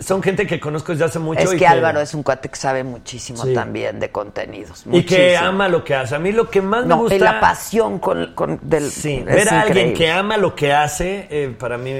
Son 0.00 0.22
gente 0.22 0.46
que 0.46 0.58
conozco 0.58 0.92
desde 0.92 1.04
hace 1.04 1.18
mucho. 1.18 1.40
Es 1.40 1.54
y 1.54 1.56
que 1.56 1.66
Álvaro 1.66 2.00
es 2.00 2.12
un 2.14 2.22
cuate 2.22 2.48
que 2.48 2.56
sabe 2.56 2.82
muchísimo 2.82 3.44
Sí. 3.44 3.54
también 3.54 4.00
de 4.00 4.10
contenidos. 4.10 4.84
Y 4.90 5.04
que 5.04 5.36
ama 5.36 5.68
lo 5.68 5.84
que 5.84 5.94
hace. 5.94 6.16
A 6.16 6.18
mí 6.18 6.32
lo 6.32 6.50
que 6.50 6.60
más 6.60 6.82
me 6.82 6.88
No, 6.88 6.98
gusta... 6.98 7.14
y 7.14 7.18
la 7.20 7.38
pasión 7.40 7.98
con, 7.98 8.34
con 8.34 8.58
del, 8.62 8.90
Sí, 8.90 9.24
es 9.26 9.34
ver 9.34 9.48
a 9.54 9.60
alguien 9.62 9.94
que 9.94 10.10
ama 10.10 10.36
lo 10.36 10.54
que 10.56 10.72
hace, 10.72 11.28
eh, 11.30 11.54
para 11.56 11.78
mí 11.78 11.92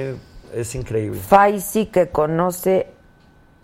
es 0.53 0.75
increíble. 0.75 1.19
Faisy 1.19 1.85
que 1.85 2.09
conoce, 2.09 2.87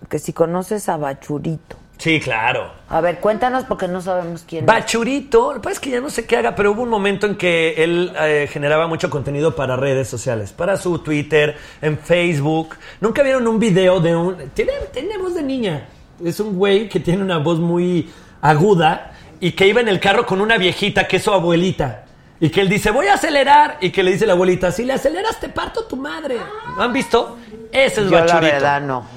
que 0.10 0.20
si 0.20 0.32
conoces 0.34 0.88
a 0.88 0.98
Bachurito. 0.98 1.78
Sí, 1.98 2.20
claro. 2.20 2.72
A 2.90 3.00
ver, 3.02 3.20
cuéntanos 3.20 3.64
porque 3.64 3.88
no 3.88 4.02
sabemos 4.02 4.44
quién 4.48 4.64
es. 4.64 4.68
Bachurito, 4.68 5.54
lo 5.54 5.62
que 5.62 5.64
pasa 5.64 5.74
es 5.76 5.80
que 5.80 5.90
ya 5.92 6.02
no 6.02 6.10
sé 6.10 6.26
qué 6.26 6.38
haga, 6.38 6.54
pero 6.56 6.72
hubo 6.74 6.84
un 6.84 6.90
momento 6.90 7.26
en 7.26 7.36
que 7.36 7.84
él 7.84 8.12
eh, 8.20 8.50
generaba 8.52 8.88
mucho 8.88 9.10
contenido 9.10 9.56
para 9.56 9.76
redes 9.76 10.08
sociales, 10.08 10.52
para 10.52 10.78
su 10.78 11.00
Twitter, 11.00 11.58
en 11.82 11.98
Facebook. 11.98 12.76
Nunca 13.00 13.24
vieron 13.24 13.48
un 13.48 13.60
video 13.60 14.00
de 14.02 14.16
un... 14.16 14.36
Tiene, 14.54 14.74
tiene 14.92 15.18
voz 15.18 15.36
de 15.36 15.44
niña. 15.44 15.88
Es 16.24 16.40
un 16.40 16.58
güey 16.58 16.90
que 16.90 17.00
tiene 17.00 17.24
una 17.24 17.38
voz 17.38 17.60
muy 17.60 18.10
aguda 18.42 19.14
y 19.40 19.54
que 19.54 19.68
iba 19.68 19.82
en 19.82 19.88
el 19.88 20.00
carro 20.00 20.26
con 20.26 20.42
una 20.42 20.58
viejita 20.58 21.08
que 21.08 21.18
es 21.18 21.24
su 21.24 21.32
abuelita. 21.32 22.04
Y 22.40 22.50
que 22.50 22.60
él 22.60 22.70
dice, 22.70 22.92
voy 22.92 23.08
a 23.08 23.14
acelerar. 23.14 23.78
Y 23.80 23.90
que 23.92 24.04
le 24.04 24.12
dice 24.12 24.26
la 24.26 24.34
abuelita, 24.34 24.72
si 24.72 24.84
le 24.84 24.94
aceleras 24.94 25.40
te 25.40 25.48
parto 25.50 25.86
tu 25.86 25.96
madre. 25.96 26.38
¿No 26.76 26.84
han 26.84 26.92
visto? 26.92 27.38
Ese 27.72 28.02
es 28.02 28.10
Yo 28.10 28.16
la 28.18 28.22
Bachurito. 28.26 28.54
verdad 28.54 28.82
no. 28.82 29.08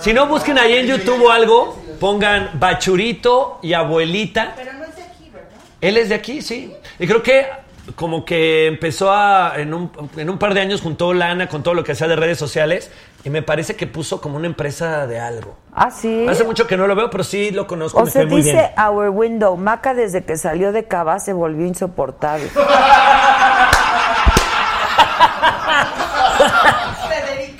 Si 0.00 0.12
no, 0.12 0.26
busquen 0.26 0.58
ahí 0.58 0.74
en 0.74 0.86
YouTube 0.86 1.22
o 1.24 1.30
algo, 1.30 1.78
pongan 1.98 2.50
Bachurito 2.54 3.58
y 3.62 3.72
abuelita. 3.72 4.52
Pero 4.56 4.72
no 4.74 4.84
es 4.84 4.96
de 4.96 5.02
aquí, 5.02 5.30
¿verdad? 5.32 5.50
Él 5.80 5.96
es 5.96 6.08
de 6.08 6.14
aquí, 6.14 6.42
sí. 6.42 6.72
Y 6.98 7.06
creo 7.06 7.22
que 7.22 7.46
como 7.94 8.24
que 8.24 8.66
empezó 8.66 9.12
a, 9.12 9.52
en 9.56 9.72
un, 9.72 9.90
en 10.16 10.28
un 10.28 10.38
par 10.38 10.54
de 10.54 10.60
años 10.60 10.80
juntó 10.80 11.14
lana 11.14 11.48
con 11.48 11.62
todo 11.62 11.74
lo 11.74 11.84
que 11.84 11.92
hacía 11.92 12.08
de 12.08 12.16
redes 12.16 12.36
sociales 12.38 12.90
y 13.24 13.30
me 13.30 13.42
parece 13.42 13.76
que 13.76 13.86
puso 13.86 14.20
como 14.20 14.36
una 14.36 14.46
empresa 14.46 15.06
de 15.06 15.20
algo. 15.20 15.56
Ah, 15.72 15.90
sí. 15.90 16.26
Hace 16.28 16.44
mucho 16.44 16.66
que 16.66 16.76
no 16.76 16.86
lo 16.86 16.94
veo, 16.96 17.10
pero 17.10 17.22
sí 17.22 17.50
lo 17.50 17.66
conozco. 17.66 18.00
O 18.00 18.04
me 18.04 18.10
sea, 18.10 18.22
cae 18.22 18.30
muy 18.30 18.42
dice 18.42 18.52
bien. 18.52 18.70
Our 18.88 19.10
Window, 19.10 19.56
Maca 19.56 19.94
desde 19.94 20.24
que 20.24 20.36
salió 20.36 20.72
de 20.72 20.84
Cava 20.84 21.18
se 21.20 21.32
volvió 21.32 21.66
insoportable. 21.66 22.48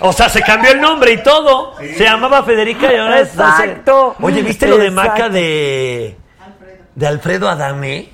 O 0.01 0.12
sea, 0.12 0.28
se 0.28 0.43
cambió 0.43 0.70
el 0.73 0.81
nombre 0.81 1.12
y 1.12 1.23
todo. 1.23 1.74
Se 1.78 2.05
llamaba 2.05 2.43
Federica 2.43 2.93
y 2.93 2.97
ahora 2.97 3.20
es- 3.20 3.28
Exacto. 3.35 4.14
Oye, 4.20 4.43
¿viste 4.43 4.66
lo 4.68 4.78
de. 4.78 4.90
Maca 4.90 5.28
de, 5.28 6.16
de 6.94 7.06
Alfredo 7.06 7.48
Adame? 7.48 8.10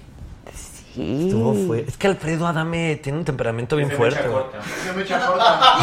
Sí. 0.94 1.24
Estuvo 1.26 1.54
fue- 1.66 1.84
Es 1.88 1.96
que 1.96 2.06
Alfredo 2.06 2.46
Adame 2.46 2.96
tiene 2.96 3.18
un 3.18 3.24
temperamento 3.24 3.76
bien 3.76 3.90
fuerte. 3.90 4.22
Se 4.22 4.92
me 4.92 5.02
echa 5.02 5.18
corta. 5.26 5.74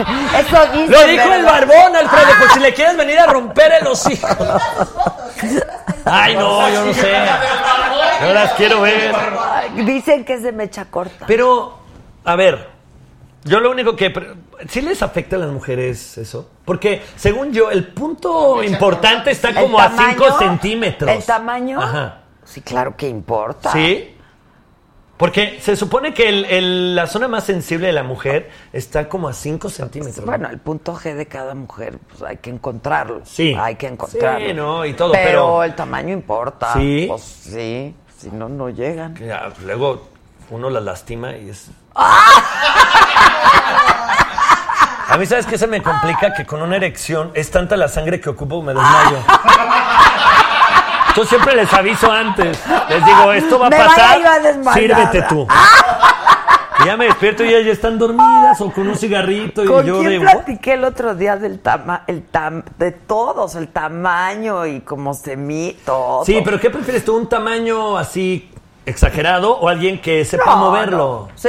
Eso 0.38 0.66
dice. 0.72 0.92
Lo 0.92 1.06
dijo 1.06 1.32
el 1.32 1.44
barbón, 1.44 1.96
Alfredo, 1.96 2.28
pues 2.38 2.52
si 2.52 2.60
le 2.60 2.72
quieres 2.74 2.96
venir 2.96 3.18
a 3.18 3.26
romper 3.26 3.72
el 3.80 3.86
hocico. 3.88 4.28
Ay, 6.04 6.34
no, 6.36 6.68
yo 6.70 6.84
no 6.86 6.94
sé. 6.94 7.12
Yo 8.22 8.32
las 8.34 8.52
quiero 8.54 8.80
ver. 8.82 9.14
Dicen 9.84 10.24
que 10.24 10.34
es 10.34 10.42
de 10.42 10.52
mecha 10.52 10.86
corta. 10.86 11.26
Pero, 11.26 11.78
a 12.24 12.36
ver, 12.36 12.69
yo 13.44 13.60
lo 13.60 13.70
único 13.70 13.96
que... 13.96 14.12
¿Sí 14.68 14.82
les 14.82 15.02
afecta 15.02 15.36
a 15.36 15.38
las 15.38 15.50
mujeres 15.50 16.18
eso? 16.18 16.50
Porque, 16.64 17.02
según 17.16 17.52
yo, 17.52 17.70
el 17.70 17.88
punto 17.88 18.62
importante 18.62 19.30
está 19.30 19.48
¿El 19.50 19.54
como 19.56 19.80
a 19.80 19.88
tamaño? 19.88 20.10
5 20.18 20.38
centímetros. 20.38 21.10
¿El 21.10 21.24
tamaño? 21.24 21.80
Ajá. 21.80 22.20
Sí, 22.44 22.60
claro 22.60 22.96
que 22.96 23.08
importa. 23.08 23.72
¿Sí? 23.72 24.16
Porque 25.16 25.58
se 25.60 25.76
supone 25.76 26.14
que 26.14 26.28
el- 26.30 26.44
el- 26.46 26.96
la 26.96 27.06
zona 27.06 27.28
más 27.28 27.44
sensible 27.44 27.86
de 27.88 27.92
la 27.92 28.02
mujer 28.02 28.50
está 28.72 29.08
como 29.08 29.28
a 29.28 29.34
5 29.34 29.68
centímetros. 29.68 30.24
Bueno, 30.24 30.48
el 30.48 30.58
punto 30.58 30.94
G 30.96 31.14
de 31.14 31.26
cada 31.26 31.54
mujer, 31.54 31.98
pues 32.08 32.22
hay 32.22 32.38
que 32.38 32.48
encontrarlo. 32.48 33.20
Sí. 33.24 33.54
Hay 33.58 33.74
que 33.76 33.86
encontrarlo. 33.86 34.48
Sí, 34.48 34.54
no, 34.54 34.86
y 34.86 34.94
todo, 34.94 35.12
pero... 35.12 35.24
pero- 35.28 35.64
el 35.64 35.74
tamaño 35.74 36.14
importa. 36.14 36.72
Sí. 36.72 37.04
Pues 37.06 37.22
sí, 37.22 37.94
si 38.18 38.30
no, 38.30 38.48
no 38.48 38.70
llegan. 38.70 39.12
Que, 39.14 39.30
ah, 39.30 39.52
luego 39.62 40.08
uno 40.48 40.70
las 40.70 40.82
lastima 40.84 41.36
y 41.36 41.50
es... 41.50 41.70
A 45.10 45.16
mí, 45.18 45.26
¿sabes 45.26 45.46
qué 45.46 45.58
se 45.58 45.66
me 45.66 45.82
complica? 45.82 46.32
Que 46.34 46.46
con 46.46 46.62
una 46.62 46.76
erección 46.76 47.32
es 47.34 47.50
tanta 47.50 47.76
la 47.76 47.88
sangre 47.88 48.20
que 48.20 48.28
ocupo, 48.30 48.62
me 48.62 48.72
desmayo. 48.72 49.18
Yo 51.16 51.24
siempre 51.24 51.56
les 51.56 51.72
aviso 51.72 52.10
antes. 52.10 52.58
Les 52.88 53.04
digo, 53.04 53.32
esto 53.32 53.58
va 53.58 53.66
a 53.66 53.70
Me 53.70 53.78
vaya 53.78 53.88
pasar. 53.90 54.20
yo 54.20 54.28
a 54.30 54.38
desmayar. 54.38 54.74
Sírvete 54.80 55.22
tú. 55.28 55.46
Y 56.82 56.86
ya 56.86 56.96
me 56.96 57.06
despierto 57.06 57.44
y 57.44 57.48
ellas 57.48 57.66
ya 57.66 57.72
están 57.72 57.98
dormidas 57.98 58.58
o 58.60 58.70
con 58.72 58.88
un 58.88 58.96
cigarrito 58.96 59.62
y 59.64 59.66
¿Con 59.66 59.84
yo 59.84 59.98
quién 59.98 60.12
de... 60.12 60.20
platiqué 60.20 60.74
el 60.74 60.84
otro 60.84 61.14
día 61.14 61.36
del 61.36 61.58
tama 61.58 62.04
el 62.06 62.22
tam 62.22 62.62
de 62.78 62.92
todos, 62.92 63.54
el 63.56 63.68
tamaño 63.68 64.64
y 64.64 64.80
cómo 64.80 65.12
se 65.12 65.36
mide 65.36 65.76
todo? 65.84 66.24
Sí, 66.24 66.40
pero 66.42 66.58
¿qué 66.58 66.70
prefieres 66.70 67.04
tú? 67.04 67.16
¿Un 67.18 67.28
tamaño 67.28 67.98
así 67.98 68.49
exagerado 68.90 69.56
o 69.58 69.68
alguien 69.68 70.00
que 70.00 70.24
sepa 70.24 70.44
No, 70.46 70.56
moverlo? 70.56 71.28
no. 71.30 71.36
Sí, 71.36 71.48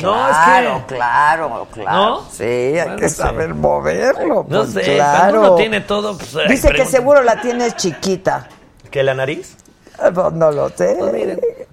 No, 0.00 0.12
claro, 0.14 0.76
es 0.76 0.82
que- 0.84 0.94
claro, 0.94 1.66
claro. 1.72 1.96
¿No? 1.96 2.30
Sí, 2.30 2.42
hay 2.44 2.72
Bueno, 2.82 2.96
que 2.96 3.08
sí. 3.08 3.14
saber 3.16 3.54
moverlo. 3.54 4.46
No 4.48 4.60
pues, 4.62 4.72
sé, 4.72 4.94
claro. 4.94 5.18
cuando 5.20 5.40
uno 5.40 5.54
tiene 5.56 5.80
todo, 5.82 6.16
pues, 6.16 6.36
Dice 6.48 6.70
que 6.72 6.84
seguro 6.86 7.22
la 7.22 7.40
tienes 7.40 7.76
chiquita. 7.76 8.48
¿Que 8.90 9.02
la 9.02 9.14
nariz? 9.14 9.56
Eh, 10.02 10.10
pues, 10.14 10.32
no 10.32 10.50
lo 10.50 10.68
sé. 10.70 10.96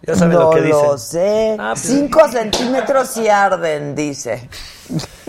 ya 0.01 0.15
saben 0.15 0.33
no 0.33 0.39
lo 0.43 0.49
que 0.51 0.61
dicen. 0.61 0.83
lo 0.83 0.97
sé. 0.97 1.57
Ah, 1.59 1.69
pues- 1.73 1.81
Cinco 1.81 2.27
centímetros 2.29 3.15
y 3.17 3.27
arden, 3.29 3.95
dice. 3.95 4.49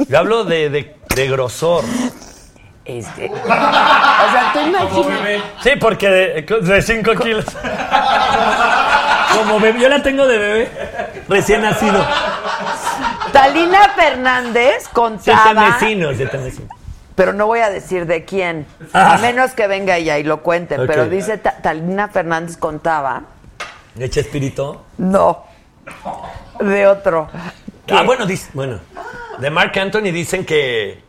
Yo 0.08 0.18
hablo 0.18 0.44
de, 0.44 0.70
de, 0.70 0.96
de 1.14 1.28
grosor. 1.28 1.84
Este, 2.84 3.30
o 3.32 3.46
sea, 3.46 4.50
tú 4.52 4.58
imaginas. 4.60 5.42
Sí, 5.62 5.70
porque 5.80 6.06
de 6.08 6.82
5 6.82 7.12
kilos. 7.14 7.46
Como 9.36 9.60
bebé, 9.60 9.80
yo 9.80 9.88
la 9.88 10.02
tengo 10.02 10.26
de 10.26 10.38
bebé. 10.38 10.70
Recién 11.28 11.62
nacido. 11.62 12.04
Talina 13.32 13.88
Fernández 13.96 14.88
contaba. 14.92 15.78
vecinos, 15.78 16.16
siete 16.16 16.36
vecinos. 16.36 16.70
Pero 17.14 17.32
no 17.32 17.46
voy 17.46 17.60
a 17.60 17.70
decir 17.70 18.06
de 18.06 18.24
quién. 18.24 18.66
Ah. 18.92 19.14
A 19.14 19.18
menos 19.18 19.52
que 19.52 19.66
venga 19.68 19.96
ella 19.96 20.18
y 20.18 20.24
lo 20.24 20.42
cuente. 20.42 20.76
Pero 20.86 21.06
dice 21.08 21.38
Ta- 21.38 21.58
Talina 21.62 22.08
Fernández 22.08 22.56
contaba. 22.56 23.22
¿Leche 23.96 24.20
espíritu? 24.20 24.78
No. 24.98 25.44
De 26.60 26.86
otro. 26.86 27.28
Ah, 27.92 28.02
bueno, 28.02 28.26
dice, 28.26 28.50
bueno. 28.54 28.80
De 29.38 29.50
Mark 29.50 29.78
Anthony 29.78 30.10
dicen 30.12 30.44
que. 30.44 31.02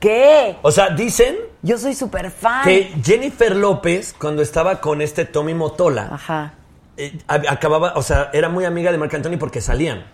¿Qué? 0.00 0.56
O 0.62 0.70
sea, 0.72 0.90
dicen 0.90 1.36
Yo 1.62 1.78
soy 1.78 1.94
súper 1.94 2.30
fan. 2.30 2.64
que 2.64 2.92
Jennifer 3.04 3.54
López, 3.54 4.14
cuando 4.18 4.42
estaba 4.42 4.80
con 4.80 5.00
este 5.00 5.24
Tommy 5.26 5.54
Motola, 5.54 6.08
Ajá. 6.12 6.52
Eh, 6.96 7.18
ab- 7.28 7.46
acababa, 7.48 7.92
o 7.96 8.02
sea, 8.02 8.30
era 8.32 8.48
muy 8.48 8.64
amiga 8.64 8.92
de 8.92 8.98
Marc 8.98 9.14
Anthony 9.14 9.36
porque 9.38 9.60
salían. 9.60 10.04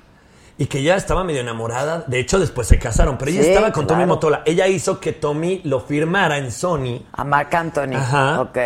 Y 0.60 0.66
que 0.66 0.82
ya 0.82 0.96
estaba 0.96 1.22
medio 1.22 1.40
enamorada. 1.40 2.02
De 2.08 2.18
hecho, 2.18 2.40
después 2.40 2.66
se 2.66 2.80
casaron. 2.80 3.16
Pero 3.16 3.30
ella 3.30 3.42
Sí, 3.42 3.48
estaba 3.50 3.70
con 3.70 3.86
Tommy. 3.86 4.06
Motola. 4.06 4.42
Ella 4.44 4.66
hizo 4.66 4.98
que 4.98 5.12
Tommy 5.12 5.60
lo 5.62 5.78
firmara 5.78 6.36
en 6.38 6.50
Sony. 6.50 7.02
A 7.12 7.22
Marc 7.22 7.54
Anthony. 7.54 7.94
Ajá. 7.94 8.40
Ok. 8.40 8.58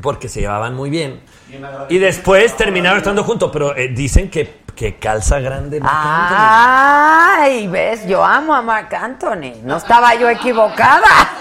Porque 0.00 0.28
se 0.28 0.38
llevaban 0.40 0.74
muy 0.76 0.88
bien. 0.88 1.20
Y 1.88 1.98
después 1.98 2.56
terminaron 2.56 2.98
estando 2.98 3.24
juntos. 3.24 3.50
Pero 3.52 3.76
eh, 3.76 3.88
dicen 3.88 4.30
que, 4.30 4.61
que 4.74 4.98
calza 4.98 5.38
grande 5.40 5.80
Marc 5.80 5.92
Ah. 5.94 7.36
Ay, 7.40 7.66
ves, 7.68 8.06
yo 8.06 8.24
amo 8.24 8.54
a 8.54 8.62
Marc 8.62 8.92
Anthony. 8.94 9.60
No 9.64 9.76
estaba 9.76 10.14
yo 10.14 10.28
equivocada. 10.28 11.02
Anthony. 11.06 11.38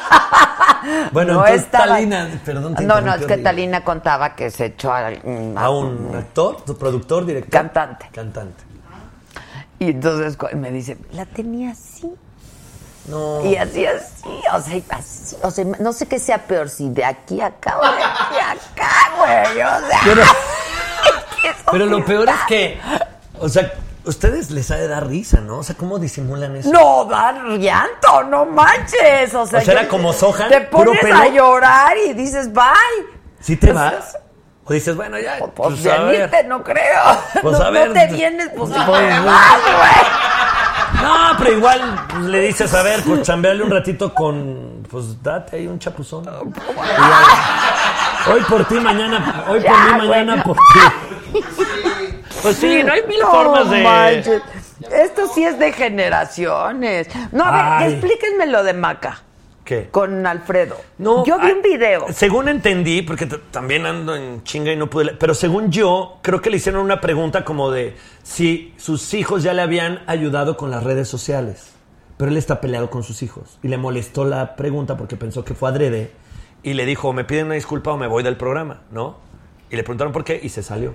Bueno, 1.11 1.33
no 1.33 1.39
entonces 1.41 1.65
estaba- 1.65 1.85
Talina, 1.89 2.27
perdón. 2.43 2.73
te 2.75 2.83
No, 2.83 3.01
no, 3.01 3.11
es 3.11 3.17
que 3.19 3.25
horrible. 3.25 3.43
Talina 3.43 3.83
contaba 3.83 4.33
que 4.35 4.49
se 4.49 4.65
echó 4.65 4.91
a, 4.91 5.11
mm, 5.11 5.55
A 5.55 5.69
un 5.69 6.11
actor, 6.15 6.63
productor, 6.77 7.23
director. 7.23 7.51
Cantante. 7.51 8.09
Cantante. 8.11 8.63
Y 9.77 9.91
entonces 9.91 10.37
me 10.55 10.71
dice, 10.71 10.97
la 11.11 11.25
tenía 11.27 11.71
así. 11.71 12.11
No. 13.07 13.45
Y 13.45 13.55
así, 13.57 13.85
así, 13.85 14.23
o 14.53 14.59
sea, 14.61 14.81
así, 14.89 15.35
o 15.43 15.51
sea, 15.51 15.65
no 15.79 15.93
sé 15.93 16.07
qué 16.07 16.17
sea 16.19 16.39
peor, 16.39 16.67
si 16.69 16.89
de 16.89 17.03
aquí 17.05 17.41
a 17.41 17.47
acá 17.47 17.77
o 17.77 17.81
de 17.81 18.03
aquí 18.03 18.39
a 18.39 18.51
acá, 18.51 18.91
güey, 19.17 19.61
o 19.61 19.87
sea. 19.87 19.99
Pero, 20.03 20.21
pero 21.71 21.85
lo 21.87 22.05
peor 22.05 22.29
es 22.29 22.35
que, 22.47 22.79
o 23.41 23.49
sea, 23.49 23.73
ustedes 24.05 24.51
les 24.51 24.71
ha 24.71 24.75
de 24.77 24.87
dar 24.87 25.07
risa, 25.07 25.41
¿no? 25.41 25.57
O 25.59 25.63
sea, 25.63 25.75
¿cómo 25.75 25.99
disimulan 25.99 26.55
eso? 26.55 26.71
No, 26.71 27.05
dar 27.05 27.35
llanto, 27.57 28.23
no 28.29 28.45
manches, 28.45 29.33
o 29.35 29.45
sea. 29.45 29.59
O 29.59 29.63
sea, 29.63 29.73
era 29.73 29.83
yo- 29.83 29.89
como 29.89 30.13
Sohan, 30.13 30.49
Te 30.49 30.61
puro 30.61 30.85
pones 30.85 31.01
pelo. 31.01 31.15
a 31.17 31.27
llorar 31.27 31.97
y 31.97 32.13
dices, 32.13 32.51
bye. 32.53 32.63
¿Sí 33.39 33.55
te 33.57 33.67
Pues, 33.67 33.75
vas? 33.79 34.17
¿O 34.63 34.73
dices, 34.73 34.95
bueno, 34.95 35.19
ya, 35.19 35.37
Pues, 35.39 35.51
pues, 35.55 35.83
ver. 35.83 36.01
venirte 36.01 36.43
no 36.45 36.63
creo. 36.63 37.01
Pues, 37.41 37.57
no, 37.59 37.65
a 37.65 37.69
ver. 37.71 37.87
no 37.89 37.93
te 37.93 38.07
vienes, 38.07 38.49
pues 38.55 38.69
Pues, 38.69 38.79
no 38.79 38.85
pues, 38.85 39.01
te 39.01 39.19
vas, 39.19 39.59
güey. 39.63 41.01
No, 41.01 41.37
pero 41.39 41.51
igual 41.57 42.05
pues, 42.09 42.23
le 42.25 42.39
dices, 42.41 42.73
a 42.75 42.83
ver, 42.83 43.01
pues 43.01 43.23
chambearle 43.23 43.63
un 43.63 43.71
ratito 43.71 44.13
con, 44.13 44.85
pues 44.89 45.21
date 45.23 45.55
ahí 45.57 45.65
un 45.67 45.79
chapuzón. 45.79 46.27
Hoy 48.31 48.41
por 48.47 48.65
ti, 48.65 48.75
mañana, 48.79 49.45
hoy 49.49 49.61
por 49.61 49.71
mí, 49.71 50.07
mañana 50.07 50.43
por 50.43 50.55
ti. 50.57 51.41
Pues 52.41 52.57
sí, 52.57 52.81
no 52.83 52.93
hay 52.93 53.03
mil 53.07 53.21
formas 53.21 53.69
de... 53.69 53.83
manches. 53.83 54.41
Esto 54.91 55.27
sí 55.33 55.43
es 55.43 55.59
de 55.59 55.71
generaciones. 55.71 57.07
No, 57.31 57.45
a 57.45 57.51
ver, 57.51 57.61
Ay. 57.61 57.93
explíquenme 57.93 58.47
lo 58.47 58.63
de 58.63 58.73
Maca 58.73 59.21
¿Qué? 59.63 59.89
con 59.91 60.25
Alfredo. 60.25 60.75
No, 60.97 61.23
Yo 61.23 61.37
vi 61.37 61.47
ay, 61.47 61.51
un 61.53 61.61
video. 61.61 62.05
Según 62.11 62.49
entendí, 62.49 63.03
porque 63.03 63.27
también 63.27 63.85
ando 63.85 64.15
en 64.15 64.43
chinga 64.43 64.71
y 64.71 64.75
no 64.75 64.89
pude 64.89 65.13
pero 65.13 65.35
según 65.35 65.71
yo, 65.71 66.17
creo 66.23 66.41
que 66.41 66.49
le 66.49 66.57
hicieron 66.57 66.81
una 66.83 66.99
pregunta 66.99 67.45
como 67.45 67.69
de 67.69 67.95
si 68.23 68.73
sus 68.77 69.13
hijos 69.13 69.43
ya 69.43 69.53
le 69.53 69.61
habían 69.61 70.01
ayudado 70.07 70.57
con 70.57 70.71
las 70.71 70.83
redes 70.83 71.07
sociales. 71.07 71.73
Pero 72.17 72.31
él 72.31 72.37
está 72.37 72.61
peleado 72.61 72.89
con 72.89 73.03
sus 73.03 73.23
hijos 73.23 73.57
y 73.63 73.67
le 73.67 73.77
molestó 73.77 74.25
la 74.25 74.55
pregunta 74.55 74.97
porque 74.97 75.15
pensó 75.15 75.43
que 75.43 75.53
fue 75.55 75.69
adrede 75.69 76.11
y 76.63 76.73
le 76.73 76.85
dijo, 76.85 77.13
me 77.13 77.23
piden 77.23 77.47
una 77.47 77.55
disculpa 77.55 77.91
o 77.91 77.97
me 77.97 78.07
voy 78.07 78.23
del 78.23 78.37
programa, 78.37 78.81
¿no? 78.91 79.17
Y 79.69 79.75
le 79.75 79.83
preguntaron 79.83 80.13
por 80.13 80.23
qué 80.23 80.39
y 80.41 80.49
se 80.49 80.61
salió. 80.63 80.93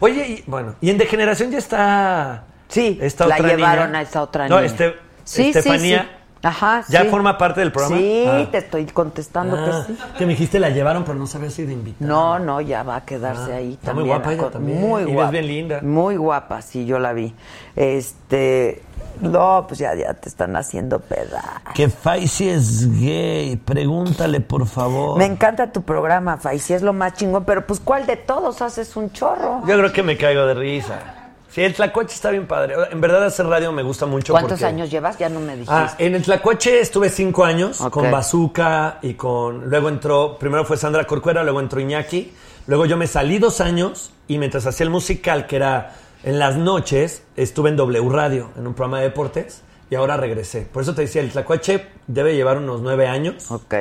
Oye, 0.00 0.26
y, 0.28 0.44
bueno, 0.46 0.74
y 0.80 0.90
en 0.90 0.98
Degeneración 0.98 1.50
ya 1.50 1.58
está... 1.58 2.44
Sí, 2.68 2.98
esta 3.00 3.26
la 3.26 3.36
otra 3.36 3.48
llevaron 3.48 3.86
niña. 3.88 3.98
a 3.98 4.02
esta 4.02 4.22
otra 4.22 4.48
No, 4.48 4.56
niña. 4.56 4.66
este, 4.66 4.94
Sí, 5.24 5.52
sí, 5.52 5.58
Estefanía. 5.58 6.02
sí. 6.02 6.08
Ajá, 6.40 6.84
¿Ya 6.88 7.02
sí. 7.02 7.08
forma 7.08 7.36
parte 7.36 7.60
del 7.60 7.72
programa? 7.72 7.96
Sí, 7.96 8.24
Ah. 8.28 8.46
te 8.50 8.58
estoy 8.58 8.86
contestando 8.86 9.56
Ah, 9.58 9.84
que 9.86 9.92
sí. 9.92 9.98
que 10.18 10.24
me 10.26 10.32
dijiste 10.34 10.60
la 10.60 10.70
llevaron, 10.70 11.02
pero 11.04 11.18
no 11.18 11.26
sabía 11.26 11.50
si 11.50 11.64
de 11.64 11.72
invitada. 11.72 12.06
No, 12.08 12.38
no, 12.38 12.60
ya 12.60 12.84
va 12.84 12.96
a 12.96 13.04
quedarse 13.04 13.52
Ah, 13.52 13.56
ahí 13.56 13.72
está 13.72 13.92
muy 13.92 14.04
también. 14.04 14.06
guapa 14.06 14.32
ella 14.34 14.50
también. 14.50 14.80
Muy 14.80 15.02
Y 15.02 15.12
guapa. 15.14 15.30
bien 15.32 15.46
linda. 15.48 15.80
Muy 15.82 16.16
guapa, 16.16 16.62
sí, 16.62 16.86
yo 16.86 16.98
la 17.00 17.12
vi. 17.12 17.34
Este, 17.74 18.82
no, 19.20 19.64
pues 19.66 19.78
ya, 19.80 19.94
ya 19.94 20.14
te 20.14 20.28
están 20.28 20.56
haciendo 20.56 21.00
pedazos. 21.00 21.42
Que 21.74 21.88
Faisy 21.88 22.48
es 22.48 22.88
gay, 23.00 23.56
pregúntale 23.56 24.40
por 24.40 24.66
favor. 24.66 25.18
Me 25.18 25.26
encanta 25.26 25.72
tu 25.72 25.82
programa, 25.82 26.36
Faisy, 26.36 26.74
es 26.74 26.82
lo 26.82 26.92
más 26.92 27.14
chingón, 27.14 27.44
pero 27.44 27.66
pues 27.66 27.80
¿cuál 27.80 28.06
de 28.06 28.16
todos 28.16 28.62
haces 28.62 28.96
un 28.96 29.12
chorro? 29.12 29.60
Yo 29.66 29.76
creo 29.78 29.92
que 29.92 30.02
me 30.02 30.16
caigo 30.16 30.46
de 30.46 30.54
risa. 30.54 31.14
Sí, 31.50 31.62
el 31.62 31.72
Tlacuache 31.74 32.14
está 32.14 32.30
bien 32.30 32.46
padre. 32.46 32.74
En 32.92 33.00
verdad 33.00 33.24
hacer 33.24 33.46
radio 33.46 33.72
me 33.72 33.82
gusta 33.82 34.04
mucho 34.04 34.32
¿Cuántos 34.34 34.52
porque- 34.60 34.66
años 34.66 34.90
llevas? 34.90 35.16
Ya 35.18 35.28
no 35.30 35.40
me 35.40 35.52
dijiste. 35.52 35.72
Ah, 35.74 35.94
en 35.98 36.14
el 36.14 36.22
Tlacuache 36.22 36.80
estuve 36.80 37.08
cinco 37.08 37.44
años 37.44 37.78
con 37.90 38.10
Bazooka 38.10 38.98
y 39.00 39.14
con... 39.14 39.68
Luego 39.70 39.88
entró, 39.88 40.38
primero 40.38 40.64
fue 40.66 40.76
Sandra 40.76 41.04
Corcuera, 41.06 41.42
luego 41.42 41.60
entró 41.60 41.80
Iñaki. 41.80 42.32
Luego 42.66 42.84
yo 42.84 42.98
me 42.98 43.06
salí 43.06 43.38
dos 43.38 43.62
años 43.62 44.10
y 44.28 44.36
mientras 44.36 44.66
hacía 44.66 44.84
el 44.84 44.90
musical, 44.90 45.46
que 45.46 45.56
era 45.56 45.94
en 46.22 46.38
las 46.38 46.56
noches, 46.56 47.22
estuve 47.36 47.70
en 47.70 47.76
W 47.76 48.08
Radio, 48.10 48.50
en 48.56 48.66
un 48.66 48.74
programa 48.74 48.98
de 48.98 49.04
deportes, 49.04 49.62
y 49.90 49.94
ahora 49.94 50.16
regresé. 50.16 50.62
Por 50.62 50.82
eso 50.82 50.94
te 50.94 51.02
decía, 51.02 51.22
el 51.22 51.30
Tlacuache 51.30 51.86
debe 52.06 52.34
llevar 52.36 52.58
unos 52.58 52.82
nueve 52.82 53.06
años. 53.06 53.50
Ok. 53.50 53.74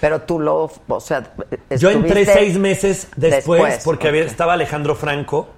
Pero 0.00 0.22
tú 0.22 0.40
lo, 0.40 0.70
o 0.88 1.00
sea, 1.00 1.32
Yo 1.78 1.90
entré 1.90 2.24
seis 2.24 2.58
meses 2.58 3.06
después, 3.14 3.62
después, 3.62 3.84
porque 3.84 4.08
había- 4.08 4.24
estaba 4.24 4.54
Alejandro 4.54 4.96
Franco 4.96 5.48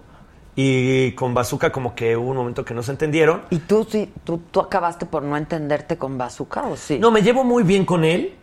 y 0.54 1.12
con 1.12 1.32
Bazooka 1.32 1.72
como 1.72 1.94
que 1.94 2.14
hubo 2.16 2.30
un 2.30 2.36
momento 2.36 2.62
que 2.64 2.74
no 2.74 2.82
se 2.82 2.90
entendieron. 2.90 3.40
¿Y 3.48 3.58
tú, 3.60 3.86
sí, 3.90 4.12
tú, 4.24 4.42
tú 4.50 4.60
acabaste 4.60 5.06
por 5.06 5.22
no 5.22 5.36
entenderte 5.38 5.96
con 5.96 6.18
Bazooka 6.18 6.66
o 6.66 6.76
sí? 6.76 6.98
No, 6.98 7.10
me 7.10 7.22
llevo 7.22 7.42
muy 7.42 7.62
bien 7.62 7.86
con 7.86 8.04
él, 8.04 8.34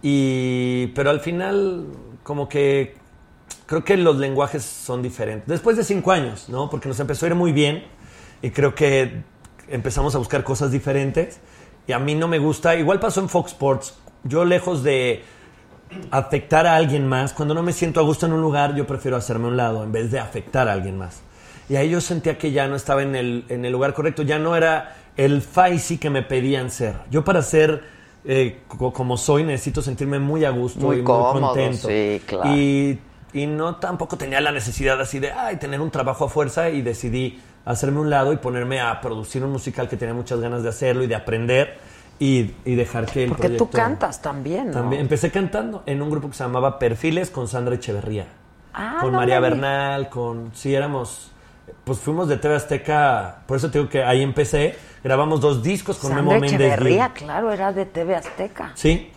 y, 0.00 0.86
pero 0.88 1.10
al 1.10 1.18
final 1.20 1.86
como 2.22 2.48
que 2.48 2.94
creo 3.68 3.84
que 3.84 3.96
los 3.96 4.16
lenguajes 4.16 4.64
son 4.64 5.02
diferentes. 5.02 5.46
Después 5.46 5.76
de 5.76 5.84
cinco 5.84 6.10
años, 6.10 6.48
¿no? 6.48 6.68
Porque 6.70 6.88
nos 6.88 6.98
empezó 6.98 7.26
a 7.26 7.28
ir 7.28 7.34
muy 7.36 7.52
bien 7.52 7.84
y 8.42 8.50
creo 8.50 8.74
que 8.74 9.22
empezamos 9.68 10.14
a 10.14 10.18
buscar 10.18 10.42
cosas 10.42 10.72
diferentes 10.72 11.38
y 11.86 11.92
a 11.92 11.98
mí 12.00 12.14
no 12.16 12.26
me 12.28 12.38
gusta. 12.40 12.74
Igual 12.74 12.98
pasó 12.98 13.20
en 13.20 13.28
Fox 13.28 13.52
Sports. 13.52 13.94
Yo 14.24 14.44
lejos 14.44 14.82
de 14.82 15.22
afectar 16.10 16.66
a 16.66 16.76
alguien 16.76 17.06
más, 17.06 17.32
cuando 17.32 17.54
no 17.54 17.62
me 17.62 17.72
siento 17.72 18.00
a 18.00 18.02
gusto 18.02 18.26
en 18.26 18.32
un 18.32 18.40
lugar, 18.40 18.74
yo 18.74 18.86
prefiero 18.86 19.16
hacerme 19.16 19.46
a 19.46 19.48
un 19.48 19.56
lado 19.56 19.84
en 19.84 19.92
vez 19.92 20.10
de 20.10 20.18
afectar 20.18 20.66
a 20.68 20.72
alguien 20.72 20.98
más. 20.98 21.20
Y 21.68 21.76
ahí 21.76 21.90
yo 21.90 22.00
sentía 22.00 22.38
que 22.38 22.50
ya 22.52 22.66
no 22.68 22.76
estaba 22.76 23.02
en 23.02 23.14
el, 23.14 23.44
en 23.48 23.64
el 23.64 23.72
lugar 23.72 23.92
correcto, 23.94 24.22
ya 24.22 24.38
no 24.38 24.56
era 24.56 24.96
el 25.16 25.42
Faisy 25.42 25.98
que 25.98 26.08
me 26.10 26.22
pedían 26.22 26.70
ser. 26.70 26.94
Yo 27.10 27.24
para 27.24 27.42
ser 27.42 27.84
eh, 28.24 28.60
co- 28.68 28.92
como 28.92 29.16
soy 29.16 29.44
necesito 29.44 29.82
sentirme 29.82 30.18
muy 30.18 30.44
a 30.44 30.50
gusto 30.50 30.86
Muy 30.86 30.98
y 31.00 31.02
cómodo, 31.02 31.32
muy 31.34 31.42
contento. 31.42 31.88
sí, 31.88 32.20
claro. 32.26 32.50
Y, 32.54 32.98
y 33.32 33.46
no 33.46 33.76
tampoco 33.76 34.16
tenía 34.16 34.40
la 34.40 34.52
necesidad 34.52 35.00
así 35.00 35.18
de 35.18 35.32
ay, 35.32 35.56
tener 35.56 35.80
un 35.80 35.90
trabajo 35.90 36.24
a 36.24 36.28
fuerza 36.28 36.70
y 36.70 36.82
decidí 36.82 37.40
hacerme 37.64 38.00
un 38.00 38.10
lado 38.10 38.32
y 38.32 38.36
ponerme 38.36 38.80
a 38.80 39.00
producir 39.00 39.44
un 39.44 39.52
musical 39.52 39.88
que 39.88 39.96
tenía 39.96 40.14
muchas 40.14 40.40
ganas 40.40 40.62
de 40.62 40.70
hacerlo 40.70 41.04
y 41.04 41.06
de 41.06 41.14
aprender 41.14 41.78
y, 42.18 42.54
y 42.64 42.74
dejar 42.74 43.06
que 43.06 43.24
el 43.24 43.30
Porque 43.30 43.50
tú 43.50 43.70
cantas 43.70 44.22
también, 44.22 44.68
¿no? 44.68 44.72
También 44.72 45.02
empecé 45.02 45.30
cantando 45.30 45.82
en 45.86 46.02
un 46.02 46.10
grupo 46.10 46.28
que 46.28 46.34
se 46.34 46.44
llamaba 46.44 46.78
Perfiles 46.78 47.30
con 47.30 47.46
Sandra 47.46 47.74
Echeverría. 47.74 48.26
Ah, 48.74 48.98
con 49.00 49.12
no 49.12 49.18
María 49.18 49.40
me 49.40 49.50
Bernal, 49.50 50.08
con 50.08 50.50
sí 50.54 50.74
éramos 50.74 51.32
pues 51.84 51.98
fuimos 51.98 52.28
de 52.28 52.36
TV 52.36 52.54
Azteca, 52.56 53.38
por 53.46 53.56
eso 53.56 53.70
te 53.70 53.78
digo 53.78 53.90
que 53.90 54.02
ahí 54.02 54.22
empecé, 54.22 54.76
grabamos 55.04 55.40
dos 55.40 55.62
discos 55.62 55.98
con 55.98 56.10
Sandra 56.10 56.22
Memo 56.22 56.40
Méndez. 56.40 56.60
Echeverría, 56.60 57.10
claro, 57.10 57.52
era 57.52 57.72
de 57.72 57.86
TV 57.86 58.14
Azteca. 58.14 58.72
Sí. 58.74 59.10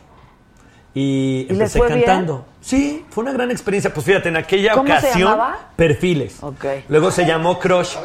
Y, 0.93 1.45
¿Y 1.49 1.53
les 1.53 1.73
empecé 1.73 1.77
fue 1.79 1.87
bien? 1.87 2.01
cantando. 2.01 2.45
Sí, 2.59 3.05
fue 3.09 3.23
una 3.23 3.31
gran 3.33 3.49
experiencia. 3.49 3.93
Pues 3.93 4.05
fíjate, 4.05 4.29
en 4.29 4.37
aquella 4.37 4.73
¿Cómo 4.73 4.87
se 4.87 4.93
ocasión, 4.93 5.19
llamaba? 5.31 5.59
Perfiles. 5.75 6.37
Ok. 6.41 6.65
Luego 6.89 7.11
se 7.11 7.25
llamó 7.25 7.57
Crush. 7.59 7.95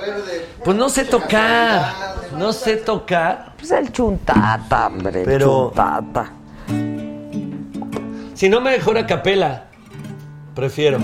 Pues 0.65 0.77
no 0.77 0.89
sé 0.89 1.05
tocar. 1.05 1.85
No 2.39 2.53
sé 2.53 2.77
tocar. 2.77 3.53
Pues 3.59 3.71
el 3.73 3.91
chuntata, 3.93 4.87
hombre, 4.87 5.23
Pero- 5.25 5.73
chuntata. 5.75 6.31
Si 8.35 8.49
no, 8.49 8.61
mejor 8.61 8.99
a 8.99 9.07
capela. 9.07 9.65
Prefiero. 10.55 10.99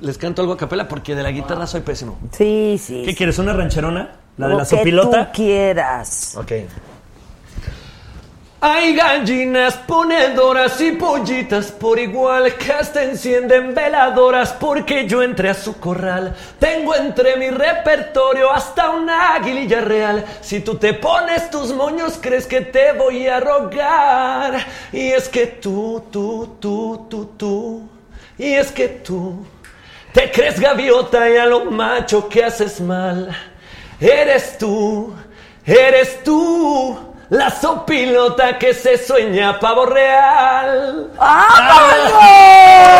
Les 0.00 0.18
canto 0.18 0.42
algo 0.42 0.54
a 0.54 0.56
capela 0.56 0.86
porque 0.88 1.14
de 1.14 1.22
la 1.22 1.30
guitarra 1.30 1.66
soy 1.66 1.80
pésimo. 1.80 2.18
Sí, 2.32 2.78
sí. 2.82 3.02
¿Qué 3.04 3.14
quieres? 3.14 3.38
¿Una 3.38 3.52
rancherona? 3.52 4.16
¿La 4.36 4.46
de 4.48 4.52
Lo 4.52 4.58
la 4.58 4.64
que 4.64 4.76
sopilota? 4.76 5.26
tú 5.32 5.42
quieras. 5.42 6.36
Ok. 6.36 6.52
Hay 8.68 8.96
gallinas 8.96 9.76
ponedoras 9.76 10.80
y 10.80 10.90
pollitas 10.90 11.70
por 11.70 12.00
igual 12.00 12.52
que 12.56 12.72
hasta 12.72 13.04
encienden 13.04 13.76
veladoras 13.76 14.52
porque 14.54 15.06
yo 15.06 15.22
entré 15.22 15.50
a 15.50 15.54
su 15.54 15.78
corral. 15.78 16.34
Tengo 16.58 16.96
entre 16.96 17.36
mi 17.36 17.48
repertorio 17.48 18.50
hasta 18.50 18.90
una 18.90 19.36
aguililla 19.36 19.82
real. 19.82 20.24
Si 20.40 20.58
tú 20.58 20.74
te 20.74 20.94
pones 20.94 21.48
tus 21.48 21.72
moños 21.72 22.18
crees 22.20 22.48
que 22.48 22.60
te 22.60 22.90
voy 22.90 23.28
a 23.28 23.38
rogar. 23.38 24.66
Y 24.92 25.12
es 25.12 25.28
que 25.28 25.46
tú, 25.46 26.02
tú, 26.10 26.56
tú, 26.58 27.06
tú, 27.08 27.26
tú. 27.36 27.88
Y 28.36 28.54
es 28.54 28.72
que 28.72 28.88
tú 28.88 29.46
te 30.12 30.28
crees 30.32 30.58
gaviota 30.58 31.30
y 31.30 31.36
a 31.36 31.46
lo 31.46 31.66
macho 31.66 32.28
que 32.28 32.42
haces 32.42 32.80
mal. 32.80 33.30
Eres 34.00 34.58
tú, 34.58 35.14
eres 35.64 36.24
tú, 36.24 37.14
la 37.30 37.50
sopilota 37.50 38.58
que 38.58 38.74
se 38.74 38.98
sueña 39.04 39.58
pavo 39.58 39.86
real. 39.86 41.10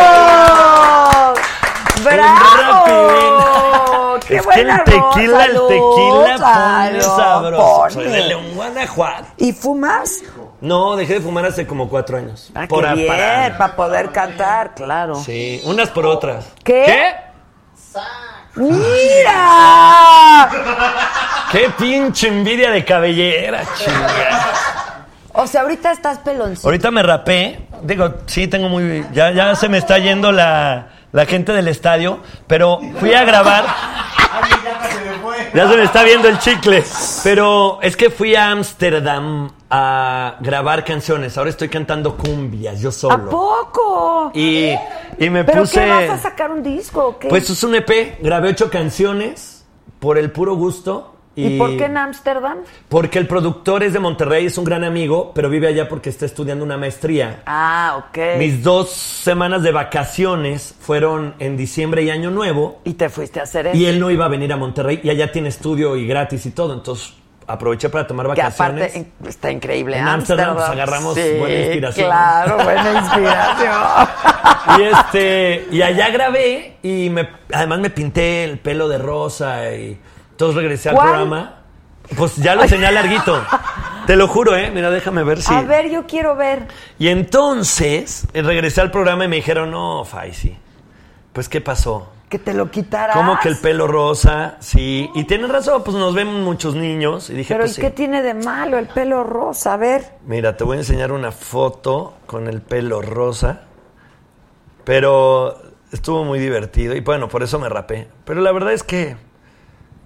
¡Vámonos! 0.07 1.39
¡Bravo! 2.03 2.85
¡Qué 4.27 4.37
es 4.37 4.47
que 4.47 4.61
el 4.61 4.83
tequila, 4.83 5.45
el 5.45 5.51
tequila 5.67 6.37
pone 6.37 6.39
salud, 7.01 7.01
sabroso. 7.01 7.85
Soy 7.91 8.05
de 8.09 8.21
León, 8.27 8.43
Guanajuato. 8.55 9.27
¿Y 9.37 9.53
fumas? 9.53 10.21
No, 10.59 10.95
dejé 10.95 11.15
de 11.15 11.21
fumar 11.21 11.45
hace 11.45 11.67
como 11.67 11.87
cuatro 11.87 12.17
años. 12.17 12.51
Ah, 12.55 12.65
Por 12.67 12.83
qué 12.85 12.93
bien, 12.95 13.07
para- 13.57 13.75
poder 13.75 14.11
cantar, 14.11 14.73
claro. 14.75 15.15
Sí, 15.15 15.61
unas 15.65 15.89
por 15.89 16.05
otras. 16.05 16.47
¿Qué? 16.63 17.15
¡Mira! 18.57 20.49
¡Qué 21.51 21.69
pinche 21.77 22.27
envidia 22.27 22.71
de 22.71 22.83
cabellera, 22.83 23.63
chinga! 23.77 24.07
O 25.33 25.45
sea, 25.45 25.61
ahorita 25.61 25.91
estás 25.91 26.17
peloncito. 26.19 26.67
Ahorita 26.67 26.89
me 26.91 27.03
rapé. 27.03 27.59
Digo, 27.83 28.15
sí, 28.25 28.47
tengo 28.47 28.69
muy. 28.69 29.05
Ya, 29.13 29.31
ya 29.31 29.55
se 29.55 29.69
me 29.69 29.77
está 29.77 29.99
yendo 29.99 30.31
la, 30.31 30.87
la 31.11 31.25
gente 31.27 31.53
del 31.53 31.67
estadio. 31.67 32.21
Pero 32.47 32.79
fui 32.99 33.13
a 33.13 33.23
grabar. 33.23 33.63
Ya 35.53 35.69
se 35.69 35.77
me 35.77 35.83
está 35.83 36.03
viendo 36.03 36.27
el 36.27 36.37
chicle. 36.39 36.83
Pero 37.23 37.79
es 37.81 37.95
que 37.95 38.09
fui 38.09 38.35
a 38.35 38.51
Ámsterdam 38.51 39.49
a 39.69 40.35
grabar 40.39 40.83
canciones. 40.85 41.37
Ahora 41.37 41.49
estoy 41.49 41.69
cantando 41.69 42.15
cumbias, 42.17 42.79
yo 42.79 42.89
¿A 42.89 42.91
solo. 42.91 43.29
poco? 43.29 44.31
Y, 44.33 44.71
y 45.17 45.29
me 45.29 45.43
¿Pero 45.43 45.61
puse. 45.61 45.79
qué 45.79 45.89
vas 45.89 46.09
a 46.09 46.17
sacar 46.17 46.51
un 46.51 46.63
disco 46.63 47.05
o 47.07 47.19
qué? 47.19 47.27
Pues 47.27 47.49
es 47.49 47.63
un 47.63 47.75
EP. 47.75 48.19
Grabé 48.21 48.49
ocho 48.49 48.69
canciones 48.69 49.65
por 49.99 50.17
el 50.17 50.31
puro 50.31 50.55
gusto. 50.55 51.13
¿Y 51.37 51.57
por 51.57 51.77
qué 51.77 51.85
en 51.85 51.97
Ámsterdam? 51.97 52.57
Porque 52.89 53.19
el 53.19 53.27
productor 53.27 53.83
es 53.83 53.93
de 53.93 53.99
Monterrey, 53.99 54.47
es 54.47 54.57
un 54.57 54.65
gran 54.65 54.83
amigo, 54.83 55.31
pero 55.35 55.49
vive 55.49 55.67
allá 55.67 55.87
porque 55.87 56.09
está 56.09 56.25
estudiando 56.25 56.65
una 56.65 56.77
maestría. 56.77 57.43
Ah, 57.45 58.03
ok. 58.09 58.39
Mis 58.39 58.63
dos 58.63 58.89
semanas 58.89 59.61
de 59.61 59.71
vacaciones 59.71 60.75
fueron 60.79 61.35
en 61.39 61.55
diciembre 61.55 62.01
y 62.03 62.09
Año 62.09 62.31
Nuevo. 62.31 62.81
Y 62.85 62.93
te 62.93 63.09
fuiste 63.09 63.39
a 63.39 63.43
hacer 63.43 63.67
eso. 63.67 63.77
Y 63.77 63.85
él 63.85 63.99
no 63.99 64.09
iba 64.09 64.25
a 64.25 64.29
venir 64.29 64.51
a 64.51 64.57
Monterrey 64.57 64.99
y 65.03 65.09
allá 65.09 65.31
tiene 65.31 65.49
estudio 65.49 65.95
y 65.95 66.07
gratis 66.07 66.45
y 66.47 66.51
todo. 66.51 66.73
Entonces 66.73 67.13
aproveché 67.45 67.89
para 67.89 68.05
tomar 68.05 68.25
Que 68.33 68.41
vacaciones. 68.41 68.83
aparte 68.91 68.99
eh, 68.99 69.27
está 69.29 69.51
increíble. 69.51 69.97
En 69.97 70.07
Ámsterdam, 70.07 70.55
pues, 70.55 70.67
agarramos 70.67 71.15
Sí, 71.15 71.21
buena 71.39 71.59
inspiración. 71.59 72.07
Claro, 72.07 72.57
buena 72.63 72.91
inspiración. 72.99 73.75
Y 74.77 74.81
este, 74.83 75.67
y 75.71 75.81
allá 75.81 76.09
grabé 76.09 76.77
y 76.83 77.09
me, 77.09 77.29
además 77.53 77.79
me 77.79 77.89
pinté 77.89 78.43
el 78.43 78.59
pelo 78.59 78.89
de 78.89 78.97
rosa 78.97 79.71
y 79.73 79.97
entonces 80.37 80.55
regresé 80.55 80.89
al 80.89 80.95
¿Cuál? 80.95 81.07
programa. 81.07 81.53
Pues 82.15 82.35
ya 82.35 82.53
lo 82.53 82.63
tenía 82.67 82.91
larguito. 82.91 83.43
Te 84.05 84.15
lo 84.15 84.27
juro, 84.27 84.55
eh. 84.55 84.69
Mira, 84.71 84.91
déjame 84.91 85.23
ver 85.23 85.41
si. 85.41 85.51
A 85.51 85.63
ver, 85.63 85.89
yo 85.89 86.05
quiero 86.05 86.35
ver. 86.35 86.67
Y 86.99 87.07
entonces 87.07 88.27
eh, 88.33 88.43
regresé 88.43 88.81
al 88.81 88.91
programa 88.91 89.25
y 89.25 89.29
me 89.29 89.37
dijeron, 89.37 89.71
no, 89.71 90.05
Faisy, 90.05 90.55
pues 91.33 91.49
¿qué 91.49 91.59
pasó? 91.59 92.11
Que 92.29 92.37
te 92.37 92.53
lo 92.53 92.69
quitaras. 92.69 93.15
Como 93.17 93.39
que 93.39 93.49
el 93.49 93.57
pelo 93.57 93.87
rosa, 93.87 94.57
sí. 94.59 95.09
Y 95.15 95.23
tienen 95.23 95.49
razón, 95.49 95.81
pues 95.83 95.97
nos 95.97 96.13
ven 96.13 96.27
muchos 96.43 96.75
niños. 96.75 97.31
Y 97.31 97.33
dije, 97.33 97.55
Pero 97.55 97.63
pues 97.63 97.71
¿y 97.71 97.75
sí. 97.75 97.81
qué 97.81 97.89
tiene 97.89 98.21
de 98.21 98.35
malo 98.35 98.77
el 98.77 98.87
pelo 98.87 99.23
rosa? 99.23 99.73
A 99.73 99.77
ver. 99.77 100.05
Mira, 100.27 100.55
te 100.55 100.63
voy 100.63 100.77
a 100.77 100.81
enseñar 100.81 101.11
una 101.11 101.31
foto 101.31 102.13
con 102.27 102.47
el 102.47 102.61
pelo 102.61 103.01
rosa. 103.01 103.63
Pero 104.83 105.59
estuvo 105.91 106.23
muy 106.23 106.37
divertido. 106.37 106.95
Y 106.95 106.99
bueno, 106.99 107.27
por 107.27 107.41
eso 107.41 107.57
me 107.57 107.69
rapé. 107.69 108.07
Pero 108.23 108.41
la 108.41 108.51
verdad 108.51 108.73
es 108.73 108.83
que 108.83 109.17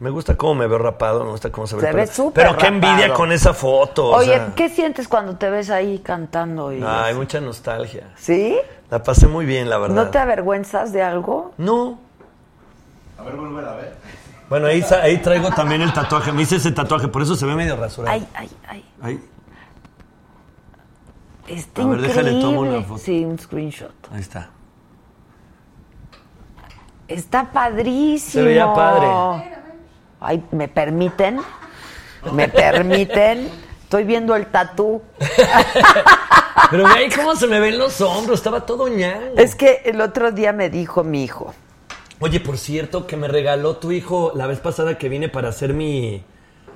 me 0.01 0.09
gusta 0.09 0.35
cómo 0.35 0.55
me 0.55 0.65
veo 0.65 0.79
rapado, 0.79 1.23
me 1.23 1.29
gusta 1.29 1.51
cómo 1.51 1.67
se 1.67 1.75
ve. 1.75 1.81
Se 1.83 1.93
ve 1.93 2.07
súper 2.07 2.43
Pero 2.47 2.57
qué 2.57 2.65
envidia 2.65 2.95
rapado. 2.95 3.13
con 3.13 3.31
esa 3.31 3.53
foto. 3.53 4.07
o 4.07 4.15
Oye, 4.17 4.33
sea. 4.33 4.53
¿qué 4.55 4.67
sientes 4.67 5.07
cuando 5.07 5.37
te 5.37 5.47
ves 5.51 5.69
ahí 5.69 5.99
cantando? 5.99 6.73
Y 6.73 6.83
Ay, 6.83 7.13
mucha 7.13 7.39
nostalgia. 7.39 8.11
¿Sí? 8.15 8.57
La 8.89 9.03
pasé 9.03 9.27
muy 9.27 9.45
bien, 9.45 9.69
la 9.69 9.77
verdad. 9.77 9.95
¿No 9.95 10.09
te 10.09 10.17
avergüenzas 10.17 10.91
de 10.91 11.03
algo? 11.03 11.53
No. 11.59 11.99
A 13.19 13.21
ver, 13.21 13.35
vuelve 13.35 13.61
a 13.69 13.73
ver. 13.75 13.95
Bueno, 14.49 14.65
ahí, 14.65 15.17
traigo 15.17 15.51
también 15.51 15.83
el 15.83 15.93
tatuaje. 15.93 16.31
Me 16.31 16.41
hice 16.41 16.55
ese 16.55 16.71
tatuaje, 16.71 17.07
por 17.07 17.21
eso 17.21 17.35
se 17.35 17.45
ve 17.45 17.53
medio 17.53 17.75
rasurado. 17.75 18.11
Ay, 18.15 18.27
ay, 18.33 18.49
ay. 18.67 18.85
Ahí, 19.03 19.23
Está 21.47 21.83
A 21.83 21.85
ver, 21.85 22.01
déjale, 22.01 22.31
increíble. 22.31 22.41
tomo 22.41 22.61
una 22.61 22.81
foto. 22.81 22.97
Sí, 22.99 23.23
un 23.23 23.37
screenshot. 23.37 23.93
ahí 24.11 24.21
está. 24.21 24.49
Está 27.07 27.51
padrísimo. 27.51 28.31
Se 28.31 28.41
veía 28.41 28.73
padre. 28.73 29.60
Ay, 30.21 30.43
¿me 30.51 30.67
permiten? 30.67 31.41
¿Me 32.31 32.47
permiten? 32.47 33.49
Estoy 33.83 34.03
viendo 34.03 34.35
el 34.35 34.45
tatú. 34.45 35.01
Pero 36.69 36.83
ve 36.85 36.91
ahí 36.93 37.09
cómo 37.09 37.35
se 37.35 37.47
me 37.47 37.59
ven 37.59 37.77
los 37.77 37.99
hombros, 38.01 38.39
estaba 38.39 38.65
todo 38.65 38.87
ñango. 38.87 39.35
Es 39.37 39.55
que 39.55 39.81
el 39.83 39.99
otro 39.99 40.31
día 40.31 40.53
me 40.53 40.69
dijo 40.69 41.03
mi 41.03 41.23
hijo. 41.23 41.53
Oye, 42.19 42.39
por 42.39 42.57
cierto, 42.59 43.07
que 43.07 43.17
me 43.17 43.27
regaló 43.27 43.77
tu 43.77 43.91
hijo 43.91 44.31
la 44.35 44.45
vez 44.45 44.59
pasada 44.59 44.97
que 44.97 45.09
vine 45.09 45.27
para 45.27 45.49
hacer 45.49 45.73
mi... 45.73 46.23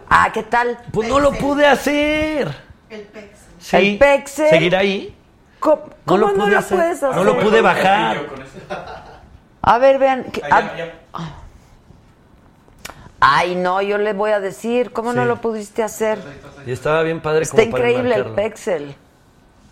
Ah, 0.09 0.31
¿qué 0.33 0.41
tal? 0.43 0.79
Pues 0.91 1.07
no 1.07 1.19
lo 1.19 1.31
pude 1.31 1.67
hacer. 1.67 2.51
El 2.89 3.01
pex. 3.01 3.39
Sí. 3.59 3.75
¿El 3.77 3.97
Pexel? 3.97 4.49
¿Seguir 4.49 4.75
ahí? 4.75 5.15
¿Cómo, 5.59 5.83
cómo 6.05 6.27
no, 6.27 6.33
pude 6.33 6.51
lo 6.51 6.61
puedes 6.61 7.01
hacer? 7.01 7.15
No 7.15 7.23
lo 7.23 7.39
pude 7.39 7.61
bajar. 7.61 8.21
A 9.61 9.77
ver, 9.77 9.97
vean. 9.97 10.23
que- 10.25 10.43
Allá, 10.43 10.93
ah. 11.13 11.29
Ay, 13.19 13.55
no, 13.55 13.81
yo 13.81 13.97
le 13.97 14.13
voy 14.13 14.31
a 14.31 14.39
decir. 14.39 14.91
¿Cómo 14.91 15.13
no 15.13 15.25
lo 15.25 15.41
pudiste 15.41 15.83
hacer? 15.83 16.19
Y 16.65 16.71
estaba 16.71 17.01
bien 17.03 17.21
padre 17.21 17.43
Está 17.43 17.57
como 17.57 17.71
para 17.71 17.89
increíble 17.89 18.15
el. 18.15 18.25
Pexel. 18.33 18.95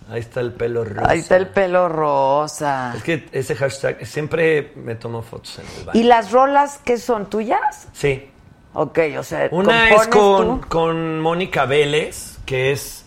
Ahí 0.09 0.19
está 0.19 0.41
el 0.41 0.51
pelo 0.51 0.83
rosa. 0.83 1.09
Ahí 1.09 1.19
está 1.19 1.37
el 1.37 1.47
pelo 1.47 1.87
rosa. 1.87 2.93
Es 2.95 3.03
que 3.03 3.29
ese 3.31 3.55
hashtag, 3.55 4.05
siempre 4.05 4.73
me 4.75 4.95
tomo 4.95 5.21
fotos 5.21 5.59
en 5.59 5.65
el 5.65 5.85
baño. 5.85 5.99
¿Y 5.99 6.03
las 6.03 6.31
rolas 6.31 6.79
qué 6.83 6.97
son 6.97 7.29
tuyas? 7.29 7.87
Sí. 7.93 8.29
Ok, 8.73 8.99
o 9.17 9.23
sea, 9.23 9.47
Una 9.51 9.89
es 9.89 10.07
¿compones 10.07 10.07
con, 10.07 10.61
tú? 10.61 10.67
con 10.67 11.19
Mónica 11.21 11.65
Vélez, 11.65 12.39
que 12.45 12.71
es, 12.71 13.05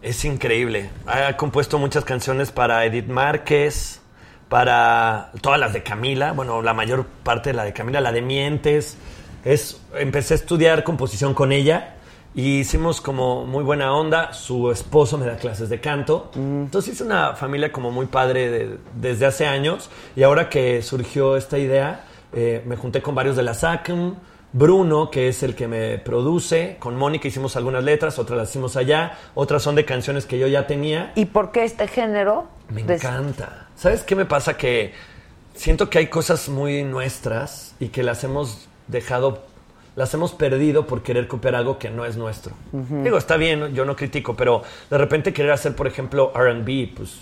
es 0.00 0.24
increíble. 0.24 0.90
Ha 1.06 1.36
compuesto 1.36 1.78
muchas 1.78 2.04
canciones 2.04 2.50
para 2.50 2.84
Edith 2.86 3.08
Márquez, 3.08 4.00
para 4.48 5.30
todas 5.42 5.60
las 5.60 5.72
de 5.72 5.82
Camila, 5.82 6.32
bueno, 6.32 6.60
la 6.62 6.74
mayor 6.74 7.06
parte 7.06 7.50
de 7.50 7.54
la 7.54 7.64
de 7.64 7.72
Camila, 7.72 8.00
la 8.00 8.10
de 8.10 8.22
Mientes. 8.22 8.96
Es, 9.44 9.80
empecé 9.98 10.34
a 10.34 10.36
estudiar 10.36 10.84
composición 10.84 11.34
con 11.34 11.52
ella 11.52 11.96
y 12.34 12.60
hicimos 12.60 13.00
como 13.00 13.44
muy 13.44 13.64
buena 13.64 13.92
onda. 13.94 14.32
Su 14.32 14.70
esposo 14.70 15.18
me 15.18 15.26
da 15.26 15.36
clases 15.36 15.68
de 15.68 15.80
canto. 15.80 16.30
Entonces 16.34 16.94
hice 16.94 17.04
una 17.04 17.34
familia 17.34 17.72
como 17.72 17.90
muy 17.90 18.06
padre 18.06 18.50
de- 18.50 18.78
desde 18.94 19.26
hace 19.26 19.46
años 19.46 19.90
y 20.16 20.22
ahora 20.22 20.48
que 20.48 20.82
surgió 20.82 21.36
esta 21.36 21.58
idea, 21.58 22.04
eh, 22.32 22.62
me 22.66 22.76
junté 22.76 23.02
con 23.02 23.14
varios 23.14 23.36
de 23.36 23.42
la 23.42 23.54
SACM, 23.54 24.14
Bruno, 24.54 25.10
que 25.10 25.28
es 25.28 25.42
el 25.42 25.54
que 25.54 25.66
me 25.66 25.98
produce, 25.98 26.76
con 26.78 26.94
Mónica 26.96 27.26
hicimos 27.26 27.56
algunas 27.56 27.82
letras, 27.84 28.18
otras 28.18 28.38
las 28.38 28.50
hicimos 28.50 28.76
allá, 28.76 29.18
otras 29.34 29.62
son 29.62 29.74
de 29.74 29.84
canciones 29.86 30.26
que 30.26 30.38
yo 30.38 30.46
ya 30.46 30.66
tenía. 30.66 31.12
¿Y 31.14 31.24
por 31.24 31.52
qué 31.52 31.64
este 31.64 31.88
género? 31.88 32.48
Me 32.68 32.82
De- 32.82 32.94
encanta. 32.96 33.66
¿Sabes 33.76 34.02
qué 34.02 34.14
me 34.14 34.26
pasa? 34.26 34.56
Que 34.58 34.92
siento 35.54 35.88
que 35.90 35.98
hay 35.98 36.06
cosas 36.08 36.48
muy 36.50 36.84
nuestras 36.84 37.74
y 37.80 37.88
que 37.88 38.02
las 38.02 38.24
hemos 38.24 38.68
dejado, 38.92 39.42
las 39.96 40.14
hemos 40.14 40.32
perdido 40.32 40.86
por 40.86 41.02
querer 41.02 41.26
copiar 41.26 41.54
algo 41.56 41.78
que 41.78 41.90
no 41.90 42.04
es 42.04 42.16
nuestro. 42.16 42.52
Digo, 42.72 43.18
está 43.18 43.36
bien, 43.36 43.74
yo 43.74 43.84
no 43.84 43.96
critico, 43.96 44.34
pero 44.36 44.62
de 44.88 44.98
repente 44.98 45.32
querer 45.32 45.50
hacer, 45.52 45.74
por 45.74 45.86
ejemplo, 45.88 46.32
RB, 46.34 46.94
pues 46.94 47.20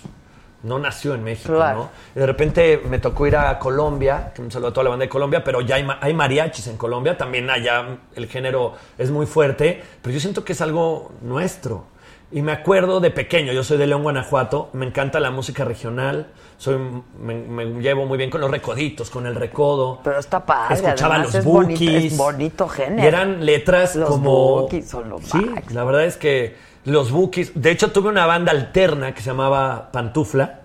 no 0.63 0.77
nació 0.77 1.15
en 1.15 1.23
México, 1.23 1.55
Claro. 1.55 1.77
¿no? 1.79 1.89
Y 2.15 2.19
de 2.19 2.25
repente 2.27 2.81
me 2.87 2.99
tocó 2.99 3.25
ir 3.25 3.35
a 3.35 3.57
Colombia, 3.57 4.31
que 4.35 4.43
un 4.43 4.51
saludo 4.51 4.67
a 4.69 4.73
toda 4.73 4.83
la 4.83 4.89
banda 4.91 5.05
de 5.05 5.09
Colombia, 5.09 5.43
pero 5.43 5.61
ya 5.61 5.75
hay, 5.77 5.87
hay 5.99 6.13
mariachis 6.13 6.67
en 6.67 6.77
Colombia, 6.77 7.17
también 7.17 7.49
allá 7.49 7.97
el 8.15 8.27
género 8.27 8.75
es 8.99 9.09
muy 9.09 9.25
fuerte, 9.25 9.81
pero 10.03 10.13
yo 10.13 10.19
siento 10.19 10.43
que 10.45 10.53
es 10.53 10.61
algo 10.61 11.11
nuestro. 11.21 11.85
Y 12.31 12.43
me 12.43 12.51
acuerdo 12.53 12.99
de 13.01 13.09
pequeño, 13.11 13.51
yo 13.51 13.63
soy 13.63 13.77
de 13.77 13.87
León, 13.87 14.03
Guanajuato, 14.03 14.69
me 14.73 14.85
encanta 14.85 15.19
la 15.19 15.31
música 15.31 15.65
regional, 15.65 16.27
soy, 16.61 16.77
me, 17.19 17.33
me 17.33 17.65
llevo 17.81 18.05
muy 18.05 18.19
bien 18.19 18.29
con 18.29 18.39
los 18.39 18.51
recoditos, 18.51 19.09
con 19.09 19.25
el 19.25 19.33
recodo. 19.33 19.99
Pero 20.03 20.19
está 20.19 20.45
padre. 20.45 20.75
Escuchaba 20.75 21.15
además 21.15 21.33
los 21.33 21.35
es 21.39 21.43
bonito, 21.43 21.79
bookies. 21.79 22.11
es 22.11 22.17
bonito 22.17 22.67
género. 22.69 23.03
Y 23.03 23.07
eran 23.07 23.43
letras 23.43 23.95
Los 23.95 24.07
como... 24.07 24.59
bookies 24.61 24.87
son 24.87 25.09
los 25.09 25.23
Sí, 25.23 25.43
la 25.71 25.83
verdad 25.83 26.05
es 26.05 26.17
que 26.17 26.55
los 26.85 27.09
bookies... 27.09 27.53
De 27.55 27.71
hecho, 27.71 27.91
tuve 27.91 28.09
una 28.09 28.27
banda 28.27 28.51
alterna 28.51 29.15
que 29.15 29.21
se 29.21 29.31
llamaba 29.31 29.89
Pantufla. 29.91 30.59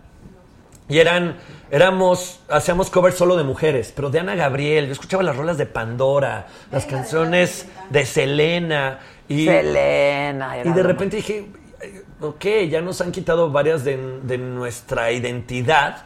Y 0.86 0.98
eran... 0.98 1.39
Éramos... 1.70 2.40
Hacíamos 2.51 2.90
covers 2.90 3.16
solo 3.16 3.35
de 3.39 3.44
mujeres. 3.44 3.90
Pero 3.97 4.10
de 4.10 4.20
Ana 4.20 4.35
Gabriel. 4.35 4.89
Yo 4.89 4.93
escuchaba 4.93 5.23
las 5.23 5.35
rolas 5.35 5.56
de 5.56 5.64
Pandora. 5.64 6.48
Las 6.70 6.85
canciones 6.85 7.68
de 7.89 8.05
Selena. 8.05 8.98
Y, 9.28 9.47
Selena. 9.47 10.59
y 10.62 10.68
de 10.68 10.82
repente 10.82 11.16
dije... 11.16 11.47
"Ay, 11.81 12.03
Ok, 12.20 12.44
ya 12.69 12.81
nos 12.81 13.01
han 13.01 13.12
quitado 13.12 13.51
varias 13.51 13.85
de, 13.85 14.20
de 14.23 14.39
nuestra 14.39 15.12
identidad. 15.12 16.05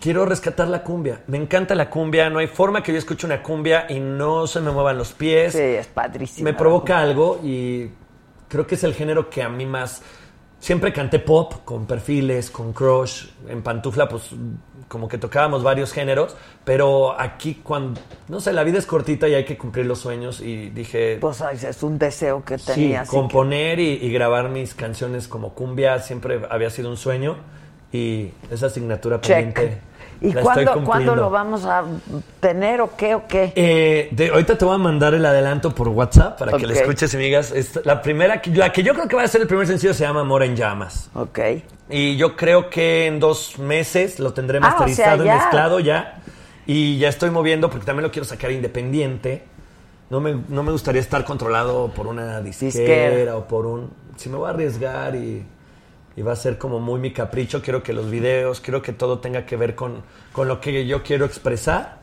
Quiero 0.00 0.26
rescatar 0.26 0.66
la 0.68 0.82
cumbia. 0.82 1.22
Me 1.28 1.38
encanta 1.38 1.74
la 1.74 1.88
cumbia. 1.88 2.28
No 2.28 2.40
hay 2.40 2.48
forma 2.48 2.82
que 2.82 2.92
yo 2.92 2.98
escuche 2.98 3.24
una 3.26 3.42
cumbia 3.42 3.86
y 3.88 4.00
no 4.00 4.46
se 4.46 4.60
me 4.60 4.70
muevan 4.72 4.98
los 4.98 5.12
pies. 5.12 5.52
Sí, 5.52 5.60
es 5.60 5.86
padrísimo. 5.86 6.44
Me 6.44 6.54
provoca 6.54 6.98
algo 6.98 7.40
y 7.42 7.88
creo 8.48 8.66
que 8.66 8.74
es 8.74 8.84
el 8.84 8.94
género 8.94 9.30
que 9.30 9.42
a 9.42 9.48
mí 9.48 9.64
más... 9.64 10.02
Siempre 10.62 10.92
canté 10.92 11.18
pop 11.18 11.54
con 11.64 11.86
perfiles, 11.86 12.48
con 12.48 12.72
crush, 12.72 13.26
en 13.48 13.62
pantufla, 13.62 14.08
pues 14.08 14.30
como 14.86 15.08
que 15.08 15.18
tocábamos 15.18 15.64
varios 15.64 15.92
géneros, 15.92 16.36
pero 16.64 17.18
aquí 17.20 17.54
cuando, 17.64 18.00
no 18.28 18.38
sé, 18.40 18.52
la 18.52 18.62
vida 18.62 18.78
es 18.78 18.86
cortita 18.86 19.26
y 19.28 19.34
hay 19.34 19.44
que 19.44 19.58
cumplir 19.58 19.86
los 19.86 19.98
sueños 19.98 20.40
y 20.40 20.70
dije, 20.70 21.18
Pues 21.20 21.40
es 21.64 21.82
un 21.82 21.98
deseo 21.98 22.44
que 22.44 22.58
sí, 22.58 22.66
tenía. 22.74 23.02
que- 23.02 23.08
componer 23.08 23.80
y, 23.80 23.94
y 24.02 24.12
grabar 24.12 24.50
mis 24.50 24.72
canciones 24.76 25.26
como 25.26 25.52
cumbia 25.52 25.98
siempre 25.98 26.42
había 26.48 26.70
sido 26.70 26.90
un 26.90 26.96
sueño 26.96 27.38
y 27.92 28.30
esa 28.48 28.66
asignatura 28.66 29.20
Check. 29.20 29.34
pendiente 29.54 29.78
¿Y 30.22 30.32
cuándo, 30.34 30.84
cuándo 30.84 31.16
lo 31.16 31.30
vamos 31.30 31.64
a 31.64 31.82
tener 32.40 32.80
o 32.80 32.96
qué 32.96 33.14
o 33.16 33.26
qué? 33.26 33.52
Eh, 33.56 34.08
de, 34.12 34.28
ahorita 34.28 34.56
te 34.56 34.64
voy 34.64 34.76
a 34.76 34.78
mandar 34.78 35.14
el 35.14 35.26
adelanto 35.26 35.74
por 35.74 35.88
WhatsApp 35.88 36.38
para 36.38 36.56
que 36.56 36.66
lo 36.66 36.72
escuches 36.72 37.12
y 37.12 37.16
me 37.16 37.24
digas. 37.24 37.52
La 37.84 38.00
primera, 38.00 38.40
que- 38.40 38.50
la 38.50 38.72
que 38.72 38.82
yo 38.82 38.94
creo 38.94 39.08
que 39.08 39.16
va 39.16 39.22
a 39.22 39.28
ser 39.28 39.40
el 39.40 39.48
primer 39.48 39.66
sencillo 39.66 39.92
se 39.94 40.04
llama 40.04 40.20
Amor 40.20 40.42
en 40.44 40.54
Llamas. 40.54 41.10
Ok. 41.14 41.38
Y 41.90 42.16
yo 42.16 42.36
creo 42.36 42.70
que 42.70 43.06
en 43.06 43.18
dos 43.20 43.58
meses 43.58 44.18
lo 44.20 44.32
tendré 44.32 44.58
Ah, 44.58 44.60
o 44.60 44.70
sea, 44.70 44.78
masterizado 44.86 45.24
y 45.24 45.28
mezclado 45.28 45.80
ya. 45.80 46.20
Y 46.66 46.98
ya 46.98 47.08
estoy 47.08 47.30
moviendo 47.30 47.68
porque 47.68 47.84
también 47.84 48.04
lo 48.04 48.12
quiero 48.12 48.24
sacar 48.24 48.52
independiente. 48.52 49.44
No 50.08 50.20
me, 50.20 50.36
no 50.48 50.62
me 50.62 50.70
gustaría 50.72 51.00
estar 51.00 51.24
controlado 51.24 51.88
por 51.88 52.06
una 52.06 52.40
disquera, 52.40 52.70
Disquera. 52.70 53.36
o 53.36 53.46
por 53.48 53.66
un... 53.66 53.90
Si 54.16 54.28
me 54.28 54.36
voy 54.36 54.46
a 54.46 54.50
arriesgar 54.50 55.16
y, 55.16 55.44
y 56.16 56.22
va 56.22 56.32
a 56.32 56.36
ser 56.36 56.58
como 56.58 56.78
muy 56.80 57.00
mi 57.00 57.12
capricho, 57.12 57.62
quiero 57.62 57.82
que 57.82 57.92
los 57.92 58.10
videos, 58.10 58.60
quiero 58.60 58.82
que 58.82 58.92
todo 58.92 59.18
tenga 59.20 59.46
que 59.46 59.56
ver 59.56 59.74
con, 59.74 60.02
con 60.32 60.48
lo 60.48 60.60
que 60.60 60.86
yo 60.86 61.02
quiero 61.02 61.24
expresar 61.24 62.00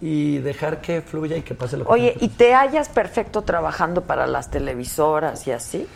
y 0.00 0.38
dejar 0.38 0.80
que 0.80 1.02
fluya 1.02 1.36
y 1.36 1.42
que 1.42 1.54
pase 1.54 1.76
lo 1.76 1.84
que 1.84 1.92
Oye, 1.92 2.16
¿y 2.20 2.28
te 2.28 2.54
hallas 2.54 2.88
perfecto 2.88 3.42
trabajando 3.42 4.02
para 4.02 4.26
las 4.26 4.50
televisoras 4.50 5.46
y 5.46 5.52
así? 5.52 5.86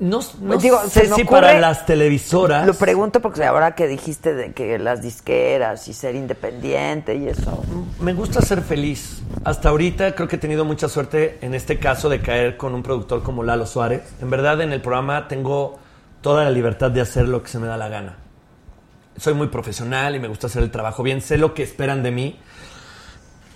No, 0.00 0.18
no 0.40 0.56
Digo, 0.56 0.80
sé 0.88 1.06
se 1.06 1.14
si 1.14 1.22
ocurre- 1.22 1.26
para 1.42 1.60
las 1.60 1.86
televisoras. 1.86 2.66
Lo 2.66 2.74
pregunto 2.74 3.20
porque 3.20 3.44
ahora 3.44 3.76
que 3.76 3.86
dijiste 3.86 4.34
de 4.34 4.52
que 4.52 4.78
las 4.80 5.00
disqueras 5.00 5.86
y 5.86 5.92
ser 5.92 6.16
independiente 6.16 7.14
y 7.14 7.28
eso. 7.28 7.62
Me 8.00 8.12
gusta 8.14 8.40
ser 8.42 8.62
feliz. 8.62 9.22
Hasta 9.44 9.68
ahorita 9.68 10.14
creo 10.16 10.26
que 10.26 10.36
he 10.36 10.38
tenido 10.40 10.64
mucha 10.64 10.88
suerte 10.88 11.38
en 11.42 11.54
este 11.54 11.78
caso 11.78 12.08
de 12.08 12.20
caer 12.20 12.56
con 12.56 12.74
un 12.74 12.82
productor 12.82 13.22
como 13.22 13.44
Lalo 13.44 13.64
Suárez. 13.66 14.02
En 14.20 14.28
verdad 14.30 14.60
en 14.60 14.72
el 14.72 14.80
programa 14.80 15.28
tengo 15.28 15.78
toda 16.20 16.44
la 16.44 16.50
libertad 16.50 16.90
de 16.90 17.00
hacer 17.00 17.28
lo 17.28 17.42
que 17.42 17.48
se 17.48 17.58
me 17.58 17.66
da 17.66 17.76
la 17.76 17.88
gana. 17.88 18.16
Soy 19.16 19.34
muy 19.34 19.48
profesional 19.48 20.14
y 20.14 20.20
me 20.20 20.28
gusta 20.28 20.46
hacer 20.46 20.62
el 20.62 20.70
trabajo 20.70 21.02
bien. 21.02 21.20
Sé 21.20 21.38
lo 21.38 21.54
que 21.54 21.62
esperan 21.62 22.02
de 22.02 22.10
mí. 22.10 22.38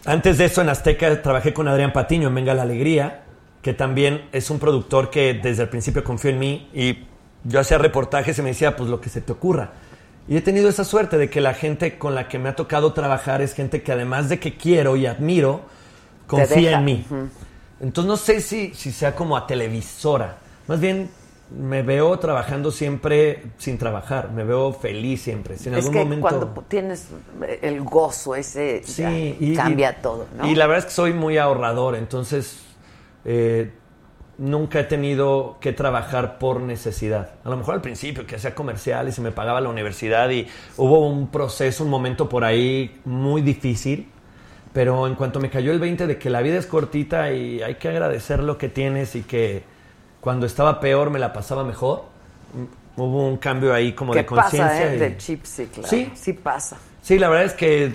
Antes 0.04 0.38
de 0.38 0.46
eso 0.46 0.60
en 0.60 0.68
Azteca 0.68 1.22
trabajé 1.22 1.54
con 1.54 1.68
Adrián 1.68 1.92
Patiño 1.92 2.28
en 2.28 2.34
Venga 2.34 2.52
la 2.52 2.62
Alegría, 2.62 3.24
que 3.62 3.72
también 3.72 4.28
es 4.32 4.50
un 4.50 4.58
productor 4.58 5.10
que 5.10 5.34
desde 5.34 5.62
el 5.62 5.68
principio 5.70 6.04
confió 6.04 6.30
en 6.30 6.38
mí 6.38 6.68
y 6.74 7.06
yo 7.44 7.60
hacía 7.60 7.78
reportajes 7.78 8.38
y 8.38 8.42
me 8.42 8.50
decía 8.50 8.76
pues 8.76 8.90
lo 8.90 9.00
que 9.00 9.08
se 9.08 9.22
te 9.22 9.32
ocurra. 9.32 9.72
Y 10.28 10.36
he 10.36 10.40
tenido 10.40 10.68
esa 10.68 10.84
suerte 10.84 11.18
de 11.18 11.30
que 11.30 11.40
la 11.40 11.54
gente 11.54 11.98
con 11.98 12.14
la 12.14 12.28
que 12.28 12.38
me 12.38 12.48
ha 12.48 12.56
tocado 12.56 12.92
trabajar 12.92 13.40
es 13.42 13.54
gente 13.54 13.82
que 13.82 13.92
además 13.92 14.28
de 14.28 14.38
que 14.38 14.56
quiero 14.56 14.96
y 14.96 15.06
admiro, 15.06 15.62
confía 16.26 16.78
en 16.78 16.84
mí. 16.84 17.04
Ujú. 17.06 17.28
Entonces 17.80 18.08
no 18.08 18.16
sé 18.16 18.40
si, 18.40 18.74
si 18.74 18.92
sea 18.92 19.14
como 19.14 19.36
a 19.36 19.46
televisora. 19.46 20.38
Más 20.66 20.80
bien 20.80 21.10
me 21.50 21.82
veo 21.82 22.18
trabajando 22.18 22.70
siempre 22.70 23.42
sin 23.58 23.78
trabajar. 23.78 24.30
Me 24.32 24.44
veo 24.44 24.72
feliz 24.72 25.22
siempre. 25.22 25.56
Si 25.58 25.68
en 25.68 25.74
es 25.74 25.78
algún 25.80 25.92
que 25.92 25.98
momento... 26.04 26.22
cuando 26.22 26.64
tienes 26.68 27.08
el 27.62 27.80
gozo 27.82 28.34
ese, 28.34 28.82
ya 28.82 29.10
Sí, 29.10 29.36
y- 29.38 29.54
cambia 29.54 29.96
y- 29.98 30.02
todo, 30.02 30.26
¿no? 30.36 30.46
Y 30.48 30.54
la 30.54 30.66
verdad 30.66 30.80
es 30.80 30.84
que 30.86 30.90
soy 30.92 31.12
muy 31.12 31.38
ahorrador, 31.38 31.94
entonces 31.96 32.60
eh, 33.24 33.70
nunca 34.38 34.80
he 34.80 34.84
tenido 34.84 35.58
que 35.60 35.72
trabajar 35.72 36.38
por 36.38 36.60
necesidad. 36.60 37.30
A 37.44 37.50
lo 37.50 37.56
mejor 37.56 37.74
al 37.74 37.80
principio 37.82 38.26
que 38.26 38.36
hacía 38.36 38.54
comerciales 38.54 39.16
y 39.18 39.20
me 39.20 39.30
pagaba 39.30 39.60
la 39.60 39.68
universidad 39.68 40.28
y 40.30 40.48
hubo 40.76 41.06
un 41.06 41.28
proceso, 41.28 41.84
un 41.84 41.90
momento 41.90 42.28
por 42.28 42.42
ahí 42.44 43.00
muy 43.04 43.42
difícil, 43.42 44.08
pero 44.72 45.06
en 45.06 45.14
cuanto 45.14 45.38
me 45.38 45.50
cayó 45.50 45.70
el 45.70 45.78
20 45.78 46.06
de 46.08 46.18
que 46.18 46.30
la 46.30 46.42
vida 46.42 46.56
es 46.58 46.66
cortita 46.66 47.30
y 47.32 47.62
hay 47.62 47.76
que 47.76 47.88
agradecer 47.90 48.42
lo 48.42 48.58
que 48.58 48.68
tienes 48.68 49.14
y 49.14 49.22
que 49.22 49.62
cuando 50.24 50.46
estaba 50.46 50.80
peor 50.80 51.10
me 51.10 51.18
la 51.18 51.32
pasaba 51.34 51.62
mejor, 51.64 52.05
hubo 52.96 53.28
un 53.28 53.36
cambio 53.36 53.74
ahí 53.74 53.92
como 53.92 54.12
¿Qué 54.14 54.20
de 54.20 54.26
conciencia. 54.26 54.66
pasa, 54.68 54.92
eh? 54.92 54.96
y- 54.96 54.98
De 54.98 55.16
chip, 55.18 55.44
sí, 55.44 55.66
claro. 55.66 55.88
Sí. 55.88 56.10
Sí 56.14 56.32
pasa. 56.32 56.76
Sí, 57.02 57.18
la 57.18 57.28
verdad 57.28 57.44
es 57.44 57.52
que 57.52 57.94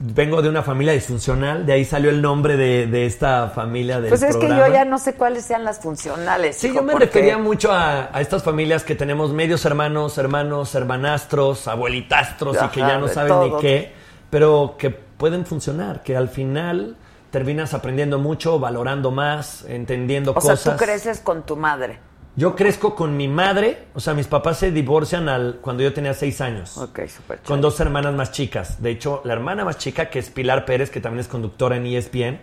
vengo 0.00 0.42
de 0.42 0.48
una 0.50 0.62
familia 0.62 0.92
disfuncional, 0.92 1.64
de 1.66 1.72
ahí 1.72 1.84
salió 1.84 2.10
el 2.10 2.20
nombre 2.22 2.56
de, 2.56 2.86
de 2.86 3.06
esta 3.06 3.48
familia 3.48 3.98
del 4.00 4.10
Pues 4.10 4.22
es 4.22 4.36
programa. 4.36 4.64
que 4.64 4.68
yo 4.68 4.74
ya 4.74 4.84
no 4.84 4.98
sé 4.98 5.14
cuáles 5.14 5.44
sean 5.44 5.64
las 5.64 5.80
funcionales. 5.80 6.56
Sí, 6.56 6.66
hijo, 6.68 6.76
yo 6.76 6.82
me 6.82 6.92
porque- 6.92 7.06
refería 7.06 7.38
mucho 7.38 7.72
a, 7.72 8.10
a 8.16 8.20
estas 8.20 8.42
familias 8.44 8.84
que 8.84 8.94
tenemos 8.94 9.32
medios 9.32 9.64
hermanos, 9.64 10.16
hermanos, 10.18 10.74
hermanastros, 10.74 11.66
abuelitastros 11.66 12.56
y 12.62 12.68
que 12.68 12.80
ya 12.80 12.98
no 12.98 13.08
saben 13.08 13.40
ni 13.40 13.56
qué, 13.60 13.92
pero 14.30 14.76
que 14.78 14.90
pueden 14.90 15.46
funcionar, 15.46 16.02
que 16.04 16.16
al 16.16 16.28
final 16.28 16.96
terminas 17.30 17.74
aprendiendo 17.74 18.18
mucho, 18.18 18.58
valorando 18.58 19.10
más, 19.10 19.64
entendiendo 19.68 20.32
O 20.32 20.34
cosas. 20.34 20.60
sea, 20.60 20.72
tú 20.76 20.84
creces 20.84 21.20
con 21.20 21.44
tu 21.44 21.56
madre. 21.56 21.98
Yo 22.36 22.54
crezco 22.54 22.94
con 22.94 23.16
mi 23.16 23.26
madre, 23.26 23.86
o 23.94 24.00
sea, 24.00 24.14
mis 24.14 24.28
papás 24.28 24.58
se 24.58 24.70
divorcian 24.70 25.28
al, 25.28 25.56
cuando 25.60 25.82
yo 25.82 25.92
tenía 25.92 26.14
seis 26.14 26.40
años. 26.40 26.78
Ok, 26.78 27.00
súper 27.08 27.40
Con 27.40 27.60
dos 27.60 27.80
hermanas 27.80 28.14
más 28.14 28.30
chicas. 28.30 28.80
De 28.80 28.90
hecho, 28.90 29.22
la 29.24 29.32
hermana 29.32 29.64
más 29.64 29.76
chica, 29.78 30.08
que 30.08 30.20
es 30.20 30.30
Pilar 30.30 30.64
Pérez, 30.64 30.88
que 30.88 31.00
también 31.00 31.20
es 31.20 31.26
conductora 31.26 31.76
en 31.76 31.86
ESPN, 31.86 32.38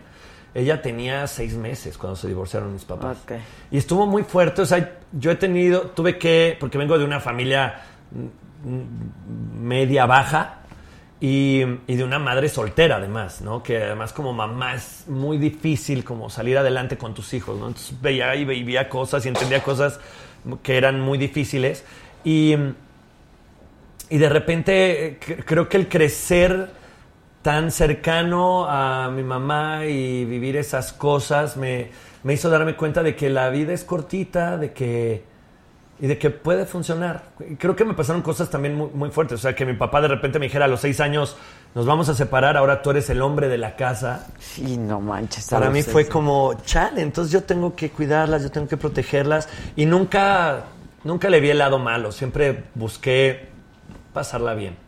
ella 0.54 0.82
tenía 0.82 1.28
seis 1.28 1.56
meses 1.56 1.98
cuando 1.98 2.18
se 2.18 2.28
divorciaron 2.28 2.74
mis 2.74 2.84
papás. 2.84 3.18
Ok. 3.24 3.34
Y 3.72 3.78
estuvo 3.78 4.06
muy 4.06 4.24
fuerte. 4.24 4.64
O 4.64 4.66
sea, 4.66 4.98
yo 5.14 5.32
he 5.32 5.36
tenido, 5.36 5.82
tuve 5.82 6.18
que, 6.18 6.58
porque 6.60 6.78
vengo 6.78 6.98
de 6.98 7.06
una 7.06 7.22
familia 7.22 7.82
mm, 8.12 8.70
mm, 8.70 9.62
media 9.62 10.06
baja 10.06 10.65
y, 11.22 11.64
de 11.88 12.04
una 12.04 12.20
madre 12.20 12.50
soltera 12.50 12.98
además, 12.98 13.42
¿no? 13.42 13.64
Que 13.64 13.78
además 13.84 14.14
como 14.14 14.34
mamá 14.34 14.76
es 14.76 15.06
muy 15.08 15.38
difícil 15.38 16.04
como 16.04 16.30
salir 16.30 16.58
adelante 16.58 16.98
con 16.98 17.14
tus 17.14 17.34
hijos, 17.34 17.58
¿no? 17.60 17.68
Entonces 17.68 18.00
veía 18.02 18.36
y 18.36 18.46
vivía 18.46 18.90
cosas 18.90 19.26
y 19.26 19.30
entendía 19.30 19.64
cosas 19.64 20.00
que 20.62 20.78
eran 20.78 21.00
muy 21.00 21.18
difíciles. 21.18 21.84
Y, 22.24 22.56
y 24.10 24.18
de 24.18 24.30
repente 24.30 25.20
cre- 25.26 25.44
creo 25.46 25.70
que 25.70 25.78
el 25.78 25.88
crecer 25.88 26.70
tan 27.42 27.72
cercano 27.72 28.66
a 28.70 29.10
mi 29.10 29.24
mamá 29.24 29.86
y 29.86 30.26
vivir 30.26 30.58
esas 30.58 30.92
cosas 30.94 31.58
me, 31.58 31.90
me 32.24 32.34
hizo 32.34 32.50
darme 32.50 32.76
cuenta 32.76 33.04
de 33.04 33.16
que 33.16 33.30
la 33.30 33.50
vida 33.50 33.72
es 33.74 33.84
cortita, 33.84 34.58
de 34.58 34.74
que 34.74 35.24
y 36.00 36.08
de 36.08 36.18
que 36.18 36.30
puede 36.30 36.66
funcionar. 36.66 37.24
Creo 37.58 37.76
que 37.76 37.86
me 37.86 37.94
pasaron 37.94 38.22
cosas 38.22 38.50
también 38.50 38.76
muy, 38.76 38.90
muy 38.94 39.12
fuertes. 39.12 39.40
O 39.40 39.42
sea, 39.42 39.56
que 39.56 39.66
mi 39.66 39.74
papá 39.74 40.02
de 40.02 40.10
repente 40.10 40.40
me 40.40 40.46
dijera 40.46 40.66
a 40.66 40.68
los 40.68 40.82
seis 40.82 41.00
años, 41.00 41.38
nos 41.74 41.86
vamos 41.86 42.10
a 42.10 42.16
separar, 42.16 42.58
ahora 42.58 42.82
tú 42.82 42.92
eres 42.92 43.10
el 43.10 43.22
hombre 43.22 43.48
de 43.48 43.58
la 43.58 43.76
casa. 43.76 44.28
Sí, 44.40 44.78
no 44.78 45.00
manches. 45.00 45.50
Para 45.50 45.70
mí 45.70 45.84
fue 45.84 46.08
como, 46.08 46.54
chale, 46.66 47.02
entonces 47.02 47.32
yo 47.32 47.44
tengo 47.44 47.76
que 47.76 47.90
cuidarlas, 47.92 48.44
yo 48.44 48.52
tengo 48.52 48.68
que 48.68 48.78
protegerlas. 48.78 49.48
Y 49.76 49.86
nunca, 49.86 50.66
nunca 51.04 51.30
le 51.30 51.40
vi 51.40 51.50
el 51.50 51.60
lado 51.60 51.80
malo, 51.80 52.12
siempre 52.12 52.66
busqué 52.76 53.48
pasarla 54.14 54.54
bien. 54.54 54.85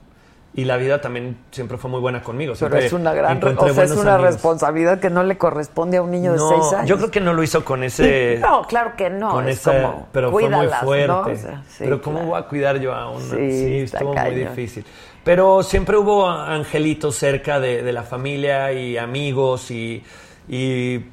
Y 0.58 0.66
la 0.66 0.76
vida 0.78 1.00
también 1.00 1.38
siempre 1.52 1.78
fue 1.78 1.88
muy 1.92 2.00
buena 2.02 2.24
conmigo. 2.24 2.54
Pero 2.54 2.58
siempre 2.58 2.86
es 2.88 2.92
una 2.94 3.14
gran, 3.14 3.38
o 3.44 3.70
sea, 3.74 3.84
es 3.84 3.92
una 3.92 4.16
amigos. 4.16 4.34
responsabilidad 4.34 5.00
que 5.00 5.12
no 5.12 5.22
le 5.24 5.38
corresponde 5.38 5.98
a 5.98 6.02
un 6.02 6.10
niño 6.10 6.34
de 6.34 6.40
seis 6.40 6.74
años. 6.74 6.90
Yo 6.90 6.98
creo 6.98 7.12
que 7.12 7.22
no 7.22 7.34
lo 7.36 7.44
hizo 7.44 7.64
con 7.64 7.84
ese. 7.84 8.40
No, 8.42 8.64
claro 8.64 8.94
que 8.98 9.12
no. 9.12 9.30
con 9.30 9.48
es 9.48 9.60
esa- 9.60 9.84
como, 9.84 10.08
pero 10.12 10.32
fue 10.32 10.50
muy 10.50 10.68
fuerte. 10.68 11.08
¿no? 11.08 11.20
O 11.22 11.36
sea, 11.36 11.62
sí, 11.70 11.76
pero 11.84 12.02
¿cómo 12.02 12.18
claro. 12.18 12.32
voy 12.32 12.40
a 12.42 12.48
cuidar 12.48 12.80
yo 12.80 12.92
a 12.92 13.08
una? 13.12 13.24
Sí, 13.24 13.52
Sí, 13.52 13.78
estuvo 13.82 14.16
muy 14.16 14.34
difícil. 14.36 14.84
Pero 15.24 15.62
siempre 15.62 15.96
hubo 15.96 16.28
angelitos 16.28 17.16
cerca 17.16 17.60
de, 17.60 17.84
de 17.84 17.94
la 17.94 18.02
familia 18.02 18.72
y 18.74 18.98
amigos 18.98 19.70
y, 19.70 20.04
y 20.48 21.06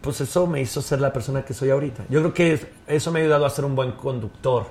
pues 0.00 0.20
eso 0.22 0.48
me 0.48 0.60
hizo 0.60 0.82
ser 0.82 1.00
la 1.00 1.12
persona 1.12 1.44
que 1.44 1.54
soy 1.54 1.70
ahorita. 1.70 2.02
Yo 2.08 2.18
creo 2.20 2.34
que 2.34 2.66
eso 2.88 3.12
me 3.12 3.20
ha 3.20 3.22
ayudado 3.22 3.46
a 3.46 3.50
ser 3.50 3.64
un 3.64 3.76
buen 3.76 3.92
conductor. 3.92 4.66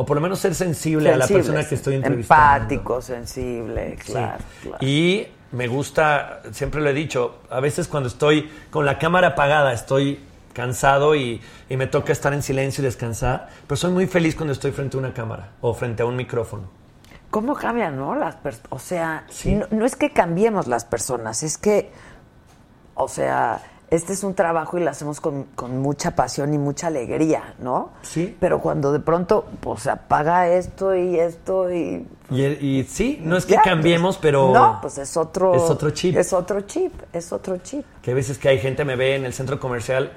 O 0.00 0.04
por 0.06 0.16
lo 0.16 0.22
menos 0.22 0.38
ser 0.38 0.54
sensible, 0.54 1.12
a 1.12 1.16
la 1.18 1.26
persona 1.26 1.62
que 1.68 1.74
estoy 1.74 1.96
entrevistando. 1.96 2.56
Empático, 2.56 3.02
sensible, 3.02 3.98
Sí. 4.02 4.12
claro. 4.12 4.38
claro. 4.62 4.78
Y 4.80 5.26
me 5.52 5.68
gusta, 5.68 6.40
siempre 6.52 6.80
lo 6.80 6.88
he 6.88 6.94
dicho, 6.94 7.40
a 7.50 7.60
veces 7.60 7.86
cuando 7.86 8.08
estoy 8.08 8.50
con 8.70 8.86
la 8.86 8.98
cámara 8.98 9.28
apagada, 9.28 9.74
estoy 9.74 10.18
cansado 10.54 11.14
y, 11.14 11.42
y 11.68 11.76
me 11.76 11.86
toca 11.86 12.14
estar 12.14 12.32
en 12.32 12.42
silencio 12.42 12.80
y 12.80 12.86
descansar, 12.86 13.50
pero 13.66 13.76
soy 13.76 13.92
muy 13.92 14.06
feliz 14.06 14.34
cuando 14.34 14.54
estoy 14.54 14.72
frente 14.72 14.96
a 14.96 15.00
una 15.00 15.12
cámara 15.12 15.50
o 15.60 15.74
frente 15.74 16.02
a 16.02 16.06
un 16.06 16.16
micrófono. 16.16 16.70
¿Cómo 17.30 17.54
cambian, 17.54 17.98
no? 17.98 18.14
Las 18.14 18.38
o 18.70 18.78
sea, 18.78 19.26
no, 19.44 19.66
no 19.70 19.84
es 19.84 19.96
que 19.96 20.14
cambiemos 20.14 20.66
las 20.66 20.86
personas, 20.86 21.42
es 21.42 21.58
que, 21.58 21.90
o 22.94 23.06
sea, 23.06 23.60
este 23.90 24.12
es 24.12 24.22
un 24.22 24.34
trabajo 24.34 24.78
y 24.78 24.84
lo 24.84 24.90
hacemos 24.90 25.20
con, 25.20 25.44
con 25.54 25.78
mucha 25.78 26.14
pasión 26.14 26.54
y 26.54 26.58
mucha 26.58 26.86
alegría, 26.86 27.54
¿no? 27.58 27.90
Sí. 28.02 28.36
Pero 28.38 28.60
cuando 28.60 28.92
de 28.92 29.00
pronto, 29.00 29.46
pues 29.60 29.82
se 29.82 29.90
apaga 29.90 30.48
esto 30.48 30.94
y 30.94 31.18
esto 31.18 31.72
y... 31.72 32.06
Y, 32.30 32.44
y 32.44 32.84
sí, 32.84 33.20
no 33.22 33.36
es 33.36 33.44
que 33.44 33.54
Ya, 33.54 33.62
cambiemos, 33.62 34.16
pues, 34.16 34.22
pero... 34.22 34.52
No, 34.52 34.78
pues 34.80 34.98
es 34.98 35.16
otro... 35.16 35.54
Es 35.54 35.62
otro 35.62 35.90
chip. 35.90 36.16
Es 36.16 36.32
otro 36.32 36.60
chip, 36.60 36.92
es 37.12 37.32
otro 37.32 37.58
chip. 37.58 37.84
Que 38.00 38.12
a 38.12 38.14
veces 38.14 38.38
que 38.38 38.48
hay 38.48 38.58
gente 38.60 38.84
me 38.84 38.94
ve 38.94 39.16
en 39.16 39.24
el 39.24 39.32
centro 39.32 39.58
comercial, 39.58 40.12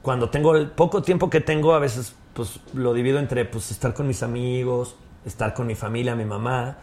cuando 0.00 0.30
tengo 0.30 0.56
el 0.56 0.70
poco 0.70 1.02
tiempo 1.02 1.28
que 1.28 1.42
tengo, 1.42 1.74
a 1.74 1.78
veces 1.78 2.14
pues 2.32 2.60
lo 2.72 2.94
divido 2.94 3.18
entre 3.18 3.44
pues 3.44 3.70
estar 3.70 3.92
con 3.92 4.06
mis 4.06 4.22
amigos, 4.22 4.96
estar 5.26 5.52
con 5.52 5.66
mi 5.66 5.74
familia, 5.74 6.14
mi 6.14 6.24
mamá, 6.24 6.78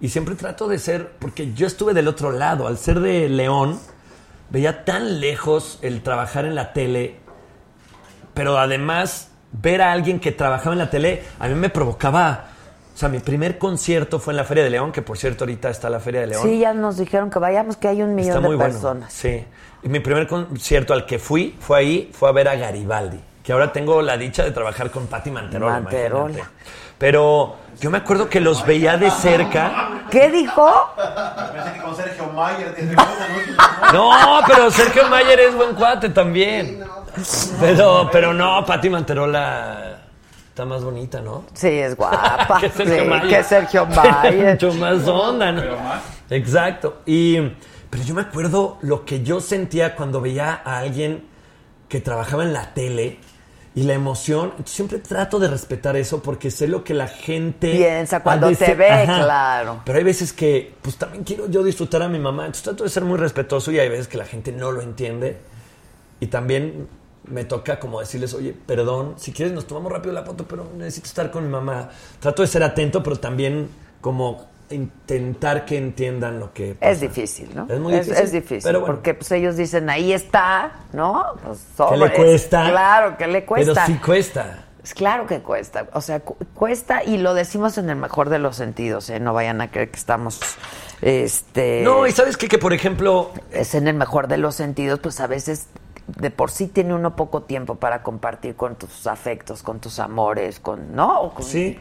y 0.00 0.10
siempre 0.10 0.36
trato 0.36 0.68
de 0.68 0.78
ser, 0.78 1.10
porque 1.18 1.52
yo 1.54 1.66
estuve 1.66 1.92
del 1.92 2.06
otro 2.06 2.30
lado, 2.30 2.68
al 2.68 2.78
ser 2.78 3.00
de 3.00 3.28
León, 3.28 3.80
veía 4.50 4.84
tan 4.84 5.20
lejos 5.20 5.78
el 5.82 6.02
trabajar 6.02 6.44
en 6.44 6.54
la 6.54 6.72
tele, 6.72 7.16
pero 8.34 8.58
además 8.58 9.30
ver 9.52 9.82
a 9.82 9.92
alguien 9.92 10.20
que 10.20 10.32
trabajaba 10.32 10.72
en 10.72 10.78
la 10.78 10.90
tele, 10.90 11.22
a 11.38 11.48
mí 11.48 11.54
me 11.54 11.70
provocaba... 11.70 12.44
O 12.94 12.98
sea, 12.98 13.08
mi 13.08 13.20
primer 13.20 13.58
concierto 13.58 14.18
fue 14.18 14.32
en 14.32 14.38
la 14.38 14.44
Feria 14.44 14.64
de 14.64 14.70
León, 14.70 14.90
que 14.90 15.02
por 15.02 15.16
cierto 15.16 15.44
ahorita 15.44 15.70
está 15.70 15.88
la 15.88 16.00
Feria 16.00 16.22
de 16.22 16.26
León. 16.28 16.42
Sí, 16.42 16.58
ya 16.58 16.74
nos 16.74 16.96
dijeron 16.96 17.30
que 17.30 17.38
vayamos, 17.38 17.76
que 17.76 17.86
hay 17.86 18.02
un 18.02 18.16
millón 18.16 18.30
Está 18.30 18.40
de 18.40 18.46
muy 18.48 18.56
bueno. 18.56 18.72
personas. 18.72 19.12
Sí. 19.12 19.44
Y 19.84 19.88
mi 19.88 20.00
primer 20.00 20.26
concierto 20.26 20.92
al 20.94 21.06
que 21.06 21.20
fui 21.20 21.56
fue 21.60 21.78
ahí, 21.78 22.10
fue 22.12 22.28
a 22.28 22.32
ver 22.32 22.48
a 22.48 22.56
Garibaldi. 22.56 23.20
Que 23.44 23.52
ahora 23.52 23.72
tengo 23.72 24.02
la 24.02 24.16
dicha 24.16 24.42
de 24.42 24.50
trabajar 24.50 24.90
con 24.90 25.06
Patti 25.06 25.30
Manterola. 25.30 25.74
Manterola. 25.80 26.34
imagínate. 26.34 26.54
Pero 26.98 27.56
yo 27.80 27.90
me 27.90 27.98
acuerdo 27.98 28.28
que 28.28 28.40
los 28.40 28.66
veía 28.66 28.96
de 28.96 29.10
cerca. 29.10 30.02
¿Qué 30.10 30.30
dijo? 30.30 30.68
Pensé 31.52 31.72
que 31.74 31.80
con 31.82 31.94
Sergio 31.96 32.26
Mayer. 32.32 32.74
No, 33.92 34.10
pero 34.46 34.70
Sergio 34.70 35.08
Mayer 35.08 35.40
es 35.40 35.54
buen 35.54 35.74
cuate 35.74 36.08
también. 36.10 36.80
Pero, 37.60 38.08
pero 38.12 38.34
no, 38.34 38.64
Patti 38.64 38.90
Manterola 38.90 39.98
está 40.48 40.64
más 40.64 40.82
bonita, 40.82 41.20
¿no? 41.20 41.44
Sí, 41.54 41.68
es 41.68 41.96
guapa. 41.96 42.58
que 42.60 42.68
Sergio 42.70 43.02
Sí, 43.04 43.08
Mayer. 43.08 43.28
que 43.28 43.44
Sergio 43.44 43.86
Mayer. 43.94 44.52
mucho 44.52 44.72
más 44.74 45.06
onda, 45.06 45.52
¿no? 45.52 45.62
Exacto. 46.30 47.02
Y, 47.06 47.38
pero 47.90 48.02
yo 48.04 48.14
me 48.14 48.22
acuerdo 48.22 48.78
lo 48.82 49.04
que 49.04 49.22
yo 49.22 49.40
sentía 49.40 49.94
cuando 49.94 50.20
veía 50.20 50.62
a 50.64 50.78
alguien 50.78 51.26
que 51.88 52.00
trabajaba 52.00 52.42
en 52.42 52.52
la 52.52 52.74
tele 52.74 53.18
y 53.78 53.84
la 53.84 53.94
emoción. 53.94 54.54
Siempre 54.64 54.98
trato 54.98 55.38
de 55.38 55.46
respetar 55.46 55.96
eso 55.96 56.20
porque 56.20 56.50
sé 56.50 56.66
lo 56.66 56.82
que 56.82 56.94
la 56.94 57.06
gente 57.06 57.70
Piensa 57.70 58.24
cuando 58.24 58.50
te 58.50 58.74
ve, 58.74 59.04
claro. 59.04 59.82
Pero 59.84 59.98
hay 59.98 60.04
veces 60.04 60.32
que, 60.32 60.74
pues 60.82 60.96
también 60.96 61.22
quiero 61.22 61.48
yo 61.48 61.62
disfrutar 61.62 62.02
a 62.02 62.08
mi 62.08 62.18
mamá. 62.18 62.46
Entonces 62.46 62.64
trato 62.64 62.82
de 62.82 62.90
ser 62.90 63.04
muy 63.04 63.18
respetuoso 63.18 63.70
y 63.70 63.78
hay 63.78 63.88
veces 63.88 64.08
que 64.08 64.18
la 64.18 64.24
gente 64.24 64.50
no 64.50 64.72
lo 64.72 64.82
entiende. 64.82 65.38
Y 66.18 66.26
también 66.26 66.88
me 67.22 67.44
toca 67.44 67.78
como 67.78 68.00
decirles, 68.00 68.34
oye, 68.34 68.52
perdón, 68.52 69.14
si 69.16 69.30
quieres 69.30 69.54
nos 69.54 69.68
tomamos 69.68 69.92
rápido 69.92 70.12
la 70.12 70.24
foto, 70.24 70.44
pero 70.48 70.68
necesito 70.76 71.06
estar 71.06 71.30
con 71.30 71.44
mi 71.44 71.50
mamá. 71.50 71.88
Trato 72.18 72.42
de 72.42 72.48
ser 72.48 72.64
atento, 72.64 73.00
pero 73.04 73.20
también 73.20 73.68
como 74.00 74.48
intentar 74.70 75.64
que 75.64 75.78
entiendan 75.78 76.38
lo 76.40 76.52
que 76.52 76.74
pasa. 76.74 76.90
Es 76.92 77.00
difícil, 77.00 77.50
¿no? 77.54 77.66
Es 77.68 77.78
muy 77.80 77.92
difícil. 77.92 78.14
Es, 78.14 78.32
difícil, 78.32 78.62
pero 78.64 78.80
bueno. 78.80 78.94
porque 78.94 79.14
pues 79.14 79.30
ellos 79.32 79.56
dicen, 79.56 79.88
ahí 79.90 80.12
está, 80.12 80.72
¿no? 80.92 81.24
Pues, 81.44 81.58
¿Qué 81.88 81.96
le 81.96 82.12
cuesta? 82.12 82.68
Claro, 82.70 83.16
que 83.16 83.26
le 83.26 83.44
cuesta. 83.44 83.72
Pero 83.74 83.86
sí 83.86 83.94
cuesta. 84.04 84.64
Pues 84.80 84.94
claro 84.94 85.26
que 85.26 85.40
cuesta, 85.40 85.86
o 85.92 86.00
sea, 86.00 86.20
cu- 86.20 86.36
cuesta 86.54 87.02
y 87.04 87.18
lo 87.18 87.34
decimos 87.34 87.76
en 87.78 87.90
el 87.90 87.96
mejor 87.96 88.30
de 88.30 88.38
los 88.38 88.56
sentidos, 88.56 89.10
¿eh? 89.10 89.20
No 89.20 89.34
vayan 89.34 89.60
a 89.60 89.70
creer 89.70 89.90
que 89.90 89.98
estamos, 89.98 90.40
este... 91.02 91.82
No, 91.82 92.06
y 92.06 92.12
sabes 92.12 92.36
qué? 92.36 92.48
que 92.48 92.58
por 92.58 92.72
ejemplo, 92.72 93.32
Es 93.50 93.74
en 93.74 93.86
el 93.88 93.96
mejor 93.96 94.28
de 94.28 94.38
los 94.38 94.54
sentidos, 94.54 95.00
pues 95.00 95.20
a 95.20 95.26
veces 95.26 95.66
de 96.06 96.30
por 96.30 96.50
sí 96.50 96.68
tiene 96.68 96.94
uno 96.94 97.16
poco 97.16 97.42
tiempo 97.42 97.74
para 97.74 98.02
compartir 98.02 98.56
con 98.56 98.76
tus 98.76 99.06
afectos, 99.06 99.62
con 99.62 99.78
tus 99.78 99.98
amores, 99.98 100.58
con, 100.58 100.94
¿no? 100.94 101.32
Con- 101.34 101.44
sí. 101.44 101.78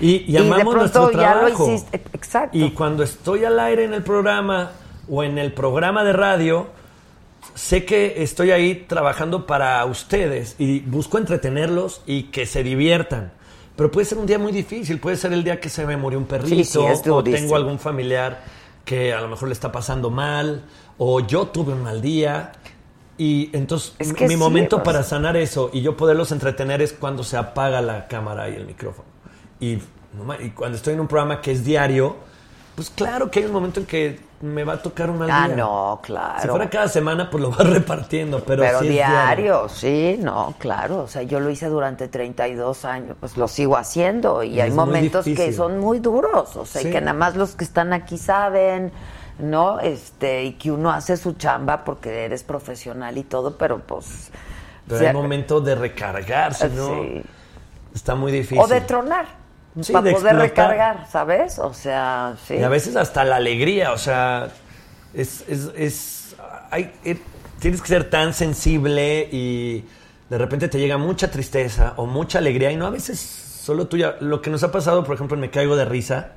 Y, 0.00 0.24
y 0.32 0.36
Y 0.36 0.38
de 0.38 0.38
amamos 0.38 0.76
nuestro 0.76 1.08
pronto 1.08 1.12
ya 1.12 1.34
lo 1.34 1.48
trabajo. 1.48 1.48
hiciste, 1.48 2.02
exacto. 2.12 2.58
Y 2.58 2.72
cuando 2.72 3.02
estoy 3.02 3.44
al 3.44 3.58
aire 3.60 3.84
en 3.84 3.94
el 3.94 4.02
programa 4.04 4.72
o 5.08 5.22
en 5.24 5.38
el 5.38 5.52
programa 5.52 6.04
de 6.04 6.12
radio, 6.12 6.68
sé 7.54 7.84
que 7.84 8.22
estoy 8.22 8.50
ahí 8.50 8.86
trabajando 8.88 9.46
para 9.46 9.84
ustedes 9.86 10.56
y 10.58 10.80
busco 10.80 11.18
entretenerlos 11.18 12.02
y 12.06 12.24
que 12.24 12.46
se 12.46 12.62
diviertan. 12.62 13.32
Pero 13.76 13.90
puede 13.90 14.04
ser 14.06 14.18
un 14.18 14.26
día 14.26 14.38
muy 14.38 14.52
difícil, 14.52 15.00
puede 15.00 15.16
ser 15.16 15.32
el 15.32 15.44
día 15.44 15.60
que 15.60 15.68
se 15.70 15.86
me 15.86 15.96
murió 15.96 16.18
un 16.18 16.26
perrito 16.26 16.56
Sí, 16.56 16.64
sí, 16.64 16.78
es 16.86 17.06
o 17.08 17.22
tengo 17.24 17.56
algún 17.56 17.78
familiar 17.78 18.44
que 18.84 19.12
a 19.14 19.20
lo 19.20 19.28
mejor 19.28 19.48
le 19.48 19.54
está 19.54 19.72
pasando 19.72 20.10
mal 20.10 20.64
o 20.98 21.20
yo 21.20 21.48
tuve 21.48 21.72
un 21.72 21.82
mal 21.82 22.00
día. 22.02 22.52
Y 23.18 23.50
entonces 23.56 23.94
Es 23.98 24.12
que 24.12 24.26
mi 24.26 24.36
sí, 24.36 24.36
momento 24.36 24.82
para 24.82 25.02
sanar 25.02 25.36
eso 25.36 25.70
y 25.72 25.82
yo 25.82 25.96
poderlos 25.96 26.32
entretener 26.32 26.82
es 26.82 26.92
cuando 26.92 27.24
se 27.24 27.36
apaga 27.36 27.80
la 27.82 28.08
cámara 28.08 28.48
y 28.50 28.56
el 28.56 28.66
micrófono. 28.66 29.11
Y, 29.62 29.80
y 30.40 30.50
cuando 30.50 30.76
estoy 30.76 30.94
en 30.94 31.00
un 31.00 31.06
programa 31.06 31.40
que 31.40 31.52
es 31.52 31.64
diario, 31.64 32.16
pues 32.74 32.90
claro 32.90 33.30
que 33.30 33.38
hay 33.38 33.46
un 33.46 33.52
momento 33.52 33.78
en 33.78 33.86
que 33.86 34.18
me 34.40 34.64
va 34.64 34.72
a 34.72 34.82
tocar 34.82 35.08
un 35.08 35.18
mal 35.18 35.30
Ah, 35.30 35.46
día. 35.46 35.56
no, 35.56 36.00
claro. 36.02 36.42
Si 36.42 36.48
fuera 36.48 36.68
cada 36.68 36.88
semana, 36.88 37.30
pues 37.30 37.40
lo 37.40 37.50
vas 37.50 37.64
repartiendo, 37.70 38.42
pero, 38.44 38.62
Pero, 38.64 38.80
sí 38.80 38.86
es 38.86 38.92
diario, 38.92 39.68
sí, 39.68 40.16
no, 40.18 40.56
claro. 40.58 41.02
O 41.02 41.06
sea, 41.06 41.22
yo 41.22 41.38
lo 41.38 41.48
hice 41.48 41.66
durante 41.68 42.08
32 42.08 42.84
años, 42.84 43.16
pues 43.20 43.36
lo 43.36 43.46
sigo 43.46 43.76
haciendo 43.76 44.42
y 44.42 44.58
Es 44.58 44.64
hay 44.64 44.70
momentos 44.72 45.24
que 45.24 45.52
son 45.52 45.78
muy 45.78 46.00
duros, 46.00 46.56
o 46.56 46.66
sea, 46.66 46.82
y 46.82 46.90
que 46.90 47.00
nada 47.00 47.12
más 47.12 47.36
los 47.36 47.54
que 47.54 47.62
están 47.62 47.92
aquí 47.92 48.18
saben, 48.18 48.90
¿no? 49.38 49.78
Este, 49.78 50.42
y 50.42 50.54
que 50.54 50.72
uno 50.72 50.90
hace 50.90 51.16
su 51.16 51.34
chamba 51.34 51.84
porque 51.84 52.24
eres 52.24 52.42
profesional 52.42 53.16
y 53.16 53.22
todo, 53.22 53.56
pero 53.56 53.78
pues... 53.78 54.30
Pero 54.88 54.96
o 54.96 54.98
sea, 54.98 55.10
hay 55.10 55.14
momento 55.14 55.60
de 55.60 55.76
recargarse, 55.76 56.68
¿no? 56.68 56.88
sí. 56.88 57.22
Está 57.94 58.16
muy 58.16 58.32
difícil. 58.32 58.58
O 58.58 58.66
de 58.66 58.80
tronar, 58.80 59.26
Sí, 59.80 59.92
para 59.92 60.04
de 60.06 60.12
poder 60.12 60.36
recargar, 60.36 61.06
¿sabes? 61.10 61.58
O 61.58 61.72
sea, 61.72 62.34
sí. 62.46 62.54
Y 62.56 62.62
a 62.62 62.68
veces 62.68 62.94
hasta 62.96 63.24
la 63.24 63.36
alegría, 63.36 63.92
o 63.92 63.98
sea, 63.98 64.48
es, 65.14 65.44
es, 65.48 65.70
es- 65.76 66.36
hay- 66.70 66.92
eh, 67.04 67.18
tienes 67.58 67.80
que 67.80 67.88
ser 67.88 68.10
tan 68.10 68.34
sensible 68.34 69.28
y 69.32 69.84
de 70.28 70.38
repente 70.38 70.68
te 70.68 70.78
llega 70.78 70.98
mucha 70.98 71.30
tristeza 71.30 71.94
o 71.96 72.06
mucha 72.06 72.38
alegría 72.38 72.70
y 72.70 72.76
no 72.76 72.86
a 72.86 72.90
veces 72.90 73.18
solo 73.18 73.86
tuya. 73.86 74.16
Lo 74.20 74.42
que 74.42 74.50
nos 74.50 74.62
ha 74.62 74.72
pasado, 74.72 75.04
por 75.04 75.14
ejemplo, 75.14 75.36
en 75.36 75.40
Me 75.40 75.50
Caigo 75.50 75.76
de 75.76 75.84
Risa, 75.84 76.32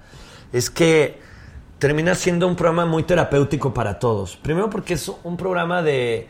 es 0.53 0.69
que 0.69 1.19
termina 1.79 2.15
siendo 2.15 2.47
un 2.47 2.55
programa 2.55 2.85
muy 2.85 3.03
terapéutico 3.03 3.73
para 3.73 3.99
todos. 3.99 4.37
Primero 4.37 4.69
porque 4.69 4.93
es 4.93 5.11
un 5.23 5.35
programa 5.35 5.81
de 5.81 6.29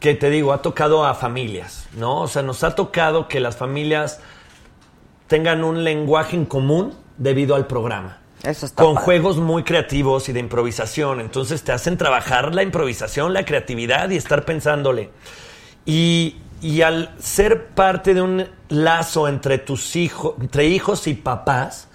que 0.00 0.14
te 0.14 0.28
digo, 0.30 0.52
ha 0.52 0.60
tocado 0.62 1.06
a 1.06 1.14
familias, 1.14 1.86
¿no? 1.96 2.20
O 2.22 2.28
sea, 2.28 2.42
nos 2.42 2.64
ha 2.64 2.74
tocado 2.74 3.28
que 3.28 3.38
las 3.40 3.56
familias 3.56 4.20
tengan 5.32 5.64
un 5.64 5.82
lenguaje 5.82 6.36
en 6.36 6.44
común 6.44 6.92
debido 7.16 7.54
al 7.54 7.66
programa. 7.66 8.18
Eso 8.42 8.66
está 8.66 8.82
Con 8.82 8.96
padre. 8.96 9.04
juegos 9.06 9.38
muy 9.38 9.62
creativos 9.62 10.28
y 10.28 10.34
de 10.34 10.40
improvisación. 10.40 11.20
Entonces 11.20 11.62
te 11.62 11.72
hacen 11.72 11.96
trabajar 11.96 12.54
la 12.54 12.62
improvisación, 12.62 13.32
la 13.32 13.46
creatividad 13.46 14.10
y 14.10 14.16
estar 14.16 14.44
pensándole. 14.44 15.08
Y, 15.86 16.36
y 16.60 16.82
al 16.82 17.14
ser 17.18 17.68
parte 17.68 18.12
de 18.12 18.20
un 18.20 18.46
lazo 18.68 19.26
entre 19.26 19.56
tus 19.56 19.96
hijos, 19.96 20.34
entre 20.38 20.66
hijos 20.66 21.06
y 21.06 21.14
papás, 21.14 21.88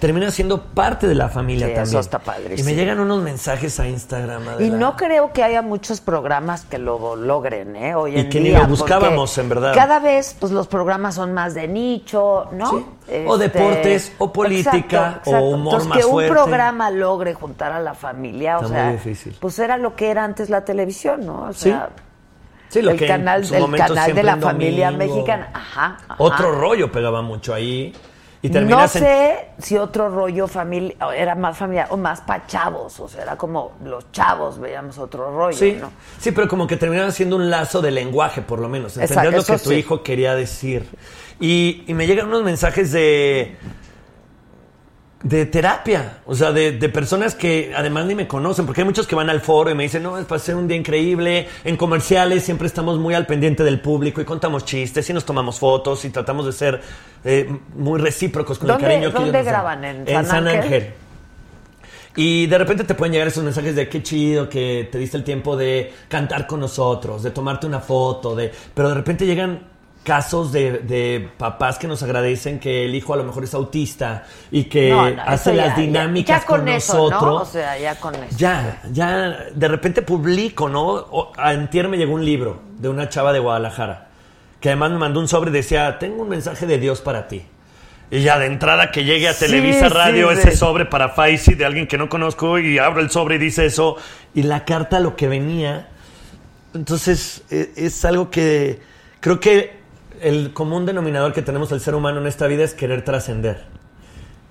terminas 0.00 0.34
siendo 0.34 0.62
parte 0.62 1.06
de 1.06 1.14
la 1.14 1.28
familia 1.28 1.66
Sí, 1.66 1.72
eso 1.72 1.80
también. 1.82 2.00
está 2.00 2.16
Y 2.18 2.20
padrísimo. 2.20 2.68
me 2.70 2.74
llegan 2.76 3.00
unos 3.00 3.22
mensajes 3.22 3.78
a 3.80 3.88
Instagram. 3.88 4.44
Y 4.44 4.48
Adela. 4.48 4.76
no 4.76 4.96
creo 4.96 5.32
que 5.32 5.42
haya 5.42 5.62
muchos 5.62 6.00
programas 6.00 6.64
que 6.64 6.78
lo 6.78 7.16
logren, 7.16 7.74
¿eh? 7.76 7.94
Hoy 7.94 8.16
Y 8.16 8.20
en 8.20 8.28
que 8.30 8.40
ni 8.40 8.48
día, 8.50 8.60
lo 8.60 8.68
buscábamos, 8.68 9.36
en 9.38 9.48
verdad. 9.48 9.74
Cada 9.74 9.98
vez, 9.98 10.36
pues 10.38 10.52
los 10.52 10.66
programas 10.68 11.14
son 11.16 11.32
más 11.34 11.54
de 11.54 11.68
nicho, 11.68 12.48
¿no? 12.52 12.70
Sí. 12.70 12.86
O 13.26 13.38
deportes, 13.38 14.12
o 14.18 14.32
política, 14.32 15.20
o 15.24 15.30
humor 15.38 15.74
Entonces, 15.74 15.88
más 15.88 15.98
que 15.98 16.04
un 16.04 16.10
fuerte. 16.12 16.32
programa 16.32 16.90
logre 16.90 17.34
juntar 17.34 17.72
a 17.72 17.80
la 17.80 17.94
familia, 17.94 18.58
o 18.58 18.62
Está 18.62 18.74
sea, 18.74 18.84
muy 18.84 18.92
difícil. 18.94 19.36
pues 19.40 19.58
era 19.58 19.76
lo 19.78 19.96
que 19.96 20.10
era 20.10 20.24
antes 20.24 20.50
la 20.50 20.64
televisión, 20.64 21.24
¿no? 21.26 21.42
O 21.48 21.52
sea, 21.52 21.90
Sí, 22.68 22.82
lo 22.82 22.90
el 22.90 22.98
que 22.98 23.06
canal, 23.06 23.42
el 23.50 23.76
canal 23.76 24.14
de 24.14 24.22
la 24.22 24.36
familia 24.36 24.90
mexicana. 24.90 25.48
Ajá, 25.54 25.96
ajá. 26.06 26.14
Otro 26.18 26.52
rollo 26.52 26.92
pegaba 26.92 27.22
mucho 27.22 27.54
ahí. 27.54 27.94
Y 28.40 28.48
no 28.50 28.82
en- 28.82 28.88
sé 28.88 29.48
si 29.58 29.76
otro 29.76 30.08
rollo 30.10 30.46
familia 30.46 30.94
era 31.16 31.34
más 31.34 31.56
familiar 31.58 31.88
o 31.90 31.96
más 31.96 32.20
para 32.20 32.46
chavos, 32.46 33.00
o 33.00 33.08
sea, 33.08 33.22
era 33.22 33.36
como 33.36 33.72
los 33.84 34.12
chavos 34.12 34.58
veíamos 34.60 34.96
otro 34.98 35.36
rollo, 35.36 35.56
Sí, 35.58 35.76
¿no? 35.80 35.90
sí, 36.20 36.30
pero 36.30 36.46
como 36.46 36.66
que 36.66 36.76
terminaban 36.76 37.10
siendo 37.12 37.34
un 37.36 37.50
lazo 37.50 37.82
de 37.82 37.90
lenguaje, 37.90 38.40
por 38.42 38.60
lo 38.60 38.68
menos. 38.68 38.96
Exacto, 38.96 39.30
lo 39.32 39.42
que 39.44 39.58
tu 39.58 39.70
sí. 39.70 39.74
hijo 39.74 40.02
quería 40.04 40.34
decir. 40.36 40.86
Y, 41.40 41.82
y 41.88 41.94
me 41.94 42.06
llegan 42.06 42.28
unos 42.28 42.42
mensajes 42.44 42.92
de. 42.92 43.56
De 45.22 45.46
terapia. 45.46 46.18
O 46.26 46.34
sea, 46.34 46.52
de, 46.52 46.72
de 46.72 46.88
personas 46.88 47.34
que 47.34 47.72
además 47.76 48.06
ni 48.06 48.14
me 48.14 48.28
conocen, 48.28 48.66
porque 48.66 48.82
hay 48.82 48.84
muchos 48.84 49.06
que 49.06 49.14
van 49.16 49.28
al 49.30 49.40
foro 49.40 49.70
y 49.70 49.74
me 49.74 49.82
dicen, 49.82 50.02
no, 50.02 50.16
es 50.18 50.24
pasé 50.26 50.54
un 50.54 50.68
día 50.68 50.76
increíble. 50.76 51.48
En 51.64 51.76
comerciales 51.76 52.44
siempre 52.44 52.66
estamos 52.68 52.98
muy 52.98 53.14
al 53.14 53.26
pendiente 53.26 53.64
del 53.64 53.80
público 53.80 54.20
y 54.20 54.24
contamos 54.24 54.64
chistes 54.64 55.08
y 55.10 55.12
nos 55.12 55.24
tomamos 55.24 55.58
fotos 55.58 56.04
y 56.04 56.10
tratamos 56.10 56.46
de 56.46 56.52
ser 56.52 56.80
eh, 57.24 57.48
muy 57.74 57.98
recíprocos 58.00 58.58
con 58.58 58.68
el 58.68 58.74
¿Dónde- 58.74 58.86
cariño 58.86 59.00
que 59.10 59.16
ellos 59.16 59.24
dónde 59.24 59.38
nos 59.38 59.44
dan. 59.44 59.54
graban? 59.54 59.84
¿En 59.84 59.96
En 60.00 60.06
San 60.06 60.26
San 60.26 60.48
Ángel? 60.48 60.62
Ángel. 60.62 60.92
Y 62.16 62.46
de 62.46 62.58
repente 62.58 62.84
te 62.84 62.94
pueden 62.94 63.12
llegar 63.12 63.28
esos 63.28 63.44
mensajes 63.44 63.76
de 63.76 63.88
qué 63.88 64.02
chido 64.02 64.48
que 64.48 64.88
te 64.90 64.98
diste 64.98 65.16
el 65.16 65.22
tiempo 65.24 65.56
de 65.56 65.92
cantar 66.08 66.46
con 66.48 66.58
nosotros, 66.58 67.22
de 67.22 67.30
tomarte 67.30 67.66
una 67.66 67.78
foto, 67.80 68.34
de 68.34 68.50
pero 68.74 68.88
de 68.88 68.94
repente 68.96 69.24
llegan 69.24 69.60
casos 70.08 70.50
de, 70.52 70.78
de 70.78 71.28
papás 71.36 71.78
que 71.78 71.86
nos 71.86 72.02
agradecen 72.02 72.58
que 72.58 72.86
el 72.86 72.94
hijo 72.94 73.12
a 73.12 73.18
lo 73.18 73.24
mejor 73.24 73.44
es 73.44 73.52
autista 73.52 74.24
y 74.50 74.64
que 74.64 74.88
No, 74.90 75.10
no, 75.10 75.22
hace 75.22 75.54
ya- 75.54 75.66
las 75.66 75.76
ya- 75.76 75.82
dinámicas 75.82 76.40
ya 76.40 76.46
con, 76.46 76.60
con 76.60 76.68
eso, 76.68 76.94
nosotros. 76.96 77.22
¿no? 77.22 77.34
O 77.36 77.44
sea, 77.44 77.78
ya 77.78 77.94
con 78.00 78.14
eso. 78.14 78.36
Ya, 78.38 78.80
ya, 78.90 79.36
de 79.54 79.68
repente 79.68 80.00
publico, 80.02 80.68
¿no? 80.68 80.86
O- 80.88 81.32
Antier 81.36 81.88
me 81.88 81.98
llegó 81.98 82.14
un 82.14 82.24
libro 82.24 82.60
de 82.78 82.88
una 82.88 83.08
chava 83.10 83.32
de 83.34 83.38
Guadalajara, 83.38 84.08
que 84.60 84.70
además 84.70 84.90
me 84.92 84.98
mandó 84.98 85.20
un 85.20 85.28
sobre 85.28 85.50
y 85.50 85.52
decía, 85.52 85.98
tengo 85.98 86.22
un 86.22 86.28
mensaje 86.30 86.66
de 86.66 86.78
Dios 86.78 87.00
para 87.02 87.28
ti. 87.28 87.42
Y 88.10 88.22
ya 88.22 88.38
de 88.38 88.46
entrada 88.46 88.90
que 88.90 89.04
llegue 89.04 89.28
a 89.28 89.34
Televisa 89.34 89.88
sí, 89.88 89.94
Radio 89.94 90.32
sí. 90.32 90.38
ese 90.38 90.56
sobre 90.56 90.86
para 90.86 91.10
Faisy 91.10 91.54
de 91.54 91.66
alguien 91.66 91.86
que 91.86 91.98
no 91.98 92.08
conozco 92.08 92.58
y 92.58 92.78
abro 92.78 93.02
el 93.02 93.10
sobre 93.10 93.34
y 93.34 93.38
dice 93.38 93.66
eso. 93.66 93.96
Y 94.34 94.44
la 94.44 94.64
carta 94.64 94.98
lo 94.98 95.14
que 95.14 95.28
venía. 95.28 95.88
Entonces 96.74 97.42
e- 97.50 97.72
es 97.76 98.04
algo 98.04 98.30
que 98.30 98.80
creo 99.20 99.40
que 99.40 99.77
el 100.22 100.52
común 100.52 100.86
denominador 100.86 101.32
que 101.32 101.42
tenemos 101.42 101.70
el 101.72 101.80
ser 101.80 101.94
humano 101.94 102.20
en 102.20 102.26
esta 102.26 102.46
vida 102.46 102.64
es 102.64 102.74
querer 102.74 103.04
trascender. 103.04 103.64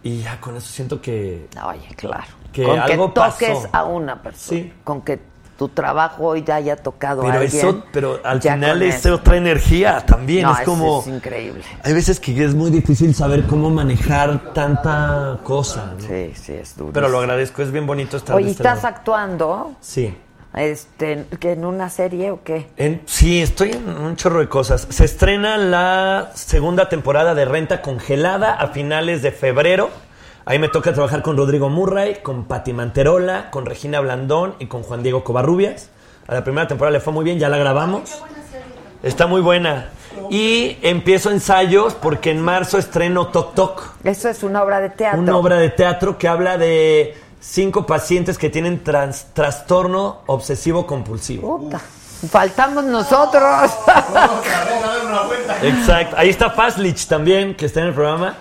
Y 0.03 0.21
ya 0.21 0.39
con 0.39 0.55
eso 0.55 0.67
siento 0.67 1.01
que... 1.01 1.47
Oye, 1.65 1.87
claro. 1.95 2.27
Que 2.53 2.63
con 2.63 2.79
algo 2.79 3.07
que 3.13 3.19
toques 3.19 3.49
pasó. 3.49 3.69
a 3.73 3.83
una 3.85 4.21
persona. 4.21 4.61
Sí. 4.61 4.73
Con 4.83 5.01
que 5.01 5.19
tu 5.57 5.69
trabajo 5.69 6.23
hoy 6.27 6.43
te 6.43 6.51
haya 6.53 6.75
tocado 6.75 7.23
a 7.23 7.25
Pero 7.25 7.39
alguien. 7.39 7.57
eso, 7.67 7.83
pero 7.91 8.19
al 8.23 8.39
final 8.41 8.79
es 8.83 8.97
eso. 8.97 9.15
otra 9.15 9.37
energía 9.37 10.05
también. 10.05 10.43
No, 10.43 10.53
es 10.53 10.59
es- 10.59 10.65
como. 10.65 11.01
es 11.01 11.07
increíble. 11.07 11.63
Hay 11.83 11.93
veces 11.93 12.19
que 12.19 12.45
es 12.45 12.53
muy 12.53 12.69
difícil 12.69 13.15
saber 13.15 13.43
cómo 13.47 13.71
manejar 13.71 14.53
tanta 14.53 15.39
cosa. 15.43 15.93
¿no? 15.99 16.07
Sí, 16.07 16.31
sí, 16.35 16.53
es 16.53 16.77
duro. 16.77 16.91
Pero 16.93 17.09
lo 17.09 17.17
agradezco, 17.19 17.63
es 17.63 17.71
bien 17.71 17.87
bonito 17.87 18.17
estar 18.17 18.35
Oye, 18.35 18.45
de 18.45 18.51
este 18.51 18.61
¿estás 18.63 18.83
lado. 18.83 18.95
actuando 18.97 19.71
Sí. 19.81 20.15
Este, 20.57 21.25
que 21.39 21.53
en 21.53 21.65
una 21.65 21.89
serie 21.89 22.31
o 22.31 22.43
qué? 22.43 22.67
En- 22.77 23.01
sí, 23.05 23.41
estoy 23.41 23.71
en 23.71 23.87
un 23.89 24.15
chorro 24.15 24.39
de 24.39 24.49
cosas. 24.49 24.87
Se 24.89 25.05
estrena 25.05 25.57
la 25.57 26.31
segunda 26.35 26.89
temporada 26.89 27.33
de 27.35 27.45
Renta 27.45 27.81
Congelada 27.81 28.53
a 28.53 28.67
finales 28.67 29.21
de 29.21 29.31
febrero. 29.31 29.89
Ahí 30.45 30.59
me 30.59 30.69
toca 30.69 30.93
trabajar 30.93 31.21
con 31.21 31.35
Rodrigo 31.37 31.69
Murray, 31.69 32.15
con 32.23 32.45
Pati 32.45 32.71
Manterola, 32.73 33.49
con 33.51 33.65
Regina 33.65 33.99
Blandón 33.99 34.55
y 34.59 34.67
con 34.67 34.83
Juan 34.83 35.03
Diego 35.03 35.23
Covarrubias. 35.23 35.89
A 36.27 36.33
la 36.33 36.43
primera 36.43 36.67
temporada 36.67 36.91
le 36.93 36.99
fue 37.01 37.11
muy 37.13 37.25
bien, 37.25 37.37
ya 37.39 37.49
la 37.49 37.57
grabamos. 37.57 38.21
Está 39.03 39.27
muy 39.27 39.41
buena. 39.41 39.89
Y 40.29 40.77
empiezo 40.81 41.29
ensayos 41.31 41.93
porque 41.93 42.31
en 42.31 42.41
marzo 42.41 42.77
estreno 42.77 43.27
Tok 43.27 43.53
Tok. 43.53 43.83
Eso 44.03 44.29
es 44.29 44.41
una 44.41 44.63
obra 44.63 44.79
de 44.79 44.89
teatro. 44.89 45.19
Una 45.21 45.37
obra 45.37 45.57
de 45.57 45.69
teatro 45.69 46.17
que 46.17 46.27
habla 46.27 46.57
de 46.57 47.15
cinco 47.39 47.85
pacientes 47.85 48.37
que 48.37 48.49
tienen 48.49 48.83
trans- 48.83 49.27
trastorno 49.33 50.21
obsesivo 50.27 50.85
compulsivo. 50.87 51.59
Puta. 51.59 51.79
Faltamos 52.29 52.83
nosotros. 52.85 53.71
Exacto. 55.61 56.15
Ahí 56.17 56.29
está 56.29 56.49
Faslich 56.49 57.07
también, 57.07 57.55
que 57.55 57.65
está 57.67 57.81
en 57.81 57.87
el 57.87 57.93
programa. 57.93 58.35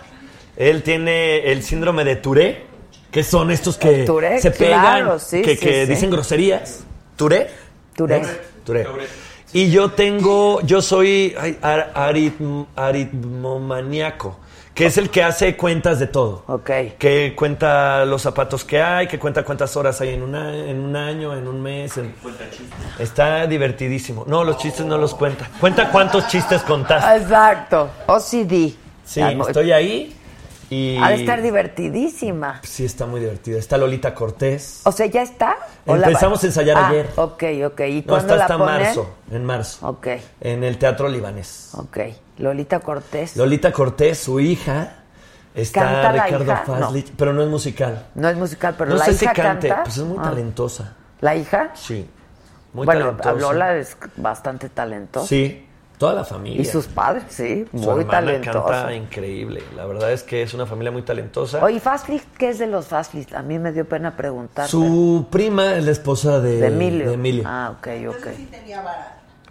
Él 0.57 0.83
tiene 0.83 1.51
el 1.53 1.63
síndrome 1.63 2.05
de 2.05 2.17
Tourette, 2.17 2.65
que 3.11 3.23
son 3.23 3.51
estos 3.51 3.77
que 3.77 4.07
se 4.41 4.51
pegan, 4.51 4.81
claro, 4.81 5.19
sí, 5.19 5.43
que, 5.43 5.57
sí, 5.57 5.61
que 5.61 5.85
sí. 5.87 5.93
dicen 5.93 6.11
groserías. 6.11 6.81
¿Tourette? 7.17 7.51
Tourette. 7.95 8.65
Tourette. 8.65 8.89
Y 9.53 9.71
yo 9.71 9.93
tengo, 9.93 10.61
yo 10.63 10.83
soy 10.83 11.35
ay, 11.39 11.59
ar- 11.63 11.93
aritm- 11.95 12.67
aritmomaniaco, 12.75 14.39
que 14.77 14.85
es 14.87 14.99
el 14.99 15.09
que 15.09 15.23
hace 15.25 15.57
cuentas 15.57 15.99
de 15.99 16.07
todo. 16.07 16.45
Ok. 16.47 16.71
Que 16.99 17.33
cuenta 17.35 18.05
los 18.05 18.21
zapatos 18.21 18.63
que 18.63 18.81
hay, 18.83 19.09
que 19.09 19.19
cuenta 19.19 19.43
cuántas 19.43 19.75
horas 19.77 20.01
hay 20.03 20.11
en, 20.11 20.23
una, 20.23 20.55
en 20.55 20.79
un 20.81 20.95
año, 20.95 21.35
en 21.35 21.49
un 21.49 21.63
mes. 21.63 21.97
en- 21.97 22.15
Está 22.99 23.47
divertidísimo. 23.47 24.25
No, 24.27 24.45
los 24.45 24.59
chistes 24.59 24.85
no 24.85 24.99
los 24.99 25.15
cuenta. 25.15 25.49
Cuenta 25.61 25.91
cuántos 25.91 26.29
chistes 26.29 26.61
contaste. 26.63 27.23
Exacto. 27.23 27.89
OCD. 28.07 28.75
Sí, 29.05 29.21
estoy 29.49 29.73
ahí 29.73 30.15
y... 30.71 30.97
Ha 30.99 31.09
de 31.11 31.15
estar 31.17 31.43
divertidísima. 31.43 32.61
Sí, 32.63 32.85
está 32.85 33.07
muy 33.07 33.21
divertida. 33.21 33.59
Está 33.59 33.77
Lolita 33.79 34.15
Cortés. 34.15 34.81
O 34.85 34.93
sea, 34.93 35.07
¿ya 35.07 35.23
está? 35.23 35.57
¿O 35.87 35.97
la 35.97 36.07
Empezamos 36.09 36.43
a 36.43 36.47
ensayar 36.47 36.77
Ah, 36.77 36.89
ayer. 36.89 37.11
Ok, 37.17 37.43
ok. 37.67 37.81
¿Y 37.89 38.05
No, 38.07 38.17
está 38.17 38.37
la 38.37 38.43
hasta 38.45 38.59
ponen? 38.59 38.83
marzo. 38.83 39.15
En 39.31 39.45
marzo. 39.45 39.89
Ok, 39.89 40.07
En 40.41 40.65
el 40.65 40.79
Teatro 40.79 41.09
Libanés. 41.09 41.71
ok. 41.75 41.99
Lolita 42.39 42.81
Cortés. 42.81 43.37
Lolita 43.37 43.73
Cortés, 43.73 44.19
su 44.19 44.41
hija. 44.41 44.95
Está 45.55 45.81
¿Canta 45.85 46.13
la 46.13 46.25
Ricardo 46.27 46.45
hija? 46.45 46.63
Faslich, 46.67 47.13
pero 47.17 47.33
no 47.33 47.43
es 47.43 47.49
musical. 47.49 48.07
No 48.15 48.29
es 48.29 48.37
musical, 48.37 48.75
pero 48.77 48.91
no 48.91 48.97
la 48.97 49.07
sé 49.07 49.13
hija 49.13 49.19
si 49.35 49.41
cante, 49.41 49.69
canta. 49.69 49.85
pues 49.85 49.97
es 49.97 50.05
muy 50.05 50.19
Ah. 50.21 50.23
talentosa. 50.25 50.93
¿La 51.21 51.35
hija? 51.35 51.71
Sí. 51.75 52.07
Muy 52.75 52.85
bueno, 52.85 53.17
talentosa. 53.17 53.33
Lola 53.53 53.77
es 53.79 53.97
bastante 54.17 54.69
talentosa. 54.69 55.27
Sí, 55.27 55.66
toda 55.99 56.15
la 56.15 56.25
familia. 56.25 56.61
Y 56.61 56.65
sus 56.65 56.87
padres, 56.87 57.25
sí, 57.29 57.65
Su 57.73 57.79
muy 57.91 58.05
talentosos. 58.05 58.71
canta 58.71 58.95
increíble. 58.95 59.63
La 59.75 59.87
verdad 59.87 60.13
es 60.13 60.23
que 60.23 60.43
es 60.43 60.53
una 60.55 60.67
familia 60.67 60.91
muy 60.93 61.03
talentosa. 61.03 61.63
Oye, 61.65 61.81
Fastflix, 61.81 62.25
¿qué 62.39 62.51
es 62.51 62.59
de 62.59 62.67
los 62.67 62.87
Fastflix? 62.87 63.33
A 63.33 63.43
mí 63.43 63.59
me 63.59 63.73
dio 63.73 63.85
pena 63.87 64.17
preguntar. 64.17 64.69
Su 64.69 65.27
prima 65.31 65.75
es 65.77 65.85
la 65.85 65.91
esposa 65.93 66.41
de, 66.41 66.61
De 66.61 66.67
Emilio. 66.69 67.09
de 67.09 67.15
Emilio. 67.15 67.45
Ah, 67.47 67.73
ok, 67.79 67.89
ok. 68.09 68.27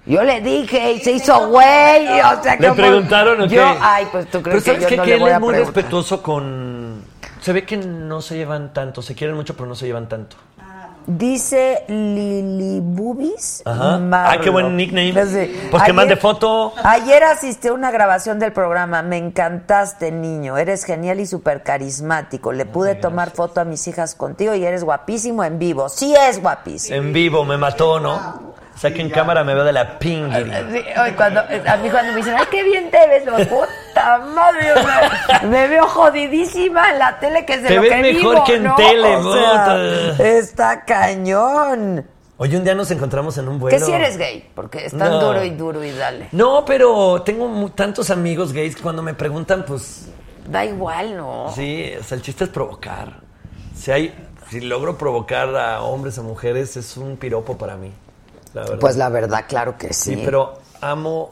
Yo 0.07 0.23
le 0.23 0.39
dije 0.41 0.93
y 0.93 0.99
se 0.99 1.13
hizo 1.13 1.47
güey. 1.49 2.07
O 2.21 2.43
sea, 2.43 2.55
¿Le 2.59 2.67
como- 2.67 2.75
preguntaron 2.75 3.41
o? 3.41 3.45
Yo, 3.47 3.63
ay, 3.81 4.05
pues 4.11 4.25
tú 4.29 4.39
Pero 4.43 4.61
crees 4.61 4.63
que 4.63 4.71
¿sabes 4.81 4.89
yo 4.91 4.97
no 4.97 5.03
que 5.03 5.09
le 5.09 5.15
él 5.15 5.21
voy 5.21 5.29
es 5.31 5.35
a 5.35 5.39
muy 5.39 5.49
preguntar. 5.53 5.75
respetuoso 5.75 6.21
con... 6.21 7.03
Se 7.41 7.53
ve 7.53 7.63
que 7.65 7.77
no 7.77 8.21
se 8.21 8.35
llevan 8.35 8.71
tanto. 8.71 9.01
Se 9.01 9.15
quieren 9.15 9.35
mucho, 9.35 9.55
pero 9.55 9.67
no 9.67 9.73
se 9.75 9.87
llevan 9.87 10.07
tanto. 10.07 10.35
Dice 11.07 11.83
Lili 11.87 12.79
Bubis. 12.81 13.61
Ajá. 13.65 13.97
Marlo. 13.99 14.31
Ah, 14.39 14.41
qué 14.43 14.49
buen 14.49 14.75
nickname. 14.75 15.13
Pues 15.13 15.29
que 15.33 15.51
Ayer- 15.77 15.93
mande 15.93 16.15
foto. 16.15 16.73
Ayer 16.83 17.23
asistí 17.23 17.67
a 17.67 17.73
una 17.73 17.91
grabación 17.91 18.39
del 18.39 18.51
programa. 18.53 19.01
Me 19.03 19.17
encantaste, 19.17 20.11
niño. 20.11 20.57
Eres 20.57 20.83
genial 20.83 21.19
y 21.19 21.27
súper 21.27 21.61
carismático. 21.63 22.51
Le 22.51 22.65
pude 22.65 22.95
tomar 22.95 23.31
foto 23.31 23.61
a 23.61 23.65
mis 23.65 23.87
hijas 23.87 24.15
contigo 24.15 24.55
y 24.55 24.65
eres 24.65 24.83
guapísimo 24.83 25.43
en 25.43 25.59
vivo. 25.59 25.89
Sí 25.89 26.15
es 26.15 26.41
guapísimo. 26.41 26.95
En 26.97 27.13
vivo 27.13 27.45
me 27.45 27.57
mató, 27.57 27.99
¿no? 27.99 28.55
O 28.75 28.77
sea 28.77 28.93
que 28.93 29.01
en 29.01 29.09
cámara 29.09 29.43
me 29.45 29.53
veo 29.55 29.63
de 29.63 29.71
la 29.71 29.97
pingui. 29.97 30.35
Sí, 30.43 30.83
hoy 31.01 31.11
cuando, 31.13 31.39
a 31.39 31.77
mí 31.77 31.89
cuando 31.89 32.11
me 32.11 32.17
dicen, 32.17 32.35
ay, 32.37 32.45
qué 32.51 32.61
bien 32.63 32.91
te 32.91 33.07
ves, 33.07 33.23
puta 33.47 34.19
madre, 34.19 34.73
me, 35.43 35.47
me 35.47 35.67
veo 35.69 35.87
jodidísima 35.87 36.91
en 36.91 36.99
la 36.99 37.17
tele, 37.19 37.45
que 37.45 37.53
es 37.53 37.61
de 37.63 37.69
Te 37.69 37.75
lo 37.75 37.81
ves 37.81 37.91
que 37.91 38.01
mejor 38.01 38.31
vivo, 38.33 38.43
que 38.43 38.55
en 38.55 38.63
¿no? 38.63 38.75
tele, 38.75 39.15
O 39.15 39.33
sea, 39.33 40.37
está 40.37 40.83
cañón. 40.83 42.05
Oye, 42.37 42.57
un 42.57 42.65
día 42.65 42.75
nos 42.75 42.91
encontramos 42.91 43.37
en 43.37 43.47
un 43.47 43.59
vuelo. 43.59 43.77
Que 43.77 43.81
si 43.81 43.93
eres 43.93 44.17
gay, 44.17 44.49
porque 44.53 44.87
están 44.87 45.09
No. 45.09 45.21
duro 45.21 45.43
y 45.45 45.51
duro 45.51 45.81
y 45.81 45.91
dale. 45.91 46.27
No, 46.33 46.65
pero 46.65 47.21
tengo 47.23 47.71
tantos 47.71 48.09
amigos 48.09 48.51
gays 48.51 48.75
que 48.75 48.81
cuando 48.81 49.01
me 49.01 49.13
preguntan, 49.13 49.63
pues 49.65 50.09
Da 50.47 50.65
igual, 50.65 51.15
¿no? 51.15 51.49
sí, 51.55 51.93
o 51.97 52.03
sea, 52.03 52.17
el 52.17 52.21
chiste 52.21 52.43
es 52.43 52.49
provocar. 52.49 53.21
Si 53.73 53.89
hay, 53.91 54.13
si 54.49 54.59
logro 54.59 54.97
provocar 54.97 55.55
a 55.55 55.81
hombres 55.81 56.17
o 56.17 56.23
mujeres, 56.23 56.75
es 56.75 56.97
un 56.97 57.15
piropo 57.15 57.57
para 57.57 57.77
mí. 57.77 57.91
La 58.55 58.61
verdad. 58.61 58.79
Pues 58.79 58.95
la 58.95 59.09
verdad, 59.09 59.45
claro 59.49 59.77
que 59.77 59.93
sí. 59.93 60.15
Sí, 60.15 60.21
pero 60.23 60.59
amo, 60.79 61.31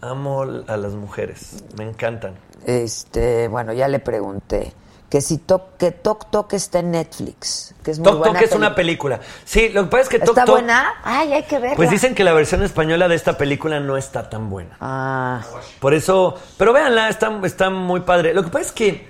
amo 0.00 0.42
a 0.42 0.76
las 0.76 0.94
mujeres. 0.94 1.62
Me 1.78 1.84
encantan. 1.84 2.34
Este, 2.66 3.46
bueno, 3.46 3.72
ya 3.72 3.86
le 3.86 4.00
pregunté. 4.00 4.72
Que 5.08 5.20
si 5.20 5.38
Tok, 5.38 5.76
que 5.76 5.92
Tok 5.92 6.28
Tok 6.32 6.52
está 6.54 6.80
en 6.80 6.90
Netflix. 6.90 7.72
Que 7.84 7.92
es 7.92 8.00
muy 8.00 8.06
Tok 8.06 8.18
buena 8.18 8.40
Tok 8.40 8.48
es 8.48 8.56
una 8.56 8.74
película. 8.74 9.20
Sí, 9.44 9.68
lo 9.68 9.84
que 9.84 9.90
pasa 9.90 10.02
es 10.02 10.08
que 10.08 10.18
Tok 10.18 10.28
¿Está 10.30 10.44
Tok. 10.44 10.54
buena? 10.56 10.94
Ay, 11.04 11.32
hay 11.34 11.44
que 11.44 11.60
verla. 11.60 11.76
Pues 11.76 11.88
dicen 11.90 12.16
que 12.16 12.24
la 12.24 12.32
versión 12.32 12.64
española 12.64 13.06
de 13.06 13.14
esta 13.14 13.38
película 13.38 13.78
no 13.78 13.96
está 13.96 14.28
tan 14.28 14.50
buena. 14.50 14.76
Ah. 14.80 15.44
Por 15.78 15.94
eso, 15.94 16.34
pero 16.58 16.72
véanla, 16.72 17.08
está, 17.08 17.30
está 17.44 17.70
muy 17.70 18.00
padre. 18.00 18.34
Lo 18.34 18.42
que 18.42 18.50
pasa 18.50 18.64
es 18.64 18.72
que 18.72 19.08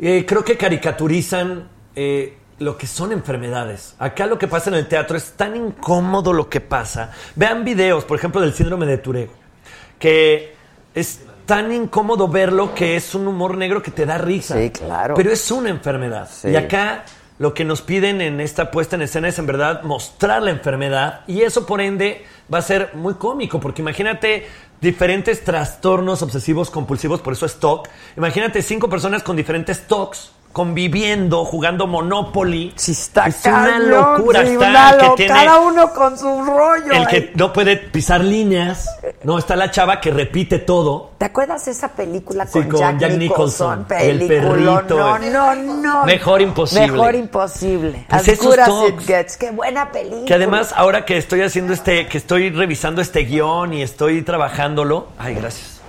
eh, 0.00 0.26
creo 0.26 0.44
que 0.44 0.56
caricaturizan 0.56 1.68
eh, 1.94 2.36
lo 2.60 2.76
que 2.76 2.86
son 2.86 3.10
enfermedades. 3.10 3.94
Acá 3.98 4.26
lo 4.26 4.38
que 4.38 4.46
pasa 4.46 4.70
en 4.70 4.76
el 4.76 4.86
teatro 4.86 5.16
es 5.16 5.32
tan 5.32 5.56
incómodo 5.56 6.32
lo 6.32 6.48
que 6.48 6.60
pasa. 6.60 7.10
Vean 7.34 7.64
videos, 7.64 8.04
por 8.04 8.18
ejemplo, 8.18 8.40
del 8.40 8.52
síndrome 8.52 8.86
de 8.86 8.98
Tourette, 8.98 9.32
que 9.98 10.54
es 10.94 11.20
tan 11.46 11.72
incómodo 11.72 12.28
verlo 12.28 12.74
que 12.74 12.96
es 12.96 13.14
un 13.14 13.26
humor 13.26 13.56
negro 13.56 13.82
que 13.82 13.90
te 13.90 14.04
da 14.04 14.18
risa. 14.18 14.56
Sí, 14.56 14.70
claro. 14.70 15.14
Pero 15.14 15.32
es 15.32 15.50
una 15.50 15.70
enfermedad. 15.70 16.28
Sí. 16.30 16.50
Y 16.50 16.56
acá 16.56 17.04
lo 17.38 17.54
que 17.54 17.64
nos 17.64 17.80
piden 17.80 18.20
en 18.20 18.42
esta 18.42 18.70
puesta 18.70 18.96
en 18.96 19.02
escena 19.02 19.28
es 19.28 19.38
en 19.38 19.46
verdad 19.46 19.82
mostrar 19.82 20.42
la 20.42 20.50
enfermedad 20.50 21.20
y 21.26 21.40
eso 21.40 21.64
por 21.64 21.80
ende 21.80 22.26
va 22.52 22.58
a 22.58 22.62
ser 22.62 22.90
muy 22.92 23.14
cómico 23.14 23.58
porque 23.58 23.80
imagínate 23.80 24.46
diferentes 24.82 25.42
trastornos 25.42 26.20
obsesivos 26.20 26.70
compulsivos, 26.70 27.22
por 27.22 27.32
eso 27.32 27.46
es 27.46 27.54
TOC. 27.56 27.88
Imagínate 28.18 28.60
cinco 28.60 28.90
personas 28.90 29.22
con 29.22 29.36
diferentes 29.36 29.86
TOCs 29.86 30.32
conviviendo, 30.52 31.44
jugando 31.44 31.86
Monopoly. 31.86 32.74
Está 32.76 33.26
es 33.26 33.44
una 33.46 33.78
locura. 33.78 34.40
sí, 34.44 34.52
está 34.52 34.68
una 34.68 34.90
el 34.90 34.98
que 34.98 35.06
lo- 35.06 35.14
tiene- 35.14 35.32
Cada 35.34 35.58
uno 35.60 35.92
con 35.92 36.18
su 36.18 36.44
rollo. 36.44 36.92
el 36.92 37.06
que 37.06 37.32
no 37.36 37.52
puede 37.52 37.76
pisar 37.76 38.22
líneas. 38.22 38.88
No, 39.22 39.38
está 39.38 39.56
la 39.56 39.70
chava 39.70 40.00
que 40.00 40.10
repite 40.10 40.58
todo. 40.58 41.10
¿Te 41.18 41.26
acuerdas 41.26 41.64
de 41.66 41.72
esa 41.72 41.88
película 41.88 42.46
Sí, 42.46 42.52
con, 42.60 42.68
con 42.68 42.80
Jack, 42.80 42.98
Jack 42.98 43.12
Nicholson? 43.16 43.78
Nicholson, 43.80 43.98
el 44.08 44.26
perrito. 44.26 44.96
No, 44.98 45.18
no, 45.18 45.54
no. 45.54 46.04
Mejor 46.04 46.40
imposible. 46.42 46.90
Mejor 46.90 47.14
imposible. 47.14 48.06
Pues 48.08 48.28
as 48.28 48.38
good 48.38 48.58
as 48.58 48.88
it 48.88 49.00
gets. 49.06 49.36
Qué 49.36 49.50
buena 49.50 49.90
película. 49.92 50.24
Que 50.26 50.34
además, 50.34 50.72
ahora 50.76 51.04
que 51.04 51.16
estoy 51.16 51.42
haciendo 51.42 51.72
este, 51.72 52.06
que 52.08 52.18
estoy 52.18 52.50
revisando 52.50 53.00
este 53.02 53.20
guion 53.20 53.72
y 53.74 53.82
estoy 53.82 54.22
trabajándolo. 54.22 55.08
Ay, 55.18 55.34
gracias. 55.34 55.79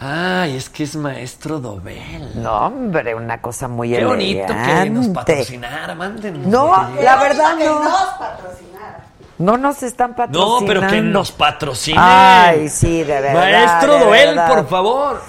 Ay, 0.00 0.56
es 0.56 0.70
que 0.70 0.84
es 0.84 0.94
maestro 0.94 1.58
Dobel. 1.58 2.40
No, 2.40 2.66
hombre, 2.66 3.14
una 3.16 3.40
cosa 3.40 3.66
muy 3.66 3.90
Qué 3.90 4.04
bonito 4.04 4.46
que 4.54 4.90
nos 4.90 5.08
patrocinara, 5.08 5.94
mándenos. 5.96 6.46
No, 6.46 6.68
la 7.02 7.16
verdad 7.16 7.56
Que 7.58 7.64
no. 7.64 7.82
nos 7.82 8.04
patrocinara. 8.18 9.04
No 9.38 9.56
nos 9.56 9.82
están 9.82 10.10
No, 10.10 10.16
patrocinando. 10.16 10.66
pero 10.66 10.86
que 10.88 11.00
nos 11.00 11.32
patrocinen. 11.32 12.00
Ay, 12.02 12.68
sí, 12.68 12.98
de 13.04 13.20
verdad. 13.20 13.34
Maestro 13.34 13.94
de 13.94 14.00
Dobel, 14.04 14.26
verdad. 14.36 14.48
por 14.54 14.68
favor. 14.68 15.20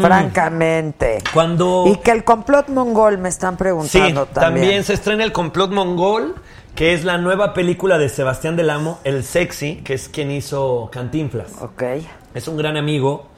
Francamente. 0.00 1.18
Cuando. 1.32 1.84
Y 1.86 1.96
que 1.96 2.10
el 2.12 2.24
complot 2.24 2.68
mongol 2.68 3.18
me 3.18 3.28
están 3.28 3.54
Sí, 3.54 3.58
preguntando 3.58 4.26
también. 4.26 4.64
también. 4.64 4.84
se 4.84 4.94
estrena 4.94 5.24
El 5.24 5.32
Complot 5.32 5.70
Mongol, 5.72 6.34
que 6.74 6.94
es 6.94 7.04
la 7.04 7.18
nueva 7.18 7.52
película 7.54 7.98
de 7.98 8.08
Sebastián 8.08 8.56
Del 8.56 8.70
Amo, 8.70 8.98
El 9.04 9.24
Sexy, 9.24 9.76
que 9.84 9.94
es 9.94 10.08
quien 10.08 10.30
hizo 10.30 10.88
Cantinflas. 10.92 11.52
Ok. 11.60 11.82
Es 12.34 12.48
un 12.48 12.56
gran 12.56 12.76
amigo 12.76 13.28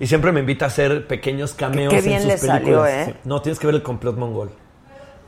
y 0.00 0.06
siempre 0.08 0.32
me 0.32 0.40
invita 0.40 0.64
a 0.64 0.68
hacer 0.68 1.06
pequeños 1.06 1.54
cameos 1.54 1.92
qué 1.94 2.00
bien 2.00 2.22
en 2.22 2.22
sus 2.22 2.42
le 2.42 2.48
películas. 2.52 2.60
salió, 2.60 2.86
¿eh? 2.86 3.14
No, 3.24 3.40
tienes 3.42 3.58
que 3.60 3.66
ver 3.66 3.76
El 3.76 3.82
Complot 3.84 4.16
Mongol. 4.16 4.50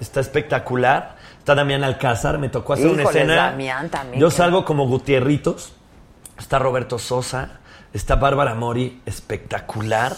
Está 0.00 0.18
espectacular. 0.20 1.16
Está 1.38 1.54
Damián 1.54 1.84
Alcázar, 1.84 2.38
me 2.38 2.48
tocó 2.48 2.72
hacer 2.72 2.88
una 2.88 3.02
escena. 3.04 3.36
Damián 3.36 3.88
también, 3.88 4.20
Yo 4.20 4.28
qué- 4.30 4.34
salgo 4.36 4.64
como 4.64 4.86
Gutierritos. 4.88 5.74
Está 6.38 6.58
Roberto 6.58 6.98
Sosa. 6.98 7.60
Está 7.92 8.16
Bárbara 8.16 8.54
Mori, 8.54 9.00
espectacular. 9.06 10.14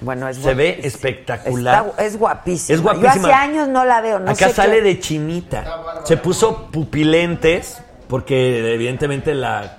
Bueno, 0.00 0.28
es 0.28 0.36
Se 0.36 0.54
ve 0.54 0.80
espectacular. 0.82 1.86
Está- 1.88 2.02
es 2.04 2.18
guapísima. 2.18 2.74
Es 2.76 2.82
guapísima. 2.82 3.14
Yo 3.14 3.20
hace 3.24 3.32
años 3.32 3.68
no 3.68 3.84
la 3.84 4.00
veo. 4.00 4.18
No 4.18 4.30
Acá 4.30 4.48
sé 4.48 4.54
sale 4.54 4.76
qué- 4.76 4.82
de 4.82 5.00
chinita. 5.00 5.64
Se 6.04 6.16
puso 6.16 6.66
pupilentes 6.70 7.82
porque 8.08 8.72
evidentemente 8.74 9.34
la, 9.34 9.78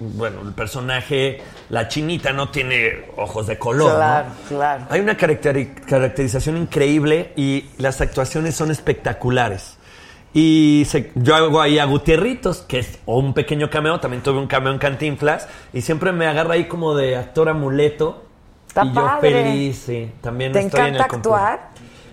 bueno, 0.00 0.40
el 0.42 0.52
personaje, 0.52 1.40
la 1.68 1.88
chinita 1.88 2.32
no 2.32 2.48
tiene 2.50 3.04
ojos 3.16 3.46
de 3.46 3.58
color. 3.58 3.90
¿no? 3.92 3.96
Claro, 3.96 4.28
claro. 4.48 4.84
Hay 4.90 5.00
una 5.00 5.16
caracteri- 5.16 5.74
caracterización 5.86 6.56
increíble 6.56 7.32
y 7.36 7.66
las 7.78 8.00
actuaciones 8.00 8.56
son 8.56 8.70
espectaculares. 8.70 9.76
Y 10.32 10.84
se- 10.88 11.10
yo 11.16 11.34
hago 11.34 11.60
ahí 11.60 11.78
a 11.78 11.84
Gutierritos, 11.86 12.58
que 12.62 12.80
es 12.80 12.98
o 13.06 13.18
un 13.18 13.34
pequeño 13.34 13.68
cameo, 13.70 13.98
también 14.00 14.22
tuve 14.22 14.38
un 14.38 14.46
cameo 14.46 14.72
en 14.72 14.78
Cantinflas, 14.78 15.48
y 15.72 15.80
siempre 15.80 16.12
me 16.12 16.26
agarra 16.26 16.54
ahí 16.54 16.64
como 16.68 16.94
de 16.94 17.16
actor 17.16 17.48
amuleto. 17.48 18.24
Está 18.68 18.84
y 18.84 18.92
yo 18.92 19.08
feliz, 19.20 19.82
sí. 19.84 20.12
También 20.20 20.52
¿Te 20.52 20.60
estoy 20.60 20.80
en 20.88 20.94
el 20.94 21.00
actuar? 21.00 21.69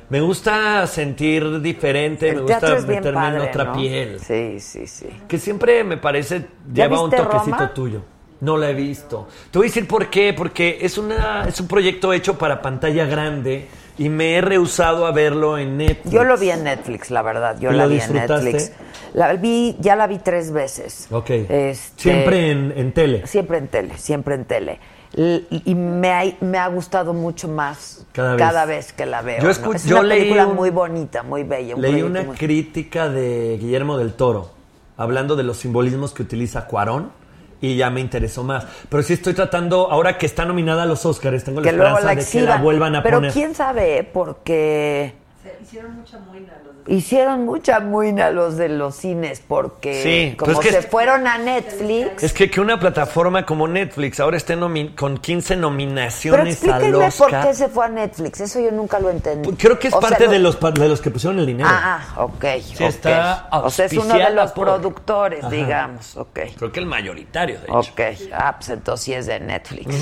Me 0.10 0.22
gusta 0.22 0.88
sentir 0.88 1.60
diferente, 1.62 2.30
El 2.30 2.36
me 2.38 2.42
gusta 2.44 2.76
meterme 2.80 3.12
padre, 3.14 3.44
en 3.44 3.50
otra 3.50 3.64
¿no? 3.66 3.74
piel. 3.74 4.20
Sí, 4.20 4.60
sí, 4.60 4.88
sí. 4.88 5.08
Que 5.28 5.38
siempre 5.38 5.84
me 5.84 5.98
parece 5.98 6.46
¿Ya 6.72 6.86
lleva 6.88 7.02
un 7.04 7.10
toquecito 7.12 7.58
Roma? 7.58 7.74
tuyo. 7.74 8.02
No 8.40 8.56
la 8.56 8.70
he 8.70 8.74
visto. 8.74 9.28
Te 9.52 9.58
voy 9.58 9.68
a 9.68 9.70
decir 9.70 9.88
por 9.88 10.10
qué, 10.10 10.34
porque 10.34 10.78
es 10.82 10.98
una 10.98 11.46
es 11.48 11.60
un 11.60 11.68
proyecto 11.68 12.14
hecho 12.14 12.38
para 12.38 12.62
pantalla 12.62 13.06
grande 13.06 13.68
y 13.98 14.10
me 14.10 14.36
he 14.36 14.42
rehusado 14.42 15.08
a 15.08 15.12
verlo 15.12 15.58
en 15.58 15.76
Netflix. 15.78 16.12
Yo 16.14 16.24
lo 16.24 16.38
vi 16.38 16.52
en 16.52 16.64
Netflix, 16.64 17.10
la 17.10 17.24
verdad. 17.24 17.58
Yo 17.60 17.72
¿Y 17.72 17.76
la 17.76 17.84
lo 17.84 17.90
vi 17.90 18.00
en? 18.00 18.14
Netflix. 18.14 18.72
La 19.14 19.34
vi, 19.34 19.76
ya 19.80 19.96
la 19.96 20.06
vi 20.08 20.20
tres 20.20 20.52
veces. 20.52 21.08
Ok. 21.12 21.30
Este, 21.32 22.02
Siempre 22.04 22.52
en, 22.52 22.74
en 22.78 22.92
tele. 22.94 23.26
Siempre 23.26 23.58
en 23.58 23.68
tele, 23.68 23.98
siempre 23.98 24.36
en 24.36 24.46
tele. 24.46 24.80
L- 25.18 25.44
Y 25.50 25.76
me 25.76 26.12
ha, 26.14 26.24
me 26.42 26.58
ha 26.60 26.68
gustado 26.68 27.14
mucho 27.14 27.48
más 27.48 28.06
Cada 28.14 28.66
vez. 28.66 28.78
vez 28.88 28.94
que 28.94 29.06
la 29.06 29.22
veo. 29.22 29.40
Yo 29.40 29.46
¿no? 29.46 29.74
Es 29.74 29.84
yo 29.86 29.96
una 30.00 30.08
leí 30.08 30.20
película 30.20 30.48
un- 30.48 30.56
muy 30.56 30.70
bonita, 30.70 31.24
muy 31.24 31.44
bella. 31.44 31.76
un 31.76 31.82
Leí 31.82 32.02
una 32.04 32.22
muy- 32.24 32.38
crítica 32.38 33.10
de 33.10 33.58
Guillermo 33.60 33.98
del 33.98 34.14
Toro, 34.14 34.52
hablando 34.96 35.36
de 35.36 35.44
los 35.44 35.58
simbolismos 35.58 36.14
que 36.14 36.22
utiliza 36.24 36.68
Cuarón, 36.68 37.12
y 37.60 37.76
ya 37.76 37.90
me 37.90 38.00
interesó 38.02 38.44
más. 38.44 38.68
Pero 38.88 39.02
sí 39.02 39.14
estoy 39.14 39.34
tratando, 39.34 39.90
ahora 39.92 40.20
que 40.20 40.28
está 40.28 40.46
nominada 40.46 40.84
a 40.84 40.86
los 40.86 41.04
Oscars, 41.08 41.44
tengo 41.44 41.60
la 41.62 41.64
que 41.64 41.70
esperanza 41.70 42.02
la 42.04 42.16
de 42.16 42.26
que 42.26 42.42
la 42.44 42.58
vuelvan 42.58 42.96
a 42.96 43.02
Pero 43.02 43.18
poner. 43.18 43.32
quién 43.34 43.56
sabe, 43.56 44.08
porque 44.14 45.16
Hicieron 45.62 45.96
mucha 45.98 46.20
muina 46.20 46.54
los 46.64 46.74
hicieron 46.90 47.46
mucha 47.46 47.80
muina 47.82 48.30
los 48.32 48.56
de 48.56 48.70
los 48.70 48.96
cines, 48.96 49.42
porque 49.46 50.02
Sí, 50.32 50.36
como 50.38 50.54
pues 50.54 50.60
es 50.60 50.66
que 50.66 50.72
se 50.72 50.86
es- 50.86 50.92
fueron 50.92 51.28
a 51.28 51.38
Netflix. 51.38 52.24
Es 52.24 52.32
que 52.34 52.50
que 52.50 52.62
una 52.62 52.80
plataforma 52.80 53.46
como 53.46 53.68
Netflix 53.68 54.20
ahora 54.22 54.38
esté 54.38 54.56
con 54.96 55.18
15 55.18 55.58
nominaciones 55.58 56.40
Pero 56.62 56.72
explíquenme 56.78 57.06
al 57.06 57.12
por 57.12 57.30
qué 57.42 57.54
se 57.54 57.68
fue 57.68 57.86
a 57.86 57.90
Netflix. 57.90 58.40
Eso 58.40 58.60
yo 58.62 58.72
nunca 58.72 59.00
lo 59.00 59.10
entendí. 59.10 59.52
Creo 59.54 59.78
que 59.78 59.90
es 59.90 59.94
O 59.94 60.00
sea, 60.00 60.10
parte 60.10 60.26
lo- 60.26 60.32
de, 60.32 60.40
los, 60.40 60.56
pa- 60.56 60.72
de 60.72 60.88
los 60.88 61.02
que 61.02 61.12
pusieron 61.12 61.38
el 61.40 61.46
dinero. 61.46 61.70
Ah, 61.70 62.08
ah, 62.16 62.24
ok. 62.24 62.46
Sí, 62.64 62.76
ok. 62.76 62.82
está 62.90 63.50
O 63.52 63.70
sea, 63.70 63.86
es 63.86 63.94
uno 63.94 64.14
de 64.18 64.30
los 64.30 64.52
por- 64.54 64.68
productores, 64.68 65.44
Ajá. 65.44 65.50
digamos. 65.54 66.16
Ok. 66.16 66.40
Creo 66.58 66.72
que 66.72 66.80
el 66.80 66.86
mayoritario, 66.86 67.60
de 67.60 67.66
hecho. 67.66 67.78
Ok. 67.80 68.02
Ah, 68.34 68.56
pues 68.58 68.70
entonces 68.70 69.04
sí 69.06 69.14
es 69.14 69.26
de 69.26 69.40
Netflix. 69.42 69.94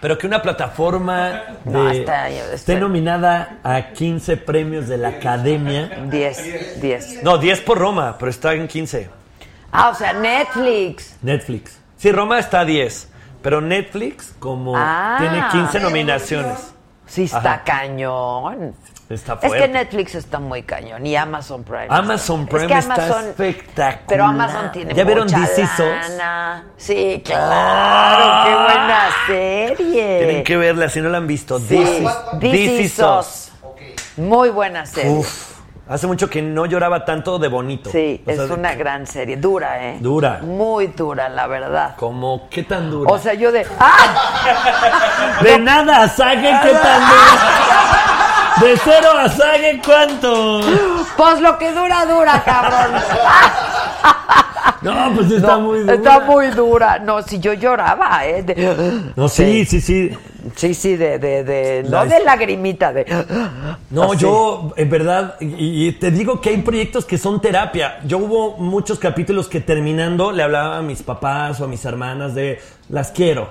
Pero 0.00 0.18
que 0.18 0.26
una 0.26 0.42
plataforma 0.42 1.42
de, 1.64 1.70
No, 1.72 1.90
está- 1.90 2.28
está- 2.28 2.54
esté 2.54 2.76
nominada 2.78 3.58
a 3.64 3.92
15 3.92 4.36
premios 4.36 4.88
de 4.88 4.98
la 4.98 5.08
Academia. 5.08 6.04
10, 6.10 6.80
10. 6.80 7.22
No, 7.22 7.38
10 7.38 7.60
por 7.60 7.78
Roma, 7.78 8.16
pero 8.18 8.30
está 8.30 8.52
en 8.54 8.68
15. 8.68 9.08
Ah, 9.72 9.88
o 9.90 9.94
sea, 9.94 10.12
Netflix. 10.12 11.16
Netflix. 11.22 11.78
Sí, 11.96 12.12
Roma 12.12 12.38
está 12.38 12.60
a 12.60 12.64
10, 12.64 13.08
pero 13.42 13.60
Netflix 13.60 14.34
como 14.38 14.74
Ah. 14.76 15.16
tiene 15.18 15.42
15 15.50 15.80
nominaciones. 15.80 16.72
Sí, 17.06 17.24
está 17.24 17.38
Ajá. 17.54 17.62
cañón. 17.64 18.74
Está 19.08 19.38
Es 19.40 19.52
que 19.52 19.68
Netflix 19.68 20.16
está 20.16 20.40
muy 20.40 20.64
cañón 20.64 21.06
y 21.06 21.14
Amazon 21.14 21.62
Prime. 21.62 21.86
Amazon 21.90 22.40
Es 22.42 22.48
Prime 22.48 22.66
que 22.66 22.74
está 22.78 22.94
Amazon- 22.94 23.28
espectacular. 23.28 24.00
Pero 24.08 24.24
Amazon 24.24 24.72
tiene 24.72 24.94
¿Ya 24.94 25.04
vieron 25.04 25.26
Us? 25.28 25.32
lana. 25.78 26.64
Sí, 26.76 27.22
claro, 27.24 28.44
qué 28.44 28.54
buena 28.74 29.08
serie. 29.28 30.18
Tienen 30.24 30.42
que 30.44 30.56
verla 30.56 30.88
si 30.88 31.00
no 31.00 31.08
la 31.08 31.18
han 31.18 31.26
visto. 31.28 31.60
Sí. 31.60 32.04
Is 32.42 32.98
Us. 32.98 33.52
Muy 34.16 34.48
buena 34.48 34.84
serie. 34.86 35.10
Uf, 35.12 35.52
hace 35.88 36.08
mucho 36.08 36.28
que 36.28 36.42
no 36.42 36.66
lloraba 36.66 37.04
tanto 37.04 37.38
de 37.38 37.46
bonito. 37.46 37.90
Sí, 37.90 38.24
O 38.26 38.30
es 38.30 38.40
una 38.50 38.74
gran 38.74 39.06
serie. 39.06 39.36
Dura, 39.36 39.84
¿eh? 39.88 39.98
Dura. 40.00 40.40
Muy 40.42 40.88
dura, 40.88 41.28
la 41.28 41.46
verdad. 41.46 41.94
Como, 41.96 42.48
¿qué 42.50 42.64
tan 42.64 42.90
dura? 42.90 43.12
O 43.12 43.18
sea, 43.18 43.34
yo 43.34 43.52
de. 43.52 43.64
¡Ah! 43.78 45.38
de 45.42 45.58
nada 45.60 46.08
Sage, 46.08 46.40
¿qué 46.40 46.72
tan 46.72 47.00
dura? 47.02 48.12
De 48.60 48.76
cero 48.82 49.08
a 49.18 49.28
Sage, 49.28 49.80
¿cuánto? 49.84 50.60
Pues 51.16 51.40
lo 51.40 51.58
que 51.58 51.72
dura, 51.72 52.06
dura, 52.06 52.42
cabrón. 52.44 53.00
No, 54.82 55.12
pues 55.14 55.30
está 55.32 55.58
muy 55.58 55.80
dura. 55.80 55.94
Está 55.94 56.20
muy 56.20 56.46
dura. 56.48 56.98
No, 56.98 57.22
si 57.22 57.38
yo 57.38 57.52
lloraba, 57.52 58.24
¿eh? 58.26 58.42
De- 58.42 59.12
No, 59.16 59.28
sí, 59.28 59.64
sí, 59.64 59.80
sí. 59.80 60.10
Sí, 60.54 60.74
sí, 60.74 60.94
de, 60.96 61.18
de, 61.18 61.42
de, 61.42 61.82
La 61.88 62.04
no 62.04 62.10
de 62.10 62.20
lagrimita, 62.24 62.92
de... 62.92 63.04
No, 63.90 64.12
Así. 64.12 64.18
yo, 64.18 64.72
en 64.76 64.88
verdad, 64.88 65.34
y, 65.40 65.88
y 65.88 65.92
te 65.92 66.12
digo 66.12 66.40
que 66.40 66.50
hay 66.50 66.58
proyectos 66.58 67.04
que 67.04 67.18
son 67.18 67.40
terapia. 67.40 67.98
Yo 68.04 68.18
hubo 68.18 68.56
muchos 68.58 69.00
capítulos 69.00 69.48
que 69.48 69.60
terminando 69.60 70.30
le 70.30 70.44
hablaba 70.44 70.78
a 70.78 70.82
mis 70.82 71.02
papás 71.02 71.60
o 71.60 71.64
a 71.64 71.66
mis 71.68 71.84
hermanas 71.84 72.34
de 72.36 72.60
las 72.88 73.10
quiero. 73.10 73.48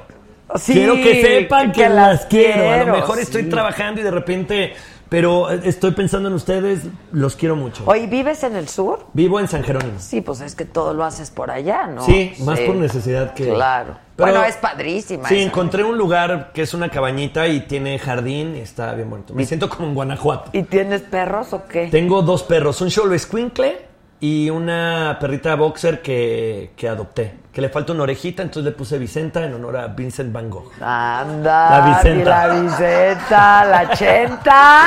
Sí, 0.56 0.72
quiero 0.74 0.94
que 0.94 1.22
sepan 1.22 1.72
que, 1.74 1.82
que 1.82 1.90
las 1.90 2.12
las 2.22 2.26
quiero. 2.28 2.72
A 2.72 2.78
lo 2.78 2.94
mejor 2.94 3.20
estoy 3.20 3.50
trabajando 3.50 4.00
y 4.00 4.04
de 4.04 4.12
repente, 4.12 4.74
pero 5.16 5.50
eh, 5.50 5.62
estoy 5.64 5.92
pensando 5.92 6.28
en 6.28 6.36
ustedes, 6.36 6.82
los 7.14 7.38
quiero 7.38 7.56
mucho. 7.56 7.84
Oye, 7.86 8.06
¿vives 8.06 8.44
en 8.44 8.58
el 8.58 8.68
sur? 8.68 9.06
Vivo 9.14 9.40
en 9.40 9.48
San 9.48 9.64
Jerónimo. 9.64 9.98
Sí, 9.98 10.20
pues 10.20 10.42
es 10.42 10.56
que 10.56 10.66
todo 10.66 10.94
lo 10.94 11.06
haces 11.06 11.32
por 11.32 11.52
allá, 11.52 11.88
¿no? 11.88 12.06
Sí, 12.06 12.34
más 12.40 12.60
por 12.60 12.76
necesidad 12.76 13.34
que. 13.34 13.46
Claro. 13.46 13.96
Pero- 14.18 14.32
bueno, 14.32 14.46
es 14.46 14.58
padrísima. 14.58 15.30
Sí, 15.30 15.36
esa. 15.36 15.48
encontré 15.48 15.86
un 15.86 15.98
lugar 15.98 16.52
que 16.54 16.64
es 16.64 16.74
una 16.74 16.90
cabañita 16.90 17.48
y 17.48 17.62
tiene 17.62 17.98
jardín 17.98 18.58
y 18.58 18.60
está 18.60 18.94
bien 18.94 19.10
bonito. 19.10 19.34
Me 19.34 19.46
siento 19.46 19.70
como 19.70 19.88
en 19.88 19.96
Guanajuato. 19.96 20.50
¿Y 20.52 20.64
tienes 20.64 21.04
perros 21.04 21.54
o 21.54 21.66
qué? 21.66 21.88
Tengo 21.88 22.22
dos 22.22 22.44
perros, 22.44 22.82
un 22.82 22.90
Sholo 22.90 23.18
Squinkle 23.18 23.95
y 24.26 24.50
una 24.50 25.18
perrita 25.20 25.54
boxer 25.56 26.02
que, 26.02 26.72
que 26.76 26.90
adopté. 26.90 27.36
Que 27.54 27.62
le 27.62 27.70
falta 27.70 27.94
una 27.94 28.04
orejita, 28.04 28.42
entonces 28.42 28.64
le 28.66 28.76
puse 28.76 28.98
Vicenta 28.98 29.46
en 29.46 29.54
honor 29.54 29.78
a 29.78 29.88
Vincent 29.88 30.34
Van 30.34 30.50
Gogh. 30.50 30.72
Anda, 30.82 31.70
La 31.70 31.86
Vicenta. 31.96 32.48
La 32.48 32.54
Vicenta, 32.62 33.66
la 33.66 33.90
Chenta. 33.92 34.82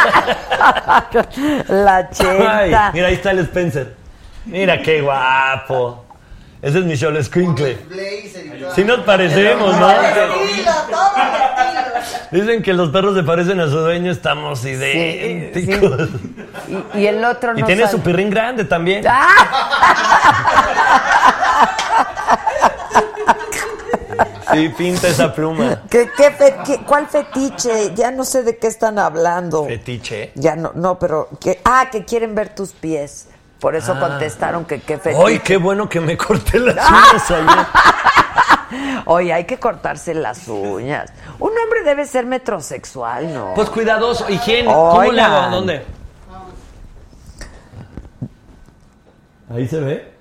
la 1.69 1.97
Ay, 1.99 2.07
Chenta. 2.13 2.91
mira, 2.93 3.07
ahí 3.07 3.15
está 3.15 3.31
el 3.31 3.39
Spencer. 3.41 3.95
Mira 4.47 4.83
qué 4.83 5.03
guapo. 5.03 6.05
Ese 6.61 6.79
es 6.81 6.85
mi 6.85 6.95
Sholo 6.97 7.23
Squinkle. 7.23 7.79
Blazer 7.89 8.47
y 8.57 8.61
todo. 8.61 8.75
Sí 8.75 8.85
nos 8.85 9.01
parecemos, 9.01 9.77
¿no? 9.79 9.89
Dicen 12.31 12.63
que 12.63 12.73
los 12.75 12.91
perros 12.91 13.15
se 13.17 13.23
parecen 13.23 13.61
a 13.61 13.67
su 13.69 13.79
dueño, 13.79 14.11
estamos 14.11 14.65
idénticos. 14.65 16.09
Y, 16.95 16.99
y 16.99 17.07
el 17.07 17.25
otro 17.25 17.55
no 17.55 17.61
Y 17.61 17.63
tiene 17.63 17.83
sabe- 17.83 17.93
su 17.93 18.01
pirrín 18.01 18.29
grande 18.31 18.65
también. 18.65 19.05
Sí, 24.53 24.69
pinta 24.71 25.09
esa 25.09 25.33
pluma. 25.35 25.83
¿Qué, 25.91 26.09
qué 26.17 26.31
fe- 26.31 26.57
qué- 26.65 26.81
¿Cuál 26.87 27.07
fetiche? 27.07 27.93
Ya 27.95 28.11
no 28.11 28.25
sé 28.25 28.43
de 28.43 28.57
qué 28.57 28.67
están 28.67 28.99
hablando. 28.99 29.67
Fetiche. 29.67 30.33
Ya 30.37 30.57
no, 30.57 30.73
no, 30.75 30.99
pero 30.99 31.29
que 31.39 31.61
ah, 31.65 31.89
que 31.93 32.05
quieren 32.07 32.35
ver 32.35 32.55
tus 32.55 32.73
pies. 32.73 33.29
Por 33.61 33.75
eso 33.75 33.93
Ah. 33.97 34.01
contestaron 34.01 34.65
que 34.65 34.81
qué 34.81 34.99
fetiche. 34.99 35.23
¡Ay, 35.27 35.39
qué 35.41 35.57
bueno 35.57 35.89
que 35.89 36.01
me 36.01 36.17
corté 36.17 36.59
las 36.61 36.77
uñas 36.91 37.31
ayer! 37.31 37.67
Oye, 39.07 39.33
hay 39.33 39.45
que 39.45 39.59
cortarse 39.59 40.15
las 40.15 40.47
uñas. 40.49 41.13
Un 41.39 41.51
hombre 41.59 41.83
debe 41.83 42.05
ser 42.07 42.27
metrosexual, 42.27 43.33
¿no? 43.35 43.55
Pues 43.55 43.71
cuidadoso, 43.71 44.29
higiene. 44.29 44.73
¿Cómo 44.73 45.11
le 45.11 45.21
hago? 45.23 45.51
¿Dónde? 45.57 45.85
Ahí 49.55 49.67
se 49.67 49.81
ve. 49.81 50.13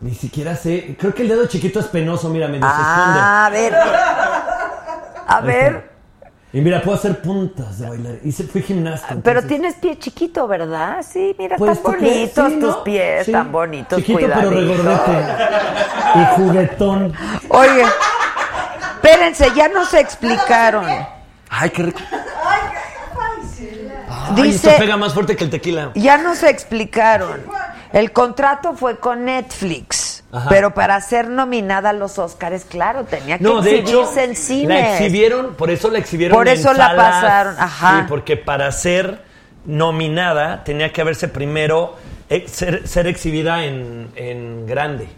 Ni 0.00 0.14
siquiera 0.14 0.54
sé. 0.56 0.96
Creo 0.98 1.14
que 1.14 1.22
el 1.22 1.28
dedo 1.28 1.46
chiquito 1.46 1.80
es 1.80 1.86
penoso, 1.86 2.28
mira, 2.28 2.46
medio 2.46 2.64
Ah, 2.66 3.46
a 3.46 3.50
ver. 3.50 3.74
A 5.26 5.40
ver. 5.40 5.93
Y 6.54 6.60
mira, 6.60 6.80
puedo 6.80 6.96
hacer 6.96 7.20
puntas 7.20 7.80
de 7.80 7.88
bailar. 7.88 8.14
Hice, 8.22 8.44
fui 8.44 8.62
gimnasta. 8.62 9.08
Pero 9.08 9.40
entonces- 9.40 9.48
tienes 9.48 9.74
pie 9.74 9.98
chiquito, 9.98 10.46
¿verdad? 10.46 11.04
Sí, 11.06 11.34
mira, 11.36 11.56
Pues, 11.56 11.76
están 11.78 11.92
¿tú 11.94 11.98
crees? 11.98 12.14
bonitos 12.36 12.52
Sí, 12.52 12.60
tus 12.60 12.76
¿no? 12.76 12.84
pies, 12.84 13.26
Sí. 13.26 13.32
tan 13.32 13.50
bonitos, 13.50 13.98
Chiquito 13.98 14.18
pero 14.20 14.50
regordete. 14.50 15.12
Y 16.14 16.24
juguetón. 16.36 17.12
Oye, 17.48 17.84
espérense, 18.94 19.50
ya 19.56 19.68
no 19.68 19.84
se 19.84 19.98
explicaron. 19.98 20.86
Ay, 21.50 21.70
qué 21.70 21.82
rico. 21.82 21.98
Ay, 22.12 22.60
qué 22.70 23.16
fácil. 23.16 23.92
Ay, 24.08 24.42
Dice- 24.44 24.68
esto 24.68 24.78
pega 24.80 24.96
más 24.96 25.12
fuerte 25.12 25.34
que 25.34 25.42
el 25.44 25.50
tequila. 25.50 25.90
Ya 25.96 26.18
no 26.18 26.36
se 26.36 26.50
explicaron. 26.50 27.42
El 27.94 28.12
contrato 28.12 28.74
fue 28.74 28.96
con 28.98 29.24
Netflix, 29.24 30.24
Ajá. 30.32 30.48
pero 30.48 30.74
para 30.74 31.00
ser 31.00 31.28
nominada 31.28 31.90
a 31.90 31.92
los 31.92 32.18
Oscars, 32.18 32.64
claro, 32.64 33.04
tenía 33.04 33.38
que 33.38 33.44
No, 33.44 33.62
de 33.62 33.76
hecho, 33.78 34.02
exhibirse 34.02 34.24
en 34.24 34.36
cines. 34.36 34.68
la 34.68 34.92
exhibieron, 34.98 35.54
por 35.54 35.70
eso 35.70 35.90
la 35.90 35.98
exhibieron 36.00 36.36
Por 36.36 36.48
en 36.48 36.54
eso 36.54 36.72
la 36.72 36.88
salas. 36.88 37.14
pasaron, 37.14 37.54
ajá. 37.58 38.00
Sí, 38.00 38.06
porque 38.08 38.36
para 38.36 38.70
ser 38.72 39.22
nominada 39.64 40.64
tenía 40.64 40.92
que 40.92 41.00
haberse 41.00 41.28
primero 41.28 41.96
ex- 42.28 42.50
ser, 42.52 42.86
ser 42.88 43.06
exhibida 43.06 43.64
en, 43.64 44.10
en 44.16 44.66
grande. 44.66 45.08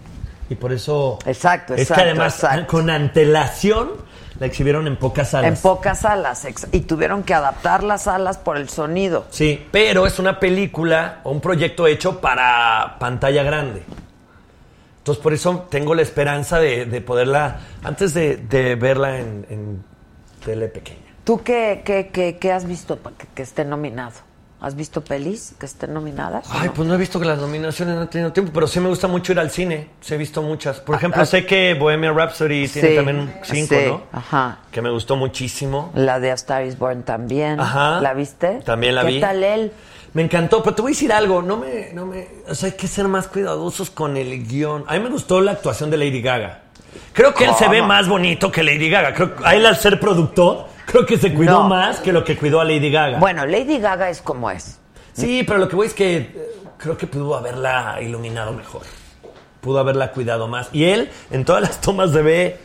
Y 0.49 0.55
por 0.55 0.73
eso 0.73 1.19
Exacto, 1.27 1.75
es 1.75 1.81
exacto, 1.81 2.03
que 2.05 2.11
además 2.11 2.35
exacto. 2.35 2.67
con 2.69 2.91
antelación 2.91 3.91
la 4.39 4.47
exhibieron 4.47 4.87
en 4.87 4.97
pocas 4.97 5.31
salas. 5.31 5.49
En 5.51 5.57
pocas 5.57 6.01
salas, 6.01 6.47
y 6.73 6.81
tuvieron 6.81 7.23
que 7.23 7.35
adaptar 7.35 7.83
las 7.83 8.03
salas 8.03 8.39
por 8.39 8.57
el 8.57 8.69
sonido. 8.69 9.27
Sí, 9.31 9.67
pero 9.71 10.07
es 10.07 10.19
una 10.19 10.39
película 10.39 11.21
o 11.25 11.31
un 11.31 11.41
proyecto 11.41 11.87
hecho 11.87 12.21
para 12.21 12.97
pantalla 12.99 13.43
grande. 13.43 13.83
Entonces, 14.99 15.23
por 15.23 15.33
eso 15.33 15.67
tengo 15.71 15.95
la 15.95 16.03
esperanza 16.03 16.59
de, 16.59 16.85
de 16.85 17.01
poderla, 17.01 17.61
antes 17.83 18.13
de, 18.13 18.37
de 18.37 18.75
verla 18.75 19.19
en, 19.19 19.47
en 19.49 19.85
tele 20.45 20.69
pequeña. 20.69 20.99
¿Tú 21.25 21.43
qué, 21.43 21.83
qué, 21.85 22.11
qué, 22.13 22.39
qué 22.39 22.53
has 22.53 22.67
visto 22.67 22.97
para 22.97 23.17
que, 23.17 23.27
que 23.29 23.43
esté 23.43 23.65
nominado? 23.65 24.15
¿Has 24.59 24.75
visto 24.75 25.03
pelis 25.05 25.55
que 25.61 25.67
estén 25.67 25.93
nominadas? 25.93 26.47
Ay, 26.51 26.71
pues 26.75 26.89
no 26.89 26.95
he 26.95 26.97
visto 26.97 27.21
que 27.21 27.27
las 27.27 27.39
nominaciones 27.39 27.95
no 27.95 28.03
he 28.05 28.07
tenido 28.07 28.33
tiempo, 28.33 28.53
pero 28.55 28.67
sí 28.67 28.81
me 28.81 28.89
gusta 28.89 29.07
mucho 29.07 29.33
ir 29.33 29.39
al 29.39 29.51
cine. 29.51 29.91
Sí 30.01 30.15
he 30.15 30.17
visto 30.17 30.41
muchas. 30.43 30.81
Por 30.81 30.95
ejemplo, 30.97 31.25
sé 31.27 31.45
que 31.45 31.75
Bohemian 31.75 32.17
Rhapsody 32.17 32.67
tiene 32.67 32.89
Sí, 32.89 32.97
también 32.97 33.35
cinco, 33.43 33.75
sí, 33.75 33.85
¿no? 33.87 34.03
Ajá. 34.13 34.59
Que 34.71 34.81
me 34.81 34.89
gustó 34.91 35.17
muchísimo. 35.17 35.93
La 35.95 36.21
de 36.21 36.31
A 36.31 36.35
Star 36.35 36.65
is 36.65 36.79
Born 36.79 37.03
también. 37.03 37.61
Ajá. 37.61 38.01
¿La 38.01 38.15
viste? 38.15 38.63
También 38.65 38.95
la 38.95 39.03
¿Qué 39.03 39.09
vi. 39.09 39.21
tal 39.21 39.45
él? 39.45 39.73
Me 40.15 40.23
encantó, 40.23 40.63
pero 40.63 40.75
te 40.75 40.81
voy 40.81 40.93
a 40.93 40.95
decir 40.95 41.13
algo, 41.13 41.43
no 41.43 41.59
me, 41.59 41.91
no 41.93 42.07
me, 42.07 42.27
o 42.49 42.55
sea, 42.55 42.71
hay 42.71 42.77
que 42.77 42.89
ser 42.89 43.07
más 43.07 43.29
cuidadosos 43.29 43.91
con 43.91 44.17
el 44.17 44.47
guion. 44.49 44.85
A 44.89 44.95
mí 44.95 45.01
me 45.01 45.11
gustó 45.11 45.43
la 45.43 45.53
actuación 45.53 45.91
de 45.91 45.99
Lady 45.99 46.23
Gaga. 46.23 46.63
Creo 47.13 47.35
que 47.35 47.45
él 47.45 47.51
se 47.59 47.69
ve 47.69 47.83
más 47.83 48.09
bonito 48.09 48.51
que 48.51 48.63
Lady 48.63 48.89
Gaga. 48.89 49.13
Creo 49.13 49.37
que 49.37 49.45
a 49.47 49.55
él 49.55 49.67
al 49.67 49.77
ser 49.77 50.01
productor, 50.01 50.69
creo 50.87 51.05
que 51.05 51.19
se 51.19 51.35
cuidó 51.35 51.63
No. 51.65 51.69
más 51.69 52.01
que 52.01 52.13
lo 52.13 52.25
que 52.25 52.37
cuidó 52.37 52.61
a 52.61 52.65
Lady 52.65 52.91
Gaga. 52.91 53.19
Bueno, 53.19 53.45
Lady 53.47 53.79
Gaga 53.79 54.09
es 54.09 54.23
como 54.23 54.51
es. 54.51 54.79
Sí, 55.13 55.43
pero 55.47 55.59
lo 55.59 55.69
que 55.69 55.77
voy 55.77 55.87
es 55.87 55.95
que 55.95 56.17
eh, 56.17 56.49
creo 56.79 56.97
que 56.97 57.07
pudo 57.07 57.35
haberla 57.37 57.99
iluminado 58.01 58.53
mejor. 58.53 58.83
Pudo 59.61 59.79
haberla 59.81 60.13
cuidado 60.13 60.47
más. 60.49 60.69
Y 60.73 60.85
él, 60.85 61.11
en 61.31 61.45
todas 61.45 61.63
las 61.63 61.81
tomas 61.81 62.13
se 62.13 62.23
ve 62.23 62.59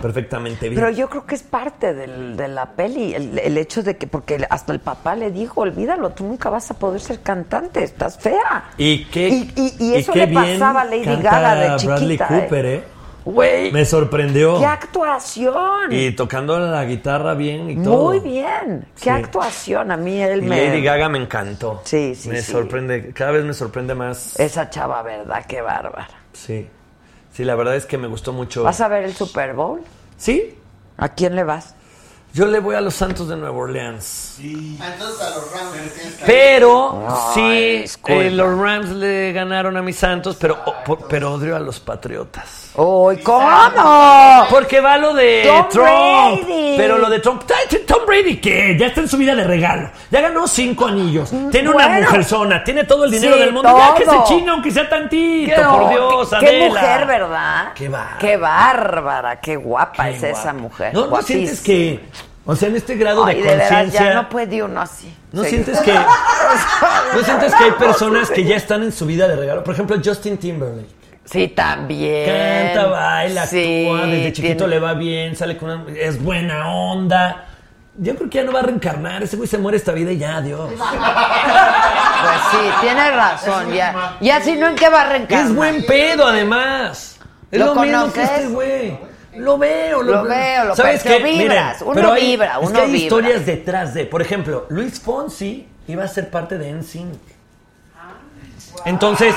perfectamente 0.00 0.68
bien. 0.68 0.80
Pero 0.80 0.90
yo 0.90 1.08
creo 1.10 1.26
que 1.26 1.34
es 1.34 1.42
parte 1.42 1.92
del- 1.92 2.36
de 2.36 2.48
la 2.48 2.66
peli, 2.70 3.14
el, 3.14 3.38
el 3.38 3.58
hecho 3.58 3.82
de 3.82 3.96
que, 3.98 4.06
porque 4.06 4.44
hasta 4.48 4.72
el 4.72 4.80
papá 4.80 5.14
le 5.14 5.30
dijo, 5.30 5.60
olvídalo, 5.60 6.10
tú 6.10 6.24
nunca 6.24 6.48
vas 6.48 6.70
a 6.70 6.74
poder 6.74 7.00
ser 7.00 7.20
cantante, 7.20 7.82
estás 7.84 8.18
fea. 8.18 8.70
Y 8.78 9.04
qué, 9.04 9.28
Y- 9.28 9.52
y- 9.56 9.74
y 9.90 9.94
eso 9.96 10.12
qué 10.12 10.26
le 10.26 10.32
pasaba 10.32 10.80
a 10.80 10.84
Lady 10.86 11.04
Gaga 11.22 11.54
de 11.54 11.68
Bradley 11.86 11.98
chiquita, 12.16 12.28
Cooper, 12.28 12.66
¿eh? 12.66 12.84
Güey, 13.24 13.70
Me 13.72 13.84
sorprendió. 13.84 14.58
qué 14.58 14.66
actuación. 14.66 15.90
Y 15.92 16.12
tocando 16.12 16.58
la 16.58 16.84
guitarra 16.84 17.34
bien 17.34 17.70
y 17.70 17.82
todo. 17.82 18.06
Muy 18.06 18.20
bien, 18.20 18.86
qué 18.96 19.02
Sí. 19.04 19.08
actuación. 19.10 19.90
A 19.92 19.96
mí 19.96 20.20
él 20.22 20.42
Y 20.44 20.48
me... 20.48 20.66
Lady 20.68 20.82
Gaga 20.82 21.08
me 21.08 21.18
encantó. 21.18 21.82
Sí, 21.84 22.14
sí, 22.14 22.28
Me 22.30 22.40
sí. 22.40 22.50
sorprende, 22.52 23.12
cada 23.12 23.32
vez 23.32 23.44
me 23.44 23.52
sorprende 23.54 23.94
más. 23.94 24.38
Esa 24.40 24.70
chava, 24.70 25.02
¿verdad? 25.02 25.44
Qué 25.46 25.60
bárbara. 25.60 26.08
Sí. 26.32 26.66
Sí, 27.32 27.44
la 27.44 27.54
verdad 27.54 27.76
es 27.76 27.86
que 27.86 27.98
me 27.98 28.08
gustó 28.08 28.32
mucho. 28.32 28.62
¿Vas 28.64 28.80
a 28.80 28.88
ver 28.88 29.04
el 29.04 29.14
Super 29.14 29.54
Bowl? 29.54 29.82
Sí. 30.16 30.54
¿A 30.96 31.10
quién 31.10 31.36
le 31.36 31.44
vas? 31.44 31.74
Yo 32.32 32.46
le 32.46 32.60
voy 32.60 32.76
a 32.76 32.80
los 32.80 32.94
Santos 32.94 33.28
de 33.28 33.36
Nueva 33.36 33.56
Orleans. 33.56 34.36
Entonces 34.40 35.20
a 35.20 35.30
los 35.30 35.52
Rams 35.52 35.76
les 35.82 35.94
tienes 35.94 36.14
que- 36.16 36.24
Pero 36.24 37.06
sí, 37.34 37.84
eh, 38.06 38.30
los 38.30 38.56
Rams 38.58 38.88
le 38.90 39.32
ganaron 39.32 39.76
a 39.76 39.82
mis 39.82 39.96
Santos, 39.96 40.36
pero, 40.40 40.56
oh, 40.64 40.74
por- 40.84 41.08
pero 41.08 41.32
odio 41.34 41.56
a 41.56 41.58
los 41.58 41.80
Patriotas. 41.80 42.70
¡Uy, 42.76 43.16
cómo! 43.18 43.48
Porque 44.48 44.80
va 44.80 44.96
lo 44.96 45.12
de 45.12 45.42
Tom 45.44 45.68
Trump. 45.70 45.88
Brady. 46.46 46.74
Pero 46.76 46.98
lo 46.98 47.10
de 47.10 47.18
Trump. 47.18 47.42
Tom 47.86 48.06
Brady, 48.06 48.36
¿qué? 48.40 48.76
Ya 48.78 48.86
está 48.86 49.00
en 49.00 49.08
su 49.08 49.16
vida 49.16 49.34
de 49.34 49.42
regalo. 49.42 49.90
Ya 50.10 50.20
ganó 50.20 50.46
cinco 50.46 50.86
anillos. 50.86 51.30
Tiene 51.50 51.68
una 51.68 51.88
Bueno. 51.88 52.02
mujerzona. 52.06 52.62
Tiene 52.62 52.84
todo 52.84 53.04
el 53.06 53.10
dinero 53.10 53.34
Sí, 53.34 53.40
del 53.40 53.52
mundo. 53.52 53.76
Ya 53.76 53.94
que 53.94 54.04
se 54.04 54.10
todo. 54.10 54.24
chinga, 54.26 54.52
aunque 54.52 54.70
sea 54.70 54.88
tantito. 54.88 55.56
Qué- 55.56 55.62
por 55.62 55.88
Dios, 55.90 56.30
qué, 56.38 56.46
qué 56.46 56.68
mujer, 56.68 57.06
¿verdad? 57.06 57.72
Qué 57.74 57.88
bárbara. 57.88 58.18
Qué 58.20 58.36
bárbara, 58.36 59.40
qué 59.40 59.56
guapa 59.56 60.04
Qué 60.04 60.10
es 60.12 60.22
esa 60.22 60.52
mujer. 60.52 60.94
No, 60.94 61.06
no 61.08 61.22
sientes 61.22 61.60
que. 61.60 62.08
O 62.50 62.56
sea, 62.56 62.68
en 62.68 62.76
este 62.76 62.96
grado 62.96 63.24
Ay, 63.24 63.36
de 63.36 63.42
de 63.42 63.58
conciencia. 63.58 64.00
ya 64.02 64.14
no 64.14 64.28
puede 64.28 64.62
uno 64.62 64.80
así. 64.80 65.14
¿No 65.32 65.44
sientes 65.44 65.78
que 65.80 65.92
no 67.14 67.22
sientes 67.24 67.54
que 67.54 67.64
hay 67.64 67.70
personas 67.78 68.28
que 68.30 68.44
ya 68.44 68.56
están 68.56 68.82
en 68.82 68.90
su 68.92 69.06
vida 69.06 69.28
de 69.28 69.36
regalo? 69.36 69.62
Por 69.62 69.74
ejemplo, 69.74 69.96
Justin 70.04 70.36
Timberlake. 70.36 70.88
Sí, 71.24 71.46
también. 71.48 72.26
Canta, 72.74 72.88
baila, 72.88 73.46
Sí, 73.46 73.86
actúa, 73.88 74.06
desde 74.06 74.32
chiquito 74.32 74.56
tiene- 74.64 74.74
le 74.74 74.80
va 74.80 74.94
bien, 74.94 75.36
sale 75.36 75.56
con 75.56 75.70
una, 75.70 75.84
es 75.96 76.20
buena 76.20 76.68
onda. 76.74 77.46
Yo 77.96 78.16
creo 78.16 78.28
que 78.30 78.38
ya 78.38 78.44
no 78.44 78.52
va 78.52 78.60
a 78.60 78.62
reencarnar, 78.62 79.22
ese 79.22 79.36
güey 79.36 79.48
se 79.48 79.58
muere 79.58 79.76
esta 79.76 79.92
vida 79.92 80.10
y 80.10 80.18
ya, 80.18 80.38
adiós. 80.38 80.70
Pues 82.22 82.40
sí, 82.50 82.70
tienes 82.82 83.14
razón. 83.14 83.72
Ya, 83.72 84.16
ya 84.20 84.40
si 84.42 84.56
no, 84.56 84.66
¿en 84.68 84.76
qué 84.76 84.88
va 84.90 85.02
a 85.02 85.08
reencarnar? 85.08 85.46
Es 85.50 85.54
buen 85.54 85.86
pedo, 85.86 86.26
además. 86.26 87.16
Es 87.50 87.58
¿Lo 87.60 87.74
lo, 87.74 87.80
mismo 87.82 88.12
que 88.12 88.22
este 88.22 88.46
güey. 88.48 88.98
Lo 89.36 89.58
veo, 89.58 90.02
lo, 90.02 90.12
Lo 90.12 90.24
veo, 90.24 90.64
lo 90.64 90.76
¿Sabes 90.76 91.02
qué? 91.02 91.18
vibras, 91.22 91.80
Miren, 91.80 91.86
uno 91.86 91.92
pero 91.94 92.12
hay- 92.12 92.30
vibra, 92.32 92.52
es 92.60 92.66
uno 92.68 92.72
que 92.72 92.80
hay 92.80 92.86
vibra. 92.90 92.98
historias 93.04 93.46
detrás 93.46 93.94
de. 93.94 94.04
Por 94.06 94.22
ejemplo, 94.22 94.66
Luis 94.70 94.98
Fonsi 95.00 95.68
iba 95.86 96.02
a 96.04 96.08
ser 96.08 96.30
parte 96.30 96.58
de 96.58 96.70
NSYNC. 96.72 97.14
Entonces, 98.84 99.34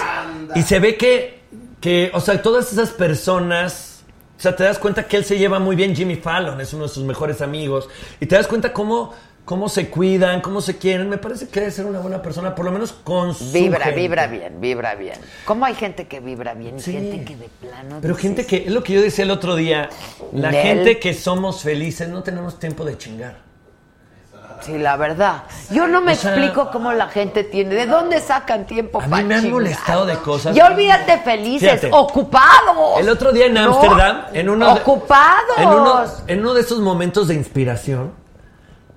y 0.55 0.61
se 0.63 0.79
ve 0.79 0.95
que, 0.97 1.41
que, 1.81 2.11
o 2.13 2.19
sea, 2.21 2.41
todas 2.41 2.71
esas 2.71 2.91
personas, 2.91 4.03
o 4.37 4.41
sea, 4.41 4.55
te 4.55 4.63
das 4.63 4.79
cuenta 4.79 5.03
que 5.07 5.17
él 5.17 5.25
se 5.25 5.37
lleva 5.37 5.59
muy 5.59 5.75
bien, 5.75 5.95
Jimmy 5.95 6.15
Fallon 6.15 6.59
es 6.61 6.73
uno 6.73 6.83
de 6.83 6.89
sus 6.89 7.03
mejores 7.03 7.41
amigos, 7.41 7.89
y 8.19 8.25
te 8.25 8.35
das 8.35 8.47
cuenta 8.47 8.71
cómo, 8.71 9.13
cómo 9.45 9.67
se 9.69 9.89
cuidan, 9.89 10.41
cómo 10.41 10.61
se 10.61 10.77
quieren. 10.77 11.09
Me 11.09 11.17
parece 11.17 11.47
que 11.49 11.59
debe 11.59 11.71
ser 11.71 11.85
una 11.85 11.99
buena 11.99 12.21
persona, 12.21 12.55
por 12.55 12.65
lo 12.65 12.71
menos 12.71 12.91
con 12.93 13.33
su 13.35 13.51
Vibra, 13.51 13.85
gente. 13.85 13.99
vibra 13.99 14.27
bien, 14.27 14.61
vibra 14.61 14.95
bien. 14.95 15.15
¿Cómo 15.45 15.65
hay 15.65 15.75
gente 15.75 16.07
que 16.07 16.19
vibra 16.19 16.53
bien 16.53 16.77
y 16.77 16.81
Sí. 16.81 16.93
gente 16.93 17.25
que 17.25 17.35
de 17.35 17.49
plano 17.61 17.97
Pero 18.01 18.13
dices, 18.15 18.21
gente 18.21 18.45
que, 18.45 18.65
es 18.67 18.71
lo 18.71 18.83
que 18.83 18.93
yo 18.93 19.01
decía 19.01 19.25
el 19.25 19.31
otro 19.31 19.55
día, 19.55 19.89
la 20.31 20.51
gente 20.51 20.99
que 20.99 21.13
somos 21.13 21.61
felices 21.61 22.07
no 22.09 22.23
tenemos 22.23 22.57
tiempo 22.59 22.85
de 22.85 22.97
chingar. 22.97 23.43
Sí, 24.61 24.77
la 24.77 24.95
verdad. 24.95 25.43
Yo 25.71 25.87
no 25.87 25.99
me 25.99 26.13
O 26.13 26.15
sea- 26.15 26.31
explico 26.31 26.69
cómo 26.71 26.93
la 26.93 27.07
gente 27.09 27.43
tiene. 27.43 27.75
¿De 27.75 27.85
dónde 27.85 28.21
sacan 28.21 28.65
tiempo 28.65 29.01
A 29.01 29.05
mí 29.05 29.11
para 29.11 29.23
me 29.25 29.35
han 29.35 29.51
molestado 29.51 30.05
de 30.05 30.15
cosas. 30.15 30.55
Ya 30.55 30.67
olvídate 30.67 31.17
felices, 31.19 31.69
Fíjate. 31.81 31.89
ocupados. 31.91 32.97
El 32.97 33.09
otro 33.09 33.33
día 33.33 33.47
en 33.47 33.55
¿No? 33.55 33.73
Ámsterdam, 33.73 34.21
en 34.31 34.47
uno 34.49 34.73
de- 34.73 34.79
Ocupados. 34.79 35.57
en 35.57 35.67
uno, 35.67 36.03
en 36.27 36.39
uno 36.39 36.53
de 36.53 36.61
esos 36.61 36.79
momentos 36.79 37.27
de 37.27 37.33
inspiración, 37.35 38.13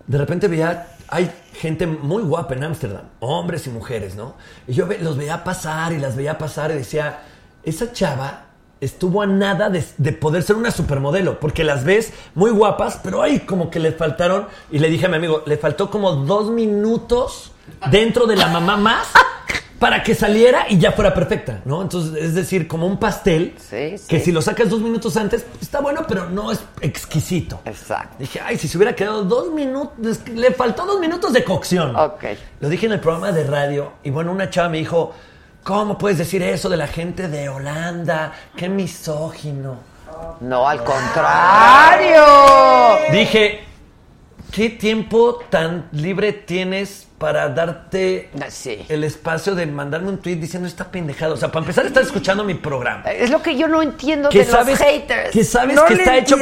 de 0.06 0.18
repente 0.18 0.48
veía, 0.48 0.88
hay 1.08 1.30
gente 1.54 1.86
muy 1.86 2.22
guapa 2.22 2.54
en 2.54 2.64
Ámsterdam, 2.64 3.04
hombres 3.20 3.66
y 3.66 3.70
mujeres, 3.70 4.14
¿no? 4.14 4.34
Y 4.66 4.74
yo 4.74 4.86
los 5.00 5.16
veía 5.16 5.44
pasar 5.44 5.92
y 5.92 5.98
las 5.98 6.16
veía 6.16 6.38
pasar 6.38 6.70
y 6.70 6.74
decía, 6.74 7.20
esa 7.62 7.92
chava 7.92 8.46
estuvo 8.80 9.22
a 9.22 9.26
nada 9.26 9.70
de, 9.70 9.84
de 9.96 10.12
poder 10.12 10.42
ser 10.42 10.56
una 10.56 10.70
supermodelo, 10.70 11.40
porque 11.40 11.64
las 11.64 11.84
ves 11.84 12.12
muy 12.34 12.50
guapas, 12.50 13.00
pero 13.02 13.22
ay, 13.22 13.40
como 13.40 13.70
que 13.70 13.80
le 13.80 13.92
faltaron, 13.92 14.46
y 14.70 14.78
le 14.78 14.90
dije 14.90 15.06
a 15.06 15.08
mi 15.08 15.16
amigo, 15.16 15.42
le 15.46 15.56
faltó 15.56 15.90
como 15.90 16.12
dos 16.12 16.50
minutos 16.50 17.52
dentro 17.90 18.26
de 18.26 18.36
la 18.36 18.48
mamá 18.48 18.76
más 18.76 19.08
para 19.78 20.02
que 20.02 20.14
saliera 20.14 20.66
y 20.68 20.78
ya 20.78 20.92
fuera 20.92 21.12
perfecta, 21.12 21.60
¿no? 21.66 21.82
Entonces, 21.82 22.22
es 22.22 22.34
decir, 22.34 22.66
como 22.66 22.86
un 22.86 22.98
pastel 22.98 23.54
Sí, 23.58 23.98
sí. 23.98 24.04
que 24.08 24.20
si 24.20 24.32
lo 24.32 24.40
sacas 24.40 24.70
dos 24.70 24.80
minutos 24.80 25.16
antes, 25.16 25.44
está 25.60 25.80
bueno, 25.80 26.04
pero 26.08 26.30
no 26.30 26.50
es 26.50 26.60
exquisito. 26.80 27.60
Exacto. 27.64 28.16
Dije, 28.18 28.40
ay, 28.44 28.56
si 28.56 28.68
se 28.68 28.78
hubiera 28.78 28.94
quedado 28.94 29.24
dos 29.24 29.52
minutos, 29.52 30.20
le 30.34 30.50
faltó 30.52 30.86
dos 30.86 30.98
minutos 31.00 31.32
de 31.32 31.44
cocción. 31.44 31.94
Ok. 31.94 32.24
Lo 32.60 32.68
dije 32.68 32.86
en 32.86 32.92
el 32.92 33.00
programa 33.00 33.32
de 33.32 33.44
radio 33.44 33.92
y 34.02 34.10
bueno, 34.10 34.32
una 34.32 34.48
chava 34.48 34.68
me 34.70 34.78
dijo, 34.78 35.12
¿cómo 35.62 35.98
puedes 35.98 36.18
decir 36.18 36.42
eso 36.42 36.68
de 36.70 36.76
la 36.78 36.86
gente 36.86 37.28
de 37.28 37.48
Holanda? 37.50 38.32
Qué 38.56 38.68
misógino. 38.68 39.76
No, 40.40 40.66
al 40.66 40.82
contrario. 40.84 42.24
Dije, 43.12 43.64
¿qué 44.52 44.70
tiempo 44.70 45.38
tan 45.50 45.88
libre 45.92 46.32
tienes 46.32 47.06
para 47.18 47.48
darte 47.48 48.30
Sí. 48.48 48.84
el 48.88 49.04
espacio 49.04 49.54
de 49.54 49.66
mandarme 49.66 50.08
un 50.10 50.18
tweet 50.18 50.36
diciendo 50.36 50.68
esta 50.68 50.90
pendejada? 50.90 51.34
O 51.34 51.36
sea, 51.36 51.50
para 51.50 51.60
empezar, 51.64 51.86
estás 51.86 52.06
escuchando 52.06 52.44
mi 52.44 52.54
programa. 52.54 53.02
Es 53.10 53.30
lo 53.30 53.42
que 53.42 53.56
yo 53.56 53.68
no 53.68 53.82
entiendo 53.82 54.28
que 54.28 54.40
de 54.40 54.44
sabes, 54.44 54.78
los 54.78 54.88
haters. 54.88 55.30
que, 55.30 55.44
sabes 55.44 55.76
No 55.76 55.84
que 55.86 55.94
está 55.94 56.16
hecho 56.16 56.36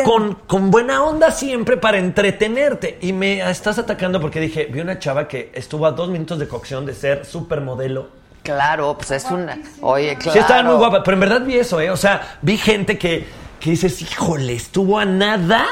con 0.47 0.70
buena 0.70 1.02
onda 1.05 1.31
siempre 1.31 1.76
para 1.76 1.99
entretenerte. 1.99 2.99
Y 3.00 3.12
me 3.12 3.49
estás 3.49 3.78
atacando 3.78 4.20
porque 4.20 4.41
dije, 4.41 4.66
vi 4.66 4.81
una 4.81 4.99
chava 4.99 5.28
que 5.28 5.50
estuvo 5.55 5.86
a 5.86 5.92
dos 5.92 6.08
minutos 6.08 6.39
de 6.39 6.49
cocción 6.49 6.86
de 6.86 6.94
ser 6.94 7.24
supermodelo. 7.24 8.08
Claro, 8.42 8.97
pues 8.99 9.10
es 9.12 9.24
una. 9.31 9.58
Oye, 9.81 10.16
claro. 10.16 10.33
Sí, 10.33 10.39
estaba 10.39 10.62
muy 10.62 10.74
guapa, 10.74 11.02
pero 11.02 11.15
en 11.15 11.20
verdad 11.20 11.41
vi 11.47 11.57
eso, 11.57 11.81
¿eh? 11.81 11.91
O 11.91 11.97
sea, 11.97 12.36
vi 12.42 12.58
gente 12.58 12.99
que, 12.99 13.24
que 13.58 13.70
dices, 13.70 14.02
híjole, 14.02 14.52
estuvo 14.55 14.99
a 14.99 15.07
nada 15.07 15.65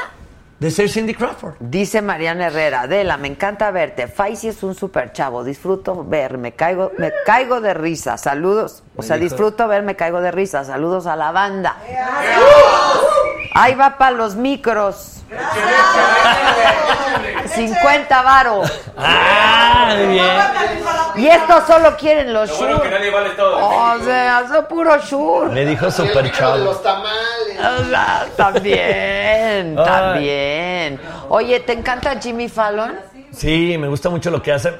de 0.63 0.71
ser 0.71 0.87
Cindy 0.89 1.13
Crawford. 1.13 1.55
Dice 1.59 2.01
Mariana 2.01 2.47
Herrera, 2.47 2.81
Adela, 2.83 3.17
me 3.17 3.27
encanta 3.27 3.69
verte. 3.71 4.07
Faisy 4.07 4.47
es 4.47 4.63
un 4.63 4.75
super 4.75 5.11
chavo, 5.11 5.43
disfruto 5.43 6.05
ver, 6.05 6.37
me 6.37 6.53
caigo, 6.53 6.93
me 6.97 7.11
caigo 7.25 7.59
de 7.59 7.73
risa. 7.73 8.17
Saludos. 8.17 8.81
O 8.95 9.03
sea, 9.03 9.17
disfruto 9.17 9.67
ver, 9.67 9.83
me 9.83 9.97
caigo 9.97 10.21
de 10.21 10.31
risa. 10.31 10.63
Saludos 10.63 11.05
a 11.05 11.17
la 11.17 11.31
banda. 11.31 11.75
Ahí 13.55 13.75
va 13.75 13.97
para 13.97 14.11
los 14.11 14.35
micros. 14.35 15.09
50 17.47 18.21
varos. 18.21 18.71
Ah, 18.97 19.93
muy 19.97 20.07
bien. 20.07 20.25
Y 21.15 21.27
estos 21.27 21.67
solo 21.67 21.95
quieren 21.97 22.33
los 22.33 22.49
Lo 22.49 22.57
bueno 22.57 22.75
shur. 22.75 22.83
que 22.83 22.89
nadie 22.89 23.11
vale 23.11 23.29
todo. 23.31 23.57
O 23.57 23.99
sea, 24.03 24.45
son 24.47 24.65
puro 24.65 24.97
shur. 24.99 25.49
Me 25.51 25.65
dijo 25.65 25.91
super 25.91 26.31
chavo. 26.31 26.57
los 26.57 26.81
tamales. 26.81 27.59
O 27.59 27.89
sea, 27.89 28.27
también, 28.35 29.75
Ay. 29.77 29.85
Oye, 31.29 31.59
¿te 31.61 31.73
encanta 31.73 32.19
Jimmy 32.21 32.49
Fallon? 32.49 32.93
Sí, 33.31 33.75
me 33.79 33.87
gusta 33.87 34.09
mucho 34.09 34.29
lo 34.31 34.41
que 34.41 34.51
hace. 34.51 34.73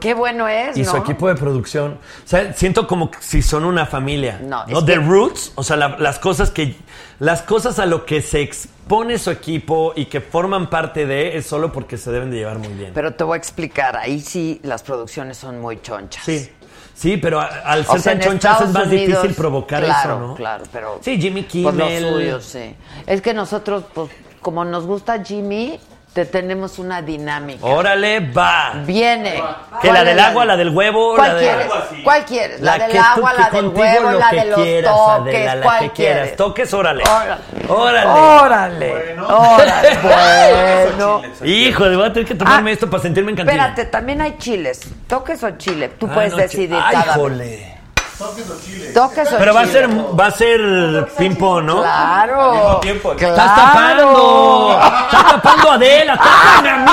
Qué 0.00 0.14
bueno 0.14 0.46
es, 0.46 0.76
y 0.76 0.82
¿no? 0.82 0.92
su 0.92 0.96
equipo 0.98 1.26
de 1.26 1.34
producción. 1.34 1.98
O 2.24 2.28
sea, 2.28 2.52
siento 2.52 2.86
como 2.86 3.10
si 3.18 3.42
son 3.42 3.64
una 3.64 3.84
familia. 3.84 4.38
No, 4.40 4.64
¿no? 4.66 4.84
The 4.84 4.92
que- 4.92 4.98
Roots, 5.00 5.52
o 5.56 5.64
sea, 5.64 5.76
la- 5.76 5.96
las 5.98 6.20
cosas 6.20 6.50
que. 6.52 6.76
Las 7.18 7.42
cosas 7.42 7.80
a 7.80 7.86
lo 7.86 8.06
que 8.06 8.22
se 8.22 8.40
expone 8.40 9.18
su 9.18 9.32
equipo 9.32 9.92
y 9.96 10.04
que 10.06 10.20
forman 10.20 10.70
parte 10.70 11.04
de 11.04 11.36
es 11.36 11.46
solo 11.46 11.72
porque 11.72 11.96
se 11.96 12.12
deben 12.12 12.30
de 12.30 12.36
llevar 12.36 12.58
muy 12.58 12.68
bien. 12.74 12.92
Pero 12.94 13.12
te 13.14 13.24
voy 13.24 13.34
a 13.34 13.38
explicar, 13.38 13.96
ahí 13.96 14.20
sí 14.20 14.60
las 14.62 14.84
producciones 14.84 15.36
son 15.36 15.60
muy 15.60 15.82
chonchas. 15.82 16.22
Sí. 16.24 16.48
Sí, 16.94 17.16
pero 17.16 17.40
a- 17.40 17.46
al 17.46 17.80
O 17.80 17.92
ser 17.92 18.00
sea, 18.00 18.12
tan 18.12 18.22
chonchas 18.22 18.60
es 18.60 18.70
más 18.70 18.86
Unidos, 18.86 19.06
difícil 19.22 19.34
provocar 19.34 19.82
claro, 19.84 20.14
eso, 20.14 20.26
¿no? 20.28 20.34
Claro, 20.36 20.64
pero. 20.72 20.98
Sí, 21.02 21.20
Jimmy 21.20 21.42
Kimmel. 21.44 22.02
lo 22.02 22.08
suyo, 22.12 22.40
sí. 22.40 22.74
Es 23.06 23.20
que 23.20 23.34
nosotros, 23.34 23.82
pues, 23.94 24.10
como 24.40 24.64
nos 24.64 24.86
gusta 24.86 25.22
Jimmy, 25.24 25.78
te 26.14 26.24
tenemos 26.24 26.78
una 26.80 27.00
dinámica. 27.02 27.64
Órale, 27.64 28.18
va. 28.20 28.72
Viene. 28.84 29.34
Que 29.80 29.88
¿Cuál 29.88 29.92
la 29.94 30.04
del 30.04 30.18
agua, 30.18 30.44
la 30.46 30.56
del 30.56 30.70
huevo, 30.70 31.14
¿Cuál 31.14 31.28
la 31.28 31.34
de. 31.34 31.40
quieres? 31.46 31.66
¿Cuál 32.02 32.24
quieres? 32.24 32.60
La, 32.60 32.78
La 32.78 32.86
del 32.88 32.96
tú- 32.96 33.02
agua, 33.04 33.32
la 33.34 33.50
del 33.50 33.66
huevo, 33.68 34.10
lo 34.10 34.18
la 34.18 34.30
que 34.30 34.36
de 34.36 34.44
los 34.46 34.60
quieras, 34.60 34.94
toques, 34.96 35.34
Adela, 35.34 35.54
la 35.54 35.62
¿cuál 35.62 35.78
que 35.80 35.90
quieras. 35.90 36.16
quieres? 36.18 36.36
Toques, 36.36 36.74
órale. 36.74 37.04
Órale. 37.04 37.40
Órale. 37.68 38.92
Órale. 38.92 39.20
Órale. 39.20 39.98
Bueno. 40.98 41.22
Hijo, 41.44 41.84
voy 41.84 42.04
a 42.06 42.12
tener 42.12 42.26
que 42.26 42.34
tomarme 42.34 42.72
esto 42.72 42.88
para 42.90 43.02
sentirme 43.02 43.30
en 43.32 43.36
cantina. 43.36 43.66
Espérate, 43.68 43.84
también 43.90 44.20
hay 44.20 44.36
chiles. 44.38 44.80
¿Toques 45.06 45.42
o 45.44 45.50
chile? 45.52 45.90
Tú 45.98 46.08
Ah, 46.10 46.14
puedes 46.14 46.32
no, 46.32 46.38
decidir 46.38 46.78
Ay, 46.82 46.96
cada 46.96 47.16
vez. 47.28 47.77
Toques 48.18 48.50
o 48.50 48.60
chile. 48.60 48.92
Toques 48.92 49.32
o 49.32 49.38
Pero 49.38 49.54
va 49.54 49.60
a 49.60 49.66
ser, 49.66 49.88
va 49.88 50.26
a 50.26 50.30
ser 50.32 51.08
ping-pong, 51.16 51.64
¿no? 51.64 51.82
Claro. 51.82 52.42
Al 52.42 52.52
mismo 52.52 52.80
tiempo. 52.80 53.14
Claro. 53.14 53.34
¡Estás 53.36 53.56
tapando! 53.56 54.80
¡Estás 55.04 55.26
tapando 55.30 55.70
a 55.70 55.74
Adela! 55.74 56.16
¡Tápame 56.16 56.70
a 56.70 56.76
mí! 56.78 56.90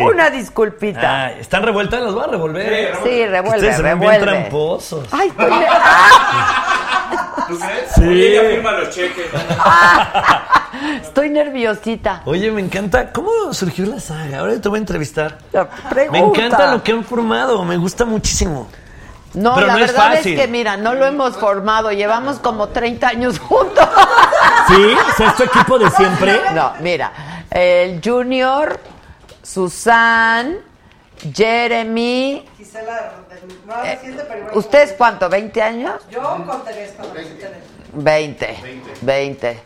Una 0.00 0.30
disculpita. 0.30 1.24
Ay, 1.26 1.36
¿Están 1.40 1.62
revueltas? 1.62 2.00
Las 2.02 2.12
voy 2.14 2.24
a 2.24 2.26
revolver. 2.28 2.94
Sí, 3.04 3.26
revuelve, 3.26 3.56
Ustedes 3.56 3.76
se 3.76 3.82
ven 3.82 4.00
bien 4.00 4.12
revuelve. 4.12 4.40
tramposos. 4.40 5.06
Ay, 5.12 5.28
estoy 5.28 5.50
ne- 5.50 5.66
¿Tú 7.48 7.58
crees? 7.58 7.90
Sí. 7.94 8.00
Oye, 8.02 8.30
ella 8.38 8.50
firma 8.50 8.72
los 8.72 8.90
cheques. 8.90 9.26
Estoy 11.02 11.30
nerviosita. 11.30 12.22
Oye, 12.26 12.50
me 12.50 12.60
encanta. 12.60 13.10
¿Cómo 13.12 13.30
surgió 13.52 13.86
la 13.86 14.00
saga? 14.00 14.40
Ahora 14.40 14.60
te 14.60 14.68
voy 14.68 14.76
a 14.78 14.80
entrevistar. 14.80 15.38
Me 16.12 16.18
encanta 16.18 16.72
lo 16.72 16.82
que 16.82 16.92
han 16.92 17.04
formado. 17.04 17.64
Me 17.64 17.76
gusta 17.76 18.04
muchísimo. 18.04 18.68
No, 19.34 19.54
Pero 19.54 19.66
la 19.66 19.72
no 19.74 19.78
es 19.80 19.86
verdad 19.92 20.12
es, 20.12 20.18
fácil. 20.20 20.36
que 20.36 20.48
mira, 20.48 20.76
no 20.78 20.94
lo 20.94 21.04
hemos 21.04 21.36
formado, 21.36 21.92
llevamos 21.92 22.38
como 22.38 22.68
30 22.68 23.08
años 23.08 23.38
juntos. 23.38 23.86
¿Sí? 24.68 24.74
O 25.12 25.16
sea, 25.16 25.28
¿es 25.28 25.36
tu 25.36 25.42
equipo 25.44 25.78
de 25.78 25.90
siempre? 25.90 26.40
No, 26.54 26.72
mira, 26.80 27.12
el 27.50 28.00
Junior, 28.04 28.78
Susan, 29.42 30.58
Jeremy, 31.34 32.44
Gisela, 32.56 33.12
no 33.66 33.84
eh, 33.84 33.94
reciente, 33.94 34.24
pero 34.28 34.58
¿ustedes 34.58 34.92
cuánto? 34.92 35.28
¿20 35.28 35.60
años? 35.60 36.02
Yo 36.10 36.22
con 36.22 36.64
Teresa, 36.64 37.02
con 37.02 37.12
Teresa. 37.12 37.48
20. 37.92 38.58
20. 39.02 39.62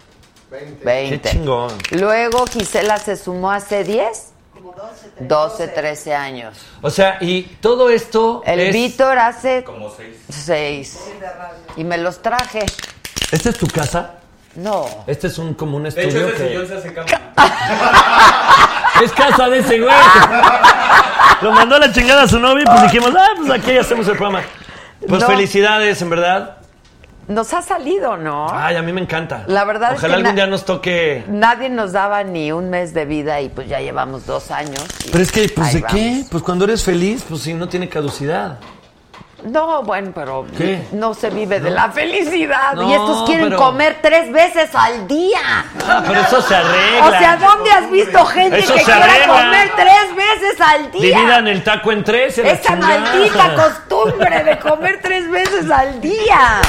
20. 0.85 1.20
Qué 1.20 1.31
chingón. 1.31 1.73
Luego 1.93 2.47
Gisela 2.47 2.99
se 2.99 3.17
sumó 3.17 3.51
hace 3.51 3.85
10, 3.85 4.33
12, 5.20 5.69
13 5.69 6.15
años. 6.15 6.59
O 6.83 6.91
sea, 6.91 7.19
y 7.20 7.43
todo 7.61 7.91
esto 7.91 8.43
El 8.44 8.61
es... 8.61 8.73
Víctor 8.73 9.19
hace 9.19 9.65
Como 9.65 9.91
seis. 9.91 10.17
6. 10.28 11.01
Y 11.77 11.85
me 11.85 11.99
los 11.99 12.20
traje. 12.20 12.65
¿Esta 13.31 13.49
es 13.51 13.59
tu 13.59 13.67
casa? 13.67 14.22
No. 14.57 14.87
Este 15.07 15.27
es 15.29 15.39
un 15.39 15.55
como 15.55 15.77
un 15.79 15.85
De 15.85 15.89
hecho, 15.91 16.01
estudio 16.01 16.27
ese 16.29 16.37
que... 16.37 16.49
sillón 16.49 16.67
se 16.69 16.75
hace 16.77 16.93
cama. 16.95 17.09
Es 19.03 19.11
casa 19.13 19.49
de 19.49 19.59
ese 19.59 19.81
güey. 19.81 19.95
Lo 21.41 21.51
mandó 21.53 21.75
a 21.77 21.79
la 21.81 21.93
chingada 21.93 22.23
a 22.23 22.29
su 22.29 22.39
novio 22.39 22.63
y 22.63 22.67
pues 22.67 22.83
dijimos, 22.83 23.11
ah, 23.19 23.29
pues 23.37 23.51
aquí 23.51 23.77
hacemos 23.77 24.07
el 24.07 24.17
programa. 24.17 24.43
Pues 25.09 25.21
No. 25.23 25.27
felicidades, 25.27 26.01
en 26.03 26.11
verdad. 26.11 26.59
Nos 27.27 27.53
ha 27.55 27.63
salido, 27.63 28.17
¿no? 28.17 28.49
Ay, 28.53 28.77
a 28.77 28.83
mí 28.83 28.93
me 28.93 29.01
encanta. 29.01 29.45
La 29.47 29.65
verdad 29.65 29.93
es 29.93 29.99
Ojalá 29.99 30.15
que 30.17 30.21
algún 30.21 30.35
día 30.37 30.47
nos 30.47 30.65
toque... 30.65 31.25
Nadie 31.29 31.69
nos 31.69 31.93
daba 31.93 32.23
ni 32.23 32.53
un 32.53 32.69
mes 32.71 32.95
de 32.95 33.05
vida 33.05 33.41
y 33.41 33.49
pues 33.49 33.69
ya 33.69 33.81
llevamos 33.81 34.27
dos 34.27 34.51
años. 34.51 34.85
Pero 35.11 35.23
es 35.25 35.33
que, 35.33 35.49
pues, 35.49 35.73
¿de 35.73 35.83
qué? 35.85 36.25
Pues 36.31 36.43
cuando 36.43 36.65
eres 36.65 36.85
feliz, 36.85 37.25
pues 37.29 37.43
sí, 37.43 37.55
no 37.55 37.69
tiene 37.69 37.89
caducidad. 37.89 38.59
No, 39.45 39.83
bueno, 39.83 40.12
pero 40.15 40.47
¿Qué? 40.57 40.87
no 40.93 41.15
se 41.15 41.31
vive 41.31 41.59
de 41.59 41.71
la 41.71 41.91
felicidad. 41.91 42.75
No, 42.75 42.89
y 42.89 42.93
estos 42.93 43.25
quieren 43.27 43.47
pero- 43.47 43.57
comer 43.59 43.99
tres 44.01 44.31
veces 44.33 44.75
al 44.75 45.07
día. 45.09 45.39
Ah, 45.87 46.03
pero 46.07 46.21
eso 46.21 46.41
se 46.43 46.55
arregla. 46.55 47.07
O 47.07 47.11
sea, 47.11 47.37
¿dónde 47.37 47.71
has 47.71 47.91
visto 47.91 48.25
gente 48.27 48.59
Eso 48.61 48.75
que 48.75 48.83
quiera 48.83 49.05
arregla. 49.05 49.27
comer 49.27 49.71
tres 49.77 50.17
veces 50.17 50.61
al 50.61 50.91
día? 50.93 51.19
Dividan 51.19 51.49
el 51.49 51.65
taco 51.65 51.91
en 51.93 52.05
tres 52.05 52.39
Esa 52.39 52.77
maldita 52.77 53.55
costumbre 53.89 54.45
de 54.45 54.59
comer 54.59 55.01
tres 55.03 55.29
veces 55.31 55.71
al 55.71 56.01
día. 56.01 56.61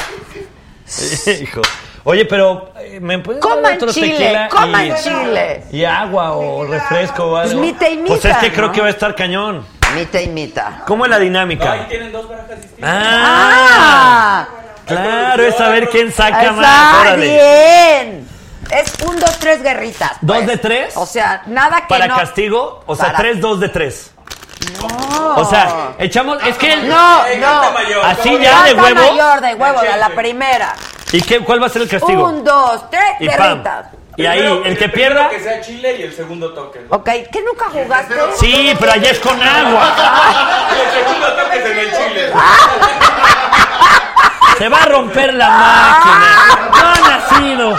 Hijo. 1.40 1.62
Oye, 2.06 2.26
pero 2.26 2.70
¿eh, 2.78 3.00
¿me 3.00 3.18
puedes 3.20 3.40
dar 3.40 3.50
Coman 3.50 3.76
otro 3.76 3.90
chile, 3.90 4.10
tequila 4.10 4.48
coman 4.50 4.86
y, 4.88 4.94
chile. 5.02 5.64
y 5.72 5.84
agua 5.84 6.32
o 6.32 6.64
refresco 6.66 7.24
o 7.24 7.36
algo? 7.36 7.52
Pues 7.58 7.72
mita 7.72 7.88
y 7.88 7.96
Pues 7.98 8.22
es 8.26 8.36
que 8.36 8.52
creo 8.52 8.66
¿no? 8.66 8.72
que 8.72 8.80
va 8.82 8.88
a 8.88 8.90
estar 8.90 9.14
cañón. 9.14 9.66
Mita 9.94 10.20
y 10.20 10.28
mita. 10.28 10.82
¿Cómo 10.86 11.04
es 11.04 11.10
la 11.10 11.16
No, 11.16 11.22
ahí 11.22 11.28
dinámica? 11.28 11.88
tienen 11.88 12.12
dos 12.12 12.28
barajas 12.28 12.60
distintas. 12.60 12.90
Ah, 12.92 14.46
¡Ah! 14.46 14.46
claro, 14.86 15.42
es 15.42 15.56
saber 15.56 15.88
quién 15.88 16.12
saca 16.12 16.40
Está 16.40 16.52
más. 16.52 17.00
Órale. 17.00 17.26
bien. 17.26 18.28
Es 18.70 18.94
un, 19.06 19.18
dos, 19.20 19.38
tres 19.38 19.62
guerritas. 19.62 20.12
¿Dos 20.20 20.36
pues. 20.38 20.46
de 20.48 20.56
tres? 20.58 20.96
O 20.96 21.06
sea, 21.06 21.42
nada 21.46 21.82
que 21.82 21.86
Para 21.88 22.06
no... 22.08 22.16
castigo, 22.16 22.82
o 22.86 22.96
sea, 22.96 23.06
Para- 23.06 23.18
tres, 23.18 23.40
dos 23.40 23.60
de 23.60 23.68
tres. 23.68 24.10
O 25.36 25.44
sea, 25.44 25.92
echamos, 25.98 26.38
es 26.46 26.56
que... 26.56 26.76
No, 26.76 27.26
Eh, 27.26 27.38
no. 27.38 27.72
mayor. 27.72 28.04
Así 28.04 28.30
¿Cómo 28.30 28.38
ya 28.38 28.62
de 28.64 28.74
huevo. 28.74 28.94
mayor 29.12 29.40
de 29.40 29.54
huevo, 29.54 29.80
de 29.80 29.96
la 29.96 30.08
primera. 30.10 30.74
¿Y 31.12 31.20
qué, 31.22 31.40
cuál 31.40 31.62
va 31.62 31.66
a 31.66 31.70
ser 31.70 31.82
el 31.82 31.88
castigo? 31.88 32.24
Un, 32.24 32.42
dos, 32.44 32.88
tres, 32.90 33.02
y 33.20 33.28
pam. 33.28 33.62
Y 34.16 34.26
ahí, 34.26 34.38
Primero- 34.40 34.64
el 34.64 34.78
que 34.78 34.88
pierda... 34.88 35.28
que 35.28 35.40
sea 35.40 35.60
chile 35.60 35.96
y 35.98 36.02
el 36.02 36.12
segundo 36.14 36.52
toque. 36.54 36.80
Ok, 36.88 37.04
¿qué 37.32 37.42
nunca 37.42 37.66
jugaste? 37.70 38.14
Sí, 38.38 38.72
pero 38.78 38.92
allá 38.92 39.10
es 39.10 39.18
con 39.18 39.42
agua. 39.42 39.94
Y 40.70 40.80
el 40.80 41.04
segundo 41.04 41.26
toque 41.34 41.58
es 41.58 41.66
en 41.66 41.78
el 41.78 41.90
chile. 41.90 42.32
Se 44.58 44.68
va 44.68 44.82
a 44.82 44.86
romper 44.86 45.34
la 45.34 45.48
máquina. 45.50 46.70
No 46.70 46.88
ha 46.88 47.10
nacido. 47.10 47.76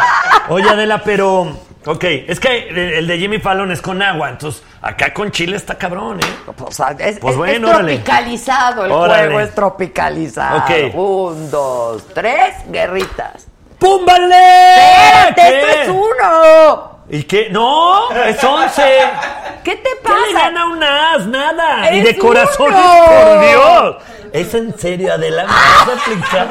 Oye, 0.49 0.69
Adela, 0.69 1.01
pero. 1.03 1.63
Ok, 1.87 2.03
es 2.03 2.39
que 2.39 2.67
el 2.97 3.05
de 3.07 3.17
Jimmy 3.19 3.37
Fallon 3.39 3.71
es 3.71 3.79
con 3.79 4.01
agua, 4.01 4.29
entonces 4.29 4.63
acá 4.81 5.13
con 5.13 5.29
chile 5.29 5.55
está 5.55 5.75
cabrón, 5.77 6.19
¿eh? 6.19 6.51
O 6.59 6.71
sea, 6.71 6.95
es, 6.97 7.19
Pues 7.19 7.33
es- 7.33 7.37
bueno, 7.37 7.67
es 7.67 7.73
órale. 7.75 7.93
tropicalizado 7.99 8.85
el 8.85 8.91
Órale. 8.91 9.23
juego, 9.25 9.39
es 9.41 9.53
tropicalizado. 9.53 10.57
Ok. 10.57 10.95
Un, 10.95 11.51
dos, 11.51 12.03
tres, 12.11 12.55
guerritas. 12.69 13.45
¡Púmbale! 13.85 14.75
¡Espérate, 14.75 15.41
¿Qué? 15.41 15.59
esto 15.59 15.81
es 15.81 15.89
uno! 15.89 16.99
¿Y 17.09 17.23
qué? 17.23 17.49
¡No! 17.51 18.09
¡Es 18.11 18.43
once! 18.43 18.99
¿Qué 19.63 19.75
te 19.75 19.83
¿Qué 19.83 19.89
le 19.89 20.01
pasa? 20.33 20.45
gana 20.45 20.65
un 20.65 20.83
as? 20.83 21.25
Nada. 21.27 21.91
y 21.93 21.99
¡Es 21.99 22.05
de 22.05 22.17
corazones, 22.17 22.79
uno! 22.79 23.05
por 23.05 23.39
Dios. 23.47 23.95
¿Es 24.33 24.53
en 24.53 24.77
serio, 24.77 25.13
Adela? 25.13 25.43
¿Me 25.43 25.49
vas 25.51 25.87
a 25.87 25.93
aplicar? 26.01 26.47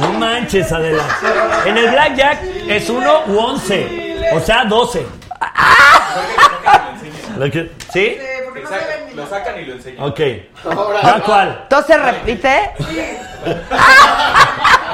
No 0.00 0.08
manches, 0.12 0.70
Adela. 0.70 1.04
En 1.64 1.78
el 1.78 1.90
blackjack 1.90 2.42
es 2.68 2.90
uno 2.90 3.22
u 3.28 3.38
once. 3.38 4.30
O 4.34 4.40
sea, 4.40 4.64
doce. 4.66 5.06
Lo 7.38 7.50
¿Sí? 8.56 8.62
Exacto. 8.74 9.14
Lo 9.16 9.26
sacan 9.26 9.58
y 9.60 9.64
lo 9.64 9.72
enseñan. 9.74 10.02
Ok. 10.04 10.20
¿Ya 11.02 11.20
cuál? 11.24 11.58
Entonces 11.62 12.02
repite. 12.02 12.70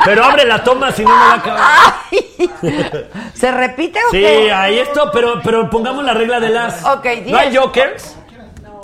Pero 0.05 0.25
abre 0.25 0.45
la 0.45 0.65
toma, 0.65 0.91
si 0.91 1.05
no, 1.05 1.11
no 1.11 1.25
va 1.27 1.33
a 1.33 1.37
acabar. 1.37 1.63
¿Se 3.35 3.51
repite 3.53 4.01
o 4.05 4.11
Sí, 4.11 4.21
qué? 4.21 4.53
ahí 4.53 4.79
esto, 4.79 5.11
pero, 5.13 5.41
pero 5.45 5.71
pongamos 5.71 6.05
la 6.05 6.13
regla 6.15 6.41
de 6.41 6.49
las. 6.51 6.85
Ok, 6.85 7.07
¿No 7.27 7.39
hay 7.39 7.57
jokers? 7.57 8.17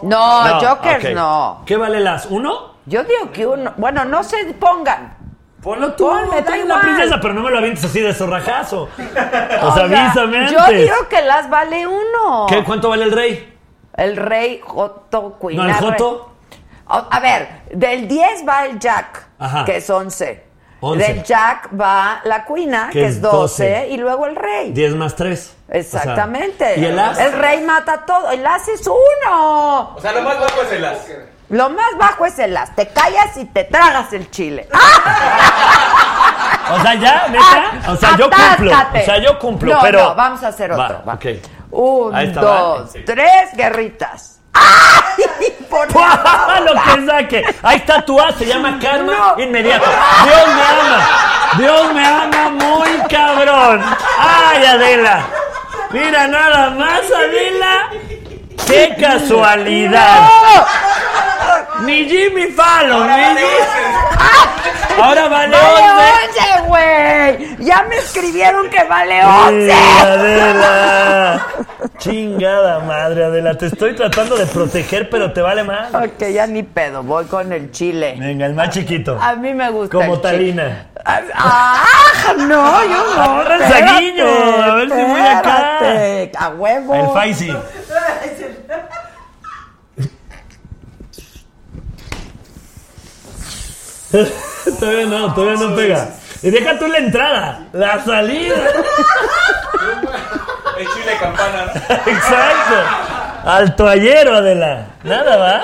No, 0.03 0.61
Jokers 0.61 1.05
ok. 1.07 1.11
no. 1.11 1.63
¿Qué 1.67 1.77
vale 1.77 1.99
las? 2.01 2.27
¿Uno? 2.27 2.75
Yo 2.87 3.03
digo 3.03 3.33
que 3.33 3.47
uno. 3.47 3.73
Bueno, 3.77 4.05
no 4.05 4.23
se 4.23 4.45
pongan. 4.55 5.17
Ponlo 5.61 5.93
tú, 5.95 6.09
Ponle, 6.09 6.37
da 6.37 6.45
trae 6.45 6.59
la 6.61 6.65
igual. 6.67 6.81
princesa, 6.83 7.19
pero 7.21 7.35
no 7.35 7.43
me 7.43 7.51
lo 7.51 7.59
avientes 7.59 7.85
así 7.85 8.01
de 8.01 8.15
zorrajazo. 8.15 8.83
O 9.63 9.75
sea, 9.75 9.85
avísame 9.85 10.39
antes. 10.39 10.53
Yo 10.53 10.67
digo 10.73 10.95
que 11.11 11.21
las 11.23 11.51
vale 11.51 11.85
uno. 11.85 12.47
¿Qué, 12.49 12.63
¿Cuánto 12.63 12.91
vale 12.91 13.05
el 13.05 13.13
rey? 13.13 13.58
El 13.99 14.17
rey 14.17 14.60
Joto 14.65 15.36
Queen. 15.39 15.57
¿No 15.59 15.65
el 15.67 15.75
Joto? 15.75 16.33
O- 16.86 17.07
A 17.10 17.20
ver, 17.20 17.62
del 17.73 18.09
10 18.09 18.49
va 18.49 18.65
el 18.65 18.78
Jack, 18.78 19.27
Ajá. 19.39 19.65
que 19.67 19.77
es 19.77 19.91
11. 19.91 20.47
Once. 20.81 21.05
Del 21.05 21.25
Jack 21.25 21.68
va 21.78 22.20
la 22.25 22.44
Cuina, 22.44 22.86
Que 22.93 23.01
que, 23.01 23.05
es 23.07 23.17
es 23.17 23.20
12, 23.20 23.68
12. 23.68 23.89
y 23.89 23.97
luego 23.97 24.27
el 24.27 24.36
rey. 24.36 24.70
10 24.73 24.94
más 24.94 25.17
3. 25.17 25.55
Exactamente. 25.70 26.78
¿Y 26.78 26.85
el 26.85 26.99
as? 26.99 27.18
El 27.18 27.33
rey 27.33 27.60
mata 27.62 28.05
todo. 28.07 28.31
El 28.31 28.47
as 28.47 28.68
es 28.68 28.86
uno. 28.86 29.94
O 29.97 30.01
sea, 30.01 30.12
lo 30.12 30.23
más 30.23 30.39
bajo 30.39 30.62
es 30.62 30.73
el 30.73 30.85
as. 30.85 30.99
Lo 31.51 31.68
más 31.70 31.97
bajo 31.99 32.27
es 32.27 32.39
el 32.39 32.57
as. 32.57 32.75
Te 32.77 32.86
callas 32.89 33.36
y 33.36 33.44
te 33.47 33.65
tragas 33.65 34.12
el 34.12 34.31
chile. 34.31 34.68
O 36.70 36.81
sea, 36.83 36.94
ya, 36.97 37.28
neta. 37.28 37.91
O 37.93 37.97
sea, 37.97 38.10
yo 38.17 38.28
cumplo. 38.28 38.70
Atáscate. 38.70 39.01
O 39.01 39.05
sea, 39.05 39.18
yo 39.23 39.39
cumplo, 39.39 39.75
No, 39.75 39.81
pero. 39.81 39.99
no, 40.10 40.15
vamos 40.15 40.43
a 40.43 40.49
hacer 40.49 40.70
otro. 40.70 40.85
Va, 40.99 41.02
va. 41.02 41.15
ok. 41.15 41.27
Un, 41.71 42.33
dos, 42.35 42.93
¿vale? 42.93 43.05
tres, 43.05 43.53
guerritas. 43.55 44.41
¡Ay! 44.55 45.25
Por. 45.71 45.87
Lo 45.95 46.73
que 46.83 47.07
saque. 47.07 47.45
Ahí 47.63 47.77
está 47.77 48.03
tu 48.03 48.19
A, 48.21 48.33
se 48.33 48.47
llama 48.47 48.79
karma 48.81 49.35
No. 49.37 49.43
inmediato. 49.43 49.85
Dios 50.25 50.47
me 50.55 50.63
ama. 50.63 51.09
Dios 51.59 51.95
me 51.95 52.07
ama 52.07 52.49
muy 52.51 52.91
cabrón. 53.09 53.83
¡Ay, 54.19 54.65
Adela! 54.67 55.27
Mira 55.91 56.27
nada 56.29 56.71
más, 56.71 57.01
Adela. 57.13 57.91
¡Qué 58.67 58.95
casualidad! 59.01 60.29
Ni 61.85 62.09
Jimmy 62.09 62.47
Fallon, 62.53 63.07
ni 63.07 63.13
Jimmy- 63.15 63.41
Ahora 65.03 65.29
vale 65.29 65.57
¡Vale 65.57 65.91
11. 65.93 66.41
11, 66.59 66.67
güey! 66.67 67.57
Ya 67.65 67.85
me 67.89 67.97
escribieron 67.99 68.69
que 68.69 68.83
vale 68.85 69.21
Sí, 69.21 69.27
11. 69.47 69.73
Adela. 70.03 71.47
Chingada 71.99 72.81
madre, 72.81 73.25
Adela. 73.25 73.57
Te 73.57 73.67
estoy 73.67 73.95
tratando 73.95 74.37
de 74.37 74.47
proteger, 74.47 75.09
pero 75.09 75.33
te 75.33 75.41
vale 75.41 75.63
más. 75.63 75.95
Ok, 75.95 76.25
ya 76.33 76.47
ni 76.49 76.65
pedo, 76.65 77.03
voy 77.05 77.27
con 77.27 77.53
el 77.53 77.71
chile. 77.71 78.17
Venga, 78.19 78.47
el 78.47 78.55
más 78.55 78.71
chiquito. 78.71 79.17
A 79.21 79.35
mí 79.37 79.55
me 79.55 79.71
gusta 79.71 79.93
Como 79.99 80.15
el 80.15 80.21
chile. 80.21 80.33
Talina. 80.33 80.87
¡Ah! 81.05 81.85
No, 82.37 82.83
yo 82.85 83.15
no. 83.17 83.23
Agarra 83.23 83.55
el 83.57 83.73
saguiño, 83.73 84.27
a 84.27 84.75
ver 84.75 84.89
si 84.91 85.03
voy 85.03 85.21
acá. 85.21 85.79
A 86.39 86.49
huevo. 86.51 86.95
El 86.95 87.09
Faisy. 87.15 87.57
todavía 94.81 95.07
no, 95.07 95.35
todavía 95.35 95.69
no 95.69 95.77
pega. 95.77 96.09
Y 96.43 96.51
deja 96.51 96.78
tú 96.78 96.87
la 96.87 96.99
entrada, 96.99 97.67
la 97.73 98.05
salida. 98.05 98.55
El 100.78 100.87
chile 100.87 101.12
campana. 101.20 101.73
Exacto. 102.07 102.77
Al 103.45 103.75
toallero, 103.75 104.37
Adela. 104.37 104.87
Nada, 105.03 105.37
¿va? 105.37 105.62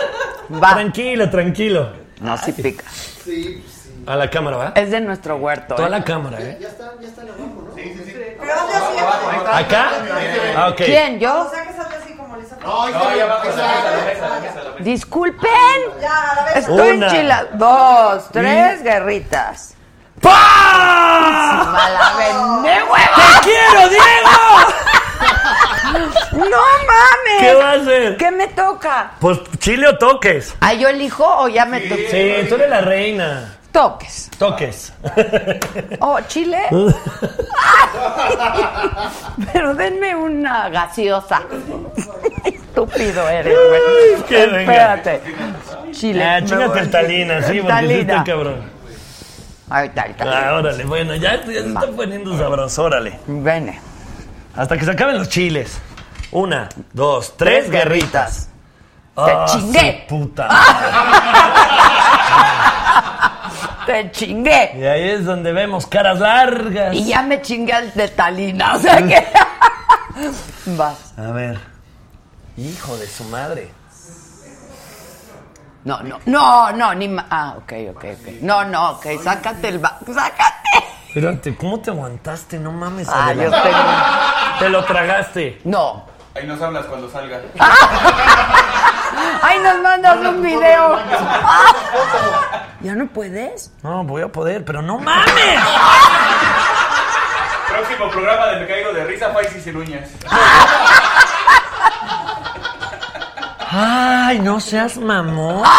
Tranquilo, 0.74 1.30
tranquilo. 1.30 1.92
No, 2.20 2.36
sí 2.36 2.52
pica. 2.52 2.84
Sí, 2.90 3.62
sí. 3.64 4.04
A 4.06 4.16
la 4.16 4.28
cámara, 4.28 4.56
¿va? 4.56 4.72
Es 4.74 4.90
de 4.90 5.00
nuestro 5.00 5.36
huerto. 5.36 5.76
Toda 5.76 5.88
¿eh? 5.88 5.90
la 5.92 6.04
cámara, 6.04 6.38
¿eh? 6.40 6.58
Ya 6.60 6.68
está, 6.68 6.92
ya 7.00 7.08
está 7.08 7.22
abajo, 7.22 7.68
¿no? 7.68 7.74
Sí, 7.74 7.94
sí, 7.96 8.02
sí. 8.06 8.12
Pero 8.14 8.52
hazle 8.52 8.74
así, 8.74 8.98
abajo. 8.98 9.30
¿Acá? 9.52 9.90
Ah, 10.56 10.68
ok. 10.70 10.76
¿Quién? 10.76 11.20
¿Yo? 11.20 11.50
No, 12.62 12.88
la. 12.88 13.42
Disculpen. 14.80 15.50
Ya, 16.00 16.30
a 16.30 16.34
la 16.34 16.44
vez. 16.44 16.56
Estoy 16.56 16.90
Una. 16.90 17.06
enchilada. 17.06 17.48
Dos, 17.54 18.24
tres, 18.32 18.82
guerritas. 18.82 19.74
¡Pah! 20.20 21.68
¡Mala 21.72 22.14
vende, 22.16 22.82
huevo! 22.82 23.14
¡Te 23.16 23.40
quiero, 23.42 23.88
Diego! 23.90 24.04
¡No 26.32 26.40
mames! 26.86 27.40
¿Qué 27.40 27.54
va 27.54 27.70
a 27.70 27.72
hacer? 27.74 28.16
¿Qué 28.16 28.30
me 28.30 28.48
toca? 28.48 29.12
Pues 29.20 29.38
chile 29.58 29.88
o 29.88 29.98
toques. 29.98 30.54
¿Ah, 30.60 30.72
yo 30.72 30.88
elijo 30.88 31.24
o 31.26 31.48
ya 31.48 31.64
me 31.66 31.80
toca? 31.80 32.00
Sí, 32.10 32.46
tú 32.48 32.54
eres 32.54 32.70
la 32.70 32.80
reina. 32.80 33.53
Toques. 33.74 34.30
Toques. 34.38 34.92
Oh, 36.00 36.18
chile. 36.28 36.60
Pero 39.52 39.74
denme 39.74 40.14
una 40.14 40.68
gaseosa. 40.68 41.42
Estúpido 42.44 43.28
eres, 43.28 43.56
güey. 43.68 44.22
Que 44.28 44.46
venga. 44.46 44.94
Espérate. 44.94 45.22
Chile. 45.90 46.24
Ah, 46.24 46.40
chingate 46.44 46.78
el 46.80 46.90
Talina, 46.90 47.42
sí, 47.42 47.60
porque 47.60 48.00
está 48.00 48.22
cabrón. 48.24 48.62
Ahí 49.70 49.88
está, 49.88 50.02
ahí 50.02 50.10
está. 50.12 50.50
Ah, 50.50 50.54
órale, 50.58 50.84
bueno, 50.84 51.14
ya, 51.16 51.36
ya 51.40 51.46
se 51.46 51.58
está 51.66 51.86
poniendo 51.88 52.38
sabroso, 52.38 52.84
órale. 52.84 53.18
Vene. 53.26 53.80
Hasta 54.54 54.78
que 54.78 54.84
se 54.84 54.90
acaben 54.92 55.18
los 55.18 55.28
chiles. 55.28 55.80
Una, 56.30 56.68
dos, 56.92 57.36
tres, 57.36 57.66
Tres 57.66 57.70
guerritas. 57.72 58.48
Te 59.16 59.20
Ah, 59.22 59.46
chingué. 59.48 60.04
su 60.08 60.16
puta. 60.16 60.48
Te 63.86 64.10
chingué. 64.10 64.72
Y 64.76 64.84
ahí 64.84 65.10
es 65.10 65.24
donde 65.24 65.52
vemos 65.52 65.86
caras 65.86 66.18
largas. 66.20 66.94
Y 66.94 67.04
ya 67.06 67.22
me 67.22 67.40
chingué 67.42 67.72
al 67.72 67.92
de 67.94 68.08
Talina. 68.08 68.74
O 68.76 68.78
sea 68.78 68.96
que. 69.06 69.26
Vas. 70.76 71.12
A 71.18 71.30
ver. 71.32 71.58
Hijo 72.56 72.96
de 72.96 73.06
su 73.06 73.24
madre. 73.24 73.70
No, 75.84 76.00
no, 76.02 76.18
no, 76.24 76.72
no, 76.72 76.94
ni 76.94 77.08
ma- 77.08 77.26
Ah, 77.28 77.54
ok, 77.58 77.72
ok, 77.90 78.04
ok. 78.04 78.28
No, 78.40 78.64
no, 78.64 78.92
ok, 78.92 79.06
sácate 79.22 79.68
el 79.68 79.78
ba... 79.80 79.98
¡Sácate! 80.06 80.78
Espérate, 81.08 81.54
¿cómo 81.56 81.78
te 81.80 81.90
aguantaste? 81.90 82.58
No 82.58 82.72
mames, 82.72 83.06
Ah, 83.12 83.34
yo 83.34 83.50
tengo... 83.50 83.78
Te 84.60 84.68
lo 84.70 84.82
tragaste. 84.84 85.60
No. 85.64 86.06
Ahí 86.34 86.46
nos 86.46 86.60
hablas 86.62 86.86
cuando 86.86 87.10
salga. 87.10 87.38
¡Ay, 89.42 89.58
nos 89.58 89.82
mandas 89.82 90.16
un 90.26 90.42
video! 90.42 90.98
¿Ya 92.84 92.94
no 92.94 93.06
puedes? 93.06 93.70
No, 93.82 94.04
voy 94.04 94.20
a 94.20 94.28
poder, 94.28 94.62
pero 94.62 94.82
no 94.82 94.98
mames. 94.98 95.24
Próximo 97.68 98.10
programa 98.10 98.48
de 98.48 98.60
Me 98.60 98.66
Caigo 98.66 98.92
de 98.92 99.04
Risa, 99.04 99.30
Faisy 99.30 99.58
sin 99.58 99.74
uñas. 99.78 100.10
Ay, 103.70 104.38
no 104.40 104.60
seas 104.60 104.98
mamón. 104.98 105.62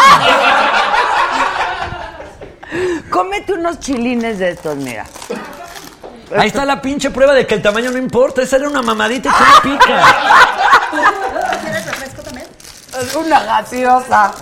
Cómete 3.08 3.52
unos 3.52 3.78
chilines 3.78 4.40
de 4.40 4.50
estos, 4.50 4.74
mira. 4.74 5.04
Ahí 6.36 6.48
está 6.48 6.64
la 6.64 6.82
pinche 6.82 7.12
prueba 7.12 7.34
de 7.34 7.46
que 7.46 7.54
el 7.54 7.62
tamaño 7.62 7.92
no 7.92 7.98
importa. 7.98 8.42
Esa 8.42 8.56
era 8.56 8.68
una 8.68 8.82
mamadita 8.82 9.30
que 9.32 9.44
no 9.44 9.60
pica. 9.78 10.02
¿Quieres 11.62 11.86
refresco 11.86 12.22
también? 12.22 12.48
Una 13.16 13.44
gaseosa. 13.44 14.32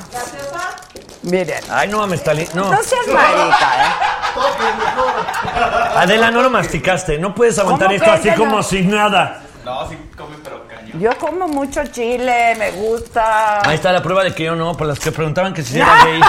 Miren. 1.24 1.64
Ay, 1.70 1.88
no 1.88 1.98
mames, 1.98 2.22
Tali. 2.22 2.46
No. 2.54 2.70
No 2.70 2.82
seas 2.82 3.06
marica, 3.06 3.86
¿eh? 3.86 3.92
Adela, 5.96 6.30
no 6.30 6.42
lo 6.42 6.50
masticaste. 6.50 7.18
No 7.18 7.34
puedes 7.34 7.58
aguantar 7.58 7.88
¿Cómo 7.88 7.96
esto 7.96 8.12
así 8.12 8.30
como 8.32 8.56
no? 8.56 8.62
sin 8.62 8.90
nada. 8.90 9.42
No, 9.64 9.88
sí 9.88 9.96
come 10.16 10.36
pero 10.44 10.66
cañón. 10.68 11.00
Yo 11.00 11.16
como 11.18 11.48
mucho 11.48 11.82
chile, 11.86 12.54
me 12.58 12.72
gusta. 12.72 13.66
Ahí 13.66 13.76
está 13.76 13.90
la 13.92 14.02
prueba 14.02 14.22
de 14.22 14.34
que 14.34 14.44
yo 14.44 14.54
no, 14.54 14.76
por 14.76 14.86
las 14.86 14.98
que 14.98 15.10
preguntaban 15.12 15.54
que 15.54 15.62
si 15.62 15.78
era 15.80 16.04
gay. 16.04 16.20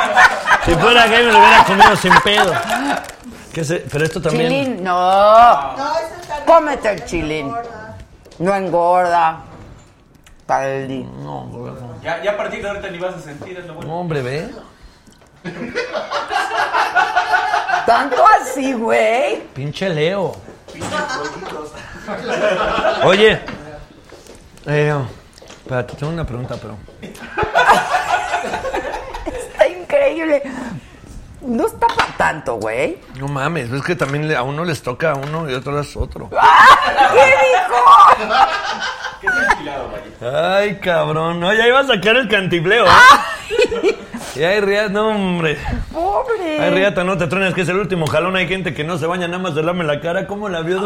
si 0.64 0.74
fuera 0.74 1.06
gay 1.06 1.24
me 1.24 1.32
lo 1.32 1.38
hubiera 1.38 1.64
comido 1.64 1.96
sin 1.96 2.12
pedo. 2.24 2.52
¿Qué 3.52 3.64
sé? 3.64 3.84
Pero 3.90 4.04
esto 4.04 4.20
también. 4.20 4.48
Chilín, 4.48 4.82
no. 4.82 5.76
No, 5.76 5.92
está 6.20 6.44
Cómete 6.44 6.90
el 6.90 7.04
chilín. 7.04 7.52
No 8.40 8.54
engorda. 8.54 9.40
Taldi. 10.46 11.04
No, 11.22 11.42
güey. 11.50 11.72
Ya, 12.02 12.22
ya 12.22 12.32
a 12.32 12.36
partir 12.36 12.60
de 12.62 12.68
ahorita 12.68 12.90
ni 12.90 12.98
vas 12.98 13.14
a 13.14 13.20
sentir, 13.20 13.56
es 13.58 13.66
lo 13.66 13.74
bueno. 13.74 13.90
No, 13.90 14.00
hombre, 14.00 14.22
ve. 14.22 14.48
Tanto 17.86 18.24
así, 18.40 18.72
güey. 18.72 19.42
Pinche 19.54 19.88
Leo. 19.88 20.34
Oye. 23.04 23.40
Eh, 24.66 24.94
espérate, 25.48 25.94
tengo 25.96 26.12
una 26.12 26.26
pregunta, 26.26 26.56
pero. 26.60 26.76
Está 29.26 29.68
increíble. 29.68 30.42
No 31.42 31.66
está 31.66 31.86
para 31.88 32.12
tanto, 32.16 32.54
güey. 32.56 32.98
No 33.18 33.26
mames, 33.28 33.70
es 33.72 33.82
que 33.82 33.96
también 33.96 34.34
a 34.34 34.42
uno 34.42 34.64
les 34.64 34.82
toca 34.82 35.10
a 35.12 35.14
uno 35.14 35.50
y 35.50 35.54
a 35.54 35.58
otro 35.58 35.78
es 35.80 35.96
otro. 35.96 36.28
¿Qué 37.10 37.16
dijo? 37.16 38.28
¿Qué 39.20 39.26
vaya? 39.28 40.56
Ay, 40.56 40.76
cabrón. 40.78 41.40
No, 41.40 41.52
ya 41.52 41.66
iba 41.66 41.80
a 41.80 41.84
sacar 41.86 42.16
el 42.16 42.28
cantibleo. 42.28 42.86
¿eh? 42.86 43.96
Y 44.36 44.42
hay 44.44 44.60
riata, 44.60 44.88
no, 44.90 45.08
hombre. 45.10 45.58
Pobre. 45.92 46.60
Ay, 46.60 46.70
riata, 46.70 47.02
no 47.04 47.18
te 47.18 47.26
truenes, 47.26 47.54
que 47.54 47.62
es 47.62 47.68
el 47.68 47.76
último 47.78 48.06
jalón. 48.06 48.36
Hay 48.36 48.46
gente 48.48 48.72
que 48.72 48.84
no 48.84 48.96
se 48.98 49.06
baña, 49.06 49.26
nada 49.28 49.42
más 49.42 49.54
se 49.54 49.62
lame 49.62 49.84
la 49.84 50.00
cara. 50.00 50.26
¿Cómo 50.26 50.48
la 50.48 50.60
vio? 50.62 50.80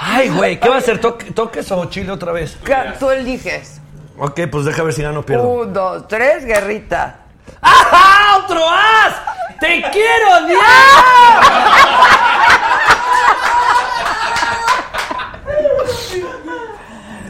Ay, 0.00 0.28
güey, 0.30 0.58
¿qué 0.60 0.68
va 0.68 0.76
a 0.76 0.78
hacer? 0.78 1.00
¿Toque- 1.00 1.32
¿Toques 1.34 1.70
o 1.72 1.84
chile 1.86 2.10
otra 2.12 2.32
vez? 2.32 2.56
¿Qué 2.64 2.74
Tú 2.98 3.10
eliges. 3.10 3.80
Ok, 4.18 4.40
pues 4.50 4.64
deja 4.64 4.82
ver 4.82 4.92
si 4.92 5.02
gano 5.02 5.20
o 5.20 5.22
pierdo. 5.26 5.46
Un, 5.48 5.72
dos, 5.72 6.06
tres, 6.08 6.44
guerrita. 6.44 7.20
¡Ajá! 7.60 8.36
¡Otro 8.38 8.68
as! 8.68 9.14
¡Te 9.60 9.82
quiero, 9.90 10.46
Dios! 10.46 10.60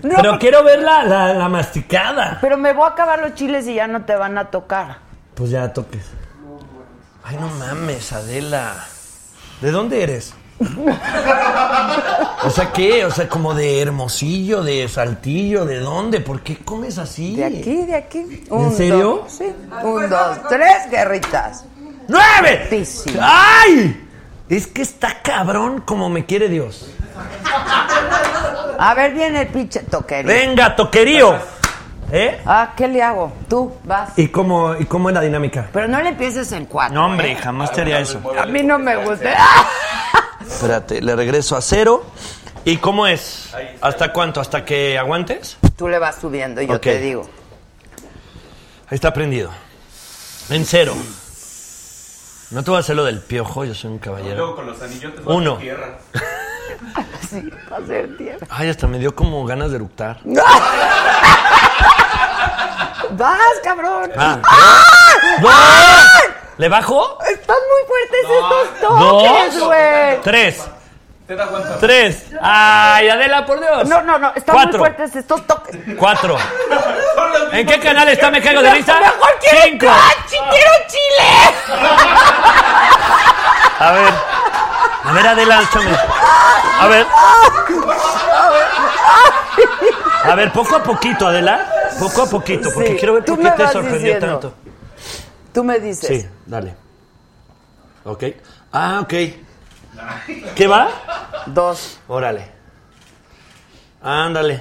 No, 0.03 0.17
Pero 0.17 0.39
quiero 0.39 0.63
ver 0.63 0.81
la, 0.83 1.03
la, 1.05 1.33
la 1.33 1.49
masticada. 1.49 2.39
Pero 2.41 2.59
me 2.59 2.73
voy 2.75 2.85
a 2.85 2.89
acabar 2.89 3.21
los 3.21 3.35
chiles 3.35 3.67
y 3.67 3.75
ya 3.75 3.87
no 3.87 4.05
te 4.05 4.15
van 4.15 4.37
a 4.37 4.51
tocar. 4.51 4.99
Pues 5.35 5.51
ya 5.51 5.73
toques. 5.73 6.05
Ay, 7.25 7.37
no 7.41 7.49
mames, 7.49 8.13
Adela. 8.13 8.85
¿De 9.63 9.71
dónde 9.71 10.03
eres? 10.03 10.35
O 12.45 12.51
sea, 12.51 12.73
¿qué? 12.73 13.05
O 13.05 13.11
sea, 13.11 13.29
como 13.29 13.55
de 13.55 13.81
Hermosillo, 13.81 14.63
de 14.63 14.87
Saltillo, 14.89 15.65
¿de 15.65 15.81
dónde? 15.81 16.21
¿Por 16.21 16.43
qué 16.43 16.59
comes 16.59 16.99
así? 16.99 17.37
De 17.37 17.45
aquí, 17.45 17.87
de 17.87 17.95
aquí. 17.95 18.45
¿En 18.51 18.73
serio? 18.73 19.23
dos, 19.23 19.33
sí. 19.33 19.53
Un, 19.83 20.09
dos, 20.09 20.39
tres, 20.49 20.91
guerritas. 20.91 21.65
¡Nueve! 22.07 22.87
¡Ay! 23.21 24.01
Es 24.49 24.67
que 24.67 24.83
está 24.83 25.23
cabrón 25.23 25.81
como 25.81 26.11
me 26.11 26.27
quiere 26.27 26.49
Dios. 26.49 26.91
A 28.79 28.95
ver, 28.95 29.15
viene 29.15 29.43
el 29.43 29.49
pinche 29.49 29.81
toquerío. 29.81 30.29
Venga, 30.33 30.77
toquerío. 30.77 31.39
¿Eh? 32.13 32.41
Ah, 32.45 32.75
¿qué 32.77 32.87
le 32.87 33.03
hago? 33.03 33.33
Tú, 33.49 33.73
vas. 33.85 34.11
¿Y 34.19 34.29
cómo, 34.29 34.77
¿Y 34.77 34.85
cómo 34.85 35.09
es 35.09 35.15
la 35.15 35.23
dinámica? 35.23 35.69
Pero 35.73 35.89
no 35.89 36.01
le 36.03 36.11
empieces 36.11 36.53
en 36.53 36.67
cuatro. 36.67 36.95
No, 36.95 37.07
hombre, 37.07 37.33
¿eh? 37.33 37.37
jamás 37.37 37.73
te 37.73 37.81
haría 37.81 38.01
eso. 38.01 38.21
A 38.39 38.47
mí 38.47 38.63
no 38.63 38.79
me 38.79 38.97
gusta. 38.97 39.35
Espérate, 40.49 41.01
le 41.03 41.17
regreso 41.17 41.57
a 41.57 41.61
cero. 41.61 42.05
¿Y 42.65 42.79
cómo 42.79 43.07
es? 43.07 43.51
¿Hasta 43.81 44.13
cuánto? 44.13 44.41
¿Hasta 44.41 44.65
que 44.65 44.99
aguantes? 44.99 45.57
Tú 45.77 45.89
le 45.89 45.99
vas 45.99 46.17
subiendo 46.21 46.63
y 46.63 46.67
yo 46.67 46.81
te 46.81 46.99
digo. 46.99 47.29
Ahí 48.89 48.95
está 48.97 49.13
prendido. 49.13 49.51
En 50.51 50.65
cero. 50.65 50.95
No 52.51 52.63
te 52.63 52.71
voy 52.71 52.77
a 52.79 52.81
hacer 52.81 52.97
lo 52.97 53.05
del 53.05 53.21
piojo, 53.21 53.65
yo 53.65 53.75
soy 53.75 53.91
un 53.91 53.99
caballero. 53.99 54.37
Luego 54.37 54.57
con 54.57 54.67
los 54.67 54.81
anillotes 54.81 55.21
Uno. 55.25 55.51
bajo 55.53 55.63
tierra. 55.63 55.99
Sí, 57.29 57.51
va 57.73 57.79
a 57.79 57.87
ser 57.87 58.17
tierra. 58.17 58.47
Ay, 58.51 58.69
hasta 58.69 58.87
me 58.87 58.99
dio 58.99 59.15
como 59.15 59.45
ganas 59.45 59.71
de 59.71 59.77
eructar. 59.77 60.21
Vas, 63.13 63.39
cabrón. 63.63 64.11
Ah. 64.17 64.41
¡Ah! 64.45 64.83
¡Dos! 65.41 66.34
¿Le 66.57 66.69
bajo? 66.69 67.19
Están 67.29 67.57
muy 67.71 67.83
fuertes 67.89 68.21
estos 68.31 68.81
toques, 68.81 69.61
güey. 69.61 70.21
Tres. 70.23 70.65
Te 71.27 71.35
da 71.35 71.47
cuenta. 71.47 71.79
Tres. 71.81 72.27
Ay, 72.41 73.09
Adela, 73.09 73.45
por 73.47 73.59
Dios. 73.59 73.89
No, 73.89 74.03
no, 74.03 74.19
no, 74.19 74.33
están 74.35 74.55
Cuatro. 74.55 74.73
muy 74.79 74.89
fuertes 74.91 75.17
estos 75.17 75.47
toques. 75.47 75.77
Cuatro. 75.99 76.37
¿En 77.53 77.67
qué 77.67 77.81
canal 77.81 78.09
está 78.09 78.31
Me 78.31 78.41
Caigo 78.43 78.63
de 78.63 78.71
Risa? 78.75 79.01
Mejor 79.01 79.39
quiero 79.41 79.59
Cinco. 79.65 79.87
cachi, 79.87 80.37
quiero 80.51 80.71
chile. 80.87 81.29
A 83.81 83.93
ver. 83.93 84.15
A 85.05 85.13
ver, 85.13 85.27
Adela, 85.27 85.63
échame. 85.63 85.97
A 86.81 86.87
ver. 86.89 87.07
A 90.25 90.35
ver, 90.35 90.53
poco 90.53 90.77
a 90.77 90.83
poquito, 90.83 91.27
Adela. 91.29 91.67
Poco 91.99 92.23
a 92.23 92.27
poquito, 92.27 92.71
porque 92.73 92.91
Sí, 92.91 92.97
quiero 92.99 93.15
ver 93.15 93.25
tú 93.25 93.35
por 93.35 93.45
me 93.45 93.51
qué 93.51 93.57
te 93.57 93.63
vas 93.65 93.73
sorprendió 93.73 94.15
diciendo. 94.15 94.39
tanto. 94.41 94.55
Tú 95.55 95.63
me 95.63 95.79
dices. 95.79 96.09
Sí, 96.23 96.29
dale. 96.47 96.75
Ok. 98.05 98.25
Ah, 98.73 98.99
ok. 99.03 99.15
¿Qué 100.57 100.67
va? 100.67 100.89
Dos, 101.47 102.01
Órale. 102.09 102.49
Ándale. 104.03 104.61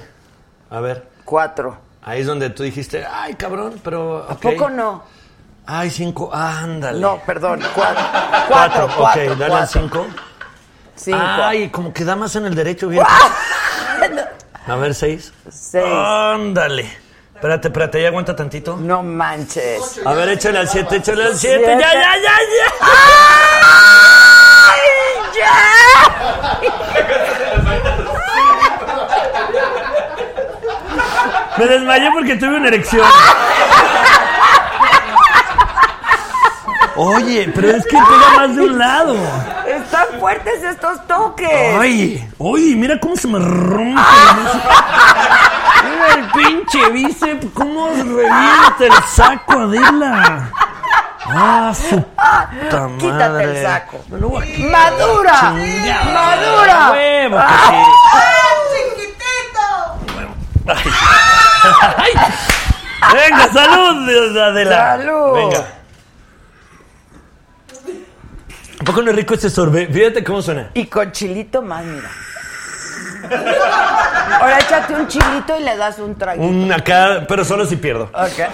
A 0.70 0.80
ver. 0.80 1.10
cuatro. 1.26 1.78
Ahí 2.04 2.22
es 2.22 2.28
donde 2.28 2.52
tú 2.52 2.62
dijiste, 2.62 3.06
ay, 3.06 3.34
cabrón, 3.34 3.82
pero. 3.84 4.26
¿A 4.30 4.36
poco 4.36 4.70
no? 4.70 5.04
Ay, 5.66 5.90
cinco. 5.90 6.30
Ándale. 6.32 7.00
No, 7.00 7.20
perdón, 7.26 7.62
cuatro. 7.74 8.04
Cuatro. 8.48 8.48
Cuatro, 8.50 8.90
cuatro, 8.96 9.32
ok, 9.32 9.38
dale 9.40 9.54
al 9.56 9.68
cinco. 9.68 10.06
Cinco. 10.96 11.18
Ay, 11.20 11.70
como 11.70 11.92
que 11.92 12.06
da 12.06 12.16
más 12.16 12.36
en 12.36 12.46
el 12.46 12.54
derecho, 12.54 12.88
bien. 12.88 13.04
A 14.68 14.76
ver, 14.76 14.94
seis. 14.94 15.34
Seis. 15.50 15.86
Ándale. 15.86 17.03
Espérate, 17.44 17.68
espérate, 17.68 18.02
ya 18.02 18.08
aguanta 18.08 18.34
tantito. 18.34 18.78
No 18.78 19.04
manches. 19.04 20.00
A 20.06 20.14
ver, 20.14 20.30
échale 20.30 20.60
al 20.60 20.70
siete, 20.70 20.96
échale 20.96 21.26
al 21.26 21.36
siete. 21.36 21.62
Siete. 21.66 21.78
Ya, 21.78 21.92
ya, 21.92 22.16
ya, 22.16 22.22
ya. 22.22 22.72
¡Ay, 24.72 24.80
Me 31.58 31.66
desmayé 31.68 32.12
porque 32.14 32.36
tuve 32.38 32.56
una 32.56 32.70
erección. 32.70 33.06
Oye, 36.96 37.52
pero 37.54 37.72
es 37.72 37.84
que 37.86 37.98
pega 37.98 38.38
más 38.38 38.56
de 38.56 38.62
un 38.62 38.78
lado. 38.80 39.16
ya! 39.16 39.66
Están 39.76 40.06
fuertes 40.18 40.64
estos 40.64 41.06
toques. 41.08 41.76
Ay, 41.78 42.26
oye, 42.38 42.74
mira 42.78 42.98
cómo 43.02 43.18
se 43.18 43.28
me 43.28 43.40
rompe. 43.40 44.02
Mira 45.84 46.08
el 46.16 46.26
pinche 46.32 46.90
bíceps, 46.92 47.48
cómo 47.54 47.88
revienta 47.90 48.76
el 48.80 49.04
saco, 49.10 49.54
Adela. 49.54 50.52
Ah, 51.26 51.74
su 51.74 51.96
puta 52.04 52.88
madre. 52.88 52.98
Quítate 52.98 53.44
el 53.44 53.64
saco. 53.64 54.04
Me 54.10 54.20
lo 54.20 54.30
voy 54.30 54.44
a 54.44 54.46
quitar. 54.56 54.72
¡Madura! 54.72 55.40
Chingada. 55.40 56.04
¡Madura! 56.14 56.92
Huevo 56.92 57.38
que 57.38 57.46
sí. 58.74 58.94
Ay. 61.98 62.12
Venga, 63.14 63.54
salud, 63.54 64.38
Adela. 64.38 64.98
Salud. 64.98 65.34
Venga. 65.36 65.68
¿A 68.80 68.84
poco 68.84 69.02
no 69.02 69.12
es 69.12 69.16
rico 69.16 69.34
este 69.34 69.50
sorbet? 69.50 69.92
Fíjate 69.94 70.24
cómo 70.24 70.42
suena. 70.42 70.72
Y 70.74 70.88
con 70.88 71.12
chilito 71.12 71.62
más, 71.62 71.86
mira. 71.86 72.10
Ahora 74.40 74.60
échate 74.60 74.94
un 74.96 75.08
chilito 75.08 75.58
y 75.60 75.64
le 75.64 75.78
das 75.78 76.00
un 76.00 76.16
traguito. 76.18 76.46
Un 76.46 76.72
acá, 76.72 77.24
pero 77.28 77.44
solo 77.46 77.66
si 77.66 77.76
pierdo. 77.78 78.10
Ok. 78.14 78.40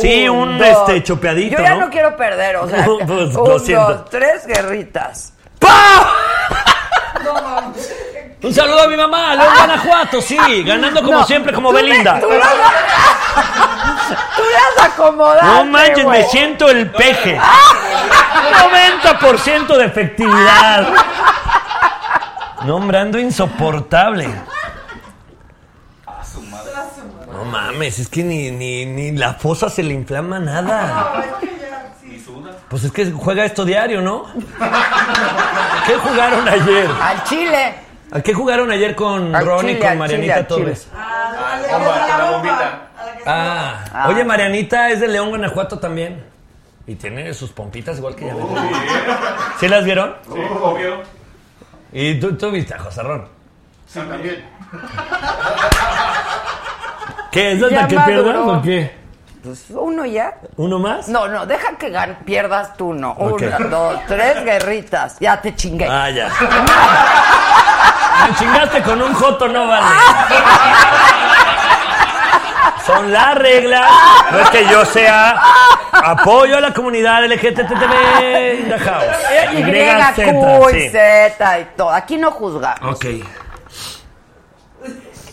Sí, 0.00 0.28
un, 0.28 0.58
dos. 0.58 0.66
este 0.68 1.02
chopeadito, 1.02 1.56
Yo 1.56 1.62
ya 1.62 1.74
¿no? 1.74 1.86
no 1.86 1.90
quiero 1.90 2.14
perder, 2.16 2.56
o 2.56 2.68
sea, 2.68 2.86
un, 2.88 3.06
dos, 3.32 4.04
tres 4.10 4.46
guerritas. 4.46 5.32
Un 8.42 8.54
saludo 8.54 8.82
a 8.82 8.88
mi 8.88 8.96
mamá, 8.96 9.34
León 9.34 9.52
Guanajuato, 9.56 10.20
sí, 10.20 10.36
ganando 10.64 11.02
como 11.02 11.18
No, 11.20 11.24
siempre, 11.26 11.52
como 11.54 11.70
tú 11.70 11.74
me- 11.76 11.82
Belinda. 11.82 12.20
tú 12.20 12.28
las- 12.30 12.46
Tú 14.36 14.42
las 14.76 14.86
acomodaste, 14.92 15.46
No 15.46 15.64
manches, 15.64 16.06
me 16.06 16.22
siento 16.24 16.68
el 16.68 16.90
peje. 16.90 17.40
90% 19.02 19.76
de 19.78 19.84
efectividad. 19.84 20.86
No, 22.66 22.76
hombre, 22.76 22.98
ando 22.98 23.18
insoportable. 23.18 24.28
No 27.32 27.44
mames, 27.44 27.98
es 27.98 28.08
que 28.08 28.22
ni, 28.24 28.50
ni, 28.50 28.86
ni 28.86 29.12
la 29.12 29.34
fosa 29.34 29.68
se 29.68 29.82
le 29.82 29.94
inflama 29.94 30.38
nada. 30.38 31.24
Ni 32.02 32.18
suda. 32.18 32.52
Pues 32.68 32.84
es 32.84 32.92
que 32.92 33.10
juega 33.12 33.44
esto 33.44 33.64
diario, 33.64 34.00
¿no? 34.00 34.24
¿Qué 35.86 35.94
jugaron 35.94 36.48
ayer? 36.48 36.88
Al 37.00 37.24
chile. 37.24 37.74
¿A 38.10 38.20
qué 38.20 38.32
jugaron 38.34 38.70
ayer 38.70 38.94
con 38.94 39.34
Al 39.34 39.44
Ron 39.44 39.64
y 39.64 39.68
chile, 39.68 39.78
con 39.80 39.88
al 39.88 39.98
Marianita 39.98 40.32
chile, 40.34 40.40
al 40.40 40.46
Torres? 40.46 40.88
Ah, 40.96 41.60
bomba, 41.70 42.06
la 42.18 42.30
bombita. 42.30 42.82
Ah, 43.26 43.84
Ah. 43.92 44.08
oye, 44.08 44.24
Marianita 44.24 44.90
es 44.90 45.00
de 45.00 45.08
León, 45.08 45.28
Guanajuato 45.30 45.78
también. 45.78 46.24
Y 46.86 46.94
tiene 46.94 47.34
sus 47.34 47.50
pompitas 47.50 47.98
igual 47.98 48.14
que 48.14 48.26
ella. 48.26 48.34
¿Sí 49.58 49.66
las 49.68 49.84
vieron? 49.84 50.14
Sí, 50.32 50.38
obvio. 50.62 51.02
Y 51.92 52.18
tú, 52.20 52.36
tú 52.36 52.50
viste 52.50 52.74
a 52.74 52.78
José 52.78 53.02
Ron. 53.02 53.26
Sí, 53.86 54.00
también. 54.00 54.44
¿Qué? 57.30 57.52
¿Es 57.52 57.62
hasta 57.62 57.74
Ya 57.74 57.88
que 57.88 57.94
maduró. 57.96 58.22
pierdas 58.24 58.48
o 58.48 58.62
qué? 58.62 58.96
Pues 59.44 59.64
uno 59.70 60.04
ya. 60.06 60.34
¿Uno 60.56 60.78
más? 60.78 61.08
No, 61.08 61.28
no, 61.28 61.46
deja 61.46 61.76
que 61.78 61.92
gan- 61.92 62.16
pierdas 62.24 62.76
tú, 62.76 62.92
no. 62.94 63.10
Ok. 63.12 63.42
Una, 63.42 63.58
dos, 63.58 64.00
tres 64.08 64.42
guerritas. 64.44 65.16
Ya 65.20 65.40
te 65.40 65.54
chingué. 65.54 65.86
Ah, 65.88 66.10
ya. 66.10 66.28
Me 68.28 68.34
chingaste 68.36 68.82
con 68.82 69.00
un 69.02 69.12
joto, 69.14 69.46
no 69.48 69.66
vale. 69.68 69.86
Son 72.86 73.12
las 73.12 73.34
reglas. 73.36 73.90
No 74.32 74.38
es 74.40 74.50
que 74.50 74.66
yo 74.68 74.84
sea 74.84 75.40
apoyo 76.10 76.56
a 76.56 76.60
la 76.60 76.72
comunidad 76.74 77.24
LGTB 77.26 78.60
in 78.60 78.68
the 78.68 78.78
house. 78.78 79.04
Y, 79.54 79.62
Z, 79.62 80.14
Q, 80.32 80.68
sí. 80.70 80.88
Z 80.90 81.58
y 81.60 81.64
todo. 81.76 81.90
Aquí 81.90 82.16
no 82.16 82.30
juzgamos. 82.30 82.94
Ok. 82.96 83.06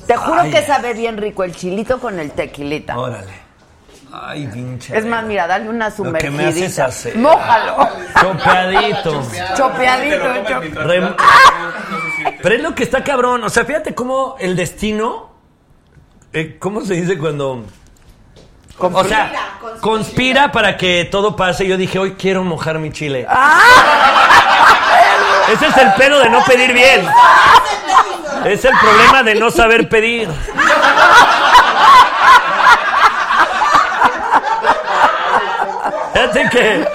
Te 0.08 0.18
juro 0.18 0.42
Ay. 0.42 0.52
que 0.52 0.62
sabe 0.64 0.94
bien 0.94 1.18
rico 1.18 1.44
el 1.44 1.56
chilito 1.56 2.00
con 2.00 2.20
el 2.20 2.32
tequilita. 2.32 2.98
Órale. 2.98 3.44
Ay, 4.12 4.48
pinche. 4.48 4.96
Es 4.96 5.06
más, 5.06 5.24
mira, 5.24 5.48
dale 5.48 5.70
una 5.70 5.90
Lo 5.90 6.14
que 6.14 6.30
me 6.30 6.46
haces 6.46 6.76
sumergidita. 6.76 6.86
hacer. 6.86 7.18
Mójalo. 7.18 7.90
Chopeadito. 8.22 9.24
Chopeadito. 9.58 10.24
Rem- 10.84 11.16
siente. 12.18 12.40
Pero 12.44 12.56
es 12.56 12.62
lo 12.62 12.76
que 12.76 12.84
está 12.84 13.04
cabrón. 13.04 13.44
O 13.44 13.50
sea, 13.50 13.66
fíjate 13.66 13.96
cómo 13.96 14.36
el 14.40 14.56
destino. 14.56 15.32
eh, 16.32 16.58
¿Cómo 16.60 16.82
se 16.82 16.94
dice 16.96 17.18
cuando.? 17.18 17.64
O 18.78 19.04
sea, 19.04 19.32
conspira 19.82 20.52
para 20.52 20.78
que 20.78 21.06
todo 21.06 21.36
pase. 21.36 21.68
Yo 21.68 21.78
dije, 21.78 22.00
hoy 22.00 22.14
quiero 22.14 22.44
mojar 22.44 22.80
mi 22.80 22.92
chile. 22.92 23.28
Ese 25.54 25.68
es 25.68 25.78
el 25.78 25.94
pedo 25.94 26.20
de 26.20 26.30
no 26.30 26.44
pedir 26.44 26.74
bien. 26.74 27.08
Es 28.46 28.66
el 28.66 28.78
problema 28.78 29.24
de 29.24 29.36
no 29.36 29.52
saber 29.52 29.88
pedir. 29.90 30.30
Fíjate 36.14 36.50
que 36.50 36.88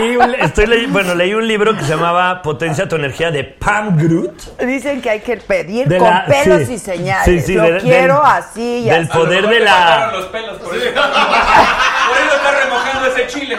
leí 0.00 0.16
un, 0.16 0.34
estoy 0.34 0.86
bueno, 0.86 1.14
leí 1.14 1.34
un 1.34 1.46
libro 1.46 1.74
que 1.76 1.82
se 1.82 1.88
llamaba 1.90 2.42
Potencia 2.42 2.88
tu 2.88 2.96
energía 2.96 3.30
de 3.30 3.44
Pam 3.44 3.96
Groot. 3.96 4.58
Dicen 4.60 5.00
que 5.00 5.10
hay 5.10 5.20
que 5.20 5.36
pedir 5.38 5.88
De 5.88 5.98
con 5.98 6.08
la- 6.10 6.26
pelos 6.26 6.62
sí. 6.66 6.74
y 6.74 6.78
señales. 6.78 7.24
Sí, 7.24 7.40
sí, 7.40 7.54
Lo 7.54 7.78
quiero 7.78 8.14
del- 8.16 8.26
así 8.26 8.78
y 8.78 8.90
del 8.90 9.04
así. 9.04 9.12
poder 9.18 9.48
de 9.48 9.60
la- 9.60 9.72
faltaron 9.72 10.12
los 10.20 10.26
pelos, 10.26 10.58
por 10.58 10.76
eso. 10.76 10.84
Por 10.94 12.18
eso 12.18 12.36
está 12.36 12.50
remojando 12.64 13.06
ese 13.06 13.26
chile. 13.28 13.58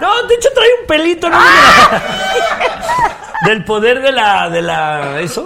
No, 0.00 0.22
de 0.26 0.34
hecho 0.34 0.48
trae 0.54 0.68
un 0.80 0.86
pelito. 0.86 1.28
No, 1.30 1.38
del 3.46 3.64
poder 3.64 4.02
de 4.02 4.12
la, 4.12 4.50
de 4.50 4.62
la, 4.62 5.20
eso. 5.20 5.44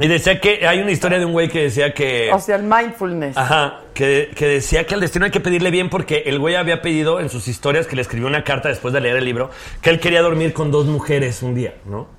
Y 0.00 0.06
decía 0.06 0.40
que 0.40 0.66
hay 0.66 0.80
una 0.80 0.90
historia 0.90 1.18
de 1.18 1.24
un 1.24 1.32
güey 1.32 1.48
que 1.48 1.64
decía 1.64 1.92
que... 1.92 2.30
O 2.32 2.38
sea, 2.38 2.56
el 2.56 2.62
mindfulness. 2.62 3.36
Ajá, 3.36 3.80
que, 3.94 4.30
que 4.34 4.46
decía 4.46 4.86
que 4.86 4.94
al 4.94 5.00
destino 5.00 5.24
hay 5.24 5.30
que 5.30 5.40
pedirle 5.40 5.70
bien 5.70 5.90
porque 5.90 6.22
el 6.26 6.38
güey 6.38 6.54
había 6.54 6.82
pedido 6.82 7.20
en 7.20 7.28
sus 7.28 7.48
historias 7.48 7.86
que 7.86 7.96
le 7.96 8.02
escribió 8.02 8.28
una 8.28 8.44
carta 8.44 8.68
después 8.68 8.94
de 8.94 9.00
leer 9.00 9.16
el 9.16 9.24
libro 9.24 9.50
que 9.82 9.90
él 9.90 10.00
quería 10.00 10.22
dormir 10.22 10.52
con 10.52 10.70
dos 10.70 10.86
mujeres 10.86 11.42
un 11.42 11.54
día, 11.54 11.74
¿no? 11.84 12.18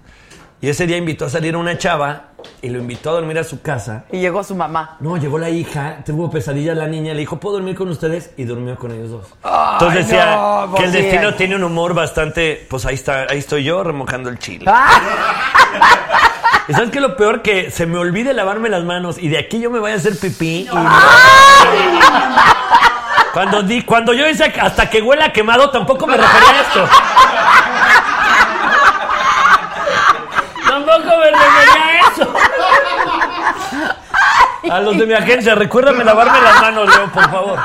Y 0.61 0.67
ese 0.67 0.85
día 0.85 0.97
invitó 0.97 1.25
a 1.25 1.29
salir 1.29 1.55
a 1.55 1.57
una 1.57 1.77
chava 1.77 2.31
y 2.61 2.67
lo 2.67 2.79
invitó 2.79 3.11
a 3.11 3.13
dormir 3.13 3.39
a 3.39 3.45
su 3.45 3.61
casa. 3.61 4.03
Y 4.11 4.19
llegó 4.19 4.43
su 4.43 4.55
mamá. 4.55 4.97
No, 4.99 5.15
llegó 5.15 5.39
la 5.39 5.49
hija, 5.49 6.03
tuvo 6.05 6.29
pesadilla 6.29 6.75
la 6.75 6.87
niña, 6.87 7.13
le 7.13 7.21
dijo, 7.21 7.39
¿puedo 7.39 7.55
dormir 7.55 7.75
con 7.75 7.87
ustedes? 7.87 8.31
Y 8.35 8.43
durmió 8.43 8.75
con 8.75 8.91
ellos 8.91 9.09
dos. 9.09 9.27
Ay, 9.41 9.73
Entonces 9.73 10.07
decía 10.07 10.35
no, 10.35 10.75
que 10.75 10.83
el 10.83 10.91
pues 10.91 11.03
destino 11.03 11.33
tiene 11.35 11.55
un 11.55 11.63
humor 11.63 11.93
bastante, 11.93 12.67
pues 12.69 12.85
ahí 12.85 12.95
está, 12.95 13.27
ahí 13.29 13.37
estoy 13.37 13.63
yo 13.63 13.83
remojando 13.83 14.29
el 14.29 14.37
chile. 14.37 14.65
Ah. 14.67 16.25
¿Y 16.69 16.73
sabes 16.73 16.91
qué 16.91 16.99
es 16.99 17.01
lo 17.01 17.17
peor? 17.17 17.41
Que 17.41 17.71
se 17.71 17.87
me 17.87 17.97
olvide 17.97 18.31
lavarme 18.31 18.69
las 18.69 18.83
manos 18.83 19.17
y 19.17 19.27
de 19.27 19.39
aquí 19.39 19.59
yo 19.59 19.71
me 19.71 19.79
vaya 19.79 19.95
a 19.95 19.97
hacer 19.97 20.15
pipí. 20.19 20.67
y 20.67 20.69
Cuando, 23.33 23.63
di, 23.63 23.81
cuando 23.81 24.13
yo 24.13 24.25
que 24.25 24.61
hasta 24.61 24.87
que 24.87 25.01
huela 25.01 25.33
quemado, 25.33 25.71
tampoco 25.71 26.05
me 26.05 26.15
refería 26.15 26.49
a 26.49 26.61
esto. 26.61 26.87
tampoco 30.67 31.17
me 31.17 31.31
refería 31.31 31.85
a 31.85 31.99
eso. 32.11 32.33
A 34.71 34.79
los 34.81 34.95
de 34.95 35.07
mi 35.07 35.13
agencia, 35.13 35.55
recuérdame 35.55 36.03
lavarme 36.03 36.39
las 36.39 36.61
manos, 36.61 36.87
Leo, 36.87 37.11
por 37.11 37.31
favor. 37.31 37.59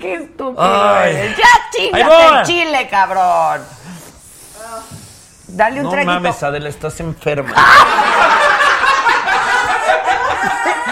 Qué 0.00 0.14
estúpido 0.14 0.94
Ay. 0.96 1.14
eres. 1.14 1.36
Ya 1.36 2.08
voy. 2.08 2.38
el 2.38 2.42
chile, 2.44 2.88
cabrón. 2.90 3.62
Dale 5.54 5.78
un 5.80 5.84
No 5.84 5.90
traguito. 5.90 6.12
mames, 6.14 6.42
Adela, 6.42 6.68
estás 6.68 6.98
enferma. 7.00 7.54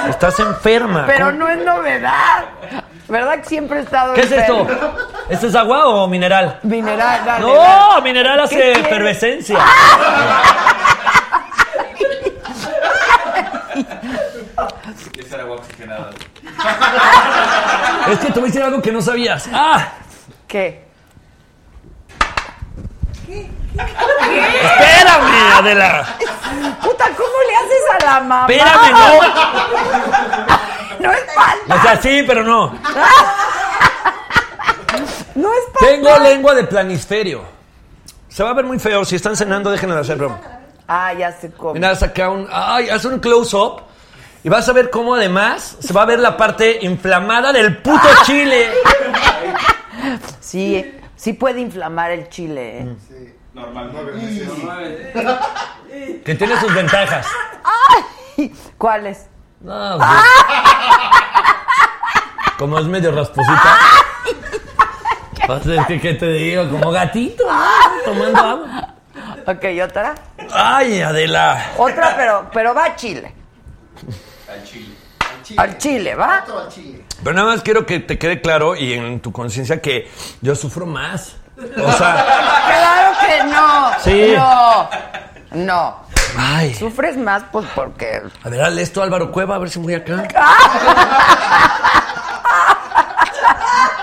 Estás 0.08 0.39
enferma. 0.40 1.05
Pero 1.06 1.26
¿Cómo? 1.26 1.39
no 1.39 1.48
es 1.48 1.64
novedad. 1.64 2.44
¿Verdad 3.08 3.39
que 3.40 3.44
siempre 3.44 3.80
he 3.80 3.82
estado 3.82 4.14
¿Qué 4.14 4.20
es 4.20 4.30
esto? 4.32 4.66
¿Esto 5.28 5.47
es 5.47 5.55
agua 5.55 5.86
o 5.86 6.06
mineral? 6.06 6.58
Mineral, 6.62 7.24
dale. 7.24 7.47
No, 7.47 7.55
dale. 7.55 8.02
mineral 8.02 8.36
¿Qué 8.48 8.56
hace 8.56 8.72
efervescencia. 8.72 9.58
Esa 15.18 15.34
era 15.34 15.44
agua 15.44 15.56
oxigenada. 15.56 16.10
Es 18.10 18.18
que 18.18 18.26
te 18.26 18.32
voy 18.40 18.42
a 18.42 18.47
decir 18.47 18.62
algo 18.62 18.82
que 18.82 18.92
no 18.92 19.00
sabías. 19.00 19.48
¡Ah! 19.52 19.89
¿Qué? 20.47 20.84
¡Espérame, 23.76 25.52
Adela! 25.58 26.07
Puta, 26.82 27.05
¿cómo 27.16 27.36
le 27.49 27.57
haces 27.57 27.82
a 27.92 28.05
la 28.05 28.20
mamá? 28.20 28.47
¡Espérame, 28.49 28.90
no! 28.92 29.08
No 31.00 31.12
es 31.12 31.24
falta. 31.34 31.74
O 31.74 31.82
sea, 31.82 32.00
sí, 32.02 32.23
pero 32.26 32.42
no. 32.44 32.74
No 35.34 35.52
es 35.52 35.65
falta. 35.73 35.86
Tengo 35.86 36.18
lengua 36.18 36.55
de 36.55 36.65
planisferio. 36.65 37.42
Se 38.28 38.42
va 38.42 38.50
a 38.50 38.55
ver 38.55 38.65
muy 38.65 38.78
feo. 38.78 39.05
Si 39.05 39.16
están 39.16 39.36
cenando, 39.36 39.70
déjenlo 39.70 39.99
hacer, 39.99 40.16
bro. 40.16 40.39
Ah, 40.86 41.12
ya 41.15 41.32
sé 41.32 41.50
cómo. 41.52 41.74
Mira, 41.74 41.94
saca 41.94 42.28
un. 42.31 42.49
¡Ay! 42.50 42.90
Haz 42.90 43.05
un 43.05 43.18
close-up. 43.20 43.82
Y 44.42 44.49
vas 44.49 44.68
a 44.68 44.73
ver 44.73 44.90
cómo 44.90 45.15
además 45.15 45.76
se 45.81 45.92
va 45.92 46.02
a 46.02 46.07
ver 46.07 46.18
la 46.18 46.36
parte 46.36 46.78
inflamada 46.82 47.52
del 47.52 47.76
puto 47.78 48.08
chile. 48.24 48.70
Sí, 50.40 50.99
sí 51.15 51.34
puede 51.34 51.60
inflamar 51.60 52.10
el 52.10 52.28
chile. 52.31 52.78
¿eh? 52.78 52.97
Normal. 53.55 53.91
Que 56.25 56.35
tiene 56.37 56.59
sus 56.61 56.73
ventajas. 56.73 57.27
Ay, 57.65 58.55
¿Cuáles? 58.79 59.27
No, 59.61 59.99
pues, 59.99 60.09
Como 62.59 62.79
es 62.79 62.87
medio 62.87 63.11
rasposita. 63.12 63.77
Pues 65.47 65.67
es 65.67 65.87
que, 65.87 66.01
¿qué 66.01 66.15
te 66.15 66.27
digo? 66.33 66.69
Como 66.70 66.93
gatito, 66.93 67.45
¿no? 67.51 68.03
Tomando 68.05 68.39
agua. 68.39 68.95
Ok, 69.47 69.65
¿otra? 69.83 70.15
Ay, 70.53 71.01
Adela. 71.01 71.73
Otra, 71.77 72.15
pero, 72.17 72.49
pero 72.53 72.73
va 72.73 72.85
a 72.85 72.97
Chile. 72.97 73.35
Al 74.49 74.65
chile. 74.65 74.95
Al 75.57 75.79
Chile, 75.79 76.15
¿va? 76.15 76.43
Otro 76.45 76.61
al 76.61 76.69
chile. 76.69 77.05
Pero 77.25 77.35
nada 77.35 77.49
más 77.49 77.62
quiero 77.62 77.85
que 77.85 77.99
te 77.99 78.17
quede 78.19 78.41
claro 78.41 78.77
y 78.77 78.93
en 78.93 79.20
tu 79.20 79.33
conciencia 79.33 79.81
que 79.83 80.09
yo 80.41 80.55
sufro 80.55 80.87
más. 80.87 81.37
O 81.86 81.92
sea, 81.92 82.24
Claro 82.66 83.12
que 83.26 83.44
no. 83.44 83.90
Sí. 84.02 84.34
No. 84.36 84.89
No. 85.52 85.97
ay. 86.39 86.74
Sufres 86.74 87.16
más, 87.16 87.42
pues 87.52 87.66
porque. 87.74 88.22
A 88.44 88.48
ver, 88.48 88.62
hazle 88.62 88.82
esto 88.82 89.00
a 89.00 89.05
Álvaro 89.05 89.30
Cueva, 89.32 89.56
a 89.56 89.58
ver 89.58 89.70
si 89.70 89.78
voy 89.78 89.94
acá. 89.94 90.26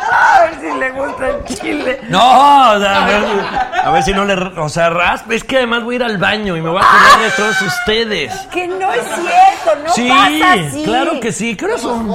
A 0.09 0.41
ver 0.41 0.55
si 0.59 0.79
le 0.79 0.91
gusta 0.91 1.29
el 1.29 1.43
chile. 1.45 1.99
No, 2.09 2.71
o 2.73 2.79
sea, 2.79 3.03
a 3.03 3.05
ver, 3.07 3.23
a 3.83 3.91
ver 3.91 4.03
si 4.03 4.13
no 4.13 4.25
le. 4.25 4.33
O 4.59 4.69
sea, 4.69 4.89
raspa. 4.89 5.33
Es 5.33 5.43
que 5.43 5.57
además 5.57 5.83
voy 5.83 5.95
a 5.95 5.97
ir 5.97 6.03
al 6.03 6.17
baño 6.17 6.55
y 6.55 6.61
me 6.61 6.69
voy 6.69 6.81
a 6.81 6.85
acordar 6.85 7.19
de 7.21 7.31
todos 7.31 7.61
ustedes. 7.61 8.33
Que 8.51 8.67
no 8.67 8.91
es 8.93 9.03
cierto, 9.05 9.83
no 9.83 9.93
sí, 9.93 10.07
pasa 10.09 10.53
así. 10.53 10.83
claro 10.83 11.19
que 11.19 11.31
sí. 11.31 11.55
¿Qué 11.55 11.65
horas 11.65 11.81
son? 11.81 12.07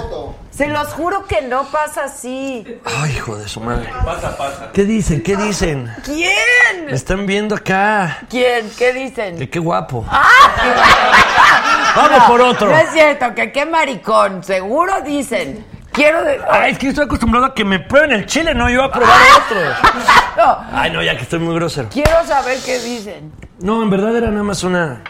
Se 0.52 0.68
los 0.68 0.88
juro 0.88 1.24
que 1.26 1.40
no 1.42 1.64
pasa 1.64 2.04
así. 2.04 2.78
Ay, 2.84 3.12
hijo 3.16 3.36
de 3.36 3.48
su 3.48 3.58
madre. 3.60 3.88
Pasa, 4.04 4.36
pasa. 4.36 4.70
¿Qué 4.72 4.84
dicen? 4.84 5.22
¿Qué 5.22 5.34
dicen? 5.36 5.84
Me 5.84 5.94
¿Quién? 6.04 6.90
están 6.90 7.24
viendo 7.26 7.54
acá. 7.54 8.18
¿Quién? 8.28 8.70
¿Qué 8.76 8.92
dicen? 8.92 9.38
Que 9.38 9.48
qué 9.48 9.58
guapo. 9.58 10.04
Vamos 11.96 12.24
por 12.24 12.40
otro. 12.42 12.68
No 12.70 12.76
es 12.78 12.90
cierto, 12.90 13.34
que 13.34 13.50
qué 13.50 13.64
maricón. 13.66 14.44
Seguro 14.44 15.00
dicen. 15.00 15.64
Quiero 15.90 16.22
de... 16.24 16.38
Ay, 16.50 16.72
es 16.72 16.78
que 16.78 16.84
yo 16.86 16.90
estoy 16.90 17.04
acostumbrado 17.04 17.46
a 17.46 17.54
que 17.54 17.64
me 17.66 17.78
prueben 17.80 18.12
el 18.12 18.24
chile, 18.26 18.54
no 18.54 18.68
yo 18.70 18.82
a 18.84 18.90
probar 18.92 19.18
otros. 19.44 19.76
No, 20.34 20.56
Ay, 20.72 20.90
no, 20.90 21.02
ya 21.02 21.14
que 21.14 21.24
estoy 21.24 21.38
muy 21.40 21.54
grosero. 21.54 21.90
quiero 21.92 22.24
saber 22.26 22.56
qué 22.64 22.78
dicen. 22.78 23.30
No, 23.60 23.82
en 23.82 23.90
verdad 23.90 24.16
era 24.16 24.30
nada 24.30 24.42
más 24.42 24.64
una 24.64 25.02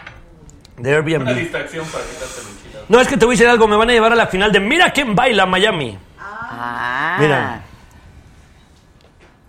de 0.77 0.91
Una 0.91 0.97
Airbnb. 0.99 1.35
distracción 1.37 1.87
para 1.87 2.03
quitarte 2.05 2.41
el. 2.41 2.62
No, 2.89 3.01
es 3.01 3.09
que 3.09 3.17
te 3.17 3.25
voy 3.25 3.35
a 3.35 3.37
decir 3.37 3.49
algo, 3.49 3.67
me 3.69 3.77
van 3.77 3.91
a 3.91 3.93
llevar 3.93 4.13
a 4.13 4.17
la 4.17 4.27
final 4.27 4.53
de 4.53 4.61
Mira 4.61 4.91
quién 4.93 5.15
baila 5.15 5.47
Miami. 5.47 5.99
Ah. 6.21 7.17
Mira. 7.21 7.61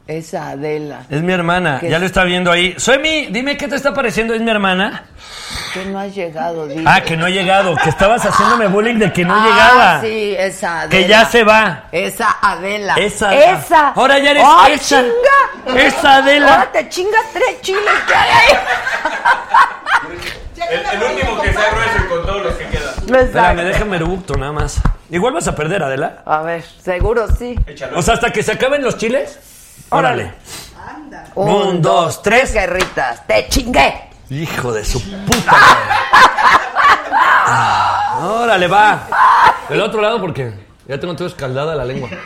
Esa 0.06 0.50
Adela. 0.50 1.04
Es 1.10 1.22
mi 1.22 1.32
hermana, 1.32 1.78
¿Qué 1.80 1.90
ya 1.90 1.96
es? 1.96 2.02
lo 2.02 2.06
está 2.08 2.26
viendo 2.26 2.52
ahí. 2.52 2.76
Soy 2.78 3.00
mi, 3.00 3.28
dime 3.28 3.56
qué 3.56 3.70
te 3.70 3.76
está 3.78 3.94
pareciendo, 3.94 4.34
es 4.34 4.42
mi 4.42 4.52
hermana. 4.52 5.04
Que 5.74 5.86
no 5.86 5.98
has 6.00 6.14
llegado, 6.14 6.68
dile. 6.68 6.84
Ah, 6.86 7.02
que 7.02 7.16
no 7.16 7.26
he 7.26 7.32
llegado, 7.32 7.74
que 7.78 7.90
estabas 7.90 8.22
haciéndome 8.26 8.68
bullying 8.68 8.96
de 9.00 9.14
que 9.14 9.24
no 9.24 9.34
Ah, 9.34 9.46
llegaba. 9.48 10.02
sí, 10.02 10.36
esa 10.38 10.82
Adela. 10.82 10.90
Que 10.90 11.08
ya 11.08 11.26
se 11.26 11.44
va. 11.46 11.84
Esa 11.94 12.36
Adela. 12.42 12.96
Esa. 12.96 13.34
Esa. 13.34 13.88
Ahora 13.90 14.20
ya 14.20 14.32
eres 14.32 14.44
¡Ay, 14.46 14.74
esa. 14.74 15.02
chinga! 15.02 15.82
Esa 15.82 16.16
Adela. 16.18 16.54
Ahora 16.54 16.72
te 16.74 16.90
chingas 16.90 17.24
tres 17.32 17.62
chiles 17.62 17.94
que 18.06 18.14
hay 18.14 18.30
ahí. 18.30 18.58
El, 20.70 21.02
el 21.02 21.04
último 21.12 21.42
que 21.42 21.54
sea 21.54 21.70
grueso 21.72 21.98
y 22.06 22.08
con 22.10 22.26
todos 22.26 22.44
los 22.44 22.54
que 22.56 22.68
quedan. 22.68 22.94
Espérame, 23.26 23.64
déjame 23.66 23.96
eructo 23.98 24.36
nada 24.36 24.52
más. 24.52 24.80
Igual 25.10 25.34
vas 25.34 25.48
a 25.48 25.56
perder, 25.56 25.84
Adela. 25.84 26.24
A 26.26 26.42
ver, 26.42 26.64
seguro 26.64 27.28
sí. 27.28 27.56
Échalo. 27.68 28.00
O 28.00 28.02
sea, 28.02 28.16
hasta 28.16 28.32
que 28.32 28.42
se 28.44 28.52
acaben 28.54 28.82
los 28.84 28.98
chiles. 28.98 29.40
Órale. 29.90 30.34
Un, 31.36 31.50
Un, 31.52 31.82
dos, 31.82 32.22
tres. 32.22 32.54
guerritas. 32.54 33.26
Te 33.28 33.48
chingué. 33.50 34.10
Hijo 34.30 34.72
de 34.72 34.84
su 34.86 35.02
puta. 35.26 35.52
madre. 35.52 35.78
Ah, 37.46 38.20
Órale, 38.42 38.68
va. 38.68 39.08
Del 39.70 39.82
otro 39.82 40.02
lado 40.02 40.20
porque 40.22 40.54
ya 40.88 41.00
tengo 41.00 41.16
todo 41.16 41.28
escaldada 41.28 41.76
la 41.76 41.86
lengua. 41.86 42.10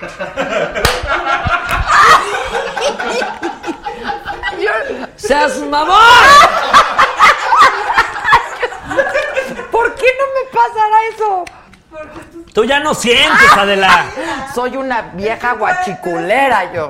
¡Seas 5.15 5.57
mamón! 5.59 5.97
¿Por 9.77 9.93
qué 9.93 10.07
no 10.17 10.25
me 10.33 10.43
pasará 10.51 10.97
eso? 11.13 11.45
Tú 12.51 12.63
ya 12.65 12.79
no 12.79 12.95
sientes, 12.95 13.51
Adela. 13.55 14.05
Soy 14.55 14.75
una 14.75 15.01
vieja 15.13 15.53
guachiculera 15.53 16.73
yo. 16.73 16.89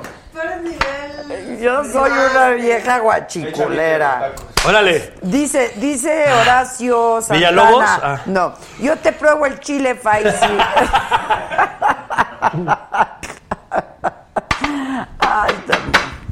Yo 1.60 1.84
soy 1.84 2.10
una 2.10 2.48
vieja 2.50 3.00
guachiculera. 3.00 4.32
Órale. 4.66 5.12
Dice, 5.20 5.74
dice 5.76 6.32
Horacio 6.32 7.20
Santana. 7.20 7.36
¿Villalobos? 7.36 7.84
Ah. 7.86 8.20
No, 8.24 8.54
yo 8.80 8.96
te 8.96 9.12
pruebo 9.12 9.44
el 9.44 9.60
chile 9.60 9.94
Faisy. 9.94 10.46
Ay, 15.18 15.54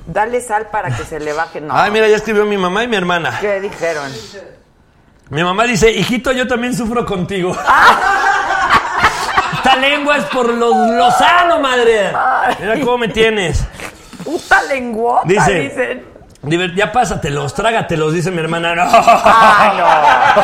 dale 0.07 0.41
sal 0.41 0.69
para 0.69 0.97
que 0.97 1.05
se 1.05 1.21
le 1.21 1.35
baje. 1.35 1.61
No. 1.61 1.77
Ay, 1.77 1.91
mira, 1.91 2.09
ya 2.09 2.17
escribió 2.17 2.47
mi 2.47 2.57
mamá 2.57 2.83
y 2.83 2.89
mi 2.89 2.97
hermana. 2.97 3.37
¿Qué 3.43 3.61
dijeron? 3.61 4.11
Mi 5.29 5.43
mamá 5.43 5.65
dice, 5.65 5.91
hijito, 5.91 6.31
yo 6.31 6.47
también 6.47 6.73
sufro 6.77 7.05
contigo. 7.05 7.51
Esta 9.55 9.75
lengua 9.77 10.19
es 10.19 10.25
por 10.27 10.49
los 10.55 10.73
lozano, 10.91 11.59
madre. 11.59 12.13
Mira 12.61 12.79
cómo 12.81 12.99
me 12.99 13.09
tienes. 13.09 13.65
Puta 14.23 14.63
lenguota, 14.63 15.23
Dice, 15.27 15.53
dicen. 15.53 16.05
Ya 16.77 16.93
pásatelos, 16.93 17.55
trágatelos, 17.55 18.13
dice 18.13 18.31
mi 18.31 18.39
hermana. 18.39 18.75
No. 18.77 18.85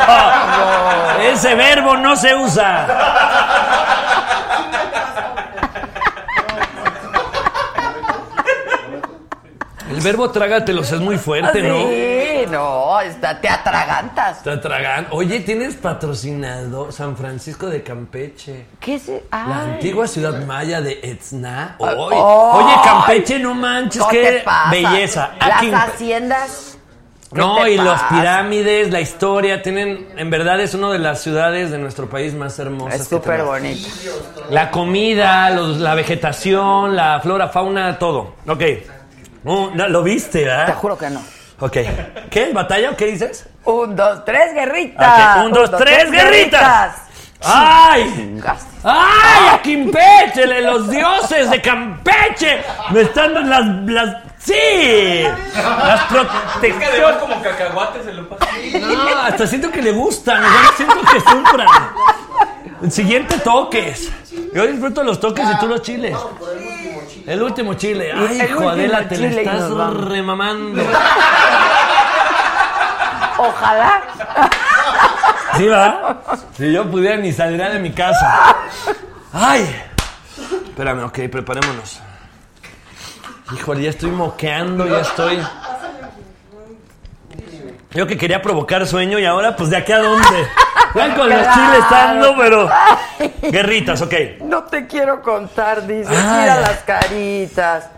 Ah, 0.01 1.17
Ese 1.31 1.55
verbo 1.55 1.95
no 1.95 2.17
se 2.17 2.35
usa. 2.35 2.87
El 9.89 10.01
verbo 10.01 10.29
trágatelos 10.31 10.91
es 10.91 10.99
muy 10.99 11.17
fuerte, 11.17 11.61
¿no? 11.61 11.87
Sí, 11.87 12.12
no, 12.47 12.99
está, 13.01 13.39
te 13.39 13.49
atragantas. 13.49 14.43
Te 14.43 14.51
atragan. 14.51 15.07
Oye, 15.11 15.39
tienes 15.41 15.75
patrocinado 15.75 16.91
San 16.91 17.15
Francisco 17.17 17.67
de 17.67 17.83
Campeche. 17.83 18.65
¿Qué 18.79 18.95
es? 18.95 19.09
e-? 19.09 19.23
La 19.31 19.61
Ay. 19.61 19.71
antigua 19.73 20.07
ciudad 20.07 20.45
maya 20.45 20.81
de 20.81 20.99
Etzna. 21.03 21.75
Ay. 21.79 21.95
Oye, 21.99 22.73
Campeche, 22.83 23.39
no 23.39 23.53
manches, 23.53 23.99
¿Cómo 23.99 24.11
qué 24.11 24.43
belleza. 24.71 25.31
Las 25.39 25.57
Aquí- 25.57 25.71
haciendas. 25.73 26.77
¿qué 27.31 27.39
no, 27.39 27.67
y 27.67 27.77
las 27.77 28.03
pirámides, 28.03 28.91
la 28.91 29.01
historia, 29.01 29.63
tienen, 29.63 30.07
en 30.17 30.29
verdad 30.29 30.61
es 30.61 30.75
una 30.75 30.91
de 30.91 30.99
las 30.99 31.19
ciudades 31.21 31.71
de 31.71 31.79
nuestro 31.79 32.07
país 32.07 32.35
más 32.35 32.59
hermosas. 32.59 33.01
Es 33.01 33.07
súper 33.07 33.43
bonito. 33.43 33.87
La 34.51 34.69
comida, 34.69 35.49
los- 35.49 35.77
la 35.77 35.95
vegetación, 35.95 36.95
la 36.95 37.19
flora, 37.21 37.49
fauna, 37.49 37.97
todo. 37.97 38.35
Ok. 38.47 38.61
No, 39.43 39.71
¿Lo 39.73 40.03
viste, 40.03 40.45
verdad? 40.45 40.67
Te 40.67 40.73
juro 40.73 40.97
que 40.97 41.09
no. 41.09 41.21
Ok. 41.59 41.77
¿Qué? 42.29 42.51
¿Batalla 42.53 42.91
o 42.91 42.95
qué 42.97 43.05
dices? 43.07 43.47
Un, 43.65 43.95
dos, 43.95 44.25
tres, 44.25 44.53
guerritas. 44.53 45.37
Ok, 45.37 45.45
un, 45.45 45.51
dos, 45.53 45.71
tres, 45.77 46.11
guerritas. 46.11 46.95
¡Ay! 47.45 48.11
Chingaste. 48.15 48.71
¡Ay, 48.85 49.47
a 49.49 49.61
Campeche! 49.61 50.47
le- 50.47 50.61
¡Los 50.61 50.89
dioses 50.89 51.49
de 51.51 51.61
Campeche! 51.61 52.63
Me 52.91 53.01
están 53.01 53.33
las... 53.49 53.65
las 53.85 54.15
¡Sí! 54.39 55.23
Las 55.23 55.31
Es 55.41 55.55
que 55.55 55.65
además 55.65 56.05
protecciones... 56.09 57.17
como 57.17 57.41
cacahuates 57.41 58.03
se 58.05 58.13
lo 58.13 58.27
pasa. 58.29 58.45
No, 58.81 59.17
hasta 59.21 59.47
siento 59.47 59.71
que 59.71 59.81
le 59.81 59.91
gustan. 59.93 60.41
Ya 60.41 60.75
siento 60.77 60.99
que 61.01 61.19
sufran. 61.21 61.67
El 62.83 62.91
siguiente 62.91 63.39
toques. 63.39 64.11
Yo 64.53 64.67
disfruto 64.67 65.03
los 65.03 65.17
toques 65.17 65.45
y 65.49 65.59
tú 65.59 65.67
los 65.67 65.81
chiles. 65.81 66.17
El 67.25 67.41
último 67.41 67.75
chile. 67.75 68.11
Ay, 68.13 68.41
El 68.41 68.49
hijo 68.49 68.67
Adela, 68.67 69.07
te 69.07 69.15
y 69.15 69.23
estás 69.23 69.71
remamando. 69.71 70.83
Ojalá. 73.37 74.03
¿Sí, 75.55 75.67
va? 75.67 76.21
Si 76.57 76.73
yo 76.73 76.91
pudiera 76.91 77.15
ni 77.15 77.31
saldría 77.31 77.69
de 77.69 77.79
mi 77.79 77.91
casa. 77.91 78.57
¡Ay! 79.31 79.81
Espérame, 80.65 81.05
ok, 81.05 81.19
preparémonos. 81.31 82.01
Híjole, 83.55 83.83
ya 83.83 83.91
estoy 83.91 84.11
moqueando, 84.11 84.85
ya 84.87 84.99
estoy. 84.99 85.39
Yo 87.91 88.07
que 88.07 88.17
quería 88.17 88.41
provocar 88.41 88.85
sueño 88.85 89.19
y 89.19 89.25
ahora, 89.25 89.55
pues 89.55 89.69
de 89.69 89.77
aquí 89.77 89.93
a 89.93 89.99
dónde. 89.99 90.47
Ya 90.95 91.15
con 91.15 91.29
los 91.29 91.39
chiles 91.41 91.91
ando, 91.91 92.35
pero. 92.37 92.69
Guerritas, 93.41 94.01
ok. 94.01 94.13
No 94.41 94.63
te 94.63 94.85
quiero 94.87 95.21
contar, 95.21 95.85
dices. 95.87 96.09
Ay. 96.15 96.41
Mira 96.41 96.59
las 96.61 96.79
caritas. 96.83 97.89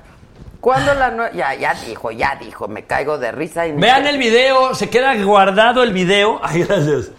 ¿Cuándo 0.61 0.93
la 0.95 1.11
nue- 1.11 1.31
Ya, 1.33 1.53
ya 1.53 1.73
dijo, 1.73 2.09
ya 2.11 2.35
dijo. 2.39 2.67
Me 2.67 2.85
caigo 2.85 3.17
de 3.17 3.31
risa 3.31 3.67
y 3.67 3.73
me- 3.73 3.81
Vean 3.81 4.07
el 4.07 4.17
video, 4.17 4.73
se 4.73 4.89
queda 4.89 5.13
guardado 5.23 5.83
el 5.83 5.93
video. 5.93 6.39
Ay, 6.43 6.63
gracias. 6.63 7.11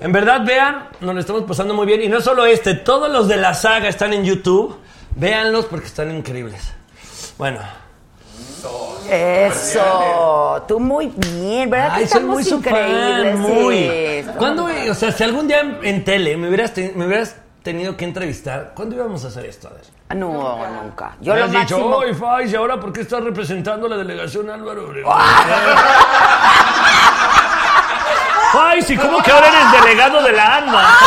En 0.00 0.12
verdad, 0.12 0.40
vean, 0.44 0.88
nos 1.00 1.14
lo 1.14 1.20
estamos 1.20 1.42
pasando 1.44 1.74
muy 1.74 1.86
bien. 1.86 2.02
Y 2.02 2.08
no 2.08 2.20
solo 2.20 2.46
este, 2.46 2.74
todos 2.74 3.10
los 3.10 3.28
de 3.28 3.36
la 3.36 3.54
saga 3.54 3.88
están 3.88 4.12
en 4.12 4.24
YouTube. 4.24 4.78
Véanlos 5.14 5.66
porque 5.66 5.86
están 5.86 6.10
increíbles. 6.14 6.72
Bueno. 7.36 7.60
Eso. 9.08 10.64
Tú 10.68 10.78
muy 10.80 11.06
bien, 11.16 11.68
¿verdad? 11.70 11.94
que 11.96 12.02
Ay, 12.02 12.06
soy 12.08 12.22
muy 12.24 12.42
increíbles. 12.48 13.36
muy. 13.36 13.76
Sí, 13.76 14.24
¿Cuándo, 14.38 14.66
o 14.90 14.94
sea, 14.94 15.10
si 15.12 15.24
algún 15.24 15.48
día 15.48 15.60
en, 15.60 15.78
en 15.82 16.04
tele 16.04 16.36
me 16.36 16.48
hubieras, 16.48 16.72
te- 16.74 16.92
me 16.94 17.06
hubieras 17.06 17.36
tenido 17.62 17.96
que 17.96 18.04
entrevistar, 18.04 18.72
¿cuándo 18.74 18.96
íbamos 18.96 19.24
a 19.24 19.28
hacer 19.28 19.46
esto? 19.46 19.68
A 19.68 19.72
ver. 19.72 19.82
No, 20.18 20.58
nunca. 20.82 21.16
Yo 21.20 21.32
me 21.34 21.38
lo 21.40 21.44
has 21.46 21.52
dicho. 21.52 22.00
¡ay, 22.02 22.14
Fais! 22.14 22.52
¿Y 22.52 22.56
ahora 22.56 22.80
por 22.80 22.92
qué 22.92 23.02
estás 23.02 23.22
representando 23.22 23.86
a 23.86 23.90
la 23.90 23.96
delegación 23.96 24.50
Álvaro 24.50 24.86
Obregón? 24.88 25.12
¡Fais! 28.52 28.90
¿Y 28.90 28.96
cómo 28.96 29.22
que 29.22 29.30
ahora 29.30 29.48
eres 29.48 29.72
delegado 29.82 30.22
de 30.22 30.32
la 30.32 30.56
ANMA? 30.56 30.98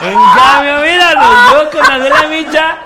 En 0.00 0.14
cambio, 0.36 0.78
míranos, 0.80 1.52
yo 1.52 1.70
con 1.70 1.90
Adela 1.90 2.22
Micha 2.28 2.78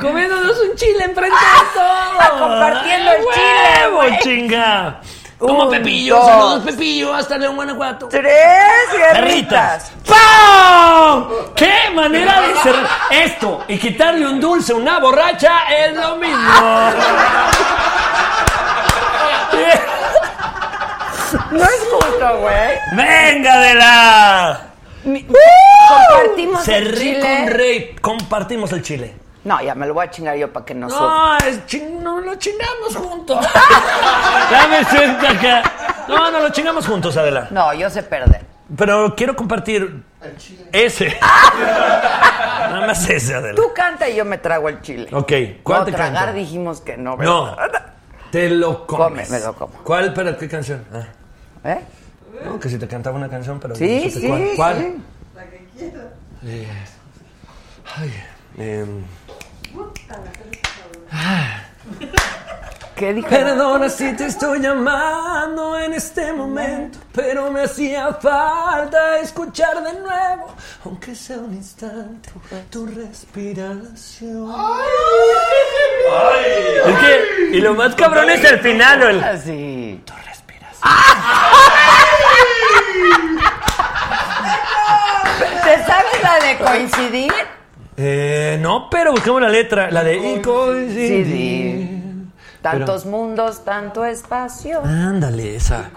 comiéndonos 0.00 0.58
un 0.58 0.76
chile 0.76 1.04
enfrente 1.04 1.36
de 1.36 1.80
todos. 1.80 2.28
Compartiendo 2.38 3.10
el 3.12 3.16
¡Ay, 3.20 4.18
chile, 4.18 4.18
chinga! 4.22 5.00
Como 5.38 5.68
Pepillo, 5.68 6.16
dos. 6.16 6.26
saludos 6.26 6.62
Pepillo, 6.64 7.14
hasta 7.14 7.36
León, 7.36 7.56
Guanajuato. 7.56 8.08
Tres 8.08 8.22
Perritas. 8.92 9.12
guerritas. 9.12 9.92
¡Pam! 10.08 11.28
¡Qué 11.56 11.90
manera 11.94 12.40
de 12.42 12.54
ser 12.58 12.76
esto! 13.10 13.64
Y 13.66 13.76
quitarle 13.78 14.24
un 14.26 14.40
dulce 14.40 14.72
a 14.72 14.76
una 14.76 14.98
borracha 15.00 15.62
es 15.68 15.96
lo 15.96 16.16
mismo. 16.16 16.52
No 21.50 21.62
es 21.64 21.88
justo, 21.90 22.38
güey. 22.40 22.78
¡Venga 22.92 23.58
de 23.58 23.74
la! 23.74 24.71
Compartimos 25.04 26.64
Se 26.64 26.76
el 26.76 26.94
chile. 26.98 27.20
con 27.20 27.46
rey. 27.54 27.96
Compartimos 28.00 28.72
el 28.72 28.82
chile. 28.82 29.14
No, 29.44 29.60
ya 29.60 29.74
me 29.74 29.86
lo 29.86 29.94
voy 29.94 30.06
a 30.06 30.10
chingar 30.10 30.36
yo 30.36 30.52
para 30.52 30.64
que 30.64 30.74
no 30.74 30.88
sufra. 30.88 31.04
No, 31.06 31.36
es 31.38 31.82
no 32.00 32.20
lo 32.20 32.34
chingamos 32.36 32.94
juntos. 32.94 33.44
Dame 34.50 34.84
suelta 34.84 35.30
acá. 35.30 35.62
No, 36.08 36.30
no 36.30 36.38
lo 36.40 36.50
chingamos 36.50 36.86
juntos, 36.86 37.16
Adela. 37.16 37.48
No, 37.50 37.74
yo 37.74 37.90
sé 37.90 38.04
perder. 38.04 38.42
Pero 38.76 39.14
quiero 39.16 39.34
compartir 39.34 40.02
ese. 40.70 41.18
Nada 41.20 42.86
más 42.86 43.08
ese, 43.10 43.34
Adela. 43.34 43.56
Tú 43.56 43.72
canta 43.74 44.08
y 44.08 44.14
yo 44.16 44.24
me 44.24 44.38
trago 44.38 44.68
el 44.68 44.80
chile. 44.80 45.08
Ok, 45.12 45.32
¿cuál 45.64 45.80
no, 45.80 45.84
te 45.86 45.92
tragar 45.92 46.14
canta? 46.26 46.32
dijimos 46.34 46.80
que 46.80 46.96
no, 46.96 47.16
No. 47.16 47.56
¿verdad? 47.56 47.86
Te 48.30 48.48
lo 48.48 48.86
comes. 48.86 49.28
Come, 49.28 49.38
me 49.40 49.44
lo 49.44 49.52
como. 49.54 49.74
¿Cuál? 49.82 50.14
Pero, 50.14 50.38
¿qué 50.38 50.48
canción? 50.48 50.84
Ah. 50.94 51.68
¿Eh? 51.68 51.80
No, 52.44 52.58
que 52.58 52.68
si 52.68 52.78
te 52.78 52.88
cantaba 52.88 53.16
una 53.16 53.28
canción, 53.28 53.58
pero 53.60 53.74
Sí, 53.74 54.02
no 54.04 54.10
supe 54.10 54.20
sí, 54.20 54.26
cuál. 54.26 54.54
¿Cuál? 54.56 54.94
sí. 55.78 55.92
Eh, 56.44 56.66
ay, 57.96 58.12
em, 58.58 59.04
¿Qué 62.96 63.14
dijo? 63.14 63.28
Perdona 63.28 63.88
si 63.88 64.12
te 64.14 64.26
estoy 64.26 64.60
llamando 64.60 65.78
en 65.78 65.94
este 65.94 66.32
momento, 66.32 66.98
pero 67.12 67.50
me 67.50 67.62
hacía 67.62 68.12
falta 68.14 69.18
escuchar 69.18 69.82
de 69.82 69.92
nuevo, 69.94 70.54
aunque 70.84 71.14
sea 71.14 71.38
un 71.38 71.52
instante, 71.54 72.30
tu 72.70 72.86
respiración. 72.86 74.54
Es 76.86 76.98
que, 76.98 77.56
y 77.56 77.60
lo 77.60 77.74
más 77.74 77.94
cabrón 77.94 78.30
es 78.30 78.44
el 78.44 78.60
final, 78.60 79.02
o 79.02 79.08
el... 79.08 79.24
Así. 79.24 80.00
Tu 80.04 80.12
respiración. 80.12 80.82
¿Te 85.64 85.84
sabes 85.84 86.22
la 86.22 86.38
de 86.46 86.58
coincidir? 86.58 87.32
Eh, 87.96 88.58
no, 88.60 88.88
pero 88.90 89.12
buscamos 89.12 89.40
la 89.40 89.48
letra, 89.48 89.90
la 89.90 90.02
de 90.02 90.40
coincidir. 90.42 92.02
Tantos 92.62 93.06
mundos, 93.06 93.64
tanto 93.64 94.04
espacio. 94.04 94.80
Ándale, 94.84 95.56
esa. 95.56 95.90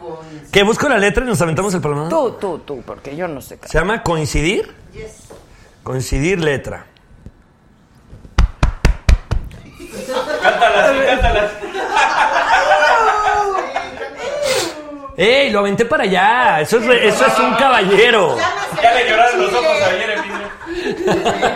¿Qué? 0.52 0.64
¿Busco 0.64 0.90
la 0.90 0.98
letra 0.98 1.24
y 1.24 1.28
nos 1.28 1.40
aventamos 1.42 1.74
el 1.76 1.82
programa? 1.82 2.10
Tú, 2.10 2.38
tú, 2.40 2.60
tú, 2.60 2.82
porque 2.86 3.16
yo 3.16 3.28
no 3.28 3.40
sé. 3.42 3.60
¿Se 3.66 3.78
llama 3.78 4.02
coincidir? 4.02 4.74
Coincidir 5.84 6.40
letra. 6.40 6.88
Cántalas, 10.42 10.92
sí, 10.92 10.98
cántalas. 11.06 11.52
¡Ey! 15.18 15.50
Lo 15.52 15.60
aventé 15.60 15.86
para 15.86 16.04
allá. 16.04 16.62
Eso 16.62 16.78
es, 16.78 16.86
re- 16.86 17.08
eso 17.08 17.26
es 17.26 17.40
un 17.40 17.54
caballero. 17.56 18.38
Ya 18.82 18.94
le 18.94 19.10
lloraron 19.10 19.42
los 19.44 19.54
ojos 19.54 19.82
ayer 19.90 20.10
en 20.12 20.22
vidrio. 20.24 21.56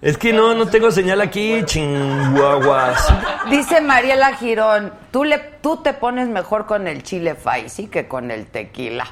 Es 0.00 0.18
que 0.18 0.32
no, 0.32 0.52
no 0.54 0.66
tengo 0.66 0.90
señal 0.90 1.20
aquí, 1.20 1.62
chinguaguas. 1.64 3.06
Dice 3.50 3.80
Mariela 3.80 4.34
Girón, 4.36 4.92
tú, 5.12 5.22
le, 5.22 5.38
tú 5.38 5.76
te 5.76 5.92
pones 5.92 6.26
mejor 6.28 6.66
con 6.66 6.88
el 6.88 7.04
chile 7.04 7.36
faisy 7.36 7.86
que 7.86 8.08
con 8.08 8.32
el 8.32 8.46
tequila. 8.46 9.06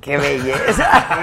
Qué 0.00 0.16
belleza. 0.16 1.18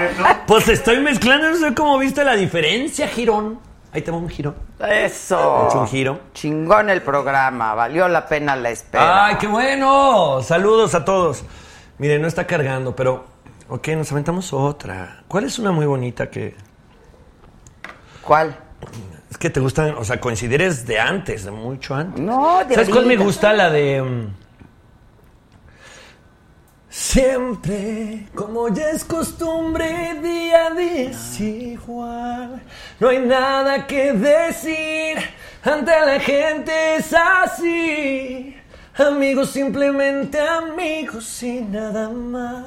Pues 0.46 0.68
estoy 0.68 1.00
mezclando, 1.00 1.50
no 1.50 1.56
sé 1.56 1.74
cómo 1.74 1.98
viste 1.98 2.22
la 2.24 2.36
diferencia, 2.36 3.08
Girón. 3.08 3.58
Ahí 3.92 4.02
tengo 4.02 4.18
un 4.18 4.28
giro. 4.28 4.54
Eso. 4.78 5.68
Es 5.68 5.74
un 5.74 5.86
giro. 5.86 6.20
Chingón 6.34 6.90
el 6.90 7.02
programa, 7.02 7.74
valió 7.74 8.06
la 8.08 8.26
pena 8.26 8.54
la 8.54 8.70
espera. 8.70 9.26
¡Ay, 9.26 9.36
qué 9.36 9.46
bueno! 9.46 10.40
Saludos 10.42 10.94
a 10.94 11.04
todos. 11.04 11.42
Miren, 11.98 12.22
no 12.22 12.28
está 12.28 12.46
cargando, 12.46 12.94
pero... 12.94 13.24
Ok, 13.70 13.88
nos 13.88 14.10
aventamos 14.12 14.52
otra. 14.52 15.24
¿Cuál 15.28 15.44
es 15.44 15.58
una 15.58 15.72
muy 15.72 15.84
bonita 15.84 16.30
que... 16.30 16.54
¿Cuál? 18.22 18.56
Es 19.30 19.36
que 19.38 19.50
te 19.50 19.60
gustan, 19.60 19.94
o 19.98 20.04
sea, 20.04 20.20
coincidir 20.20 20.62
de 20.62 21.00
antes, 21.00 21.44
de 21.44 21.50
mucho 21.50 21.94
antes. 21.94 22.20
No, 22.20 22.64
de 22.64 22.74
¿Sabes 22.74 22.90
cuál 22.90 23.06
me 23.06 23.16
gusta? 23.16 23.52
La 23.52 23.70
de. 23.70 24.28
Siempre, 27.00 28.26
como 28.34 28.74
ya 28.74 28.90
es 28.90 29.04
costumbre, 29.04 30.18
día 30.20 30.66
a 30.66 30.70
día 30.70 31.10
es 31.10 31.40
igual. 31.40 32.60
No 32.98 33.08
hay 33.08 33.20
nada 33.20 33.86
que 33.86 34.12
decir, 34.12 35.16
ante 35.62 35.92
la 35.92 36.18
gente 36.18 36.96
es 36.96 37.14
así. 37.14 38.56
Amigos, 38.96 39.50
simplemente 39.50 40.40
amigos 40.40 41.40
y 41.44 41.60
nada 41.60 42.08
más. 42.08 42.64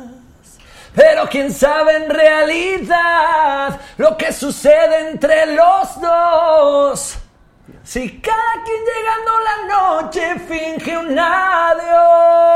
Pero 0.96 1.28
quién 1.30 1.52
sabe 1.52 1.98
en 1.98 2.10
realidad 2.10 3.82
lo 3.98 4.16
que 4.16 4.32
sucede 4.32 5.10
entre 5.10 5.58
los 5.58 6.00
dos. 6.00 7.21
Si 7.84 8.22
cada 8.22 8.64
quien 8.64 8.82
llegando 8.86 9.32
la 9.50 9.58
noche 9.76 10.40
finge 10.48 10.98
un 10.98 11.18
adiós. 11.18 12.52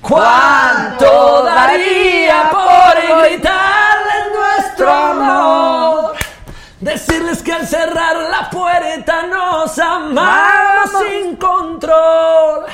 ¿Cuánto 0.00 1.42
daría 1.44 2.50
por 2.50 2.94
gritarles 3.22 4.32
nuestro 4.34 4.90
amor? 4.90 6.16
Decirles 6.80 7.42
que 7.42 7.52
al 7.52 7.66
cerrar 7.66 8.16
la 8.16 8.48
puerta 8.50 9.22
nos 9.26 9.78
amamos 9.78 10.90
sin 11.06 11.36
control. 11.36 12.64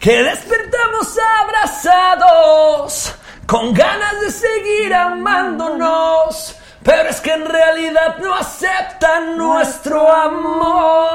Que 0.00 0.22
despertamos 0.22 1.18
abrazados, 1.42 3.14
con 3.46 3.74
ganas 3.74 4.20
de 4.22 4.30
seguir 4.30 4.94
amándonos. 4.94 6.56
Pero 6.86 7.08
es 7.08 7.20
que 7.20 7.32
en 7.32 7.44
realidad 7.44 8.16
no 8.22 8.32
aceptan 8.32 9.36
nuestro 9.36 10.08
amor. 10.08 11.08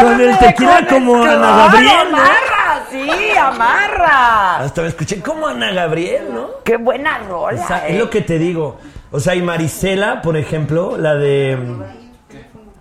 Con 0.00 0.20
el 0.20 0.38
tequila 0.38 0.86
como 0.88 1.22
Ana 1.22 1.56
Gabriel, 1.56 2.10
¿no? 2.10 2.18
Amarra, 2.18 2.84
sí, 2.90 3.10
amarra. 3.38 4.56
Hasta 4.58 4.82
me 4.82 4.88
escuché 4.88 5.20
como 5.20 5.46
Ana 5.46 5.70
Gabriel, 5.70 6.34
¿no? 6.34 6.48
Qué 6.64 6.78
buena 6.78 7.18
rola. 7.18 7.62
O 7.62 7.66
sea, 7.68 7.86
eh. 7.86 7.92
es 7.92 7.98
lo 8.00 8.10
que 8.10 8.22
te 8.22 8.40
digo. 8.40 8.80
O 9.12 9.20
sea, 9.20 9.36
y 9.36 9.42
Marisela, 9.42 10.20
por 10.20 10.36
ejemplo, 10.36 10.96
la 10.98 11.14
de. 11.14 11.56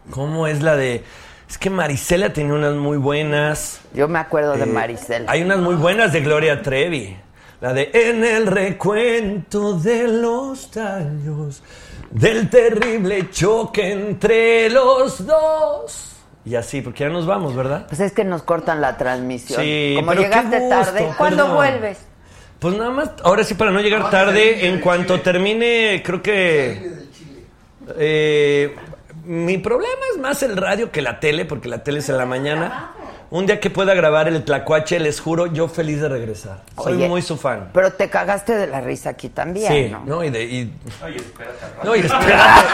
¿Cómo 0.09 0.47
es 0.47 0.63
la 0.63 0.75
de.? 0.75 1.03
Es 1.51 1.57
que 1.57 1.69
Marisela 1.69 2.31
tenía 2.31 2.53
unas 2.53 2.75
muy 2.75 2.95
buenas. 2.97 3.81
Yo 3.93 4.07
me 4.07 4.19
acuerdo 4.19 4.53
de 4.55 4.63
Eh, 4.63 4.67
Marisela. 4.67 5.29
Hay 5.29 5.41
unas 5.41 5.59
muy 5.59 5.75
buenas 5.75 6.13
de 6.13 6.21
Gloria 6.21 6.61
Trevi. 6.61 7.17
La 7.59 7.73
de 7.73 7.91
En 7.93 8.23
el 8.23 8.47
recuento 8.47 9.77
de 9.77 10.07
los 10.07 10.71
daños 10.71 11.61
del 12.09 12.49
terrible 12.49 13.29
choque 13.31 13.91
entre 13.91 14.69
los 14.69 15.25
dos. 15.25 16.15
Y 16.45 16.55
así, 16.55 16.79
porque 16.81 17.03
ya 17.03 17.09
nos 17.09 17.25
vamos, 17.25 17.53
¿verdad? 17.53 17.85
Pues 17.89 17.99
es 17.99 18.13
que 18.13 18.23
nos 18.23 18.43
cortan 18.43 18.79
la 18.79 18.95
transmisión. 18.97 19.61
Sí, 19.61 19.91
Como 19.97 20.07
pero 20.11 20.21
qué 20.21 20.27
llegaste 20.29 20.57
gusto, 20.57 20.69
tarde, 20.85 21.09
¿cuándo 21.17 21.37
perdón. 21.43 21.55
vuelves? 21.57 21.97
Pues 22.59 22.77
nada 22.77 22.91
más, 22.91 23.09
ahora 23.23 23.43
sí, 23.43 23.55
para 23.55 23.71
no 23.71 23.81
llegar 23.81 24.09
tarde, 24.09 24.67
en 24.67 24.79
cuanto 24.79 25.19
termine, 25.19 26.01
creo 26.05 26.21
que. 26.21 26.91
eh, 27.97 28.73
mi 29.31 29.57
problema 29.57 30.01
es 30.13 30.19
más 30.19 30.43
el 30.43 30.57
radio 30.57 30.91
que 30.91 31.01
la 31.01 31.19
tele, 31.21 31.45
porque 31.45 31.69
la 31.69 31.83
tele 31.83 31.99
es 31.99 32.09
en 32.09 32.17
la 32.17 32.25
mañana. 32.25 32.91
Un 33.29 33.45
día 33.45 33.61
que 33.61 33.69
pueda 33.69 33.93
grabar 33.93 34.27
el 34.27 34.43
Tlacuache, 34.43 34.99
les 34.99 35.21
juro, 35.21 35.45
yo 35.47 35.69
feliz 35.69 36.01
de 36.01 36.09
regresar. 36.09 36.63
Soy 36.75 36.95
Oye, 36.95 37.07
muy 37.07 37.21
su 37.21 37.37
fan. 37.37 37.69
Pero 37.73 37.93
te 37.93 38.09
cagaste 38.09 38.53
de 38.57 38.67
la 38.67 38.81
risa 38.81 39.11
aquí 39.11 39.29
también, 39.29 39.71
Sí, 39.71 39.89
¿no? 39.89 40.03
¿no? 40.05 40.23
Y 40.25 40.29
de. 40.31 40.43
y- 40.43 40.73
Ay, 41.01 41.15
espérate. 41.15 41.57
no, 41.81 41.95
y 41.95 41.99
espérate, 41.99 42.67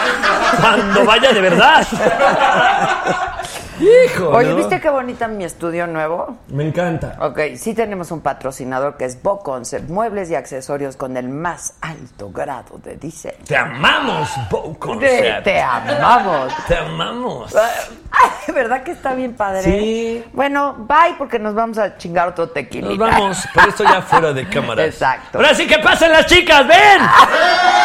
cuando 0.60 1.06
vaya 1.06 1.32
de 1.32 1.42
verdad. 1.42 1.88
Hijo. 3.80 4.30
Oye, 4.30 4.50
¿no? 4.50 4.56
¿viste 4.56 4.80
qué 4.80 4.90
bonita 4.90 5.28
mi 5.28 5.44
estudio 5.44 5.88
nuevo? 5.88 6.38
Me 6.48 6.68
encanta. 6.68 7.18
Ok, 7.22 7.40
sí 7.56 7.74
tenemos 7.74 8.12
un 8.12 8.22
patrocinador 8.22 8.98
que 8.98 9.06
es 9.06 9.22
Bo 9.22 9.40
Concept, 9.40 9.90
muebles 9.90 10.30
y 10.32 10.36
accesorios 10.36 10.96
con 10.98 11.16
el 11.18 11.30
más 11.30 11.74
alto 11.82 12.32
grado 12.32 12.78
de 12.84 12.96
diseño. 12.98 13.38
Te 13.46 13.56
amamos, 13.56 14.30
Bo 14.50 14.72
Te, 14.74 14.80
Concept. 14.80 15.44
te 15.44 15.62
amamos. 15.62 16.54
Te 16.68 16.78
amamos. 16.78 17.56
Ay, 17.56 18.54
¿verdad 18.54 18.84
que 18.84 18.92
está 18.92 19.14
bien 19.14 19.34
padre? 19.36 19.62
Sí. 19.64 20.24
Bueno, 20.34 20.76
bye 20.80 21.16
porque 21.18 21.38
nos 21.40 21.54
vamos 21.54 21.78
a 21.78 21.98
chingar 21.98 22.30
otro 22.30 22.50
tequila. 22.50 22.90
Nos 22.90 22.98
vamos, 22.98 23.48
pero 23.54 23.70
esto 23.70 23.84
ya 23.84 24.02
fuera 24.02 24.34
de 24.34 24.48
cámara. 24.50 24.86
Exacto. 24.88 25.38
Ahora 25.38 25.54
sí 25.54 25.68
que 25.68 25.78
pasen 25.80 26.12
las 26.12 26.26
chicas, 26.26 26.68
ven. 26.68 27.02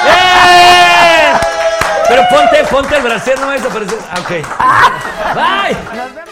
¡Eh! 0.07 1.33
Pero 2.09 2.29
ponte, 2.29 2.65
ponte 2.71 2.97
el 2.97 3.03
brasier, 3.03 3.39
no 3.41 3.53
es 3.53 3.65
aparecer. 3.65 3.99
Ah, 4.11 4.21
ok. 4.21 4.31
Bye. 5.35 6.32